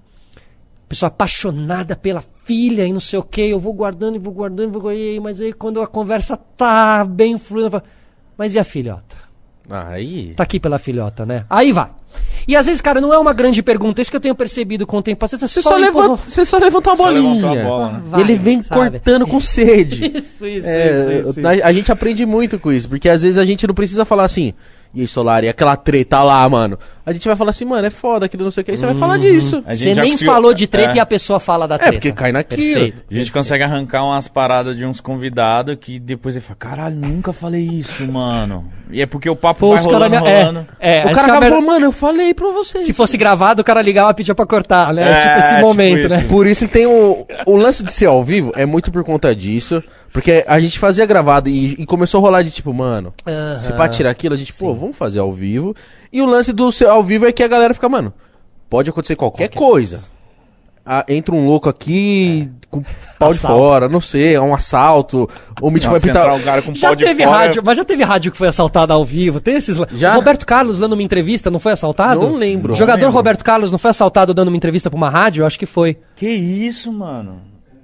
Pessoa 0.90 1.08
apaixonada 1.08 1.96
pela 1.96 2.24
filha 2.46 2.86
e 2.86 2.94
não 2.94 3.00
sei 3.02 3.20
o 3.20 3.24
que, 3.24 3.42
eu 3.42 3.60
vou 3.60 3.74
guardando 3.74 4.16
e 4.16 4.20
vou 4.20 4.34
guardando, 4.34 4.72
vou 4.72 4.82
guardando, 4.82 5.22
mas 5.22 5.42
aí 5.42 5.52
quando 5.52 5.82
a 5.82 5.88
conversa 5.88 6.38
tá 6.38 7.04
bem 7.04 7.38
fluida, 7.38 7.68
eu 7.68 7.72
falo, 7.72 7.84
mas 8.38 8.56
e 8.56 8.60
a 8.60 8.64
filhota? 8.64 9.18
Aí. 9.70 10.34
Tá 10.36 10.44
aqui 10.44 10.60
pela 10.60 10.80
filhota, 10.80 11.26
né? 11.26 11.46
Aí 11.50 11.72
vai. 11.74 11.90
E 12.48 12.56
às 12.56 12.66
vezes, 12.66 12.80
cara, 12.80 13.02
não 13.02 13.14
é 13.14 13.18
uma 13.20 13.34
grande 13.34 13.62
pergunta. 13.62 14.02
Isso 14.02 14.10
que 14.10 14.16
eu 14.16 14.22
tenho 14.22 14.34
percebido 14.34 14.88
com 14.88 14.98
o 14.98 15.02
tempo. 15.02 15.24
Às 15.26 15.32
vezes 15.32 15.44
é 15.44 15.48
Você 15.48 15.62
só, 15.62 15.72
só, 15.72 15.76
levanta, 15.78 16.24
você 16.26 16.46
só 16.46 16.58
levantou 16.58 16.94
a 16.94 16.96
Só 16.98 17.04
bolinha. 17.04 17.62
a 17.62 17.66
bola, 17.66 17.92
né? 17.92 18.00
Vai, 18.04 18.22
Ele 18.22 18.36
vem 18.36 18.64
sabe? 18.64 18.92
cortando 18.92 19.28
com 19.28 19.42
sede. 19.42 20.06
Isso, 20.18 20.48
isso, 20.48 20.68
É, 20.68 21.20
isso, 21.20 21.30
isso. 21.32 21.48
A, 21.48 21.68
a 21.68 21.74
gente 21.74 21.92
aprende 21.92 22.26
muito 22.26 22.58
com 22.60 22.72
isso, 22.72 22.88
porque 22.88 23.10
às 23.10 23.22
vezes 23.22 23.38
a 23.38 23.44
gente 23.44 23.68
não 23.68 23.76
precisa 23.76 24.06
falar 24.06 24.24
assim, 24.26 24.54
e 24.94 25.02
aí, 25.02 25.08
Solari, 25.08 25.50
aquela 25.50 25.76
treta 25.76 26.24
lá, 26.24 26.48
mano. 26.48 26.80
A 27.08 27.14
gente 27.14 27.26
vai 27.26 27.38
falar 27.38 27.52
assim, 27.52 27.64
mano, 27.64 27.88
é 27.88 27.90
foda 27.90 28.26
aquilo, 28.26 28.44
não 28.44 28.52
sei 28.52 28.62
o 28.62 28.66
que, 28.66 28.72
aí 28.72 28.78
você 28.78 28.86
vai 28.86 28.94
falar 28.96 29.18
disso. 29.18 29.62
A 29.66 29.74
gente 29.74 29.82
Você 29.84 29.94
já 29.94 30.02
nem 30.02 30.12
conseguiu- 30.12 30.34
falou 30.34 30.54
de 30.54 30.68
treta 30.68 30.92
é. 30.92 30.96
e 30.98 31.00
a 31.00 31.06
pessoa 31.06 31.40
fala 31.40 31.66
da 31.66 31.76
É, 31.76 31.78
treta. 31.78 31.94
porque 31.94 32.12
cai 32.12 32.34
naquilo. 32.34 32.74
Perfeito. 32.74 33.04
A 33.10 33.14
gente 33.14 33.32
consegue 33.32 33.64
arrancar 33.64 34.04
umas 34.04 34.28
paradas 34.28 34.76
de 34.76 34.86
uns 34.86 35.00
convidados 35.00 35.78
que 35.80 36.00
depois 36.00 36.36
ele 36.36 36.44
fala, 36.44 36.58
caralho, 36.60 36.98
nunca 36.98 37.32
falei 37.32 37.62
isso, 37.64 38.06
mano. 38.12 38.70
E 38.92 39.02
é 39.02 39.06
porque 39.06 39.30
o 39.30 39.38
papo 39.38 39.62
Pô, 39.62 39.70
vai 39.70 39.80
os 39.80 39.86
cara 39.86 39.98
rolando, 40.08 40.22
me- 40.22 40.30
é, 40.30 40.44
rolando. 40.44 40.68
é, 40.82 40.96
o 40.98 41.06
acho 41.06 41.16
cara 41.16 41.28
acaba 41.28 41.48
falando, 41.48 41.66
mano, 41.66 41.86
eu 41.86 41.92
falei 41.94 42.34
pra 42.34 42.50
você. 42.52 42.84
Se 42.84 42.92
fosse 42.92 43.16
gravado, 43.18 43.62
o 43.62 43.64
cara 43.64 43.82
ligava 43.82 44.12
e 44.12 44.14
pedia 44.14 44.36
pra 44.36 44.46
cortar, 44.46 44.94
né? 44.94 45.10
É, 45.10 45.16
tipo 45.22 45.38
esse 45.40 45.50
tipo 45.56 45.62
momento, 45.62 46.00
isso. 46.00 46.10
né? 46.10 46.26
Por 46.28 46.46
isso 46.46 46.68
que 46.68 46.74
tem 46.74 46.88
o, 46.88 47.26
o 47.46 47.56
lance 47.56 47.84
de 47.86 47.94
ser 47.94 48.08
ao 48.08 48.22
vivo, 48.22 48.52
é 48.54 48.66
muito 48.66 48.92
por 48.92 49.06
conta 49.06 49.34
disso. 49.34 49.82
Porque 50.12 50.44
a 50.48 50.60
gente 50.60 50.80
fazia 50.80 51.06
gravado 51.06 51.48
e, 51.48 51.74
e 51.80 51.86
começou 51.86 52.18
a 52.20 52.22
rolar 52.22 52.42
de 52.42 52.50
tipo, 52.50 52.74
mano, 52.74 53.14
se 53.60 53.72
pra 53.74 53.88
tirar 53.88 54.10
aquilo, 54.10 54.34
a 54.34 54.38
gente, 54.38 54.52
pô, 54.52 54.74
vamos 54.74 54.98
fazer 54.98 55.20
ao 55.20 55.32
vivo. 55.32 55.76
E 56.12 56.22
o 56.22 56.26
lance 56.26 56.54
do 56.54 56.72
ser 56.72 56.88
ao 56.88 57.04
vivo 57.04 57.26
é 57.26 57.32
que 57.32 57.44
a 57.44 57.48
galera 57.48 57.74
fica, 57.74 57.88
mano, 57.90 58.14
pode 58.70 58.90
acontecer 58.90 59.16
qualquer, 59.16 59.50
coisa. 59.50 60.04
Ah, 60.90 61.04
entra 61.10 61.36
um 61.36 61.46
louco 61.46 61.68
aqui 61.68 62.50
com 62.72 62.82
pau 63.20 63.32
de 63.34 63.38
Assalto. 63.40 63.58
fora, 63.58 63.90
não 63.90 64.00
sei, 64.00 64.36
é 64.36 64.42
um 64.42 64.54
assalto. 64.54 65.30
O 65.62 65.70
Mítico 65.70 65.92
vai 65.92 66.00
pintar. 66.00 66.34
o 66.34 66.42
cara 66.42 66.62
com 66.62 66.74
Já 66.74 66.88
pau 66.88 66.96
de 66.96 67.04
teve 67.04 67.24
fora. 67.26 67.38
rádio, 67.38 67.62
mas 67.66 67.76
já 67.76 67.84
teve 67.84 68.04
rádio 68.06 68.32
que 68.32 68.38
foi 68.38 68.48
assaltada 68.48 68.94
ao 68.94 69.04
vivo. 69.04 69.42
Tem 69.42 69.56
esses. 69.56 69.76
lá- 69.76 69.88
Já? 69.92 70.14
O 70.14 70.16
Roberto 70.16 70.46
Carlos 70.46 70.80
dando 70.80 70.94
uma 70.94 71.04
entrevista, 71.04 71.52
não 71.52 71.60
foi 71.60 71.74
assaltado? 71.74 72.22
Não 72.22 72.38
lembro. 72.38 72.72
O 72.72 72.76
jogador 72.76 73.02
lembro. 73.08 73.18
Roberto 73.18 73.44
Carlos 73.44 73.70
não 73.70 73.78
foi 73.78 73.92
assaltado 73.92 74.34
dando 74.34 74.48
uma 74.48 74.56
entrevista 74.56 74.90
pra 74.90 74.96
uma 74.96 75.10
rádio? 75.10 75.42
Eu 75.42 75.46
acho 75.48 75.60
que 75.60 75.66
foi. 75.66 75.98
Que 76.16 76.30
isso, 76.30 76.90
mano? 76.94 77.42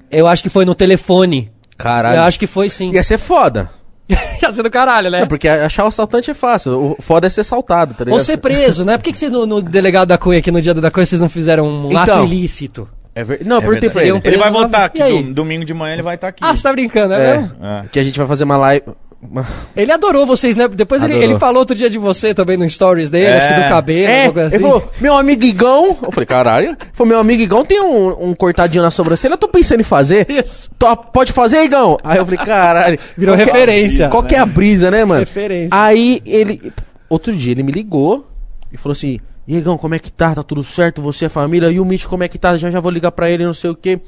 Eu 0.10 0.26
acho 0.26 0.41
que 0.41 0.50
foi 0.50 0.64
no 0.64 0.74
telefone. 0.74 1.52
Caralho. 1.78 2.18
Eu 2.20 2.24
acho 2.24 2.40
que 2.40 2.48
foi 2.48 2.70
sim. 2.70 2.91
Ia 2.91 3.04
ser 3.04 3.18
foda. 3.18 3.70
Ia 4.10 4.52
ser 4.52 4.64
do 4.64 4.70
caralho, 4.70 5.10
né? 5.10 5.22
Não, 5.22 5.28
porque 5.28 5.48
achar 5.48 5.86
o 5.86 5.88
assaltante 5.88 6.30
é 6.30 6.34
fácil. 6.34 6.74
O 6.74 7.02
foda 7.02 7.28
é 7.28 7.30
ser 7.30 7.42
assaltado, 7.42 7.94
tá 7.94 8.04
ligado? 8.04 8.14
Ou 8.14 8.20
ser 8.20 8.38
preso, 8.38 8.84
né? 8.84 8.98
Por 8.98 9.04
que, 9.06 9.12
que 9.12 9.18
você 9.18 9.30
no, 9.30 9.46
no 9.46 9.62
delegado 9.62 10.10
da 10.10 10.18
Cunha, 10.18 10.40
aqui 10.40 10.52
no 10.52 10.62
dia 10.62 10.74
da 10.74 10.92
Cunha, 10.92 11.06
vocês 11.06 11.22
não 11.22 11.30
fizeram 11.30 11.66
um 11.68 11.88
Então. 11.90 12.02
ato 12.20 12.26
ilícito? 12.26 12.88
É 13.16 13.24
ver... 13.24 13.46
Não, 13.46 13.58
eu 13.58 13.62
É 13.62 13.66
perguntei 13.66 13.90
verdade. 13.90 13.94
pra 13.94 14.02
ele. 14.04 14.12
Um 14.14 14.22
Ele 14.24 14.38
vai 14.38 14.52
voltar 14.52 14.86
aqui, 14.86 15.34
domingo 15.34 15.64
de 15.64 15.74
manhã 15.74 15.94
ele 15.94 16.02
vai 16.02 16.16
estar 16.16 16.30
aqui. 16.30 16.40
Ah, 16.44 16.56
você 16.56 16.64
tá 16.64 16.72
brincando, 16.72 17.14
é, 17.14 17.18
É, 17.30 17.38
mesmo? 17.38 17.52
É. 17.64 17.84
que 17.92 18.00
a 18.00 18.04
gente 18.04 18.18
vai 18.18 18.28
fazer 18.28 18.44
uma 18.44 18.58
live. 18.58 18.84
Ele 19.76 19.91
adorou 19.91 20.26
vocês, 20.26 20.56
né? 20.56 20.68
Depois 20.68 21.04
ele, 21.04 21.16
ele 21.16 21.38
falou 21.40 21.60
outro 21.60 21.76
dia 21.76 21.90
de 21.90 21.98
você 21.98 22.34
também 22.34 22.58
no 22.58 22.70
stories 22.70 23.10
dele, 23.10 23.26
É. 23.26 23.38
acho 23.38 23.48
que 23.48 23.54
do 23.54 23.70
cabelo, 23.70 24.08
É, 24.08 24.26
alguma 24.26 24.34
coisa 24.34 24.56
ele 24.56 24.66
assim. 24.66 24.80
falou, 24.80 24.91
meu 25.02 25.14
amigo 25.18 25.44
Igão. 25.44 25.98
Eu 26.02 26.12
falei, 26.12 26.26
caralho. 26.28 26.68
Ele 26.70 26.78
falou, 26.94 27.10
meu 27.10 27.20
amigo 27.20 27.41
Igão 27.41 27.66
tem 27.66 27.82
um, 27.82 28.30
um 28.30 28.34
cortadinho 28.36 28.84
na 28.84 28.91
sobrancelha, 28.91 29.34
eu 29.34 29.38
tô 29.38 29.48
pensando 29.48 29.80
em 29.80 29.84
fazer. 29.84 30.26
Isso. 30.30 30.70
Tô- 30.78 30.95
pode 30.98 31.32
fazer, 31.32 31.64
Igão? 31.64 31.98
Aí 32.04 32.18
eu 32.18 32.26
falei, 32.26 32.45
caralho. 32.45 33.00
Virou 33.18 33.36
qual 33.36 33.41
é- 33.41 33.45
referência. 33.45 34.10
Qual 34.10 34.24
que 34.24 34.36
é 34.36 34.40
a 34.40 34.45
brisa, 34.45 34.91
né, 34.91 35.04
mano? 35.06 35.22
Referência. 35.22 35.70
Aí 35.78 36.22
ele. 36.26 36.72
Outro 37.10 37.36
dia 37.36 37.52
ele 37.52 37.64
me 37.64 37.72
ligou 37.72 38.28
e 38.72 38.78
falou 38.78 38.94
assim: 38.94 39.20
"E 39.48 39.54
aí, 39.56 39.60
Igão, 39.60 39.78
como 39.78 39.94
é 39.95 40.00
que 40.00 40.12
tá? 40.12 40.34
Tá 40.36 40.44
tudo 40.44 40.64
certo? 40.64 41.02
Você, 41.02 41.26
a 41.26 41.30
família? 41.30 41.70
E 41.70 41.80
o 41.80 41.86
Mitch, 41.86 42.06
como 42.06 42.24
é 42.24 42.28
que 42.28 42.38
tá? 42.40 42.58
Já 42.58 42.70
já 42.72 42.80
vou 42.80 42.91
ligar 42.91 43.12
pra 43.12 43.30
ele, 43.30 43.45
não 43.45 43.54
sei 43.54 43.70
o 43.70 43.76
quê. 43.76 44.00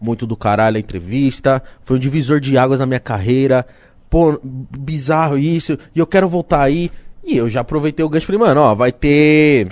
Muito 0.00 0.26
do 0.26 0.36
caralho 0.36 0.76
a 0.76 0.80
entrevista. 0.80 1.62
Foi 1.84 1.96
um 1.96 2.00
divisor 2.00 2.40
de 2.40 2.58
águas 2.58 2.80
na 2.80 2.86
minha 2.86 2.98
carreira. 3.00 3.64
Pô, 4.12 4.38
bizarro 4.44 5.38
isso. 5.38 5.78
E 5.96 5.98
eu 5.98 6.06
quero 6.06 6.28
voltar 6.28 6.60
aí. 6.60 6.90
E 7.24 7.34
eu 7.34 7.48
já 7.48 7.62
aproveitei 7.62 8.04
o 8.04 8.10
gancho 8.10 8.24
e 8.24 8.26
falei, 8.26 8.40
mano, 8.46 8.60
ó, 8.60 8.74
vai 8.74 8.92
ter. 8.92 9.66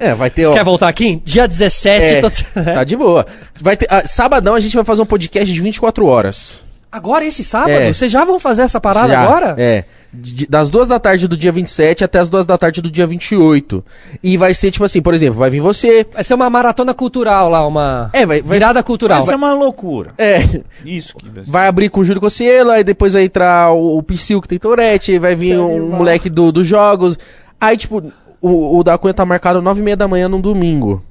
É, 0.00 0.14
vai 0.14 0.30
ter. 0.30 0.46
Você 0.46 0.52
ó, 0.52 0.54
quer 0.54 0.64
voltar 0.64 0.88
aqui? 0.88 1.20
Dia 1.22 1.46
17, 1.46 2.04
é, 2.14 2.20
tô... 2.22 2.30
tá 2.64 2.82
de 2.82 2.96
boa. 2.96 3.26
Vai 3.60 3.76
ter. 3.76 3.86
ah, 3.90 4.06
sabadão 4.06 4.54
a 4.54 4.60
gente 4.60 4.74
vai 4.74 4.84
fazer 4.84 5.02
um 5.02 5.06
podcast 5.06 5.52
de 5.52 5.60
24 5.60 6.06
horas. 6.06 6.64
Agora 6.90 7.26
esse 7.26 7.44
sábado? 7.44 7.72
É. 7.72 7.92
Vocês 7.92 8.10
já 8.10 8.24
vão 8.24 8.40
fazer 8.40 8.62
essa 8.62 8.80
parada 8.80 9.12
Já, 9.12 9.20
agora? 9.20 9.54
É. 9.58 9.84
De- 10.12 10.46
das 10.46 10.70
duas 10.70 10.88
da 10.88 10.98
tarde 10.98 11.28
do 11.28 11.36
dia 11.36 11.52
27 11.52 12.02
até 12.02 12.18
as 12.18 12.30
duas 12.30 12.46
da 12.46 12.56
tarde 12.56 12.80
do 12.80 12.90
dia 12.90 13.06
28. 13.06 13.84
E 14.22 14.38
vai 14.38 14.54
ser 14.54 14.70
tipo 14.70 14.84
assim, 14.84 15.02
por 15.02 15.12
exemplo, 15.12 15.38
vai 15.38 15.50
vir 15.50 15.60
você. 15.60 16.06
Vai 16.12 16.24
ser 16.24 16.32
uma 16.34 16.48
maratona 16.48 16.94
cultural 16.94 17.50
lá, 17.50 17.66
uma 17.66 18.08
É, 18.14 18.24
vai- 18.24 18.40
vai- 18.40 18.56
virada 18.58 18.82
cultural. 18.82 19.18
Vai 19.18 19.26
ser 19.28 19.34
uma 19.34 19.52
loucura. 19.52 20.12
É. 20.16 20.38
Isso 20.84 21.14
que 21.16 21.28
vai 21.28 21.44
ser. 21.44 21.50
Vai 21.50 21.68
abrir 21.68 21.90
com 21.90 22.00
o 22.00 22.04
Júlio 22.04 22.20
Cossielo, 22.22 22.70
aí 22.70 22.82
depois 22.82 23.12
vai 23.12 23.24
entrar 23.24 23.70
o, 23.72 23.98
o 23.98 24.02
Psyu 24.02 24.40
que 24.40 24.48
tem 24.48 24.58
Tourette, 24.58 25.12
aí 25.12 25.18
vai 25.18 25.34
vir 25.34 25.58
um 25.58 25.90
moleque 25.90 26.30
do, 26.30 26.50
dos 26.50 26.66
jogos. 26.66 27.18
Aí, 27.60 27.76
tipo, 27.76 28.02
o, 28.40 28.78
o 28.78 28.82
da 28.82 28.96
Cunha 28.96 29.12
tá 29.12 29.26
marcado 29.26 29.60
nove 29.60 29.80
e 29.80 29.84
meia 29.84 29.96
da 29.96 30.08
manhã 30.08 30.26
num 30.28 30.40
domingo. 30.40 31.02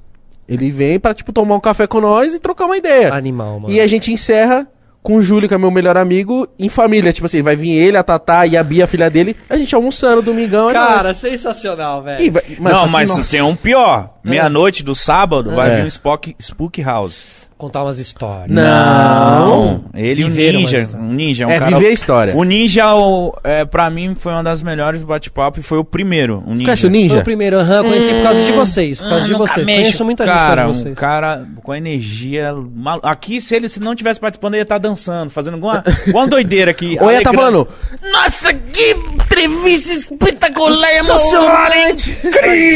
Ele 0.50 0.72
vem 0.72 1.00
pra, 1.00 1.14
tipo, 1.14 1.32
tomar 1.34 1.56
um 1.56 1.60
café 1.60 1.86
com 1.86 2.00
nós 2.02 2.34
e 2.34 2.40
trocar 2.40 2.66
uma 2.66 2.78
ideia. 2.78 3.14
Animal, 3.14 3.60
mano. 3.60 3.72
E 3.74 3.80
a 3.82 3.86
gente 3.86 4.12
encerra 4.12 4.66
com 5.04 5.16
o 5.18 5.22
Júlio, 5.22 5.48
que 5.48 5.54
é 5.54 5.58
meu 5.58 5.72
melhor 5.72 5.98
amigo, 5.98 6.48
em 6.60 6.68
família. 6.70 7.14
Tipo 7.14 7.26
assim, 7.28 7.42
vai 7.42 7.56
vir 7.56 7.72
ele, 7.72 7.96
a 7.98 8.04
Tatá 8.04 8.46
e 8.46 8.58
a 8.58 8.64
Bia, 8.64 8.84
a 8.84 8.88
filha 8.88 9.10
dele, 9.10 9.36
a 9.50 9.58
gente 9.58 9.74
almoçando 9.74 10.22
domingão. 10.22 10.70
é 10.70 10.74
Cara, 10.74 11.14
sensacional, 11.14 12.02
velho. 12.04 12.32
Vai- 12.32 12.44
não, 12.74 12.88
mas 12.88 13.10
nossa, 13.10 13.30
tem 13.32 13.42
um 13.42 13.56
pior. 13.56 14.16
Meia-noite 14.24 14.84
do 14.84 14.94
sábado 14.94 15.52
vai 15.52 15.72
É. 15.72 15.76
vir 15.78 15.84
um 15.86 15.88
Spook, 15.88 16.36
Spook 16.42 16.82
House. 16.82 17.47
Contar 17.58 17.84
umas 17.84 17.98
histórias. 17.98 18.50
Não. 18.56 19.86
Ele 19.96 20.24
o 20.24 20.28
Viveram 20.28 20.60
Ninja. 20.60 20.88
O 20.94 21.02
Ninja 21.04 21.44
é 21.44 21.48
um 21.48 21.50
É 21.50 21.58
cara... 21.60 21.76
viver 21.78 21.88
a 21.90 21.92
história. 21.92 22.36
O 22.36 22.44
Ninja, 22.44 22.94
o, 22.96 23.34
é, 23.44 23.66
pra 23.66 23.90
mim, 23.90 24.14
foi 24.14 24.32
uma 24.32 24.44
das 24.44 24.62
melhores 24.62 25.02
bate-papo 25.02 25.60
e 25.60 25.64
foi 25.64 25.80
o 25.80 25.84
primeiro. 25.84 26.38
O 26.46 26.52
Você 26.52 26.52
Ninja. 26.52 26.64
conhece 26.66 26.86
o 26.86 26.90
Foi 26.92 27.00
Ninja? 27.00 27.18
o 27.18 27.24
primeiro, 27.24 27.58
aham, 27.60 27.84
conheci 27.84 28.14
por 28.14 28.22
causa 28.24 28.44
de 28.44 28.52
vocês. 28.52 29.02
Por 29.02 29.10
causa 29.10 29.26
de 29.28 29.34
Ah, 29.34 29.38
vocês. 29.40 29.66
mexe. 29.66 29.82
Conheço 29.82 30.06
muita 30.06 30.24
gente 30.24 30.34
por 30.34 30.40
cara, 30.40 30.62
causa 30.62 30.74
de 30.74 30.80
um 30.80 30.84
vocês. 30.84 31.00
cara 31.00 31.48
com 31.64 31.74
energia. 31.74 32.54
mal- 32.76 33.00
Aqui, 33.02 33.42
se 33.42 33.56
ele 33.56 33.68
se 33.70 33.80
não 33.80 33.96
tivesse 33.96 34.20
participando, 34.20 34.54
ele 34.54 34.62
ia 34.62 34.64
estar 34.64 34.78
dançando, 34.78 35.32
fazendo 35.32 35.56
alguma, 35.56 35.84
alguma 36.06 36.28
doideira 36.28 36.70
aqui. 36.70 36.96
Ou 37.02 37.12
ia 37.12 37.22
tá 37.24 37.30
alegrando. 37.30 37.68
falando, 37.68 38.12
nossa, 38.14 38.54
que 38.54 38.92
entrevista 38.92 39.94
espetacular, 39.94 40.96
emocionante. 40.96 42.18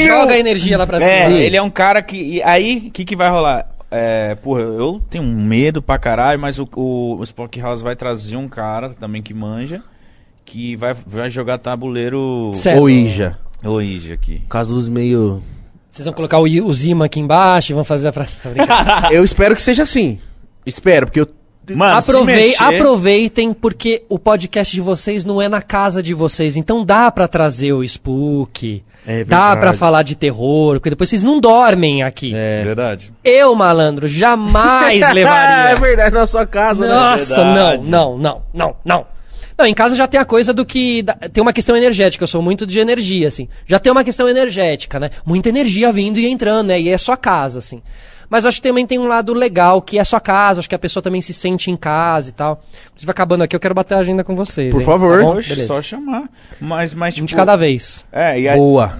Joga 0.05 0.33
a 0.33 0.39
energia 0.39 0.77
lá 0.77 0.87
pra 0.87 0.99
cima. 0.99 1.11
É, 1.11 1.31
ele 1.43 1.55
é 1.55 1.61
um 1.61 1.69
cara 1.69 2.01
que. 2.01 2.17
e 2.37 2.43
aí, 2.43 2.85
o 2.87 2.91
que, 2.91 3.05
que 3.05 3.15
vai 3.15 3.29
rolar? 3.29 3.67
É, 3.91 4.35
porra, 4.35 4.61
eu 4.61 5.01
tenho 5.09 5.23
medo 5.25 5.81
pra 5.81 5.99
caralho, 5.99 6.39
mas 6.39 6.57
o, 6.57 6.67
o, 6.75 7.17
o 7.17 7.23
Spock 7.23 7.59
House 7.59 7.81
vai 7.81 7.95
trazer 7.95 8.37
um 8.37 8.47
cara 8.47 8.91
também 8.91 9.21
que 9.21 9.33
manja, 9.33 9.83
que 10.45 10.75
vai, 10.77 10.93
vai 11.05 11.29
jogar 11.29 11.57
tabuleiro 11.57 12.51
Certo. 12.53 12.79
Ou 12.79 12.89
Ija. 12.89 13.37
Ouija 13.63 14.13
aqui. 14.13 14.41
Casos 14.49 14.87
meio... 14.89 15.43
Vocês 15.91 16.05
vão 16.05 16.13
colocar 16.13 16.39
o, 16.39 16.43
o 16.43 16.73
Zima 16.73 17.05
aqui 17.05 17.19
embaixo 17.19 17.73
e 17.73 17.75
vão 17.75 17.83
fazer 17.83 18.11
pra. 18.13 18.23
Tô 18.41 18.49
brincando. 18.49 18.89
Eu 19.13 19.25
espero 19.25 19.53
que 19.55 19.61
seja 19.61 19.83
assim. 19.83 20.19
Espero, 20.65 21.05
porque 21.07 21.19
eu... 21.19 21.27
Mano, 21.75 22.01
se 22.01 22.11
Aprovei- 22.11 22.35
mexer- 22.35 22.63
Aproveitem, 22.63 23.53
porque 23.53 24.03
o 24.07 24.17
podcast 24.17 24.73
de 24.73 24.79
vocês 24.81 25.25
não 25.25 25.41
é 25.41 25.49
na 25.49 25.61
casa 25.61 26.01
de 26.01 26.13
vocês. 26.13 26.55
Então 26.55 26.85
dá 26.85 27.11
pra 27.11 27.27
trazer 27.27 27.73
o 27.73 27.83
Spook. 27.83 28.83
É 29.05 29.23
dá 29.23 29.55
pra 29.55 29.73
falar 29.73 30.03
de 30.03 30.15
terror, 30.15 30.75
porque 30.75 30.91
depois 30.91 31.09
vocês 31.09 31.23
não 31.23 31.39
dormem 31.39 32.03
aqui. 32.03 32.33
É, 32.35 32.63
Verdade. 32.63 33.11
Eu, 33.23 33.55
malandro, 33.55 34.07
jamais 34.07 35.01
é 35.01 35.11
levaria. 35.13 35.75
verdade, 35.75 36.13
na 36.13 36.27
sua 36.27 36.45
casa, 36.45 36.87
né? 36.87 36.93
Nossa, 36.93 37.43
não, 37.43 37.81
não, 37.81 38.17
não, 38.17 38.43
não, 38.53 38.75
não. 38.85 39.05
Não, 39.57 39.65
em 39.67 39.73
casa 39.73 39.95
já 39.95 40.07
tem 40.07 40.19
a 40.19 40.25
coisa 40.25 40.53
do 40.53 40.65
que. 40.65 41.01
da- 41.03 41.13
tem 41.13 41.41
uma 41.41 41.53
questão 41.53 41.75
energética, 41.75 42.23
eu 42.23 42.27
sou 42.27 42.41
muito 42.41 42.65
de 42.65 42.79
energia, 42.79 43.27
assim. 43.27 43.47
Já 43.67 43.77
tem 43.79 43.91
uma 43.91 44.03
questão 44.03 44.27
energética, 44.27 44.99
né? 44.99 45.09
Muita 45.25 45.49
energia 45.49 45.91
vindo 45.91 46.17
e 46.19 46.27
entrando, 46.27 46.67
né? 46.67 46.79
E 46.79 46.89
é 46.89 46.97
sua 46.97 47.15
casa, 47.17 47.59
assim. 47.59 47.81
Mas 48.31 48.45
acho 48.45 48.61
que 48.61 48.69
também 48.69 48.87
tem 48.87 48.97
um 48.97 49.09
lado 49.09 49.33
legal, 49.33 49.81
que 49.81 49.99
é 49.99 50.03
sua 50.05 50.21
casa, 50.21 50.61
acho 50.61 50.69
que 50.69 50.73
a 50.73 50.79
pessoa 50.79 51.03
também 51.03 51.19
se 51.19 51.33
sente 51.33 51.69
em 51.69 51.75
casa 51.75 52.29
e 52.29 52.31
tal. 52.31 52.63
Inclusive, 52.91 53.11
acabando 53.11 53.43
aqui, 53.43 53.53
eu 53.53 53.59
quero 53.59 53.75
bater 53.75 53.95
a 53.95 53.97
agenda 53.97 54.23
com 54.23 54.37
vocês. 54.37 54.71
Por 54.71 54.79
hein? 54.79 54.85
favor. 54.85 55.43
Tá 55.43 55.67
só 55.67 55.81
chamar. 55.81 56.29
Mas, 56.57 56.93
mas 56.93 57.15
Um 57.15 57.17
tipo, 57.17 57.27
de 57.27 57.35
cada 57.35 57.57
vez. 57.57 58.05
É, 58.09 58.39
e 58.39 58.47
aí, 58.47 58.57
Boa. 58.57 58.97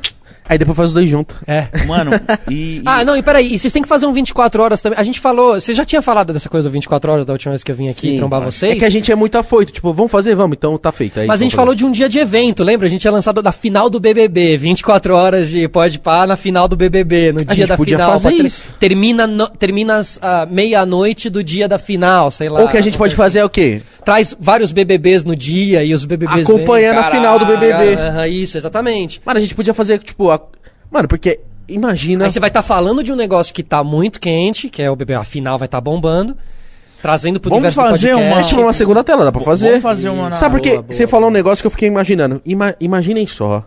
Aí 0.52 0.58
depois 0.58 0.76
faz 0.76 0.90
os 0.90 0.94
dois 0.94 1.10
juntos. 1.10 1.38
É. 1.48 1.68
mano, 1.88 2.12
e, 2.50 2.80
e- 2.80 2.82
Ah, 2.86 3.06
não, 3.06 3.16
e 3.16 3.24
peraí, 3.24 3.54
e 3.54 3.58
vocês 3.58 3.72
têm 3.72 3.82
que 3.82 3.88
fazer 3.88 4.06
um 4.06 4.12
24 4.12 4.62
horas 4.62 4.82
também. 4.82 5.00
A 5.00 5.04
gente 5.04 5.18
falou, 5.18 5.54
você 5.56 5.74
já 5.74 5.86
tinha 5.86 6.02
falado 6.02 6.34
dessa 6.34 6.50
coisa 6.50 6.68
do 6.68 6.74
24 6.74 7.10
horas 7.10 7.26
da 7.26 7.32
última 7.32 7.52
vez 7.54 7.64
que 7.64 7.72
eu 7.72 7.76
vim 7.76 7.88
aqui 7.88 8.12
Sim. 8.12 8.18
trombar 8.18 8.42
vocês? 8.42 8.74
É 8.74 8.76
que 8.76 8.84
a 8.84 8.90
gente 8.90 9.10
é 9.10 9.16
muito 9.16 9.38
afoito. 9.38 9.72
Tipo, 9.72 9.94
vamos 9.94 10.12
fazer? 10.12 10.36
Vamos. 10.36 10.58
Então 10.58 10.78
tá 10.78 10.92
feito. 10.92 11.22
Aí, 11.22 11.28
Mas 11.28 11.40
a 11.40 11.44
gente 11.46 11.56
falou 11.56 11.74
de 11.74 11.86
um 11.86 11.92
dia 11.92 12.10
de 12.10 12.20
evento, 12.20 12.66
lembra? 12.66 12.86
A 12.86 12.90
gente 12.90 13.00
tinha 13.00 13.12
lançado 13.14 13.42
da 13.42 13.54
final 13.54 13.90
do 13.90 13.98
BBB, 13.98 14.58
24 14.58 15.16
horas 15.16 15.48
de 15.50 15.70
pode 15.70 15.98
pá 16.00 16.28
na 16.28 16.36
final 16.36 16.68
do 16.68 16.76
BBB, 16.76 17.32
no 17.32 17.46
dia 17.46 17.56
gente 17.56 17.68
da 17.70 17.78
podia 17.78 17.98
final. 17.98 18.20
fazer 18.20 18.34
isso. 18.46 18.68
Termina, 18.78 19.26
no- 19.26 19.48
termina 19.48 20.00
às 20.00 20.20
ah, 20.22 20.46
meia-noite 20.52 21.30
do 21.30 21.42
dia 21.42 21.66
da 21.70 21.80
final, 21.80 22.30
sei 22.30 22.50
lá. 22.50 22.60
Ou 22.60 22.66
o 22.66 22.70
que 22.70 22.76
a 22.78 22.82
gente 22.82 22.98
pode 22.98 23.16
fazer 23.16 23.40
é 23.40 23.46
o 23.46 23.50
quê? 23.50 23.82
Traz 24.04 24.36
vários 24.40 24.72
BBBs 24.72 25.24
no 25.24 25.36
dia 25.36 25.84
e 25.84 25.94
os 25.94 26.04
BBBs 26.06 26.50
Acompanhando 26.50 26.98
a 26.98 27.04
Caralho. 27.04 27.16
final 27.16 27.40
do 27.40 27.46
BBB. 27.46 28.28
Isso, 28.30 28.58
exatamente. 28.58 29.22
Mano, 29.26 29.38
a 29.38 29.42
gente 29.42 29.54
podia 29.56 29.74
fazer, 29.74 30.00
tipo... 30.00 30.30
a- 30.32 30.42
Mano, 30.90 31.08
porque 31.08 31.40
imagina... 31.68 32.26
Aí 32.26 32.32
você 32.32 32.40
vai 32.40 32.50
estar 32.50 32.64
falando 32.64 33.04
de 33.04 33.12
um 33.12 33.16
negócio 33.16 33.54
que 33.54 33.62
tá 33.64 33.84
muito 33.84 34.20
quente, 34.20 34.70
que 34.70 34.82
é 34.82 34.90
o 34.90 34.96
BBB, 34.96 35.20
a 35.20 35.24
final 35.24 35.58
vai 35.58 35.68
estar 35.68 35.80
bombando, 35.80 36.36
trazendo 37.02 37.40
pro 37.40 37.50
Vamos 37.52 37.74
fazer 37.74 38.10
podcast. 38.12 38.34
uma- 38.34 38.40
É 38.42 38.44
tipo 38.44 38.62
uma 38.62 38.74
segunda 38.74 39.04
tela, 39.04 39.24
dá 39.26 39.32
pra 39.32 39.42
fazer. 39.42 39.68
Vamos 39.70 39.84
fazer 39.84 40.10
uma 40.10 40.30
na- 40.30 40.36
Sabe 40.36 40.56
por 40.56 40.62
quê? 40.62 40.82
Você 40.90 41.06
falou 41.08 41.30
um 41.30 41.34
negócio 41.34 41.62
que 41.62 41.68
eu 41.68 41.72
fiquei 41.72 41.88
imaginando. 41.88 42.42
Ima- 42.46 42.76
imaginem 42.80 43.26
só. 43.28 43.64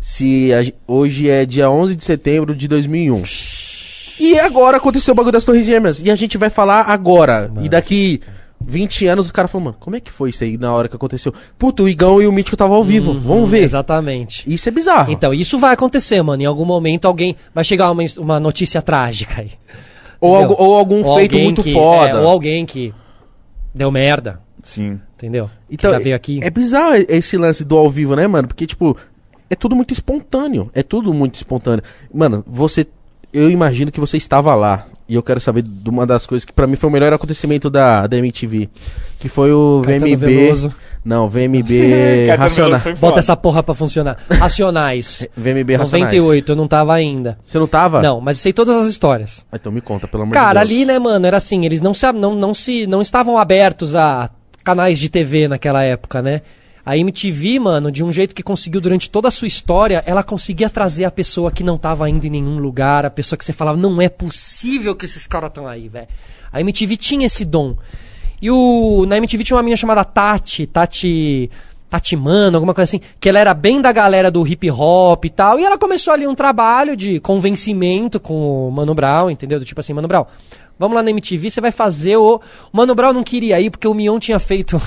Se 0.00 0.50
a 0.52 0.62
hoje 0.86 1.28
é 1.30 1.44
dia 1.46 1.70
11 1.70 1.96
de 1.96 2.04
setembro 2.04 2.54
de 2.54 2.68
2001. 2.68 3.22
E 4.20 4.38
agora 4.38 4.76
aconteceu 4.76 5.12
o 5.12 5.14
bagulho 5.14 5.32
das 5.32 5.44
Torres 5.44 5.66
Gêmeas. 5.66 6.00
E 6.04 6.10
a 6.10 6.14
gente 6.14 6.38
vai 6.38 6.48
falar 6.50 6.82
agora. 6.82 7.50
E 7.62 7.68
daqui 7.68 8.20
20 8.66 9.06
anos 9.06 9.28
o 9.28 9.32
cara 9.32 9.46
falou, 9.48 9.66
mano, 9.66 9.76
como 9.80 9.96
é 9.96 10.00
que 10.00 10.10
foi 10.10 10.30
isso 10.30 10.42
aí 10.44 10.56
na 10.58 10.72
hora 10.72 10.88
que 10.88 10.96
aconteceu? 10.96 11.32
Puta, 11.58 11.82
o 11.82 11.88
Igão 11.88 12.20
e 12.22 12.26
o 12.26 12.32
Mítico 12.32 12.54
estavam 12.54 12.76
ao 12.76 12.84
vivo. 12.84 13.12
Vamos 13.18 13.48
ver. 13.50 13.62
Exatamente. 13.62 14.42
Isso 14.52 14.68
é 14.68 14.72
bizarro. 14.72 15.12
Então, 15.12 15.32
isso 15.34 15.58
vai 15.58 15.72
acontecer, 15.74 16.20
mano. 16.22 16.42
Em 16.42 16.46
algum 16.46 16.64
momento 16.64 17.06
alguém. 17.06 17.36
Vai 17.54 17.64
chegar 17.64 17.90
uma, 17.90 18.02
uma 18.18 18.40
notícia 18.40 18.80
trágica 18.82 19.42
aí. 19.42 19.52
ou, 20.20 20.34
ou 20.60 20.74
algum 20.78 21.02
Ou 21.04 21.16
feito 21.16 21.36
muito 21.36 21.62
que- 21.62 21.72
foda. 21.72 22.10
é, 22.10 22.14
ou 22.16 22.28
alguém 22.28 22.64
que 22.64 22.92
deu 23.74 23.90
merda, 23.90 24.40
Sim. 24.62 25.00
entendeu? 25.16 25.50
Que 25.68 25.74
Então, 25.74 25.90
já 25.90 25.98
veio 25.98 26.16
aqui. 26.16 26.40
É 26.42 26.48
bizarro 26.50 26.94
esse 27.08 27.36
lance 27.36 27.64
do 27.64 27.76
ao 27.76 27.90
vivo, 27.90 28.14
né, 28.16 28.26
mano? 28.26 28.48
Porque, 28.48 28.66
tipo, 28.66 28.96
é 29.50 29.54
tudo 29.54 29.74
muito 29.76 29.92
espontâneo. 29.92 30.70
É 30.74 30.82
tudo 30.82 31.12
muito 31.12 31.34
espontâneo. 31.36 31.82
Mano, 32.12 32.42
você. 32.46 32.86
Eu 33.32 33.50
imagino 33.50 33.90
que 33.90 33.98
você 34.00 34.16
estava 34.16 34.54
lá. 34.54 34.86
E 35.08 35.14
eu 35.14 35.22
quero 35.22 35.38
saber 35.38 35.62
de 35.62 35.90
uma 35.90 36.06
das 36.06 36.24
coisas 36.24 36.44
que 36.44 36.52
pra 36.52 36.66
mim 36.66 36.76
foi 36.76 36.88
o 36.88 36.92
melhor 36.92 37.12
acontecimento 37.12 37.68
da, 37.68 38.06
da 38.06 38.16
MTV. 38.16 38.68
Que 39.18 39.28
foi 39.28 39.52
o 39.52 39.82
Caetano 39.84 40.16
VMB. 40.16 40.26
Veloso. 40.26 40.72
Não, 41.04 41.28
VMB 41.28 41.68
foi 42.82 42.94
Bota 42.94 43.18
essa 43.18 43.36
porra 43.36 43.62
pra 43.62 43.74
funcionar. 43.74 44.16
Racionais. 44.30 45.28
VMB 45.36 45.76
Racionais. 45.76 46.14
98, 46.14 46.52
eu 46.52 46.56
não 46.56 46.66
tava 46.66 46.94
ainda. 46.94 47.38
Você 47.46 47.58
não 47.58 47.66
tava? 47.66 48.00
Não, 48.00 48.20
mas 48.20 48.38
eu 48.38 48.42
sei 48.42 48.52
todas 48.54 48.74
as 48.76 48.88
histórias. 48.88 49.44
Ah, 49.52 49.56
Então 49.56 49.70
me 49.70 49.82
conta, 49.82 50.08
pelo 50.08 50.22
amor 50.22 50.32
Cara, 50.32 50.62
de 50.62 50.68
Deus. 50.68 50.80
ali, 50.80 50.84
né, 50.86 50.98
mano, 50.98 51.26
era 51.26 51.36
assim, 51.36 51.66
eles 51.66 51.82
não 51.82 51.92
se, 51.92 52.10
não, 52.12 52.34
não 52.34 52.54
se 52.54 52.86
não 52.86 53.02
estavam 53.02 53.36
abertos 53.36 53.94
a 53.94 54.30
canais 54.64 54.98
de 54.98 55.10
TV 55.10 55.46
naquela 55.46 55.82
época, 55.82 56.22
né? 56.22 56.40
A 56.84 56.98
MTV, 56.98 57.58
mano, 57.58 57.90
de 57.90 58.04
um 58.04 58.12
jeito 58.12 58.34
que 58.34 58.42
conseguiu 58.42 58.80
durante 58.80 59.08
toda 59.08 59.28
a 59.28 59.30
sua 59.30 59.48
história, 59.48 60.02
ela 60.06 60.22
conseguia 60.22 60.68
trazer 60.68 61.04
a 61.04 61.10
pessoa 61.10 61.50
que 61.50 61.64
não 61.64 61.78
tava 61.78 62.08
indo 62.10 62.26
em 62.26 62.30
nenhum 62.30 62.58
lugar, 62.58 63.06
a 63.06 63.10
pessoa 63.10 63.38
que 63.38 63.44
você 63.44 63.54
falava, 63.54 63.78
não 63.78 64.02
é 64.02 64.08
possível 64.08 64.94
que 64.94 65.06
esses 65.06 65.26
caras 65.26 65.48
estão 65.48 65.66
aí, 65.66 65.88
velho. 65.88 66.08
A 66.52 66.60
MTV 66.60 66.96
tinha 66.96 67.26
esse 67.26 67.44
dom. 67.44 67.74
E 68.40 68.50
o 68.50 69.06
na 69.06 69.16
MTV 69.16 69.44
tinha 69.44 69.56
uma 69.56 69.62
menina 69.62 69.78
chamada 69.78 70.04
Tati, 70.04 70.66
Tati 70.66 71.50
Tati 71.88 72.16
Mano, 72.16 72.56
alguma 72.56 72.74
coisa 72.74 72.90
assim, 72.90 73.00
que 73.18 73.28
ela 73.28 73.38
era 73.38 73.54
bem 73.54 73.80
da 73.80 73.90
galera 73.90 74.30
do 74.30 74.46
hip 74.46 74.70
hop 74.70 75.24
e 75.24 75.30
tal, 75.30 75.58
e 75.58 75.64
ela 75.64 75.78
começou 75.78 76.12
ali 76.12 76.26
um 76.26 76.34
trabalho 76.34 76.96
de 76.96 77.20
convencimento 77.20 78.20
com 78.20 78.68
o 78.68 78.70
Mano 78.70 78.94
Brown, 78.94 79.30
entendeu? 79.30 79.58
Do 79.58 79.64
tipo 79.64 79.80
assim, 79.80 79.94
Mano 79.94 80.08
Brown, 80.08 80.26
vamos 80.78 80.96
lá 80.96 81.02
na 81.02 81.10
MTV, 81.10 81.50
você 81.50 81.60
vai 81.60 81.72
fazer 81.72 82.16
o... 82.16 82.36
o 82.36 82.76
Mano 82.76 82.94
Brown 82.94 83.12
não 83.12 83.22
queria 83.22 83.60
ir 83.60 83.70
porque 83.70 83.88
o 83.88 83.94
Mion 83.94 84.18
tinha 84.18 84.38
feito... 84.38 84.80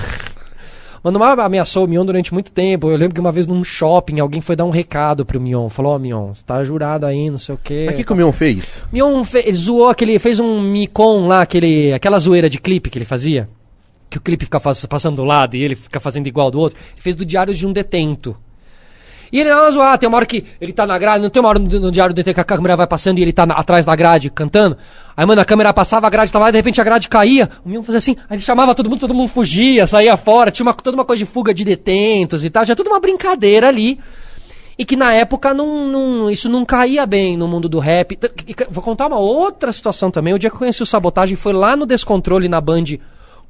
Mano 1.02 1.18
Brown 1.18 1.40
ameaçou 1.40 1.84
o 1.84 1.88
Mion 1.88 2.04
durante 2.04 2.32
muito 2.32 2.50
tempo. 2.50 2.90
Eu 2.90 2.96
lembro 2.96 3.14
que 3.14 3.20
uma 3.20 3.32
vez 3.32 3.46
num 3.46 3.62
shopping 3.62 4.20
alguém 4.20 4.40
foi 4.40 4.56
dar 4.56 4.64
um 4.64 4.70
recado 4.70 5.24
pro 5.24 5.40
Mion. 5.40 5.68
Falou, 5.68 5.92
ó, 5.94 5.98
Mion, 5.98 6.34
você 6.34 6.42
tá 6.44 6.62
jurado 6.64 7.06
aí, 7.06 7.30
não 7.30 7.38
sei 7.38 7.54
o 7.54 7.60
quê. 7.62 7.84
Mas 7.86 7.94
o 7.94 7.98
que, 7.98 8.04
que 8.04 8.12
o 8.12 8.16
Mion 8.16 8.32
fez? 8.32 8.82
Mion 8.92 9.24
fe- 9.24 9.44
ele 9.46 9.56
zoou 9.56 9.88
aquele. 9.88 10.18
fez 10.18 10.40
um 10.40 10.60
micon 10.60 11.26
lá, 11.26 11.42
aquele, 11.42 11.92
aquela 11.92 12.18
zoeira 12.18 12.50
de 12.50 12.58
clipe 12.58 12.90
que 12.90 12.98
ele 12.98 13.04
fazia. 13.04 13.48
Que 14.10 14.18
o 14.18 14.20
clipe 14.20 14.44
fica 14.46 14.58
passando 14.60 15.16
do 15.16 15.24
lado 15.24 15.54
e 15.54 15.62
ele 15.62 15.76
fica 15.76 16.00
fazendo 16.00 16.26
igual 16.26 16.50
do 16.50 16.58
outro. 16.58 16.78
Ele 16.94 17.00
fez 17.02 17.14
do 17.14 17.24
Diário 17.24 17.54
de 17.54 17.66
um 17.66 17.72
Detento. 17.72 18.34
E 19.32 19.40
ele 19.40 19.52
uma 19.52 19.70
zoada, 19.70 19.98
tem 19.98 20.08
uma 20.08 20.16
hora 20.16 20.26
que 20.26 20.44
ele 20.60 20.72
tá 20.72 20.86
na 20.86 20.96
grade, 20.98 21.22
não 21.22 21.30
tem 21.30 21.40
uma 21.40 21.48
hora 21.50 21.58
no, 21.58 21.80
no 21.80 21.92
Diário 21.92 22.14
do 22.14 22.16
Detento 22.16 22.34
que 22.36 22.40
a 22.40 22.44
câmera 22.44 22.76
vai 22.76 22.86
passando 22.86 23.18
e 23.18 23.22
ele 23.22 23.32
tá 23.32 23.44
na- 23.44 23.54
atrás 23.54 23.84
da 23.84 23.94
grade 23.94 24.30
cantando. 24.30 24.76
Aí, 25.16 25.26
mano, 25.26 25.40
a 25.40 25.44
câmera 25.44 25.72
passava, 25.72 26.06
a 26.06 26.10
grade 26.10 26.32
tava 26.32 26.46
lá, 26.46 26.50
de 26.50 26.56
repente 26.56 26.80
a 26.80 26.84
grade 26.84 27.08
caía. 27.08 27.48
O 27.64 27.68
Mion 27.68 27.82
fazia 27.82 27.98
assim, 27.98 28.16
aí 28.30 28.36
ele 28.36 28.42
chamava 28.42 28.74
todo 28.74 28.88
mundo, 28.88 29.00
todo 29.00 29.12
mundo 29.14 29.28
fugia, 29.28 29.86
saía 29.86 30.16
fora. 30.16 30.50
Tinha 30.50 30.64
uma, 30.64 30.72
toda 30.74 30.96
uma 30.96 31.04
coisa 31.04 31.24
de 31.24 31.30
fuga 31.30 31.52
de 31.52 31.64
detentos 31.64 32.44
e 32.44 32.50
tal. 32.50 32.64
Já 32.64 32.74
tudo 32.74 32.88
uma 32.90 33.00
brincadeira 33.00 33.68
ali. 33.68 33.98
E 34.78 34.84
que 34.84 34.94
na 34.94 35.12
época 35.12 35.52
não, 35.52 35.88
não- 35.88 36.30
isso 36.30 36.48
não 36.48 36.64
caía 36.64 37.04
bem 37.04 37.36
no 37.36 37.48
mundo 37.48 37.68
do 37.68 37.80
rap. 37.80 38.16
Vou 38.70 38.82
contar 38.82 39.08
uma 39.08 39.18
outra 39.18 39.72
situação 39.72 40.08
também. 40.10 40.32
O 40.34 40.38
dia 40.38 40.48
que 40.48 40.54
eu 40.54 40.60
conheci 40.60 40.82
o 40.82 40.86
Sabotagem 40.86 41.36
foi 41.36 41.52
lá 41.52 41.76
no 41.76 41.84
Descontrole 41.84 42.48
na 42.48 42.60
Band 42.60 42.84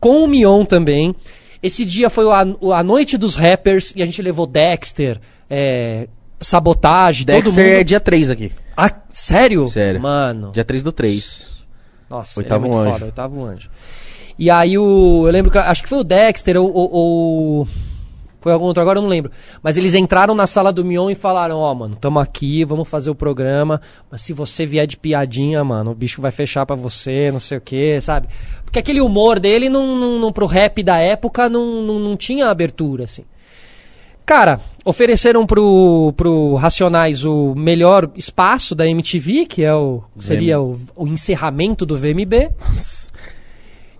com 0.01 0.25
o 0.25 0.27
Mion 0.27 0.65
também. 0.65 1.15
Esse 1.63 1.85
dia 1.85 2.09
foi 2.09 2.25
a, 2.33 2.47
a 2.79 2.83
noite 2.83 3.19
dos 3.19 3.35
rappers 3.37 3.93
e 3.95 4.01
a 4.03 4.07
gente 4.07 4.23
levou 4.23 4.47
Dexter, 4.47 5.21
é, 5.51 6.09
Sabotagem, 6.41 7.27
todo 7.27 7.35
Dexter 7.43 7.65
mundo. 7.65 7.75
é 7.81 7.85
dia 7.85 8.01
3 8.01 8.31
aqui. 8.31 8.53
Ah, 8.77 8.91
sério? 9.13 9.65
Sério. 9.67 10.01
Mano. 10.01 10.53
Dia 10.53 10.65
3 10.65 10.83
do 10.83 10.93
3. 10.93 11.49
Nossa, 12.09 12.39
Oitavo 12.41 12.67
ele 12.67 12.73
é 12.73 12.77
muito 12.77 12.87
anjo. 12.89 12.93
foda, 12.95 13.05
oitavo 13.07 13.45
anjo. 13.45 13.71
E 14.39 14.51
aí 14.51 14.79
o. 14.79 15.25
Eu 15.27 15.33
lembro 15.33 15.51
que. 15.51 15.59
Acho 15.59 15.83
que 15.83 15.89
foi 15.89 15.99
o 15.99 16.05
Dexter 16.05 16.57
ou. 16.57 16.73
ou- 16.73 16.91
ou- 16.93 17.69
foi 18.41 18.53
algum 18.53 18.67
outro, 18.67 18.81
agora 18.81 18.99
eu 18.99 19.03
não 19.03 19.09
lembro. 19.09 19.33
Mas 19.61 19.77
eles 19.77 19.95
entraram 19.97 20.33
na 20.33 20.47
sala 20.47 20.73
do 20.73 20.85
Mion 20.85 21.11
e 21.11 21.17
falaram, 21.17 21.59
ó, 21.59 21.75
mano, 21.75 21.97
tamo 21.97 22.21
aqui, 22.21 22.65
vamos 22.65 22.89
fazer 22.89 23.11
o 23.11 23.15
programa. 23.17 23.81
Mas 24.09 24.23
se 24.23 24.33
você 24.33 24.65
vier 24.65 24.87
de 24.87 24.97
piadinha, 24.97 25.63
mano, 25.65 25.91
o 25.91 25.95
bicho 25.95 26.23
vai 26.23 26.31
fechar 26.31 26.65
pra 26.65 26.77
você, 26.77 27.33
não 27.33 27.41
sei 27.41 27.59
o 27.59 27.61
que, 27.61 28.01
sabe? 28.01 28.29
Porque 28.65 28.79
aquele 28.79 29.01
humor 29.01 29.41
dele 29.41 29.69
não, 29.69 29.97
não, 29.97 30.19
não- 30.21 30.33
pro 30.33 30.47
rap 30.47 30.85
da 30.85 30.99
época 30.99 31.49
não, 31.49 31.83
não, 31.83 31.99
não 31.99 32.17
tinha 32.17 32.47
abertura, 32.47 33.05
assim. 33.05 33.25
Cara, 34.25 34.61
ofereceram 34.89 35.45
pro, 35.45 36.15
pro 36.17 36.55
Racionais 36.55 37.23
o 37.23 37.55
melhor 37.55 38.11
espaço 38.17 38.75
da 38.75 38.87
MTV, 38.87 39.45
que 39.45 39.63
é 39.63 39.75
o 39.75 40.03
seria 40.19 40.59
o, 40.59 40.81
o 40.97 41.07
encerramento 41.07 41.85
do 41.85 41.95
VMB. 41.95 42.51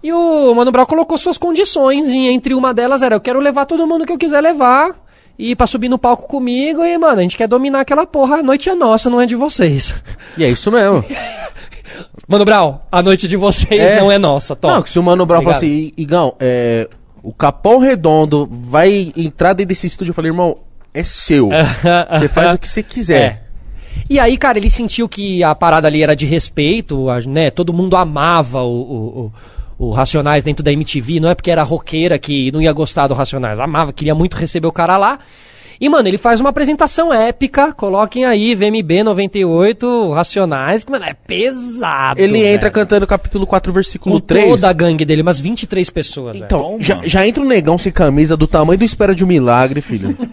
E 0.03 0.11
o 0.11 0.55
Mano 0.55 0.73
Brown 0.73 0.87
colocou 0.87 1.19
suas 1.19 1.37
condições, 1.37 2.09
e 2.09 2.29
entre 2.29 2.55
uma 2.55 2.73
delas 2.73 3.03
era, 3.03 3.17
eu 3.17 3.21
quero 3.21 3.39
levar 3.39 3.67
todo 3.67 3.87
mundo 3.87 4.07
que 4.07 4.13
eu 4.13 4.17
quiser 4.17 4.41
levar, 4.41 4.99
e 5.39 5.55
pra 5.55 5.67
subir 5.67 5.91
no 5.91 5.99
palco 5.99 6.27
comigo, 6.27 6.83
e, 6.83 6.97
mano, 6.97 7.19
a 7.19 7.23
gente 7.23 7.37
quer 7.37 7.49
dominar 7.49 7.81
aquela 7.81 8.07
porra, 8.07 8.37
a 8.37 8.43
noite 8.43 8.71
é 8.71 8.75
nossa, 8.75 9.11
não 9.11 9.21
é 9.21 9.27
de 9.27 9.35
vocês. 9.37 9.95
E 10.39 10.45
é 10.45 10.49
isso 10.49 10.71
mesmo. 10.71 11.05
Mano 12.27 12.45
Brown, 12.45 12.79
a 12.93 13.03
noite 13.03 13.27
de 13.27 13.37
vocês 13.37 13.91
É. 13.91 14.01
não 14.01 14.13
é 14.13 14.19
nossa, 14.19 14.55
toma. 14.55 14.75
Não, 14.75 14.83
que 14.83 14.91
se 14.91 14.99
o 14.99 15.03
Mano 15.03 15.25
Brown 15.27 15.41
Obrigado. 15.41 15.61
fala 15.61 15.71
assim, 15.73 15.93
Igão, 15.97 16.35
é, 16.39 16.89
o 17.23 17.33
Capão 17.33 17.79
Redondo 17.79 18.49
vai 18.51 19.13
entrar 19.17 19.53
dentro 19.53 19.69
desse 19.71 19.87
estúdio, 19.87 20.11
eu 20.11 20.15
falei, 20.15 20.31
irmão, 20.31 20.59
é 21.01 21.05
seu. 21.05 21.49
Você 22.19 22.29
faz 22.29 22.55
o 22.55 22.59
que 22.59 22.69
você 22.69 22.83
quiser. 22.83 23.23
É. 23.23 23.41
E 24.11 24.19
aí, 24.19 24.37
cara, 24.39 24.59
ele 24.59 24.71
sentiu 24.71 25.09
que 25.09 25.43
a 25.45 25.55
parada 25.55 25.87
ali 25.89 26.03
era 26.03 26.15
de 26.17 26.25
respeito, 26.25 27.07
né? 27.27 27.51
Todo 27.51 27.73
mundo 27.73 27.97
amava 27.97 28.63
o, 28.63 28.69
o, 28.81 29.33
o- 29.79 29.87
o 29.89 29.91
Racionais 29.93 30.43
dentro 30.43 30.63
da 30.65 30.73
MTV, 30.73 31.21
não 31.21 31.29
é 31.31 31.35
porque 31.37 31.51
era 31.53 31.63
roqueira 31.63 32.19
que 32.19 32.51
não 32.51 32.61
ia 32.61 32.73
gostar 32.73 33.07
do 33.07 33.15
Racionais, 33.15 33.61
amava, 33.61 33.93
queria 33.93 34.13
muito 34.15 34.37
receber 34.37 34.67
o 34.67 34.73
cara 34.73 34.97
lá. 34.97 35.21
E, 35.81 35.89
mano, 35.89 36.09
ele 36.09 36.19
faz 36.19 36.41
uma 36.41 36.51
apresentação 36.51 37.13
épica, 37.15 37.73
coloquem 37.73 38.25
aí, 38.25 38.55
VMB 38.55 39.05
98, 39.05 40.11
Racionais, 40.13 40.83
que, 40.83 40.91
mano, 40.91 41.05
é 41.05 41.15
pesado. 41.15 42.21
Ele 42.21 42.39
entra 42.45 42.63
velho. 42.63 42.73
cantando 42.73 43.07
capítulo 43.07 43.47
4, 43.47 43.73
versículo 43.73 44.17
com 44.17 44.21
3. 44.27 44.49
toda 44.51 44.69
a 44.69 44.73
gangue 44.73 45.05
dele, 45.05 45.23
umas 45.23 45.39
23 45.39 45.89
pessoas. 45.91 46.37
Então, 46.39 46.79
já, 46.81 47.01
já 47.05 47.27
entra 47.27 47.43
um 47.43 47.47
negão 47.47 47.79
sem 47.79 47.93
camisa 47.93 48.37
do 48.37 48.47
tamanho 48.47 48.79
do 48.79 48.85
Espera 48.85 49.15
de 49.15 49.23
um 49.25 49.27
Milagre, 49.29 49.81
filho. 49.81 50.17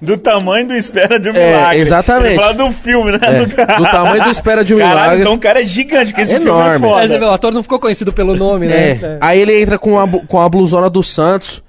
Do 0.00 0.16
tamanho 0.18 0.66
do 0.68 0.74
Espera 0.74 1.18
de 1.18 1.30
um 1.30 1.34
É, 1.34 1.46
Milagre. 1.50 1.78
exatamente. 1.80 2.28
Ele 2.34 2.38
fala 2.40 2.54
do 2.54 2.70
filme, 2.70 3.12
né? 3.12 3.18
É, 3.22 3.32
do, 3.40 3.46
do 3.46 3.90
tamanho 3.90 4.24
do 4.24 4.30
Espera 4.30 4.64
de 4.64 4.74
um 4.74 4.78
Caralho, 4.78 4.98
Milagre. 5.00 5.20
então 5.20 5.34
o 5.34 5.38
cara 5.38 5.62
é 5.62 5.66
gigante, 5.66 6.06
porque 6.06 6.22
esse 6.22 6.34
filme 6.36 6.50
é 6.50 6.52
Enorme. 6.54 6.86
foda. 6.86 7.00
Mas, 7.02 7.10
você 7.10 7.18
vê, 7.18 7.24
o 7.24 7.30
ator 7.30 7.52
não 7.52 7.62
ficou 7.62 7.78
conhecido 7.78 8.12
pelo 8.12 8.34
nome, 8.36 8.66
né? 8.66 8.90
É. 8.90 9.18
Aí 9.20 9.40
ele 9.40 9.60
entra 9.60 9.78
com 9.78 9.98
a, 9.98 10.06
com 10.08 10.40
a 10.40 10.48
blusona 10.48 10.88
do 10.90 11.02
Santos 11.02 11.62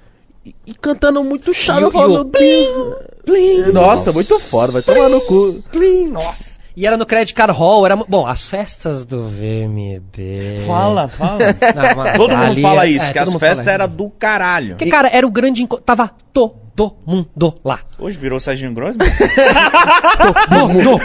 e, 0.66 0.74
cantando 0.74 1.22
muito 1.24 1.52
chato. 1.54 1.80
E 1.80 1.82
eu 1.84 1.90
falo, 1.90 2.06
o 2.06 2.14
meu 2.14 2.24
Deus. 2.24 3.72
Nossa, 3.72 4.12
muito 4.12 4.38
foda, 4.38 4.72
vai 4.72 4.82
tomar 4.82 5.08
no 5.08 5.20
cu. 5.20 5.62
Plim, 5.70 6.08
nossa. 6.08 6.58
E 6.76 6.86
era 6.86 6.96
no 6.96 7.04
Credit 7.04 7.34
Card 7.34 7.52
Hall, 7.52 7.84
era... 7.84 7.96
Bom, 7.96 8.24
as 8.24 8.46
festas 8.46 9.04
do 9.04 9.24
VMB... 9.24 10.64
Fala, 10.64 11.08
fala. 11.08 11.38
Não, 11.38 11.96
mas 11.96 12.16
Todo 12.16 12.30
mundo 12.30 12.44
ali 12.44 12.62
fala 12.62 12.86
é- 12.86 12.90
isso, 12.90 13.06
é, 13.06 13.12
que 13.12 13.18
as 13.18 13.34
festas 13.34 13.66
eram 13.66 13.88
do 13.88 14.08
caralho. 14.10 14.76
Porque, 14.76 14.88
cara, 14.88 15.08
era 15.12 15.26
o 15.26 15.30
grande 15.30 15.60
encontro. 15.62 15.84
Tava 15.84 16.08
todo 16.32 16.67
mundo 17.06 17.54
lá. 17.64 17.80
Hoje 17.98 18.18
virou 18.18 18.38
Serginho 18.38 18.72
Grossman? 18.72 19.08
Todo 20.48 20.68
mundo 20.68 20.98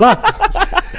lá. 0.00 0.18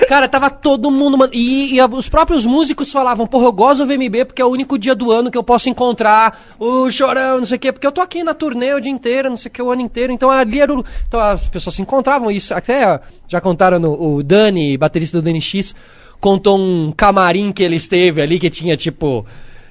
Cara, 0.07 0.27
tava 0.27 0.49
todo 0.49 0.91
mundo, 0.91 1.17
mano. 1.17 1.31
E, 1.33 1.75
e 1.75 1.81
os 1.81 2.09
próprios 2.09 2.45
músicos 2.45 2.91
falavam, 2.91 3.25
porra, 3.25 3.45
eu 3.45 3.51
gosto 3.51 3.85
do 3.85 3.87
VMB 3.87 4.25
porque 4.25 4.41
é 4.41 4.45
o 4.45 4.49
único 4.49 4.77
dia 4.77 4.95
do 4.95 5.11
ano 5.11 5.31
que 5.31 5.37
eu 5.37 5.43
posso 5.43 5.69
encontrar 5.69 6.39
o 6.59 6.89
chorão, 6.91 7.39
não 7.39 7.45
sei 7.45 7.57
o 7.57 7.59
quê, 7.59 7.71
porque 7.71 7.87
eu 7.87 7.91
tô 7.91 8.01
aqui 8.01 8.23
na 8.23 8.33
turnê 8.33 8.73
o 8.73 8.81
dia 8.81 8.91
inteiro, 8.91 9.29
não 9.29 9.37
sei 9.37 9.49
o 9.49 9.51
que, 9.51 9.61
o 9.61 9.71
ano 9.71 9.81
inteiro. 9.81 10.11
Então 10.11 10.29
ali 10.29 10.59
era 10.59 10.73
o. 10.73 10.83
Então 11.07 11.19
as 11.19 11.47
pessoas 11.47 11.75
se 11.75 11.81
encontravam, 11.81 12.29
isso 12.29 12.53
até 12.53 12.99
já 13.27 13.39
contaram 13.39 13.79
no, 13.79 14.15
o 14.17 14.23
Dani, 14.23 14.77
baterista 14.77 15.21
do 15.21 15.23
DNX, 15.23 15.75
contou 16.19 16.57
um 16.57 16.91
camarim 16.95 17.51
que 17.51 17.63
ele 17.63 17.75
esteve 17.75 18.21
ali 18.21 18.39
que 18.39 18.49
tinha 18.49 18.75
tipo. 18.77 19.25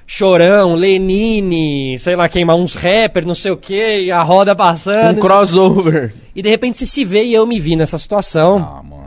Chorão, 0.05 0.75
Lenine, 0.75 1.97
sei 1.97 2.15
lá 2.15 2.27
quem, 2.29 2.43
mais, 2.45 2.59
uns 2.59 2.73
rappers, 2.73 3.25
não 3.25 3.35
sei 3.35 3.51
o 3.51 3.57
que, 3.57 4.01
e 4.01 4.11
a 4.11 4.21
roda 4.21 4.55
passando. 4.55 5.17
Um 5.17 5.21
crossover. 5.21 6.13
E 6.35 6.41
de 6.41 6.49
repente 6.49 6.77
você 6.77 6.85
se 6.85 7.03
vê 7.05 7.23
e 7.23 7.33
eu 7.33 7.45
me 7.47 7.59
vi 7.59 7.75
nessa 7.75 7.97
situação. 7.97 8.57
ah, 8.57 8.83
mano. 8.83 9.03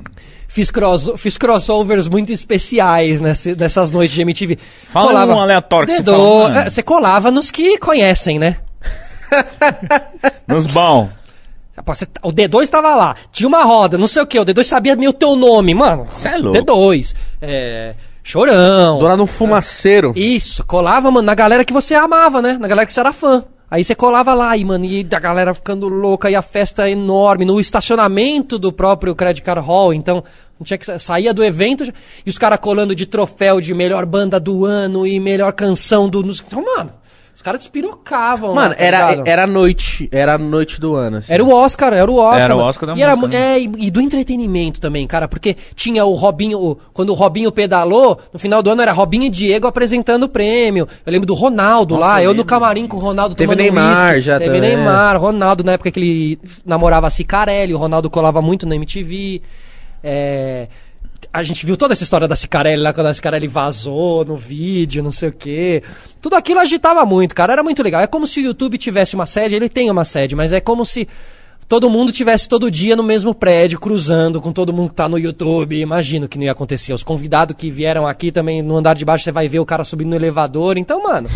Fiz, 0.48 0.70
cross, 0.70 1.12
fiz 1.18 1.36
crossovers 1.36 2.08
muito 2.08 2.32
especiais 2.32 3.20
nesse- 3.20 3.54
nessas 3.54 3.90
noites 3.90 4.14
de 4.14 4.22
MTV. 4.22 4.58
Fala 4.86 5.26
um 5.26 5.38
aleatório 5.38 5.86
que 5.88 5.94
você 5.96 6.02
Dedo- 6.02 6.12
fala, 6.16 6.48
mano. 6.48 6.58
é, 6.60 6.70
Você 6.70 6.82
colava 6.82 7.30
nos 7.30 7.50
que 7.50 7.76
conhecem, 7.76 8.38
né? 8.38 8.56
Nos 10.48 10.66
bons. 10.66 11.08
Você 11.84 12.06
tá- 12.06 12.20
o 12.24 12.32
D2 12.32 12.68
tava 12.70 12.94
lá, 12.94 13.14
tinha 13.30 13.46
uma 13.46 13.62
roda, 13.64 13.98
não 13.98 14.06
sei 14.06 14.22
o 14.22 14.26
que, 14.26 14.38
o 14.40 14.44
D2 14.46 14.64
sabia 14.64 14.96
meu 14.96 15.12
teu 15.12 15.36
nome, 15.36 15.74
mano. 15.74 16.06
Cê 16.10 16.28
é 16.30 16.36
louco. 16.38 16.58
D2. 16.58 17.14
É, 17.42 17.94
chorão. 18.26 18.98
Do 18.98 19.04
lado 19.04 19.22
um 19.22 19.26
fumaceiro. 19.26 20.12
Isso, 20.16 20.64
colava, 20.64 21.10
mano, 21.10 21.26
na 21.26 21.34
galera 21.34 21.64
que 21.64 21.72
você 21.72 21.94
amava, 21.94 22.42
né? 22.42 22.58
Na 22.60 22.68
galera 22.68 22.86
que 22.86 22.92
você 22.92 23.00
era 23.00 23.12
fã. 23.12 23.44
Aí 23.70 23.82
você 23.82 23.94
colava 23.94 24.32
lá, 24.32 24.56
e, 24.56 24.64
mano, 24.64 24.84
e 24.84 25.06
a 25.10 25.18
galera 25.18 25.52
ficando 25.52 25.88
louca, 25.88 26.30
e 26.30 26.36
a 26.36 26.42
festa 26.42 26.88
enorme, 26.88 27.44
no 27.44 27.58
estacionamento 27.58 28.58
do 28.58 28.72
próprio 28.72 29.14
Credit 29.14 29.42
Card 29.42 29.60
Hall, 29.66 29.92
então, 29.92 30.22
não 30.58 30.64
tinha 30.64 30.78
que 30.78 30.86
sa- 30.86 31.00
saía 31.00 31.34
do 31.34 31.42
evento, 31.42 31.82
e 32.24 32.30
os 32.30 32.38
caras 32.38 32.60
colando 32.60 32.94
de 32.94 33.06
troféu 33.06 33.60
de 33.60 33.74
melhor 33.74 34.06
banda 34.06 34.38
do 34.38 34.64
ano 34.64 35.04
e 35.04 35.18
melhor 35.18 35.52
canção 35.52 36.08
do... 36.08 36.20
Então, 36.20 36.64
mano, 36.64 36.92
os 37.36 37.42
caras 37.42 37.60
despirocavam. 37.60 38.54
Mano, 38.54 38.70
lá, 38.70 38.74
tá 38.74 38.82
era, 38.82 39.22
era 39.26 39.44
a 39.44 39.46
noite, 39.46 40.08
era 40.10 40.34
a 40.36 40.38
noite 40.38 40.80
do 40.80 40.94
ano, 40.94 41.18
assim. 41.18 41.30
Era 41.34 41.44
o 41.44 41.52
Oscar, 41.52 41.92
era 41.92 42.10
o 42.10 42.16
Oscar. 42.16 42.40
Era 42.42 42.56
o. 42.56 42.60
Oscar 42.60 42.86
da 42.88 42.96
e 42.96 43.02
era, 43.02 43.14
mu- 43.14 43.28
é, 43.30 43.60
e, 43.60 43.70
e 43.76 43.90
do 43.90 44.00
entretenimento 44.00 44.80
também, 44.80 45.06
cara, 45.06 45.28
porque 45.28 45.54
tinha 45.74 46.02
o 46.06 46.14
Robinho, 46.14 46.58
o- 46.58 46.78
quando 46.94 47.10
o 47.10 47.14
Robinho 47.14 47.52
pedalou, 47.52 48.18
no 48.32 48.38
final 48.38 48.62
do 48.62 48.70
ano 48.70 48.80
era 48.80 48.90
Robinho 48.92 49.24
e 49.24 49.28
Diego 49.28 49.66
apresentando 49.66 50.22
o 50.22 50.28
prêmio. 50.30 50.88
Eu 51.04 51.12
lembro 51.12 51.26
do 51.26 51.34
Ronaldo 51.34 51.96
Nossa, 51.96 52.06
lá, 52.08 52.22
eu 52.22 52.30
eu 52.30 52.34
no 52.34 52.42
camarim 52.42 52.86
com 52.86 52.96
o 52.96 53.00
Ronaldo 53.00 53.34
Teve 53.34 53.52
tomando 53.54 53.62
Neymar 53.62 54.04
whisky. 54.06 54.20
já 54.22 54.38
Teve 54.38 54.54
também. 54.54 54.74
Neymar, 54.74 55.20
Ronaldo 55.20 55.62
na 55.62 55.72
época 55.72 55.90
que 55.90 56.00
ele 56.00 56.38
namorava 56.64 57.06
a 57.06 57.10
Cicarelli, 57.10 57.74
o 57.74 57.78
Ronaldo 57.78 58.08
colava 58.08 58.40
muito 58.40 58.66
na 58.66 58.74
MTV. 58.76 59.42
É, 60.02 60.68
a 61.38 61.42
gente 61.42 61.66
viu 61.66 61.76
toda 61.76 61.92
essa 61.92 62.02
história 62.02 62.26
da 62.26 62.34
Cicarelli 62.34 62.82
lá, 62.82 62.92
quando 62.92 63.08
a 63.08 63.14
Cicarelli 63.14 63.46
vazou 63.46 64.24
no 64.24 64.36
vídeo, 64.36 65.02
não 65.02 65.12
sei 65.12 65.28
o 65.28 65.32
quê. 65.32 65.82
Tudo 66.20 66.34
aquilo 66.34 66.60
agitava 66.60 67.04
muito, 67.04 67.34
cara. 67.34 67.52
Era 67.52 67.62
muito 67.62 67.82
legal. 67.82 68.00
É 68.00 68.06
como 68.06 68.26
se 68.26 68.40
o 68.40 68.42
YouTube 68.42 68.78
tivesse 68.78 69.14
uma 69.14 69.26
sede, 69.26 69.54
ele 69.54 69.68
tem 69.68 69.90
uma 69.90 70.04
sede, 70.04 70.34
mas 70.34 70.52
é 70.52 70.60
como 70.60 70.84
se 70.86 71.06
todo 71.68 71.90
mundo 71.90 72.10
tivesse 72.12 72.48
todo 72.48 72.70
dia 72.70 72.94
no 72.96 73.02
mesmo 73.02 73.34
prédio, 73.34 73.78
cruzando 73.78 74.40
com 74.40 74.52
todo 74.52 74.72
mundo 74.72 74.88
que 74.90 74.94
tá 74.94 75.08
no 75.08 75.18
YouTube. 75.18 75.78
Imagino 75.80 76.26
que 76.28 76.38
não 76.38 76.44
ia 76.44 76.52
acontecer. 76.52 76.92
Os 76.92 77.02
convidados 77.02 77.56
que 77.56 77.70
vieram 77.70 78.06
aqui 78.06 78.32
também 78.32 78.62
no 78.62 78.76
andar 78.76 78.94
de 78.94 79.04
baixo, 79.04 79.24
você 79.24 79.32
vai 79.32 79.46
ver 79.48 79.58
o 79.60 79.66
cara 79.66 79.84
subindo 79.84 80.08
no 80.10 80.16
elevador. 80.16 80.78
Então, 80.78 81.02
mano. 81.02 81.28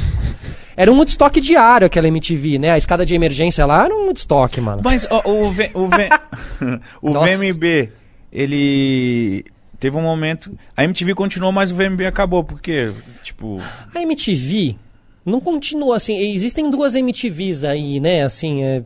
Era 0.77 0.91
um 0.91 0.97
Woodstock 0.97 1.39
diário 1.43 1.87
aquela 1.87 2.09
MTV, 2.09 2.59
né? 2.59 2.71
A 2.71 2.79
escada 2.79 3.05
de 3.05 3.15
emergência 3.15 3.67
lá 3.67 3.85
era 3.85 3.95
um 3.95 4.07
Woodstock, 4.07 4.59
mano. 4.63 4.81
Mas 4.83 5.07
ó, 5.11 5.21
o, 5.29 5.51
V- 5.51 5.71
o, 5.75 5.89
V- 5.89 6.09
o. 7.03 7.13
VMB, 7.13 7.91
ele 8.33 9.45
teve 9.81 9.97
um 9.97 10.03
momento. 10.03 10.57
A 10.77 10.85
MTV 10.85 11.15
continuou, 11.15 11.51
mas 11.51 11.73
o 11.73 11.75
VMB 11.75 12.07
acabou. 12.07 12.45
Por 12.45 12.61
quê? 12.61 12.93
Tipo. 13.25 13.61
A 13.95 14.03
MTV 14.03 14.77
não 15.25 15.41
continua 15.41 15.97
assim. 15.97 16.17
Existem 16.17 16.71
duas 16.71 16.95
MTVs 16.95 17.65
aí, 17.65 17.99
né? 17.99 18.23
Assim, 18.23 18.63
é, 18.63 18.85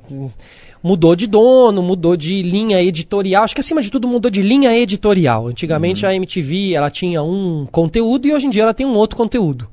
mudou 0.82 1.16
de 1.16 1.26
dono, 1.26 1.82
mudou 1.82 2.16
de 2.16 2.42
linha 2.42 2.80
editorial. 2.82 3.44
Acho 3.44 3.54
que 3.54 3.60
acima 3.60 3.82
de 3.82 3.90
tudo 3.90 4.06
mudou 4.06 4.30
de 4.30 4.42
linha 4.42 4.76
editorial. 4.76 5.48
Antigamente 5.48 6.06
a 6.06 6.14
MTV 6.14 6.74
ela 6.74 6.90
tinha 6.90 7.22
um 7.22 7.66
conteúdo 7.70 8.26
e 8.26 8.32
hoje 8.32 8.46
em 8.46 8.50
dia 8.50 8.62
ela 8.62 8.74
tem 8.74 8.86
um 8.86 8.94
outro 8.94 9.16
conteúdo. 9.16 9.68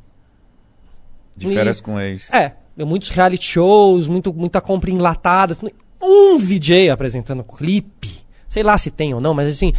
De 1.38 1.48
férias 1.48 1.80
com 1.80 2.00
ex. 2.00 2.32
É, 2.34 2.54
muitos 2.78 3.10
reality 3.10 3.46
shows, 3.46 4.08
muito, 4.08 4.34
muita 4.34 4.60
compra 4.60 4.90
enlatada. 4.90 5.56
Um 6.02 6.40
VJ 6.40 6.90
apresentando 6.90 7.44
clipe. 7.44 8.22
Sei 8.50 8.64
lá 8.64 8.78
se 8.78 8.92
tem 8.92 9.14
ou 9.14 9.22
não, 9.22 9.34
mas 9.34 9.48
assim. 9.48 9.74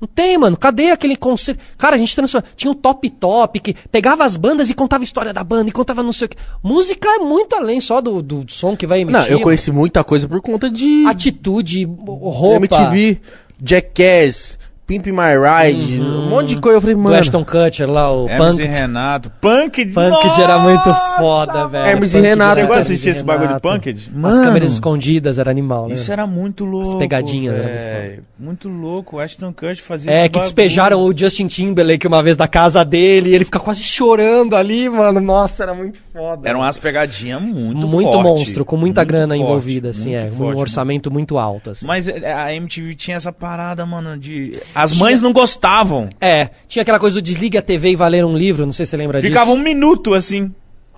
Não 0.00 0.08
tem, 0.08 0.36
mano. 0.36 0.56
Cadê 0.56 0.90
aquele 0.90 1.16
conceito? 1.16 1.60
Cara, 1.78 1.96
a 1.96 1.98
gente 1.98 2.14
transforma. 2.14 2.46
Tinha 2.56 2.70
o 2.70 2.74
Top 2.74 3.08
Top 3.10 3.60
que 3.60 3.74
pegava 3.90 4.24
as 4.24 4.36
bandas 4.36 4.70
e 4.70 4.74
contava 4.74 5.02
a 5.02 5.04
história 5.04 5.32
da 5.32 5.44
banda 5.44 5.68
e 5.68 5.72
contava 5.72 6.02
não 6.02 6.12
sei 6.12 6.26
o 6.26 6.28
que. 6.28 6.36
Música 6.62 7.08
é 7.08 7.18
muito 7.18 7.54
além 7.56 7.80
só 7.80 8.00
do, 8.00 8.22
do 8.22 8.44
som 8.48 8.76
que 8.76 8.86
vai 8.86 9.00
emitir. 9.00 9.20
Não, 9.20 9.26
eu 9.28 9.40
conheci 9.40 9.70
muita 9.72 10.02
coisa 10.04 10.28
por 10.28 10.40
conta 10.40 10.70
de 10.70 11.04
Atitude, 11.06 11.84
roupa. 11.84 12.56
MTV, 12.56 13.20
Jackass, 13.62 14.58
Pimp 14.86 15.06
My 15.06 15.32
Ride, 15.38 15.98
um 15.98 16.28
monte 16.28 16.48
de 16.48 16.60
coisa. 16.60 16.76
Eu 16.76 16.80
falei, 16.82 16.94
mano, 16.94 17.16
Ashton 17.16 17.42
Kutcher 17.42 17.88
lá, 17.90 18.12
o 18.12 18.28
Hermes 18.28 18.50
Punk. 18.56 18.62
e 18.62 18.66
Renato. 18.66 19.30
Punked. 19.40 19.94
Punked 19.94 20.42
era 20.42 20.58
muito 20.58 20.94
foda, 21.16 21.66
velho. 21.68 21.86
Hermes 21.88 22.12
e 22.12 22.20
Renato. 22.20 22.56
Chegou 22.60 22.72
a 22.74 22.76
Hermes 22.76 22.86
assistir 22.90 23.08
esse 23.08 23.22
bagulho 23.22 23.54
de 23.54 23.60
Punked? 23.60 24.10
As 24.10 24.14
Mano. 24.14 24.42
câmeras 24.44 24.72
escondidas 24.72 25.38
era 25.38 25.50
animal, 25.50 25.88
né? 25.88 25.94
Isso 25.94 26.12
era 26.12 26.26
muito 26.26 26.66
louco. 26.66 26.98
pegadinhas 26.98 27.54
era 27.56 27.66
velho. 27.66 28.22
muito 28.38 28.68
louco. 28.68 29.16
O 29.16 29.20
Ashton 29.20 29.52
Kutcher 29.54 29.82
fazia 29.82 30.10
É, 30.12 30.14
esse 30.20 30.24
que 30.24 30.32
bagulho. 30.34 30.42
despejaram 30.42 31.00
o 31.02 31.16
Justin 31.16 31.46
Timberlake 31.46 32.06
uma 32.06 32.22
vez 32.22 32.36
da 32.36 32.46
casa 32.46 32.84
dele 32.84 33.30
e 33.30 33.34
ele 33.34 33.46
fica 33.46 33.58
quase 33.58 33.80
chorando 33.82 34.54
ali, 34.54 34.88
mano. 34.90 35.18
Nossa, 35.18 35.62
era 35.62 35.72
muito 35.72 35.98
foda. 36.14 36.48
Eram 36.48 36.60
umas 36.60 36.78
pegadinhas 36.78 37.42
muito 37.42 37.88
muito 37.88 38.12
forte. 38.12 38.24
monstro, 38.24 38.64
com 38.64 38.76
muita 38.76 39.02
grana 39.02 39.34
forte, 39.34 39.42
envolvida, 39.42 39.90
assim, 39.90 40.14
é. 40.14 40.30
forte, 40.30 40.56
um 40.56 40.60
orçamento 40.60 41.10
muito 41.10 41.36
alto, 41.36 41.70
assim. 41.70 41.84
Mas 41.84 42.06
é, 42.06 42.32
a 42.32 42.54
MTV 42.54 42.94
tinha 42.94 43.16
essa 43.16 43.32
parada, 43.32 43.84
mano, 43.84 44.16
de. 44.16 44.52
As 44.74 44.96
mães 44.96 45.20
não 45.20 45.32
gostavam. 45.32 46.08
É, 46.20 46.50
tinha 46.68 46.82
aquela 46.82 47.00
coisa 47.00 47.16
do 47.16 47.22
desligue 47.22 47.58
a 47.58 47.62
TV 47.62 47.90
e 47.90 47.96
valer 47.96 48.24
um 48.24 48.38
livro, 48.38 48.64
não 48.64 48.72
sei 48.72 48.86
se 48.86 48.90
você 48.90 48.96
lembra 48.96 49.20
Ficava 49.20 49.50
um 49.50 49.54
disso. 49.54 49.64
minuto 49.64 50.14
assim. 50.14 50.54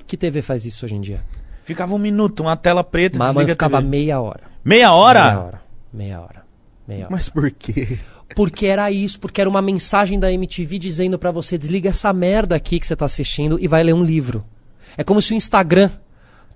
Que 0.06 0.16
TV 0.16 0.42
faz 0.42 0.66
isso 0.66 0.84
hoje 0.84 0.94
em 0.94 1.00
dia? 1.00 1.24
Ficava 1.64 1.94
um 1.94 1.98
minuto, 1.98 2.40
uma 2.40 2.54
tela 2.54 2.84
preta, 2.84 3.18
Mas 3.18 3.28
desliga 3.30 3.52
a 3.52 3.54
ficava 3.54 3.78
TV. 3.78 3.88
meia 3.88 4.20
hora. 4.20 4.42
Meia 4.64 4.92
hora? 4.92 5.20
Meia 5.24 5.40
hora. 5.40 5.62
Meia 5.92 6.20
hora. 6.20 6.42
Meia 6.86 7.00
hora. 7.00 7.08
Mas 7.10 7.28
por 7.28 7.50
quê? 7.50 7.98
Porque 8.34 8.66
era 8.66 8.90
isso, 8.90 9.18
porque 9.18 9.40
era 9.40 9.48
uma 9.48 9.62
mensagem 9.62 10.18
da 10.18 10.30
MTV 10.30 10.78
dizendo 10.78 11.18
pra 11.18 11.30
você, 11.30 11.56
desliga 11.56 11.90
essa 11.90 12.12
merda 12.12 12.54
aqui 12.54 12.78
que 12.78 12.86
você 12.86 12.94
tá 12.94 13.04
assistindo 13.04 13.58
e 13.60 13.66
vai 13.66 13.82
ler 13.82 13.94
um 13.94 14.02
livro. 14.02 14.44
É 14.96 15.04
como 15.04 15.20
se 15.20 15.32
o 15.32 15.36
Instagram, 15.36 15.90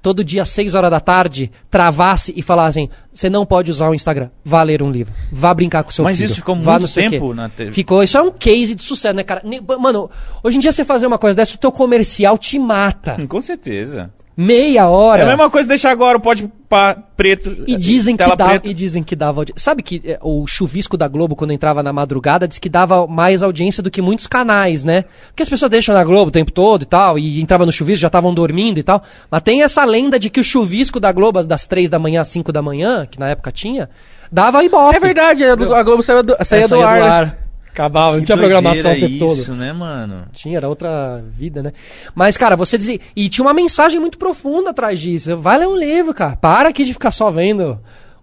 todo 0.03 0.25
dia 0.25 0.43
às 0.43 0.49
6 0.51 0.75
horas 0.75 0.91
da 0.91 1.01
tarde, 1.01 1.51
travasse 1.71 2.33
e 2.37 2.43
falassem, 2.43 2.89
você 3.13 3.29
não 3.29 3.45
pode 3.45 3.71
usar 3.71 3.89
o 3.89 3.95
Instagram, 3.95 4.31
vá 4.45 4.63
ler 4.63 4.83
um 4.83 4.91
livro, 4.91 5.13
vá 5.31 5.53
brincar 5.53 5.83
com 5.83 5.91
seu 5.91 6.05
Mas 6.05 6.17
filho. 6.19 6.27
isso 6.27 6.37
ficou 6.37 6.57
vá 6.57 6.79
muito 6.79 6.93
tempo 6.93 7.29
quê." 7.31 7.35
na 7.35 7.49
TV. 7.49 7.73
Ficou, 7.73 8.03
isso 8.03 8.17
é 8.17 8.23
um 8.23 8.31
case 8.31 8.75
de 8.75 8.83
sucesso, 8.83 9.15
né, 9.15 9.23
cara? 9.23 9.43
Mano, 9.79 10.11
hoje 10.43 10.57
em 10.57 10.61
dia 10.61 10.73
você 10.73 10.85
fazer 10.85 11.07
uma 11.07 11.19
coisa 11.19 11.37
dessa, 11.37 11.55
o 11.55 11.59
teu 11.59 11.71
comercial 11.71 12.39
te 12.39 12.59
mata. 12.59 13.17
Com 13.29 13.41
certeza. 13.41 14.11
Meia 14.43 14.89
hora. 14.89 15.23
É 15.23 15.27
a 15.27 15.29
mesma 15.29 15.51
coisa 15.51 15.69
deixar 15.69 15.91
agora 15.91 16.17
o 16.17 16.21
pode 16.21 16.51
pá 16.67 16.97
preto. 17.15 17.63
E 17.67 17.77
dizem, 17.77 18.17
que 18.17 18.25
dava, 18.37 18.61
e 18.65 18.73
dizem 18.73 19.03
que 19.03 19.15
dava 19.15 19.41
audiência. 19.43 19.63
Sabe 19.63 19.83
que 19.83 20.01
eh, 20.03 20.19
o 20.23 20.47
chuvisco 20.47 20.97
da 20.97 21.07
Globo, 21.07 21.37
quando 21.37 21.51
entrava 21.53 21.83
na 21.83 21.93
madrugada, 21.93 22.49
diz 22.49 22.59
que 22.59 22.71
dava 22.71 23.07
mais 23.07 23.43
audiência 23.43 23.83
do 23.83 23.91
que 23.91 24.01
muitos 24.01 24.27
canais, 24.27 24.83
né? 24.83 25.05
Porque 25.27 25.43
as 25.43 25.49
pessoas 25.49 25.71
deixam 25.71 25.95
na 25.95 26.03
Globo 26.03 26.29
o 26.29 26.33
tempo 26.33 26.51
todo 26.53 26.83
e 26.83 26.87
tal, 26.87 27.19
e 27.19 27.39
entrava 27.39 27.67
no 27.67 27.73
chuvisco, 27.73 28.01
já 28.01 28.07
estavam 28.07 28.33
dormindo 28.33 28.79
e 28.79 28.83
tal. 28.83 29.03
Mas 29.31 29.43
tem 29.43 29.63
essa 29.63 29.85
lenda 29.85 30.19
de 30.19 30.31
que 30.31 30.41
o 30.41 30.45
chuvisco 30.45 30.99
da 30.99 31.13
Globo, 31.13 31.43
das 31.45 31.67
três 31.67 31.91
da 31.91 31.99
manhã 31.99 32.23
às 32.23 32.29
cinco 32.29 32.51
da 32.51 32.63
manhã, 32.63 33.07
que 33.11 33.21
na 33.21 33.29
época 33.29 33.53
tinha, 33.53 33.91
dava 34.33 34.65
ibope. 34.65 34.97
É 34.97 35.01
verdade, 35.01 35.45
a, 35.45 35.83
Globo 35.83 36.03
saía 36.03 36.23
do, 36.23 36.35
saía 36.47 36.65
É, 36.65 36.69
do 36.69 36.81
ar. 36.81 37.27
né? 37.27 37.37
Acabava, 37.73 38.17
não 38.17 38.25
tinha 38.25 38.37
programação 38.37 38.93
o 38.93 38.95
tempo 38.97 39.19
todo. 39.19 39.39
isso, 39.39 39.55
né, 39.55 39.73
mano? 39.73 40.27
Tinha, 40.33 40.57
era 40.57 40.69
outra 40.69 41.23
vida, 41.31 41.63
né? 41.63 41.73
Mas, 42.15 42.37
cara, 42.37 42.57
você 42.57 42.77
dizia. 42.77 42.99
E 43.15 43.29
tinha 43.29 43.45
uma 43.45 43.55
mensagem 43.55 44.01
muito 44.01 44.19
profunda 44.19 44.71
atrás 44.71 44.99
disso. 44.99 45.37
Vai 45.37 45.59
ler 45.59 45.69
um 45.69 45.77
livro, 45.77 46.13
cara. 46.13 46.37
Para 46.37 46.71
aqui 46.71 46.85
de 46.85 46.93
ficar 46.93 47.13
só 47.13 47.31
vendo 47.31 47.79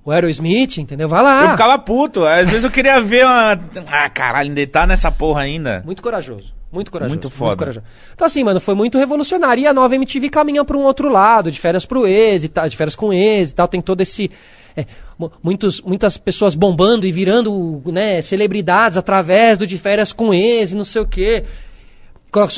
o 0.08 0.12
Aerosmith, 0.12 0.78
entendeu? 0.78 1.10
Vai 1.10 1.22
lá. 1.22 1.44
Eu 1.44 1.50
ficava 1.52 1.78
puto. 1.78 2.24
Às 2.24 2.50
vezes 2.50 2.64
eu 2.64 2.72
queria 2.72 3.02
ver 3.02 3.26
uma. 3.26 3.60
Ah, 3.90 4.10
caralho, 4.10 4.50
ainda 4.50 4.68
tá 4.68 4.88
nessa 4.88 5.12
porra 5.12 5.42
ainda. 5.42 5.82
Muito 5.86 6.02
corajoso. 6.02 6.54
Muito 6.72 6.92
corajoso. 6.92 7.16
Muito 7.16 7.30
foda. 7.30 7.58
corajoso. 7.58 7.86
Então, 8.14 8.26
assim, 8.26 8.44
mano, 8.44 8.60
foi 8.60 8.76
muito 8.76 8.98
revolucionário. 8.98 9.64
E 9.64 9.68
a 9.68 9.74
nova 9.74 9.96
MTV 9.96 10.30
caminha 10.30 10.64
pra 10.64 10.78
um 10.78 10.84
outro 10.84 11.10
lado, 11.10 11.52
de 11.52 11.60
férias 11.60 11.86
pro 11.86 12.08
ex 12.08 12.44
e 12.44 12.50
tal, 12.50 12.70
de 12.70 12.78
férias 12.78 12.96
com 12.96 13.12
ex 13.12 13.52
e 13.52 13.56
tal. 13.56 13.68
Tem 13.68 13.82
todo 13.82 14.00
esse. 14.02 14.32
É, 14.78 14.86
mu- 15.18 15.32
muitos, 15.44 15.82
muitas 15.82 16.16
pessoas 16.18 16.54
bombando 16.56 17.06
e 17.06 17.12
virando 17.12 17.82
né, 17.88 18.22
celebridades 18.22 18.98
através 18.98 19.58
do 19.58 19.66
de 19.68 19.78
férias 19.78 20.14
com 20.14 20.34
ex 20.34 20.72
e 20.72 20.76
não 20.76 20.86
sei 20.86 21.02
o 21.02 21.08
quê. 21.08 21.44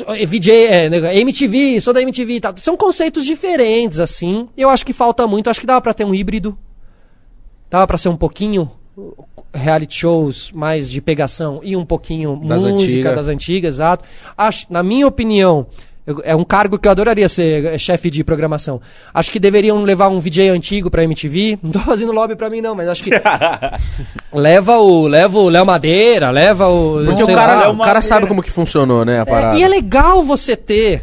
É, 0.08 0.26
VJ, 0.26 0.52
é, 0.66 0.90
né, 0.90 1.16
MTV, 1.20 1.80
sou 1.80 1.94
da 1.94 2.02
MTV 2.02 2.34
e 2.34 2.40
tal. 2.40 2.52
São 2.58 2.76
conceitos 2.76 3.24
diferentes, 3.24 3.98
assim. 3.98 4.48
Eu 4.56 4.68
acho 4.68 4.84
que 4.84 4.92
falta 4.92 5.26
muito. 5.26 5.48
Acho 5.48 5.60
que 5.60 5.66
dava 5.66 5.80
pra 5.80 5.94
ter 5.94 6.04
um 6.04 6.14
híbrido. 6.14 6.58
Dava 7.70 7.86
pra 7.86 7.96
ser 7.96 8.08
um 8.10 8.16
pouquinho 8.16 8.70
uh, 8.96 9.24
reality 9.54 9.94
shows 9.94 10.50
mais 10.52 10.90
de 10.90 11.00
pegação 11.00 11.60
e 11.62 11.76
um 11.76 11.84
pouquinho 11.86 12.42
Das 12.44 12.62
música 12.64 12.84
antigas. 12.84 13.14
das 13.16 13.28
antigas, 13.28 13.74
exato. 13.76 14.04
Acho, 14.36 14.66
na 14.68 14.82
minha 14.82 15.06
opinião, 15.06 15.66
eu- 16.10 16.20
é 16.24 16.34
um 16.36 16.44
cargo 16.44 16.78
que 16.78 16.86
eu 16.88 16.92
adoraria 16.92 17.28
ser 17.28 17.64
é, 17.64 17.78
chefe 17.78 18.10
de 18.10 18.22
programação. 18.24 18.80
Acho 19.12 19.30
que 19.30 19.38
deveriam 19.40 19.82
levar 19.82 20.08
um 20.08 20.20
VJ 20.20 20.48
antigo 20.50 20.90
pra 20.90 21.04
MTV. 21.04 21.58
Não 21.62 21.70
tô 21.72 21.78
fazendo 21.80 22.12
lobby 22.12 22.36
pra 22.36 22.50
mim 22.50 22.60
não, 22.60 22.74
mas 22.74 22.88
acho 22.88 23.02
que 23.02 23.10
leva 24.32 24.76
o 24.78 25.06
leva 25.06 25.38
o 25.38 25.48
Léo 25.48 25.66
Madeira, 25.66 26.30
leva 26.30 26.68
o 26.68 27.02
Porque 27.04 27.22
o 27.22 27.26
cara, 27.26 27.54
lá. 27.56 27.64
é 27.64 27.68
o 27.68 27.76
cara 27.78 28.00
sabe 28.02 28.26
como 28.26 28.42
que 28.42 28.50
funcionou, 28.50 29.04
né, 29.04 29.20
a 29.20 29.26
parada. 29.26 29.56
É, 29.56 29.60
e 29.60 29.62
é 29.62 29.68
legal 29.68 30.22
você 30.22 30.56
ter. 30.56 31.02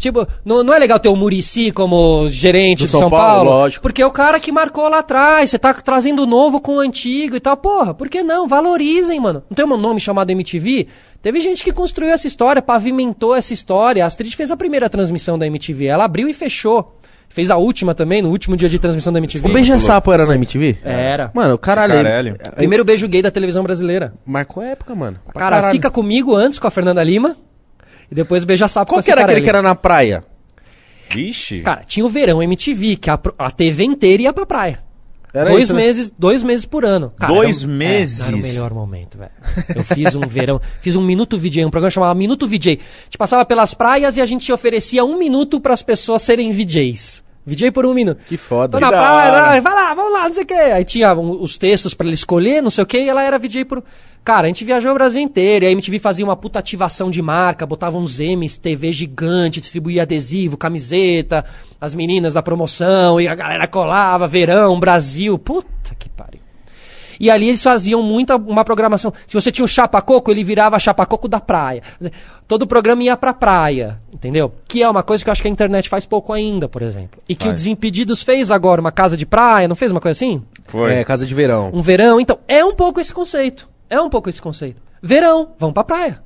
Tipo, 0.00 0.26
não, 0.44 0.64
não 0.64 0.72
é 0.72 0.78
legal 0.78 0.98
ter 0.98 1.10
o 1.10 1.14
Murici 1.14 1.70
como 1.70 2.26
gerente 2.30 2.80
Do 2.80 2.86
do 2.86 2.90
São 2.90 3.00
São, 3.00 3.10
Paulo, 3.10 3.44
Paulo, 3.44 3.50
lógico. 3.50 3.82
porque 3.82 4.00
é 4.00 4.06
o 4.06 4.10
cara 4.10 4.40
que 4.40 4.50
marcou 4.50 4.88
lá 4.88 5.00
atrás, 5.00 5.50
você 5.50 5.58
tá 5.58 5.74
trazendo 5.74 6.22
o 6.22 6.26
novo 6.26 6.58
com 6.58 6.76
o 6.76 6.80
antigo 6.80 7.36
e 7.36 7.40
tal. 7.40 7.54
Porra, 7.56 7.92
por 7.92 8.08
que 8.08 8.22
não? 8.22 8.48
Valorizem, 8.48 9.20
mano. 9.20 9.42
Não 9.50 9.54
tem 9.54 9.64
um 9.64 9.76
nome 9.76 10.00
chamado 10.00 10.30
MTV? 10.30 10.86
Teve 11.20 11.38
gente 11.40 11.62
que 11.62 11.70
construiu 11.70 12.10
essa 12.12 12.26
história, 12.26 12.62
pavimentou 12.62 13.36
essa 13.36 13.52
história. 13.52 14.02
A 14.02 14.06
Astrid 14.06 14.34
fez 14.34 14.50
a 14.50 14.56
primeira 14.56 14.88
transmissão 14.88 15.38
da 15.38 15.46
MTV. 15.46 15.84
Ela 15.84 16.04
abriu 16.04 16.28
e 16.28 16.32
fechou. 16.32 16.96
Fez 17.28 17.50
a 17.50 17.58
última 17.58 17.94
também, 17.94 18.22
no 18.22 18.30
último 18.30 18.56
dia 18.56 18.70
de 18.70 18.78
transmissão 18.78 19.12
da 19.12 19.18
MTV. 19.20 19.48
O 19.48 19.52
Beija-Sapo 19.52 20.10
era 20.12 20.24
na 20.26 20.34
MTV? 20.34 20.78
Era. 20.82 21.30
Mano, 21.34 21.54
o 21.54 21.58
caralho. 21.58 21.92
Caralho. 21.92 22.36
Primeiro 22.56 22.84
beijo 22.86 23.06
gay 23.06 23.20
da 23.22 23.30
televisão 23.30 23.62
brasileira. 23.62 24.14
Marcou 24.26 24.62
época, 24.62 24.94
mano. 24.94 25.18
Pra 25.26 25.38
Cara, 25.38 25.56
caralho. 25.56 25.72
fica 25.72 25.90
comigo 25.90 26.34
antes 26.34 26.58
com 26.58 26.66
a 26.66 26.70
Fernanda 26.70 27.02
Lima. 27.04 27.36
E 28.10 28.14
depois 28.14 28.44
beija 28.44 28.66
sapo 28.68 28.90
com 28.90 28.96
Qual 28.96 29.02
que 29.02 29.10
era 29.10 29.22
aquele 29.24 29.40
que 29.40 29.48
era 29.48 29.62
na 29.62 29.74
praia? 29.74 30.24
Vixe. 31.10 31.60
Cara, 31.60 31.82
tinha 31.86 32.04
o 32.06 32.08
verão 32.08 32.42
MTV, 32.42 32.96
que 32.96 33.10
a, 33.10 33.18
a 33.38 33.50
TV 33.50 33.84
inteira 33.84 34.22
ia 34.24 34.32
pra 34.32 34.46
praia. 34.46 34.80
Era 35.32 35.50
dois 35.50 35.64
isso, 35.64 35.74
né? 35.74 35.82
meses, 35.82 36.12
dois 36.18 36.42
meses 36.42 36.64
por 36.64 36.84
ano. 36.84 37.12
Cara, 37.16 37.32
Dois 37.32 37.62
era 37.62 37.72
meses? 37.72 38.20
É, 38.20 38.26
era 38.28 38.36
o 38.36 38.40
melhor 38.40 38.74
momento, 38.74 39.16
velho. 39.16 39.30
Eu 39.76 39.84
fiz 39.84 40.14
um 40.16 40.22
verão, 40.22 40.60
fiz 40.82 40.96
um 40.96 41.02
Minuto 41.02 41.38
VJ, 41.38 41.64
um 41.64 41.70
programa 41.70 41.90
chamado 41.90 42.16
Minuto 42.16 42.48
VJ. 42.48 42.80
A 42.80 43.04
gente 43.04 43.18
passava 43.18 43.44
pelas 43.44 43.72
praias 43.72 44.16
e 44.16 44.20
a 44.20 44.26
gente 44.26 44.52
oferecia 44.52 45.04
um 45.04 45.16
minuto 45.16 45.60
pras 45.60 45.82
pessoas 45.82 46.22
serem 46.22 46.50
VJs. 46.50 47.22
VJ 47.46 47.70
por 47.70 47.86
um 47.86 47.94
minuto. 47.94 48.20
Que 48.26 48.36
foda. 48.36 48.72
Tô 48.76 48.80
na 48.80 48.88
praia, 48.90 49.60
vai 49.60 49.72
lá, 49.72 49.94
vamos 49.94 50.12
lá, 50.12 50.24
não 50.26 50.34
sei 50.34 50.42
o 50.42 50.46
quê. 50.46 50.54
Aí 50.54 50.84
tinha 50.84 51.14
um- 51.14 51.40
os 51.42 51.56
textos 51.56 51.94
pra 51.94 52.06
ele 52.06 52.14
escolher, 52.14 52.60
não 52.60 52.70
sei 52.70 52.82
o 52.82 52.86
quê, 52.86 52.98
e 53.04 53.08
ela 53.08 53.22
era 53.22 53.38
VJ 53.38 53.64
por. 53.64 53.84
Cara, 54.24 54.44
a 54.44 54.46
gente 54.48 54.64
viajou 54.64 54.90
o 54.90 54.94
Brasil 54.94 55.22
inteiro. 55.22 55.64
E 55.64 55.68
a 55.68 55.70
MTV 55.70 55.98
fazia 55.98 56.24
uma 56.24 56.36
puta 56.36 56.58
ativação 56.58 57.10
de 57.10 57.22
marca, 57.22 57.66
botava 57.66 57.96
uns 57.96 58.20
M's, 58.20 58.56
TV 58.56 58.92
gigante, 58.92 59.60
distribuía 59.60 60.02
adesivo, 60.02 60.56
camiseta, 60.56 61.44
as 61.80 61.94
meninas 61.94 62.34
da 62.34 62.42
promoção, 62.42 63.20
e 63.20 63.26
a 63.26 63.34
galera 63.34 63.66
colava, 63.66 64.28
verão, 64.28 64.78
Brasil. 64.78 65.38
Puta 65.38 65.94
que 65.98 66.08
pariu. 66.08 66.40
E 67.20 67.30
ali 67.30 67.48
eles 67.48 67.62
faziam 67.62 68.02
muita 68.02 68.36
uma 68.36 68.64
programação. 68.64 69.12
Se 69.26 69.34
você 69.34 69.52
tinha 69.52 69.64
o 69.64 69.68
chapacoco, 69.68 70.30
ele 70.30 70.42
virava 70.42 70.78
chapacoco 70.78 71.28
da 71.28 71.38
praia. 71.38 71.82
Todo 72.48 72.62
o 72.62 72.66
programa 72.66 73.02
ia 73.02 73.16
pra 73.16 73.34
praia, 73.34 74.00
entendeu? 74.12 74.50
Que 74.66 74.82
é 74.82 74.88
uma 74.88 75.02
coisa 75.02 75.22
que 75.22 75.28
eu 75.28 75.32
acho 75.32 75.42
que 75.42 75.48
a 75.48 75.50
internet 75.50 75.86
faz 75.88 76.06
pouco 76.06 76.32
ainda, 76.32 76.66
por 76.66 76.80
exemplo. 76.80 77.20
E 77.28 77.34
que 77.34 77.46
o. 77.46 77.52
Desimpedidos 77.52 78.22
fez 78.22 78.50
agora 78.50 78.80
uma 78.80 78.90
casa 78.90 79.18
de 79.18 79.26
praia, 79.26 79.68
não 79.68 79.76
fez 79.76 79.92
uma 79.92 80.00
coisa 80.00 80.12
assim? 80.12 80.42
Foi. 80.66 80.94
É, 80.94 81.04
casa 81.04 81.26
de 81.26 81.34
verão. 81.34 81.70
Um 81.74 81.82
verão, 81.82 82.18
então, 82.18 82.38
é 82.48 82.64
um 82.64 82.74
pouco 82.74 82.98
esse 82.98 83.12
conceito. 83.12 83.68
É 83.90 84.00
um 84.00 84.08
pouco 84.08 84.30
esse 84.30 84.40
conceito. 84.40 84.80
Verão, 85.02 85.50
vamos 85.58 85.74
pra 85.74 85.82
praia. 85.82 86.22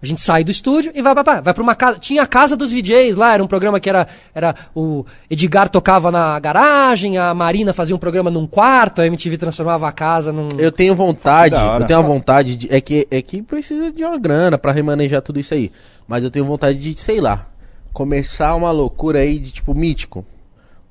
A 0.00 0.04
gente 0.04 0.20
sai 0.20 0.44
do 0.44 0.50
estúdio 0.50 0.92
e 0.94 1.00
vai 1.00 1.14
pra 1.14 1.24
praia. 1.24 1.40
Vai 1.40 1.54
pra 1.54 1.62
uma 1.62 1.74
casa. 1.74 1.98
Tinha 1.98 2.22
a 2.22 2.26
casa 2.26 2.54
dos 2.54 2.70
VJs 2.70 3.16
lá, 3.16 3.32
era 3.32 3.42
um 3.42 3.46
programa 3.46 3.80
que 3.80 3.88
era. 3.88 4.06
era 4.34 4.54
o 4.74 5.06
Edgar 5.30 5.70
tocava 5.70 6.10
na 6.10 6.38
garagem, 6.38 7.16
a 7.16 7.32
Marina 7.32 7.72
fazia 7.72 7.96
um 7.96 7.98
programa 7.98 8.30
num 8.30 8.46
quarto, 8.46 9.00
a 9.00 9.06
MTV 9.06 9.38
transformava 9.38 9.88
a 9.88 9.92
casa 9.92 10.32
num. 10.32 10.48
Eu 10.58 10.70
tenho 10.70 10.94
vontade, 10.94 11.56
eu 11.56 11.86
tenho 11.86 12.00
uma 12.00 12.06
vontade 12.06 12.56
de. 12.56 12.72
É 12.72 12.80
que, 12.80 13.08
é 13.10 13.22
que 13.22 13.40
precisa 13.42 13.90
de 13.90 14.04
uma 14.04 14.18
grana 14.18 14.58
pra 14.58 14.70
remanejar 14.70 15.22
tudo 15.22 15.40
isso 15.40 15.54
aí. 15.54 15.72
Mas 16.06 16.22
eu 16.22 16.30
tenho 16.30 16.44
vontade 16.44 16.78
de, 16.78 17.00
sei 17.00 17.20
lá, 17.20 17.48
começar 17.92 18.54
uma 18.54 18.70
loucura 18.70 19.20
aí 19.20 19.38
de 19.38 19.50
tipo 19.50 19.74
mítico. 19.74 20.26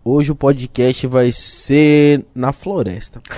Hoje 0.03 0.31
o 0.31 0.35
podcast 0.35 1.05
vai 1.05 1.31
ser 1.31 2.25
na 2.33 2.51
floresta. 2.51 3.21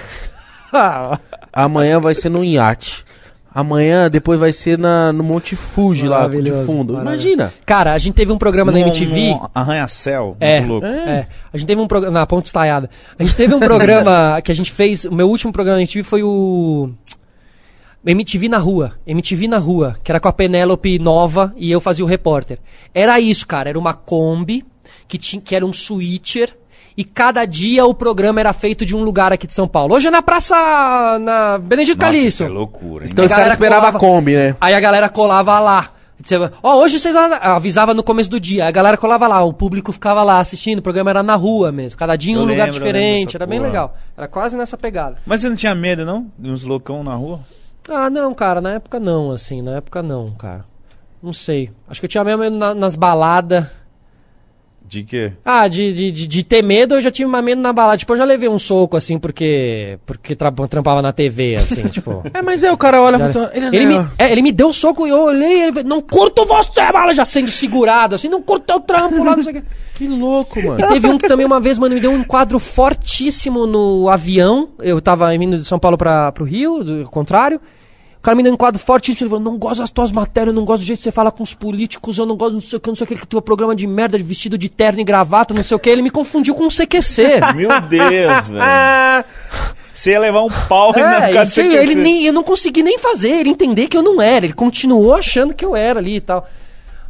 Amanhã 1.65 1.99
vai 1.99 2.13
ser 2.13 2.29
no 2.29 2.43
iate. 2.43 3.03
Amanhã 3.51 4.07
depois 4.11 4.39
vai 4.39 4.53
ser 4.53 4.77
na, 4.77 5.11
no 5.11 5.23
Monte 5.23 5.55
Fuji 5.55 6.07
lá, 6.07 6.27
de 6.27 6.51
fundo. 6.63 6.93
Imagina. 7.01 7.51
Cara, 7.65 7.93
a 7.93 7.97
gente 7.97 8.13
teve 8.13 8.31
um 8.31 8.37
programa 8.37 8.71
na 8.71 8.77
Num- 8.77 8.85
MTV. 8.85 9.35
Arranha-céu. 9.55 10.37
É, 10.39 10.59
louco. 10.59 10.85
é. 10.85 11.27
A 11.51 11.57
gente 11.57 11.65
teve 11.65 11.81
um 11.81 11.87
programa. 11.87 12.19
Na 12.19 12.27
ponte 12.27 12.45
estaiada. 12.45 12.87
A 13.17 13.23
gente 13.23 13.35
teve 13.35 13.55
um 13.55 13.59
programa 13.59 14.39
que 14.45 14.51
a 14.51 14.55
gente 14.55 14.71
fez. 14.71 15.05
O 15.05 15.11
meu 15.15 15.27
último 15.27 15.51
programa 15.51 15.77
na 15.77 15.81
MTV 15.81 16.03
foi 16.03 16.21
o. 16.21 16.91
MTV 18.05 18.47
na 18.47 18.59
rua. 18.59 18.93
MTV 19.07 19.47
na 19.47 19.57
rua. 19.57 19.97
Que 20.03 20.11
era 20.11 20.19
com 20.19 20.27
a 20.27 20.33
Penélope 20.33 20.99
nova 20.99 21.51
e 21.57 21.71
eu 21.71 21.81
fazia 21.81 22.05
o 22.05 22.07
repórter. 22.07 22.59
Era 22.93 23.19
isso, 23.19 23.47
cara. 23.47 23.69
Era 23.69 23.79
uma 23.79 23.95
Kombi 23.95 24.63
que, 25.07 25.17
tinha, 25.17 25.41
que 25.41 25.55
era 25.55 25.65
um 25.65 25.73
switcher. 25.73 26.55
E 26.97 27.03
cada 27.03 27.45
dia 27.45 27.85
o 27.85 27.93
programa 27.93 28.39
era 28.39 28.51
feito 28.53 28.83
de 28.83 28.95
um 28.95 29.03
lugar 29.03 29.31
aqui 29.31 29.45
de 29.45 29.53
São 29.53 29.67
Paulo. 29.67 29.93
Hoje 29.95 30.07
é 30.07 30.11
na 30.11 30.21
Praça. 30.23 30.55
Na 31.21 31.59
Benedito 31.59 32.03
Nossa, 32.03 32.17
isso 32.17 32.43
é 32.43 32.47
loucura. 32.47 33.05
hein? 33.05 33.09
Então 33.11 33.23
A 33.23 33.27
os 33.27 33.29
caras 33.31 33.43
galera 33.45 33.53
esperavam 33.53 33.89
a 33.89 33.91
colava- 33.91 33.99
Kombi, 34.15 34.35
né? 34.35 34.55
Aí 34.59 34.73
a 34.73 34.79
galera 34.79 35.07
colava 35.09 35.59
lá. 35.59 35.91
Ó, 36.63 36.77
hoje 36.81 36.99
vocês 36.99 37.15
avisava 37.15 37.93
no 37.93 38.01
começo 38.01 38.29
do 38.31 38.39
dia. 38.39 38.65
A 38.67 38.71
galera 38.71 38.97
colava 38.97 39.27
lá, 39.27 39.43
o 39.43 39.53
público 39.53 39.91
ficava 39.93 40.23
lá 40.23 40.39
assistindo. 40.39 40.79
O 40.79 40.81
programa 40.81 41.11
era 41.11 41.21
na 41.21 41.35
rua 41.35 41.71
mesmo. 41.71 41.97
Cada 41.99 42.15
dia 42.15 42.35
um 42.35 42.41
lugar 42.41 42.65
lembro, 42.65 42.73
diferente. 42.73 43.35
Era 43.37 43.45
bem 43.45 43.59
porra. 43.59 43.69
legal. 43.69 43.97
Era 44.17 44.27
quase 44.27 44.57
nessa 44.57 44.75
pegada. 44.75 45.17
Mas 45.25 45.41
você 45.41 45.49
não 45.49 45.55
tinha 45.55 45.75
medo, 45.75 46.03
não? 46.03 46.25
De 46.37 46.49
uns 46.49 46.63
loucão 46.63 47.03
na 47.03 47.13
rua? 47.13 47.41
Ah, 47.87 48.09
não, 48.09 48.33
cara. 48.33 48.59
Na 48.59 48.71
época 48.71 48.99
não, 48.99 49.29
assim. 49.29 49.61
Na 49.61 49.73
época 49.77 50.01
não, 50.01 50.31
cara. 50.31 50.65
Não 51.21 51.31
sei. 51.31 51.69
Acho 51.87 52.01
que 52.01 52.05
eu 52.05 52.09
tinha 52.09 52.23
mesmo 52.23 52.39
medo 52.41 52.57
na- 52.57 52.73
nas 52.73 52.95
baladas. 52.95 53.65
De 54.87 55.03
quê? 55.03 55.33
Ah, 55.43 55.67
de, 55.67 55.91
de, 55.93 56.11
de, 56.11 56.27
de 56.27 56.43
ter 56.43 56.63
medo, 56.63 56.95
eu 56.95 57.01
já 57.01 57.11
tive 57.11 57.29
mais 57.29 57.43
medo 57.43 57.59
na 57.61 57.73
balada. 57.73 57.97
Tipo, 57.97 58.13
eu 58.13 58.17
já 58.17 58.23
levei 58.23 58.47
um 58.47 58.57
soco, 58.57 58.95
assim, 58.95 59.19
porque. 59.19 59.99
Porque 60.05 60.35
tra- 60.35 60.51
trampava 60.69 61.01
na 61.01 61.11
TV, 61.11 61.55
assim, 61.55 61.87
tipo. 61.91 62.23
É, 62.33 62.41
mas 62.41 62.63
é, 62.63 62.71
o 62.71 62.77
cara 62.77 63.01
olha 63.01 63.17
e 63.17 63.31
fala 63.31 63.47
assim, 63.47 63.57
ele, 63.57 63.75
Ele 63.75 63.85
me, 63.85 64.07
é, 64.17 64.31
ele 64.31 64.41
me 64.41 64.51
deu 64.51 64.69
o 64.69 64.73
soco 64.73 65.05
e 65.05 65.09
eu 65.09 65.23
olhei, 65.23 65.63
ele 65.63 65.71
falou, 65.73 65.89
não 65.89 66.01
curto 66.01 66.45
você, 66.45 66.91
bala, 66.91 67.13
já 67.13 67.25
sendo 67.25 67.51
segurado, 67.51 68.15
assim, 68.15 68.29
não 68.29 68.41
curto 68.41 68.65
teu 68.65 68.79
trampo 68.79 69.23
lá, 69.23 69.35
não 69.35 69.43
sei 69.43 69.53
o 69.53 69.55
quê. 69.61 69.63
Que 69.95 70.07
louco, 70.07 70.61
mano. 70.63 70.79
E 70.79 70.87
teve 70.89 71.07
um 71.07 71.17
que 71.17 71.27
também 71.27 71.45
uma 71.45 71.59
vez, 71.59 71.77
mano, 71.77 71.95
me 71.95 71.99
deu 71.99 72.11
um 72.11 72.19
enquadro 72.19 72.59
fortíssimo 72.59 73.65
no 73.67 74.09
avião. 74.09 74.69
Eu 74.79 75.01
tava 75.01 75.33
indo 75.35 75.57
de 75.57 75.65
São 75.65 75.79
Paulo 75.79 75.97
pra, 75.97 76.31
pro 76.31 76.45
Rio, 76.45 76.83
do 76.83 77.09
contrário. 77.09 77.59
O 78.17 78.21
cara 78.21 78.35
me 78.35 78.43
deu 78.43 78.51
um 78.51 78.55
enquadro 78.55 78.79
fortíssimo. 78.79 79.23
Ele 79.25 79.29
falou: 79.29 79.43
Não 79.43 79.57
gosto 79.57 79.79
das 79.79 79.89
tuas 79.89 80.11
matérias, 80.11 80.53
não 80.53 80.65
gosto 80.65 80.81
do 80.83 80.85
jeito 80.87 80.97
que 80.99 81.03
você 81.03 81.11
fala 81.11 81.31
com 81.31 81.43
os 81.43 81.53
políticos, 81.53 82.17
eu 82.17 82.25
não 82.25 82.35
gosto 82.35 82.53
não 82.55 82.61
sei 82.61 82.77
o 82.77 82.79
que, 82.79 82.89
não 82.89 82.95
sei 82.95 83.05
o 83.05 83.07
que, 83.07 83.15
que 83.15 83.27
teu 83.27 83.41
programa 83.41 83.75
de 83.75 83.85
merda, 83.87 84.17
de 84.17 84.23
vestido 84.23 84.57
de 84.57 84.67
terno 84.69 84.99
e 84.99 85.03
gravata, 85.03 85.53
não 85.53 85.63
sei 85.63 85.75
o 85.75 85.79
que. 85.79 85.89
Ele 85.89 86.01
me 86.01 86.09
confundiu 86.09 86.53
com 86.55 86.63
um 86.65 86.69
CQC. 86.69 87.39
Meu 87.55 87.69
Deus, 87.81 88.49
velho. 88.49 89.25
Você 89.93 90.11
ia 90.11 90.19
levar 90.19 90.43
um 90.43 90.49
pau 90.67 90.93
É, 90.95 91.01
aí, 91.25 91.45
de 91.47 91.61
ele 91.61 91.95
nem, 91.95 92.23
eu 92.25 92.33
não 92.33 92.43
consegui 92.43 92.83
nem 92.83 92.99
fazer 92.99 93.29
ele 93.31 93.49
entender 93.49 93.87
que 93.87 93.97
eu 93.97 94.03
não 94.03 94.21
era. 94.21 94.45
Ele 94.45 94.53
continuou 94.53 95.15
achando 95.15 95.53
que 95.55 95.65
eu 95.65 95.75
era 95.75 95.99
ali 95.99 96.17
e 96.17 96.21
tal. 96.21 96.47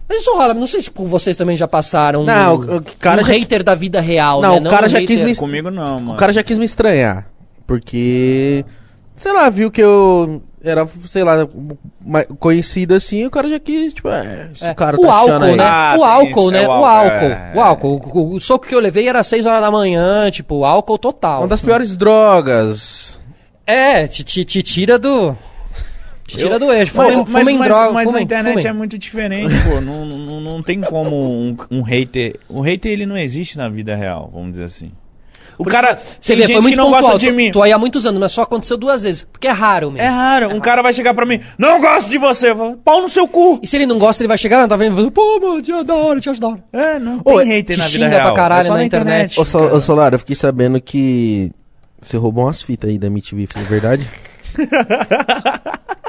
Mas 0.08 0.22
isso 0.22 0.34
rola, 0.34 0.54
não 0.54 0.68
sei 0.68 0.80
se 0.80 0.90
por 0.90 1.06
vocês 1.06 1.36
também 1.36 1.58
já 1.58 1.68
passaram 1.68 2.24
Não, 2.24 2.56
um, 2.56 2.78
o 2.78 2.82
cara 2.98 3.22
um 3.22 3.26
já- 3.26 3.34
hater 3.34 3.62
da 3.62 3.76
vida 3.76 4.00
real, 4.00 4.40
Não, 4.42 4.58
né? 4.62 4.70
o 4.70 4.72
cara 4.72 4.86
um 4.86 4.90
já 4.90 5.00
hater- 5.00 5.18
quis 5.18 5.22
me- 5.26 5.36
Comigo 5.36 5.70
não, 5.70 6.00
mano. 6.00 6.14
O 6.14 6.16
cara 6.16 6.32
já 6.32 6.42
quis 6.44 6.58
me 6.58 6.64
estranhar. 6.64 7.28
Porque. 7.66 8.64
Sei 9.18 9.34
lá, 9.34 9.50
viu 9.50 9.70
que 9.70 9.82
eu 9.82 10.42
era, 10.64 10.88
sei 11.08 11.24
lá, 11.24 11.48
conhecido 12.40 12.94
assim, 12.96 13.26
o 13.26 13.30
cara 13.32 13.48
já 13.48 13.60
quis, 13.60 13.94
tipo, 13.94 14.10
é, 14.10 14.50
esse 14.54 14.66
É, 14.66 14.74
cara 14.74 14.98
o 14.98 15.02
tá 15.02 15.08
achando 15.14 15.32
álcool, 15.34 15.46
aí. 15.46 15.56
né? 15.58 15.64
Ah, 15.66 15.96
o 15.98 16.04
álcool, 16.04 16.30
isso, 16.42 16.52
né? 16.52 16.64
é 16.64 16.68
o 16.68 16.72
o 16.72 16.74
álcool, 16.74 16.86
álcool. 16.86 17.26
é, 17.26 17.52
O 17.56 17.62
álcool. 17.62 18.02
O, 18.14 18.20
o- 18.20 18.36
o 18.36 18.42
soco 18.42 18.66
que 18.68 18.74
eu 18.76 18.80
levei 18.80 19.08
era 19.08 19.22
6 19.24 19.46
horas 19.46 19.62
da 19.62 19.70
manhã, 19.72 20.30
tipo, 20.32 20.64
álcool 20.66 20.98
total. 20.98 21.42
Uma 21.42 21.48
das 21.48 21.62
piores 21.62 21.96
drogas. 21.96 23.20
É, 23.66 24.08
te, 24.08 24.24
te, 24.24 24.44
te 24.46 24.64
tira 24.64 24.98
do. 24.98 25.36
Te 26.26 26.38
tira 26.38 26.60
do 26.60 26.72
eixo. 26.74 26.92
Mas, 26.96 27.16
Fumem- 27.16 27.32
mas, 27.32 27.44
fumem 27.44 27.58
mas, 27.58 27.68
droga, 27.70 27.92
mas 27.94 28.12
na 28.12 28.22
internet 28.22 28.68
é 28.68 28.74
muito 28.74 28.98
diferente, 28.98 29.54
pô. 29.70 29.80
Não, 29.80 30.06
não, 30.06 30.42
não 30.42 30.64
tem 30.64 30.82
como 30.82 31.16
um, 31.16 31.56
um 31.72 31.82
hater. 31.84 32.38
O 32.50 32.60
hater 32.62 32.92
ele 32.92 33.06
não 33.06 33.18
existe 33.18 33.58
na 33.58 33.70
vida 33.70 33.96
real, 33.96 34.30
vamos 34.34 34.52
dizer 34.52 34.66
assim. 34.66 34.92
O 35.58 35.66
cara. 35.66 36.00
Você 36.22 36.36
vê, 36.36 36.44
foi 36.44 36.54
muito 36.56 36.70
que 36.70 36.76
não 36.76 36.86
pontual. 36.86 37.02
gosta 37.02 37.18
de 37.20 37.28
Tô- 37.28 37.34
mim. 37.34 37.52
Tô 37.52 37.62
aí 37.64 37.72
há 37.72 37.78
muitos 37.78 38.06
anos, 38.06 38.20
mas 38.20 38.32
só 38.32 38.44
aconteceu 38.44 38.78
duas 38.78 39.04
vezes. 39.04 39.24
Porque 39.32 39.48
é 39.48 39.52
raro 39.52 39.92
mesmo. 39.92 40.06
É 40.08 40.10
raro. 40.10 40.50
Um 40.56 40.60
cara 40.60 40.82
vai 40.82 40.94
chegar 40.94 41.14
pra 41.14 41.26
mim, 41.26 41.42
não 41.58 41.82
gosto 41.82 42.10
de 42.10 42.18
você. 42.18 42.52
Eu 42.52 42.56
falo, 42.56 42.78
pau 42.78 43.02
no 43.02 43.10
seu 43.10 43.28
cu. 43.28 43.60
E 43.64 43.68
se 43.68 43.76
ele 43.76 43.86
não 43.86 43.98
gosta, 43.98 44.22
ele 44.22 44.28
vai 44.28 44.38
chegar, 44.38 44.60
não, 44.62 44.68
tá 44.68 44.76
vendo? 44.76 44.94
Falando, 44.96 45.12
Pô, 45.12 45.40
mano, 45.40 45.62
te 45.62 45.72
da 45.84 45.96
hora, 45.96 46.20
te 46.22 46.30
acho 46.30 46.40
da 46.40 46.48
hora. 46.50 46.64
É, 46.72 47.00
não. 47.00 47.22
Ô, 47.26 47.40
tem 47.40 47.48
hater 47.48 47.76
te 47.76 47.80
na 47.80 47.86
vida 47.88 48.06
xinga 48.06 48.10
pra 48.16 48.24
real. 48.24 48.34
caralho 48.36 48.62
é 48.62 48.64
só 48.64 48.74
na 48.74 48.80
na 48.80 48.86
internet. 48.86 49.40
internet. 49.40 49.74
Ô, 49.76 49.80
Solar, 49.82 50.14
eu 50.14 50.20
fiquei 50.20 50.36
sabendo 50.36 50.80
que 50.80 51.52
você 52.00 52.18
roubou 52.18 52.44
umas 52.46 52.62
fitas 52.62 52.90
aí 52.90 52.98
da 53.00 53.08
MTV, 53.08 53.48
foi 53.52 53.64
verdade? 53.64 54.08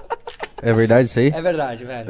é 0.63 0.73
verdade 0.73 1.09
isso 1.09 1.19
aí? 1.19 1.33
É 1.35 1.41
verdade, 1.41 1.85
velho. 1.85 2.09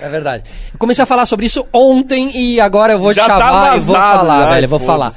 é 0.00 0.08
verdade. 0.08 0.44
Eu 0.72 0.78
comecei 0.78 1.02
a 1.02 1.06
falar 1.06 1.26
sobre 1.26 1.46
isso 1.46 1.66
ontem 1.72 2.30
e 2.36 2.60
agora 2.60 2.92
eu 2.92 2.98
vou 2.98 3.12
Já 3.12 3.26
tá 3.26 3.38
chavar 3.38 3.76
e 3.76 3.80
vou 3.80 3.94
falar, 3.94 4.40
já, 4.40 4.50
velho. 4.50 4.68
Vou 4.68 4.78
falar. 4.80 5.12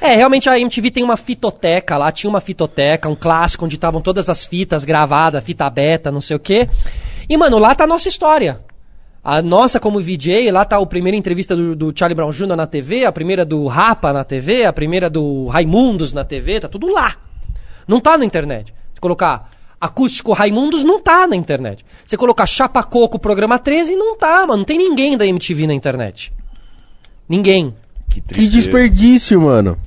É, 0.00 0.16
realmente 0.16 0.48
a 0.48 0.58
MTV 0.58 0.90
tem 0.90 1.04
uma 1.04 1.16
fitoteca 1.16 1.96
lá, 1.96 2.10
tinha 2.10 2.28
uma 2.28 2.40
fitoteca, 2.40 3.08
um 3.08 3.14
clássico 3.14 3.64
onde 3.64 3.76
estavam 3.76 4.00
todas 4.00 4.28
as 4.28 4.44
fitas 4.44 4.84
gravadas, 4.84 5.44
fita 5.44 5.68
beta, 5.70 6.10
não 6.10 6.20
sei 6.20 6.36
o 6.36 6.40
quê. 6.40 6.68
E, 7.28 7.36
mano, 7.36 7.58
lá 7.58 7.74
tá 7.74 7.84
a 7.84 7.86
nossa 7.86 8.08
história. 8.08 8.60
A 9.22 9.42
nossa 9.42 9.78
como 9.78 10.00
VJ, 10.00 10.50
lá 10.50 10.64
tá 10.64 10.78
a 10.78 10.86
primeira 10.86 11.16
entrevista 11.16 11.54
do, 11.54 11.76
do 11.76 11.92
Charlie 11.94 12.14
Brown 12.14 12.30
Jr. 12.30 12.56
na 12.56 12.66
TV, 12.66 13.04
a 13.04 13.12
primeira 13.12 13.44
do 13.44 13.66
Rapa 13.66 14.12
na 14.12 14.24
TV, 14.24 14.64
a 14.64 14.72
primeira 14.72 15.10
do 15.10 15.46
Raimundos 15.48 16.12
na 16.12 16.24
TV, 16.24 16.60
tá 16.60 16.68
tudo 16.68 16.88
lá. 16.88 17.16
Não 17.86 18.00
tá 18.00 18.16
na 18.16 18.24
internet. 18.24 18.72
Se 18.94 19.00
colocar 19.00 19.50
acústico 19.80 20.32
Raimundos, 20.32 20.84
não 20.84 21.00
tá 21.00 21.26
na 21.26 21.36
internet. 21.36 21.84
Você 22.04 22.16
colocar 22.16 22.46
Chapa 22.46 22.82
Coco, 22.82 23.18
programa 23.18 23.58
13, 23.58 23.94
não 23.96 24.16
tá, 24.16 24.40
mano. 24.46 24.58
Não 24.58 24.64
tem 24.64 24.78
ninguém 24.78 25.16
da 25.16 25.26
MTV 25.26 25.66
na 25.66 25.74
internet. 25.74 26.32
Ninguém. 27.28 27.74
Que 28.08 28.20
Que 28.20 28.48
desperdício, 28.48 29.40
mano. 29.40 29.78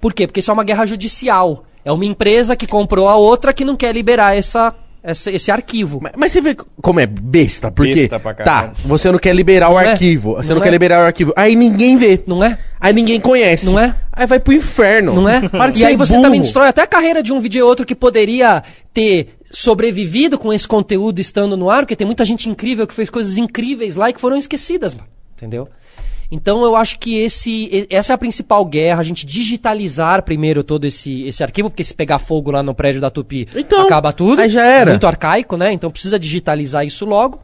Por 0.00 0.12
quê? 0.12 0.26
Porque 0.26 0.40
isso 0.40 0.50
é 0.50 0.54
uma 0.54 0.64
guerra 0.64 0.86
judicial. 0.86 1.64
É 1.84 1.92
uma 1.92 2.04
empresa 2.04 2.56
que 2.56 2.66
comprou 2.66 3.08
a 3.08 3.16
outra 3.16 3.52
que 3.52 3.64
não 3.64 3.76
quer 3.76 3.92
liberar 3.94 4.36
essa, 4.36 4.74
essa- 5.02 5.30
esse 5.30 5.50
arquivo. 5.50 5.98
Mas, 6.02 6.12
mas 6.16 6.32
você 6.32 6.40
vê 6.40 6.56
como 6.80 7.00
é 7.00 7.06
besta, 7.06 7.70
porque 7.70 7.94
Besta 7.94 8.20
pra 8.20 8.34
tá, 8.34 8.44
caralho. 8.44 8.72
você 8.84 9.10
não 9.10 9.18
quer 9.18 9.34
liberar 9.34 9.68
o 9.68 9.72
Não 9.72 9.80
é? 9.80 9.90
arquivo, 9.92 10.34
você 10.36 10.50
não, 10.50 10.56
Não 10.56 10.62
quer 10.62 10.68
é? 10.68 10.72
liberar 10.72 11.02
o 11.02 11.06
arquivo, 11.06 11.32
aí 11.36 11.54
ninguém 11.56 11.96
vê, 11.96 12.22
Não 12.26 12.42
é? 12.44 12.58
aí 12.78 12.92
ninguém 12.92 13.20
conhece, 13.20 13.66
Não 13.66 13.78
é? 13.78 13.94
Aí 14.12 14.26
vai 14.26 14.38
pro 14.40 14.52
inferno, 14.52 15.14
Não 15.14 15.28
é? 15.28 15.40
Para 15.48 15.70
de 15.72 15.78
e 15.78 15.80
ser 15.80 15.86
aí 15.86 15.96
você 15.96 16.12
burro. 16.12 16.24
também 16.24 16.40
destrói 16.40 16.68
até 16.68 16.82
a 16.82 16.86
carreira 16.86 17.22
de 17.22 17.32
um 17.32 17.40
vídeo 17.40 17.62
ou 17.62 17.68
outro 17.68 17.86
que 17.86 17.94
poderia 17.94 18.62
ter 18.92 19.36
sobrevivido 19.50 20.38
com 20.38 20.52
esse 20.52 20.66
conteúdo 20.68 21.20
estando 21.20 21.56
no 21.56 21.68
ar, 21.70 21.80
porque 21.82 21.96
tem 21.96 22.06
muita 22.06 22.24
gente 22.24 22.48
incrível 22.48 22.86
que 22.86 22.94
fez 22.94 23.08
coisas 23.10 23.38
incríveis 23.38 23.96
lá 23.96 24.10
e 24.10 24.12
que 24.12 24.20
foram 24.20 24.36
esquecidas, 24.36 24.94
mano. 24.94 25.06
Entendeu? 25.36 25.68
Então 26.30 26.62
eu 26.62 26.76
acho 26.76 26.98
que 26.98 27.18
esse, 27.18 27.86
essa 27.90 28.12
é 28.12 28.14
a 28.14 28.18
principal 28.18 28.64
guerra, 28.64 29.00
a 29.00 29.02
gente 29.02 29.26
digitalizar 29.26 30.22
primeiro 30.22 30.62
todo 30.62 30.84
esse, 30.84 31.24
esse 31.24 31.42
arquivo, 31.42 31.68
porque 31.68 31.82
se 31.82 31.92
pegar 31.92 32.20
fogo 32.20 32.52
lá 32.52 32.62
no 32.62 32.72
prédio 32.72 33.00
da 33.00 33.10
Tupi, 33.10 33.48
Então, 33.54 33.82
acaba 33.82 34.12
tudo. 34.12 34.40
aí 34.40 34.48
já 34.48 34.64
era. 34.64 34.92
Muito 34.92 35.06
arcaico, 35.06 35.56
né? 35.56 35.72
Então 35.72 35.90
precisa 35.90 36.18
digitalizar 36.18 36.86
isso 36.86 37.04
logo. 37.04 37.40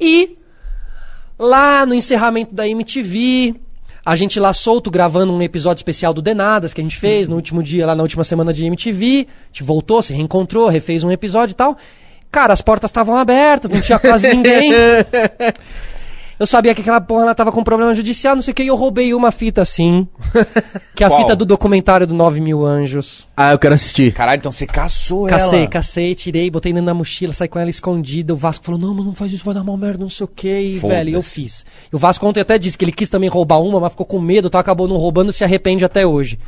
E 0.00 0.38
lá 1.38 1.84
no 1.84 1.92
encerramento 1.94 2.54
da 2.54 2.66
MTV, 2.66 3.56
a 4.06 4.16
gente 4.16 4.40
lá 4.40 4.52
solto 4.54 4.90
gravando 4.90 5.32
um 5.32 5.42
episódio 5.42 5.80
especial 5.80 6.14
do 6.14 6.22
Denadas 6.22 6.72
que 6.72 6.80
a 6.80 6.84
gente 6.84 6.96
fez 6.96 7.28
no 7.28 7.36
último 7.36 7.62
dia, 7.62 7.86
lá 7.86 7.94
na 7.94 8.02
última 8.02 8.24
semana 8.24 8.52
de 8.54 8.64
MTV. 8.64 9.26
A 9.28 9.46
gente 9.48 9.62
voltou, 9.62 10.00
se 10.02 10.14
reencontrou, 10.14 10.68
refez 10.68 11.04
um 11.04 11.10
episódio 11.10 11.52
e 11.52 11.56
tal. 11.56 11.76
Cara, 12.30 12.52
as 12.52 12.60
portas 12.62 12.88
estavam 12.90 13.16
abertas, 13.16 13.70
não 13.70 13.80
tinha 13.80 13.98
quase 13.98 14.28
ninguém. 14.28 14.72
Eu 16.44 16.46
sabia 16.46 16.74
que 16.74 16.82
aquela 16.82 17.00
porra 17.00 17.22
ela 17.22 17.34
tava 17.34 17.50
com 17.50 17.64
problema 17.64 17.94
judicial, 17.94 18.34
não 18.34 18.42
sei 18.42 18.52
o 18.52 18.54
que, 18.54 18.62
e 18.62 18.66
eu 18.66 18.76
roubei 18.76 19.14
uma 19.14 19.32
fita 19.32 19.62
assim. 19.62 20.06
Que 20.94 21.02
é 21.02 21.06
a 21.06 21.10
Qual? 21.10 21.22
fita 21.22 21.34
do 21.34 21.46
documentário 21.46 22.06
do 22.06 22.12
9 22.14 22.38
mil 22.38 22.66
anjos. 22.66 23.26
Ah, 23.34 23.52
eu 23.52 23.58
quero 23.58 23.72
assistir. 23.74 24.12
Caralho, 24.12 24.38
então 24.40 24.52
você 24.52 24.66
caçou 24.66 25.26
Cacei, 25.26 25.60
ela. 25.60 25.68
cacei, 25.68 26.14
tirei, 26.14 26.50
botei 26.50 26.70
dentro 26.72 26.84
da 26.86 26.92
mochila, 26.94 27.32
saí 27.32 27.48
com 27.48 27.58
ela 27.58 27.70
escondida. 27.70 28.34
O 28.34 28.36
Vasco 28.36 28.62
falou: 28.62 28.78
Não, 28.78 28.92
mas 28.94 29.06
não 29.06 29.14
faz 29.14 29.32
isso, 29.32 29.42
vai 29.42 29.54
dar 29.54 29.64
mal 29.64 29.76
merda, 29.78 29.98
não 30.00 30.10
sei 30.10 30.24
o 30.24 30.28
que. 30.28 30.46
E, 30.46 30.78
Foda-se. 30.78 30.98
velho, 30.98 31.14
eu 31.14 31.22
fiz. 31.22 31.64
E 31.90 31.96
o 31.96 31.98
Vasco 31.98 32.26
ontem 32.26 32.40
até 32.40 32.58
disse 32.58 32.76
que 32.76 32.84
ele 32.84 32.92
quis 32.92 33.08
também 33.08 33.30
roubar 33.30 33.58
uma, 33.62 33.80
mas 33.80 33.90
ficou 33.92 34.04
com 34.04 34.20
medo, 34.20 34.50
tá? 34.50 34.60
Acabou 34.60 34.86
não 34.86 34.96
roubando 34.98 35.30
e 35.30 35.32
se 35.32 35.42
arrepende 35.44 35.82
até 35.82 36.06
hoje. 36.06 36.38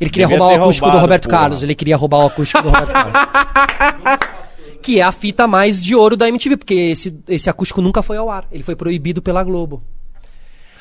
Ele 0.00 0.08
queria 0.08 0.26
Devia 0.26 0.38
roubar 0.38 0.54
o 0.54 0.56
ter 0.56 0.62
acústico 0.64 0.86
do 0.86 0.90
roubado, 0.92 1.04
Roberto 1.06 1.28
porra. 1.28 1.38
Carlos. 1.40 1.62
Ele 1.62 1.74
queria 1.74 1.96
roubar 1.98 2.18
o 2.20 2.26
acústico 2.26 2.62
do 2.62 2.70
Roberto 2.70 2.92
Carlos. 2.92 3.14
que 4.84 5.00
é 5.00 5.02
a 5.02 5.10
fita 5.10 5.46
mais 5.46 5.82
de 5.82 5.94
ouro 5.94 6.14
da 6.16 6.28
MTV, 6.28 6.58
porque 6.58 6.74
esse, 6.74 7.14
esse 7.26 7.48
acústico 7.48 7.80
nunca 7.80 8.02
foi 8.02 8.18
ao 8.18 8.30
ar. 8.30 8.44
Ele 8.52 8.62
foi 8.62 8.76
proibido 8.76 9.22
pela 9.22 9.42
Globo. 9.42 9.82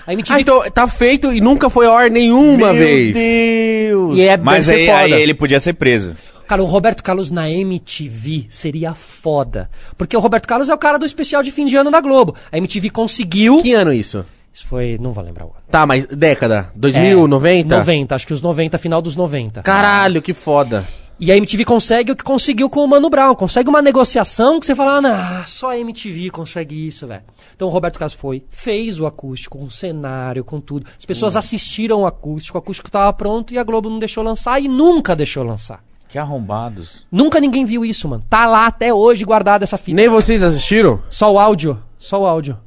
A 0.05 0.11
MTV 0.11 0.35
Ah, 0.37 0.41
então 0.41 0.61
tá 0.71 0.85
feito 0.87 1.31
e 1.31 1.39
nunca 1.39 1.69
foi 1.69 1.85
ao 1.85 1.95
ar 1.95 2.11
nenhuma 2.11 2.73
Meu 2.73 2.83
vez. 2.83 3.13
Deus. 3.13 4.17
E 4.17 4.21
é- 4.21 4.35
Mas 4.35 4.67
aí, 4.67 4.89
aí 4.89 5.09
foda. 5.09 5.21
ele 5.21 5.33
podia 5.33 5.59
ser 5.61 5.73
preso. 5.73 6.13
Cara, 6.45 6.61
o 6.61 6.65
Roberto 6.65 7.01
Carlos 7.01 7.31
na 7.31 7.49
MTV 7.49 8.47
seria 8.49 8.93
foda. 8.93 9.69
Porque 9.97 10.15
o 10.17 10.19
Roberto 10.19 10.45
Carlos 10.45 10.67
é 10.67 10.73
o 10.73 10.77
cara 10.77 10.99
do 10.99 11.05
especial 11.05 11.41
de 11.41 11.51
fim 11.51 11.65
de 11.65 11.77
ano 11.77 11.89
da 11.89 12.01
Globo. 12.01 12.35
A 12.51 12.57
MTV 12.57 12.89
conseguiu. 12.89 13.61
Que 13.61 13.73
ano 13.73 13.93
isso? 13.93 14.25
Isso 14.53 14.67
foi. 14.67 14.97
Não 15.01 15.13
vou 15.13 15.23
lembrar 15.23 15.45
o 15.45 15.47
ano. 15.47 15.63
Tá, 15.71 15.85
mas 15.87 16.05
década? 16.05 16.69
2000, 16.75 17.23
É, 17.23 17.27
90? 17.27 17.77
90, 17.77 18.15
acho 18.15 18.27
que 18.27 18.33
os 18.33 18.41
90, 18.41 18.77
final 18.77 19.01
dos 19.01 19.15
90. 19.15 19.61
Caralho, 19.63 20.21
que 20.21 20.33
foda. 20.33 20.85
E 21.25 21.31
a 21.31 21.37
MTV 21.37 21.63
consegue 21.63 22.11
o 22.11 22.15
que 22.17 22.23
conseguiu 22.23 22.69
com 22.69 22.81
o 22.83 22.87
Mano 22.87 23.09
Brown. 23.09 23.33
Consegue 23.33 23.69
uma 23.69 23.81
negociação 23.81 24.59
que 24.59 24.65
você 24.65 24.75
fala, 24.75 24.97
ah, 24.97 25.01
não, 25.01 25.47
só 25.47 25.69
a 25.69 25.77
MTV 25.79 26.29
consegue 26.31 26.85
isso, 26.87 27.07
velho. 27.07 27.23
Então 27.55 27.69
o 27.69 27.71
Roberto 27.71 27.97
Carlos 27.97 28.13
foi, 28.13 28.43
fez 28.49 28.99
o 28.99 29.05
acústico, 29.05 29.57
com 29.57 29.63
o 29.63 29.71
cenário, 29.71 30.43
com 30.43 30.59
tudo. 30.59 30.85
As 30.85 31.05
Hum. 31.05 31.07
pessoas 31.07 31.37
assistiram 31.37 32.01
o 32.01 32.05
acústico, 32.05 32.57
o 32.57 32.59
acústico 32.59 32.91
tava 32.91 33.13
pronto 33.13 33.53
e 33.53 33.57
a 33.57 33.63
Globo 33.63 33.89
não 33.89 33.99
deixou 33.99 34.21
lançar 34.21 34.61
e 34.61 34.67
nunca 34.67 35.15
deixou 35.15 35.43
lançar. 35.45 35.81
Que 36.09 36.17
arrombados. 36.19 37.07
Nunca 37.09 37.39
ninguém 37.39 37.63
viu 37.63 37.85
isso, 37.85 38.07
mano. 38.09 38.25
Tá 38.29 38.45
lá 38.45 38.67
até 38.67 38.93
hoje 38.93 39.23
guardada 39.23 39.63
essa 39.63 39.77
fita. 39.77 39.95
Nem 39.95 40.09
vocês 40.09 40.43
assistiram? 40.43 41.01
Só 41.09 41.31
o 41.31 41.39
áudio. 41.39 41.81
Só 41.97 42.21
o 42.21 42.25
áudio. 42.25 42.57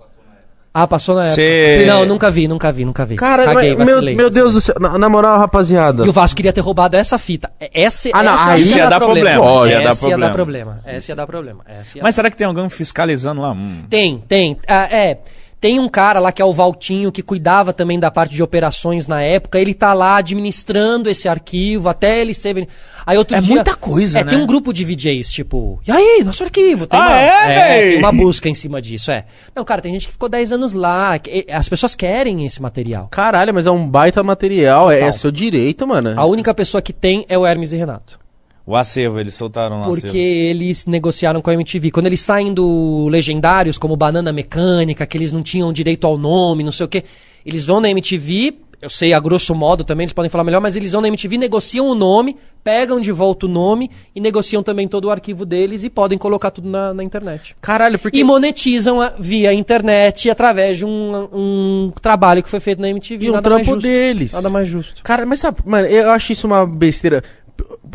Ah, 0.79 0.87
passou 0.87 1.15
na 1.15 1.23
época. 1.23 1.37
Cê- 1.37 1.85
Não, 1.87 2.05
nunca 2.05 2.31
vi, 2.31 2.47
nunca 2.47 2.71
vi, 2.71 2.85
nunca 2.85 3.07
vi. 3.07 3.17
Cara, 3.17 3.45
Caguei, 3.47 3.75
mas, 3.75 3.87
meu, 3.87 3.95
vacilei, 3.97 4.15
meu 4.15 4.29
Deus 4.29 4.53
vacilei. 4.53 4.53
do 4.53 4.61
céu. 4.61 4.75
Na, 4.93 4.99
na 4.99 5.09
moral, 5.09 5.39
rapaziada. 5.39 6.05
E 6.05 6.09
o 6.09 6.13
Vasco 6.13 6.37
queria 6.37 6.53
ter 6.53 6.61
roubado 6.61 6.97
essa 6.97 7.17
fita. 7.17 7.51
Essa, 7.73 8.11
Ah, 8.13 8.23
não, 8.23 8.35
essa 8.35 8.51
aí 8.51 8.63
essa 8.63 8.77
ia 8.79 8.89
dar 8.91 8.99
problema, 9.01 9.39
Lógico. 9.45 9.79
ia 9.79 9.85
dar 9.85 9.91
essa 9.93 10.09
ia 10.09 10.19
dar 10.19 10.33
problema. 10.33 10.73
problema. 10.75 10.97
Essa 10.99 11.13
ia 11.13 11.17
dar 11.17 11.27
problema. 11.27 11.65
Essa 11.67 11.97
ia 11.99 12.03
Mas 12.05 12.15
será 12.15 12.31
que 12.31 12.37
tem 12.37 12.47
alguém 12.47 12.69
fiscalizando 12.69 13.41
lá? 13.41 13.53
Hum. 13.53 13.85
Tem, 13.89 14.23
tem. 14.29 14.59
Ah, 14.69 14.85
é. 14.95 15.19
Tem 15.59 15.81
um 15.81 15.89
cara 15.89 16.21
lá 16.21 16.31
que 16.31 16.43
é 16.43 16.45
o 16.45 16.53
Valtinho, 16.53 17.11
que 17.11 17.23
cuidava 17.23 17.73
também 17.73 17.99
da 17.99 18.11
parte 18.11 18.35
de 18.35 18.43
operações 18.43 19.09
na 19.09 19.23
época. 19.23 19.59
Ele 19.59 19.73
tá 19.73 19.95
lá 19.95 20.19
administrando 20.19 21.09
esse 21.09 21.29
arquivo 21.29 21.89
até 21.89 22.21
ele 22.21 22.35
ser. 22.35 22.69
Aí 23.07 23.17
outro 23.17 23.37
É 23.37 23.41
dia. 23.41 23.55
muita 23.55 23.75
coisa, 23.75 24.19
é, 24.19 24.25
né? 24.25 24.31
Tem 24.31 24.39
um 24.39 24.47
grupo 24.47 24.73
de 24.73 24.85
VJs, 24.85 25.31
tipo. 25.33 25.81
E 25.87 25.91
aí, 25.91 26.23
nosso 26.25 26.45
arquivo? 26.45 26.87
Tem 26.87 27.01
Ah, 27.01 27.07
uma, 27.07 27.19
é, 27.19 27.47
véi? 27.55 27.91
tem 27.93 27.99
uma 27.99 28.13
busca 28.13 28.49
em 28.49 28.55
cima 28.55 28.83
disso, 28.83 29.11
é. 29.11 29.25
Não, 29.55 29.65
cara, 29.65 29.81
tem 29.81 29.93
gente 29.93 30.07
que 30.07 30.13
ficou 30.13 30.29
10 30.29 30.53
anos 30.53 30.73
lá. 30.75 31.19
que- 31.19 31.47
As 31.51 31.69
pessoas 31.69 31.95
querem 31.95 32.45
esse 32.45 32.61
material. 32.61 33.09
Caralho, 33.11 33.55
mas 33.55 33.65
é 33.67 33.71
um 33.71 33.89
baita 33.89 34.23
material, 34.23 34.91
é, 34.91 35.01
é 35.03 35.13
seu 35.13 35.31
direito, 35.31 35.87
mano. 35.87 36.13
A 36.21 36.27
única 36.27 36.53
pessoa 36.53 36.83
que 36.83 36.93
tem 36.93 37.25
é 37.29 37.39
o 37.39 37.47
Hermes 37.47 37.73
e 37.73 37.77
Renato. 37.77 38.19
O 38.67 38.75
acervo, 38.75 39.21
eles 39.21 39.35
soltaram 39.35 39.79
lá. 39.81 39.87
Porque 39.87 40.19
eles 40.19 40.87
negociaram 40.87 41.41
com 41.41 41.49
a 41.51 41.55
MTV. 41.55 41.91
Quando 41.93 42.07
eles 42.07 42.21
saem 42.21 42.53
do 42.53 43.07
Legendários, 43.09 43.79
como 43.79 43.97
Banana 43.97 44.33
Mecânica, 44.33 45.07
que 45.07 45.17
eles 45.17 45.31
não 45.31 45.43
tinham 45.43 45.73
direito 45.73 46.05
ao 46.07 46.19
nome, 46.19 46.65
não 46.65 46.73
sei 46.73 46.85
o 46.87 46.89
quê, 46.89 47.05
eles 47.45 47.65
vão 47.65 47.81
na 47.81 47.89
MTV, 47.91 48.55
eu 48.83 48.91
sei 48.91 49.13
a 49.13 49.21
grosso 49.21 49.55
modo 49.55 49.85
também, 49.85 50.05
eles 50.05 50.13
podem 50.13 50.29
falar 50.29 50.43
melhor, 50.43 50.61
mas 50.61 50.75
eles 50.75 50.91
vão 50.93 51.01
na 51.01 51.07
MTV, 51.09 51.39
negociam 51.39 51.87
o 51.87 51.95
nome, 51.95 52.37
pegam 52.65 53.01
de 53.01 53.13
volta 53.13 53.47
o 53.47 53.49
nome 53.49 53.89
e 54.15 54.21
negociam 54.21 54.65
também 54.65 54.89
todo 54.89 55.05
o 55.05 55.11
arquivo 55.11 55.47
deles 55.47 55.85
e 55.85 55.89
podem 55.89 56.19
colocar 56.19 56.51
tudo 56.51 56.69
na, 56.69 56.93
na 56.93 57.05
internet. 57.05 57.55
Caralho, 57.61 58.01
porque. 58.01 58.19
E 58.19 58.25
monetizam 58.25 59.01
a- 59.01 59.13
via 59.17 59.55
internet 59.55 60.29
através 60.29 60.79
de 60.79 60.85
um, 60.85 61.29
um 61.33 61.93
trabalho 62.03 62.43
que 62.43 62.49
foi 62.49 62.59
feito 62.59 62.83
na 62.83 62.89
MTV. 62.91 63.27
E 63.27 63.31
um 63.31 63.35
nada 63.35 63.49
mais 63.49 63.63
trampo 63.65 63.81
justo. 63.81 63.89
deles. 63.89 64.33
Nada 64.33 64.51
mais 64.51 64.69
justo. 64.69 65.03
Cara, 65.05 65.25
mas 65.25 65.39
sabe, 65.39 65.59
mano, 65.65 65.87
eu 65.87 66.11
acho 66.11 66.33
isso 66.33 66.49
uma 66.49 66.67
besteira. 66.67 67.23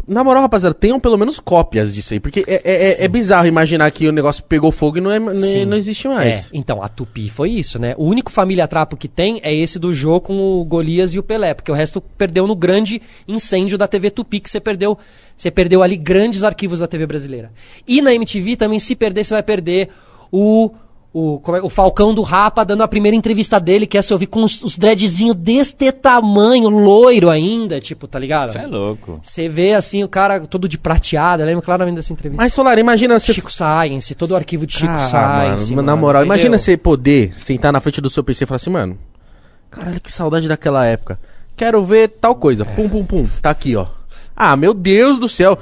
Na 0.08 0.24
moral, 0.24 0.42
rapaziada, 0.44 0.74
tenham 0.74 1.00
pelo 1.00 1.18
menos 1.18 1.40
cópias 1.40 1.94
disso 1.94 2.14
aí. 2.14 2.20
Porque 2.20 2.44
é, 2.48 2.62
é, 2.64 2.92
é- 3.02 3.04
é 3.06 3.08
bizarro 3.08 3.48
imaginar 3.48 3.90
que 3.92 4.08
o 4.08 4.12
negócio 4.12 4.44
pegou 4.44 4.72
fogo 4.72 4.98
e 4.98 5.02
não, 5.02 5.12
é, 5.12 5.20
não, 5.20 5.36
Sim. 5.36 5.66
não 5.66 5.78
existe 5.78 6.08
É, 6.08 6.10
mais. 6.10 6.50
então, 6.54 6.82
a 6.82 6.88
Tupi 6.88 7.30
foi 7.30 7.52
isso, 7.52 7.78
né? 7.80 7.94
O 7.98 8.06
único 8.06 8.32
família 8.32 8.68
trapo 8.68 8.96
que 8.98 9.08
tem 9.08 9.40
é 9.44 9.54
esse 9.54 9.78
do 9.80 9.94
Jô 9.94 10.20
com 10.22 10.34
o 10.60 10.66
Golias 10.66 11.14
e 11.14 11.20
o 11.20 11.24
Pelé, 11.24 11.54
porque 11.54 11.72
o 11.72 11.76
resto 11.76 12.00
perdeu 12.02 12.48
no 12.48 12.56
grande 12.56 13.02
incêndio 13.28 13.78
da 13.78 13.88
TV 13.88 14.10
Tupi, 14.10 14.40
que 14.40 14.50
você 14.50 14.60
perdeu, 14.60 14.98
você 15.36 15.52
perdeu 15.52 15.82
ali 15.84 15.98
grandes 15.98 16.44
arquivos 16.44 16.80
da 16.80 16.88
TV 16.88 17.06
brasileira. 17.06 17.52
E 17.88 18.02
na 18.02 18.14
MTV 18.14 18.56
também, 18.56 18.80
se 18.80 18.96
perder, 18.96 19.24
você 19.24 19.34
vai 19.34 19.44
perder 19.44 19.90
o. 20.32 20.72
O, 21.14 21.42
como 21.42 21.58
é- 21.58 21.62
o 21.62 21.68
Falcão 21.70 22.14
do 22.14 22.22
Rapa 22.22 22.64
dando 22.64 22.84
a 22.84 22.88
primeira 22.88 23.18
entrevista 23.18 23.60
dele, 23.60 23.86
que 23.86 23.98
é 23.98 24.02
se 24.02 24.14
ouvir 24.14 24.28
com 24.28 24.44
os, 24.46 24.64
os 24.64 24.78
dreadzinhos 24.78 25.36
deste 25.36 25.92
tamanho, 25.92 26.70
loiro 26.70 27.30
ainda, 27.30 27.82
tipo, 27.82 28.08
tá 28.08 28.18
ligado? 28.18 28.52
Você 28.54 28.60
é 28.60 28.66
louco. 28.66 29.20
Você 29.22 29.50
vê 29.50 29.74
assim 29.74 30.06
o 30.06 30.08
cara 30.08 30.40
todo 30.48 30.70
de 30.70 30.78
prateado, 30.78 31.44
eu 31.44 31.46
lembro 31.48 31.62
claramente 31.62 31.96
dessa 31.98 32.14
entrevista. 32.14 32.42
Mas, 32.42 32.54
Solar, 32.54 32.78
imagina 32.80 33.20
você. 33.20 33.34
Chico 33.34 33.52
Science, 33.52 34.16
todo 34.16 34.32
o 34.32 34.36
arquivo 34.38 34.66
de 34.66 34.74
Chico 34.74 34.88
Cara, 34.88 35.10
Science. 35.58 35.72
mano, 35.76 35.86
na 35.86 35.92
mano, 35.92 36.02
moral, 36.02 36.24
imagina 36.24 36.58
você 36.58 36.78
poder 36.78 37.34
sentar 37.34 37.74
na 37.74 37.82
frente 37.82 38.00
do 38.00 38.10
seu 38.10 38.24
PC 38.24 38.46
e 38.46 38.48
falar 38.48 38.56
assim, 38.56 38.70
mano. 38.70 38.98
Caralho, 39.70 40.00
que 40.00 40.14
saudade 40.14 40.48
daquela 40.48 40.86
época. 40.86 41.20
Quero 41.58 41.84
ver 41.84 42.08
tal 42.22 42.36
coisa. 42.36 42.64
Pum, 42.64 42.88
pum, 42.88 43.04
pum. 43.04 43.28
Tá 43.42 43.50
aqui, 43.50 43.76
ó. 43.76 43.86
Ah, 44.34 44.56
meu 44.56 44.74
Deus 44.74 45.20
do 45.20 45.28
céu. 45.28 45.58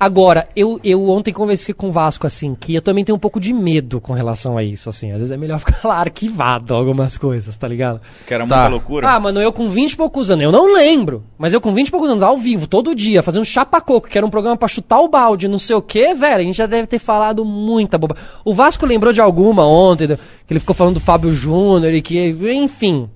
Agora, 0.00 0.48
eu, 0.54 0.78
eu 0.84 1.08
ontem 1.10 1.32
conversei 1.32 1.74
com 1.74 1.88
o 1.88 1.92
Vasco, 1.92 2.24
assim, 2.24 2.54
que 2.54 2.72
eu 2.72 2.80
também 2.80 3.04
tenho 3.04 3.16
um 3.16 3.18
pouco 3.18 3.40
de 3.40 3.52
medo 3.52 4.00
com 4.00 4.12
relação 4.12 4.56
a 4.56 4.62
isso, 4.62 4.88
assim. 4.88 5.10
Às 5.10 5.18
vezes 5.18 5.30
é 5.32 5.36
melhor 5.36 5.58
ficar 5.60 5.80
lá 5.88 5.96
arquivado 5.98 6.72
algumas 6.72 7.18
coisas, 7.18 7.56
tá 7.58 7.66
ligado? 7.66 8.00
Que 8.26 8.32
era 8.32 8.46
Tá. 8.46 8.54
muita 8.56 8.68
loucura. 8.68 9.08
Ah, 9.10 9.18
mano, 9.18 9.40
eu 9.40 9.52
com 9.52 9.68
20 9.68 9.92
e 9.92 9.96
poucos 9.96 10.30
anos, 10.30 10.44
eu 10.44 10.52
não 10.52 10.72
lembro, 10.72 11.24
mas 11.36 11.52
eu 11.52 11.60
com 11.60 11.74
20 11.74 11.88
e 11.88 11.90
poucos 11.90 12.08
anos, 12.10 12.22
ao 12.22 12.36
vivo, 12.38 12.68
todo 12.68 12.94
dia, 12.94 13.22
fazendo 13.24 13.44
chapacoco, 13.44 14.08
que 14.08 14.16
era 14.16 14.26
um 14.26 14.30
programa 14.30 14.56
pra 14.56 14.68
chutar 14.68 15.00
o 15.00 15.08
balde, 15.08 15.48
não 15.48 15.58
sei 15.58 15.74
o 15.74 15.82
que, 15.82 16.14
velho, 16.14 16.36
a 16.40 16.44
gente 16.44 16.56
já 16.56 16.66
deve 16.66 16.86
ter 16.86 17.00
falado 17.00 17.44
muita 17.44 17.98
boba. 17.98 18.16
O 18.44 18.54
Vasco 18.54 18.86
lembrou 18.86 19.12
de 19.12 19.20
alguma 19.20 19.66
ontem, 19.66 20.06
que 20.06 20.52
ele 20.52 20.60
ficou 20.60 20.76
falando 20.76 20.94
do 20.94 21.00
Fábio 21.00 21.32
Júnior 21.32 21.92
e 21.92 22.00
que, 22.00 22.30
enfim... 22.54 23.10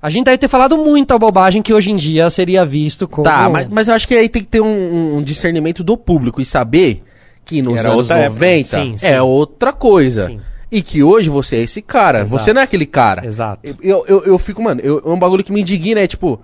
A 0.00 0.08
gente 0.10 0.26
deve 0.26 0.38
ter 0.38 0.48
falado 0.48 0.76
muita 0.78 1.18
bobagem 1.18 1.60
que 1.60 1.72
hoje 1.74 1.90
em 1.90 1.96
dia 1.96 2.30
seria 2.30 2.64
visto 2.64 3.08
como... 3.08 3.24
Tá, 3.24 3.48
mas, 3.48 3.68
mas 3.68 3.88
eu 3.88 3.94
acho 3.94 4.06
que 4.06 4.14
aí 4.14 4.28
tem 4.28 4.42
que 4.42 4.48
ter 4.48 4.60
um, 4.60 5.16
um 5.16 5.22
discernimento 5.22 5.82
do 5.82 5.96
público 5.96 6.40
e 6.40 6.44
saber 6.44 7.02
que 7.44 7.60
nos 7.60 7.78
era 7.78 7.88
anos 7.88 8.02
outra 8.02 8.18
época. 8.18 8.34
90 8.46 8.68
Sim, 8.68 8.96
sim. 8.98 9.06
é 9.06 9.20
outra 9.20 9.72
coisa. 9.72 10.26
Sim. 10.26 10.40
E 10.70 10.82
que 10.82 11.02
hoje 11.02 11.28
você 11.30 11.56
é 11.56 11.60
esse 11.62 11.82
cara. 11.82 12.20
Exato. 12.20 12.42
Você 12.42 12.52
não 12.52 12.60
é 12.60 12.64
aquele 12.64 12.86
cara. 12.86 13.26
Exato. 13.26 13.74
Eu, 13.82 14.04
eu, 14.06 14.24
eu 14.24 14.38
fico, 14.38 14.62
mano, 14.62 14.80
eu, 14.84 15.02
é 15.04 15.08
um 15.08 15.18
bagulho 15.18 15.42
que 15.42 15.50
me 15.50 15.62
indigna, 15.62 16.00
é 16.00 16.06
tipo, 16.06 16.40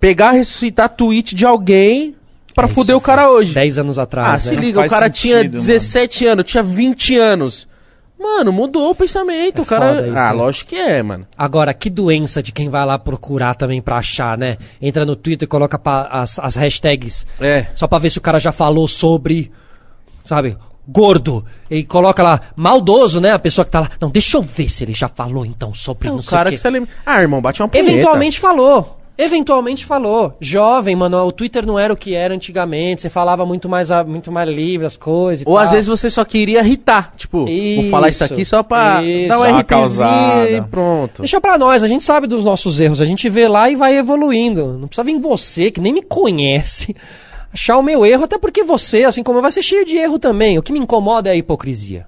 pegar, 0.00 0.32
ressuscitar 0.32 0.88
tweet 0.88 1.34
de 1.36 1.44
alguém 1.46 2.16
pra 2.54 2.66
Isso 2.66 2.74
fuder 2.74 2.96
o 2.96 3.00
cara 3.00 3.30
hoje. 3.30 3.54
10 3.54 3.78
anos 3.78 3.98
atrás, 3.98 4.28
Ah, 4.28 4.32
né? 4.32 4.38
se 4.38 4.56
liga, 4.56 4.80
o 4.80 4.88
cara 4.88 5.06
sentido, 5.06 5.20
tinha 5.20 5.36
mano. 5.38 5.50
17 5.50 6.26
anos, 6.26 6.44
tinha 6.46 6.62
20 6.62 7.16
anos. 7.16 7.68
Mano, 8.22 8.52
mudou 8.52 8.90
o 8.90 8.94
pensamento. 8.94 9.58
É 9.58 9.62
o 9.62 9.66
cara. 9.66 10.06
isso, 10.06 10.10
ah, 10.18 10.26
né? 10.26 10.32
lógico 10.32 10.70
que 10.70 10.76
é, 10.76 11.02
mano. 11.02 11.26
Agora, 11.36 11.74
que 11.74 11.90
doença 11.90 12.42
de 12.42 12.52
quem 12.52 12.68
vai 12.68 12.84
lá 12.86 12.98
procurar 12.98 13.54
também 13.54 13.82
pra 13.82 13.96
achar, 13.96 14.38
né? 14.38 14.56
Entra 14.80 15.04
no 15.04 15.16
Twitter 15.16 15.46
e 15.46 15.48
coloca 15.48 15.80
as, 16.10 16.38
as 16.38 16.54
hashtags 16.54 17.26
É. 17.40 17.66
só 17.74 17.86
pra 17.86 17.98
ver 17.98 18.10
se 18.10 18.18
o 18.18 18.22
cara 18.22 18.38
já 18.38 18.52
falou 18.52 18.86
sobre, 18.86 19.50
sabe, 20.24 20.56
gordo. 20.86 21.44
E 21.70 21.82
coloca 21.84 22.22
lá, 22.22 22.40
maldoso, 22.54 23.20
né? 23.20 23.32
A 23.32 23.38
pessoa 23.38 23.64
que 23.64 23.70
tá 23.70 23.80
lá. 23.80 23.90
Não, 24.00 24.10
deixa 24.10 24.36
eu 24.36 24.42
ver 24.42 24.68
se 24.68 24.84
ele 24.84 24.92
já 24.92 25.08
falou 25.08 25.44
então 25.44 25.74
sobre 25.74 26.08
É 26.08 26.10
não 26.10 26.18
o 26.18 26.22
sei 26.22 26.30
cara 26.30 26.50
que 26.50 26.56
quê. 26.56 26.62
você 26.62 26.70
lembra. 26.70 26.90
Ah, 27.04 27.20
irmão, 27.20 27.40
bate 27.42 27.60
uma 27.62 27.68
punheta. 27.68 27.90
Eventualmente 27.90 28.38
falou. 28.38 28.98
Eventualmente 29.16 29.84
falou. 29.84 30.34
Jovem, 30.40 30.96
mano, 30.96 31.18
o 31.26 31.30
Twitter 31.32 31.66
não 31.66 31.78
era 31.78 31.92
o 31.92 31.96
que 31.96 32.14
era 32.14 32.34
antigamente. 32.34 33.02
Você 33.02 33.10
falava 33.10 33.44
muito 33.44 33.68
mais, 33.68 33.90
muito 34.06 34.32
mais 34.32 34.48
livre 34.48 34.86
as 34.86 34.96
coisas 34.96 35.44
e 35.44 35.48
Ou 35.48 35.58
às 35.58 35.66
tal. 35.66 35.74
vezes 35.74 35.88
você 35.88 36.08
só 36.08 36.24
queria 36.24 36.60
irritar. 36.60 37.12
Tipo, 37.16 37.44
vou 37.44 37.90
falar 37.90 38.08
isso 38.08 38.24
Isso, 38.24 38.32
aqui 38.32 38.44
só 38.44 38.62
pra 38.62 39.02
isso. 39.04 39.28
dar 39.28 39.38
um 39.40 39.44
e 40.56 40.60
pronto. 40.62 41.22
Deixa 41.22 41.40
pra 41.40 41.58
nós, 41.58 41.82
a 41.82 41.86
gente 41.86 42.02
sabe 42.02 42.26
dos 42.26 42.42
nossos 42.42 42.80
erros, 42.80 43.00
a 43.00 43.04
gente 43.04 43.28
vê 43.28 43.46
lá 43.46 43.68
e 43.70 43.76
vai 43.76 43.96
evoluindo. 43.96 44.78
Não 44.78 44.88
precisa 44.88 45.04
vir 45.04 45.18
você, 45.20 45.70
que 45.70 45.80
nem 45.80 45.92
me 45.92 46.02
conhece, 46.02 46.96
achar 47.52 47.76
o 47.76 47.82
meu 47.82 48.06
erro, 48.06 48.24
até 48.24 48.38
porque 48.38 48.64
você, 48.64 49.04
assim 49.04 49.22
como 49.22 49.38
eu, 49.38 49.42
vai 49.42 49.52
ser 49.52 49.62
cheio 49.62 49.84
de 49.84 49.96
erro 49.98 50.18
também. 50.18 50.58
O 50.58 50.62
que 50.62 50.72
me 50.72 50.78
incomoda 50.78 51.28
é 51.28 51.32
a 51.32 51.36
hipocrisia. 51.36 52.06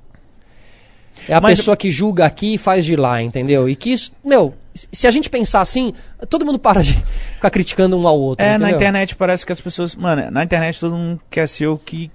É 1.28 1.35
a 1.35 1.40
Mas- 1.40 1.59
pessoa 1.59 1.76
que 1.76 1.90
julga 1.90 2.24
aqui 2.24 2.55
e 2.55 2.59
faz 2.59 2.85
de 2.85 2.97
lá, 2.97 3.22
entendeu? 3.22 3.68
E 3.68 3.76
que 3.76 3.93
isso, 3.93 4.10
meu, 4.24 4.55
se 4.75 5.07
a 5.07 5.11
gente 5.11 5.31
pensar 5.31 5.61
assim, 5.61 5.95
todo 6.29 6.45
mundo 6.45 6.59
para 6.59 6.83
de 6.83 6.95
ficar 7.37 7.51
criticando 7.51 7.97
um 7.97 8.07
ao 8.07 8.19
outro. 8.19 8.45
É, 8.45 8.51
na 8.51 8.57
entendeu? 8.57 8.77
internet 8.77 9.17
parece 9.17 9.47
que 9.47 9.53
as 9.53 9.61
pessoas. 9.61 9.95
Mano, 9.95 10.31
na 10.31 10.43
internet 10.43 10.81
todo 10.81 10.95
mundo 10.95 11.21
quer 11.31 11.49
ser 11.49 11.69
o 11.69 11.79
que. 11.79 12.11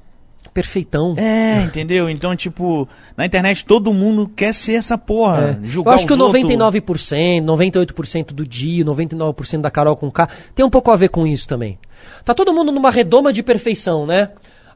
Perfeitão. 0.54 1.14
É, 1.16 1.62
entendeu? 1.62 2.10
Então, 2.10 2.36
tipo, 2.36 2.88
na 3.16 3.26
internet 3.26 3.64
todo 3.64 3.94
mundo 3.94 4.28
quer 4.28 4.54
ser 4.54 4.74
essa 4.74 4.98
porra. 4.98 5.60
É. 5.64 5.68
Julgar 5.68 5.92
Eu 5.92 5.96
acho 5.96 6.08
que 6.08 6.14
o 6.14 6.16
os 6.16 6.22
outros. 6.22 6.44
99%, 6.44 7.46
98% 7.46 8.34
do 8.34 8.46
dia, 8.46 8.84
99% 8.84 9.62
da 9.62 9.70
Carol 9.70 9.96
com 9.96 10.10
K 10.10 10.28
tem 10.56 10.66
um 10.66 10.70
pouco 10.70 10.92
a 10.92 10.96
ver 10.96 11.10
com 11.10 11.26
isso 11.26 11.48
também. 11.48 11.78
Tá 12.26 12.34
todo 12.34 12.54
mundo 12.54 12.72
numa 12.72 12.90
redoma 12.90 13.32
de 13.32 13.44
perfeição, 13.44 14.06
né? 14.06 14.30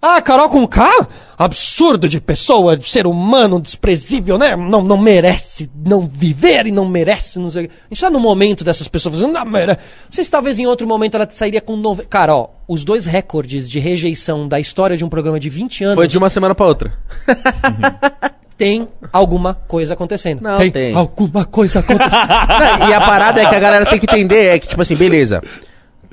Ah, 0.05 0.21
Carol 0.21 0.49
com 0.49 0.67
K? 0.67 1.07
Absurdo 1.37 2.09
de 2.09 2.19
pessoa, 2.19 2.75
de 2.75 2.89
ser 2.89 3.07
humano, 3.07 3.61
desprezível, 3.61 4.37
né? 4.37 4.53
Não, 4.53 4.83
não 4.83 4.97
merece 4.97 5.69
não 5.73 6.01
viver 6.01 6.67
e 6.67 6.71
não 6.73 6.83
merece. 6.85 7.39
Não 7.39 7.49
sei. 7.49 7.69
A 7.85 7.87
gente 7.93 8.01
tá 8.01 8.09
no 8.09 8.19
momento 8.19 8.65
dessas 8.65 8.85
pessoas 8.89 9.15
fazendo, 9.15 9.31
não 9.31 9.45
merece. 9.45 9.79
Não 9.79 10.11
sei 10.11 10.25
se 10.25 10.29
talvez 10.29 10.59
em 10.59 10.67
outro 10.67 10.85
momento 10.85 11.15
ela 11.15 11.25
sairia 11.31 11.61
com. 11.61 11.77
Nove... 11.77 12.03
Cara, 12.03 12.35
ó, 12.35 12.49
os 12.67 12.83
dois 12.83 13.05
recordes 13.05 13.69
de 13.69 13.79
rejeição 13.79 14.45
da 14.45 14.59
história 14.59 14.97
de 14.97 15.05
um 15.05 15.09
programa 15.09 15.39
de 15.39 15.49
20 15.49 15.85
anos 15.85 15.95
Foi 15.95 16.07
de 16.07 16.17
uma 16.17 16.29
semana 16.29 16.53
pra 16.53 16.65
outra. 16.65 16.93
tem 18.57 18.85
alguma 19.13 19.53
coisa 19.53 19.93
acontecendo. 19.93 20.41
Não, 20.41 20.69
tem. 20.69 20.93
alguma 20.93 21.45
coisa 21.45 21.79
acontecendo. 21.79 22.13
E 22.89 22.93
a 22.93 22.99
parada 22.99 23.41
é 23.41 23.49
que 23.49 23.55
a 23.55 23.59
galera 23.59 23.85
tem 23.85 23.99
que 23.99 24.05
entender 24.05 24.47
é 24.47 24.59
que, 24.59 24.67
tipo 24.67 24.81
assim, 24.81 24.95
beleza. 24.95 25.41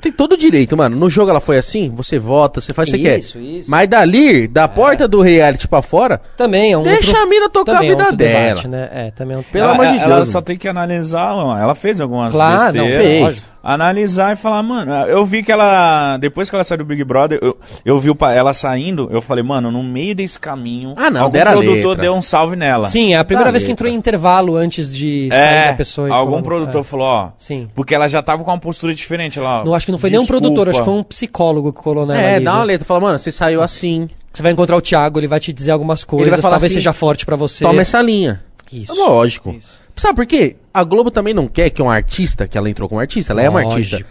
Tem 0.01 0.11
todo 0.11 0.33
o 0.33 0.37
direito, 0.37 0.75
mano. 0.75 0.95
No 0.95 1.09
jogo 1.09 1.29
ela 1.29 1.39
foi 1.39 1.57
assim, 1.57 1.91
você 1.93 2.17
vota, 2.17 2.59
você 2.59 2.73
faz 2.73 2.89
o 2.89 2.91
que 2.93 2.97
você 2.97 3.03
quer. 3.03 3.19
Isso, 3.19 3.37
isso. 3.39 3.69
Mas 3.69 3.87
dali, 3.87 4.47
da 4.47 4.67
porta 4.67 5.07
do 5.07 5.21
reality 5.21 5.67
pra 5.67 5.81
fora, 5.81 6.19
Também 6.35 6.71
é 6.73 6.77
um 6.77 6.83
Deixa 6.83 7.09
outro- 7.11 7.23
a 7.23 7.25
mina 7.27 7.49
tocar 7.49 7.73
também 7.73 7.89
a 7.89 7.91
é 7.91 7.95
vida 7.95 8.03
outro 8.03 8.17
dela. 8.17 8.63
né? 8.67 8.89
É, 8.93 9.11
também 9.11 9.35
é 9.35 9.37
outro 9.37 9.51
Pelo 9.51 9.65
ela, 9.65 9.73
amor 9.73 9.85
de 9.87 9.97
ela 9.99 10.15
Deus, 10.17 10.29
só 10.29 10.37
mano. 10.39 10.45
tem 10.45 10.57
que 10.57 10.67
analisar, 10.67 11.35
mano. 11.35 11.59
ela 11.61 11.75
fez 11.75 12.01
algumas 12.01 12.31
Claro, 12.31 12.73
não, 12.77 12.85
besteiras. 12.87 13.33
fez. 13.35 13.50
Analisar 13.63 14.33
e 14.33 14.35
falar, 14.35 14.63
mano, 14.63 14.91
eu 15.07 15.23
vi 15.25 15.43
que 15.43 15.51
ela, 15.51 16.17
depois 16.17 16.49
que 16.49 16.55
ela 16.55 16.63
saiu 16.63 16.79
do 16.79 16.85
Big 16.85 17.03
Brother, 17.03 17.37
eu, 17.41 17.55
eu 17.85 17.99
vi 17.99 18.09
o 18.09 18.15
pa- 18.15 18.33
ela 18.33 18.53
saindo, 18.53 19.07
eu 19.11 19.21
falei, 19.21 19.43
mano, 19.43 19.69
no 19.69 19.83
meio 19.83 20.15
desse 20.15 20.39
caminho, 20.39 20.95
Ah, 20.97 21.11
não, 21.11 21.21
algum 21.23 21.39
produtor 21.39 21.89
letra. 21.89 22.01
deu 22.01 22.13
um 22.15 22.21
salve 22.23 22.55
nela. 22.55 22.89
Sim, 22.89 23.13
é 23.13 23.17
a 23.17 23.23
primeira 23.23 23.49
Tá 23.49 23.51
vez 23.51 23.63
que 23.63 23.69
letra. 23.69 23.87
entrou 23.87 23.91
em 23.91 23.95
intervalo 23.95 24.55
antes 24.55 24.91
de 24.91 25.29
sair 25.31 25.39
É, 25.39 25.67
da 25.67 25.73
pessoa. 25.73 26.09
e 26.09 26.11
algum 26.11 26.31
falando- 26.31 26.43
produtor 26.43 26.81
é. 26.81 26.83
falou, 26.83 27.05
ó, 27.05 27.29
Sim. 27.37 27.67
porque 27.75 27.93
ela 27.93 28.07
já 28.07 28.23
tava 28.23 28.43
com 28.43 28.49
uma 28.49 28.57
postura 28.59 28.95
diferente 28.95 29.39
lá. 29.39 29.63
Não 29.63 29.75
acho 29.75 29.85
que 29.85 29.91
não 29.91 29.99
foi 29.99 30.09
nem 30.09 30.19
um 30.19 30.25
produtor, 30.25 30.67
acho 30.69 30.79
que 30.79 30.85
foi 30.85 30.93
um 30.95 31.03
psicólogo 31.03 31.71
que 31.71 31.81
colou 31.81 32.05
nela. 32.05 32.19
É, 32.19 32.35
ali, 32.37 32.45
dá 32.45 32.51
uma 32.53 32.57
viu? 32.59 32.67
letra. 32.67 32.85
Fala, 32.85 32.99
mano, 32.99 33.19
você 33.19 33.31
saiu 33.31 33.61
assim. 33.61 34.09
Você 34.33 34.41
vai 34.41 34.53
encontrar 34.53 34.75
o 34.77 34.81
Thiago, 34.81 35.19
ele 35.19 35.27
vai 35.27 35.39
te 35.39 35.53
dizer 35.53 35.71
algumas 35.71 36.03
coisas, 36.03 36.29
vai 36.29 36.41
falar 36.41 36.53
talvez 36.55 36.71
assim, 36.71 36.79
seja 36.79 36.93
forte 36.93 37.25
pra 37.25 37.35
você. 37.35 37.63
Toma 37.63 37.81
essa 37.81 38.01
linha. 38.01 38.41
Isso. 38.71 38.91
É 38.91 38.95
Lógico. 38.95 39.51
Isso. 39.51 39.81
Sabe 40.01 40.15
por 40.15 40.25
quê? 40.25 40.55
A 40.73 40.83
Globo 40.83 41.11
também 41.11 41.31
não 41.31 41.47
quer 41.47 41.69
que 41.69 41.79
um 41.79 41.87
artista, 41.87 42.47
que 42.47 42.57
ela 42.57 42.67
entrou 42.67 42.89
como 42.89 42.99
artista, 42.99 43.33
ela 43.33 43.43
é 43.43 43.47
uma 43.47 43.59
artista. 43.59 44.03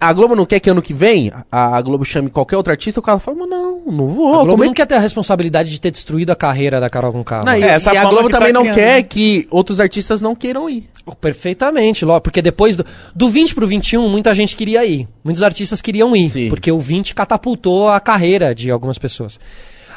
A 0.00 0.10
Globo 0.10 0.34
não 0.34 0.46
quer 0.46 0.58
que 0.58 0.70
ano 0.70 0.80
que 0.80 0.94
vem 0.94 1.30
a, 1.52 1.76
a 1.76 1.82
Globo 1.82 2.02
chame 2.02 2.30
qualquer 2.30 2.56
outro 2.56 2.72
artista, 2.72 2.98
o 2.98 3.02
cara 3.02 3.18
fala, 3.18 3.40
mas 3.40 3.50
não, 3.50 3.82
não 3.86 4.06
vou. 4.06 4.28
A 4.28 4.36
Globo 4.38 4.52
como 4.52 4.64
é 4.64 4.66
não 4.68 4.72
quer 4.72 4.86
ter 4.86 4.94
a 4.94 4.98
responsabilidade 4.98 5.68
de 5.68 5.78
ter 5.78 5.90
destruído 5.90 6.30
a 6.30 6.34
carreira 6.34 6.80
da 6.80 6.88
Carol 6.88 7.12
com 7.12 7.22
Não, 7.44 7.54
e, 7.58 7.62
É, 7.62 7.72
essa 7.72 7.92
e 7.92 7.96
a 7.98 8.04
Globo 8.06 8.28
que 8.28 8.32
tá 8.32 8.38
também 8.38 8.54
não 8.54 8.62
criando. 8.62 8.74
quer 8.74 9.02
que 9.02 9.46
outros 9.50 9.80
artistas 9.80 10.22
não 10.22 10.34
queiram 10.34 10.66
ir. 10.66 10.88
Perfeitamente, 11.20 12.06
Ló, 12.06 12.18
porque 12.20 12.40
depois 12.40 12.78
do, 12.78 12.86
do 13.14 13.28
20 13.28 13.54
pro 13.54 13.66
21, 13.66 14.08
muita 14.08 14.34
gente 14.34 14.56
queria 14.56 14.82
ir. 14.82 15.06
Muitos 15.22 15.42
artistas 15.42 15.82
queriam 15.82 16.16
ir, 16.16 16.28
Sim. 16.30 16.48
porque 16.48 16.72
o 16.72 16.80
20 16.80 17.14
catapultou 17.14 17.90
a 17.90 18.00
carreira 18.00 18.54
de 18.54 18.70
algumas 18.70 18.96
pessoas. 18.96 19.38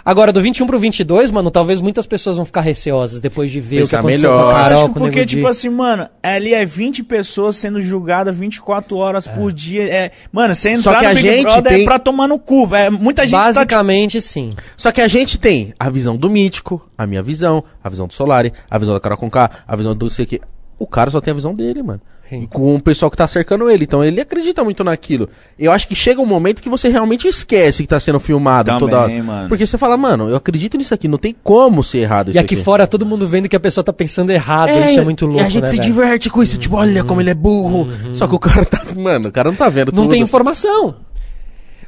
Agora, 0.09 0.31
do 0.31 0.41
21 0.41 0.65
pro 0.65 0.79
22, 0.79 1.31
mano, 1.31 1.51
talvez 1.51 1.81
muitas 1.81 2.07
pessoas 2.07 2.37
vão 2.37 2.45
ficar 2.45 2.61
receosas 2.61 3.19
depois 3.19 3.51
de 3.51 3.59
ver 3.59 3.79
Pensar 3.79 3.85
o 3.85 3.89
que 3.89 3.95
aconteceu 3.97 4.29
melhor. 4.31 4.43
com 4.43 4.49
a 4.49 4.53
Carol, 4.53 4.77
Acho 4.85 4.93
com 4.93 4.99
porque, 5.01 5.25
tipo 5.25 5.45
assim, 5.47 5.67
mano, 5.69 6.07
ali 6.23 6.53
é 6.53 6.65
20 6.65 7.03
pessoas 7.03 7.57
sendo 7.57 7.81
julgadas 7.81 8.33
24 8.33 8.95
horas 8.95 9.27
por 9.27 9.51
dia. 9.51 9.83
É, 9.83 10.11
mano, 10.31 10.55
você 10.55 10.77
Só 10.77 10.91
entrar 10.91 10.99
que 11.01 11.05
no 11.07 11.11
a 11.11 11.13
Big 11.15 11.27
gente 11.27 11.43
Brother 11.43 11.71
tem- 11.73 11.81
é 11.81 11.83
pra 11.83 11.99
tomar 11.99 12.25
no 12.29 12.39
cu. 12.39 12.73
É, 12.73 12.89
muita 12.89 13.23
gente 13.23 13.31
tá, 13.33 13.47
tipo, 13.47 13.55
Basicamente, 13.55 14.21
sim. 14.21 14.49
Só 14.77 14.93
que 14.93 15.01
a 15.01 15.09
gente 15.09 15.37
tem 15.37 15.73
a 15.77 15.89
visão 15.89 16.15
do 16.15 16.29
Mítico, 16.29 16.89
a 16.97 17.05
minha 17.05 17.21
visão, 17.21 17.61
a 17.83 17.89
visão 17.89 18.07
do 18.07 18.13
Solari, 18.13 18.53
a 18.71 18.77
visão 18.77 18.93
da 18.93 19.01
Carol 19.01 19.17
Conká, 19.17 19.51
a 19.67 19.75
visão 19.75 19.93
do 19.93 20.09
sei 20.09 20.25
que. 20.25 20.39
O 20.79 20.87
cara 20.87 21.11
só 21.11 21.19
tem 21.19 21.31
a 21.31 21.35
visão 21.35 21.53
dele, 21.53 21.83
mano. 21.83 21.99
Sim. 22.29 22.43
E 22.43 22.47
com 22.47 22.75
o 22.75 22.81
pessoal 22.81 23.09
que 23.09 23.17
tá 23.17 23.27
cercando 23.27 23.69
ele. 23.69 23.83
Então 23.85 24.03
ele 24.03 24.19
acredita 24.19 24.63
muito 24.63 24.83
naquilo. 24.83 25.29
Eu 25.57 25.71
acho 25.71 25.87
que 25.87 25.95
chega 25.95 26.21
um 26.21 26.25
momento 26.25 26.61
que 26.61 26.69
você 26.69 26.89
realmente 26.89 27.27
esquece 27.27 27.83
que 27.83 27.87
tá 27.89 27.99
sendo 27.99 28.19
filmado 28.19 28.65
Também, 28.67 28.79
toda 28.81 29.01
hora. 29.01 29.23
mano. 29.23 29.49
Porque 29.49 29.65
você 29.65 29.77
fala, 29.77 29.95
mano, 29.97 30.29
eu 30.29 30.35
acredito 30.35 30.77
nisso 30.77 30.93
aqui, 30.93 31.07
não 31.07 31.17
tem 31.17 31.35
como 31.43 31.83
ser 31.83 31.99
errado 31.99 32.27
E 32.29 32.31
isso 32.31 32.39
aqui 32.39 32.55
fora 32.57 32.85
todo 32.87 33.05
mundo 33.05 33.27
vendo 33.27 33.47
que 33.47 33.55
a 33.55 33.59
pessoa 33.59 33.83
tá 33.83 33.93
pensando 33.93 34.29
errado. 34.31 34.69
isso 34.89 34.99
é 34.99 35.03
muito 35.03 35.25
louco, 35.25 35.41
E 35.41 35.45
a 35.45 35.49
gente 35.49 35.61
né, 35.63 35.67
se 35.67 35.77
velho? 35.77 35.87
diverte 35.87 36.29
com 36.29 36.43
isso, 36.43 36.57
tipo, 36.57 36.75
olha 36.75 37.03
como 37.03 37.21
ele 37.21 37.29
é 37.29 37.33
burro. 37.33 37.87
Só 38.13 38.27
que 38.27 38.35
o 38.35 38.39
cara 38.39 38.65
tá. 38.65 38.81
Mano, 38.95 39.29
o 39.29 39.31
cara 39.31 39.49
não 39.49 39.55
tá 39.57 39.69
vendo 39.69 39.91
Não 39.91 40.03
tudo. 40.03 40.11
tem 40.11 40.21
informação. 40.21 40.95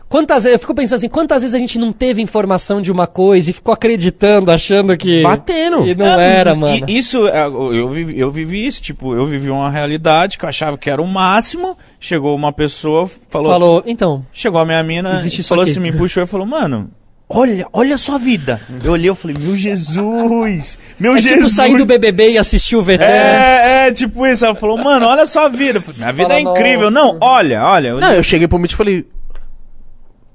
Quantas 0.09 0.43
vezes, 0.43 0.55
eu 0.55 0.59
fico 0.59 0.73
pensando 0.73 0.97
assim, 0.97 1.07
quantas 1.07 1.43
vezes 1.43 1.53
a 1.53 1.59
gente 1.59 1.77
não 1.77 1.91
teve 1.91 2.19
informação 2.19 2.81
de 2.81 2.91
uma 2.91 3.05
coisa 3.05 3.51
e 3.51 3.53
ficou 3.53 3.71
acreditando, 3.71 4.49
achando 4.51 4.97
que. 4.97 5.21
Batendo. 5.21 5.87
E 5.87 5.93
não 5.93 6.19
era, 6.19 6.55
mano. 6.55 6.83
E 6.87 6.97
isso, 6.97 7.27
é, 7.27 7.45
eu 7.45 7.87
vivi, 7.89 8.19
eu 8.19 8.31
vivi 8.31 8.65
isso, 8.65 8.81
tipo, 8.81 9.13
eu 9.13 9.27
vivi 9.27 9.51
uma 9.51 9.69
realidade 9.69 10.39
que 10.39 10.43
eu 10.45 10.49
achava 10.49 10.79
que 10.79 10.89
era 10.89 10.99
o 10.99 11.07
máximo. 11.07 11.77
Chegou 11.99 12.35
uma 12.35 12.51
pessoa, 12.51 13.07
falou. 13.29 13.51
Falou, 13.51 13.83
então, 13.85 14.25
Chegou 14.33 14.59
a 14.59 14.65
minha 14.65 14.81
mina, 14.81 15.13
Existe 15.19 15.43
falou 15.43 15.61
aqui. 15.61 15.71
assim, 15.71 15.79
me 15.79 15.91
puxou 15.91 16.23
e 16.23 16.25
falou, 16.25 16.47
mano. 16.47 16.89
Olha, 17.31 17.67
olha 17.71 17.93
a 17.93 17.97
sua 17.99 18.17
vida. 18.17 18.59
Eu 18.83 18.93
olhei, 18.93 19.07
eu 19.07 19.13
falei, 19.13 19.37
meu 19.39 19.55
Jesus, 19.55 19.95
meu 20.99 21.15
é 21.15 21.21
Jesus. 21.21 21.37
tipo 21.37 21.49
sair 21.49 21.77
do 21.77 21.85
BBB 21.85 22.31
e 22.31 22.37
assistir 22.39 22.75
o 22.75 22.81
VT. 22.81 23.03
É, 23.03 23.85
é, 23.87 23.91
tipo 23.91 24.25
isso. 24.25 24.43
Ela 24.43 24.55
falou, 24.55 24.75
mano, 24.75 25.05
olha 25.05 25.21
a 25.21 25.27
sua 25.27 25.47
vida. 25.49 25.77
Eu 25.77 25.81
falei, 25.83 25.99
Minha 25.99 26.11
vida 26.13 26.33
é 26.39 26.41
fala, 26.41 26.57
incrível. 26.57 26.89
"Nossa." 26.89 27.13
Não, 27.13 27.17
olha, 27.21 27.63
olha. 27.63 27.93
Não, 27.93 28.13
eu 28.13 28.23
cheguei 28.23 28.47
pro 28.47 28.57
Mitch 28.57 28.71
e 28.71 28.75
falei. 28.75 29.05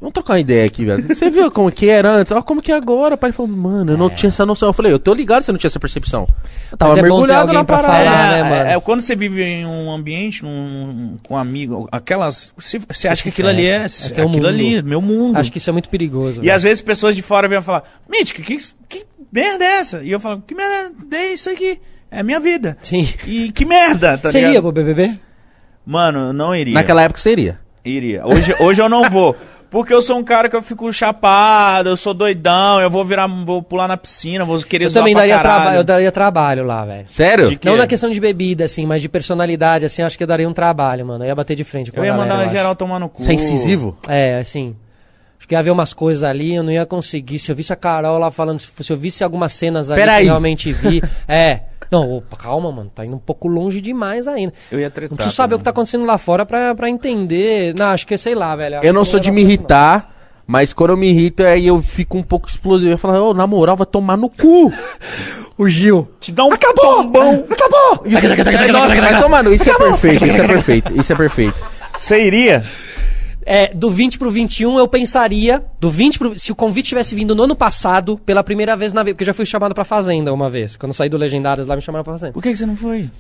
Vamos 0.05 0.13
trocar 0.13 0.35
uma 0.35 0.41
ideia 0.41 0.67
aqui, 0.67 0.85
velho. 0.85 1.03
Você 1.09 1.31
viu 1.31 1.51
como 1.51 1.73
que 1.73 1.89
era 1.89 2.11
antes? 2.11 2.31
Olha 2.31 2.43
como 2.43 2.61
que 2.61 2.71
é 2.71 2.75
agora. 2.77 3.15
O 3.15 3.17
pai 3.17 3.33
falou, 3.33 3.51
mano, 3.51 3.93
eu 3.93 3.97
não 3.97 4.11
tinha 4.11 4.29
essa 4.29 4.45
noção. 4.45 4.69
Eu 4.69 4.75
falei, 4.75 4.93
eu 4.93 4.99
tô 4.99 5.15
ligado 5.15 5.43
você 5.45 5.51
não 5.51 5.59
tinha 5.59 5.69
essa 5.69 5.81
percepção. 5.81 6.27
Eu 6.71 6.77
tava 6.77 6.91
Mas 6.91 6.99
é 6.99 7.03
mergulhado 7.05 7.41
alguém 7.41 7.55
na 7.55 7.65
pra 7.65 7.77
parada. 7.79 8.05
falar, 8.05 8.37
É, 8.37 8.43
né, 8.43 8.51
mano? 8.51 8.71
é, 8.71 8.81
quando 8.81 9.01
você 9.01 9.17
vive 9.17 9.43
em 9.43 9.65
um 9.65 9.91
ambiente, 9.91 10.43
num, 10.43 11.17
com 11.27 11.33
um 11.33 11.37
amigo, 11.39 11.89
aquelas. 11.91 12.53
Você, 12.55 12.79
você 12.87 13.09
acha 13.09 13.23
que 13.23 13.31
aquilo 13.31 13.49
ali 13.49 13.65
é. 13.65 13.77
É 13.77 13.87
aquilo 13.87 14.29
mundo. 14.29 14.47
ali, 14.47 14.83
meu 14.83 15.01
mundo. 15.01 15.39
Acho 15.39 15.51
que 15.51 15.57
isso 15.57 15.71
é 15.71 15.73
muito 15.73 15.89
perigoso. 15.89 16.41
E 16.41 16.43
velho. 16.43 16.55
às 16.55 16.63
vezes 16.63 16.83
pessoas 16.83 17.17
de 17.17 17.23
fora 17.23 17.49
vêm 17.49 17.63
falar, 17.63 17.85
Mítico, 18.07 18.43
que, 18.43 18.59
que 18.87 19.07
merda 19.33 19.65
é 19.65 19.79
essa? 19.79 20.03
E 20.03 20.11
eu 20.13 20.21
falo, 20.21 20.43
que 20.47 20.55
merda 20.55 20.93
é 21.17 21.33
isso 21.33 21.49
aqui? 21.49 21.81
É 22.11 22.23
minha 22.23 22.41
vida. 22.41 22.77
Sim. 22.83 23.09
E 23.27 23.51
que 23.51 23.65
merda, 23.65 24.19
tá 24.19 24.31
Você 24.31 24.37
ligado? 24.37 24.53
ia 24.53 24.61
pro 24.61 24.71
BBB? 24.71 25.19
Mano, 25.87 26.27
eu 26.27 26.33
não 26.35 26.55
iria. 26.55 26.75
Naquela 26.75 27.01
época 27.01 27.19
seria. 27.21 27.59
Iria. 27.83 28.27
Hoje, 28.27 28.55
hoje 28.61 28.83
eu 28.83 28.89
não 28.91 29.09
vou. 29.09 29.35
Porque 29.75 29.93
eu 29.93 30.01
sou 30.01 30.17
um 30.19 30.23
cara 30.23 30.49
que 30.49 30.55
eu 30.55 30.63
fico 30.63 30.93
chapado, 30.93 31.89
eu 31.89 31.97
sou 31.97 32.15
doidão, 32.15 32.81
eu 32.81 32.89
vou 32.89 33.05
virar, 33.05 33.27
vou 33.27 33.61
pular 33.61 33.89
na 33.89 33.97
piscina, 33.97 34.45
vou 34.45 34.57
querer 34.63 34.85
Eu 34.85 34.91
zoar 34.91 35.03
também 35.03 35.15
pra 35.15 35.23
daria, 35.23 35.35
caralho. 35.37 35.63
traba 35.63 35.77
eu 35.77 35.83
daria 35.83 36.13
trabalho 36.13 36.65
lá, 36.65 36.85
velho. 36.85 37.05
Sério? 37.09 37.59
Não 37.65 37.77
na 37.77 37.85
questão 37.85 38.09
de 38.09 38.21
bebida, 38.21 38.67
assim, 38.67 38.87
mas 38.87 39.03
de 39.03 39.09
personalidade, 39.09 39.85
assim, 39.85 40.03
acho 40.03 40.17
que 40.17 40.23
eu 40.23 40.29
daria 40.29 40.49
um 40.49 40.53
trabalho, 40.53 41.05
mano. 41.05 41.25
Eu 41.25 41.27
ia 41.27 41.35
bater 41.35 41.57
de 41.57 41.65
frente 41.65 41.91
com 41.91 41.97
Eu 41.97 42.05
a 42.05 42.07
ia 42.07 42.13
galera, 42.13 42.31
mandar 42.35 42.45
eu 42.47 42.53
geral 42.53 42.71
acho. 42.71 42.77
tomar 42.77 43.01
no 43.01 43.09
cu. 43.09 43.21
Você 43.25 43.33
é 43.33 43.35
incisivo? 43.35 43.99
É, 44.07 44.39
assim. 44.39 44.77
Acho 45.41 45.49
que 45.49 45.55
ia 45.57 45.59
haver 45.59 45.73
umas 45.73 45.93
coisas 45.93 46.23
ali, 46.23 46.55
eu 46.55 46.63
não 46.63 46.71
ia 46.71 46.87
conseguir. 46.87 47.41
Se 47.41 47.51
eu 47.51 47.57
visse 47.57 47.73
a 47.73 47.77
Carol 47.77 48.17
lá 48.17 48.31
falando, 48.31 48.61
se, 48.61 48.69
se 48.81 48.93
eu 48.93 48.97
visse 48.97 49.25
algumas 49.25 49.53
cenas 49.53 49.91
ali 49.91 50.01
Peraí. 50.01 50.19
que 50.19 50.23
eu 50.23 50.27
realmente 50.35 50.73
vi. 50.73 51.03
é. 51.27 51.63
Não, 51.95 52.17
opa, 52.17 52.37
calma, 52.37 52.73
mano. 52.73 52.91
Tá 52.95 53.05
indo 53.05 53.15
um 53.17 53.21
pouco 53.21 53.47
longe 53.47 53.81
demais 53.81 54.27
ainda. 54.27 54.53
Eu 54.71 54.81
ia 54.81 54.91
tretar. 54.91 55.11
Não 55.11 55.17
preciso 55.17 55.37
saber 55.37 55.55
o 55.55 55.59
que 55.59 55.65
tá 55.65 55.71
acontecendo 55.71 56.05
lá 56.05 56.19
fora 56.19 56.45
pra, 56.45 56.75
pra 56.75 56.89
entender. 56.91 57.75
Não, 57.79 57.87
acho 57.87 58.07
que 58.07 58.19
sei 58.19 58.35
lá, 58.35 58.55
velho. 58.57 58.81
Eu 58.83 58.93
não 58.93 59.05
sou 59.05 59.21
de 59.21 59.31
me 59.31 59.43
irritar, 59.43 60.11
mas 60.47 60.73
quando 60.73 60.91
eu 60.91 60.97
me 60.97 61.09
irrito, 61.09 61.45
aí 61.45 61.67
eu 61.67 61.81
fico 61.81 62.19
um 62.19 62.23
pouco 62.23 62.49
explosivo. 62.49 62.91
Eu 62.91 62.99
falo, 62.99 63.31
ô, 63.31 63.35
na 63.35 63.47
moral, 63.47 63.77
vai 63.77 63.87
tomar 63.87 64.17
no 64.17 64.29
cu. 64.29 64.73
O 65.57 65.69
Gil. 65.69 66.09
Te 66.19 66.33
dá 66.33 66.45
um 66.45 66.53
Acabou! 66.53 67.05
bom. 67.05 67.47
Acabou! 67.49 68.05
Vai 68.05 69.23
tomar 69.23 69.45
no 69.45 69.55
Isso 69.55 69.71
é 69.71 69.79
perfeito, 69.79 70.27
isso 70.27 70.41
é 70.41 70.47
perfeito, 70.49 71.01
isso 71.01 71.13
é 71.13 71.17
perfeito. 71.17 71.55
Você 71.97 72.21
iria? 72.21 72.65
É, 73.47 73.73
do 73.75 73.91
20 73.91 74.19
pro 74.19 74.31
21 74.31 74.79
eu 74.79 74.89
pensaria, 74.89 75.63
do 75.79 75.91
20 75.91 76.19
pro, 76.19 76.39
se 76.39 76.51
o 76.51 76.55
convite 76.55 76.89
tivesse 76.89 77.15
vindo 77.15 77.35
no 77.35 77.43
ano 77.43 77.55
passado, 77.55 78.19
pela 78.25 78.43
primeira 78.43 78.75
vez 78.77 78.93
na 78.93 79.03
vida, 79.03 79.15
porque 79.15 79.25
eu 79.25 79.27
já 79.27 79.35
fui 79.35 79.45
chamado 79.45 79.75
pra 79.75 79.85
Fazenda 79.85 80.33
uma 80.33 80.49
vez, 80.49 80.77
quando 80.77 80.91
eu 80.91 80.95
saí 80.95 81.09
do 81.09 81.17
Legendários 81.17 81.67
lá 81.67 81.77
me 81.77 81.83
chamaram 81.83 82.05
pra 82.05 82.15
Fazenda. 82.15 82.33
Por 82.33 82.43
que, 82.43 82.51
que 82.51 82.57
você 82.57 82.67
não 82.67 82.77
foi? 82.77 83.11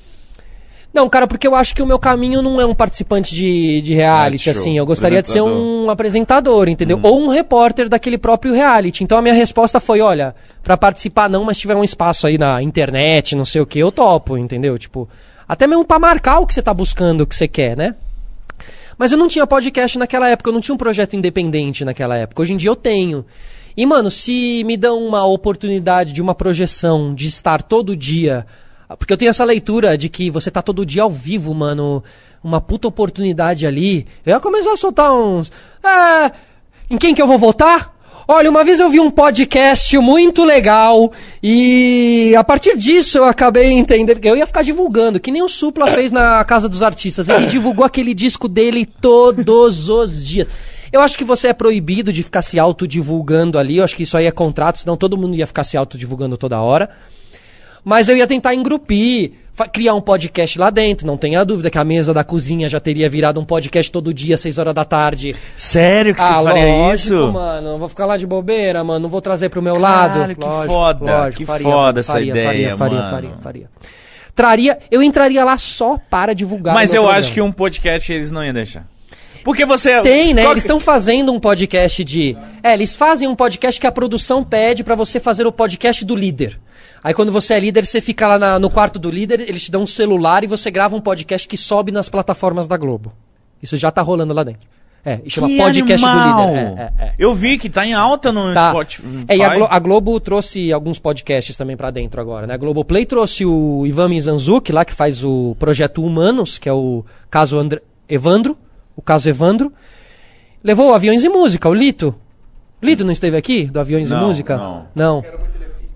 Não, 0.94 1.08
cara, 1.08 1.26
porque 1.26 1.44
eu 1.44 1.56
acho 1.56 1.74
que 1.74 1.82
o 1.82 1.86
meu 1.86 1.98
caminho 1.98 2.40
não 2.40 2.60
é 2.60 2.64
um 2.64 2.72
participante 2.72 3.34
de, 3.34 3.80
de 3.80 3.94
reality, 3.94 4.48
assim, 4.48 4.78
eu 4.78 4.86
gostaria 4.86 5.20
de 5.20 5.28
ser 5.28 5.40
um 5.42 5.90
apresentador, 5.90 6.68
entendeu? 6.68 7.00
Ou 7.02 7.20
um 7.20 7.28
repórter 7.28 7.88
daquele 7.88 8.16
próprio 8.16 8.54
reality. 8.54 9.02
Então 9.02 9.18
a 9.18 9.22
minha 9.22 9.34
resposta 9.34 9.80
foi, 9.80 10.00
olha, 10.00 10.36
pra 10.62 10.76
participar 10.76 11.28
não, 11.28 11.42
mas 11.42 11.56
se 11.56 11.62
tiver 11.62 11.74
um 11.74 11.82
espaço 11.82 12.28
aí 12.28 12.38
na 12.38 12.62
internet, 12.62 13.34
não 13.34 13.44
sei 13.44 13.60
o 13.60 13.66
que, 13.66 13.80
eu 13.80 13.90
topo, 13.90 14.38
entendeu? 14.38 14.78
Tipo, 14.78 15.08
até 15.48 15.66
mesmo 15.66 15.84
pra 15.84 15.98
marcar 15.98 16.38
o 16.38 16.46
que 16.46 16.54
você 16.54 16.62
tá 16.62 16.72
buscando, 16.72 17.22
o 17.22 17.26
que 17.26 17.34
você 17.34 17.48
quer, 17.48 17.76
né? 17.76 17.96
Mas 18.98 19.12
eu 19.12 19.18
não 19.18 19.28
tinha 19.28 19.46
podcast 19.46 19.98
naquela 19.98 20.28
época, 20.28 20.50
eu 20.50 20.54
não 20.54 20.60
tinha 20.60 20.74
um 20.74 20.78
projeto 20.78 21.16
independente 21.16 21.84
naquela 21.84 22.16
época. 22.16 22.42
Hoje 22.42 22.54
em 22.54 22.56
dia 22.56 22.70
eu 22.70 22.76
tenho. 22.76 23.24
E, 23.76 23.84
mano, 23.84 24.10
se 24.10 24.62
me 24.64 24.76
dão 24.76 25.04
uma 25.04 25.24
oportunidade 25.24 26.12
de 26.12 26.22
uma 26.22 26.34
projeção, 26.34 27.14
de 27.14 27.26
estar 27.26 27.62
todo 27.62 27.96
dia. 27.96 28.46
Porque 28.98 29.12
eu 29.12 29.16
tenho 29.16 29.30
essa 29.30 29.44
leitura 29.44 29.98
de 29.98 30.08
que 30.08 30.30
você 30.30 30.50
tá 30.50 30.62
todo 30.62 30.86
dia 30.86 31.02
ao 31.02 31.10
vivo, 31.10 31.52
mano. 31.52 32.02
Uma 32.42 32.60
puta 32.60 32.86
oportunidade 32.86 33.66
ali. 33.66 34.06
Eu 34.24 34.32
ia 34.32 34.40
começar 34.40 34.72
a 34.72 34.76
soltar 34.76 35.12
uns. 35.12 35.50
Ah, 35.82 36.30
em 36.88 36.96
quem 36.96 37.14
que 37.14 37.22
eu 37.22 37.26
vou 37.26 37.38
votar? 37.38 37.93
Olha, 38.26 38.48
uma 38.48 38.64
vez 38.64 38.80
eu 38.80 38.88
vi 38.88 39.00
um 39.00 39.10
podcast 39.10 39.98
muito 39.98 40.44
legal 40.44 41.12
e 41.42 42.34
a 42.38 42.42
partir 42.42 42.74
disso 42.74 43.18
eu 43.18 43.24
acabei 43.24 43.70
entendendo 43.70 44.18
eu 44.24 44.34
ia 44.34 44.46
ficar 44.46 44.62
divulgando, 44.62 45.20
que 45.20 45.30
nem 45.30 45.42
o 45.42 45.48
Supla 45.48 45.92
fez 45.92 46.10
na 46.10 46.42
Casa 46.42 46.66
dos 46.66 46.82
Artistas. 46.82 47.28
Ele 47.28 47.44
divulgou 47.44 47.84
aquele 47.84 48.14
disco 48.14 48.48
dele 48.48 48.86
todos 48.86 49.90
os 49.90 50.24
dias. 50.24 50.48
Eu 50.90 51.02
acho 51.02 51.18
que 51.18 51.24
você 51.24 51.48
é 51.48 51.52
proibido 51.52 52.10
de 52.10 52.22
ficar 52.22 52.40
se 52.40 52.58
autodivulgando 52.58 53.58
ali, 53.58 53.76
eu 53.76 53.84
acho 53.84 53.96
que 53.96 54.04
isso 54.04 54.16
aí 54.16 54.24
é 54.24 54.30
contrato, 54.30 54.78
senão 54.78 54.96
todo 54.96 55.18
mundo 55.18 55.34
ia 55.36 55.46
ficar 55.46 55.64
se 55.64 55.76
autodivulgando 55.76 56.38
toda 56.38 56.62
hora. 56.62 56.88
Mas 57.84 58.08
eu 58.08 58.16
ia 58.16 58.26
tentar 58.26 58.54
engrupir, 58.54 59.32
criar 59.72 59.94
um 59.94 60.00
podcast 60.00 60.58
lá 60.58 60.70
dentro, 60.70 61.06
não 61.06 61.16
tenha 61.16 61.44
dúvida 61.44 61.68
que 61.70 61.78
a 61.78 61.84
mesa 61.84 62.14
da 62.14 62.24
cozinha 62.24 62.68
já 62.68 62.80
teria 62.80 63.08
virado 63.10 63.38
um 63.38 63.44
podcast 63.44 63.92
todo 63.92 64.12
dia, 64.14 64.36
6 64.36 64.58
horas 64.58 64.74
da 64.74 64.84
tarde. 64.84 65.36
Sério 65.56 66.14
que 66.14 66.20
você 66.20 66.26
Ah, 66.32 66.42
faria 66.42 66.64
lógico, 66.64 66.94
isso? 66.94 67.32
mano. 67.32 67.72
Não 67.72 67.78
vou 67.78 67.88
ficar 67.88 68.06
lá 68.06 68.16
de 68.16 68.26
bobeira, 68.26 68.82
mano. 68.82 69.00
Não 69.00 69.10
vou 69.10 69.20
trazer 69.20 69.48
pro 69.50 69.60
meu 69.62 69.78
lado. 69.78 70.14
Caralho, 70.14 70.36
que 70.36 70.66
foda, 70.66 71.30
que 71.30 71.44
foda 71.44 72.00
essa 72.00 72.12
faria, 72.14 72.30
ideia, 72.30 72.76
faria, 72.76 72.96
mano. 72.96 73.00
Faria, 73.02 73.10
faria, 73.10 73.36
faria. 73.42 73.70
Traria, 74.34 74.78
eu 74.90 75.02
entraria 75.02 75.44
lá 75.44 75.56
só 75.58 75.98
para 76.10 76.34
divulgar. 76.34 76.74
Mas 76.74 76.92
eu 76.92 77.02
programa. 77.02 77.20
acho 77.20 77.32
que 77.32 77.40
um 77.40 77.52
podcast 77.52 78.12
eles 78.12 78.32
não 78.32 78.42
iam 78.44 78.52
deixar. 78.54 78.84
Porque 79.44 79.66
você. 79.66 80.00
Tem, 80.00 80.32
né? 80.32 80.42
Qual 80.42 80.52
Eles 80.54 80.64
estão 80.64 80.80
fazendo 80.80 81.30
um 81.32 81.38
podcast 81.38 82.02
de. 82.02 82.36
É, 82.62 82.72
eles 82.72 82.96
fazem 82.96 83.28
um 83.28 83.34
podcast 83.36 83.78
que 83.80 83.86
a 83.86 83.92
produção 83.92 84.42
pede 84.42 84.82
pra 84.82 84.94
você 84.94 85.20
fazer 85.20 85.46
o 85.46 85.52
podcast 85.52 86.02
do 86.04 86.16
líder. 86.16 86.58
Aí 87.04 87.12
quando 87.12 87.30
você 87.30 87.52
é 87.54 87.60
líder, 87.60 87.84
você 87.86 88.00
fica 88.00 88.26
lá 88.26 88.38
na- 88.38 88.58
no 88.58 88.70
quarto 88.70 88.98
do 88.98 89.10
líder, 89.10 89.40
eles 89.40 89.64
te 89.64 89.70
dão 89.70 89.82
um 89.82 89.86
celular 89.86 90.42
e 90.42 90.46
você 90.46 90.70
grava 90.70 90.96
um 90.96 91.00
podcast 91.02 91.46
que 91.46 91.56
sobe 91.56 91.92
nas 91.92 92.08
plataformas 92.08 92.66
da 92.66 92.78
Globo. 92.78 93.12
Isso 93.62 93.76
já 93.76 93.90
tá 93.90 94.00
rolando 94.00 94.32
lá 94.32 94.42
dentro. 94.42 94.66
É, 95.06 95.20
e 95.22 95.28
chama 95.28 95.48
Que 95.48 95.58
podcast 95.58 96.06
animal! 96.06 96.46
do 96.46 96.52
líder. 96.54 96.78
É, 96.78 96.92
é, 96.98 97.04
é. 97.08 97.14
Eu 97.18 97.34
vi 97.34 97.58
que 97.58 97.68
tá 97.68 97.84
em 97.84 97.92
alta 97.92 98.32
no 98.32 98.54
Tá. 98.54 98.70
Spotify. 98.70 99.02
É, 99.28 99.36
e 99.36 99.42
a, 99.42 99.54
Glo- 99.54 99.68
a 99.70 99.78
Globo 99.78 100.18
trouxe 100.18 100.72
alguns 100.72 100.98
podcasts 100.98 101.54
também 101.58 101.76
pra 101.76 101.90
dentro 101.90 102.18
agora, 102.22 102.46
né? 102.46 102.54
A 102.54 102.56
Globoplay 102.56 103.04
trouxe 103.04 103.44
o 103.44 103.84
Ivan 103.84 104.08
Mizanzuki, 104.08 104.72
lá 104.72 104.82
que 104.82 104.94
faz 104.94 105.22
o 105.22 105.54
projeto 105.58 106.02
Humanos, 106.02 106.56
que 106.56 106.70
é 106.70 106.72
o 106.72 107.04
caso 107.30 107.58
Andr- 107.58 107.82
Evandro, 108.08 108.56
o 108.96 109.02
caso 109.02 109.28
Evandro. 109.28 109.70
Levou 110.62 110.90
o 110.90 110.94
Aviões 110.94 111.22
e 111.22 111.28
Música, 111.28 111.68
o 111.68 111.74
Lito. 111.74 112.14
Lito 112.82 113.04
não 113.04 113.12
esteve 113.12 113.36
aqui, 113.36 113.64
do 113.66 113.78
Aviões 113.78 114.08
Não, 114.08 114.22
e 114.22 114.26
Música? 114.26 114.56
não. 114.56 114.86
Não. 114.94 115.24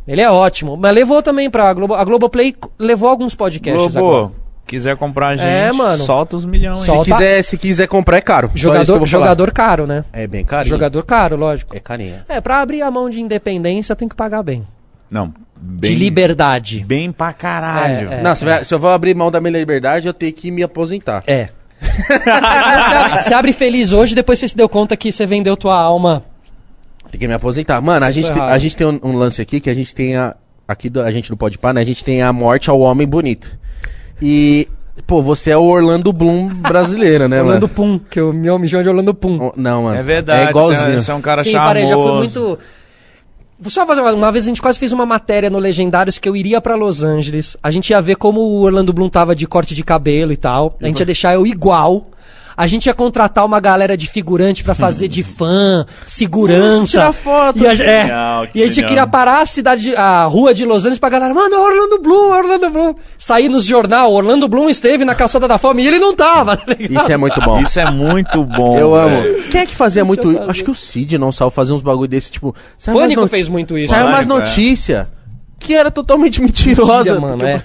Ele 0.08 0.20
é 0.22 0.30
ótimo. 0.30 0.76
Mas 0.76 0.94
levou 0.94 1.22
também 1.22 1.50
pra 1.50 1.72
Globo. 1.74 1.94
A 1.94 2.02
Globoplay 2.04 2.54
levou 2.78 3.08
alguns 3.08 3.34
podcasts 3.34 3.96
agora. 3.96 4.12
Globo, 4.16 4.34
quiser 4.66 4.96
comprar 4.96 5.28
a 5.28 5.36
gente, 5.36 5.46
É, 5.46 5.70
mano. 5.72 6.02
solta 6.02 6.36
os 6.36 6.44
milhões. 6.44 6.86
Solta. 6.86 7.04
Se 7.04 7.10
quiser, 7.10 7.42
se 7.42 7.58
quiser 7.58 7.86
comprar, 7.86 8.16
é 8.16 8.20
caro. 8.20 8.50
Jogador, 8.54 9.06
jogador 9.06 9.52
caro, 9.52 9.86
né? 9.86 10.04
É 10.12 10.26
bem 10.26 10.44
caro. 10.44 10.66
Jogador 10.66 11.04
caro, 11.04 11.36
lógico. 11.36 11.76
É 11.76 11.80
carinha. 11.80 12.24
É, 12.28 12.40
pra 12.40 12.60
abrir 12.60 12.82
a 12.82 12.90
mão 12.90 13.08
de 13.10 13.20
independência 13.20 13.94
tem 13.94 14.08
que 14.08 14.14
pagar 14.16 14.42
bem. 14.42 14.66
Não, 15.10 15.32
bem, 15.56 15.92
De 15.92 15.94
liberdade. 15.94 16.84
bem 16.86 17.10
pra 17.12 17.32
caralho. 17.32 18.10
É, 18.12 18.14
é. 18.16 18.22
Não, 18.22 18.34
se, 18.34 18.44
vai- 18.44 18.64
se 18.64 18.74
eu 18.74 18.78
vou 18.78 18.90
abrir 18.90 19.14
mão 19.14 19.30
da 19.30 19.40
minha 19.40 19.58
liberdade, 19.58 20.06
eu 20.06 20.12
tenho 20.14 20.32
que 20.32 20.50
me 20.50 20.62
aposentar. 20.62 21.22
É. 21.26 21.48
você, 21.80 22.30
abre, 22.30 23.22
você 23.22 23.34
abre 23.34 23.52
feliz 23.52 23.92
hoje, 23.92 24.14
depois 24.14 24.38
você 24.38 24.48
se 24.48 24.56
deu 24.56 24.68
conta 24.68 24.96
que 24.96 25.10
você 25.12 25.24
vendeu 25.24 25.56
tua 25.56 25.76
alma. 25.80 26.22
Tem 27.10 27.18
que 27.20 27.26
me 27.28 27.34
aposentar. 27.34 27.80
Mano, 27.80 28.04
a 28.06 28.10
gente, 28.10 28.28
tem, 28.28 28.36
errado. 28.36 28.50
a 28.52 28.58
gente 28.58 28.76
tem 28.76 28.86
um, 28.86 29.00
um 29.02 29.12
lance 29.16 29.40
aqui 29.40 29.60
que 29.60 29.70
a 29.70 29.74
gente 29.74 29.94
tem 29.94 30.16
a. 30.16 30.34
Aqui 30.66 30.90
do- 30.90 31.00
a 31.00 31.10
gente 31.10 31.30
não 31.30 31.36
pode 31.38 31.56
parar, 31.56 31.74
né? 31.74 31.80
A 31.80 31.84
gente 31.84 32.04
tem 32.04 32.20
a 32.22 32.32
morte 32.32 32.68
ao 32.68 32.78
homem 32.80 33.06
bonito. 33.06 33.58
E. 34.20 34.68
Pô, 35.06 35.22
você 35.22 35.52
é 35.52 35.56
o 35.56 35.62
Orlando 35.62 36.12
Bloom 36.12 36.48
brasileiro, 36.48 37.28
né, 37.28 37.40
Orlando 37.40 37.62
mano? 37.62 37.68
Pum, 37.68 37.98
que 38.00 38.18
eu 38.18 38.32
me 38.32 38.68
chamo 38.68 38.82
de 38.82 38.88
Orlando 38.88 39.14
Pum. 39.14 39.38
Oh, 39.40 39.52
Não, 39.56 39.84
mano. 39.84 39.96
É 39.96 40.02
verdade. 40.02 40.46
É 40.48 40.50
igualzinho. 40.50 40.76
Você 40.86 40.90
é, 40.90 41.00
você 41.00 41.10
é 41.12 41.14
um 41.14 41.20
cara 41.20 41.42
Sim, 41.44 41.52
charmoso. 41.52 41.68
parei, 41.68 41.86
já 41.86 41.94
foi 41.96 42.12
muito. 42.18 42.58
Vou 43.60 43.70
só 43.70 43.86
fazer 43.86 44.00
uma, 44.00 44.12
uma 44.12 44.32
vez 44.32 44.44
a 44.44 44.48
gente 44.48 44.60
quase 44.60 44.78
fez 44.78 44.92
uma 44.92 45.06
matéria 45.06 45.48
no 45.50 45.58
Legendários 45.58 46.18
que 46.18 46.28
eu 46.28 46.36
iria 46.36 46.60
pra 46.60 46.74
Los 46.74 47.02
Angeles. 47.02 47.56
A 47.62 47.70
gente 47.70 47.90
ia 47.90 48.00
ver 48.00 48.16
como 48.16 48.40
o 48.40 48.60
Orlando 48.60 48.92
Bloom 48.92 49.08
tava 49.08 49.34
de 49.34 49.46
corte 49.46 49.74
de 49.74 49.82
cabelo 49.84 50.32
e 50.32 50.36
tal. 50.36 50.76
A 50.82 50.86
gente 50.86 51.00
ia 51.00 51.06
deixar 51.06 51.34
eu 51.34 51.46
igual. 51.46 52.10
A 52.60 52.66
gente 52.66 52.86
ia 52.86 52.94
contratar 52.94 53.46
uma 53.46 53.60
galera 53.60 53.96
de 53.96 54.08
figurante 54.08 54.64
pra 54.64 54.74
fazer 54.74 55.06
de 55.06 55.22
fã, 55.22 55.86
segurança. 56.04 56.86
tirar 56.90 57.12
foto. 57.12 57.58
E 57.60 57.66
a, 57.66 57.72
é, 57.72 57.76
Genial, 57.76 58.46
e 58.52 58.62
a 58.62 58.64
gente 58.66 58.74
genial. 58.74 58.88
queria 58.88 59.06
parar 59.06 59.42
a 59.42 59.46
cidade, 59.46 59.82
de- 59.82 59.94
a 59.96 60.24
rua 60.24 60.52
de 60.52 60.64
Los 60.64 60.78
Angeles 60.84 60.98
pra 60.98 61.08
galera, 61.08 61.32
mano, 61.32 61.54
é 61.54 61.58
Orlando 61.58 62.00
Bloom, 62.02 62.30
Orlando 62.36 62.68
Bloom. 62.70 62.94
Sair 63.16 63.48
nos 63.48 63.64
jornal, 63.64 64.12
Orlando 64.12 64.48
Bloom 64.48 64.68
esteve 64.68 65.04
na 65.04 65.14
calçada 65.14 65.46
da 65.46 65.56
fome 65.56 65.84
e 65.84 65.86
ele 65.86 66.00
não 66.00 66.14
tava, 66.16 66.56
tá? 66.58 66.64
Isso 66.78 67.12
é 67.12 67.16
muito 67.16 67.40
bom. 67.40 67.60
Isso 67.60 67.78
é 67.78 67.90
muito 67.90 68.42
bom. 68.44 68.76
Eu 68.76 68.94
amo. 68.94 69.22
Quem 69.50 69.60
é 69.60 69.66
que 69.66 69.76
fazia 69.76 70.04
muito 70.04 70.32
isso? 70.32 70.50
Acho 70.50 70.64
que 70.64 70.70
o 70.70 70.74
Cid 70.74 71.16
não 71.16 71.30
saiu 71.30 71.50
fazer 71.50 71.72
uns 71.72 71.82
bagulho 71.82 72.08
desse, 72.08 72.32
tipo. 72.32 72.54
Pânico 72.84 73.20
no- 73.20 73.28
fez 73.28 73.48
muito 73.48 73.78
isso. 73.78 73.92
Saiu 73.92 74.06
umas 74.08 74.26
Pânico, 74.26 74.32
é. 74.34 74.38
notícias 74.40 75.08
que 75.60 75.74
era 75.74 75.90
totalmente 75.92 76.40
mentirosa. 76.42 76.98
Mentira, 77.14 77.20
mano, 77.20 77.36
Tipo, 77.36 77.46
é. 77.46 77.62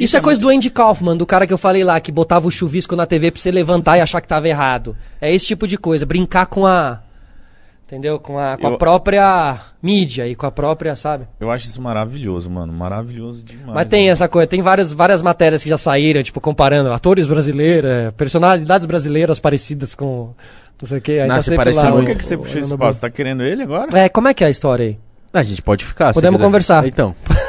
Isso, 0.00 0.16
é 0.16 0.20
coisa 0.20 0.40
do 0.40 0.48
Andy 0.48 0.70
Kaufman, 0.70 1.16
do 1.16 1.26
cara 1.26 1.46
que 1.46 1.52
eu 1.52 1.58
falei 1.58 1.84
lá, 1.84 2.00
que 2.00 2.10
botava 2.10 2.46
o 2.48 2.50
chuvisco 2.50 2.96
na 2.96 3.06
TV 3.06 3.30
pra 3.30 3.40
você 3.40 3.50
levantar 3.50 3.98
e 3.98 4.00
achar 4.00 4.20
que 4.20 4.26
tava 4.28 4.48
errado. 4.48 4.96
É 5.20 5.32
esse 5.32 5.46
tipo 5.46 5.66
de 5.68 5.76
coisa, 5.76 6.04
brincar 6.06 6.46
com 6.46 6.66
a. 6.66 7.00
Entendeu? 7.86 8.20
Com 8.20 8.38
a, 8.38 8.56
com 8.56 8.68
a 8.68 8.70
Eu- 8.70 8.78
própria 8.78 9.58
mídia 9.82 10.26
e 10.28 10.36
com 10.36 10.46
a 10.46 10.50
própria, 10.52 10.94
sabe? 10.94 11.26
Eu 11.40 11.50
acho 11.50 11.66
isso 11.66 11.82
maravilhoso, 11.82 12.48
mano. 12.48 12.72
Maravilhoso 12.72 13.42
demais. 13.42 13.74
Mas 13.74 13.88
tem 13.88 14.02
mano. 14.02 14.12
essa 14.12 14.28
coisa, 14.28 14.46
tem 14.46 14.62
várias, 14.62 14.92
várias 14.92 15.22
matérias 15.22 15.60
que 15.62 15.68
já 15.68 15.76
saíram, 15.76 16.22
tipo, 16.22 16.40
comparando 16.40 16.92
atores 16.92 17.26
brasileiros, 17.26 17.90
é, 17.90 18.10
personalidades 18.12 18.86
brasileiras 18.86 19.40
parecidas 19.40 19.94
com. 19.94 20.32
Não 20.80 20.88
sei 20.88 20.98
o 20.98 21.00
que. 21.02 21.18
Aí 21.18 21.26
Nossa, 21.26 21.38
tá 21.40 21.42
sempre 21.42 21.56
parece 21.56 21.78
lá. 21.80 21.90
muito. 21.90 21.96
Por 21.96 22.04
o- 22.04 22.06
que, 22.12 22.14
que 22.20 22.24
você 22.24 22.36
puxou 22.36 22.60
esse 22.60 22.76
passo? 22.76 23.00
Tá 23.00 23.10
querendo 23.10 23.42
ele 23.42 23.64
agora? 23.64 23.88
É, 23.92 24.08
como 24.08 24.28
é 24.28 24.34
que 24.34 24.44
é 24.44 24.46
a 24.46 24.50
história 24.50 24.86
aí? 24.86 24.98
A 25.34 25.42
gente 25.42 25.60
pode 25.60 25.84
ficar. 25.84 26.08
se 26.08 26.14
Podemos 26.14 26.38
quiser. 26.38 26.46
conversar. 26.46 26.86
Então. 26.86 27.14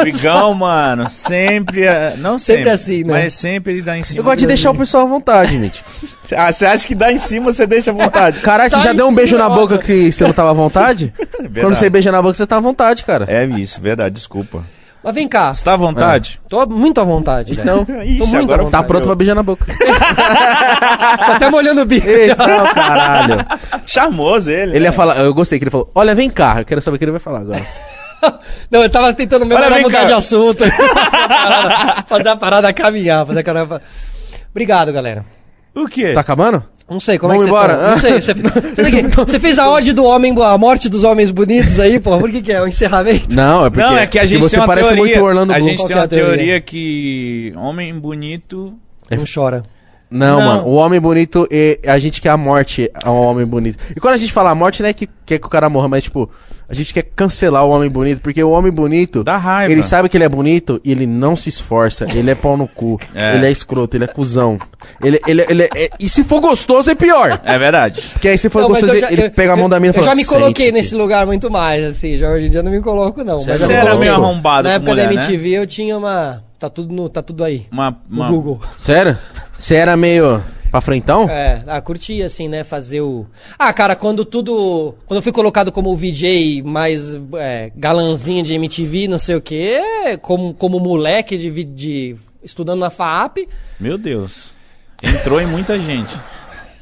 Brigão, 0.00 0.54
mano. 0.54 1.08
Sempre. 1.08 1.84
é- 1.86 2.14
Não 2.16 2.38
sempre. 2.38 2.58
Sempre 2.64 2.70
assim, 2.72 3.04
né? 3.04 3.12
Mas 3.22 3.34
sempre 3.34 3.72
ele 3.74 3.82
dá 3.82 3.96
em 3.98 4.02
cima. 4.02 4.20
Eu 4.20 4.24
gosto 4.24 4.38
de 4.38 4.46
deixar 4.46 4.70
o 4.70 4.74
pessoal 4.74 5.04
à 5.04 5.06
vontade, 5.06 5.58
gente. 5.58 5.84
Ah, 6.36 6.52
você 6.52 6.66
acha 6.66 6.86
que 6.86 6.94
dá 6.94 7.10
em 7.12 7.18
cima, 7.18 7.50
você 7.52 7.66
deixa 7.66 7.90
à 7.90 7.94
vontade. 7.94 8.40
Caralho, 8.42 8.70
você 8.70 8.76
Tá 8.76 8.82
já 8.82 8.92
em 8.92 8.96
deu 8.96 9.08
um 9.08 9.14
beijo 9.14 9.36
cima, 9.36 9.48
na 9.48 9.54
boca 9.54 9.78
que 9.78 10.10
você 10.12 10.24
não 10.24 10.32
tava 10.32 10.50
à 10.50 10.54
vontade? 10.54 11.12
Quando 11.60 11.74
você 11.74 11.90
beija 11.90 12.12
na 12.12 12.20
boca, 12.22 12.34
você 12.34 12.46
tá 12.46 12.56
à 12.56 12.60
vontade, 12.60 13.02
cara. 13.04 13.24
É 13.28 13.44
isso, 13.44 13.80
verdade, 13.80 14.14
desculpa. 14.14 14.62
Mas 15.02 15.14
vem 15.14 15.26
cá, 15.26 15.54
Você 15.54 15.64
tá 15.64 15.72
à 15.72 15.76
vontade? 15.78 16.38
tô 16.46 16.66
muito 16.66 17.00
à 17.00 17.04
vontade. 17.04 17.54
Então, 17.54 17.86
Ixi, 18.04 18.18
muito 18.34 18.52
agora 18.52 18.64
à 18.64 18.70
tá 18.70 18.82
pronto 18.82 19.06
pra 19.06 19.14
beijar 19.14 19.34
na 19.34 19.42
boca. 19.42 19.64
Tô 21.26 21.32
até 21.32 21.48
molhando 21.50 21.80
o 21.80 21.84
bico. 21.86 22.06
Eita, 22.06 22.36
caralho. 22.74 23.36
Charmoso 23.86 24.50
ele. 24.50 24.72
Ele 24.72 24.80
né? 24.80 24.84
ia 24.86 24.92
falar, 24.92 25.18
eu 25.18 25.32
gostei 25.32 25.58
que 25.58 25.64
ele 25.64 25.70
falou, 25.70 25.90
olha, 25.94 26.14
vem 26.14 26.28
cá, 26.28 26.56
eu 26.58 26.64
quero 26.66 26.82
saber 26.82 26.96
o 26.96 26.98
que 26.98 27.04
ele 27.06 27.12
vai 27.12 27.20
falar 27.20 27.38
agora. 27.40 27.62
Não, 28.70 28.82
eu 28.82 28.90
tava 28.90 29.12
tentando 29.14 29.44
mesmo 29.46 29.62
Olha, 29.64 29.80
mudar 29.80 30.00
cá. 30.00 30.04
de 30.06 30.12
assunto. 30.12 30.64
fazer, 30.68 30.78
a 31.22 31.28
parada, 31.28 32.04
fazer 32.06 32.28
a 32.28 32.36
parada 32.36 32.72
caminhar, 32.72 33.26
fazer 33.26 33.40
a 33.40 33.44
parada... 33.44 33.82
Obrigado, 34.50 34.92
galera. 34.92 35.24
O 35.74 35.86
quê? 35.86 36.12
Tá 36.12 36.20
acabando? 36.20 36.62
Não 36.88 36.98
sei, 36.98 37.18
como 37.18 37.32
Vamos 37.32 37.46
é 37.46 37.50
que 37.50 37.54
vocês 37.56 37.64
embora? 37.68 37.72
estão? 37.74 37.90
Não 37.90 38.20
sei, 38.20 38.20
você, 38.20 38.34
você, 39.14 39.24
você 39.24 39.38
fez 39.38 39.58
a 39.60 39.70
ode 39.70 39.92
do 39.92 40.04
homem, 40.04 40.34
a 40.42 40.58
morte 40.58 40.88
dos 40.88 41.04
homens 41.04 41.30
bonitos 41.30 41.78
aí, 41.78 42.00
pô, 42.00 42.18
por 42.18 42.28
que 42.30 42.42
que 42.42 42.52
é? 42.52 42.60
O 42.60 42.66
encerramento? 42.66 43.32
Não, 43.32 43.64
é 43.64 43.70
porque, 43.70 43.86
Não, 43.88 43.96
é 43.96 44.06
que 44.08 44.18
a 44.18 44.26
gente 44.26 44.40
porque 44.40 44.56
você 44.56 44.66
parece 44.66 44.88
teoria. 44.88 45.04
muito 45.04 45.20
o 45.20 45.24
Orlando 45.24 45.52
a 45.52 45.56
Bloom. 45.56 45.68
gente 45.68 45.78
Qual 45.78 45.86
tem 45.88 45.96
é 45.96 46.00
uma 46.00 46.04
a 46.04 46.08
teoria? 46.08 46.34
teoria 46.36 46.60
que 46.60 47.54
homem 47.56 47.96
bonito. 47.96 48.74
Não 49.08 49.24
chora. 49.32 49.62
Não, 50.10 50.40
Não. 50.40 50.46
mano, 50.46 50.64
o 50.64 50.74
homem 50.74 50.98
bonito, 51.00 51.46
é, 51.52 51.78
a 51.86 51.96
gente 52.00 52.20
quer 52.20 52.30
a 52.30 52.36
morte 52.36 52.90
ao 53.04 53.14
homem 53.14 53.46
bonito. 53.46 53.78
E 53.94 54.00
quando 54.00 54.14
a 54.14 54.16
gente 54.16 54.32
fala 54.32 54.50
a 54.50 54.54
morte, 54.56 54.82
não 54.82 54.88
é 54.88 54.92
que 54.92 55.08
quer 55.24 55.38
que 55.38 55.46
o 55.46 55.50
cara 55.50 55.70
morra, 55.70 55.86
mas 55.86 56.02
tipo, 56.02 56.28
a 56.70 56.74
gente 56.74 56.94
quer 56.94 57.02
cancelar 57.02 57.64
o 57.66 57.70
homem 57.70 57.90
bonito, 57.90 58.22
porque 58.22 58.42
o 58.42 58.50
homem 58.50 58.70
bonito, 58.70 59.24
Dá 59.24 59.36
raiva. 59.36 59.72
ele 59.72 59.82
sabe 59.82 60.08
que 60.08 60.16
ele 60.16 60.22
é 60.24 60.28
bonito 60.28 60.80
e 60.84 60.92
ele 60.92 61.04
não 61.06 61.34
se 61.34 61.48
esforça, 61.48 62.06
ele 62.14 62.30
é 62.30 62.34
pau 62.34 62.56
no 62.56 62.68
cu, 62.68 62.98
É. 63.12 63.34
ele 63.34 63.46
é 63.46 63.50
escroto, 63.50 63.96
ele 63.96 64.04
é 64.04 64.06
cuzão. 64.06 64.58
Ele, 65.02 65.20
ele, 65.26 65.44
ele 65.48 65.62
é- 65.74 65.90
e 65.98 66.08
se 66.08 66.22
for 66.22 66.40
gostoso 66.40 66.88
é 66.90 66.94
pior. 66.94 67.40
É 67.44 67.58
verdade. 67.58 68.00
Porque 68.12 68.28
aí 68.28 68.38
se 68.38 68.48
for 68.48 68.62
Não, 68.62 68.68
gostoso, 68.68 68.92
eu 68.94 69.00
já- 69.00 69.10
ele 69.12 69.26
eu- 69.26 69.30
pega 69.32 69.52
a 69.52 69.56
mão 69.56 69.68
da 69.68 69.80
mina 69.80 69.90
e 69.92 69.96
Eu 69.98 70.02
fala, 70.02 70.06
já 70.06 70.14
me 70.14 70.24
coloquei 70.24 70.66
"Sente". 70.66 70.78
nesse 70.78 70.94
lugar 70.94 71.26
muito 71.26 71.50
mais, 71.50 71.82
assim, 71.84 72.16
já 72.16 72.30
hoje 72.30 72.46
em 72.46 72.50
dia 72.50 72.60
eu 72.60 72.64
não 72.64 72.70
me 72.70 72.80
coloco, 72.80 73.24
não. 73.24 73.40
Você 73.40 73.58
Você 73.58 73.72
era 73.72 73.96
meio 73.96 74.14
arrombado 74.14 74.64
Na 74.68 74.70
com 74.70 74.76
época 74.76 74.90
mulher, 74.92 75.08
da 75.08 75.14
né? 75.14 75.22
MTV 75.24 75.48
eu 75.58 75.66
tinha 75.66 75.98
uma. 75.98 76.42
Tá 76.58 76.68
tudo, 76.70 76.92
no, 76.94 77.08
tá 77.08 77.20
tudo 77.22 77.42
aí. 77.42 77.66
Uma, 77.72 77.90
No 78.08 78.16
uma- 78.22 78.28
Google. 78.30 78.60
Sério? 78.76 79.16
Você 79.58 79.74
era 79.76 79.96
meio 79.96 80.42
pra 80.70 80.80
frentão? 80.80 81.28
É, 81.28 81.62
ah, 81.66 81.80
curti 81.80 82.22
assim, 82.22 82.48
né, 82.48 82.64
fazer 82.64 83.00
o... 83.00 83.26
Ah, 83.58 83.72
cara, 83.72 83.96
quando 83.96 84.24
tudo... 84.24 84.94
Quando 85.06 85.18
eu 85.18 85.22
fui 85.22 85.32
colocado 85.32 85.72
como 85.72 85.90
o 85.90 85.96
VJ 85.96 86.62
mais 86.62 87.14
é, 87.34 87.72
galanzinho 87.74 88.44
de 88.44 88.54
MTV, 88.54 89.08
não 89.08 89.18
sei 89.18 89.36
o 89.36 89.40
quê, 89.40 89.80
como, 90.22 90.54
como 90.54 90.78
moleque 90.78 91.36
de, 91.36 91.64
de... 91.64 92.16
Estudando 92.42 92.80
na 92.80 92.88
FAAP, 92.88 93.46
Meu 93.78 93.98
Deus. 93.98 94.54
Entrou 95.02 95.40
em 95.40 95.46
muita 95.46 95.78
gente. 95.78 96.14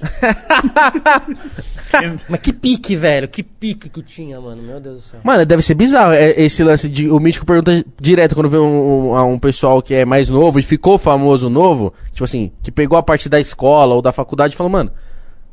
mas 2.29 2.41
que 2.41 2.53
pique, 2.53 2.97
velho, 2.97 3.29
que 3.29 3.43
pique 3.43 3.89
que 3.89 4.03
tinha, 4.03 4.41
mano, 4.41 4.63
meu 4.63 4.81
Deus 4.81 4.97
do 4.97 5.03
céu. 5.03 5.21
Mano, 5.23 5.45
deve 5.45 5.63
ser 5.63 5.75
bizarro 5.75 6.13
é, 6.13 6.31
esse 6.41 6.63
lance 6.63 6.89
de. 6.89 7.09
O 7.09 7.19
Mítico 7.19 7.47
pergunta 7.47 7.85
direto 8.01 8.35
quando 8.35 8.49
vê 8.49 8.59
um, 8.59 9.13
um, 9.13 9.33
um 9.33 9.39
pessoal 9.39 9.83
que 9.83 9.95
é 9.95 10.05
mais 10.05 10.29
novo 10.29 10.59
e 10.59 10.63
ficou 10.63 10.99
famoso 10.99 11.49
novo, 11.49 11.93
tipo 12.13 12.25
assim, 12.25 12.53
que 12.63 12.71
pegou 12.71 12.99
a 12.99 13.03
parte 13.03 13.29
da 13.29 13.41
escola 13.41 13.95
ou 13.95 14.03
da 14.03 14.13
faculdade 14.13 14.55
e 14.55 14.57
falou, 14.57 14.71
mano, 14.71 14.91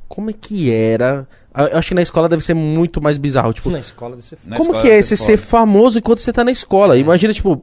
como 0.07 0.29
é 0.29 0.33
que 0.33 0.71
era? 0.71 1.27
Eu 1.57 1.77
acho 1.77 1.89
que 1.89 1.95
na 1.95 2.01
escola 2.01 2.27
deve 2.27 2.43
ser 2.43 2.53
muito 2.53 3.01
mais 3.01 3.17
bizarro. 3.17 3.53
Tipo, 3.53 3.69
Na 3.69 3.79
escola 3.79 4.15
desse... 4.15 4.37
Na 4.45 4.57
como 4.57 4.69
escola 4.71 4.81
que 4.81 4.87
é 4.87 4.91
deve 4.91 5.03
você 5.03 5.15
ser 5.17 5.23
ser 5.23 5.37
foda. 5.37 5.47
famoso 5.49 5.97
enquanto 5.99 6.19
você 6.19 6.33
tá 6.33 6.43
na 6.43 6.51
escola? 6.51 6.97
Imagina, 6.97 7.33
tipo, 7.33 7.57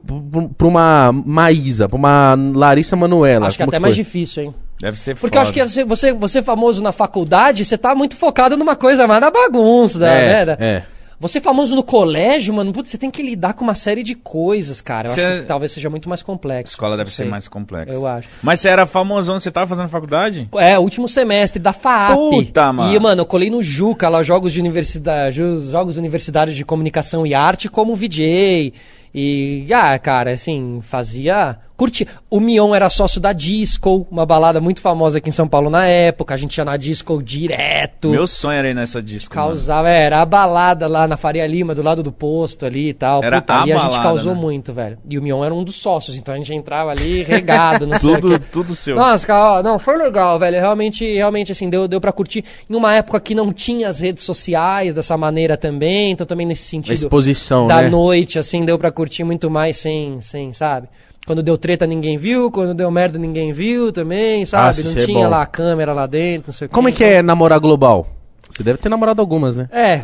pra 0.56 0.66
uma 0.66 1.12
Maísa, 1.12 1.88
pra 1.88 1.96
uma 1.98 2.34
Larissa 2.54 2.96
Manuela. 2.96 3.46
Acho 3.46 3.56
que 3.56 3.62
é 3.62 3.66
até 3.66 3.78
mais 3.78 3.94
foi? 3.94 4.04
difícil, 4.04 4.42
hein. 4.44 4.54
Deve 4.80 4.98
ser 4.98 5.14
Porque 5.16 5.36
eu 5.38 5.42
acho 5.42 5.52
que 5.52 5.62
você, 5.64 5.84
você, 5.84 6.12
você 6.12 6.42
famoso 6.42 6.82
na 6.82 6.90
faculdade, 6.90 7.64
você 7.64 7.78
tá 7.78 7.94
muito 7.94 8.16
focado 8.16 8.56
numa 8.56 8.74
coisa 8.74 9.06
mais 9.06 9.20
na 9.20 9.30
bagunça, 9.30 9.98
É, 10.04 10.44
né? 10.44 10.56
é. 10.58 10.82
Você 11.22 11.40
famoso 11.40 11.76
no 11.76 11.84
colégio, 11.84 12.52
mano, 12.52 12.72
putz, 12.72 12.90
você 12.90 12.98
tem 12.98 13.08
que 13.08 13.22
lidar 13.22 13.54
com 13.54 13.62
uma 13.62 13.76
série 13.76 14.02
de 14.02 14.12
coisas, 14.12 14.80
cara. 14.80 15.08
Eu 15.08 15.14
Você- 15.14 15.20
acho 15.24 15.40
que 15.42 15.46
talvez 15.46 15.70
seja 15.70 15.88
muito 15.88 16.08
mais 16.08 16.20
A 16.20 16.24
complexo. 16.24 16.72
escola 16.72 16.96
deve 16.96 17.14
ser 17.14 17.26
mais 17.26 17.46
complexa. 17.46 17.92
Eu 17.94 18.04
acho. 18.08 18.28
Mas 18.42 18.58
você 18.58 18.68
era 18.68 18.86
famosão, 18.86 19.38
você 19.38 19.48
tava 19.48 19.68
fazendo 19.68 19.88
faculdade? 19.88 20.48
É, 20.58 20.76
último 20.80 21.08
semestre 21.08 21.60
da 21.62 21.72
FAAP. 21.72 22.16
Puta, 22.16 22.72
mano. 22.72 22.92
E, 22.92 22.98
mano, 22.98 23.20
eu 23.22 23.26
colei 23.26 23.50
no 23.50 23.62
Juca, 23.62 24.08
lá, 24.08 24.20
jogos 24.24 24.52
de 24.52 24.58
universidade, 24.58 25.40
jogos 25.70 25.96
universitários 25.96 26.56
de 26.56 26.64
comunicação 26.64 27.24
e 27.24 27.32
arte 27.34 27.68
como 27.68 27.94
VJ. 27.94 28.74
E, 29.14 29.66
ah, 29.72 29.96
cara, 30.00 30.32
assim, 30.32 30.80
fazia. 30.82 31.56
Curti. 31.76 32.06
O 32.30 32.38
Mion 32.40 32.74
era 32.74 32.88
sócio 32.90 33.20
da 33.20 33.32
Disco, 33.32 34.06
uma 34.10 34.24
balada 34.24 34.60
muito 34.60 34.80
famosa 34.80 35.18
aqui 35.18 35.28
em 35.28 35.32
São 35.32 35.48
Paulo 35.48 35.68
na 35.70 35.86
época. 35.86 36.34
A 36.34 36.36
gente 36.36 36.56
ia 36.56 36.64
na 36.64 36.76
Disco 36.76 37.22
direto. 37.22 38.08
Meu 38.10 38.26
sonho 38.26 38.58
era 38.58 38.68
ir 38.70 38.74
nessa 38.74 39.02
disco. 39.02 39.34
mano. 39.34 39.48
Causava, 39.48 39.90
é, 39.90 40.02
era 40.04 40.20
a 40.20 40.26
balada 40.26 40.86
lá 40.86 41.06
na 41.08 41.16
Faria 41.16 41.46
Lima, 41.46 41.74
do 41.74 41.82
lado 41.82 42.02
do 42.02 42.12
posto 42.12 42.66
ali 42.66 42.90
e 42.90 42.94
tal. 42.94 43.22
Era 43.22 43.42
a 43.46 43.66
e 43.66 43.72
a 43.72 43.78
gente 43.78 44.00
causou 44.00 44.34
né? 44.34 44.40
muito, 44.40 44.72
velho. 44.72 44.98
E 45.08 45.18
o 45.18 45.22
Mion 45.22 45.44
era 45.44 45.52
um 45.54 45.64
dos 45.64 45.76
sócios, 45.76 46.16
então 46.16 46.34
a 46.34 46.36
gente 46.36 46.52
entrava 46.54 46.90
ali 46.90 47.22
regado, 47.22 47.86
não 47.86 47.98
sei 47.98 48.10
o 48.10 48.20
Tudo, 48.20 48.38
quê. 48.40 48.46
tudo 48.52 48.76
seu. 48.76 48.96
Nossa, 48.96 49.26
cara, 49.26 49.58
ó, 49.58 49.62
não, 49.62 49.78
foi 49.78 49.96
legal, 49.96 50.38
velho. 50.38 50.58
Realmente, 50.58 51.04
realmente, 51.14 51.52
assim, 51.52 51.68
deu, 51.68 51.88
deu 51.88 52.00
pra 52.00 52.12
curtir. 52.12 52.44
Em 52.68 52.74
uma 52.74 52.94
época 52.94 53.18
que 53.20 53.34
não 53.34 53.52
tinha 53.52 53.88
as 53.88 54.00
redes 54.00 54.24
sociais 54.24 54.94
dessa 54.94 55.16
maneira 55.16 55.56
também, 55.56 56.12
então 56.12 56.26
também 56.26 56.46
nesse 56.46 56.64
A 56.64 56.70
sentido 56.70 56.94
exposição, 56.94 57.66
da 57.66 57.82
né? 57.82 57.88
noite, 57.90 58.38
assim, 58.38 58.64
deu 58.64 58.78
pra 58.78 58.90
curtir 58.90 59.24
muito 59.24 59.50
mais 59.50 59.76
sem, 59.76 60.20
sem, 60.20 60.52
sabe? 60.52 60.88
Quando 61.26 61.42
deu 61.42 61.56
treta 61.56 61.86
ninguém 61.86 62.16
viu, 62.18 62.50
quando 62.50 62.74
deu 62.74 62.90
merda 62.90 63.18
ninguém 63.18 63.52
viu 63.52 63.92
também, 63.92 64.44
sabe? 64.44 64.80
isso 64.80 64.94
não 64.94 65.02
é 65.02 65.06
tinha 65.06 65.24
bom. 65.24 65.30
lá 65.30 65.42
a 65.42 65.46
câmera 65.46 65.92
lá 65.92 66.06
dentro, 66.06 66.48
não 66.48 66.54
sei 66.54 66.66
o 66.66 66.70
Como 66.70 66.88
é 66.88 66.92
que 66.92 67.04
é 67.04 67.22
namorar 67.22 67.60
global? 67.60 68.08
Você 68.50 68.62
deve 68.62 68.78
ter 68.78 68.88
namorado 68.88 69.22
algumas, 69.22 69.56
né? 69.56 69.68
é, 69.72 70.02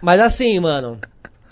mas 0.00 0.20
assim, 0.20 0.58
mano. 0.60 0.98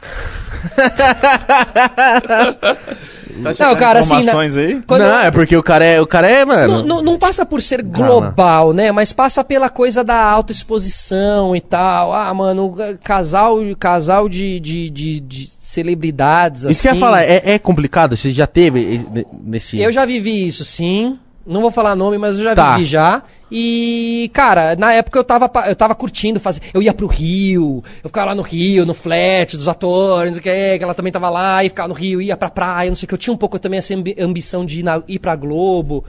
Tá 3.43 3.53
Não, 3.59 3.77
cara, 3.77 4.01
assim, 4.01 4.11
na- 4.13 4.21
informações 4.21 4.57
aí? 4.57 4.83
Quando- 4.87 5.03
Não, 5.03 5.21
é 5.21 5.31
porque 5.31 5.57
o 5.57 5.63
cara 5.63 5.85
é. 5.85 6.01
O 6.01 6.07
cara 6.07 6.31
é, 6.31 6.45
mano. 6.45 6.79
Não, 6.79 6.83
não- 6.83 7.03
não 7.03 7.19
passa 7.19 7.47
por 7.47 7.63
ser 7.63 7.83
global, 7.83 8.73
né? 8.75 8.93
Mas 8.93 9.13
passa 9.13 9.43
pela 9.43 9.71
coisa 9.71 10.05
da 10.05 10.21
autoexposição 10.23 11.57
e 11.57 11.61
tal. 11.61 12.13
Ah, 12.13 12.33
mano, 12.35 12.75
casal, 13.03 13.57
casal 13.79 14.29
de, 14.29 14.61
de, 14.61 14.91
de, 14.91 15.21
de 15.21 15.49
celebridades, 15.59 16.65
Isso 16.65 16.83
que 16.83 16.89
eu 16.89 16.91
ia 16.91 16.93
assim. 16.93 17.01
falar, 17.01 17.23
é, 17.23 17.43
é 17.55 17.59
complicado? 17.59 18.17
Você 18.17 18.31
já 18.31 18.47
teve 18.47 19.01
nesse. 19.43 19.81
Eu 19.81 19.91
já 19.93 20.05
vivi 20.05 20.47
isso, 20.47 20.65
sim. 20.65 21.19
Não 21.47 21.61
vou 21.63 21.71
falar 21.71 21.97
nome, 21.97 22.19
mas 22.19 22.39
eu 22.39 22.45
já 22.45 22.55
Tá. 22.55 22.73
vivi 22.77 22.87
já. 22.87 23.23
E, 23.51 24.31
cara, 24.33 24.77
na 24.77 24.93
época 24.93 25.19
eu 25.19 25.25
tava, 25.25 25.51
eu 25.67 25.75
tava 25.75 25.95
curtindo 25.95 26.39
fazer. 26.39 26.61
Eu 26.73 26.81
ia 26.83 26.95
pro 26.95 27.07
Rio, 27.07 27.83
eu 28.05 28.09
ficava 28.11 28.29
lá 28.29 28.35
no 28.35 28.43
Rio, 28.43 28.87
no 28.87 28.95
flat 28.95 29.57
dos 29.57 29.67
atores, 29.67 30.33
não 30.33 30.41
sei 30.41 30.53
o 30.53 30.55
que, 30.73 30.79
que 30.79 30.85
ela 30.85 30.95
também 30.95 31.11
tava 31.13 31.29
lá, 31.31 31.65
e 31.65 31.69
ficava 31.69 31.89
no 31.89 31.95
Rio, 31.95 32.21
ia 32.23 32.37
pra 32.37 32.49
praia, 32.51 32.89
não 32.91 32.95
sei 32.97 33.07
o 33.07 33.09
que. 33.09 33.15
Eu 33.15 33.19
tinha 33.19 33.35
um 33.35 33.37
pouco 33.39 33.59
também 33.59 33.79
essa 33.79 33.93
ambi- 33.95 34.15
ambição 34.21 34.65
de 34.65 34.81
ir, 34.81 34.83
na, 34.85 35.03
ir 35.09 35.19
pra 35.19 35.35
Globo 35.35 36.05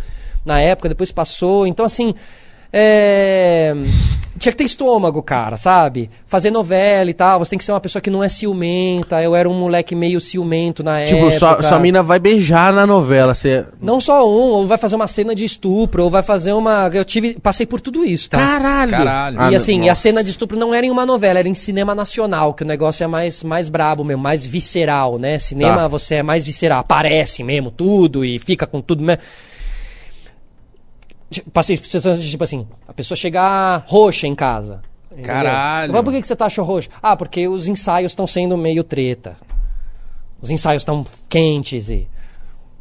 na 0.46 0.60
época, 0.60 0.90
depois 0.90 1.12
passou. 1.12 1.66
Então, 1.66 1.86
assim. 1.86 2.14
É... 2.74 3.74
Tinha 4.40 4.52
que 4.54 4.58
ter 4.58 4.64
estômago, 4.64 5.22
cara, 5.22 5.56
sabe? 5.56 6.10
Fazer 6.26 6.50
novela 6.50 7.08
e 7.08 7.14
tal. 7.14 7.38
Você 7.38 7.52
tem 7.52 7.60
que 7.60 7.64
ser 7.66 7.72
uma 7.74 7.80
pessoa 7.80 8.02
que 8.02 8.10
não 8.10 8.24
é 8.24 8.28
ciumenta. 8.28 9.22
Eu 9.22 9.36
era 9.36 9.48
um 9.48 9.54
moleque 9.54 9.94
meio 9.94 10.20
ciumento 10.20 10.84
na 10.84 11.04
Tipo, 11.06 11.28
época. 11.28 11.38
sua, 11.38 11.62
sua 11.62 11.78
mina 11.80 12.02
vai 12.02 12.18
beijar 12.18 12.74
na 12.74 12.88
novela. 12.88 13.36
Você. 13.36 13.64
Não 13.80 14.02
só 14.02 14.28
um, 14.28 14.50
ou 14.50 14.66
vai 14.66 14.80
fazer 14.80 14.96
uma 14.96 15.06
cena 15.06 15.36
de 15.36 15.46
estupro, 15.46 16.04
ou 16.06 16.10
vai 16.10 16.24
fazer 16.24 16.54
uma. 16.54 16.90
Eu 16.92 17.06
tive. 17.06 17.36
Passei 17.40 17.68
por 17.68 17.80
tudo 17.80 18.04
isso, 18.04 18.32
tá? 18.32 18.40
Caralho! 18.40 18.90
Caralho. 18.92 19.38
Ah, 19.40 19.52
e 19.52 19.56
assim, 19.56 19.78
não- 19.78 19.86
e 19.86 19.90
a 19.92 19.94
cena 19.96 20.24
de 20.24 20.32
estupro 20.32 20.58
não 20.58 20.74
era 20.74 20.88
em 20.88 20.90
uma 20.90 21.06
novela, 21.06 21.38
era 21.38 21.48
em 21.48 21.54
cinema 21.54 21.94
nacional, 21.94 22.56
que 22.56 22.64
o 22.64 22.66
negócio 22.68 23.04
é 23.04 23.08
mais, 23.08 23.44
mais 23.44 23.70
brabo 23.70 24.04
mesmo, 24.04 24.24
mais 24.24 24.44
visceral, 24.44 25.20
né? 25.20 25.38
Cinema 25.38 25.76
Tá. 25.76 25.88
você 25.88 26.16
é 26.16 26.24
mais 26.24 26.48
visceral, 26.48 26.80
aparece 26.80 27.44
mesmo 27.44 27.70
tudo 27.70 28.26
e 28.26 28.40
fica 28.40 28.66
com 28.66 28.82
tudo 28.82 29.04
mesmo. 29.04 29.22
Tipo, 31.32 31.50
Passei 31.50 31.78
por 31.78 31.86
situações 31.88 32.24
de 32.24 32.30
tipo 32.30 32.44
assim, 32.44 32.68
a 32.88 32.94
pessoa 32.94 33.16
chegar 33.16 33.86
roxa 33.88 34.28
em 34.28 34.36
casa. 34.36 34.82
entendeu? 35.12 35.26
Caralho. 35.34 35.94
Mas 35.94 36.02
por 36.04 36.12
que, 36.14 36.22
que 36.22 36.28
você 36.28 36.36
tá 36.36 36.46
achando 36.46 36.66
roxa? 36.66 36.90
Ah, 37.02 37.16
porque 37.16 37.48
os 37.48 37.68
ensaios 37.68 38.12
estão 38.12 38.28
sendo 38.28 38.58
meio 38.58 38.84
treta. 38.84 39.38
Os 40.42 40.50
ensaios 40.50 40.82
estão 40.82 41.06
quentes 41.30 41.90
e. 41.90 42.08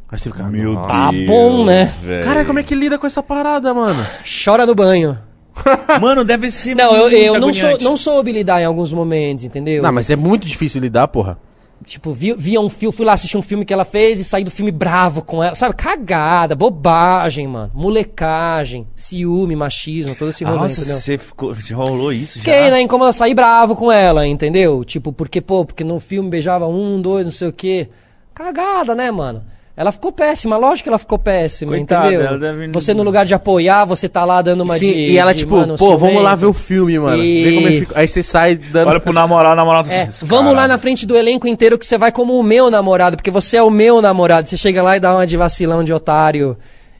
Aí 0.09 0.19
você 0.19 0.29
fica. 0.29 0.43
Meu 0.43 0.73
"Nossa." 0.73 0.87
Tá 0.87 1.11
Deus, 1.11 1.27
bom, 1.27 1.63
né? 1.63 1.85
velho. 2.01 2.23
Cara, 2.25 2.43
como 2.43 2.59
é 2.59 2.63
que 2.63 2.75
lida 2.75 2.97
com 2.99 3.07
essa 3.07 3.23
parada, 3.23 3.73
mano? 3.73 4.05
Chora 4.43 4.65
no 4.65 4.75
banho. 4.75 5.17
Mano, 6.01 6.23
deve 6.23 6.49
ser 6.49 6.73
Não, 6.75 6.95
eu, 6.95 7.01
muito 7.01 7.13
eu 7.13 7.39
não, 7.39 7.53
sou, 7.53 7.77
não 7.81 7.97
soube 7.97 8.31
lidar 8.31 8.61
em 8.61 8.65
alguns 8.65 8.93
momentos, 8.93 9.43
entendeu? 9.43 9.83
Não, 9.83 9.91
mas 9.91 10.09
é 10.09 10.15
muito 10.15 10.47
difícil 10.47 10.79
lidar, 10.81 11.09
porra. 11.09 11.37
Tipo, 11.85 12.13
vi, 12.13 12.33
via 12.33 12.61
um 12.61 12.69
filme, 12.69 12.95
fui 12.95 13.05
lá 13.05 13.13
assistir 13.13 13.37
um 13.37 13.41
filme 13.41 13.65
que 13.65 13.73
ela 13.73 13.83
fez 13.83 14.19
e 14.19 14.23
saí 14.23 14.43
do 14.43 14.51
filme 14.51 14.71
bravo 14.71 15.21
com 15.23 15.43
ela. 15.43 15.55
Sabe, 15.55 15.75
cagada, 15.75 16.55
bobagem, 16.55 17.47
mano. 17.47 17.71
Molecagem, 17.73 18.87
ciúme, 18.95 19.55
machismo, 19.55 20.15
todo 20.15 20.29
esse 20.29 20.43
rolê, 20.43 20.57
Nossa, 20.57 20.81
entendeu? 20.81 20.97
você 20.99 21.17
ficou, 21.17 21.53
você 21.53 21.73
rolou 21.73 22.13
isso 22.13 22.39
já? 22.39 22.45
Fiquei, 22.45 22.69
né, 22.69 22.81
em 22.81 22.87
como 22.87 23.03
eu 23.03 23.13
saí 23.13 23.33
bravo 23.33 23.75
com 23.75 23.91
ela, 23.91 24.27
entendeu? 24.27 24.83
Tipo, 24.85 25.11
porque, 25.11 25.41
pô, 25.41 25.65
porque 25.65 25.83
no 25.83 25.99
filme 25.99 26.29
beijava 26.29 26.67
um, 26.67 27.01
dois, 27.01 27.25
não 27.25 27.31
sei 27.31 27.47
o 27.47 27.53
quê. 27.53 27.89
Cagada, 28.33 28.95
né, 28.95 29.11
mano? 29.11 29.43
Ela 29.75 29.91
ficou 29.91 30.11
péssima, 30.11 30.57
lógico 30.57 30.83
que 30.83 30.89
ela 30.89 30.97
ficou 30.99 31.17
péssima, 31.17 31.71
Coitada, 31.71 32.07
entendeu? 32.09 32.27
ela 32.27 32.37
deve- 32.37 32.67
Você 32.67 32.93
no 32.93 33.03
lugar 33.03 33.25
de 33.25 33.33
apoiar, 33.33 33.85
você 33.85 34.09
tá 34.09 34.25
lá 34.25 34.41
dando 34.41 34.61
uma 34.61 34.77
Sim, 34.77 34.91
de, 34.91 34.99
e 35.11 35.17
ela, 35.17 35.31
de, 35.33 35.39
tipo, 35.39 35.55
mano, 35.55 35.77
pô, 35.77 35.97
vamos 35.97 36.21
lá 36.21 36.35
ver 36.35 36.45
o 36.47 36.53
filme, 36.53 36.99
mano. 36.99 37.23
E- 37.23 37.43
Vê 37.43 37.53
como 37.55 37.67
é 37.67 37.71
que. 37.71 37.87
Aí 37.95 38.07
você 38.07 38.21
sai 38.21 38.55
dando. 38.55 38.89
Olha 38.89 38.99
pro 38.99 39.13
namorado, 39.13 39.55
namorado. 39.55 39.89
É, 39.89 40.03
Esse 40.03 40.25
vamos 40.25 40.53
lá 40.53 40.67
na 40.67 40.77
frente 40.77 41.05
do 41.05 41.15
elenco 41.15 41.47
inteiro 41.47 41.79
que 41.79 41.85
você 41.85 41.97
vai 41.97 42.11
como 42.11 42.37
o 42.37 42.43
meu 42.43 42.69
namorado, 42.69 43.15
porque 43.15 43.31
você 43.31 43.57
é 43.57 43.63
o 43.63 43.69
meu 43.71 44.01
namorado. 44.01 44.49
Você 44.49 44.57
chega 44.57 44.83
lá 44.83 44.97
e 44.97 44.99
dá 44.99 45.15
uma 45.15 45.25
de 45.25 45.37
vacilão 45.37 45.83
de 45.85 45.93
otário, 45.93 46.57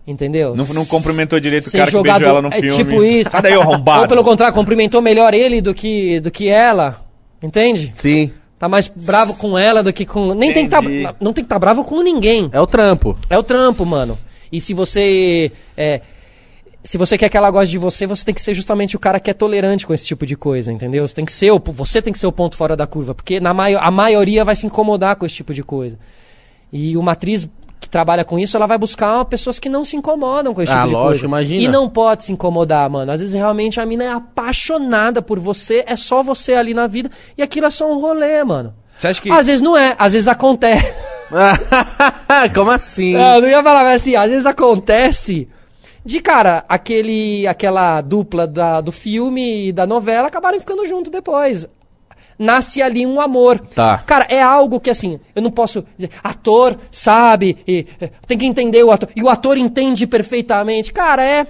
entendeu? 0.08 0.56
Não, 0.56 0.66
não 0.74 0.86
cumprimentou 0.86 1.40
direito 1.42 1.68
o 1.68 1.72
cara 1.72 1.86
que 1.86 1.92
jogado- 1.92 2.20
beijou 2.20 2.30
ela 2.30 2.42
no 2.42 2.48
é 2.48 2.60
filme. 2.62 2.76
tipo 2.76 3.04
isso. 3.04 3.30
Daí, 3.44 3.56
ô 3.58 3.62
arrombado. 3.62 4.02
Ou 4.04 4.08
pelo 4.08 4.24
contrário, 4.24 4.56
cumprimentou 4.56 5.02
melhor 5.02 5.34
ele 5.34 5.60
do 5.62 5.74
que, 5.74 6.20
do 6.22 6.32
que 6.32 6.48
ela. 6.48 7.02
Entende? 7.44 7.92
Sim. 7.96 8.32
Tá 8.62 8.70
mais 8.70 8.88
bravo 8.88 9.36
com 9.40 9.58
ela 9.58 9.82
do 9.82 9.92
que 9.92 10.06
com. 10.06 10.36
Nem 10.36 10.54
tem 10.54 10.66
que 10.66 10.70
tá, 10.70 10.84
Entendi. 10.84 11.16
não 11.20 11.34
tem 11.34 11.44
que 11.44 11.48
estar 11.48 11.58
bravo 11.58 11.84
com 11.84 12.00
ninguém. 12.04 12.48
É 12.54 12.62
o 12.62 12.68
trampo. 12.68 13.16
É 13.28 13.36
o 13.36 13.42
trampo, 13.42 13.84
mano. 13.84 14.20
E 14.52 14.62
se 14.62 14.72
você. 14.72 15.52
É, 15.76 16.02
se 16.84 16.96
você 16.96 17.18
quer 17.18 17.28
que 17.28 17.36
ela 17.36 17.50
goste 17.50 17.72
de 17.72 17.80
você, 17.80 18.06
você 18.06 18.24
tem 18.24 18.36
que 18.36 18.42
ser 18.42 18.54
justamente 18.54 18.96
o 18.96 19.00
cara 19.00 19.20
que 19.20 19.32
é 19.32 19.34
tolerante 19.34 19.88
com 19.88 19.96
esse 19.96 20.06
tipo 20.06 20.28
de 20.28 20.36
coisa, 20.36 20.72
entendeu? 20.72 21.08
Você 21.08 21.16
tem 21.16 21.26
que 21.26 21.32
ser 21.32 21.50
o, 21.50 21.60
você 21.60 22.04
tem 22.04 22.14
que 22.14 22.20
ser 22.20 22.28
o 22.28 22.32
ponto 22.32 22.56
fora 22.56 22.78
da 22.78 22.86
curva, 22.86 23.16
porque 23.16 23.40
na 23.40 23.52
maio, 23.52 23.80
a 23.80 23.90
maioria 23.90 24.46
vai 24.46 24.56
se 24.56 24.68
incomodar 24.68 25.16
com 25.16 25.26
esse 25.26 25.34
tipo 25.34 25.56
de 25.56 25.64
coisa. 25.64 25.98
E 26.72 26.96
uma 26.96 27.14
atriz 27.14 27.50
que 27.82 27.90
trabalha 27.90 28.24
com 28.24 28.38
isso, 28.38 28.56
ela 28.56 28.68
vai 28.68 28.78
buscar 28.78 29.26
pessoas 29.26 29.58
que 29.58 29.68
não 29.68 29.84
se 29.84 29.98
incomodam 29.98 30.54
com 30.54 30.62
esse 30.62 30.72
Ah, 30.72 30.76
tipo 30.84 30.88
de 30.90 30.94
lógico, 30.94 31.10
coisa. 31.10 31.26
imagina. 31.26 31.64
E 31.64 31.68
não 31.68 31.90
pode 31.90 32.24
se 32.26 32.32
incomodar, 32.32 32.88
mano. 32.90 33.12
Às 33.12 33.20
vezes 33.20 33.34
realmente 33.34 33.80
a 33.82 33.86
mina 33.88 34.04
é 34.04 34.12
apaixonada 34.12 35.20
por 35.22 35.40
você, 35.40 35.84
é 35.88 35.96
só 35.96 36.22
você 36.22 36.54
ali 36.54 36.76
na 36.76 36.86
vida, 36.86 37.10
e 37.36 37.42
aquilo 37.42 37.66
é 37.66 37.70
só 37.72 37.92
um 37.92 38.00
rolê, 38.00 38.44
mano. 38.44 38.74
Você 38.98 39.08
acha 39.08 39.22
que... 39.22 39.32
Às 39.32 39.48
vezes 39.48 39.62
não 39.62 39.76
é, 39.76 39.96
às 39.98 40.14
vezes 40.14 40.28
acontece. 40.28 40.94
como 42.54 42.70
assim? 42.72 43.14
Não, 43.14 43.36
eu 43.36 43.42
não 43.42 43.50
ia 43.50 43.64
falar, 43.64 43.84
mas 43.84 44.02
assim, 44.02 44.16
às 44.16 44.30
vezes 44.30 44.46
acontece 44.46 45.48
de, 46.06 46.20
cara, 46.20 46.64
aquele, 46.70 47.48
aquela 47.48 48.00
dupla 48.02 48.46
da, 48.46 48.80
do 48.80 48.92
filme 48.92 49.70
e 49.70 49.72
da 49.72 49.88
novela 49.88 50.28
acabarem 50.28 50.60
ficando 50.60 50.86
junto 50.86 51.10
depois. 51.10 51.68
Nasce 52.42 52.82
ali 52.82 53.06
um 53.06 53.22
amor. 53.22 53.60
Tá. 53.60 54.00
Cara, 54.00 54.26
é 54.28 54.42
algo 54.42 54.80
que 54.80 54.90
assim, 54.90 55.20
eu 55.36 55.44
não 55.44 55.52
posso 55.52 55.86
dizer, 55.96 56.10
ator 56.24 56.76
sabe, 56.90 57.58
e, 57.68 57.86
eh, 58.02 58.10
tem 58.26 58.38
que 58.38 58.46
entender 58.46 58.84
o 58.84 58.92
ator. 58.92 59.10
E 59.16 59.22
o 59.22 59.30
ator 59.30 59.58
entende 59.58 60.08
perfeitamente. 60.08 60.92
Cara, 60.92 61.24
é 61.24 61.46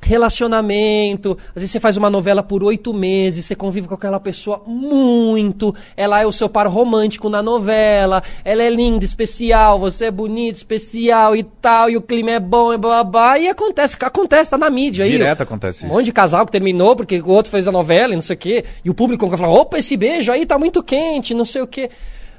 relacionamento. 0.00 1.36
Às 1.48 1.54
vezes 1.62 1.70
você 1.70 1.80
faz 1.80 1.96
uma 1.96 2.10
novela 2.10 2.42
por 2.42 2.62
oito 2.64 2.92
meses, 2.92 3.44
você 3.46 3.54
convive 3.54 3.86
com 3.88 3.94
aquela 3.94 4.18
pessoa 4.20 4.62
muito. 4.66 5.74
Ela 5.96 6.20
é 6.22 6.26
o 6.26 6.32
seu 6.32 6.48
par 6.48 6.66
romântico 6.66 7.28
na 7.28 7.42
novela. 7.42 8.22
Ela 8.44 8.62
é 8.62 8.70
linda, 8.70 9.04
especial. 9.04 9.78
Você 9.80 10.06
é 10.06 10.10
bonito, 10.10 10.56
especial 10.56 11.34
e 11.36 11.42
tal. 11.42 11.90
E 11.90 11.96
o 11.96 12.00
clima 12.02 12.30
é 12.32 12.40
bom, 12.40 12.72
e 12.72 12.78
blá 12.78 13.04
blá. 13.04 13.38
E 13.38 13.48
acontece, 13.48 13.96
acontece, 14.00 14.50
tá 14.50 14.58
na 14.58 14.70
mídia 14.70 15.04
aí. 15.04 15.10
Direto 15.10 15.42
acontece 15.42 15.84
Um 15.84 15.86
isso. 15.88 15.94
monte 15.96 16.04
de 16.06 16.12
casal 16.12 16.44
que 16.46 16.52
terminou 16.52 16.96
porque 16.96 17.20
o 17.20 17.28
outro 17.28 17.50
fez 17.50 17.66
a 17.68 17.72
novela 17.72 18.12
e 18.12 18.16
não 18.16 18.22
sei 18.22 18.34
o 18.34 18.38
quê. 18.38 18.64
E 18.84 18.90
o 18.90 18.94
público 18.94 19.26
vai 19.28 19.38
falar: 19.38 19.52
opa, 19.52 19.78
esse 19.78 19.96
beijo 19.96 20.32
aí 20.32 20.46
tá 20.46 20.58
muito 20.58 20.82
quente, 20.82 21.34
não 21.34 21.44
sei 21.44 21.62
o 21.62 21.66
quê. 21.66 21.90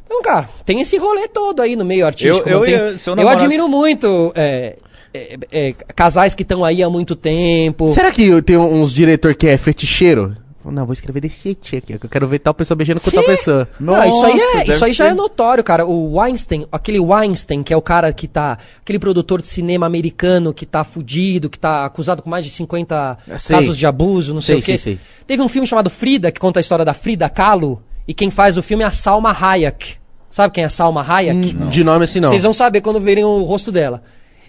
Então, 0.06 0.22
cara, 0.22 0.50
tem 0.66 0.82
esse 0.82 0.98
rolê 0.98 1.28
todo 1.30 1.62
aí 1.62 1.74
no 1.76 1.86
meio 1.86 2.06
artístico. 2.06 2.50
Eu- 2.50 2.60
eu 2.60 2.66
tem- 2.66 2.74
eu 2.74 2.86
eu 3.08 3.16
namorasse- 3.16 3.46
admiro 3.46 3.70
muito 3.70 4.34
é, 4.36 4.76
é, 5.14 5.38
é, 5.52 5.74
casais 5.74 6.34
que 6.34 6.44
estão 6.44 6.64
aí 6.64 6.82
há 6.84 6.90
muito 6.90 7.16
tempo. 7.16 7.92
Será 7.94 8.12
que 8.12 8.42
tem 8.42 8.58
uns 8.58 8.94
diretor 8.94 9.36
que 9.36 9.48
é 9.48 9.58
feticheiro? 9.58 10.36
Não, 10.64 10.86
vou 10.86 10.94
escrever 10.94 11.22
desse 11.22 11.42
jeitinho 11.42 11.80
aqui. 11.80 11.98
que 11.98 12.06
Eu 12.06 12.10
quero 12.10 12.28
ver 12.28 12.38
tal 12.38 12.54
pessoa 12.54 12.76
beijando 12.76 13.02
com 13.02 13.10
tal 13.10 13.24
pessoa. 13.24 13.68
Não, 13.80 13.96
isso 14.08 14.24
aí, 14.24 14.34
Nossa, 14.38 14.58
é, 14.60 14.68
isso 14.70 14.86
aí 14.86 14.94
já 14.94 15.08
é 15.08 15.14
notório, 15.14 15.64
cara. 15.64 15.88
O 15.88 16.20
Weinstein, 16.20 16.68
aquele 16.72 17.00
Weinstein, 17.00 17.64
que 17.64 17.74
é 17.74 17.78
o 17.78 17.82
cara 17.82 18.14
que 18.14 18.28
tá. 18.28 18.60
Aquele 18.80 19.00
produtor 19.00 19.42
de 19.42 19.48
cinema 19.48 19.88
americano 19.88 20.54
que 20.54 20.66
tá 20.66 20.84
fudido, 20.84 21.50
que 21.50 21.58
tá 21.58 21.84
acusado 21.86 22.22
com 22.22 22.30
mais 22.30 22.46
de 22.46 22.52
50 22.52 23.18
Eu 23.28 23.40
sei. 23.40 23.56
casos 23.56 23.76
de 23.76 23.88
abuso, 23.88 24.36
não 24.36 24.42
sei, 24.42 24.62
Sei, 24.62 24.76
o 24.76 24.78
quê. 24.78 24.78
sei, 24.78 24.98
sei. 24.98 25.00
Teve 25.26 25.42
um 25.42 25.48
filme 25.50 25.66
chamado 25.68 25.90
Frida, 25.90 26.32
que 26.32 26.40
conta 26.40 26.60
a 26.60 26.62
história 26.62 26.86
da 26.86 26.94
Frida 26.94 27.28
Kahlo, 27.28 27.82
e 28.08 28.14
quem 28.14 28.30
faz 28.30 28.56
o 28.56 28.62
filme 28.62 28.84
é 28.84 28.88
a 28.88 28.92
Salma 28.92 29.32
Hayek. 29.32 29.96
Sabe 30.30 30.54
quem 30.54 30.64
é 30.64 30.68
a 30.68 30.70
Salma 30.70 31.02
Hayek? 31.02 31.54
De 31.72 31.84
nome 31.84 32.06
assim 32.06 32.20
não. 32.20 32.30
Vocês 32.30 32.44
vão 32.44 32.54
saber 32.54 32.82
quando 32.82 33.00
verem 33.00 33.24
o 33.24 33.42
rosto 33.42 33.72
dela. 33.72 34.04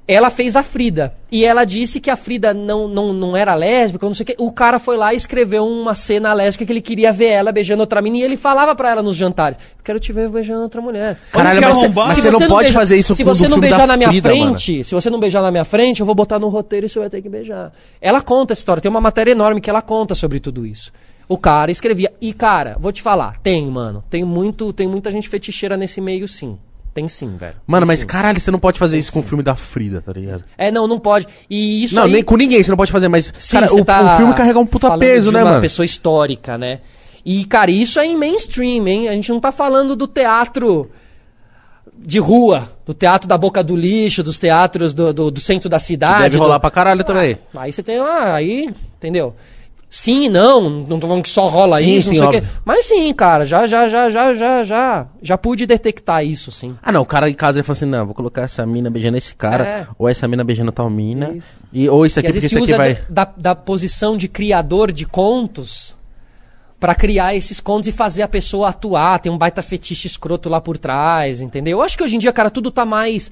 Ela 0.07 0.31
fez 0.31 0.57
a 0.57 0.63
Frida. 0.65 1.15
E 1.31 1.45
ela 1.45 1.65
disse 1.65 2.01
que 2.01 2.11
a 2.11 2.17
Frida 2.17 2.53
não, 2.53 2.89
não, 2.89 3.13
não 3.13 3.37
era 3.37 3.55
lésbica, 3.55 4.05
não 4.05 4.15
sei 4.15 4.25
o 4.25 4.27
quê. 4.27 4.35
O 4.37 4.51
cara 4.51 4.79
foi 4.81 4.97
lá 4.97 5.15
e 5.15 5.17
escreveu 5.17 5.65
uma 5.65 5.95
cena 5.95 6.33
lésbica 6.35 6.67
que 6.67 6.73
ele 6.73 6.81
queria 6.81 7.13
ver 7.13 7.29
ela 7.29 7.53
beijando 7.53 7.81
outra 7.83 8.03
menina. 8.03 8.25
E 8.25 8.27
ele 8.29 8.37
falava 8.37 8.75
pra 8.75 8.91
ela 8.91 9.03
nos 9.03 9.17
jantares: 9.17 9.59
Eu 9.79 9.85
quero 9.85 10.01
te 10.01 10.13
ver 10.13 10.29
beijando 10.29 10.63
outra 10.63 10.81
mulher. 10.83 11.19
Caralho, 11.31 11.61
mas, 11.61 11.71
que 11.71 11.75
você- 11.77 11.85
arrombado. 11.87 12.09
mas 12.09 12.17
Se 12.19 12.23
você 12.23 12.31
não 12.31 12.49
pode 12.49 12.65
beija- 12.65 12.79
fazer 12.79 12.97
isso 12.97 13.15
Se 13.15 13.23
você 13.23 13.47
não 13.49 13.61
beijar 13.61 13.87
na 13.87 13.97
minha 13.97 14.09
Frida, 14.09 14.29
mano. 14.31 14.45
frente, 14.59 14.85
se 14.85 14.95
você 14.95 15.09
não 15.09 15.21
beijar 15.21 15.41
na 15.41 15.51
minha 15.53 15.65
frente, 15.65 16.01
eu 16.01 16.07
vou 16.07 16.15
botar 16.17 16.39
no 16.39 16.49
roteiro 16.49 16.87
e 16.87 16.89
você 16.89 16.99
vai 16.99 17.09
ter 17.09 17.23
que 17.23 17.29
beijar. 17.29 17.73
Ela 18.01 18.21
conta 18.21 18.53
essa 18.53 18.61
história. 18.61 18.83
Tem 18.83 18.91
uma 18.91 19.01
matéria 19.01 19.31
enorme 19.31 19.61
que 19.61 19.71
ela 19.71 19.81
conta 19.83 20.15
sobre 20.17 20.41
tudo 20.41 20.67
isso. 20.67 20.91
O 21.29 21.39
cara 21.39 21.71
escrevia. 21.71 22.13
E, 22.21 22.33
cara, 22.33 22.77
vou 22.79 22.91
te 22.93 23.01
falar, 23.01 23.39
tem, 23.39 23.65
mano. 23.67 24.03
Tem 24.11 24.25
muito, 24.25 24.73
tem 24.73 24.89
muita 24.89 25.11
gente 25.13 25.29
feticheira 25.29 25.77
nesse 25.77 26.01
meio, 26.01 26.27
sim. 26.27 26.59
Tem 26.95 27.09
sim, 27.09 27.37
velho. 27.37 27.55
Mano, 27.67 27.87
Tem 27.87 27.93
mas 27.93 28.01
sim. 28.01 28.07
caralho, 28.07 28.39
você 28.39 28.51
não 28.51 28.59
pode 28.59 28.79
fazer 28.79 28.99
isso 28.99 29.11
com 29.13 29.21
o 29.21 29.23
filme 29.23 29.43
da 29.43 29.57
Frida, 29.57 30.03
tá 30.03 30.13
ligado? 30.13 30.45
É, 30.59 30.71
não, 30.71 30.87
não 30.87 30.99
pode. 30.99 31.27
E 31.49 31.83
isso 31.85 31.95
não, 31.95 32.03
aí... 32.05 32.13
nem 32.13 32.23
com 32.23 32.37
ninguém 32.37 32.63
você 32.63 32.71
não 32.71 32.77
pode 32.77 32.93
fazer, 32.93 33.09
mas 33.09 33.33
Sim, 33.39 33.53
cara, 33.57 33.69
você 33.69 33.81
o, 33.81 33.85
tá 33.85 34.15
o 34.15 34.17
filme 34.19 34.35
carrega 34.35 34.59
um 34.59 34.67
puta 34.67 34.89
falando 34.89 35.01
peso, 35.01 35.29
de 35.31 35.35
né, 35.35 35.43
uma 35.43 35.51
mano? 35.53 35.63
pessoa 35.63 35.87
histórica, 35.87 36.59
né? 36.59 36.81
E, 37.25 37.45
cara, 37.47 37.71
isso 37.71 37.99
é 37.99 38.05
em 38.05 38.17
mainstream, 38.17 38.87
hein? 38.87 39.09
A 39.09 39.13
gente 39.13 39.31
não 39.31 39.41
tá 39.41 39.51
falando 39.53 39.97
do 39.97 40.07
teatro 40.07 40.91
de 41.97 42.19
rua, 42.19 42.71
do 42.85 42.93
teatro 42.93 43.29
da 43.29 43.39
boca 43.39 43.63
do 43.63 43.77
lixo, 43.77 44.23
dos 44.23 44.39
teatros 44.39 44.93
do, 44.93 45.13
do, 45.13 45.31
do 45.31 45.41
centro 45.41 45.69
da 45.69 45.79
cidade. 45.79 46.25
Deve 46.25 46.37
do- 46.37 46.43
rolar 46.43 46.59
pra 46.61 46.71
caralho 46.71 47.05
também. 47.05 47.39
Aí 47.57 47.73
você 47.73 47.83
tem 47.83 48.01
uma. 48.01 48.35
Aí, 48.35 48.69
entendeu? 48.99 49.35
Sim 49.95 50.25
e 50.25 50.29
não, 50.31 50.71
não 50.71 50.99
tô 50.99 51.07
falando 51.07 51.23
que 51.23 51.29
só 51.29 51.49
rola 51.49 51.79
Sim, 51.79 51.95
isso, 51.95 52.09
sim, 52.09 52.19
não 52.19 52.31
sei 52.31 52.39
o 52.39 52.43
quê. 52.43 52.49
Mas 52.65 52.87
sim, 52.87 53.13
cara, 53.13 53.45
já, 53.45 53.67
já, 53.67 53.87
já, 53.91 54.09
já, 54.09 54.35
já, 54.35 54.65
já, 54.65 55.07
já 55.21 55.37
pude 55.37 55.67
detectar 55.67 56.25
isso, 56.25 56.51
sim. 56.51 56.75
Ah, 56.83 56.91
não, 56.91 57.03
o 57.03 57.05
cara 57.05 57.29
em 57.29 57.35
casa 57.35 57.59
ele 57.59 57.63
fala 57.63 57.77
assim, 57.77 57.85
não, 57.85 58.07
vou 58.07 58.15
colocar 58.15 58.41
essa 58.41 58.65
mina 58.65 58.89
beijando 58.89 59.19
esse 59.19 59.35
cara, 59.35 59.65
É. 59.67 59.87
ou 59.99 60.09
essa 60.09 60.27
mina 60.27 60.43
beijando 60.43 60.73
tal 60.73 60.89
mina, 60.89 61.37
e, 61.71 61.91
ou 61.91 62.07
isso 62.07 62.19
aqui, 62.19 62.33
porque 62.33 62.47
isso 62.47 62.57
aqui 62.57 62.73
vai... 62.75 63.05
da, 63.07 63.31
da, 63.37 63.55
posição 63.55 64.17
de 64.17 64.29
criador 64.29 64.91
de 64.91 65.05
contos 65.05 65.95
pra 66.81 66.95
criar 66.95 67.35
esses 67.35 67.61
contos 67.61 67.87
e 67.87 67.93
fazer 67.93 68.23
a 68.23 68.29
pessoa 68.29 68.71
atuar. 68.71 69.21
Tem 69.21 69.31
um 69.31 69.37
baita 69.37 69.63
fetiche 69.63 70.07
escroto 70.07 70.49
lá 70.49 70.59
por 70.59 70.79
trás, 70.79 71.43
entendeu? 71.43 71.79
Eu 71.79 71.83
acho 71.83 71.99
que 71.99 72.03
hoje 72.03 72.17
em 72.17 72.19
dia, 72.19 72.33
cara, 72.33 72.49
tudo 72.49 72.71
tá 72.71 72.87
mais. 72.87 73.31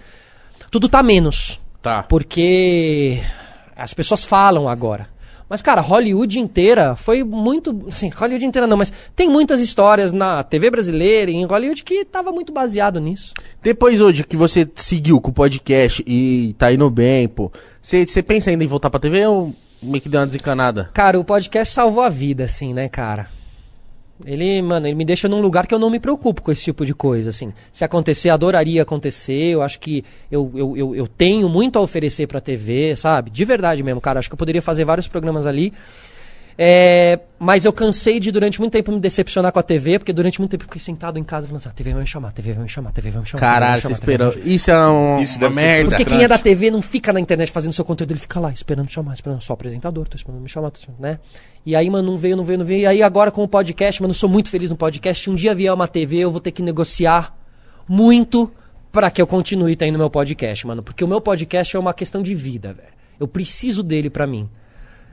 Tudo 0.70 0.90
tá 0.90 1.02
menos. 1.02 1.58
Tá. 1.80 2.02
Porque 2.02 3.18
as 3.74 3.94
pessoas 3.94 4.26
falam 4.26 4.68
agora. 4.68 5.08
Mas, 5.50 5.60
cara, 5.60 5.80
Hollywood 5.80 6.38
inteira 6.38 6.94
foi 6.94 7.24
muito. 7.24 7.86
Assim, 7.88 8.08
Hollywood 8.08 8.46
inteira 8.46 8.68
não, 8.68 8.76
mas 8.76 8.92
tem 9.16 9.28
muitas 9.28 9.60
histórias 9.60 10.12
na 10.12 10.44
TV 10.44 10.70
brasileira 10.70 11.28
e 11.28 11.34
em 11.34 11.44
Hollywood 11.44 11.82
que 11.82 12.04
tava 12.04 12.30
muito 12.30 12.52
baseado 12.52 13.00
nisso. 13.00 13.34
Depois 13.60 14.00
hoje 14.00 14.22
que 14.22 14.36
você 14.36 14.70
seguiu 14.76 15.20
com 15.20 15.32
o 15.32 15.34
podcast 15.34 16.04
e 16.06 16.54
tá 16.56 16.72
indo 16.72 16.88
bem, 16.88 17.26
pô, 17.26 17.50
você 17.82 18.06
você 18.06 18.22
pensa 18.22 18.50
ainda 18.50 18.62
em 18.62 18.68
voltar 18.68 18.90
pra 18.90 19.00
TV 19.00 19.26
ou 19.26 19.52
meio 19.82 20.00
que 20.00 20.08
deu 20.08 20.20
uma 20.20 20.26
desencanada? 20.26 20.88
Cara, 20.94 21.18
o 21.18 21.24
podcast 21.24 21.74
salvou 21.74 22.04
a 22.04 22.08
vida, 22.08 22.44
assim, 22.44 22.72
né, 22.72 22.88
cara? 22.88 23.26
Ele, 24.24 24.60
mano, 24.62 24.86
ele 24.86 24.94
me 24.94 25.04
deixa 25.04 25.28
num 25.28 25.40
lugar 25.40 25.66
que 25.66 25.74
eu 25.74 25.78
não 25.78 25.90
me 25.90 25.98
preocupo 25.98 26.42
com 26.42 26.52
esse 26.52 26.64
tipo 26.64 26.84
de 26.84 26.94
coisa, 26.94 27.30
assim. 27.30 27.52
Se 27.72 27.84
acontecer, 27.84 28.30
adoraria 28.30 28.82
acontecer. 28.82 29.52
Eu 29.52 29.62
acho 29.62 29.78
que 29.80 30.04
eu, 30.30 30.50
eu, 30.54 30.76
eu, 30.76 30.94
eu 30.94 31.06
tenho 31.06 31.48
muito 31.48 31.78
a 31.78 31.82
oferecer 31.82 32.26
pra 32.26 32.40
TV, 32.40 32.94
sabe? 32.96 33.30
De 33.30 33.44
verdade 33.44 33.82
mesmo, 33.82 34.00
cara. 34.00 34.18
Acho 34.18 34.28
que 34.28 34.34
eu 34.34 34.38
poderia 34.38 34.62
fazer 34.62 34.84
vários 34.84 35.08
programas 35.08 35.46
ali. 35.46 35.72
É, 36.56 37.18
mas 37.38 37.64
eu 37.64 37.72
cansei 37.72 38.20
de, 38.20 38.30
durante 38.30 38.60
muito 38.60 38.72
tempo, 38.72 38.92
me 38.92 39.00
decepcionar 39.00 39.50
com 39.50 39.58
a 39.58 39.62
TV, 39.62 39.98
porque 39.98 40.12
durante 40.12 40.38
muito 40.38 40.50
tempo 40.50 40.64
eu 40.64 40.66
fiquei 40.66 40.80
sentado 40.80 41.18
em 41.18 41.24
casa 41.24 41.46
falando 41.46 41.60
assim, 41.60 41.68
a 41.70 41.72
TV 41.72 41.92
vai 41.92 42.02
me 42.02 42.08
chamar, 42.08 42.28
a 42.28 42.32
TV 42.32 42.52
vai 42.52 42.62
me 42.64 42.68
chamar, 42.68 42.90
a 42.90 42.92
TV 42.92 43.10
vai 43.10 43.22
me 43.22 43.26
chamar. 43.26 43.40
me 43.40 43.52
Caralho, 43.52 43.80
chamar, 43.80 43.80
você 43.80 43.88
me 43.88 43.92
esperou. 43.92 44.34
Isso 44.44 44.70
é 44.70 44.88
um, 44.88 45.20
Isso 45.20 45.38
uma 45.38 45.50
merda. 45.50 45.90
porque 45.90 46.04
quem 46.04 46.22
é 46.22 46.28
da 46.28 46.36
TV 46.36 46.70
não 46.70 46.82
fica 46.82 47.12
na 47.12 47.20
internet 47.20 47.50
fazendo 47.50 47.72
seu 47.72 47.84
conteúdo, 47.84 48.12
ele 48.12 48.20
fica 48.20 48.38
lá 48.38 48.52
esperando 48.52 48.90
chamar, 48.90 49.14
esperando 49.14 49.40
só 49.40 49.54
apresentador, 49.54 50.06
tô 50.06 50.16
esperando 50.16 50.42
me 50.42 50.48
chamar, 50.48 50.70
tô 50.70 50.80
né? 50.98 51.18
E 51.64 51.76
aí, 51.76 51.88
mano, 51.90 52.10
não 52.10 52.18
veio, 52.18 52.36
não 52.36 52.44
veio, 52.44 52.58
não 52.58 52.66
veio. 52.66 52.80
E 52.80 52.86
aí 52.86 53.02
agora 53.02 53.30
com 53.30 53.42
o 53.42 53.48
podcast, 53.48 54.00
mano, 54.02 54.12
eu 54.12 54.16
sou 54.16 54.28
muito 54.28 54.48
feliz 54.50 54.70
no 54.70 54.76
podcast. 54.76 55.24
Se 55.24 55.30
um 55.30 55.34
dia 55.34 55.54
vier 55.54 55.72
uma 55.72 55.88
TV, 55.88 56.18
eu 56.18 56.30
vou 56.30 56.40
ter 56.40 56.50
que 56.50 56.62
negociar 56.62 57.36
muito 57.88 58.50
pra 58.92 59.10
que 59.10 59.20
eu 59.20 59.26
continue 59.26 59.76
tendo 59.76 59.98
meu 59.98 60.10
podcast, 60.10 60.66
mano. 60.66 60.82
Porque 60.82 61.04
o 61.04 61.08
meu 61.08 61.20
podcast 61.20 61.76
é 61.76 61.78
uma 61.78 61.92
questão 61.94 62.22
de 62.22 62.34
vida, 62.34 62.72
velho. 62.72 62.92
Eu 63.18 63.28
preciso 63.28 63.82
dele 63.82 64.08
pra 64.08 64.26
mim. 64.26 64.48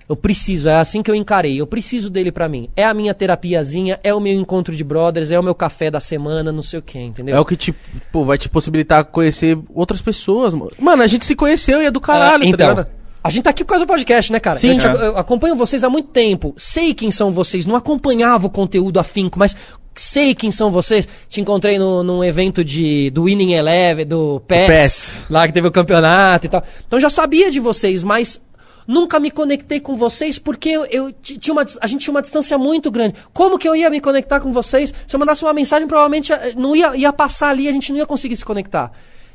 Eu 0.10 0.16
preciso, 0.16 0.70
é 0.70 0.76
assim 0.78 1.04
que 1.04 1.12
eu 1.12 1.16
encarei. 1.16 1.60
Eu 1.60 1.68
preciso 1.68 2.10
dele 2.10 2.32
pra 2.32 2.48
mim. 2.48 2.70
É 2.78 2.86
a 2.86 2.94
minha 2.94 3.14
terapiazinha, 3.14 4.00
é 4.04 4.14
o 4.14 4.20
meu 4.22 4.34
encontro 4.34 4.74
de 4.76 4.84
brothers, 4.84 5.32
é 5.32 5.40
o 5.40 5.44
meu 5.44 5.54
café 5.54 5.92
da 5.92 6.00
semana, 6.00 6.52
não 6.52 6.62
sei 6.64 6.80
o 6.80 6.82
que, 6.82 6.98
entendeu? 6.98 7.36
É 7.36 7.40
o 7.40 7.44
que 7.46 7.58
te, 7.58 7.76
pô, 8.12 8.24
vai 8.24 8.38
te 8.38 8.48
possibilitar 8.48 9.04
conhecer 9.06 9.58
outras 9.74 10.02
pessoas, 10.02 10.56
mano. 10.56 10.72
Mano, 10.80 11.04
a 11.04 11.08
gente 11.08 11.26
se 11.26 11.36
conheceu 11.36 11.82
e 11.82 11.86
é 11.88 11.92
do 11.92 12.00
caralho, 12.00 12.44
É, 12.46 12.52
tá 12.56 12.64
então, 12.72 12.86
a 13.24 13.30
gente 13.30 13.44
tá 13.44 13.50
aqui 13.50 13.66
por 13.66 13.72
causa 13.72 13.86
do 13.86 13.88
podcast, 13.90 14.32
né, 14.32 14.40
cara? 14.40 14.58
Sim. 14.58 14.70
Gente 14.70 14.86
É. 14.86 14.90
ac- 14.90 14.98
eu 15.02 15.18
acompanho 15.18 15.56
vocês 15.58 15.84
há 15.84 15.90
muito 15.90 16.08
tempo. 16.10 16.54
Sei 16.56 16.94
quem 16.94 17.12
são 17.12 17.30
vocês. 17.34 17.66
Não 17.66 17.76
acompanhava 17.76 18.48
o 18.48 18.50
conteúdo 18.50 19.02
afinco, 19.02 19.38
mas 19.38 19.54
sei 19.94 20.34
quem 20.34 20.52
são 20.52 20.72
vocês. 20.72 21.06
Te 21.28 21.42
encontrei 21.42 21.78
no, 21.78 22.02
num 22.04 22.24
evento 22.24 22.64
de, 22.64 23.10
do 23.10 23.24
Winning 23.24 23.54
Eleven, 23.54 24.06
do 24.06 24.42
PES, 24.48 24.68
PES. 24.68 25.24
lá 25.30 25.46
que 25.46 25.54
teve 25.54 25.68
o 25.68 25.72
campeonato 25.72 26.46
e 26.46 26.50
tal. 26.50 26.64
Então 26.88 26.98
já 27.00 27.10
sabia 27.10 27.52
de 27.52 27.60
vocês, 27.60 28.04
mas 28.04 28.40
nunca 28.88 29.20
me 29.20 29.30
conectei 29.30 29.80
com 29.80 29.96
vocês 29.96 30.40
porque 30.40 30.70
eu, 30.70 30.86
eu 30.86 31.12
ti- 31.12 31.38
tinha 31.38 31.54
uma, 31.54 31.66
a 31.82 31.88
gente 31.88 32.02
tinha 32.02 32.12
uma 32.14 32.22
distância 32.22 32.58
muito 32.58 32.90
grande. 32.90 33.16
Como 33.34 33.60
que 33.60 33.68
eu 33.68 33.76
ia 33.76 33.90
me 33.90 34.00
conectar 34.00 34.40
com 34.40 34.52
vocês? 34.54 34.94
Se 35.06 35.16
eu 35.16 35.20
mandasse 35.20 35.44
uma 35.44 35.54
mensagem, 35.54 35.88
provavelmente 35.88 36.32
eh, 36.32 36.54
não 36.56 36.76
ia, 36.76 36.96
ia 36.96 37.12
passar 37.14 37.50
ali, 37.50 37.68
a 37.68 37.72
gente 37.72 37.92
não 37.92 38.00
ia 38.00 38.06
conseguir 38.06 38.36
se 38.38 38.46
conectar. 38.46 38.92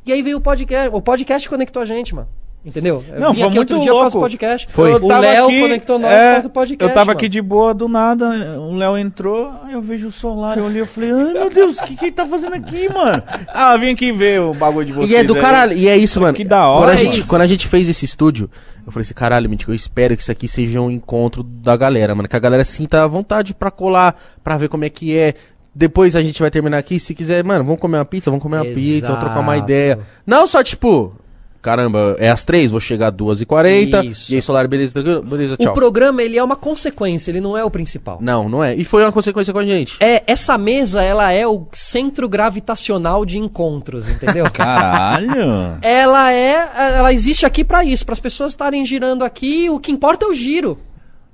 E 0.06 0.12
aí 0.12 0.22
veio 0.22 0.38
o 0.38 0.40
podcast. 0.40 0.88
O 0.92 1.00
podcast 1.00 1.48
conectou 1.48 1.82
a 1.82 1.84
gente, 1.84 2.14
mano. 2.14 2.28
Entendeu? 2.64 3.04
Eu 3.12 3.18
Não, 3.20 3.34
foi 3.34 3.42
aqui 3.42 3.56
muito 3.56 3.58
outro 3.74 3.80
dia 3.80 3.90
por 3.92 3.98
causa 3.98 4.10
do 4.10 4.14
louco. 4.14 4.20
podcast. 4.20 4.68
Foi. 4.70 4.92
Eu 4.92 5.02
O 5.02 5.08
Léo 5.08 5.46
aqui, 5.46 5.60
conectou 5.62 5.98
nós 5.98 6.12
é, 6.12 6.16
por 6.26 6.32
causa 6.34 6.42
do 6.48 6.52
podcast. 6.52 6.88
Eu 6.90 6.94
tava 6.94 7.06
mano. 7.06 7.18
aqui 7.18 7.28
de 7.28 7.42
boa, 7.42 7.74
do 7.74 7.88
nada, 7.88 8.28
o 8.60 8.76
Léo 8.76 8.96
entrou, 8.96 9.52
eu 9.68 9.80
vejo 9.80 10.06
o 10.06 10.12
solar, 10.12 10.56
eu 10.58 10.66
olhei, 10.66 10.80
eu 10.80 10.86
falei, 10.86 11.10
ai 11.10 11.32
meu 11.32 11.50
Deus, 11.50 11.76
o 11.78 11.82
que 11.82 11.96
que 11.96 12.04
ele 12.04 12.12
tá 12.12 12.24
fazendo 12.24 12.54
aqui, 12.54 12.88
mano? 12.88 13.20
Ah, 13.48 13.76
vim 13.76 13.90
aqui 13.90 14.12
ver 14.12 14.40
o 14.42 14.54
bagulho 14.54 14.86
de 14.86 14.92
vocês. 14.92 15.10
E 15.10 15.16
é 15.16 15.24
do 15.24 15.34
aí. 15.34 15.40
caralho, 15.40 15.76
e 15.76 15.88
é 15.88 15.96
isso, 15.96 16.20
mano. 16.20 16.34
Que 16.34 16.44
da 16.44 16.68
hora 16.68 16.86
Quando 16.86 16.90
a, 16.90 16.96
gente, 16.96 17.26
quando 17.26 17.42
a 17.42 17.46
gente 17.48 17.66
fez 17.66 17.88
esse 17.88 18.04
estúdio, 18.04 18.48
eu 18.84 18.92
falei 18.92 19.02
assim, 19.02 19.14
caralho, 19.14 19.48
Mítico, 19.48 19.70
eu 19.70 19.74
espero 19.74 20.16
que 20.16 20.22
isso 20.22 20.32
aqui 20.32 20.48
seja 20.48 20.80
um 20.80 20.90
encontro 20.90 21.42
da 21.42 21.76
galera, 21.76 22.14
mano. 22.14 22.28
Que 22.28 22.36
a 22.36 22.40
galera 22.40 22.64
sinta 22.64 23.04
a 23.04 23.06
vontade 23.06 23.54
pra 23.54 23.70
colar, 23.70 24.20
pra 24.42 24.56
ver 24.56 24.68
como 24.68 24.84
é 24.84 24.90
que 24.90 25.16
é. 25.16 25.34
Depois 25.74 26.14
a 26.14 26.20
gente 26.22 26.40
vai 26.40 26.50
terminar 26.50 26.78
aqui, 26.78 27.00
se 27.00 27.14
quiser, 27.14 27.42
mano, 27.42 27.64
vamos 27.64 27.80
comer 27.80 27.98
uma 27.98 28.04
pizza, 28.04 28.30
vamos 28.30 28.42
comer 28.42 28.56
uma 28.56 28.74
pizza, 28.74 29.06
vamos 29.08 29.22
trocar 29.22 29.40
uma 29.40 29.54
Exato. 29.54 29.70
ideia. 29.70 29.98
Não 30.26 30.46
só, 30.46 30.62
tipo, 30.62 31.14
caramba, 31.62 32.16
é 32.18 32.28
às 32.28 32.44
três, 32.44 32.70
vou 32.70 32.80
chegar 32.80 33.08
às 33.08 33.14
duas 33.14 33.40
e 33.40 33.46
quarenta, 33.46 34.04
Isso. 34.04 34.32
e 34.32 34.34
aí, 34.34 34.42
Solar, 34.42 34.66
beleza, 34.68 34.92
tranquilo? 34.94 35.22
beleza, 35.22 35.54
O 35.54 35.56
tchau. 35.56 35.72
programa, 35.72 36.22
ele 36.22 36.36
é 36.36 36.42
uma 36.42 36.56
consequência, 36.56 37.30
ele 37.30 37.40
não 37.40 37.56
é 37.56 37.64
o 37.64 37.70
principal. 37.70 38.18
Não, 38.20 38.48
não 38.48 38.62
é. 38.64 38.74
E 38.74 38.84
foi 38.84 39.02
uma 39.04 39.12
consequência 39.12 39.52
com 39.52 39.60
a 39.60 39.64
gente. 39.64 39.96
É, 40.00 40.22
essa 40.26 40.58
mesa, 40.58 41.02
ela 41.02 41.30
é 41.30 41.46
o 41.46 41.66
centro 41.72 42.28
gravitacional 42.28 43.24
de 43.24 43.38
encontros, 43.38 44.08
entendeu? 44.08 44.44
Caralho. 44.52 45.78
ela 45.80 46.32
é, 46.32 46.68
ela 46.96 47.12
existe 47.12 47.46
aqui 47.46 47.62
pra 47.64 47.84
isso, 47.84 48.04
para 48.04 48.12
as 48.14 48.20
pessoas 48.20 48.52
estarem 48.52 48.84
girando 48.84 49.24
aqui, 49.24 49.70
o 49.70 49.78
que 49.78 49.92
importa 49.92 50.24
é 50.26 50.28
o 50.28 50.34
giro. 50.34 50.78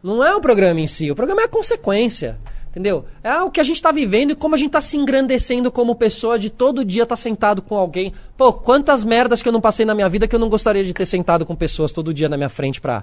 Não 0.03 0.23
é 0.25 0.35
o 0.35 0.41
programa 0.41 0.79
em 0.81 0.87
si, 0.87 1.11
o 1.11 1.17
programa 1.17 1.43
é 1.43 1.45
a 1.47 1.49
consequência. 1.49 2.39
Entendeu? 2.79 3.07
É 3.25 3.43
o 3.43 3.51
que 3.51 3.59
a 3.59 3.65
gente 3.65 3.83
tá 3.83 3.91
vivendo 3.91 4.31
e 4.31 4.35
como 4.37 4.55
a 4.55 4.59
gente 4.59 4.71
tá 4.71 4.81
se 4.81 4.97
engrandecendo 4.97 5.69
como 5.69 5.97
pessoa 5.97 6.39
de 6.39 6.49
todo 6.49 6.85
dia 6.85 7.05
tá 7.05 7.17
sentado 7.17 7.61
com 7.61 7.77
alguém. 7.77 8.13
Pô, 8.37 8.53
quantas 8.53 9.05
merdas 9.05 9.43
que 9.43 9.49
eu 9.49 9.53
não 9.53 9.61
passei 9.61 9.85
na 9.85 9.97
minha 9.97 10.09
vida 10.09 10.29
que 10.29 10.35
eu 10.37 10.39
não 10.39 10.49
gostaria 10.49 10.85
de 10.85 10.95
ter 10.95 11.05
sentado 11.05 11.45
com 11.45 11.57
pessoas 11.57 11.91
todo 11.91 12.15
dia 12.15 12.29
na 12.29 12.37
minha 12.37 12.49
frente 12.49 12.81
pra 12.81 13.03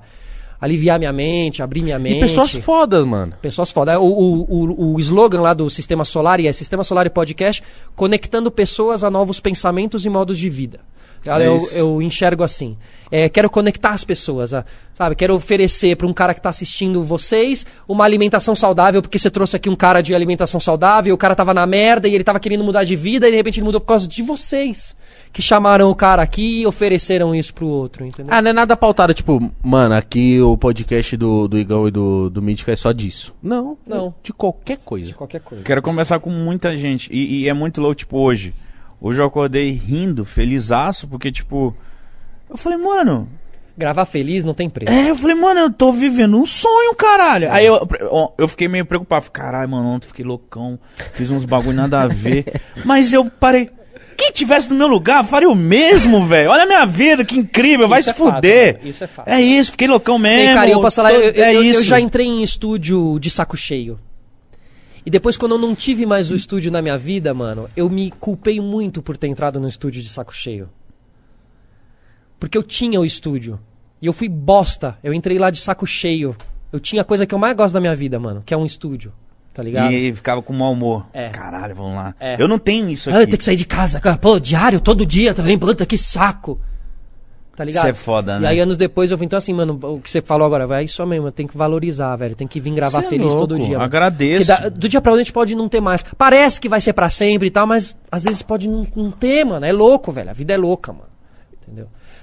aliviar 0.62 0.98
minha 0.98 1.12
mente, 1.12 1.62
abrir 1.62 1.84
minha 1.84 2.00
mente. 2.00 2.20
E 2.20 2.22
pessoas 2.22 2.56
fodas, 2.56 3.06
mano. 3.06 3.34
Pessoas 3.42 3.70
foda. 3.70 4.00
O, 4.00 4.08
o, 4.08 4.44
o, 4.44 4.94
o 4.94 5.00
slogan 5.02 5.42
lá 5.42 5.54
do 5.54 5.70
Sistema 5.70 6.06
Solar 6.06 6.40
é 6.40 6.54
Sistema 6.54 6.86
Solar 6.86 7.06
e 7.06 7.10
Podcast, 7.10 7.62
conectando 7.98 8.50
pessoas 8.50 9.04
a 9.04 9.12
novos 9.12 9.42
pensamentos 9.42 10.06
e 10.06 10.10
modos 10.10 10.40
de 10.40 10.50
vida. 10.50 10.80
É 11.28 11.48
eu, 11.48 11.70
eu 11.74 12.02
enxergo 12.02 12.44
assim. 12.44 12.78
É, 13.12 13.30
quero 13.30 13.50
conectar 13.50 13.92
as 13.92 14.04
pessoas, 14.04 14.54
a- 14.54 14.66
sabe? 14.96 15.16
Quero 15.16 15.36
oferecer 15.36 15.96
para 15.96 16.08
um 16.08 16.14
cara 16.14 16.34
que 16.34 16.40
está 16.40 16.50
assistindo 16.50 17.04
vocês 17.04 17.66
uma 17.88 18.04
alimentação 18.04 18.56
saudável, 18.56 19.02
porque 19.02 19.20
você 19.20 19.30
trouxe 19.30 19.56
aqui 19.56 19.70
um 19.70 19.76
cara 19.76 20.02
de 20.02 20.14
alimentação 20.16 20.60
saudável, 20.60 21.14
o 21.14 21.18
cara 21.18 21.36
tava 21.36 21.54
na 21.54 21.66
merda 21.68 22.08
e 22.08 22.16
ele 22.16 22.24
tava 22.24 22.40
querendo 22.40 22.64
mudar 22.64 22.84
de 22.84 22.96
vida 22.96 23.28
e 23.28 23.32
de 23.32 23.38
repente 23.38 23.60
ele 23.60 23.66
mudou 23.66 23.80
por 23.80 23.88
causa 23.88 24.08
de 24.08 24.24
vocês 24.24 24.96
que 25.32 25.42
chamaram 25.42 25.90
o 25.92 25.96
cara 25.96 26.22
aqui 26.24 26.62
e 26.62 26.66
ofereceram 26.68 27.36
isso 27.36 27.54
pro 27.54 27.68
outro, 27.68 28.06
entendeu? 28.06 28.34
Ah, 28.34 28.42
não 28.42 28.50
é 28.50 28.54
nada 28.54 28.76
pautado, 28.76 29.14
tipo, 29.14 29.52
mano, 29.62 29.94
aqui 29.94 30.42
o 30.42 30.58
podcast 30.58 31.16
do, 31.18 31.48
do 31.48 31.60
Igão 31.60 31.88
e 31.88 31.92
do, 31.92 32.30
do 32.30 32.42
Mítico 32.42 32.72
é 32.72 32.76
só 32.76 32.92
disso. 32.92 33.34
Não, 33.44 33.78
Não. 33.86 34.16
de 34.24 34.34
qualquer 34.34 34.78
coisa. 34.78 35.14
Qualquer 35.14 35.42
coisa. 35.42 35.64
Quero 35.64 35.82
conversar 35.82 36.20
com 36.20 36.30
muita 36.32 36.76
gente. 36.78 37.10
E, 37.14 37.42
e 37.44 37.50
é 37.50 37.54
muito 37.54 37.82
louco, 37.82 37.96
tipo, 37.96 38.18
hoje. 38.18 38.54
Hoje 39.00 39.22
eu 39.22 39.26
acordei 39.26 39.72
rindo, 39.72 40.26
felizaço, 40.26 41.08
porque, 41.08 41.32
tipo. 41.32 41.76
Eu 42.50 42.58
falei, 42.58 42.78
mano. 42.78 43.28
Gravar 43.78 44.06
feliz 44.06 44.46
não 44.46 44.54
tem 44.54 44.70
preço. 44.70 44.90
É, 44.92 45.10
eu 45.10 45.18
falei, 45.18 45.36
mano, 45.36 45.60
eu 45.60 45.70
tô 45.70 45.92
vivendo 45.92 46.40
um 46.40 46.46
sonho, 46.46 46.96
caralho. 46.96 47.52
Aí 47.52 47.66
eu, 47.66 47.86
eu, 48.38 48.48
fiquei 48.48 48.70
meio 48.70 48.86
preocupado. 48.86 49.30
Caralho, 49.30 49.70
mano, 49.70 49.90
ontem 49.90 50.08
fiquei 50.08 50.24
loucão. 50.24 50.80
Fiz 51.14 51.30
uns 51.30 51.44
bagulho 51.44 51.76
nada 51.76 52.02
a 52.02 52.08
ver. 52.08 52.46
Mas 52.86 53.12
eu 53.12 53.26
parei. 53.26 53.70
Quem 54.16 54.32
tivesse 54.32 54.70
no 54.70 54.78
meu 54.78 54.88
lugar 54.88 55.26
faria 55.26 55.50
o 55.50 55.56
mesmo, 55.56 56.24
velho. 56.24 56.50
Olha 56.52 56.64
a 56.64 56.66
minha 56.66 56.86
vida, 56.86 57.26
que 57.26 57.38
incrível, 57.38 57.90
vai 57.90 58.00
Isso 58.00 58.14
se 58.14 58.22
é 58.22 58.24
fato, 58.26 58.36
fuder. 58.36 58.76
mano, 58.78 58.90
isso 58.90 59.04
é 59.04 59.08
fato. 59.08 59.28
É 59.28 59.42
isso, 59.42 59.72
fiquei 59.72 59.90
loucão 59.90 60.18
mesmo. 60.18 60.48
Ei, 60.50 60.54
cara, 60.54 60.70
eu 60.70 60.80
posso 60.80 60.96
falar, 60.96 61.14
eu, 61.14 61.20
eu- 61.22 61.44
é 61.44 61.54
eu- 61.54 61.64
eu 61.66 61.84
já 61.84 62.00
entrei 62.00 62.26
em 62.26 62.42
estúdio 62.42 63.20
de 63.20 63.30
saco 63.30 63.58
cheio. 63.58 64.00
E 65.06 65.10
depois, 65.10 65.38
quando 65.38 65.52
eu 65.54 65.58
não 65.60 65.76
tive 65.76 66.06
mais 66.06 66.32
o 66.32 66.36
estúdio 66.36 66.72
na 66.72 66.82
minha 66.82 66.98
vida, 66.98 67.34
mano, 67.34 67.70
eu 67.76 67.90
me 67.90 68.10
culpei 68.20 68.60
muito 68.60 69.02
por 69.04 69.16
ter 69.18 69.28
entrado 69.28 69.60
no 69.60 69.68
estúdio 69.68 70.02
de 70.02 70.10
saco 70.10 70.34
cheio. 70.34 70.68
Porque 72.40 72.58
eu 72.58 72.64
tinha 72.64 73.00
o 73.00 73.06
estúdio. 73.06 73.60
E 74.02 74.08
eu 74.08 74.14
fui 74.14 74.28
bosta. 74.28 74.98
Eu 75.04 75.14
entrei 75.14 75.38
lá 75.38 75.50
de 75.50 75.60
saco 75.60 75.86
cheio. 75.86 76.36
Eu 76.72 76.80
tinha 76.80 77.02
a 77.02 77.06
coisa 77.06 77.26
que 77.26 77.34
eu 77.34 77.40
mais 77.40 77.56
gosto 77.56 77.74
da 77.74 77.80
minha 77.80 77.96
vida, 77.96 78.20
mano, 78.20 78.42
que 78.46 78.54
é 78.54 78.58
um 78.58 78.66
estúdio. 78.66 79.14
Tá 79.54 79.64
ligado? 79.64 79.94
E 79.94 80.14
ficava 80.14 80.42
com 80.42 80.52
mau 80.52 80.74
humor. 80.74 81.06
É. 81.14 81.30
Caralho, 81.30 81.74
vamos 81.76 81.96
lá. 81.96 82.14
É. 82.20 82.36
Eu 82.42 82.48
não 82.48 82.60
tenho 82.60 82.90
isso 82.90 83.10
Ah, 83.10 83.20
aqui. 83.20 83.28
tem 83.28 83.38
que 83.38 83.44
sair 83.44 83.56
de 83.56 83.64
casa, 83.66 84.02
cara. 84.02 84.18
Pô, 84.18 84.38
diário, 84.40 84.82
todo 84.82 85.06
dia 85.06 85.34
também. 85.34 85.58
Puta, 85.58 85.86
que 85.86 85.98
saco. 85.98 86.60
Tá 87.56 87.64
ligado? 87.64 87.84
Isso 87.84 87.90
é 87.92 87.94
foda, 87.94 88.36
E 88.36 88.40
né? 88.42 88.48
aí, 88.50 88.60
anos 88.60 88.76
depois, 88.76 89.12
eu 89.12 89.18
vim, 89.18 89.26
então 89.26 89.38
assim, 89.38 89.54
mano, 89.54 89.80
o 89.82 90.02
que 90.02 90.12
você 90.12 90.22
falou 90.22 90.46
agora, 90.46 90.68
vai, 90.68 90.82
é 90.82 90.86
isso 90.86 91.06
mesmo, 91.06 91.32
tem 91.32 91.48
que 91.48 91.58
valorizar, 91.58 92.14
velho. 92.18 92.36
Tem 92.36 92.46
que 92.48 92.60
vir 92.60 92.74
gravar 92.74 93.00
Cê 93.02 93.06
é 93.06 93.10
feliz 93.10 93.34
todo 93.34 93.58
dia. 93.58 93.74
mano. 93.78 93.84
agradeço. 93.84 94.48
Da- 94.48 94.68
do 94.70 94.90
dia 94.90 95.00
pra 95.00 95.14
noite 95.14 95.32
pode 95.32 95.56
não 95.56 95.70
ter 95.70 95.80
mais. 95.80 96.04
Parece 96.18 96.60
que 96.60 96.68
vai 96.68 96.82
ser 96.82 96.92
pra 96.92 97.10
sempre 97.10 97.48
e 97.48 97.52
tal, 97.52 97.66
mas 97.66 97.96
às 98.12 98.26
vezes 98.26 98.42
pode 98.42 98.68
não, 98.68 98.86
não 98.96 99.10
ter, 99.10 99.46
mano. 99.46 99.66
É 99.66 99.72
louco, 99.72 100.12
velho. 100.12 100.30
A 100.30 100.34
vida 100.34 100.54
é 100.54 100.58
louca, 100.58 100.92
mano. 100.92 101.06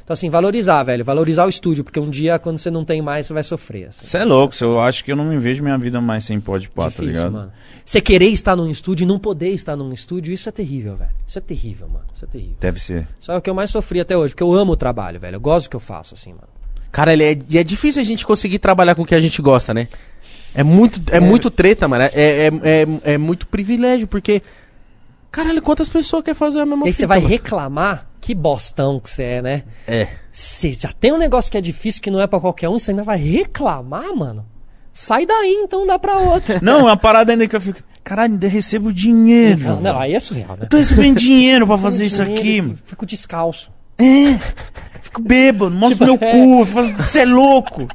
Então, 0.04 0.14
assim, 0.14 0.28
valorizar, 0.28 0.82
velho. 0.82 1.04
Valorizar 1.04 1.46
o 1.46 1.48
estúdio, 1.48 1.84
porque 1.84 2.00
um 2.00 2.10
dia, 2.10 2.38
quando 2.38 2.58
você 2.58 2.70
não 2.70 2.84
tem 2.84 3.00
mais, 3.00 3.26
você 3.26 3.32
vai 3.32 3.44
sofrer. 3.44 3.88
Assim. 3.88 4.04
Você 4.04 4.18
é 4.18 4.24
louco, 4.24 4.54
eu 4.60 4.80
acho 4.80 5.04
que 5.04 5.12
eu 5.12 5.16
não 5.16 5.24
me 5.24 5.38
vejo 5.38 5.62
minha 5.62 5.78
vida 5.78 6.00
mais 6.00 6.24
sem 6.24 6.40
pode 6.40 6.68
pá, 6.68 6.84
tá 6.84 6.88
Difícil, 6.88 7.06
ligado? 7.06 7.32
mano. 7.32 7.52
Você 7.84 8.00
querer 8.00 8.26
estar 8.26 8.56
num 8.56 8.68
estúdio 8.68 9.04
e 9.04 9.06
não 9.06 9.18
poder 9.18 9.50
estar 9.50 9.76
num 9.76 9.92
estúdio, 9.92 10.32
isso 10.34 10.48
é 10.48 10.52
terrível, 10.52 10.96
velho. 10.96 11.10
Isso 11.26 11.38
é 11.38 11.40
terrível, 11.40 11.88
mano. 11.88 12.04
Isso 12.14 12.24
é 12.24 12.28
terrível. 12.28 12.56
Deve 12.60 12.80
ser. 12.80 13.06
Isso 13.20 13.30
é 13.30 13.36
o 13.36 13.40
que 13.40 13.48
eu 13.48 13.54
mais 13.54 13.70
sofri 13.70 14.00
até 14.00 14.16
hoje, 14.16 14.34
porque 14.34 14.42
eu 14.42 14.52
amo 14.52 14.72
o 14.72 14.76
trabalho, 14.76 15.20
velho. 15.20 15.36
Eu 15.36 15.40
gosto 15.40 15.66
do 15.66 15.70
que 15.70 15.76
eu 15.76 15.80
faço, 15.80 16.14
assim, 16.14 16.30
mano. 16.30 16.48
Cara, 16.90 17.12
ele 17.12 17.24
é, 17.24 17.38
e 17.48 17.56
é 17.58 17.64
difícil 17.64 18.02
a 18.02 18.04
gente 18.04 18.26
conseguir 18.26 18.58
trabalhar 18.58 18.94
com 18.94 19.02
o 19.02 19.06
que 19.06 19.14
a 19.14 19.20
gente 19.20 19.40
gosta, 19.40 19.72
né? 19.72 19.88
É 20.54 20.62
muito, 20.62 21.00
é, 21.10 21.18
muito 21.18 21.50
treta, 21.50 21.88
mano. 21.88 22.04
É, 22.04 22.10
é, 22.12 22.46
é, 22.62 22.86
é 23.14 23.18
muito 23.18 23.46
privilégio, 23.46 24.06
porque. 24.06 24.42
Caralho, 25.30 25.62
quantas 25.62 25.88
pessoas 25.88 26.22
querem 26.22 26.38
fazer 26.38 26.60
a 26.60 26.66
mesma 26.66 26.84
E 26.84 26.88
aí 26.88 26.92
você 26.92 27.06
vai 27.06 27.18
mano? 27.18 27.30
reclamar, 27.30 28.06
que 28.22 28.34
bostão 28.34 28.98
que 29.00 29.10
você 29.10 29.22
é, 29.24 29.42
né? 29.42 29.62
É. 29.86 30.06
Você 30.30 30.70
já 30.72 30.88
tem 30.98 31.12
um 31.12 31.18
negócio 31.18 31.50
que 31.50 31.58
é 31.58 31.60
difícil, 31.60 32.00
que 32.00 32.10
não 32.10 32.20
é 32.20 32.26
pra 32.26 32.40
qualquer 32.40 32.68
um, 32.68 32.78
você 32.78 32.92
ainda 32.92 33.02
vai 33.02 33.18
reclamar, 33.18 34.14
mano? 34.16 34.46
Sai 34.94 35.26
daí, 35.26 35.60
então 35.64 35.86
dá 35.86 35.98
pra 35.98 36.16
outro. 36.18 36.58
Não, 36.62 36.80
é 36.80 36.82
uma 36.84 36.96
parada 36.96 37.32
ainda 37.32 37.46
que 37.48 37.56
eu 37.56 37.60
fico. 37.60 37.80
Caralho, 38.04 38.32
ainda 38.34 38.46
recebo 38.48 38.92
dinheiro. 38.92 39.60
Não, 39.60 39.80
não, 39.80 39.98
aí 39.98 40.14
é 40.14 40.20
surreal, 40.20 40.50
né? 40.56 40.62
Eu 40.62 40.68
tô 40.68 40.76
recebendo 40.76 41.18
dinheiro 41.20 41.66
pra 41.66 41.76
fazer 41.78 42.04
isso 42.06 42.24
Dinheiro, 42.24 42.40
aqui, 42.70 42.78
fico- 42.84 43.04
descalço. 43.06 43.70
É. 43.98 44.38
Fico 45.02 45.20
bêbado, 45.22 45.70
mostro 45.74 46.04
meu 46.06 46.16
cu. 46.18 46.64
Você 46.98 47.20
é 47.20 47.24
louco. 47.24 47.86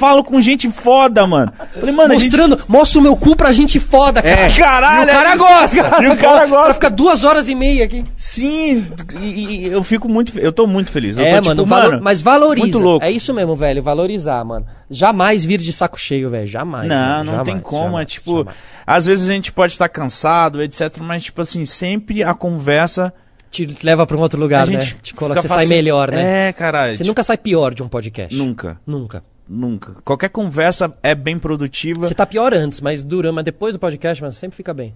Falo 0.00 0.24
com 0.24 0.40
gente 0.40 0.70
foda, 0.70 1.26
mano. 1.26 1.52
Falei, 1.78 1.94
mano, 1.94 2.14
a 2.14 2.16
gente. 2.16 2.34
Mostrando, 2.34 2.58
mostra 2.66 2.98
o 2.98 3.02
meu 3.02 3.14
cu 3.14 3.36
pra 3.36 3.52
gente 3.52 3.78
foda, 3.78 4.22
cara. 4.22 4.46
É. 4.46 4.50
Caralho, 4.56 5.02
E 5.02 5.04
o 5.04 5.14
cara 5.14 5.32
é- 5.32 5.36
gosta. 5.36 5.76
E 6.02 6.08
o 6.08 6.16
cara 6.16 6.38
Pra 6.38 6.46
gosta. 6.46 6.74
ficar 6.74 6.88
duas 6.88 7.22
horas 7.22 7.48
e 7.48 7.54
meia 7.54 7.84
aqui. 7.84 8.02
Sim, 8.16 8.86
e, 9.20 9.26
e 9.26 9.66
eu 9.66 9.84
fico 9.84 10.08
muito. 10.08 10.38
Eu 10.38 10.52
tô 10.52 10.66
muito 10.66 10.90
feliz. 10.90 11.18
Eu 11.18 11.24
é, 11.26 11.38
tô, 11.40 11.48
mano, 11.48 11.62
tipo, 11.64 11.68
valo- 11.74 12.00
mas 12.02 12.22
valoriza. 12.22 12.66
Muito 12.66 12.78
louco. 12.78 13.04
É 13.04 13.10
isso 13.10 13.34
mesmo, 13.34 13.54
velho, 13.54 13.82
valorizar, 13.82 14.42
mano. 14.42 14.64
Jamais 14.90 15.44
vir 15.44 15.58
de 15.58 15.70
saco 15.72 16.00
cheio, 16.00 16.30
velho, 16.30 16.46
jamais. 16.46 16.88
Não, 16.88 16.96
mano, 16.96 17.18
não 17.24 17.30
jamais, 17.32 17.48
tem 17.48 17.60
como. 17.60 17.84
jamais, 17.84 18.02
é 18.02 18.06
tipo, 18.06 18.38
jamais. 18.38 18.56
às 18.86 19.04
vezes 19.04 19.28
a 19.28 19.32
gente 19.34 19.52
pode 19.52 19.72
estar 19.72 19.88
cansado, 19.90 20.62
etc. 20.62 20.96
Mas, 21.00 21.24
tipo 21.24 21.42
assim, 21.42 21.64
sempre 21.66 22.24
a 22.24 22.32
conversa. 22.32 23.12
Te 23.50 23.66
leva 23.82 24.06
pra 24.06 24.16
um 24.16 24.20
outro 24.20 24.38
lugar, 24.40 24.64
né? 24.68 24.78
Te 25.02 25.12
coloca, 25.12 25.42
você 25.42 25.48
sai 25.48 25.58
faci- 25.58 25.68
melhor, 25.68 26.10
né? 26.12 26.48
É, 26.48 26.52
caralho. 26.52 26.92
Você 26.94 26.98
tipo, 26.98 27.08
nunca 27.08 27.24
sai 27.24 27.36
pior 27.36 27.74
de 27.74 27.82
um 27.82 27.88
podcast. 27.88 28.34
Nunca, 28.36 28.78
Nunca. 28.86 29.24
Nunca. 29.50 29.96
Qualquer 30.04 30.28
conversa 30.30 30.94
é 31.02 31.14
bem 31.14 31.38
produtiva. 31.38 32.06
Você 32.06 32.14
tá 32.14 32.24
pior 32.24 32.54
antes, 32.54 32.80
mas 32.80 33.02
dura, 33.02 33.32
mas 33.32 33.44
depois 33.44 33.74
do 33.74 33.78
podcast, 33.78 34.22
mas 34.22 34.36
sempre 34.36 34.56
fica 34.56 34.72
bem. 34.72 34.94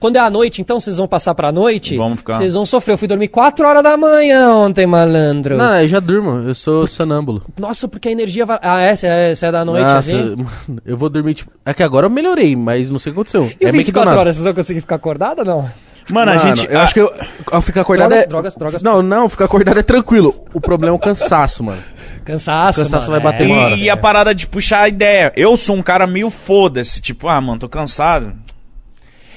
Quando 0.00 0.16
é 0.16 0.18
à 0.18 0.30
noite, 0.30 0.62
então, 0.62 0.80
vocês 0.80 0.96
vão 0.96 1.06
passar 1.06 1.34
pra 1.34 1.52
noite? 1.52 1.94
Vamos 1.94 2.20
ficar. 2.20 2.38
Vocês 2.38 2.54
vão 2.54 2.64
sofrer. 2.64 2.94
Eu 2.94 2.98
fui 2.98 3.06
dormir 3.06 3.28
4 3.28 3.68
horas 3.68 3.82
da 3.82 3.98
manhã 3.98 4.48
ontem, 4.48 4.86
malandro. 4.86 5.58
Não, 5.58 5.78
eu 5.78 5.86
já 5.86 6.00
durmo, 6.00 6.48
eu 6.48 6.54
sou 6.54 6.86
sonâmbulo. 6.86 7.42
Nossa, 7.58 7.86
porque 7.86 8.08
a 8.08 8.12
energia 8.12 8.46
vai. 8.46 8.58
Ah, 8.62 8.80
é? 8.80 8.96
Você 8.96 9.06
é, 9.06 9.32
é 9.38 9.52
da 9.52 9.62
noite, 9.62 9.84
Nossa, 9.84 9.98
assim? 9.98 10.36
mano, 10.36 10.80
eu 10.86 10.96
vou 10.96 11.10
dormir, 11.10 11.34
tipo. 11.34 11.52
É 11.66 11.74
que 11.74 11.82
agora 11.82 12.06
eu 12.06 12.10
melhorei, 12.10 12.56
mas 12.56 12.88
não 12.88 12.98
sei 12.98 13.10
o 13.10 13.14
que 13.14 13.20
aconteceu. 13.20 13.52
E 13.60 13.66
é 13.66 13.68
o 13.68 13.72
meio 13.72 13.84
que 13.84 13.92
do 13.92 14.00
24 14.00 14.08
nada. 14.08 14.20
horas, 14.20 14.36
vocês 14.36 14.44
vão 14.44 14.54
conseguir 14.54 14.80
ficar 14.80 14.94
acordado 14.94 15.40
ou 15.40 15.44
não? 15.44 15.70
Mano, 16.10 16.32
a 16.32 16.36
gente. 16.38 16.66
Eu 16.70 16.80
acho 16.80 16.94
que 16.94 17.00
eu, 17.00 17.12
eu 17.52 17.60
ficar 17.60 17.82
acordado 17.82 18.08
Drogas, 18.08 18.24
é. 18.24 18.26
drogas, 18.26 18.56
drogas. 18.56 18.82
Não, 18.82 19.02
não, 19.02 19.28
ficar 19.28 19.44
acordado 19.44 19.78
é 19.78 19.82
tranquilo. 19.82 20.34
O 20.54 20.62
problema 20.62 20.94
é 20.94 20.96
o 20.96 20.98
cansaço, 20.98 21.62
mano. 21.62 21.82
Cansaço, 22.24 22.82
Cansaço 22.82 23.10
mano, 23.10 23.22
vai 23.22 23.32
bater 23.32 23.48
é. 23.48 23.52
uma 23.52 23.62
hora. 23.64 23.74
E, 23.76 23.82
e 23.84 23.90
a 23.90 23.96
parada 23.96 24.34
de 24.34 24.46
puxar 24.46 24.82
a 24.82 24.88
ideia. 24.88 25.32
Eu 25.36 25.56
sou 25.56 25.76
um 25.76 25.82
cara 25.82 26.06
meio 26.06 26.30
foda-se. 26.30 27.00
Tipo, 27.00 27.28
ah, 27.28 27.40
mano, 27.40 27.58
tô 27.60 27.68
cansado. 27.68 28.34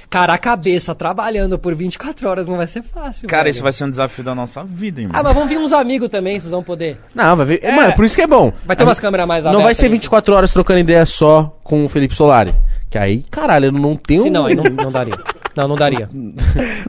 Cara, 0.10 0.34
a 0.36 0.38
cabeça 0.38 0.94
trabalhando 0.94 1.58
por 1.58 1.74
24 1.74 2.30
horas 2.30 2.45
não 2.45 2.56
vai 2.56 2.68
ser 2.68 2.84
fácil, 2.84 3.28
Cara, 3.28 3.45
velho. 3.45 3.52
isso 3.52 3.64
vai 3.64 3.72
ser 3.72 3.84
um 3.86 3.90
desafio 3.90 4.24
da 4.24 4.36
nossa 4.36 4.64
vida, 4.64 5.02
irmão. 5.02 5.20
Ah, 5.20 5.24
mas 5.24 5.34
vão 5.34 5.48
vir 5.48 5.58
uns 5.58 5.74
amigos 5.74 6.08
também, 6.08 6.38
vocês 6.38 6.52
vão 6.52 6.62
poder. 6.62 7.00
Não, 7.16 7.36
vai 7.36 7.45
ver. 7.48 7.74
Mano, 7.76 7.94
por 7.94 8.06
isso 8.06 8.14
que 8.16 8.22
é 8.22 8.28
bom. 8.28 8.53
Vai 8.64 8.76
ter 8.76 8.84
umas 8.84 9.00
câmeras 9.00 9.28
mais 9.28 9.44
Não 9.44 9.53
abertas. 9.53 9.66
vai 9.66 9.74
ser 9.74 9.86
aí. 9.86 9.92
24 9.94 10.36
horas 10.36 10.52
trocando 10.52 10.80
ideia 10.82 11.03
só 11.08 11.58
com 11.64 11.84
o 11.84 11.90
Felipe 11.90 12.16
Solari. 12.16 12.53
Que 12.92 12.98
aí, 13.00 13.24
caralho, 13.32 13.66
eu 13.66 13.72
não 13.72 13.95
tenho. 13.95 14.22
Sim, 14.22 14.30
não, 14.30 14.45
aí 14.45 14.53
não, 14.53 14.66
não 14.70 14.92
daria. 14.92 15.18
Não, 15.56 15.68
não 15.68 15.76
daria. 15.76 16.08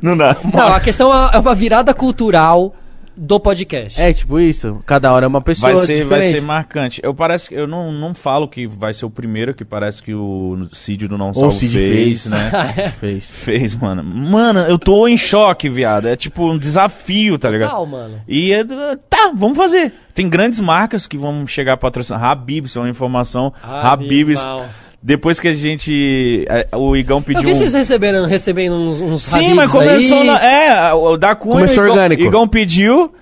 Não 0.03 0.15
dá. 0.15 0.37
Não, 0.53 0.75
a 0.75 0.81
questão 0.81 1.11
é 1.33 1.39
uma 1.39 1.55
virada 1.55 1.95
cultural 1.95 2.75
do 3.17 3.39
podcast. 3.39 4.01
É, 4.01 4.13
tipo 4.13 4.39
isso. 4.41 4.83
Cada 4.87 5.13
hora 5.13 5.25
é 5.27 5.29
uma 5.29 5.41
pessoa. 5.41 5.73
Vai 5.73 5.87
ser, 5.87 6.05
vai 6.05 6.21
diferente. 6.21 6.31
ser 6.31 6.41
marcante. 6.43 7.01
Eu 7.03 7.15
parece 7.15 7.49
que 7.49 7.55
eu 7.55 7.67
não, 7.67 7.93
não 7.93 8.15
falo 8.15 8.49
que 8.49 8.67
vai 8.67 8.93
ser 8.93 9.07
o 9.07 9.11
primeiro, 9.11 9.55
que 9.55 9.65
parece 9.65 10.03
que 10.03 10.15
o 10.15 10.67
Cid 10.73 11.09
do 11.09 11.17
Não 11.19 11.27
Ou 11.27 11.33
o 11.33 11.35
Salvo 11.35 11.53
Cid 11.53 11.73
fez, 11.73 12.23
fez. 12.23 12.27
né? 12.27 12.93
Fez. 12.99 13.31
Fez, 13.31 13.77
mano. 13.77 14.03
Mano, 14.03 14.61
eu 14.61 14.79
tô 14.79 15.07
em 15.09 15.17
choque, 15.17 15.69
viado. 15.69 16.07
É 16.09 16.17
tipo 16.17 16.51
um 16.51 16.59
desafio, 16.59 17.39
tá 17.39 17.51
ligado? 17.51 17.69
Legal, 17.71 17.87
mano. 17.87 18.21
E 18.27 18.53
é, 18.53 18.65
tá, 19.09 19.33
vamos 19.35 19.57
fazer. 19.57 19.93
Tem 20.15 20.29
grandes 20.29 20.61
marcas 20.61 21.07
que 21.07 21.19
vão 21.19 21.47
chegar 21.47 21.73
a 21.75 21.77
patrocinar. 21.77 22.23
Habibs, 22.23 22.77
é 22.77 22.81
uma 22.81 22.89
informação. 22.89 23.53
Habibs. 23.63 24.43
Animal. 24.43 24.67
Depois 25.07 25.39
que 25.39 25.49
a 25.49 25.55
gente. 25.55 26.47
O 26.73 26.97
Igão 26.97 27.21
pediu. 27.21 27.43
Eu 27.43 27.47
vi 27.47 27.55
vocês 27.55 27.75
recebendo, 27.75 28.25
recebendo 28.25 28.75
uns, 28.75 29.03
uns 29.03 29.23
Sim, 29.23 29.53
mas 29.53 29.71
começou 29.71 30.21
aí. 30.21 30.27
na. 30.27 30.43
É, 30.43 30.95
o 30.95 31.19
da 31.19 31.35
Cunha. 31.35 31.57
Começou 31.57 31.83
o 31.83 31.87
Igão, 31.87 31.97
orgânico. 31.97 32.23
Igão 32.23 32.49
pediu. 32.49 33.15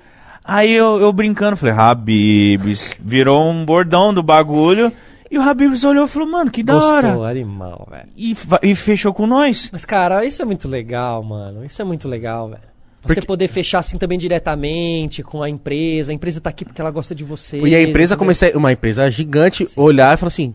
Aí 0.44 0.72
eu, 0.72 1.00
eu 1.00 1.12
brincando, 1.12 1.56
falei, 1.56 1.74
Habibs. 1.74 2.92
Virou 3.00 3.50
um 3.50 3.64
bordão 3.64 4.14
do 4.14 4.22
bagulho. 4.22 4.92
E 5.28 5.36
o 5.36 5.42
Habibs 5.42 5.82
olhou 5.82 6.04
e 6.04 6.08
falou, 6.08 6.28
mano, 6.28 6.52
que 6.52 6.62
da 6.62 6.76
hora. 6.76 7.08
Gostou, 7.08 7.24
animal, 7.24 7.88
velho. 7.90 8.08
E, 8.16 8.36
e 8.62 8.76
fechou 8.76 9.12
com 9.12 9.26
nós. 9.26 9.68
Mas, 9.72 9.84
cara, 9.84 10.24
isso 10.24 10.40
é 10.40 10.44
muito 10.44 10.68
legal, 10.68 11.20
mano. 11.24 11.64
Isso 11.64 11.82
é 11.82 11.84
muito 11.84 12.06
legal, 12.06 12.48
velho. 12.48 12.62
Você 13.02 13.14
Porque- 13.14 13.26
poder 13.26 13.48
fechar 13.48 13.80
assim 13.80 13.98
também 13.98 14.16
diretamente 14.18 15.20
com 15.24 15.42
a 15.42 15.50
empresa. 15.50 16.12
A 16.12 16.14
empresa 16.14 16.40
tá 16.40 16.50
aqui 16.50 16.64
porque 16.64 16.80
ela 16.80 16.92
gosta 16.92 17.12
de 17.12 17.24
você. 17.24 17.58
E 17.58 17.74
a 17.74 17.82
empresa 17.82 18.14
entendeu? 18.14 18.18
começar, 18.18 18.56
uma 18.56 18.70
empresa 18.70 19.10
gigante, 19.10 19.66
olhar 19.76 20.14
e 20.14 20.16
falar 20.16 20.28
assim: 20.28 20.54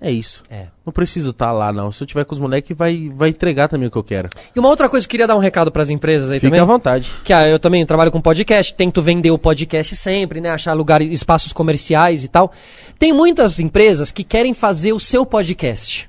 é 0.00 0.10
isso. 0.12 0.42
É. 0.48 0.66
Não 0.86 0.92
preciso 0.92 1.30
estar 1.30 1.50
lá, 1.50 1.72
não. 1.72 1.90
Se 1.90 2.02
eu 2.02 2.06
tiver 2.06 2.24
com 2.24 2.32
os 2.32 2.40
moleques, 2.40 2.76
vai, 2.76 3.10
vai 3.14 3.30
entregar 3.30 3.68
também 3.68 3.88
o 3.88 3.90
que 3.90 3.98
eu 3.98 4.04
quero. 4.04 4.28
E 4.54 4.58
uma 4.58 4.68
outra 4.68 4.88
coisa 4.88 5.04
que 5.04 5.08
eu 5.08 5.12
queria 5.12 5.26
dar 5.26 5.36
um 5.36 5.40
recado 5.40 5.72
pras 5.72 5.90
empresas 5.90 6.30
aí 6.30 6.38
Fique 6.38 6.46
também. 6.46 6.60
à 6.60 6.64
vontade. 6.64 7.10
Que 7.24 7.32
ah, 7.32 7.48
eu 7.48 7.58
também 7.58 7.84
trabalho 7.84 8.12
com 8.12 8.20
podcast, 8.20 8.74
tento 8.74 9.02
vender 9.02 9.32
o 9.32 9.38
podcast 9.38 9.96
sempre, 9.96 10.40
né? 10.40 10.50
Achar 10.50 10.72
lugares, 10.72 11.10
espaços 11.10 11.52
comerciais 11.52 12.22
e 12.22 12.28
tal. 12.28 12.52
Tem 12.98 13.12
muitas 13.12 13.58
empresas 13.58 14.12
que 14.12 14.22
querem 14.22 14.54
fazer 14.54 14.92
o 14.92 15.00
seu 15.00 15.26
podcast. 15.26 16.08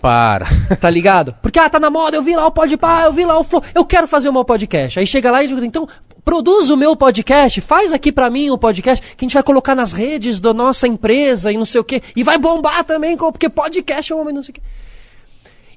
Para. 0.00 0.46
Tá 0.80 0.90
ligado? 0.90 1.34
Porque, 1.40 1.58
ah, 1.58 1.70
tá 1.70 1.78
na 1.78 1.88
moda, 1.88 2.16
eu 2.16 2.22
vi 2.22 2.34
lá 2.36 2.46
o 2.46 2.50
Podpah, 2.50 3.04
eu 3.04 3.12
vi 3.12 3.24
lá 3.24 3.38
o 3.38 3.44
Flow, 3.44 3.62
eu 3.74 3.84
quero 3.84 4.06
fazer 4.06 4.28
o 4.28 4.32
meu 4.32 4.44
podcast. 4.44 4.98
Aí 4.98 5.06
chega 5.06 5.30
lá 5.30 5.42
e 5.42 5.48
diz, 5.48 5.62
então, 5.62 5.88
produz 6.26 6.70
o 6.70 6.76
meu 6.76 6.96
podcast, 6.96 7.60
faz 7.60 7.92
aqui 7.92 8.10
pra 8.10 8.28
mim 8.28 8.50
o 8.50 8.58
podcast, 8.58 9.00
que 9.16 9.24
a 9.24 9.26
gente 9.26 9.34
vai 9.34 9.44
colocar 9.44 9.76
nas 9.76 9.92
redes 9.92 10.40
da 10.40 10.52
nossa 10.52 10.88
empresa 10.88 11.52
e 11.52 11.56
não 11.56 11.64
sei 11.64 11.80
o 11.80 11.84
quê. 11.84 12.02
E 12.16 12.24
vai 12.24 12.36
bombar 12.36 12.82
também, 12.82 13.16
porque 13.16 13.48
podcast 13.48 14.12
é 14.12 14.16
um 14.16 14.20
homem 14.20 14.34
não 14.34 14.42
sei 14.42 14.50
o 14.50 14.54
quê. 14.54 14.60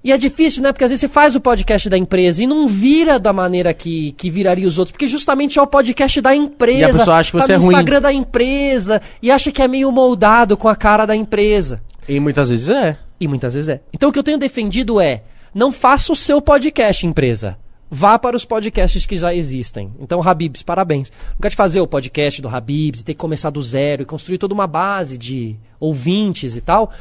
E 0.04 0.12
é 0.12 0.18
difícil, 0.18 0.64
né? 0.64 0.72
Porque 0.72 0.84
às 0.84 0.90
vezes 0.90 1.02
você 1.02 1.08
faz 1.08 1.36
o 1.36 1.40
podcast 1.40 1.88
da 1.88 1.98
empresa 1.98 2.44
e 2.44 2.48
não 2.48 2.68
vira 2.68 3.20
da 3.20 3.32
maneira 3.32 3.74
que, 3.76 4.14
que 4.14 4.32
viraria 4.32 4.68
os 4.68 4.80
outros. 4.80 4.94
Porque 4.94 5.08
justamente 5.08 5.60
é 5.60 5.62
o 5.62 5.68
podcast 5.68 6.20
da 6.20 6.34
empresa. 6.34 6.80
E 6.80 6.84
a 6.84 6.94
pessoa 6.94 7.18
acha 7.18 7.32
que 7.32 7.38
tá 7.38 7.46
você 7.46 7.52
é 7.52 7.56
ruim. 7.58 7.68
Instagram 7.68 8.02
da 8.02 8.12
empresa 8.12 9.02
e 9.22 9.30
acha 9.30 9.52
que 9.52 9.62
é 9.62 9.68
meio 9.68 9.92
moldado 9.92 10.58
com 10.58 10.68
a 10.68 10.76
cara 10.76 11.06
da 11.06 11.16
empresa. 11.16 11.80
E 12.08 12.20
muitas 12.20 12.50
vezes 12.50 12.70
é. 12.70 12.98
E 13.20 13.28
muitas 13.28 13.54
vezes 13.54 13.70
é. 13.70 13.82
Então 13.94 14.10
o 14.10 14.12
que 14.12 14.18
eu 14.18 14.24
tenho 14.24 14.38
defendido 14.38 15.00
é: 15.00 15.22
não 15.54 15.72
faça 15.72 16.12
o 16.12 16.16
seu 16.16 16.42
podcast, 16.42 17.06
empresa. 17.06 17.58
Vá 17.92 18.20
para 18.20 18.38
os 18.38 18.46
podcasts 18.46 19.06
que 19.06 19.18
já 19.18 19.34
existem. 19.34 19.92
Então, 20.00 20.22
Habibs, 20.22 20.62
parabéns. 20.62 21.12
Não 21.32 21.42
quer 21.42 21.50
de 21.50 21.56
fazer 21.56 21.82
o 21.82 21.88
podcast 21.88 22.42
do 22.42 22.48
Habibs, 22.48 23.02
e 23.02 23.04
ter 23.04 23.14
que 23.14 23.20
começar 23.20 23.50
do 23.50 23.62
zero 23.64 24.04
e 24.04 24.06
construir 24.06 24.38
toda 24.38 24.54
uma 24.54 24.68
base 24.68 25.18
de 25.18 25.56
ouvintes 25.80 26.56
e 26.56 26.62
tal. 26.62 26.92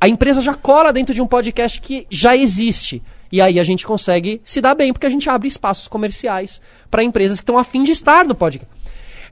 A 0.00 0.06
empresa 0.08 0.40
já 0.40 0.54
cola 0.54 0.92
dentro 0.92 1.14
de 1.14 1.20
um 1.20 1.26
podcast 1.26 1.80
que 1.80 2.06
já 2.10 2.36
existe. 2.36 3.02
E 3.32 3.40
aí 3.40 3.58
a 3.58 3.64
gente 3.64 3.84
consegue 3.84 4.40
se 4.44 4.60
dar 4.60 4.74
bem, 4.76 4.92
porque 4.92 5.06
a 5.06 5.10
gente 5.10 5.28
abre 5.28 5.48
espaços 5.48 5.88
comerciais 5.88 6.60
para 6.90 7.02
empresas 7.02 7.38
que 7.38 7.42
estão 7.42 7.58
afim 7.58 7.82
de 7.82 7.90
estar 7.90 8.24
no 8.24 8.34
podcast. 8.34 8.72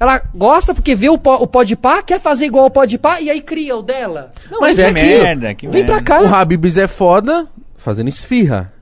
Ela 0.00 0.18
gosta 0.34 0.74
porque 0.74 0.96
vê 0.96 1.08
o, 1.08 1.16
po 1.16 1.34
o 1.34 1.46
Podpah, 1.46 2.02
quer 2.02 2.18
fazer 2.18 2.46
igual 2.46 2.66
o 2.66 2.70
Podpah 2.70 3.20
e 3.20 3.30
aí 3.30 3.40
cria 3.40 3.76
o 3.76 3.82
dela. 3.82 4.32
Não, 4.50 4.60
Mas 4.60 4.76
vem 4.76 4.86
é 4.86 4.92
pra 4.92 5.00
que 5.00 5.06
merda, 5.06 5.54
que 5.54 5.68
Vem 5.68 5.84
pra 5.84 5.94
merda. 5.96 6.04
cá. 6.04 6.22
O 6.22 6.34
Habibs 6.34 6.76
é 6.76 6.88
foda 6.88 7.46
fazendo 7.76 8.08
esfirra. 8.08 8.72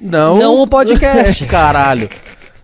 Não. 0.00 0.38
Não 0.38 0.60
o 0.60 0.66
podcast. 0.66 1.44
Caralho. 1.46 2.08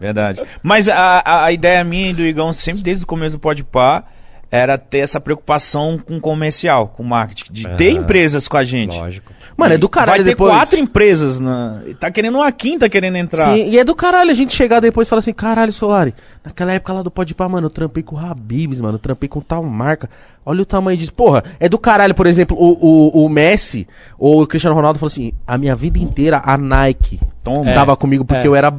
Verdade. 0.01 0.43
Mas 0.63 0.89
a, 0.89 1.23
a, 1.25 1.45
a 1.45 1.53
ideia 1.53 1.83
minha 1.85 2.11
e 2.11 2.15
do 2.15 2.23
Igão, 2.23 2.53
sempre 2.53 2.83
desde 2.83 3.05
o 3.05 3.07
começo 3.07 3.37
do 3.37 3.41
Podpah, 3.41 4.05
era 4.51 4.79
ter 4.79 4.99
essa 4.99 5.21
preocupação 5.21 5.99
com 5.99 6.21
comercial, 6.21 6.89
com 6.89 7.03
marketing. 7.03 7.53
De 7.53 7.69
ter 7.77 7.91
empresas 7.91 8.47
com 8.49 8.57
a 8.57 8.65
gente. 8.65 8.97
Lógico. 8.97 9.33
Mano, 9.57 9.73
é 9.75 9.79
do 9.79 9.89
caralho 9.89 10.19
Vai 10.19 10.25
ter 10.25 10.31
depois. 10.31 10.53
quatro 10.53 10.79
empresas. 10.79 11.41
Na... 11.41 11.81
Tá 11.99 12.11
querendo 12.11 12.35
uma 12.37 12.53
quinta 12.53 12.89
querendo 12.89 13.17
entrar. 13.17 13.55
Sim, 13.55 13.69
e 13.69 13.79
é 13.79 13.85
do 13.85 13.95
caralho 13.95 14.31
a 14.31 14.35
gente 14.35 14.55
chegar 14.55 14.81
depois 14.81 15.07
e 15.07 15.11
falar 15.11 15.21
assim, 15.21 15.33
caralho, 15.33 15.73
Solari, 15.73 16.15
naquela 16.45 16.73
época 16.75 16.93
lá 16.93 17.03
do 17.03 17.11
Podpah, 17.11 17.49
mano, 17.49 17.67
eu 17.67 17.71
trampei 17.71 18.03
com 18.03 18.17
o 18.17 18.19
Habibs, 18.19 18.81
mano, 18.81 18.97
eu 18.97 18.99
trampei 18.99 19.29
com 19.29 19.41
tal 19.41 19.63
marca. 19.63 20.11
Olha 20.45 20.63
o 20.63 20.67
tamanho 20.67 20.99
disso. 20.99 21.13
Porra, 21.15 21.43
é 21.59 21.69
do 21.69 21.79
caralho, 21.79 22.15
por 22.15 22.27
exemplo, 22.27 22.57
o, 22.59 23.19
o, 23.19 23.25
o 23.25 23.29
Messi 23.29 23.89
ou 24.19 24.43
o 24.43 24.47
Cristiano 24.47 24.77
Ronaldo 24.77 24.99
falou 24.99 25.09
assim, 25.09 25.33
a 25.47 25.57
minha 25.57 25.75
vida 25.75 25.99
inteira 25.99 26.43
a 26.45 26.57
Nike 26.59 27.19
Toma. 27.43 27.73
tava 27.73 27.97
comigo 27.97 28.25
porque 28.25 28.45
é. 28.47 28.49
eu 28.49 28.55
era 28.55 28.73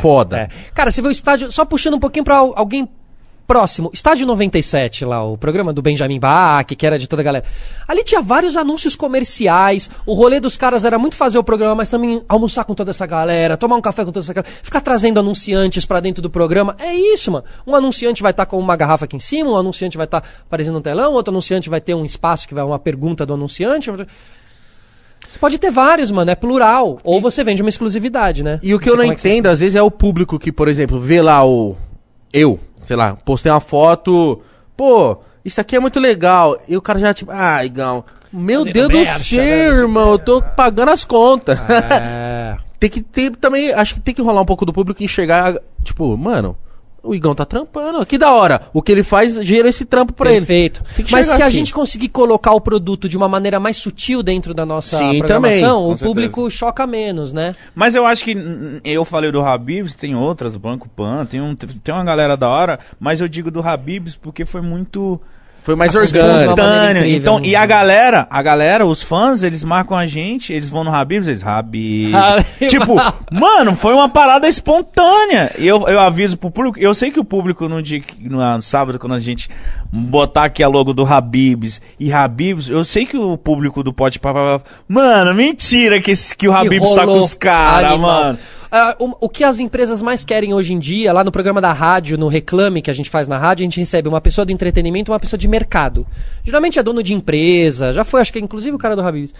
foda. 0.00 0.38
É. 0.38 0.48
Cara, 0.72 0.90
você 0.90 1.02
vê 1.02 1.08
o 1.08 1.10
estádio, 1.10 1.50
só 1.52 1.64
puxando 1.64 1.94
um 1.94 2.00
pouquinho 2.00 2.24
pra 2.24 2.36
al- 2.36 2.54
alguém 2.56 2.88
Próximo, 3.46 3.90
Estádio 3.92 4.26
97 4.26 5.04
lá, 5.04 5.22
o 5.22 5.36
programa 5.36 5.70
do 5.70 5.82
Benjamin 5.82 6.18
Bach, 6.18 6.64
que 6.64 6.86
era 6.86 6.98
de 6.98 7.06
toda 7.06 7.20
a 7.20 7.24
galera. 7.24 7.44
Ali 7.86 8.02
tinha 8.02 8.22
vários 8.22 8.56
anúncios 8.56 8.96
comerciais. 8.96 9.90
O 10.06 10.14
rolê 10.14 10.40
dos 10.40 10.56
caras 10.56 10.86
era 10.86 10.98
muito 10.98 11.14
fazer 11.14 11.38
o 11.38 11.44
programa, 11.44 11.74
mas 11.74 11.90
também 11.90 12.22
almoçar 12.26 12.64
com 12.64 12.74
toda 12.74 12.90
essa 12.90 13.04
galera, 13.04 13.58
tomar 13.58 13.76
um 13.76 13.82
café 13.82 14.02
com 14.02 14.12
toda 14.12 14.24
essa 14.24 14.32
galera, 14.32 14.54
ficar 14.62 14.80
trazendo 14.80 15.20
anunciantes 15.20 15.84
pra 15.84 16.00
dentro 16.00 16.22
do 16.22 16.30
programa. 16.30 16.74
É 16.78 16.94
isso, 16.94 17.30
mano. 17.30 17.44
Um 17.66 17.74
anunciante 17.74 18.22
vai 18.22 18.30
estar 18.30 18.46
com 18.46 18.58
uma 18.58 18.76
garrafa 18.76 19.04
aqui 19.04 19.16
em 19.16 19.20
cima, 19.20 19.50
um 19.50 19.56
anunciante 19.56 19.98
vai 19.98 20.06
estar 20.06 20.24
aparecendo 20.46 20.74
no 20.74 20.80
telão, 20.80 21.12
outro 21.12 21.30
anunciante 21.30 21.68
vai 21.68 21.82
ter 21.82 21.94
um 21.94 22.04
espaço 22.04 22.48
que 22.48 22.54
vai 22.54 22.64
uma 22.64 22.78
pergunta 22.78 23.26
do 23.26 23.34
anunciante. 23.34 23.90
Você 23.90 25.38
pode 25.38 25.58
ter 25.58 25.70
vários, 25.70 26.10
mano, 26.10 26.30
é 26.30 26.34
plural. 26.34 26.98
Ou 27.04 27.20
você 27.20 27.44
vende 27.44 27.60
uma 27.60 27.68
exclusividade, 27.68 28.42
né? 28.42 28.58
E 28.62 28.74
o 28.74 28.78
que 28.78 28.88
eu 28.88 28.96
não 28.96 29.04
é 29.04 29.08
entendo, 29.08 29.48
às 29.48 29.60
vezes, 29.60 29.74
é 29.74 29.82
o 29.82 29.90
público 29.90 30.38
que, 30.38 30.52
por 30.52 30.68
exemplo, 30.68 30.98
vê 30.98 31.20
lá 31.20 31.44
o. 31.44 31.76
Eu, 32.32 32.58
sei 32.84 32.96
lá, 32.96 33.16
postei 33.24 33.50
uma 33.50 33.60
foto. 33.60 34.40
Pô, 34.76 35.18
isso 35.44 35.60
aqui 35.60 35.76
é 35.76 35.80
muito 35.80 35.98
legal. 35.98 36.60
E 36.68 36.76
o 36.76 36.82
cara 36.82 36.98
já, 36.98 37.12
tipo, 37.12 37.30
ah, 37.32 37.64
Igão, 37.64 38.04
meu 38.32 38.64
Fazendo 38.64 38.88
Deus 38.88 39.08
do 39.08 39.24
céu, 39.24 39.42
né? 39.42 39.80
irmão, 39.80 40.12
eu 40.12 40.18
tô 40.18 40.42
pagando 40.42 40.90
as 40.90 41.04
contas. 41.04 41.58
É. 41.68 42.56
tem 42.80 42.90
que 42.90 43.00
ter 43.00 43.34
também, 43.36 43.72
acho 43.72 43.94
que 43.94 44.00
tem 44.00 44.14
que 44.14 44.22
rolar 44.22 44.42
um 44.42 44.46
pouco 44.46 44.66
do 44.66 44.72
público 44.72 45.02
e 45.02 45.04
enxergar, 45.04 45.54
tipo, 45.82 46.16
mano, 46.16 46.56
o 47.04 47.14
Igão 47.14 47.34
tá 47.34 47.44
trampando. 47.44 48.04
Que 48.06 48.16
da 48.18 48.32
hora. 48.32 48.62
O 48.72 48.80
que 48.82 48.90
ele 48.90 49.02
faz 49.02 49.34
gera 49.44 49.68
esse 49.68 49.84
trampo 49.84 50.12
pra 50.12 50.30
Perfeito. 50.30 50.82
ele. 50.96 51.04
Que 51.04 51.12
Mas 51.12 51.26
se 51.26 51.32
chegar 51.32 51.44
a 51.44 51.48
assim. 51.48 51.58
gente 51.58 51.72
conseguir 51.74 52.08
colocar 52.08 52.52
o 52.52 52.60
produto 52.60 53.08
de 53.08 53.16
uma 53.16 53.28
maneira 53.28 53.60
mais 53.60 53.76
sutil 53.76 54.22
dentro 54.22 54.54
da 54.54 54.64
nossa 54.64 54.98
Sim, 54.98 55.18
programação, 55.18 55.58
também, 55.60 55.68
o 55.68 55.82
com 55.82 55.88
certeza. 55.96 56.04
público 56.06 56.50
choca 56.50 56.86
menos, 56.86 57.32
né? 57.32 57.52
Mas 57.74 57.94
eu 57.94 58.06
acho 58.06 58.24
que 58.24 58.34
eu 58.84 59.04
falei 59.04 59.30
do 59.30 59.40
Habibs, 59.42 59.94
tem 59.94 60.14
outras, 60.16 60.56
Banco 60.56 60.88
Pan, 60.88 61.26
tem, 61.26 61.40
um, 61.40 61.54
tem 61.54 61.94
uma 61.94 62.04
galera 62.04 62.36
da 62.36 62.48
hora, 62.48 62.80
mas 62.98 63.20
eu 63.20 63.28
digo 63.28 63.50
do 63.50 63.60
Habibs 63.60 64.16
porque 64.16 64.44
foi 64.44 64.62
muito 64.62 65.20
Foi 65.64 65.74
mais 65.74 65.92
coisas 65.92 66.12
orgânico. 66.14 66.42
espontâneo. 66.42 66.98
incrível, 66.98 67.16
Então, 67.18 67.38
né? 67.38 67.46
e 67.46 67.56
a 67.56 67.64
galera, 67.64 68.26
a 68.28 68.42
galera, 68.42 68.84
os 68.86 69.02
fãs, 69.02 69.42
eles 69.42 69.64
marcam 69.64 69.96
a 69.96 70.06
gente, 70.06 70.52
eles 70.52 70.68
vão 70.68 70.84
no 70.84 70.94
Habibs, 70.94 71.26
eles 71.26 71.42
Habibs. 71.44 72.14
Habibs. 72.14 72.70
tipo, 72.70 72.94
mano, 73.32 73.74
foi 73.74 73.94
uma 73.94 74.06
parada 74.08 74.46
espontânea. 74.46 75.50
E 75.58 75.66
eu, 75.66 75.88
eu 75.88 75.98
aviso 75.98 76.36
pro 76.36 76.50
público, 76.50 76.78
eu 76.78 76.92
sei 76.92 77.10
que 77.10 77.18
o 77.18 77.24
público 77.24 77.66
no 77.66 77.82
dia 77.82 78.00
que- 78.00 78.28
no 78.28 78.60
sábado 78.60 78.98
quando 78.98 79.14
a 79.14 79.20
gente 79.20 79.48
botar 79.90 80.44
aqui 80.44 80.62
a 80.62 80.68
logo 80.68 80.92
do 80.92 81.04
Habibs 81.04 81.80
e 81.98 82.12
Habibs, 82.12 82.68
eu 82.68 82.84
sei 82.84 83.06
que 83.06 83.16
o 83.16 83.36
público 83.38 83.82
do 83.82 83.92
Pode 83.92 84.18
falar, 84.18 84.60
mano, 84.86 85.32
mentira 85.34 85.98
que, 86.00 86.10
esse- 86.10 86.36
que 86.36 86.46
o 86.46 86.52
Habibs 86.52 86.92
tá 86.92 87.06
com 87.06 87.18
os 87.18 87.32
caras, 87.32 87.98
mano. 87.98 88.38
Ah, 88.76 88.96
o, 88.98 89.26
o 89.26 89.28
que 89.28 89.44
as 89.44 89.60
empresas 89.60 90.02
mais 90.02 90.24
querem 90.24 90.52
hoje 90.52 90.74
em 90.74 90.80
dia, 90.80 91.12
lá 91.12 91.22
no 91.22 91.30
programa 91.30 91.60
da 91.60 91.72
rádio, 91.72 92.18
no 92.18 92.26
Reclame 92.26 92.82
que 92.82 92.90
a 92.90 92.92
gente 92.92 93.08
faz 93.08 93.28
na 93.28 93.38
rádio, 93.38 93.62
a 93.62 93.66
gente 93.66 93.78
recebe 93.78 94.08
uma 94.08 94.20
pessoa 94.20 94.44
do 94.44 94.50
entretenimento 94.50 95.08
e 95.08 95.12
uma 95.12 95.20
pessoa 95.20 95.38
de 95.38 95.46
mercado. 95.46 96.04
Geralmente 96.42 96.76
é 96.76 96.82
dono 96.82 97.00
de 97.00 97.14
empresa, 97.14 97.92
já 97.92 98.02
foi, 98.02 98.20
acho 98.20 98.32
que 98.32 98.38
é 98.40 98.42
inclusive 98.42 98.74
o 98.74 98.78
cara 98.78 98.96
do 98.96 99.02
Habibs. 99.02 99.32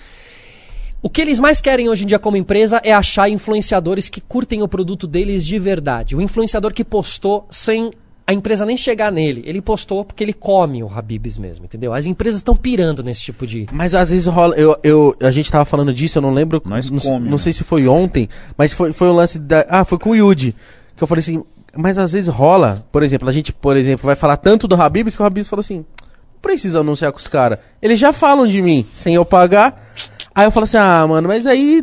O 1.03 1.11
que 1.11 1.21
eles 1.21 1.41
mais 1.41 1.61
querem 1.61 1.89
hoje 1.89 2.05
em 2.05 2.07
dia 2.07 2.19
como 2.21 2.37
empresa 2.37 2.81
é 2.85 2.93
achar 2.93 3.29
influenciadores 3.29 4.09
que 4.09 4.21
curtem 4.21 4.63
o 4.63 4.69
produto 4.69 5.05
deles 5.05 5.45
de 5.45 5.59
verdade. 5.59 6.15
O 6.15 6.21
influenciador 6.21 6.73
que 6.73 6.85
postou 6.85 7.45
sem 7.51 7.91
a 8.27 8.33
empresa 8.33 8.65
nem 8.65 8.77
chegar 8.77 9.13
nele. 9.13 9.43
Ele 9.45 9.61
postou 9.61 10.05
porque 10.05 10.25
ele 10.25 10.33
come 10.33 10.83
o 10.83 10.89
Habibs 10.89 11.37
mesmo, 11.37 11.67
entendeu? 11.67 11.93
As 11.93 12.07
empresas 12.07 12.41
estão 12.41 12.57
pirando 12.57 13.03
nesse 13.03 13.21
tipo 13.21 13.47
de. 13.47 13.67
Mas 13.71 13.95
às 13.95 14.11
vezes 14.11 14.27
rola. 14.27 14.57
Eu, 14.57 14.79
eu, 14.83 15.17
a 15.21 15.31
gente 15.31 15.51
tava 15.51 15.65
falando 15.65 15.93
disso, 15.93 16.19
eu 16.19 16.23
não 16.23 16.33
lembro. 16.33 16.63
Nós 16.65 16.91
não, 16.91 16.99
come, 16.99 17.25
não 17.25 17.33
né? 17.33 17.39
sei 17.39 17.53
se 17.53 17.63
foi 17.63 17.87
ontem, 17.87 18.29
mas 18.57 18.73
foi, 18.73 18.93
foi 18.93 19.09
o 19.09 19.13
lance 19.13 19.39
da. 19.39 19.67
Ah, 19.69 19.85
foi 19.85 19.99
com 19.99 20.11
o 20.11 20.15
Yudi. 20.15 20.55
Que 20.97 21.03
eu 21.03 21.07
falei 21.07 21.21
assim. 21.21 21.45
Mas 21.77 21.99
às 21.99 22.13
vezes 22.13 22.33
rola, 22.33 22.87
por 22.93 23.03
exemplo, 23.03 23.29
a 23.29 23.33
gente, 23.33 23.53
por 23.53 23.77
exemplo, 23.77 24.07
vai 24.07 24.15
falar 24.15 24.37
tanto 24.37 24.69
do 24.69 24.81
Habibs 24.81 25.17
que 25.17 25.23
o 25.23 25.25
Habibs 25.27 25.49
falou 25.49 25.61
assim: 25.61 25.79
não 25.79 26.41
precisa 26.41 26.81
anunciar 26.81 27.13
com 27.13 27.19
os 27.19 27.29
caras. 27.29 27.59
Eles 27.83 27.99
já 27.99 28.13
falam 28.13 28.47
de 28.47 28.63
mim, 28.63 28.87
sem 28.93 29.15
eu 29.17 29.25
pagar. 29.25 29.93
Aí 30.35 30.47
eu 30.47 30.51
falo 30.51 30.65
assim: 30.65 30.79
ah, 30.79 31.07
mano, 31.07 31.29
mas 31.29 31.47
aí 31.47 31.83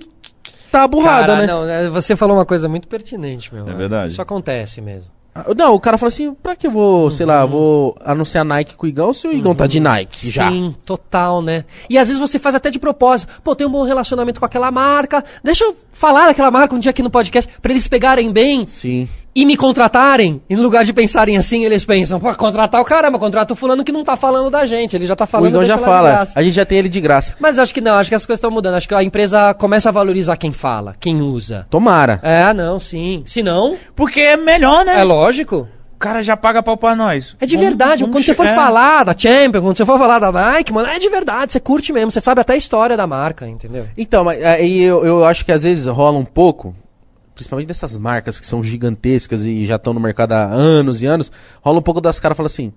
tá 0.72 0.88
burrada, 0.88 1.28
Cara, 1.28 1.40
né? 1.42 1.45
não, 1.45 1.66
né, 1.66 1.90
você 1.90 2.16
falou 2.16 2.38
uma 2.38 2.45
coisa 2.45 2.68
muito 2.68 2.88
pertinente, 2.88 3.53
meu. 3.53 3.68
É 3.68 3.74
verdade. 3.74 4.14
Isso 4.14 4.22
acontece 4.22 4.82
mesmo. 4.82 5.11
Não, 5.56 5.74
o 5.74 5.80
cara 5.80 5.98
fala 5.98 6.10
assim: 6.10 6.34
pra 6.34 6.56
que 6.56 6.68
eu 6.68 6.72
vou, 6.72 7.10
sei 7.10 7.26
lá, 7.26 7.45
vou 7.45 7.95
anunciar 8.03 8.43
Nike 8.43 8.76
com 8.76 8.85
o 8.85 8.90
Igão 8.90 9.14
se 9.14 9.27
o 9.27 9.32
Igão 9.32 9.56
tá 9.56 9.66
de 9.66 9.80
Nike 9.80 10.30
já? 10.30 10.50
Sim, 10.50 10.76
total, 10.85 11.42
né? 11.42 11.64
E 11.90 11.98
às 11.98 12.10
vezes 12.10 12.19
você 12.19 12.38
faz 12.38 12.53
até 12.53 12.69
de 12.69 12.77
propósito. 12.77 13.32
Pô, 13.42 13.56
tem 13.56 13.66
um 13.66 13.72
bom 13.72 13.84
relacionamento 13.84 14.40
com 14.42 14.45
aquela 14.45 14.69
marca. 14.72 15.24
Deixa 15.42 15.64
eu 15.64 15.76
falar 15.92 16.26
daquela 16.26 16.51
marca 16.51 16.76
um 16.76 16.80
dia 16.80 16.90
aqui 16.90 17.01
no 17.01 17.10
podcast 17.10 17.50
pra 17.61 17.72
eles 17.72 17.88
pegarem 17.88 18.32
bem 18.32 18.68
Sim. 18.68 19.08
E 19.34 19.45
me 19.45 19.56
contratarem. 19.56 20.42
E 20.50 20.56
no 20.56 20.61
lugar 20.61 20.84
de 20.84 20.92
pensarem 20.93 21.38
assim, 21.38 21.64
eles 21.66 21.85
pensam, 21.85 22.19
pô, 22.19 22.34
contratar 22.35 22.82
o 22.82 22.85
caramba, 22.85 23.18
contrata 23.18 23.53
o 23.53 23.56
fulano 23.56 23.84
que 23.84 23.92
não 23.92 24.03
tá 24.03 24.16
falando 24.18 24.50
da 24.50 24.66
gente. 24.66 24.95
Ele 24.95 25.08
já 25.08 25.16
tá 25.16 25.24
O 25.24 25.27
falando 25.27 25.50
Igão 25.50 25.61
deixa 25.61 25.77
já 25.77 25.84
fala, 25.84 26.10
graça. 26.11 26.40
a 26.40 26.43
gente 26.43 26.53
já 26.53 26.66
tem 26.66 26.77
ele 26.80 26.90
de 26.90 27.00
graça. 27.01 27.34
Mas 27.40 27.58
acho 27.58 27.74
que 27.74 27.82
não, 27.82 27.95
acho 27.95 28.10
que 28.10 28.16
as 28.16 28.26
coisas 28.26 28.38
estão 28.40 28.51
mudando. 28.51 28.76
Acho 28.76 28.88
que 28.88 28.93
a 28.95 29.03
empresa 29.03 29.53
começa 29.53 29.90
a 29.90 29.92
valorizar 29.92 30.35
quem 30.38 30.51
fala, 30.51 30.95
quem 31.00 31.22
usa. 31.22 31.66
Tomara. 31.69 32.19
É, 32.24 32.53
não, 32.53 32.80
sim. 32.80 33.24
Se 33.26 33.42
não, 33.42 33.77
Porque 33.95 34.19
é 34.19 34.35
melhor, 34.38 34.84
né? 34.85 35.00
é 35.00 35.03
lógico. 35.03 35.68
O 35.95 36.00
cara 36.01 36.24
já 36.24 36.35
paga 36.35 36.64
pau 36.64 36.76
pra 36.76 36.95
nós. 36.95 37.35
É 37.40 37.45
de 37.45 37.56
Vamos- 37.56 37.69
verdade. 37.69 38.00
vamos 38.01 38.16
quando 38.16 38.26
você 38.26 38.34
for 38.34 38.48
é. 38.48 38.56
falar 38.56 39.03
da 39.03 39.16
Champions, 39.16 39.61
quando 39.64 39.77
você 39.77 39.85
for 39.85 40.00
falar 40.00 40.18
da 40.18 40.32
Nike, 40.32 40.74
mano, 40.74 40.88
é 40.90 40.98
de 40.98 41.08
verdade. 41.10 41.51
Você 41.51 41.60
curte 41.60 41.93
mesmo. 41.93 42.11
Você 42.11 42.19
sabe 42.19 42.42
até 42.42 42.53
a 42.53 42.58
história 42.58 42.98
da 42.98 43.06
marca, 43.06 43.48
entendeu? 43.48 43.85
Então, 43.95 44.24
mas 44.24 44.43
aí 44.43 44.82
eu, 44.82 45.06
eu 45.06 45.24
acho 45.24 45.45
que 45.45 45.51
às 45.51 45.61
vezes 45.61 45.85
rola 45.85 46.18
um 46.18 46.26
pouco, 46.26 46.76
principalmente 47.42 47.68
dessas 47.68 47.98
marcas 47.98 48.40
que 48.40 48.45
são 48.48 48.61
gigantescas 48.64 49.44
e 49.45 49.66
já 49.66 49.76
estão 49.76 49.94
no 49.94 50.00
mercado 50.00 50.34
há 50.34 50.44
anos 50.45 51.02
e 51.02 51.06
anos, 51.06 51.32
rola 51.61 51.80
um 51.80 51.82
pouco 51.82 52.00
das 52.00 52.20
caras 52.20 52.38
falam 52.38 52.48
assim: 52.48 52.72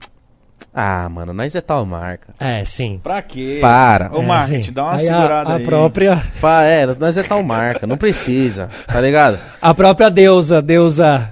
Ah, 0.73 1.09
mano, 1.09 1.33
nós 1.33 1.55
é 1.55 1.61
tal 1.61 1.85
marca. 1.85 2.35
É, 2.41 2.65
sim. 2.65 2.99
Pra 3.03 3.21
quê? 3.23 3.59
Para. 3.61 4.11
Ô, 4.17 4.23
Marketing, 4.23 4.73
dá 4.73 4.83
uma 4.85 4.93
Aí 4.95 5.07
segurada 5.07 5.51
a, 5.51 5.53
a 5.53 5.57
aí. 5.57 5.63
própria 5.65 6.23
Pá, 6.41 6.63
é, 6.63 6.87
nós 6.99 7.17
é 7.17 7.23
tal 7.23 7.43
marca, 7.43 7.87
não 7.87 7.97
precisa, 7.97 8.69
tá 8.87 9.01
ligado? 9.01 9.39
a 9.61 9.75
própria 9.75 10.09
deusa, 10.11 10.61
deusa, 10.63 11.31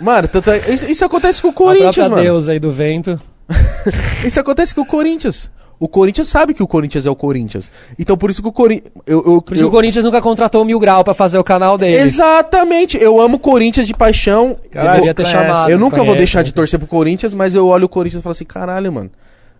Mano, 0.00 0.28
tanto 0.28 0.50
é- 0.50 0.74
isso, 0.74 0.84
isso 0.90 1.04
acontece 1.04 1.40
com 1.40 1.48
o 1.48 1.50
a 1.50 1.54
Corinthians, 1.54 1.94
própria 1.94 2.10
mano. 2.10 2.22
deusa 2.22 2.52
aí 2.52 2.58
do 2.58 2.70
vento. 2.70 3.18
Isso 4.26 4.40
acontece 4.40 4.74
com 4.74 4.80
o 4.80 4.86
Corinthians. 4.86 5.48
O 5.78 5.86
Corinthians 5.88 6.28
sabe 6.28 6.54
que 6.54 6.62
o 6.62 6.66
Corinthians 6.66 7.04
é 7.04 7.10
o 7.10 7.14
Corinthians. 7.14 7.70
Então 7.98 8.16
por 8.16 8.30
isso 8.30 8.40
que 8.40 8.48
o 8.48 8.52
Corinthians. 8.52 8.90
Eu, 9.06 9.18
eu, 9.26 9.42
Por 9.42 9.54
isso 9.54 9.62
eu- 9.64 9.68
que 9.68 9.72
o 9.74 9.76
Corinthians 9.76 10.04
nunca 10.04 10.22
contratou 10.22 10.62
o 10.62 10.64
Mil 10.64 10.78
Grau 10.78 11.04
pra 11.04 11.12
fazer 11.12 11.38
o 11.38 11.44
canal 11.44 11.76
deles. 11.76 12.14
Exatamente, 12.14 12.96
eu 12.96 13.20
amo 13.20 13.36
o 13.36 13.38
Corinthians 13.38 13.86
de 13.86 13.92
paixão. 13.92 14.56
Caralho, 14.70 15.00
Deveria 15.02 15.14
ter 15.14 15.26
chamado. 15.26 15.70
eu 15.70 15.78
nunca 15.78 15.96
vou 15.96 16.06
conhece, 16.06 16.18
deixar 16.18 16.38
né? 16.40 16.44
de 16.44 16.52
torcer 16.52 16.78
pro 16.78 16.88
Corinthians, 16.88 17.34
mas 17.34 17.54
eu 17.54 17.66
olho 17.66 17.84
o 17.84 17.88
Corinthians 17.88 18.20
e 18.20 18.22
falo 18.22 18.30
assim, 18.32 18.44
caralho, 18.46 18.90
mano. 18.92 19.10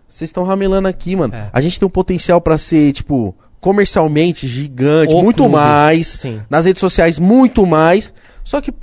Vocês 0.07 0.29
estão 0.29 0.43
ramelando 0.43 0.87
aqui, 0.87 1.15
mano. 1.15 1.35
É. 1.35 1.49
A 1.53 1.61
gente 1.61 1.79
tem 1.79 1.85
um 1.85 1.89
potencial 1.89 2.39
pra 2.41 2.57
ser, 2.57 2.93
tipo, 2.93 3.35
comercialmente 3.59 4.47
gigante, 4.47 5.13
O 5.13 5.21
muito 5.21 5.37
clube. 5.37 5.51
mais. 5.53 6.07
Sim. 6.07 6.41
Nas 6.49 6.65
redes 6.65 6.79
sociais, 6.79 7.19
muito 7.19 7.65
mais. 7.65 8.11
Só 8.43 8.59
que, 8.61 8.73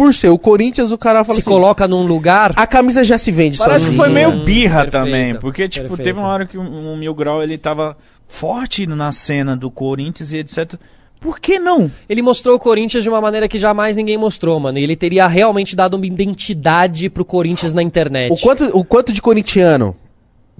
por 0.00 0.14
ser 0.14 0.30
o 0.30 0.38
Corinthians, 0.38 0.92
o 0.92 0.96
cara 0.96 1.22
fala 1.22 1.34
Se 1.34 1.40
assim. 1.42 1.50
coloca 1.50 1.86
num 1.86 2.06
lugar. 2.06 2.54
A 2.56 2.66
camisa 2.66 3.04
já 3.04 3.18
se 3.18 3.30
vende 3.30 3.58
Parece 3.58 3.90
que 3.90 3.96
sozinha. 3.96 4.02
foi 4.02 4.08
meio 4.08 4.46
birra 4.46 4.84
perfeito, 4.84 4.92
também, 4.92 5.34
porque, 5.38 5.68
tipo, 5.68 5.88
perfeito. 5.88 6.04
teve 6.06 6.18
uma 6.18 6.28
hora 6.28 6.46
que 6.46 6.56
o, 6.56 6.62
o 6.62 6.96
Mil 6.96 7.14
Grau, 7.14 7.42
ele 7.42 7.58
tava 7.58 7.94
forte 8.26 8.86
na 8.86 9.12
cena 9.12 9.54
do 9.54 9.70
Corinthians 9.70 10.32
e 10.32 10.38
etc. 10.38 10.76
Por 11.20 11.38
que 11.38 11.58
não? 11.58 11.92
Ele 12.08 12.22
mostrou 12.22 12.56
o 12.56 12.58
Corinthians 12.58 13.02
de 13.02 13.10
uma 13.10 13.20
maneira 13.20 13.46
que 13.46 13.58
jamais 13.58 13.94
ninguém 13.94 14.16
mostrou, 14.16 14.58
mano. 14.58 14.78
E 14.78 14.82
ele 14.82 14.96
teria 14.96 15.26
realmente 15.26 15.76
dado 15.76 15.98
uma 15.98 16.06
identidade 16.06 17.10
pro 17.10 17.22
Corinthians 17.22 17.74
na 17.74 17.82
internet. 17.82 18.32
O 18.32 18.38
quanto, 18.38 18.70
o 18.72 18.82
quanto 18.82 19.12
de 19.12 19.20
corintiano 19.20 19.94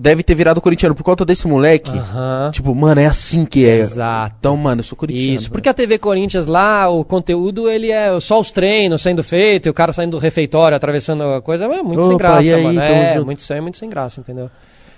deve 0.01 0.23
ter 0.23 0.35
virado 0.35 0.61
corintiano 0.63 0.95
por 0.95 1.03
conta 1.03 1.27
desse 1.27 1.47
moleque? 1.47 1.91
Aham. 1.91 2.51
Tipo, 2.53 2.75
mano, 2.75 3.01
é 3.01 3.07
assim 3.07 3.45
que 3.45 3.67
é. 3.67 3.81
Exato. 3.81 4.35
Então, 4.41 4.57
mano, 4.57 4.81
eu 4.81 4.85
sou 4.85 4.97
corintiano. 4.97 5.35
Isso, 5.35 5.51
porque 5.51 5.69
a 5.69 5.75
TV 5.75 5.99
Corinthians 5.99 6.47
lá, 6.47 6.89
o 6.89 7.05
conteúdo, 7.05 7.69
ele 7.69 7.91
é 7.91 8.19
só 8.19 8.41
os 8.41 8.51
treinos 8.51 9.03
sendo 9.03 9.23
feitos, 9.23 9.67
e 9.67 9.71
o 9.71 9.75
cara 9.75 9.93
saindo 9.93 10.13
do 10.13 10.19
refeitório, 10.19 10.75
atravessando 10.75 11.23
a 11.25 11.43
coisa, 11.43 11.67
é 11.67 11.83
muito 11.83 12.03
sem 12.03 12.15
Opa, 12.15 12.19
graça, 12.19 12.49
e 12.49 12.55
aí, 12.55 12.63
mano. 12.63 12.81
É, 12.81 13.15
junto. 13.15 13.27
muito, 13.27 13.53
é 13.53 13.61
muito 13.61 13.77
sem 13.77 13.91
graça, 13.91 14.21
entendeu? 14.21 14.51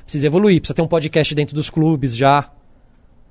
Precisa 0.04 0.26
evoluir, 0.26 0.60
precisa 0.60 0.74
ter 0.74 0.82
um 0.82 0.88
podcast 0.88 1.34
dentro 1.34 1.54
dos 1.56 1.68
clubes 1.68 2.16
já, 2.16 2.48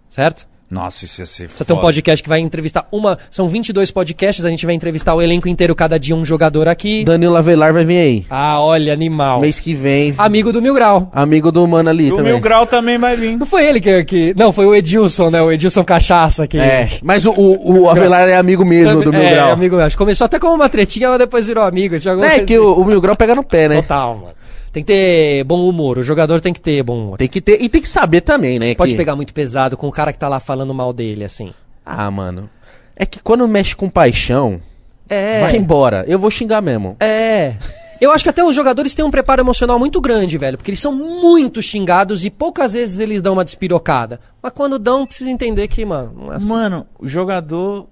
certo? 0.09 0.50
Nossa, 0.71 1.03
isso 1.03 1.21
ia 1.21 1.25
ser 1.25 1.43
Precisa 1.49 1.65
ter 1.65 1.73
um 1.73 1.81
podcast 1.81 2.23
que 2.23 2.29
vai 2.29 2.39
entrevistar 2.39 2.87
uma... 2.93 3.17
São 3.29 3.49
22 3.49 3.91
podcasts, 3.91 4.45
a 4.45 4.49
gente 4.49 4.65
vai 4.65 4.73
entrevistar 4.73 5.13
o 5.13 5.21
elenco 5.21 5.49
inteiro, 5.49 5.75
cada 5.75 5.99
dia 5.99 6.15
um 6.15 6.23
jogador 6.23 6.69
aqui. 6.69 7.03
Danilo 7.03 7.35
Avelar 7.35 7.73
vai 7.73 7.83
vir 7.83 7.97
aí. 7.97 8.25
Ah, 8.29 8.57
olha, 8.61 8.93
animal. 8.93 9.41
Mês 9.41 9.59
que 9.59 9.73
vem. 9.73 10.15
Amigo 10.17 10.53
do 10.53 10.61
Mil 10.61 10.73
Grau. 10.73 11.11
Amigo 11.11 11.51
do 11.51 11.67
mano 11.67 11.89
ali 11.89 12.09
O 12.09 12.15
também. 12.15 12.31
Mil 12.31 12.41
Grau 12.41 12.65
também 12.65 12.97
vai 12.97 13.17
vir. 13.17 13.37
Não 13.37 13.45
foi 13.45 13.65
ele 13.65 13.81
que, 13.81 14.05
que... 14.05 14.33
Não, 14.37 14.53
foi 14.53 14.65
o 14.65 14.73
Edilson, 14.73 15.29
né? 15.29 15.41
O 15.41 15.51
Edilson 15.51 15.83
Cachaça 15.83 16.47
que... 16.47 16.57
É, 16.57 16.89
mas 17.03 17.25
o, 17.25 17.31
o, 17.31 17.81
o 17.81 17.89
Avelar 17.89 18.29
é 18.29 18.37
amigo 18.37 18.63
mesmo 18.63 19.03
do 19.03 19.11
Mil 19.11 19.21
é, 19.21 19.31
Grau. 19.31 19.51
amigo, 19.51 19.77
acho 19.77 19.97
que 19.97 20.01
começou 20.01 20.23
até 20.23 20.39
como 20.39 20.53
uma 20.55 20.69
tretinha, 20.69 21.09
mas 21.09 21.19
depois 21.19 21.47
virou 21.47 21.65
amigo. 21.65 21.95
É 22.23 22.39
que 22.39 22.57
o, 22.57 22.75
o 22.75 22.85
Mil 22.85 23.01
Grau 23.01 23.17
pega 23.17 23.35
no 23.35 23.43
pé, 23.43 23.67
né? 23.67 23.81
Total, 23.81 24.15
mano. 24.15 24.40
Tem 24.71 24.83
que 24.83 24.87
ter 24.93 25.43
bom 25.43 25.67
humor. 25.67 25.97
O 25.97 26.03
jogador 26.03 26.39
tem 26.39 26.53
que 26.53 26.59
ter 26.59 26.81
bom 26.83 26.97
humor. 26.97 27.17
Tem 27.17 27.27
que 27.27 27.41
ter. 27.41 27.61
E 27.61 27.67
tem 27.67 27.81
que 27.81 27.89
saber 27.89 28.21
também, 28.21 28.57
né? 28.57 28.73
Pode 28.75 28.91
que- 28.91 28.97
pegar 28.97 29.15
muito 29.15 29.33
pesado 29.33 29.75
com 29.75 29.87
o 29.87 29.91
cara 29.91 30.13
que 30.13 30.19
tá 30.19 30.29
lá 30.29 30.39
falando 30.39 30.73
mal 30.73 30.93
dele, 30.93 31.23
assim. 31.25 31.53
Ah, 31.85 32.09
mano. 32.09 32.49
É 32.95 33.05
que 33.05 33.19
quando 33.19 33.47
mexe 33.47 33.75
com 33.75 33.89
paixão, 33.89 34.61
É. 35.09 35.41
vai 35.41 35.57
embora. 35.57 36.05
Eu 36.07 36.17
vou 36.19 36.31
xingar 36.31 36.61
mesmo. 36.61 36.95
É. 36.99 37.55
Eu 37.99 38.11
acho 38.11 38.23
que 38.23 38.29
até 38.29 38.43
os 38.43 38.55
jogadores 38.55 38.95
têm 38.95 39.05
um 39.05 39.11
preparo 39.11 39.41
emocional 39.43 39.77
muito 39.77 39.99
grande, 40.01 40.35
velho. 40.37 40.57
Porque 40.57 40.71
eles 40.71 40.79
são 40.79 40.91
muito 40.95 41.61
xingados 41.61 42.25
e 42.25 42.29
poucas 42.31 42.73
vezes 42.73 42.97
eles 42.99 43.21
dão 43.21 43.33
uma 43.33 43.45
despirocada. 43.45 44.19
Mas 44.41 44.53
quando 44.55 44.79
dão, 44.79 45.05
precisa 45.05 45.29
entender 45.29 45.67
que, 45.67 45.83
mano, 45.85 46.11
não 46.15 46.33
é 46.33 46.37
assim. 46.37 46.49
Mano, 46.49 46.87
o 46.97 47.07
jogador. 47.07 47.87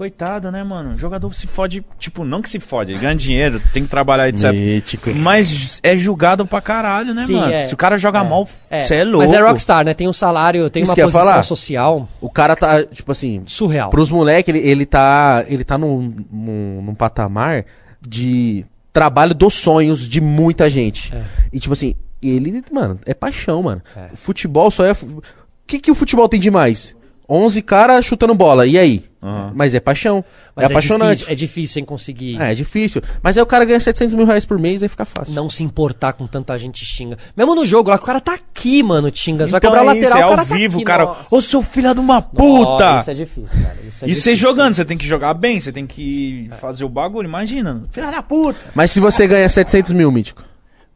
Coitado, 0.00 0.50
né, 0.50 0.64
mano? 0.64 0.94
O 0.94 0.96
jogador 0.96 1.30
se 1.34 1.46
fode. 1.46 1.84
Tipo, 1.98 2.24
não 2.24 2.40
que 2.40 2.48
se 2.48 2.58
fode, 2.58 2.92
ele 2.92 2.98
ganha 3.00 3.14
dinheiro, 3.14 3.60
tem 3.70 3.82
que 3.82 3.90
trabalhar, 3.90 4.30
etc. 4.30 4.50
Mítico. 4.50 5.10
Mas 5.14 5.78
é 5.82 5.94
julgado 5.94 6.46
pra 6.46 6.58
caralho, 6.62 7.12
né, 7.12 7.26
Sim, 7.26 7.34
mano? 7.34 7.52
é. 7.52 7.66
Se 7.66 7.74
o 7.74 7.76
cara 7.76 7.98
joga 7.98 8.24
mal, 8.24 8.48
É, 8.70 8.80
você 8.80 8.94
é 8.94 9.04
louco. 9.04 9.18
Mas 9.18 9.34
é 9.34 9.42
Rockstar, 9.42 9.84
né? 9.84 9.92
Tem 9.92 10.08
um 10.08 10.12
salário, 10.14 10.70
tem 10.70 10.84
Isso 10.84 10.90
uma 10.90 10.96
posição 10.96 11.20
falar. 11.20 11.42
social 11.42 12.08
O 12.18 12.30
cara 12.30 12.56
tá, 12.56 12.82
tipo 12.82 13.12
assim, 13.12 13.42
surreal. 13.46 13.90
pros 13.90 14.10
moleques, 14.10 14.48
ele, 14.54 14.66
ele 14.66 14.86
tá, 14.86 15.44
ele 15.46 15.64
tá 15.64 15.76
num, 15.76 16.14
num, 16.32 16.80
num 16.80 16.94
patamar 16.94 17.66
de 18.00 18.64
trabalho 18.94 19.34
dos 19.34 19.52
sonhos 19.52 20.08
de 20.08 20.18
muita 20.18 20.70
gente. 20.70 21.14
É. 21.14 21.24
E 21.52 21.60
tipo 21.60 21.74
assim, 21.74 21.94
ele, 22.22 22.64
mano, 22.72 22.98
é 23.04 23.12
paixão, 23.12 23.62
mano. 23.64 23.82
Futebol 24.14 24.70
só 24.70 24.82
é... 24.86 24.92
O 24.92 25.22
que, 25.66 25.78
que 25.78 25.90
o 25.90 25.94
futebol 25.94 26.26
tem 26.26 26.40
de 26.40 26.50
mais? 26.50 26.96
11 27.32 27.62
caras 27.62 28.04
chutando 28.04 28.34
bola, 28.34 28.66
e 28.66 28.76
aí? 28.76 29.04
Aham. 29.22 29.52
Mas 29.54 29.72
é 29.74 29.78
paixão. 29.80 30.24
Mas 30.56 30.64
é 30.64 30.72
apaixonante. 30.72 31.18
Difícil, 31.18 31.32
é 31.32 31.34
difícil 31.36 31.82
em 31.82 31.84
conseguir 31.84 32.40
É, 32.40 32.50
é 32.50 32.54
difícil. 32.54 33.02
Mas 33.22 33.36
aí 33.36 33.42
o 33.42 33.46
cara 33.46 33.64
ganha 33.64 33.78
700 33.78 34.14
mil 34.14 34.24
reais 34.26 34.44
por 34.44 34.58
mês, 34.58 34.82
aí 34.82 34.88
fica 34.88 35.04
fácil. 35.04 35.34
não 35.34 35.48
se 35.48 35.62
importar 35.62 36.14
com 36.14 36.26
tanta 36.26 36.58
gente 36.58 36.84
xinga. 36.84 37.16
Mesmo 37.36 37.54
no 37.54 37.64
jogo 37.64 37.90
lá, 37.90 37.96
o 37.96 38.00
cara 38.00 38.20
tá 38.20 38.34
aqui, 38.34 38.82
mano, 38.82 39.10
te 39.10 39.20
xinga. 39.20 39.46
Você 39.46 39.52
vai 39.52 39.58
Então 39.58 39.70
cobrar 39.70 39.82
é 39.82 39.86
lateral, 39.94 40.08
isso, 40.08 40.16
é 40.16 40.24
o 40.24 40.28
cara 40.30 40.40
ao 40.40 40.46
tá 40.46 40.54
vivo, 40.54 40.76
aqui, 40.78 40.84
cara. 40.84 41.04
nossa. 41.04 41.34
Ô, 41.36 41.40
seu 41.40 41.62
filho 41.62 41.94
de 41.94 42.00
uma 42.00 42.20
puta! 42.20 42.84
Nossa, 42.94 43.00
isso 43.00 43.10
é 43.10 43.14
difícil, 43.24 43.62
cara. 43.62 43.76
Isso 43.86 44.04
é 44.04 44.08
E 44.08 44.14
você 44.14 44.34
jogando, 44.34 44.74
você 44.74 44.84
tem 44.84 44.98
que 44.98 45.06
jogar 45.06 45.34
bem, 45.34 45.60
você 45.60 45.70
tem 45.70 45.86
que 45.86 46.50
fazer 46.58 46.84
o 46.84 46.88
bagulho, 46.88 47.28
imagina. 47.28 47.84
Filha 47.92 48.10
da 48.10 48.22
puta! 48.22 48.58
Mas 48.74 48.90
se 48.90 48.98
você 49.00 49.26
ganha 49.28 49.48
700 49.48 49.92
mil, 49.92 50.10
Mítico. 50.10 50.42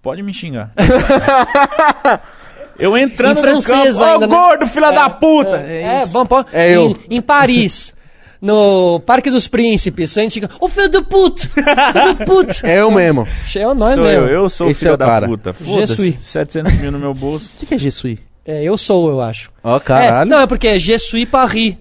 Pode 0.03 0.23
me 0.23 0.35
xingar. 0.35 0.73
Eu 2.79 2.97
entrando 2.97 3.39
Em 3.39 3.43
francês 3.43 3.95
no 3.97 4.01
campo, 4.01 4.13
ainda, 4.15 4.27
né? 4.27 4.37
gordo, 4.37 4.67
filha 4.67 4.91
da 4.91 5.09
puta! 5.11 5.57
É, 5.59 5.83
É, 5.83 6.03
isso. 6.03 6.13
bom, 6.13 6.27
pô, 6.27 6.45
É 6.53 6.71
eu. 6.71 6.97
Em, 7.09 7.17
em 7.17 7.21
Paris, 7.21 7.95
no 8.41 9.01
Parque 9.07 9.31
dos 9.31 9.47
Príncipes, 9.49 10.17
a 10.19 10.21
gente 10.23 10.35
fica, 10.41 10.51
ô 10.61 10.69
filho 10.69 10.89
do 10.91 11.03
puto, 11.05 11.49
filho 11.49 12.15
do 12.15 12.25
puto. 12.25 12.55
É 12.67 12.81
eu 12.81 12.91
mesmo. 12.91 13.27
É 13.57 13.67
o 13.67 13.75
nós 13.75 13.95
sou 13.95 14.05
mesmo. 14.05 14.27
eu, 14.27 14.29
eu 14.29 14.51
sou 14.51 14.69
o 14.69 14.75
filho 14.75 14.91
é 14.91 14.95
o 14.95 14.97
da 14.97 15.07
cara. 15.07 15.27
puta. 15.27 15.55
Jesuí. 15.59 16.13
Foda-se, 16.13 16.17
700 16.21 16.75
mil 16.75 16.93
no 16.93 16.99
meu 16.99 17.15
bolso. 17.15 17.51
O 17.57 17.61
que, 17.61 17.67
que 17.67 17.75
é 17.75 17.79
Jesuí? 17.79 18.19
É, 18.47 18.63
eu 18.63 18.77
sou, 18.77 19.09
eu 19.09 19.23
acho. 19.23 19.51
Ó, 19.63 19.77
É, 19.77 19.81
caralho. 19.81 20.29
não, 20.31 20.41
é 20.41 20.47
porque 20.47 20.69
é 20.69 20.79
Je 20.79 20.99
suis 20.99 21.25
Paris. 21.27 21.77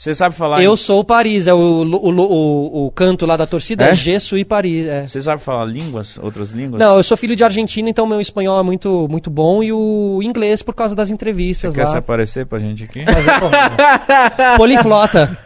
Você 0.00 0.14
sabe 0.14 0.34
falar 0.34 0.62
Eu 0.62 0.78
sou 0.78 1.04
Paris, 1.04 1.46
é 1.46 1.52
o, 1.52 1.58
o, 1.58 1.84
o, 1.84 2.20
o- 2.22 2.86
o 2.86 2.90
canto 2.90 3.26
lá 3.26 3.36
da 3.36 3.46
torcida, 3.46 3.84
é, 3.84 3.90
É? 3.90 3.94
Je 3.94 4.18
suis 4.18 4.44
Paris. 4.44 4.86
é. 4.86 5.06
Você 5.06 5.20
sabe 5.20 5.42
falar 5.42 5.66
línguas, 5.66 6.18
outras 6.22 6.52
línguas? 6.52 6.80
Não, 6.80 6.96
eu 6.96 7.02
sou 7.02 7.18
filho 7.18 7.36
de 7.36 7.44
argentino, 7.44 7.86
então 7.86 8.06
meu 8.06 8.18
espanhol 8.18 8.58
é 8.58 8.62
muito, 8.62 9.06
muito 9.10 9.28
bom 9.28 9.62
e 9.62 9.70
o 9.74 10.20
inglês 10.22 10.62
por 10.62 10.74
causa 10.74 10.94
das 10.96 11.10
entrevistas 11.10 11.74
Quer 11.74 11.86
se 11.86 11.92
lá. 11.92 11.98
aparecer 11.98 12.46
pra 12.46 12.58
gente 12.58 12.82
aqui? 12.84 13.04
Mas 13.04 13.28
é, 13.28 13.38
pô, 13.40 14.56
Poliflota. 14.56 15.36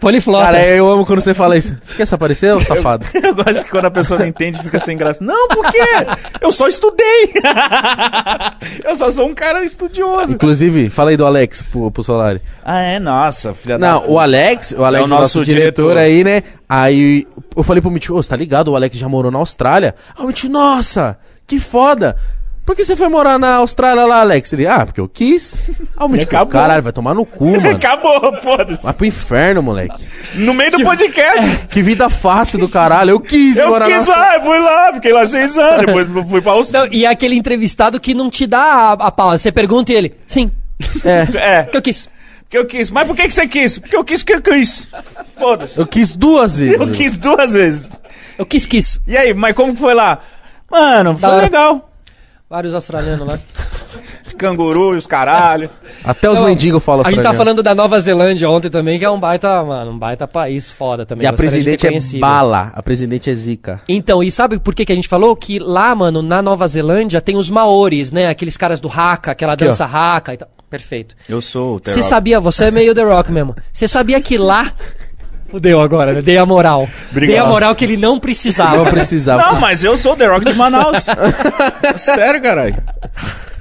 Poliflota. 0.00 0.44
Cara, 0.44 0.66
eu 0.66 0.90
amo 0.90 1.06
quando 1.06 1.20
você 1.20 1.32
fala 1.32 1.56
isso. 1.56 1.76
Você 1.80 1.94
quer 1.94 2.06
se 2.06 2.14
aparecer, 2.14 2.54
ô 2.54 2.60
safado? 2.60 3.06
Eu 3.22 3.34
gosto 3.34 3.64
que 3.64 3.70
quando 3.70 3.86
a 3.86 3.90
pessoa 3.90 4.20
não 4.20 4.26
entende 4.26 4.62
fica 4.62 4.78
sem 4.78 4.96
graça. 4.96 5.24
Não, 5.24 5.48
por 5.48 5.70
quê? 5.70 5.78
Eu 6.40 6.52
só 6.52 6.68
estudei. 6.68 7.32
eu 8.84 8.94
só 8.96 9.10
sou 9.10 9.28
um 9.28 9.34
cara 9.34 9.64
estudioso. 9.64 10.32
Inclusive, 10.32 10.90
fala 10.90 11.10
aí 11.10 11.16
do 11.16 11.24
Alex 11.24 11.62
pro, 11.62 11.90
pro 11.90 12.02
Solari. 12.02 12.40
Ah, 12.64 12.80
é? 12.80 12.98
Nossa, 12.98 13.54
filha 13.54 13.78
da 13.78 13.92
Não, 13.92 14.10
o 14.10 14.18
Alex, 14.18 14.74
o 14.76 14.84
Alex 14.84 15.02
É 15.02 15.04
o 15.04 15.08
nosso, 15.08 15.22
nosso 15.22 15.44
diretor, 15.44 15.94
diretor. 15.94 15.98
aí, 15.98 16.24
né? 16.24 16.42
Aí 16.68 17.26
eu 17.56 17.62
falei 17.62 17.80
pro 17.80 17.90
Mitch, 17.90 18.10
ô, 18.10 18.14
você 18.14 18.28
tá 18.28 18.36
ligado? 18.36 18.68
O 18.68 18.76
Alex 18.76 18.96
já 18.96 19.08
morou 19.08 19.30
na 19.30 19.38
Austrália. 19.38 19.94
Aí 20.16 20.24
o 20.24 20.26
Mitch, 20.26 20.44
nossa, 20.44 21.18
que 21.46 21.58
foda. 21.58 22.16
Por 22.64 22.74
que 22.74 22.82
você 22.84 22.96
foi 22.96 23.08
morar 23.08 23.38
na 23.38 23.56
Austrália 23.56 24.06
lá, 24.06 24.20
Alex? 24.20 24.52
Ele, 24.54 24.66
ah, 24.66 24.86
porque 24.86 24.98
eu 25.00 25.06
quis. 25.08 25.58
Aí 25.96 26.06
o 26.06 26.08
Mitch, 26.08 26.22
acabou. 26.22 26.46
caralho, 26.52 26.82
vai 26.82 26.92
tomar 26.92 27.12
no 27.14 27.26
cu, 27.26 27.44
mano. 27.60 27.76
Acabou, 27.76 28.34
foda-se. 28.40 28.82
Vai 28.82 28.92
pro 28.94 29.04
inferno, 29.06 29.62
moleque. 29.62 30.02
No 30.34 30.54
meio 30.54 30.70
do 30.70 30.82
podcast. 30.82 31.44
Que 31.68 31.82
vida 31.82 32.08
fácil 32.08 32.58
do 32.58 32.68
caralho. 32.68 33.10
Eu 33.10 33.20
quis 33.20 33.56
Eu 33.58 33.68
morar 33.68 33.86
quis 33.86 34.06
na 34.06 34.14
lá, 34.16 34.34
eu 34.36 34.42
fui 34.42 34.58
lá, 34.60 34.92
fiquei 34.94 35.12
lá 35.12 35.26
seis 35.26 35.56
anos, 35.58 35.84
depois 35.86 36.08
fui 36.28 36.40
pra 36.40 36.52
Austrália. 36.52 36.88
Não, 36.88 36.96
e 36.96 37.04
é 37.04 37.08
aquele 37.08 37.34
entrevistado 37.34 38.00
que 38.00 38.14
não 38.14 38.30
te 38.30 38.46
dá 38.46 38.58
a, 38.62 38.92
a 38.92 39.12
pausa. 39.12 39.38
Você 39.38 39.52
pergunta 39.52 39.92
e 39.92 39.96
ele, 39.96 40.14
sim, 40.26 40.50
É, 41.04 41.26
É, 41.58 41.62
que 41.64 41.76
eu 41.76 41.82
quis. 41.82 42.08
porque 42.44 42.56
eu 42.58 42.64
quis. 42.66 42.90
Mas 42.90 43.06
por 43.06 43.14
que, 43.14 43.24
que 43.28 43.34
você 43.34 43.46
quis? 43.46 43.76
Porque 43.78 43.96
eu 43.96 44.04
quis 44.04 44.22
porque 44.24 44.36
eu 44.36 44.54
quis. 44.54 44.90
Foda-se. 45.36 45.78
eu 45.80 45.86
quis 45.86 46.12
duas 46.12 46.58
vezes. 46.58 46.80
Eu 46.80 46.90
quis 46.90 47.16
duas 47.18 47.52
vezes. 47.52 47.82
Eu 48.38 48.46
quis, 48.46 48.64
quis. 48.64 49.00
E 49.06 49.16
aí, 49.18 49.34
mas 49.34 49.54
como 49.54 49.74
que 49.74 49.80
foi 49.80 49.94
lá? 49.94 50.20
Mano, 50.70 51.12
foi 51.12 51.20
Da 51.20 51.28
hora. 51.30 51.42
legal. 51.42 51.90
Vários 52.48 52.74
australianos 52.74 53.26
lá. 53.26 53.38
Canguru 54.36 54.94
e 54.94 54.98
os 54.98 55.06
caralho. 55.06 55.70
Até 56.02 56.28
os 56.28 56.38
Não, 56.38 56.46
mendigos 56.46 56.82
falam 56.82 57.06
A 57.06 57.10
gente 57.10 57.22
tá 57.22 57.32
falando 57.32 57.62
da 57.62 57.74
Nova 57.74 57.98
Zelândia 58.00 58.50
ontem 58.50 58.68
também, 58.68 58.98
que 58.98 59.04
é 59.04 59.10
um 59.10 59.18
baita, 59.18 59.62
mano, 59.62 59.92
um 59.92 59.98
baita 59.98 60.26
país 60.26 60.70
foda 60.70 61.06
também. 61.06 61.24
E 61.24 61.26
a 61.26 61.32
presidente 61.32 61.86
é 61.86 62.18
bala. 62.18 62.72
A 62.74 62.82
presidente 62.82 63.30
é 63.30 63.34
zica. 63.34 63.80
Então, 63.88 64.22
e 64.22 64.30
sabe 64.30 64.58
por 64.58 64.74
que, 64.74 64.84
que 64.84 64.92
a 64.92 64.94
gente 64.94 65.08
falou? 65.08 65.34
Que 65.36 65.58
lá, 65.58 65.94
mano, 65.94 66.20
na 66.20 66.42
Nova 66.42 66.66
Zelândia 66.66 67.20
tem 67.20 67.36
os 67.36 67.48
maores, 67.48 68.12
né? 68.12 68.28
Aqueles 68.28 68.56
caras 68.56 68.80
do 68.80 68.88
haka, 68.88 69.30
aquela 69.30 69.54
dança 69.54 69.84
haka 69.84 70.34
e 70.34 70.36
tal. 70.36 70.48
Perfeito. 70.68 71.14
Eu 71.28 71.40
sou 71.40 71.76
o 71.76 71.80
Você 71.82 72.02
sabia, 72.02 72.40
você 72.40 72.64
é 72.64 72.70
meio 72.70 72.94
The 72.94 73.04
Rock 73.04 73.30
mesmo. 73.30 73.54
Você 73.72 73.86
sabia 73.86 74.20
que 74.20 74.36
lá. 74.36 74.72
Fudeu 75.54 75.80
agora, 75.80 76.12
né? 76.14 76.20
Dei 76.20 76.36
a 76.36 76.44
moral. 76.44 76.88
Obrigado. 77.12 77.28
Dei 77.36 77.38
a 77.38 77.46
moral 77.46 77.76
que 77.76 77.84
ele 77.84 77.96
não 77.96 78.18
precisava. 78.18 78.76
Não 78.78 78.86
precisava. 78.86 79.40
Não, 79.40 79.60
mas 79.60 79.84
eu 79.84 79.96
sou 79.96 80.14
o 80.14 80.16
The 80.16 80.26
Rock 80.26 80.46
de 80.46 80.52
Manaus. 80.54 81.04
Sério, 81.96 82.42
caralho. 82.42 82.82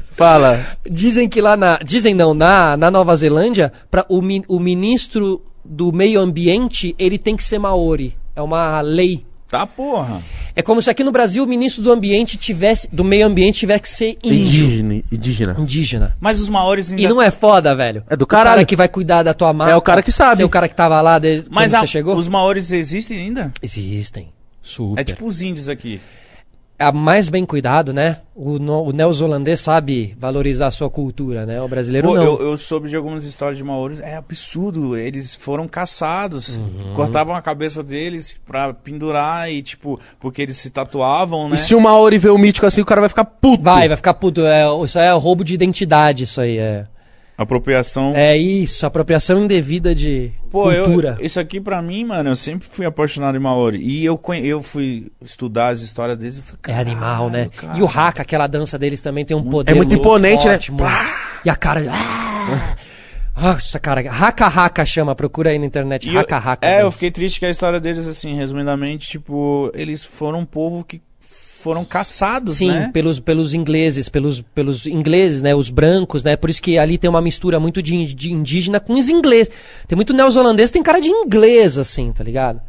Fala. 0.09 0.59
Dizem 0.89 1.29
que 1.29 1.39
lá 1.39 1.55
na. 1.55 1.77
Dizem 1.85 2.15
não, 2.15 2.33
na, 2.33 2.75
na 2.75 2.89
Nova 2.89 3.15
Zelândia, 3.15 3.71
pra, 3.91 4.03
o, 4.09 4.23
mi- 4.23 4.43
o 4.47 4.59
ministro 4.59 5.39
do 5.63 5.91
meio 5.93 6.19
ambiente, 6.19 6.95
ele 6.97 7.19
tem 7.19 7.35
que 7.37 7.43
ser 7.43 7.59
maori. 7.59 8.15
É 8.35 8.41
uma 8.41 8.81
lei. 8.81 9.23
Tá 9.53 9.67
porra. 9.67 10.19
É 10.55 10.63
como 10.63 10.81
se 10.81 10.89
aqui 10.89 11.03
no 11.03 11.11
Brasil 11.11 11.43
o 11.43 11.47
ministro 11.47 11.83
do 11.83 11.91
ambiente 11.91 12.37
tivesse. 12.37 12.89
Do 12.91 13.03
meio 13.03 13.27
ambiente 13.27 13.59
tivesse 13.59 13.81
que 13.83 13.89
ser 13.89 14.17
índio. 14.23 14.65
Indígena. 14.65 15.03
Indígena. 15.11 15.55
Indígena. 15.59 16.17
Mas 16.19 16.39
os 16.41 16.49
maores 16.49 16.89
ainda... 16.91 17.03
E 17.03 17.07
não 17.07 17.21
é 17.21 17.29
foda, 17.29 17.75
velho? 17.75 18.03
É 18.09 18.15
do 18.17 18.23
O 18.23 18.27
cara 18.27 18.49
caralho. 18.49 18.65
que 18.65 18.75
vai 18.75 18.87
cuidar 18.87 19.21
da 19.21 19.31
tua 19.31 19.53
mata. 19.53 19.69
É 19.69 19.75
o 19.75 19.81
cara 19.81 20.01
que 20.01 20.11
sabe. 20.11 20.37
Ser 20.37 20.43
o 20.43 20.49
cara 20.49 20.67
que 20.67 20.73
tava 20.75 20.99
lá 21.01 21.19
desde 21.19 21.47
Mas 21.51 21.71
quando 21.71 21.75
a- 21.75 21.79
você 21.81 21.87
chegou? 21.87 22.15
os 22.17 22.27
maores 22.27 22.71
existem 22.71 23.19
ainda? 23.19 23.53
Existem. 23.61 24.29
Super. 24.59 24.99
É 25.01 25.03
tipo 25.03 25.27
os 25.27 25.39
índios 25.43 25.69
aqui. 25.69 26.01
É 26.79 26.91
mais 26.91 27.29
bem 27.29 27.45
cuidado, 27.45 27.93
né? 27.93 28.17
O, 28.35 28.57
no- 28.57 28.83
o 28.85 28.91
neozelandês 28.91 29.61
sabe 29.61 30.15
valorizar 30.19 30.67
a 30.67 30.71
sua 30.71 30.89
cultura, 30.89 31.45
né? 31.45 31.61
O 31.61 31.67
brasileiro 31.67 32.07
Pô, 32.09 32.15
não. 32.15 32.23
eu, 32.23 32.41
eu 32.49 32.57
soube 32.57 32.89
de 32.89 32.95
algumas 32.95 33.23
histórias 33.25 33.57
de 33.57 33.63
maores. 33.63 33.99
É 33.99 34.15
absurdo. 34.15 34.97
Eles 34.97 35.35
foram 35.35 35.67
caçados. 35.67 36.57
Uhum. 36.57 36.93
Cortavam 36.95 37.35
a 37.35 37.41
cabeça 37.41 37.83
deles 37.83 38.35
pra 38.45 38.73
pendurar 38.73 39.51
e, 39.51 39.61
tipo, 39.61 39.99
porque 40.19 40.41
eles 40.41 40.57
se 40.57 40.71
tatuavam, 40.71 41.47
né? 41.47 41.55
E 41.55 41.59
se 41.59 41.75
o 41.75 41.79
Maori 41.79 42.17
ver 42.17 42.31
o 42.31 42.37
mítico 42.37 42.65
assim, 42.65 42.81
o 42.81 42.85
cara 42.85 43.01
vai 43.01 43.09
ficar 43.09 43.25
puto. 43.25 43.63
Vai, 43.63 43.87
vai 43.87 43.95
ficar 43.95 44.15
puto. 44.15 44.41
É, 44.41 44.63
isso 44.83 44.97
aí 44.97 45.05
é 45.05 45.11
roubo 45.13 45.43
de 45.43 45.53
identidade, 45.53 46.23
isso 46.23 46.41
aí. 46.41 46.57
É, 46.57 46.85
Apropriação. 47.37 48.13
é 48.15 48.37
isso, 48.37 48.85
apropriação 48.85 49.43
indevida 49.43 49.93
de 49.95 50.31
Pô, 50.51 50.71
eu- 50.71 50.83
cultura. 50.83 51.17
isso 51.19 51.39
aqui 51.39 51.59
pra 51.59 51.81
mim, 51.81 52.05
mano, 52.05 52.29
eu 52.29 52.35
sempre 52.35 52.67
fui 52.69 52.85
apaixonado 52.85 53.35
em 53.35 53.39
Maori. 53.39 53.79
E 53.81 54.05
eu, 54.05 54.19
eu 54.43 54.61
fui 54.61 55.11
estudar 55.21 55.69
as 55.69 55.81
histórias 55.81 56.17
deles 56.17 56.37
e 56.37 56.41
falei, 56.41 56.59
É 56.67 56.79
animal, 56.79 57.29
né? 57.29 57.49
"Caralho, 57.55 57.79
E 57.79 57.81
o 57.83 57.87
haka, 57.87 58.21
aquela 58.21 58.45
dança 58.47 58.77
deles 58.77 59.01
também 59.01 59.25
tem 59.25 59.35
um 59.35 59.43
poder 59.43 59.71
É 59.71 59.75
muito 59.75 59.93
imponente, 59.95 60.45
né? 60.45 60.51
forte, 60.53 60.71
muito. 60.71 60.91
E 61.43 61.49
a 61.49 61.55
cara... 61.55 61.81
Ah! 61.91 62.75
Nossa, 63.35 63.79
cara, 63.79 64.01
haka 64.11 64.45
haka 64.45 64.85
chama, 64.85 65.15
procura 65.15 65.49
aí 65.49 65.57
na 65.57 65.65
internet, 65.65 66.07
E 66.07 66.13
eu- 66.13 66.19
haka 66.21 66.37
haka. 66.37 66.67
É, 66.67 66.81
eu 66.81 66.83
dance. 66.83 66.97
fiquei 66.97 67.09
triste 67.11 67.39
que 67.39 67.45
a 67.47 67.49
história 67.49 67.79
deles, 67.79 68.07
assim, 68.07 68.35
resumidamente, 68.35 69.07
tipo, 69.09 69.71
eles 69.73 70.05
foram 70.05 70.39
um 70.39 70.45
povo 70.45 70.83
que 70.83 71.01
foram 71.63 71.85
caçados, 71.85 72.57
Sim, 72.57 72.67
né? 72.67 72.89
pelos, 72.93 73.19
pelos 73.19 73.53
ingleses, 73.53 74.09
pelos, 74.09 74.41
pelos 74.41 74.85
ingleses, 74.85 75.41
né? 75.41 75.55
Os 75.55 75.69
brancos, 75.69 76.23
né? 76.23 76.35
Por 76.35 76.49
isso 76.49 76.61
que 76.61 76.77
ali 76.77 76.97
tem 76.97 77.09
uma 77.09 77.21
mistura 77.21 77.59
muito 77.59 77.81
de, 77.81 78.13
de 78.13 78.33
indígena 78.33 78.79
com 78.79 78.93
os 78.93 79.09
ingleses. 79.09 79.49
Tem 79.87 79.95
muito 79.95 80.13
neozelandês, 80.13 80.69
tem 80.71 80.83
cara 80.83 80.99
de 80.99 81.09
inglês, 81.09 81.77
assim, 81.77 82.11
tá 82.11 82.23
ligado? 82.23 82.59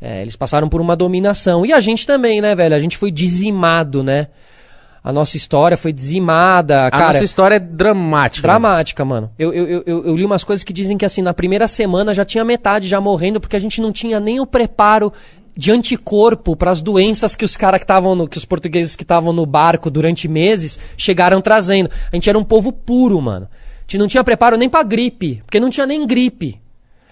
É, 0.00 0.22
eles 0.22 0.34
passaram 0.34 0.68
por 0.68 0.80
uma 0.80 0.96
dominação. 0.96 1.66
E 1.66 1.72
a 1.72 1.80
gente 1.80 2.06
também, 2.06 2.40
né, 2.40 2.54
velho? 2.54 2.74
A 2.74 2.80
gente 2.80 2.96
foi 2.96 3.10
dizimado, 3.10 4.02
né? 4.02 4.28
A 5.02 5.12
nossa 5.12 5.36
história 5.36 5.76
foi 5.76 5.92
dizimada. 5.92 6.86
A 6.86 6.90
cara, 6.90 7.06
nossa 7.12 7.24
história 7.24 7.54
é 7.56 7.58
dramática. 7.58 8.42
Dramática, 8.46 9.02
mano. 9.04 9.30
Eu, 9.38 9.52
eu, 9.52 9.66
eu- 9.66 9.82
eu, 9.86 10.04
eu 10.06 10.16
li 10.16 10.24
umas 10.26 10.44
coisas 10.44 10.62
que 10.62 10.72
dizem 10.74 10.98
que 10.98 11.04
assim, 11.06 11.22
na 11.22 11.32
primeira 11.32 11.66
semana 11.68 12.12
já 12.14 12.24
tinha 12.24 12.44
metade 12.44 12.86
já 12.88 13.00
morrendo, 13.00 13.40
porque 13.40 13.56
a 13.56 13.58
gente 13.60 13.80
não 13.80 13.92
tinha 13.92 14.20
nem 14.20 14.40
o 14.40 14.46
preparo 14.46 15.10
de 15.56 15.70
anticorpo 15.70 16.56
para 16.56 16.70
as 16.70 16.80
doenças 16.80 17.34
que 17.34 17.44
os 17.44 17.56
caras 17.56 17.78
que 17.78 17.84
estavam 17.84 18.14
no, 18.14 18.28
que 18.28 18.38
os 18.38 18.44
portugueses 18.44 18.96
que 18.96 19.02
estavam 19.02 19.32
no 19.32 19.44
barco 19.44 19.90
durante 19.90 20.28
meses 20.28 20.78
chegaram 20.96 21.40
trazendo. 21.40 21.90
A 22.12 22.16
gente 22.16 22.28
era 22.28 22.38
um 22.38 22.44
povo 22.44 22.72
puro, 22.72 23.20
mano. 23.20 23.48
A 23.50 23.82
gente 23.82 23.98
não 23.98 24.08
tinha 24.08 24.22
preparo 24.24 24.56
nem 24.56 24.68
pra 24.68 24.82
gripe, 24.82 25.42
porque 25.44 25.60
não 25.60 25.70
tinha 25.70 25.86
nem 25.86 26.06
gripe. 26.06 26.60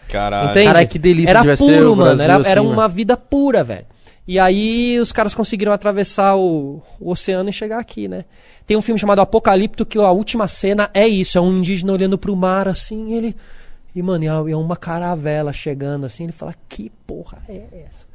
Caralho. 0.09 0.51
Entende? 0.51 0.67
Caralho, 0.67 0.89
que 0.89 0.99
delícia 0.99 1.31
Era 1.31 1.57
puro, 1.57 1.93
o 1.93 1.97
mano. 1.97 2.17
Brasil 2.17 2.25
Era, 2.25 2.49
era 2.49 2.61
assim, 2.61 2.69
uma 2.69 2.77
mano. 2.77 2.95
vida 2.95 3.17
pura, 3.17 3.63
velho. 3.63 3.87
E 4.27 4.39
aí 4.39 4.99
os 5.01 5.11
caras 5.11 5.35
conseguiram 5.35 5.73
atravessar 5.73 6.37
o, 6.37 6.83
o 7.01 7.11
oceano 7.11 7.49
e 7.49 7.53
chegar 7.53 7.79
aqui, 7.79 8.07
né? 8.07 8.25
Tem 8.67 8.77
um 8.77 8.83
filme 8.83 8.99
chamado 8.99 9.21
Apocalipto 9.21 9.87
que 9.87 9.99
a 9.99 10.11
última 10.11 10.47
cena 10.47 10.91
é 10.93 11.09
isso, 11.09 11.39
é 11.39 11.41
um 11.41 11.59
indígena 11.59 11.95
olhando 11.95 12.19
pro 12.19 12.37
mar 12.37 12.69
assim, 12.69 13.13
e 13.13 13.15
ele 13.15 13.37
e 13.95 14.03
mano, 14.03 14.25
e 14.25 14.53
é 14.53 14.57
uma 14.57 14.77
caravela 14.77 15.51
chegando 15.53 16.05
assim, 16.05 16.25
ele 16.25 16.33
fala: 16.33 16.55
"Que 16.69 16.93
porra 17.07 17.39
é 17.49 17.63
essa?" 17.87 18.08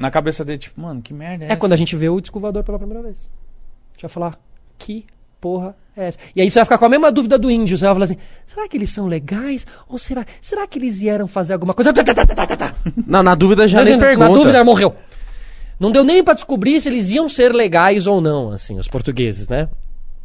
Na 0.00 0.10
cabeça 0.10 0.44
dele, 0.44 0.58
tipo, 0.58 0.80
mano, 0.80 1.02
que 1.02 1.12
merda 1.12 1.44
é, 1.44 1.48
É 1.48 1.50
essa? 1.52 1.56
quando 1.60 1.74
a 1.74 1.76
gente 1.76 1.94
vê 1.94 2.08
o 2.08 2.20
disco 2.20 2.40
voador 2.40 2.64
pela 2.64 2.78
primeira 2.78 3.02
vez. 3.02 3.16
A 3.18 3.92
gente 3.92 4.02
vai 4.02 4.08
falar: 4.08 4.40
"Que 4.78 5.04
porra 5.40 5.76
é 5.96 6.08
essa?" 6.08 6.18
E 6.34 6.40
aí 6.40 6.50
você 6.50 6.58
vai 6.58 6.64
ficar 6.64 6.78
com 6.78 6.86
a 6.86 6.88
mesma 6.88 7.12
dúvida 7.12 7.38
do 7.38 7.50
índio, 7.50 7.76
você 7.76 7.84
vai 7.84 7.94
falar 7.94 8.04
assim: 8.06 8.16
"Será 8.46 8.66
que 8.66 8.76
eles 8.78 8.90
são 8.90 9.06
legais 9.06 9.66
ou 9.86 9.98
será, 9.98 10.24
será 10.40 10.66
que 10.66 10.78
eles 10.78 11.00
vieram 11.00 11.28
fazer 11.28 11.52
alguma 11.52 11.74
coisa?" 11.74 11.92
Tá, 11.92 12.02
tá, 12.02 12.56
tá. 12.56 12.74
Não, 13.06 13.22
na 13.22 13.34
dúvida 13.34 13.68
já 13.68 13.78
Não, 13.78 13.84
nem 13.84 13.92
não, 13.94 14.00
pergunta. 14.00 14.28
Na 14.28 14.34
dúvida, 14.34 14.64
morreu. 14.64 14.96
Não 15.78 15.90
deu 15.90 16.02
nem 16.02 16.24
pra 16.24 16.34
descobrir 16.34 16.80
se 16.80 16.88
eles 16.88 17.10
iam 17.10 17.28
ser 17.28 17.54
legais 17.54 18.06
ou 18.06 18.20
não, 18.20 18.52
assim, 18.52 18.78
os 18.78 18.88
portugueses, 18.88 19.48
né? 19.48 19.68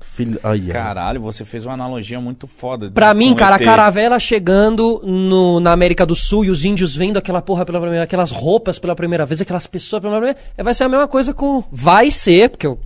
Filho... 0.02 0.40
Ai, 0.44 0.62
ai. 0.66 0.72
Caralho, 0.72 1.20
você 1.22 1.44
fez 1.44 1.66
uma 1.66 1.74
analogia 1.74 2.20
muito 2.22 2.48
foda. 2.48 2.90
Pra 2.92 3.14
mim, 3.14 3.34
cara, 3.36 3.56
a 3.56 3.60
ET. 3.60 3.66
caravela 3.66 4.20
chegando 4.20 5.02
no, 5.04 5.60
na 5.60 5.72
América 5.72 6.06
do 6.06 6.16
Sul 6.16 6.46
e 6.46 6.50
os 6.50 6.64
índios 6.64 6.96
vendo 6.96 7.18
aquela 7.18 7.42
porra 7.42 7.66
pela 7.66 7.80
primeira 7.82 8.04
aquelas 8.04 8.32
roupas 8.32 8.78
pela 8.80 8.96
primeira 8.96 9.26
vez, 9.26 9.42
aquelas 9.42 9.68
pessoas 9.68 10.02
pela 10.02 10.14
primeira 10.14 10.36
vez, 10.36 10.48
vai 10.64 10.74
ser 10.74 10.84
a 10.86 10.90
mesma 10.90 11.08
coisa 11.08 11.34
com. 11.34 11.64
Vai 11.72 12.12
ser, 12.12 12.50
porque 12.50 12.68
eu- 12.68 12.80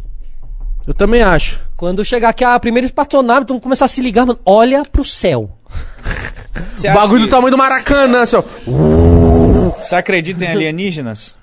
Eu 0.88 0.93
também 0.93 1.21
acho. 1.21 1.59
quando 1.77 2.03
chegar 2.03 2.29
aqui 2.29 2.43
a 2.43 2.59
primeira 2.59 2.85
espatonave, 2.85 3.45
tu 3.45 3.59
começar 3.59 3.85
a 3.85 3.89
se 3.89 4.01
ligar, 4.01 4.25
mano, 4.25 4.39
olha 4.45 4.81
pro 4.91 5.05
céu. 5.05 5.51
Bagulho 6.93 7.21
que- 7.23 7.27
do 7.27 7.29
tamanho 7.29 7.51
do 7.51 7.57
Maracanã, 7.57 8.21
assim, 8.21 8.35
ó. 8.38 8.43
Você 9.77 9.95
acredita 9.95 10.43
em 10.43 10.47
alienígenas? 10.47 11.38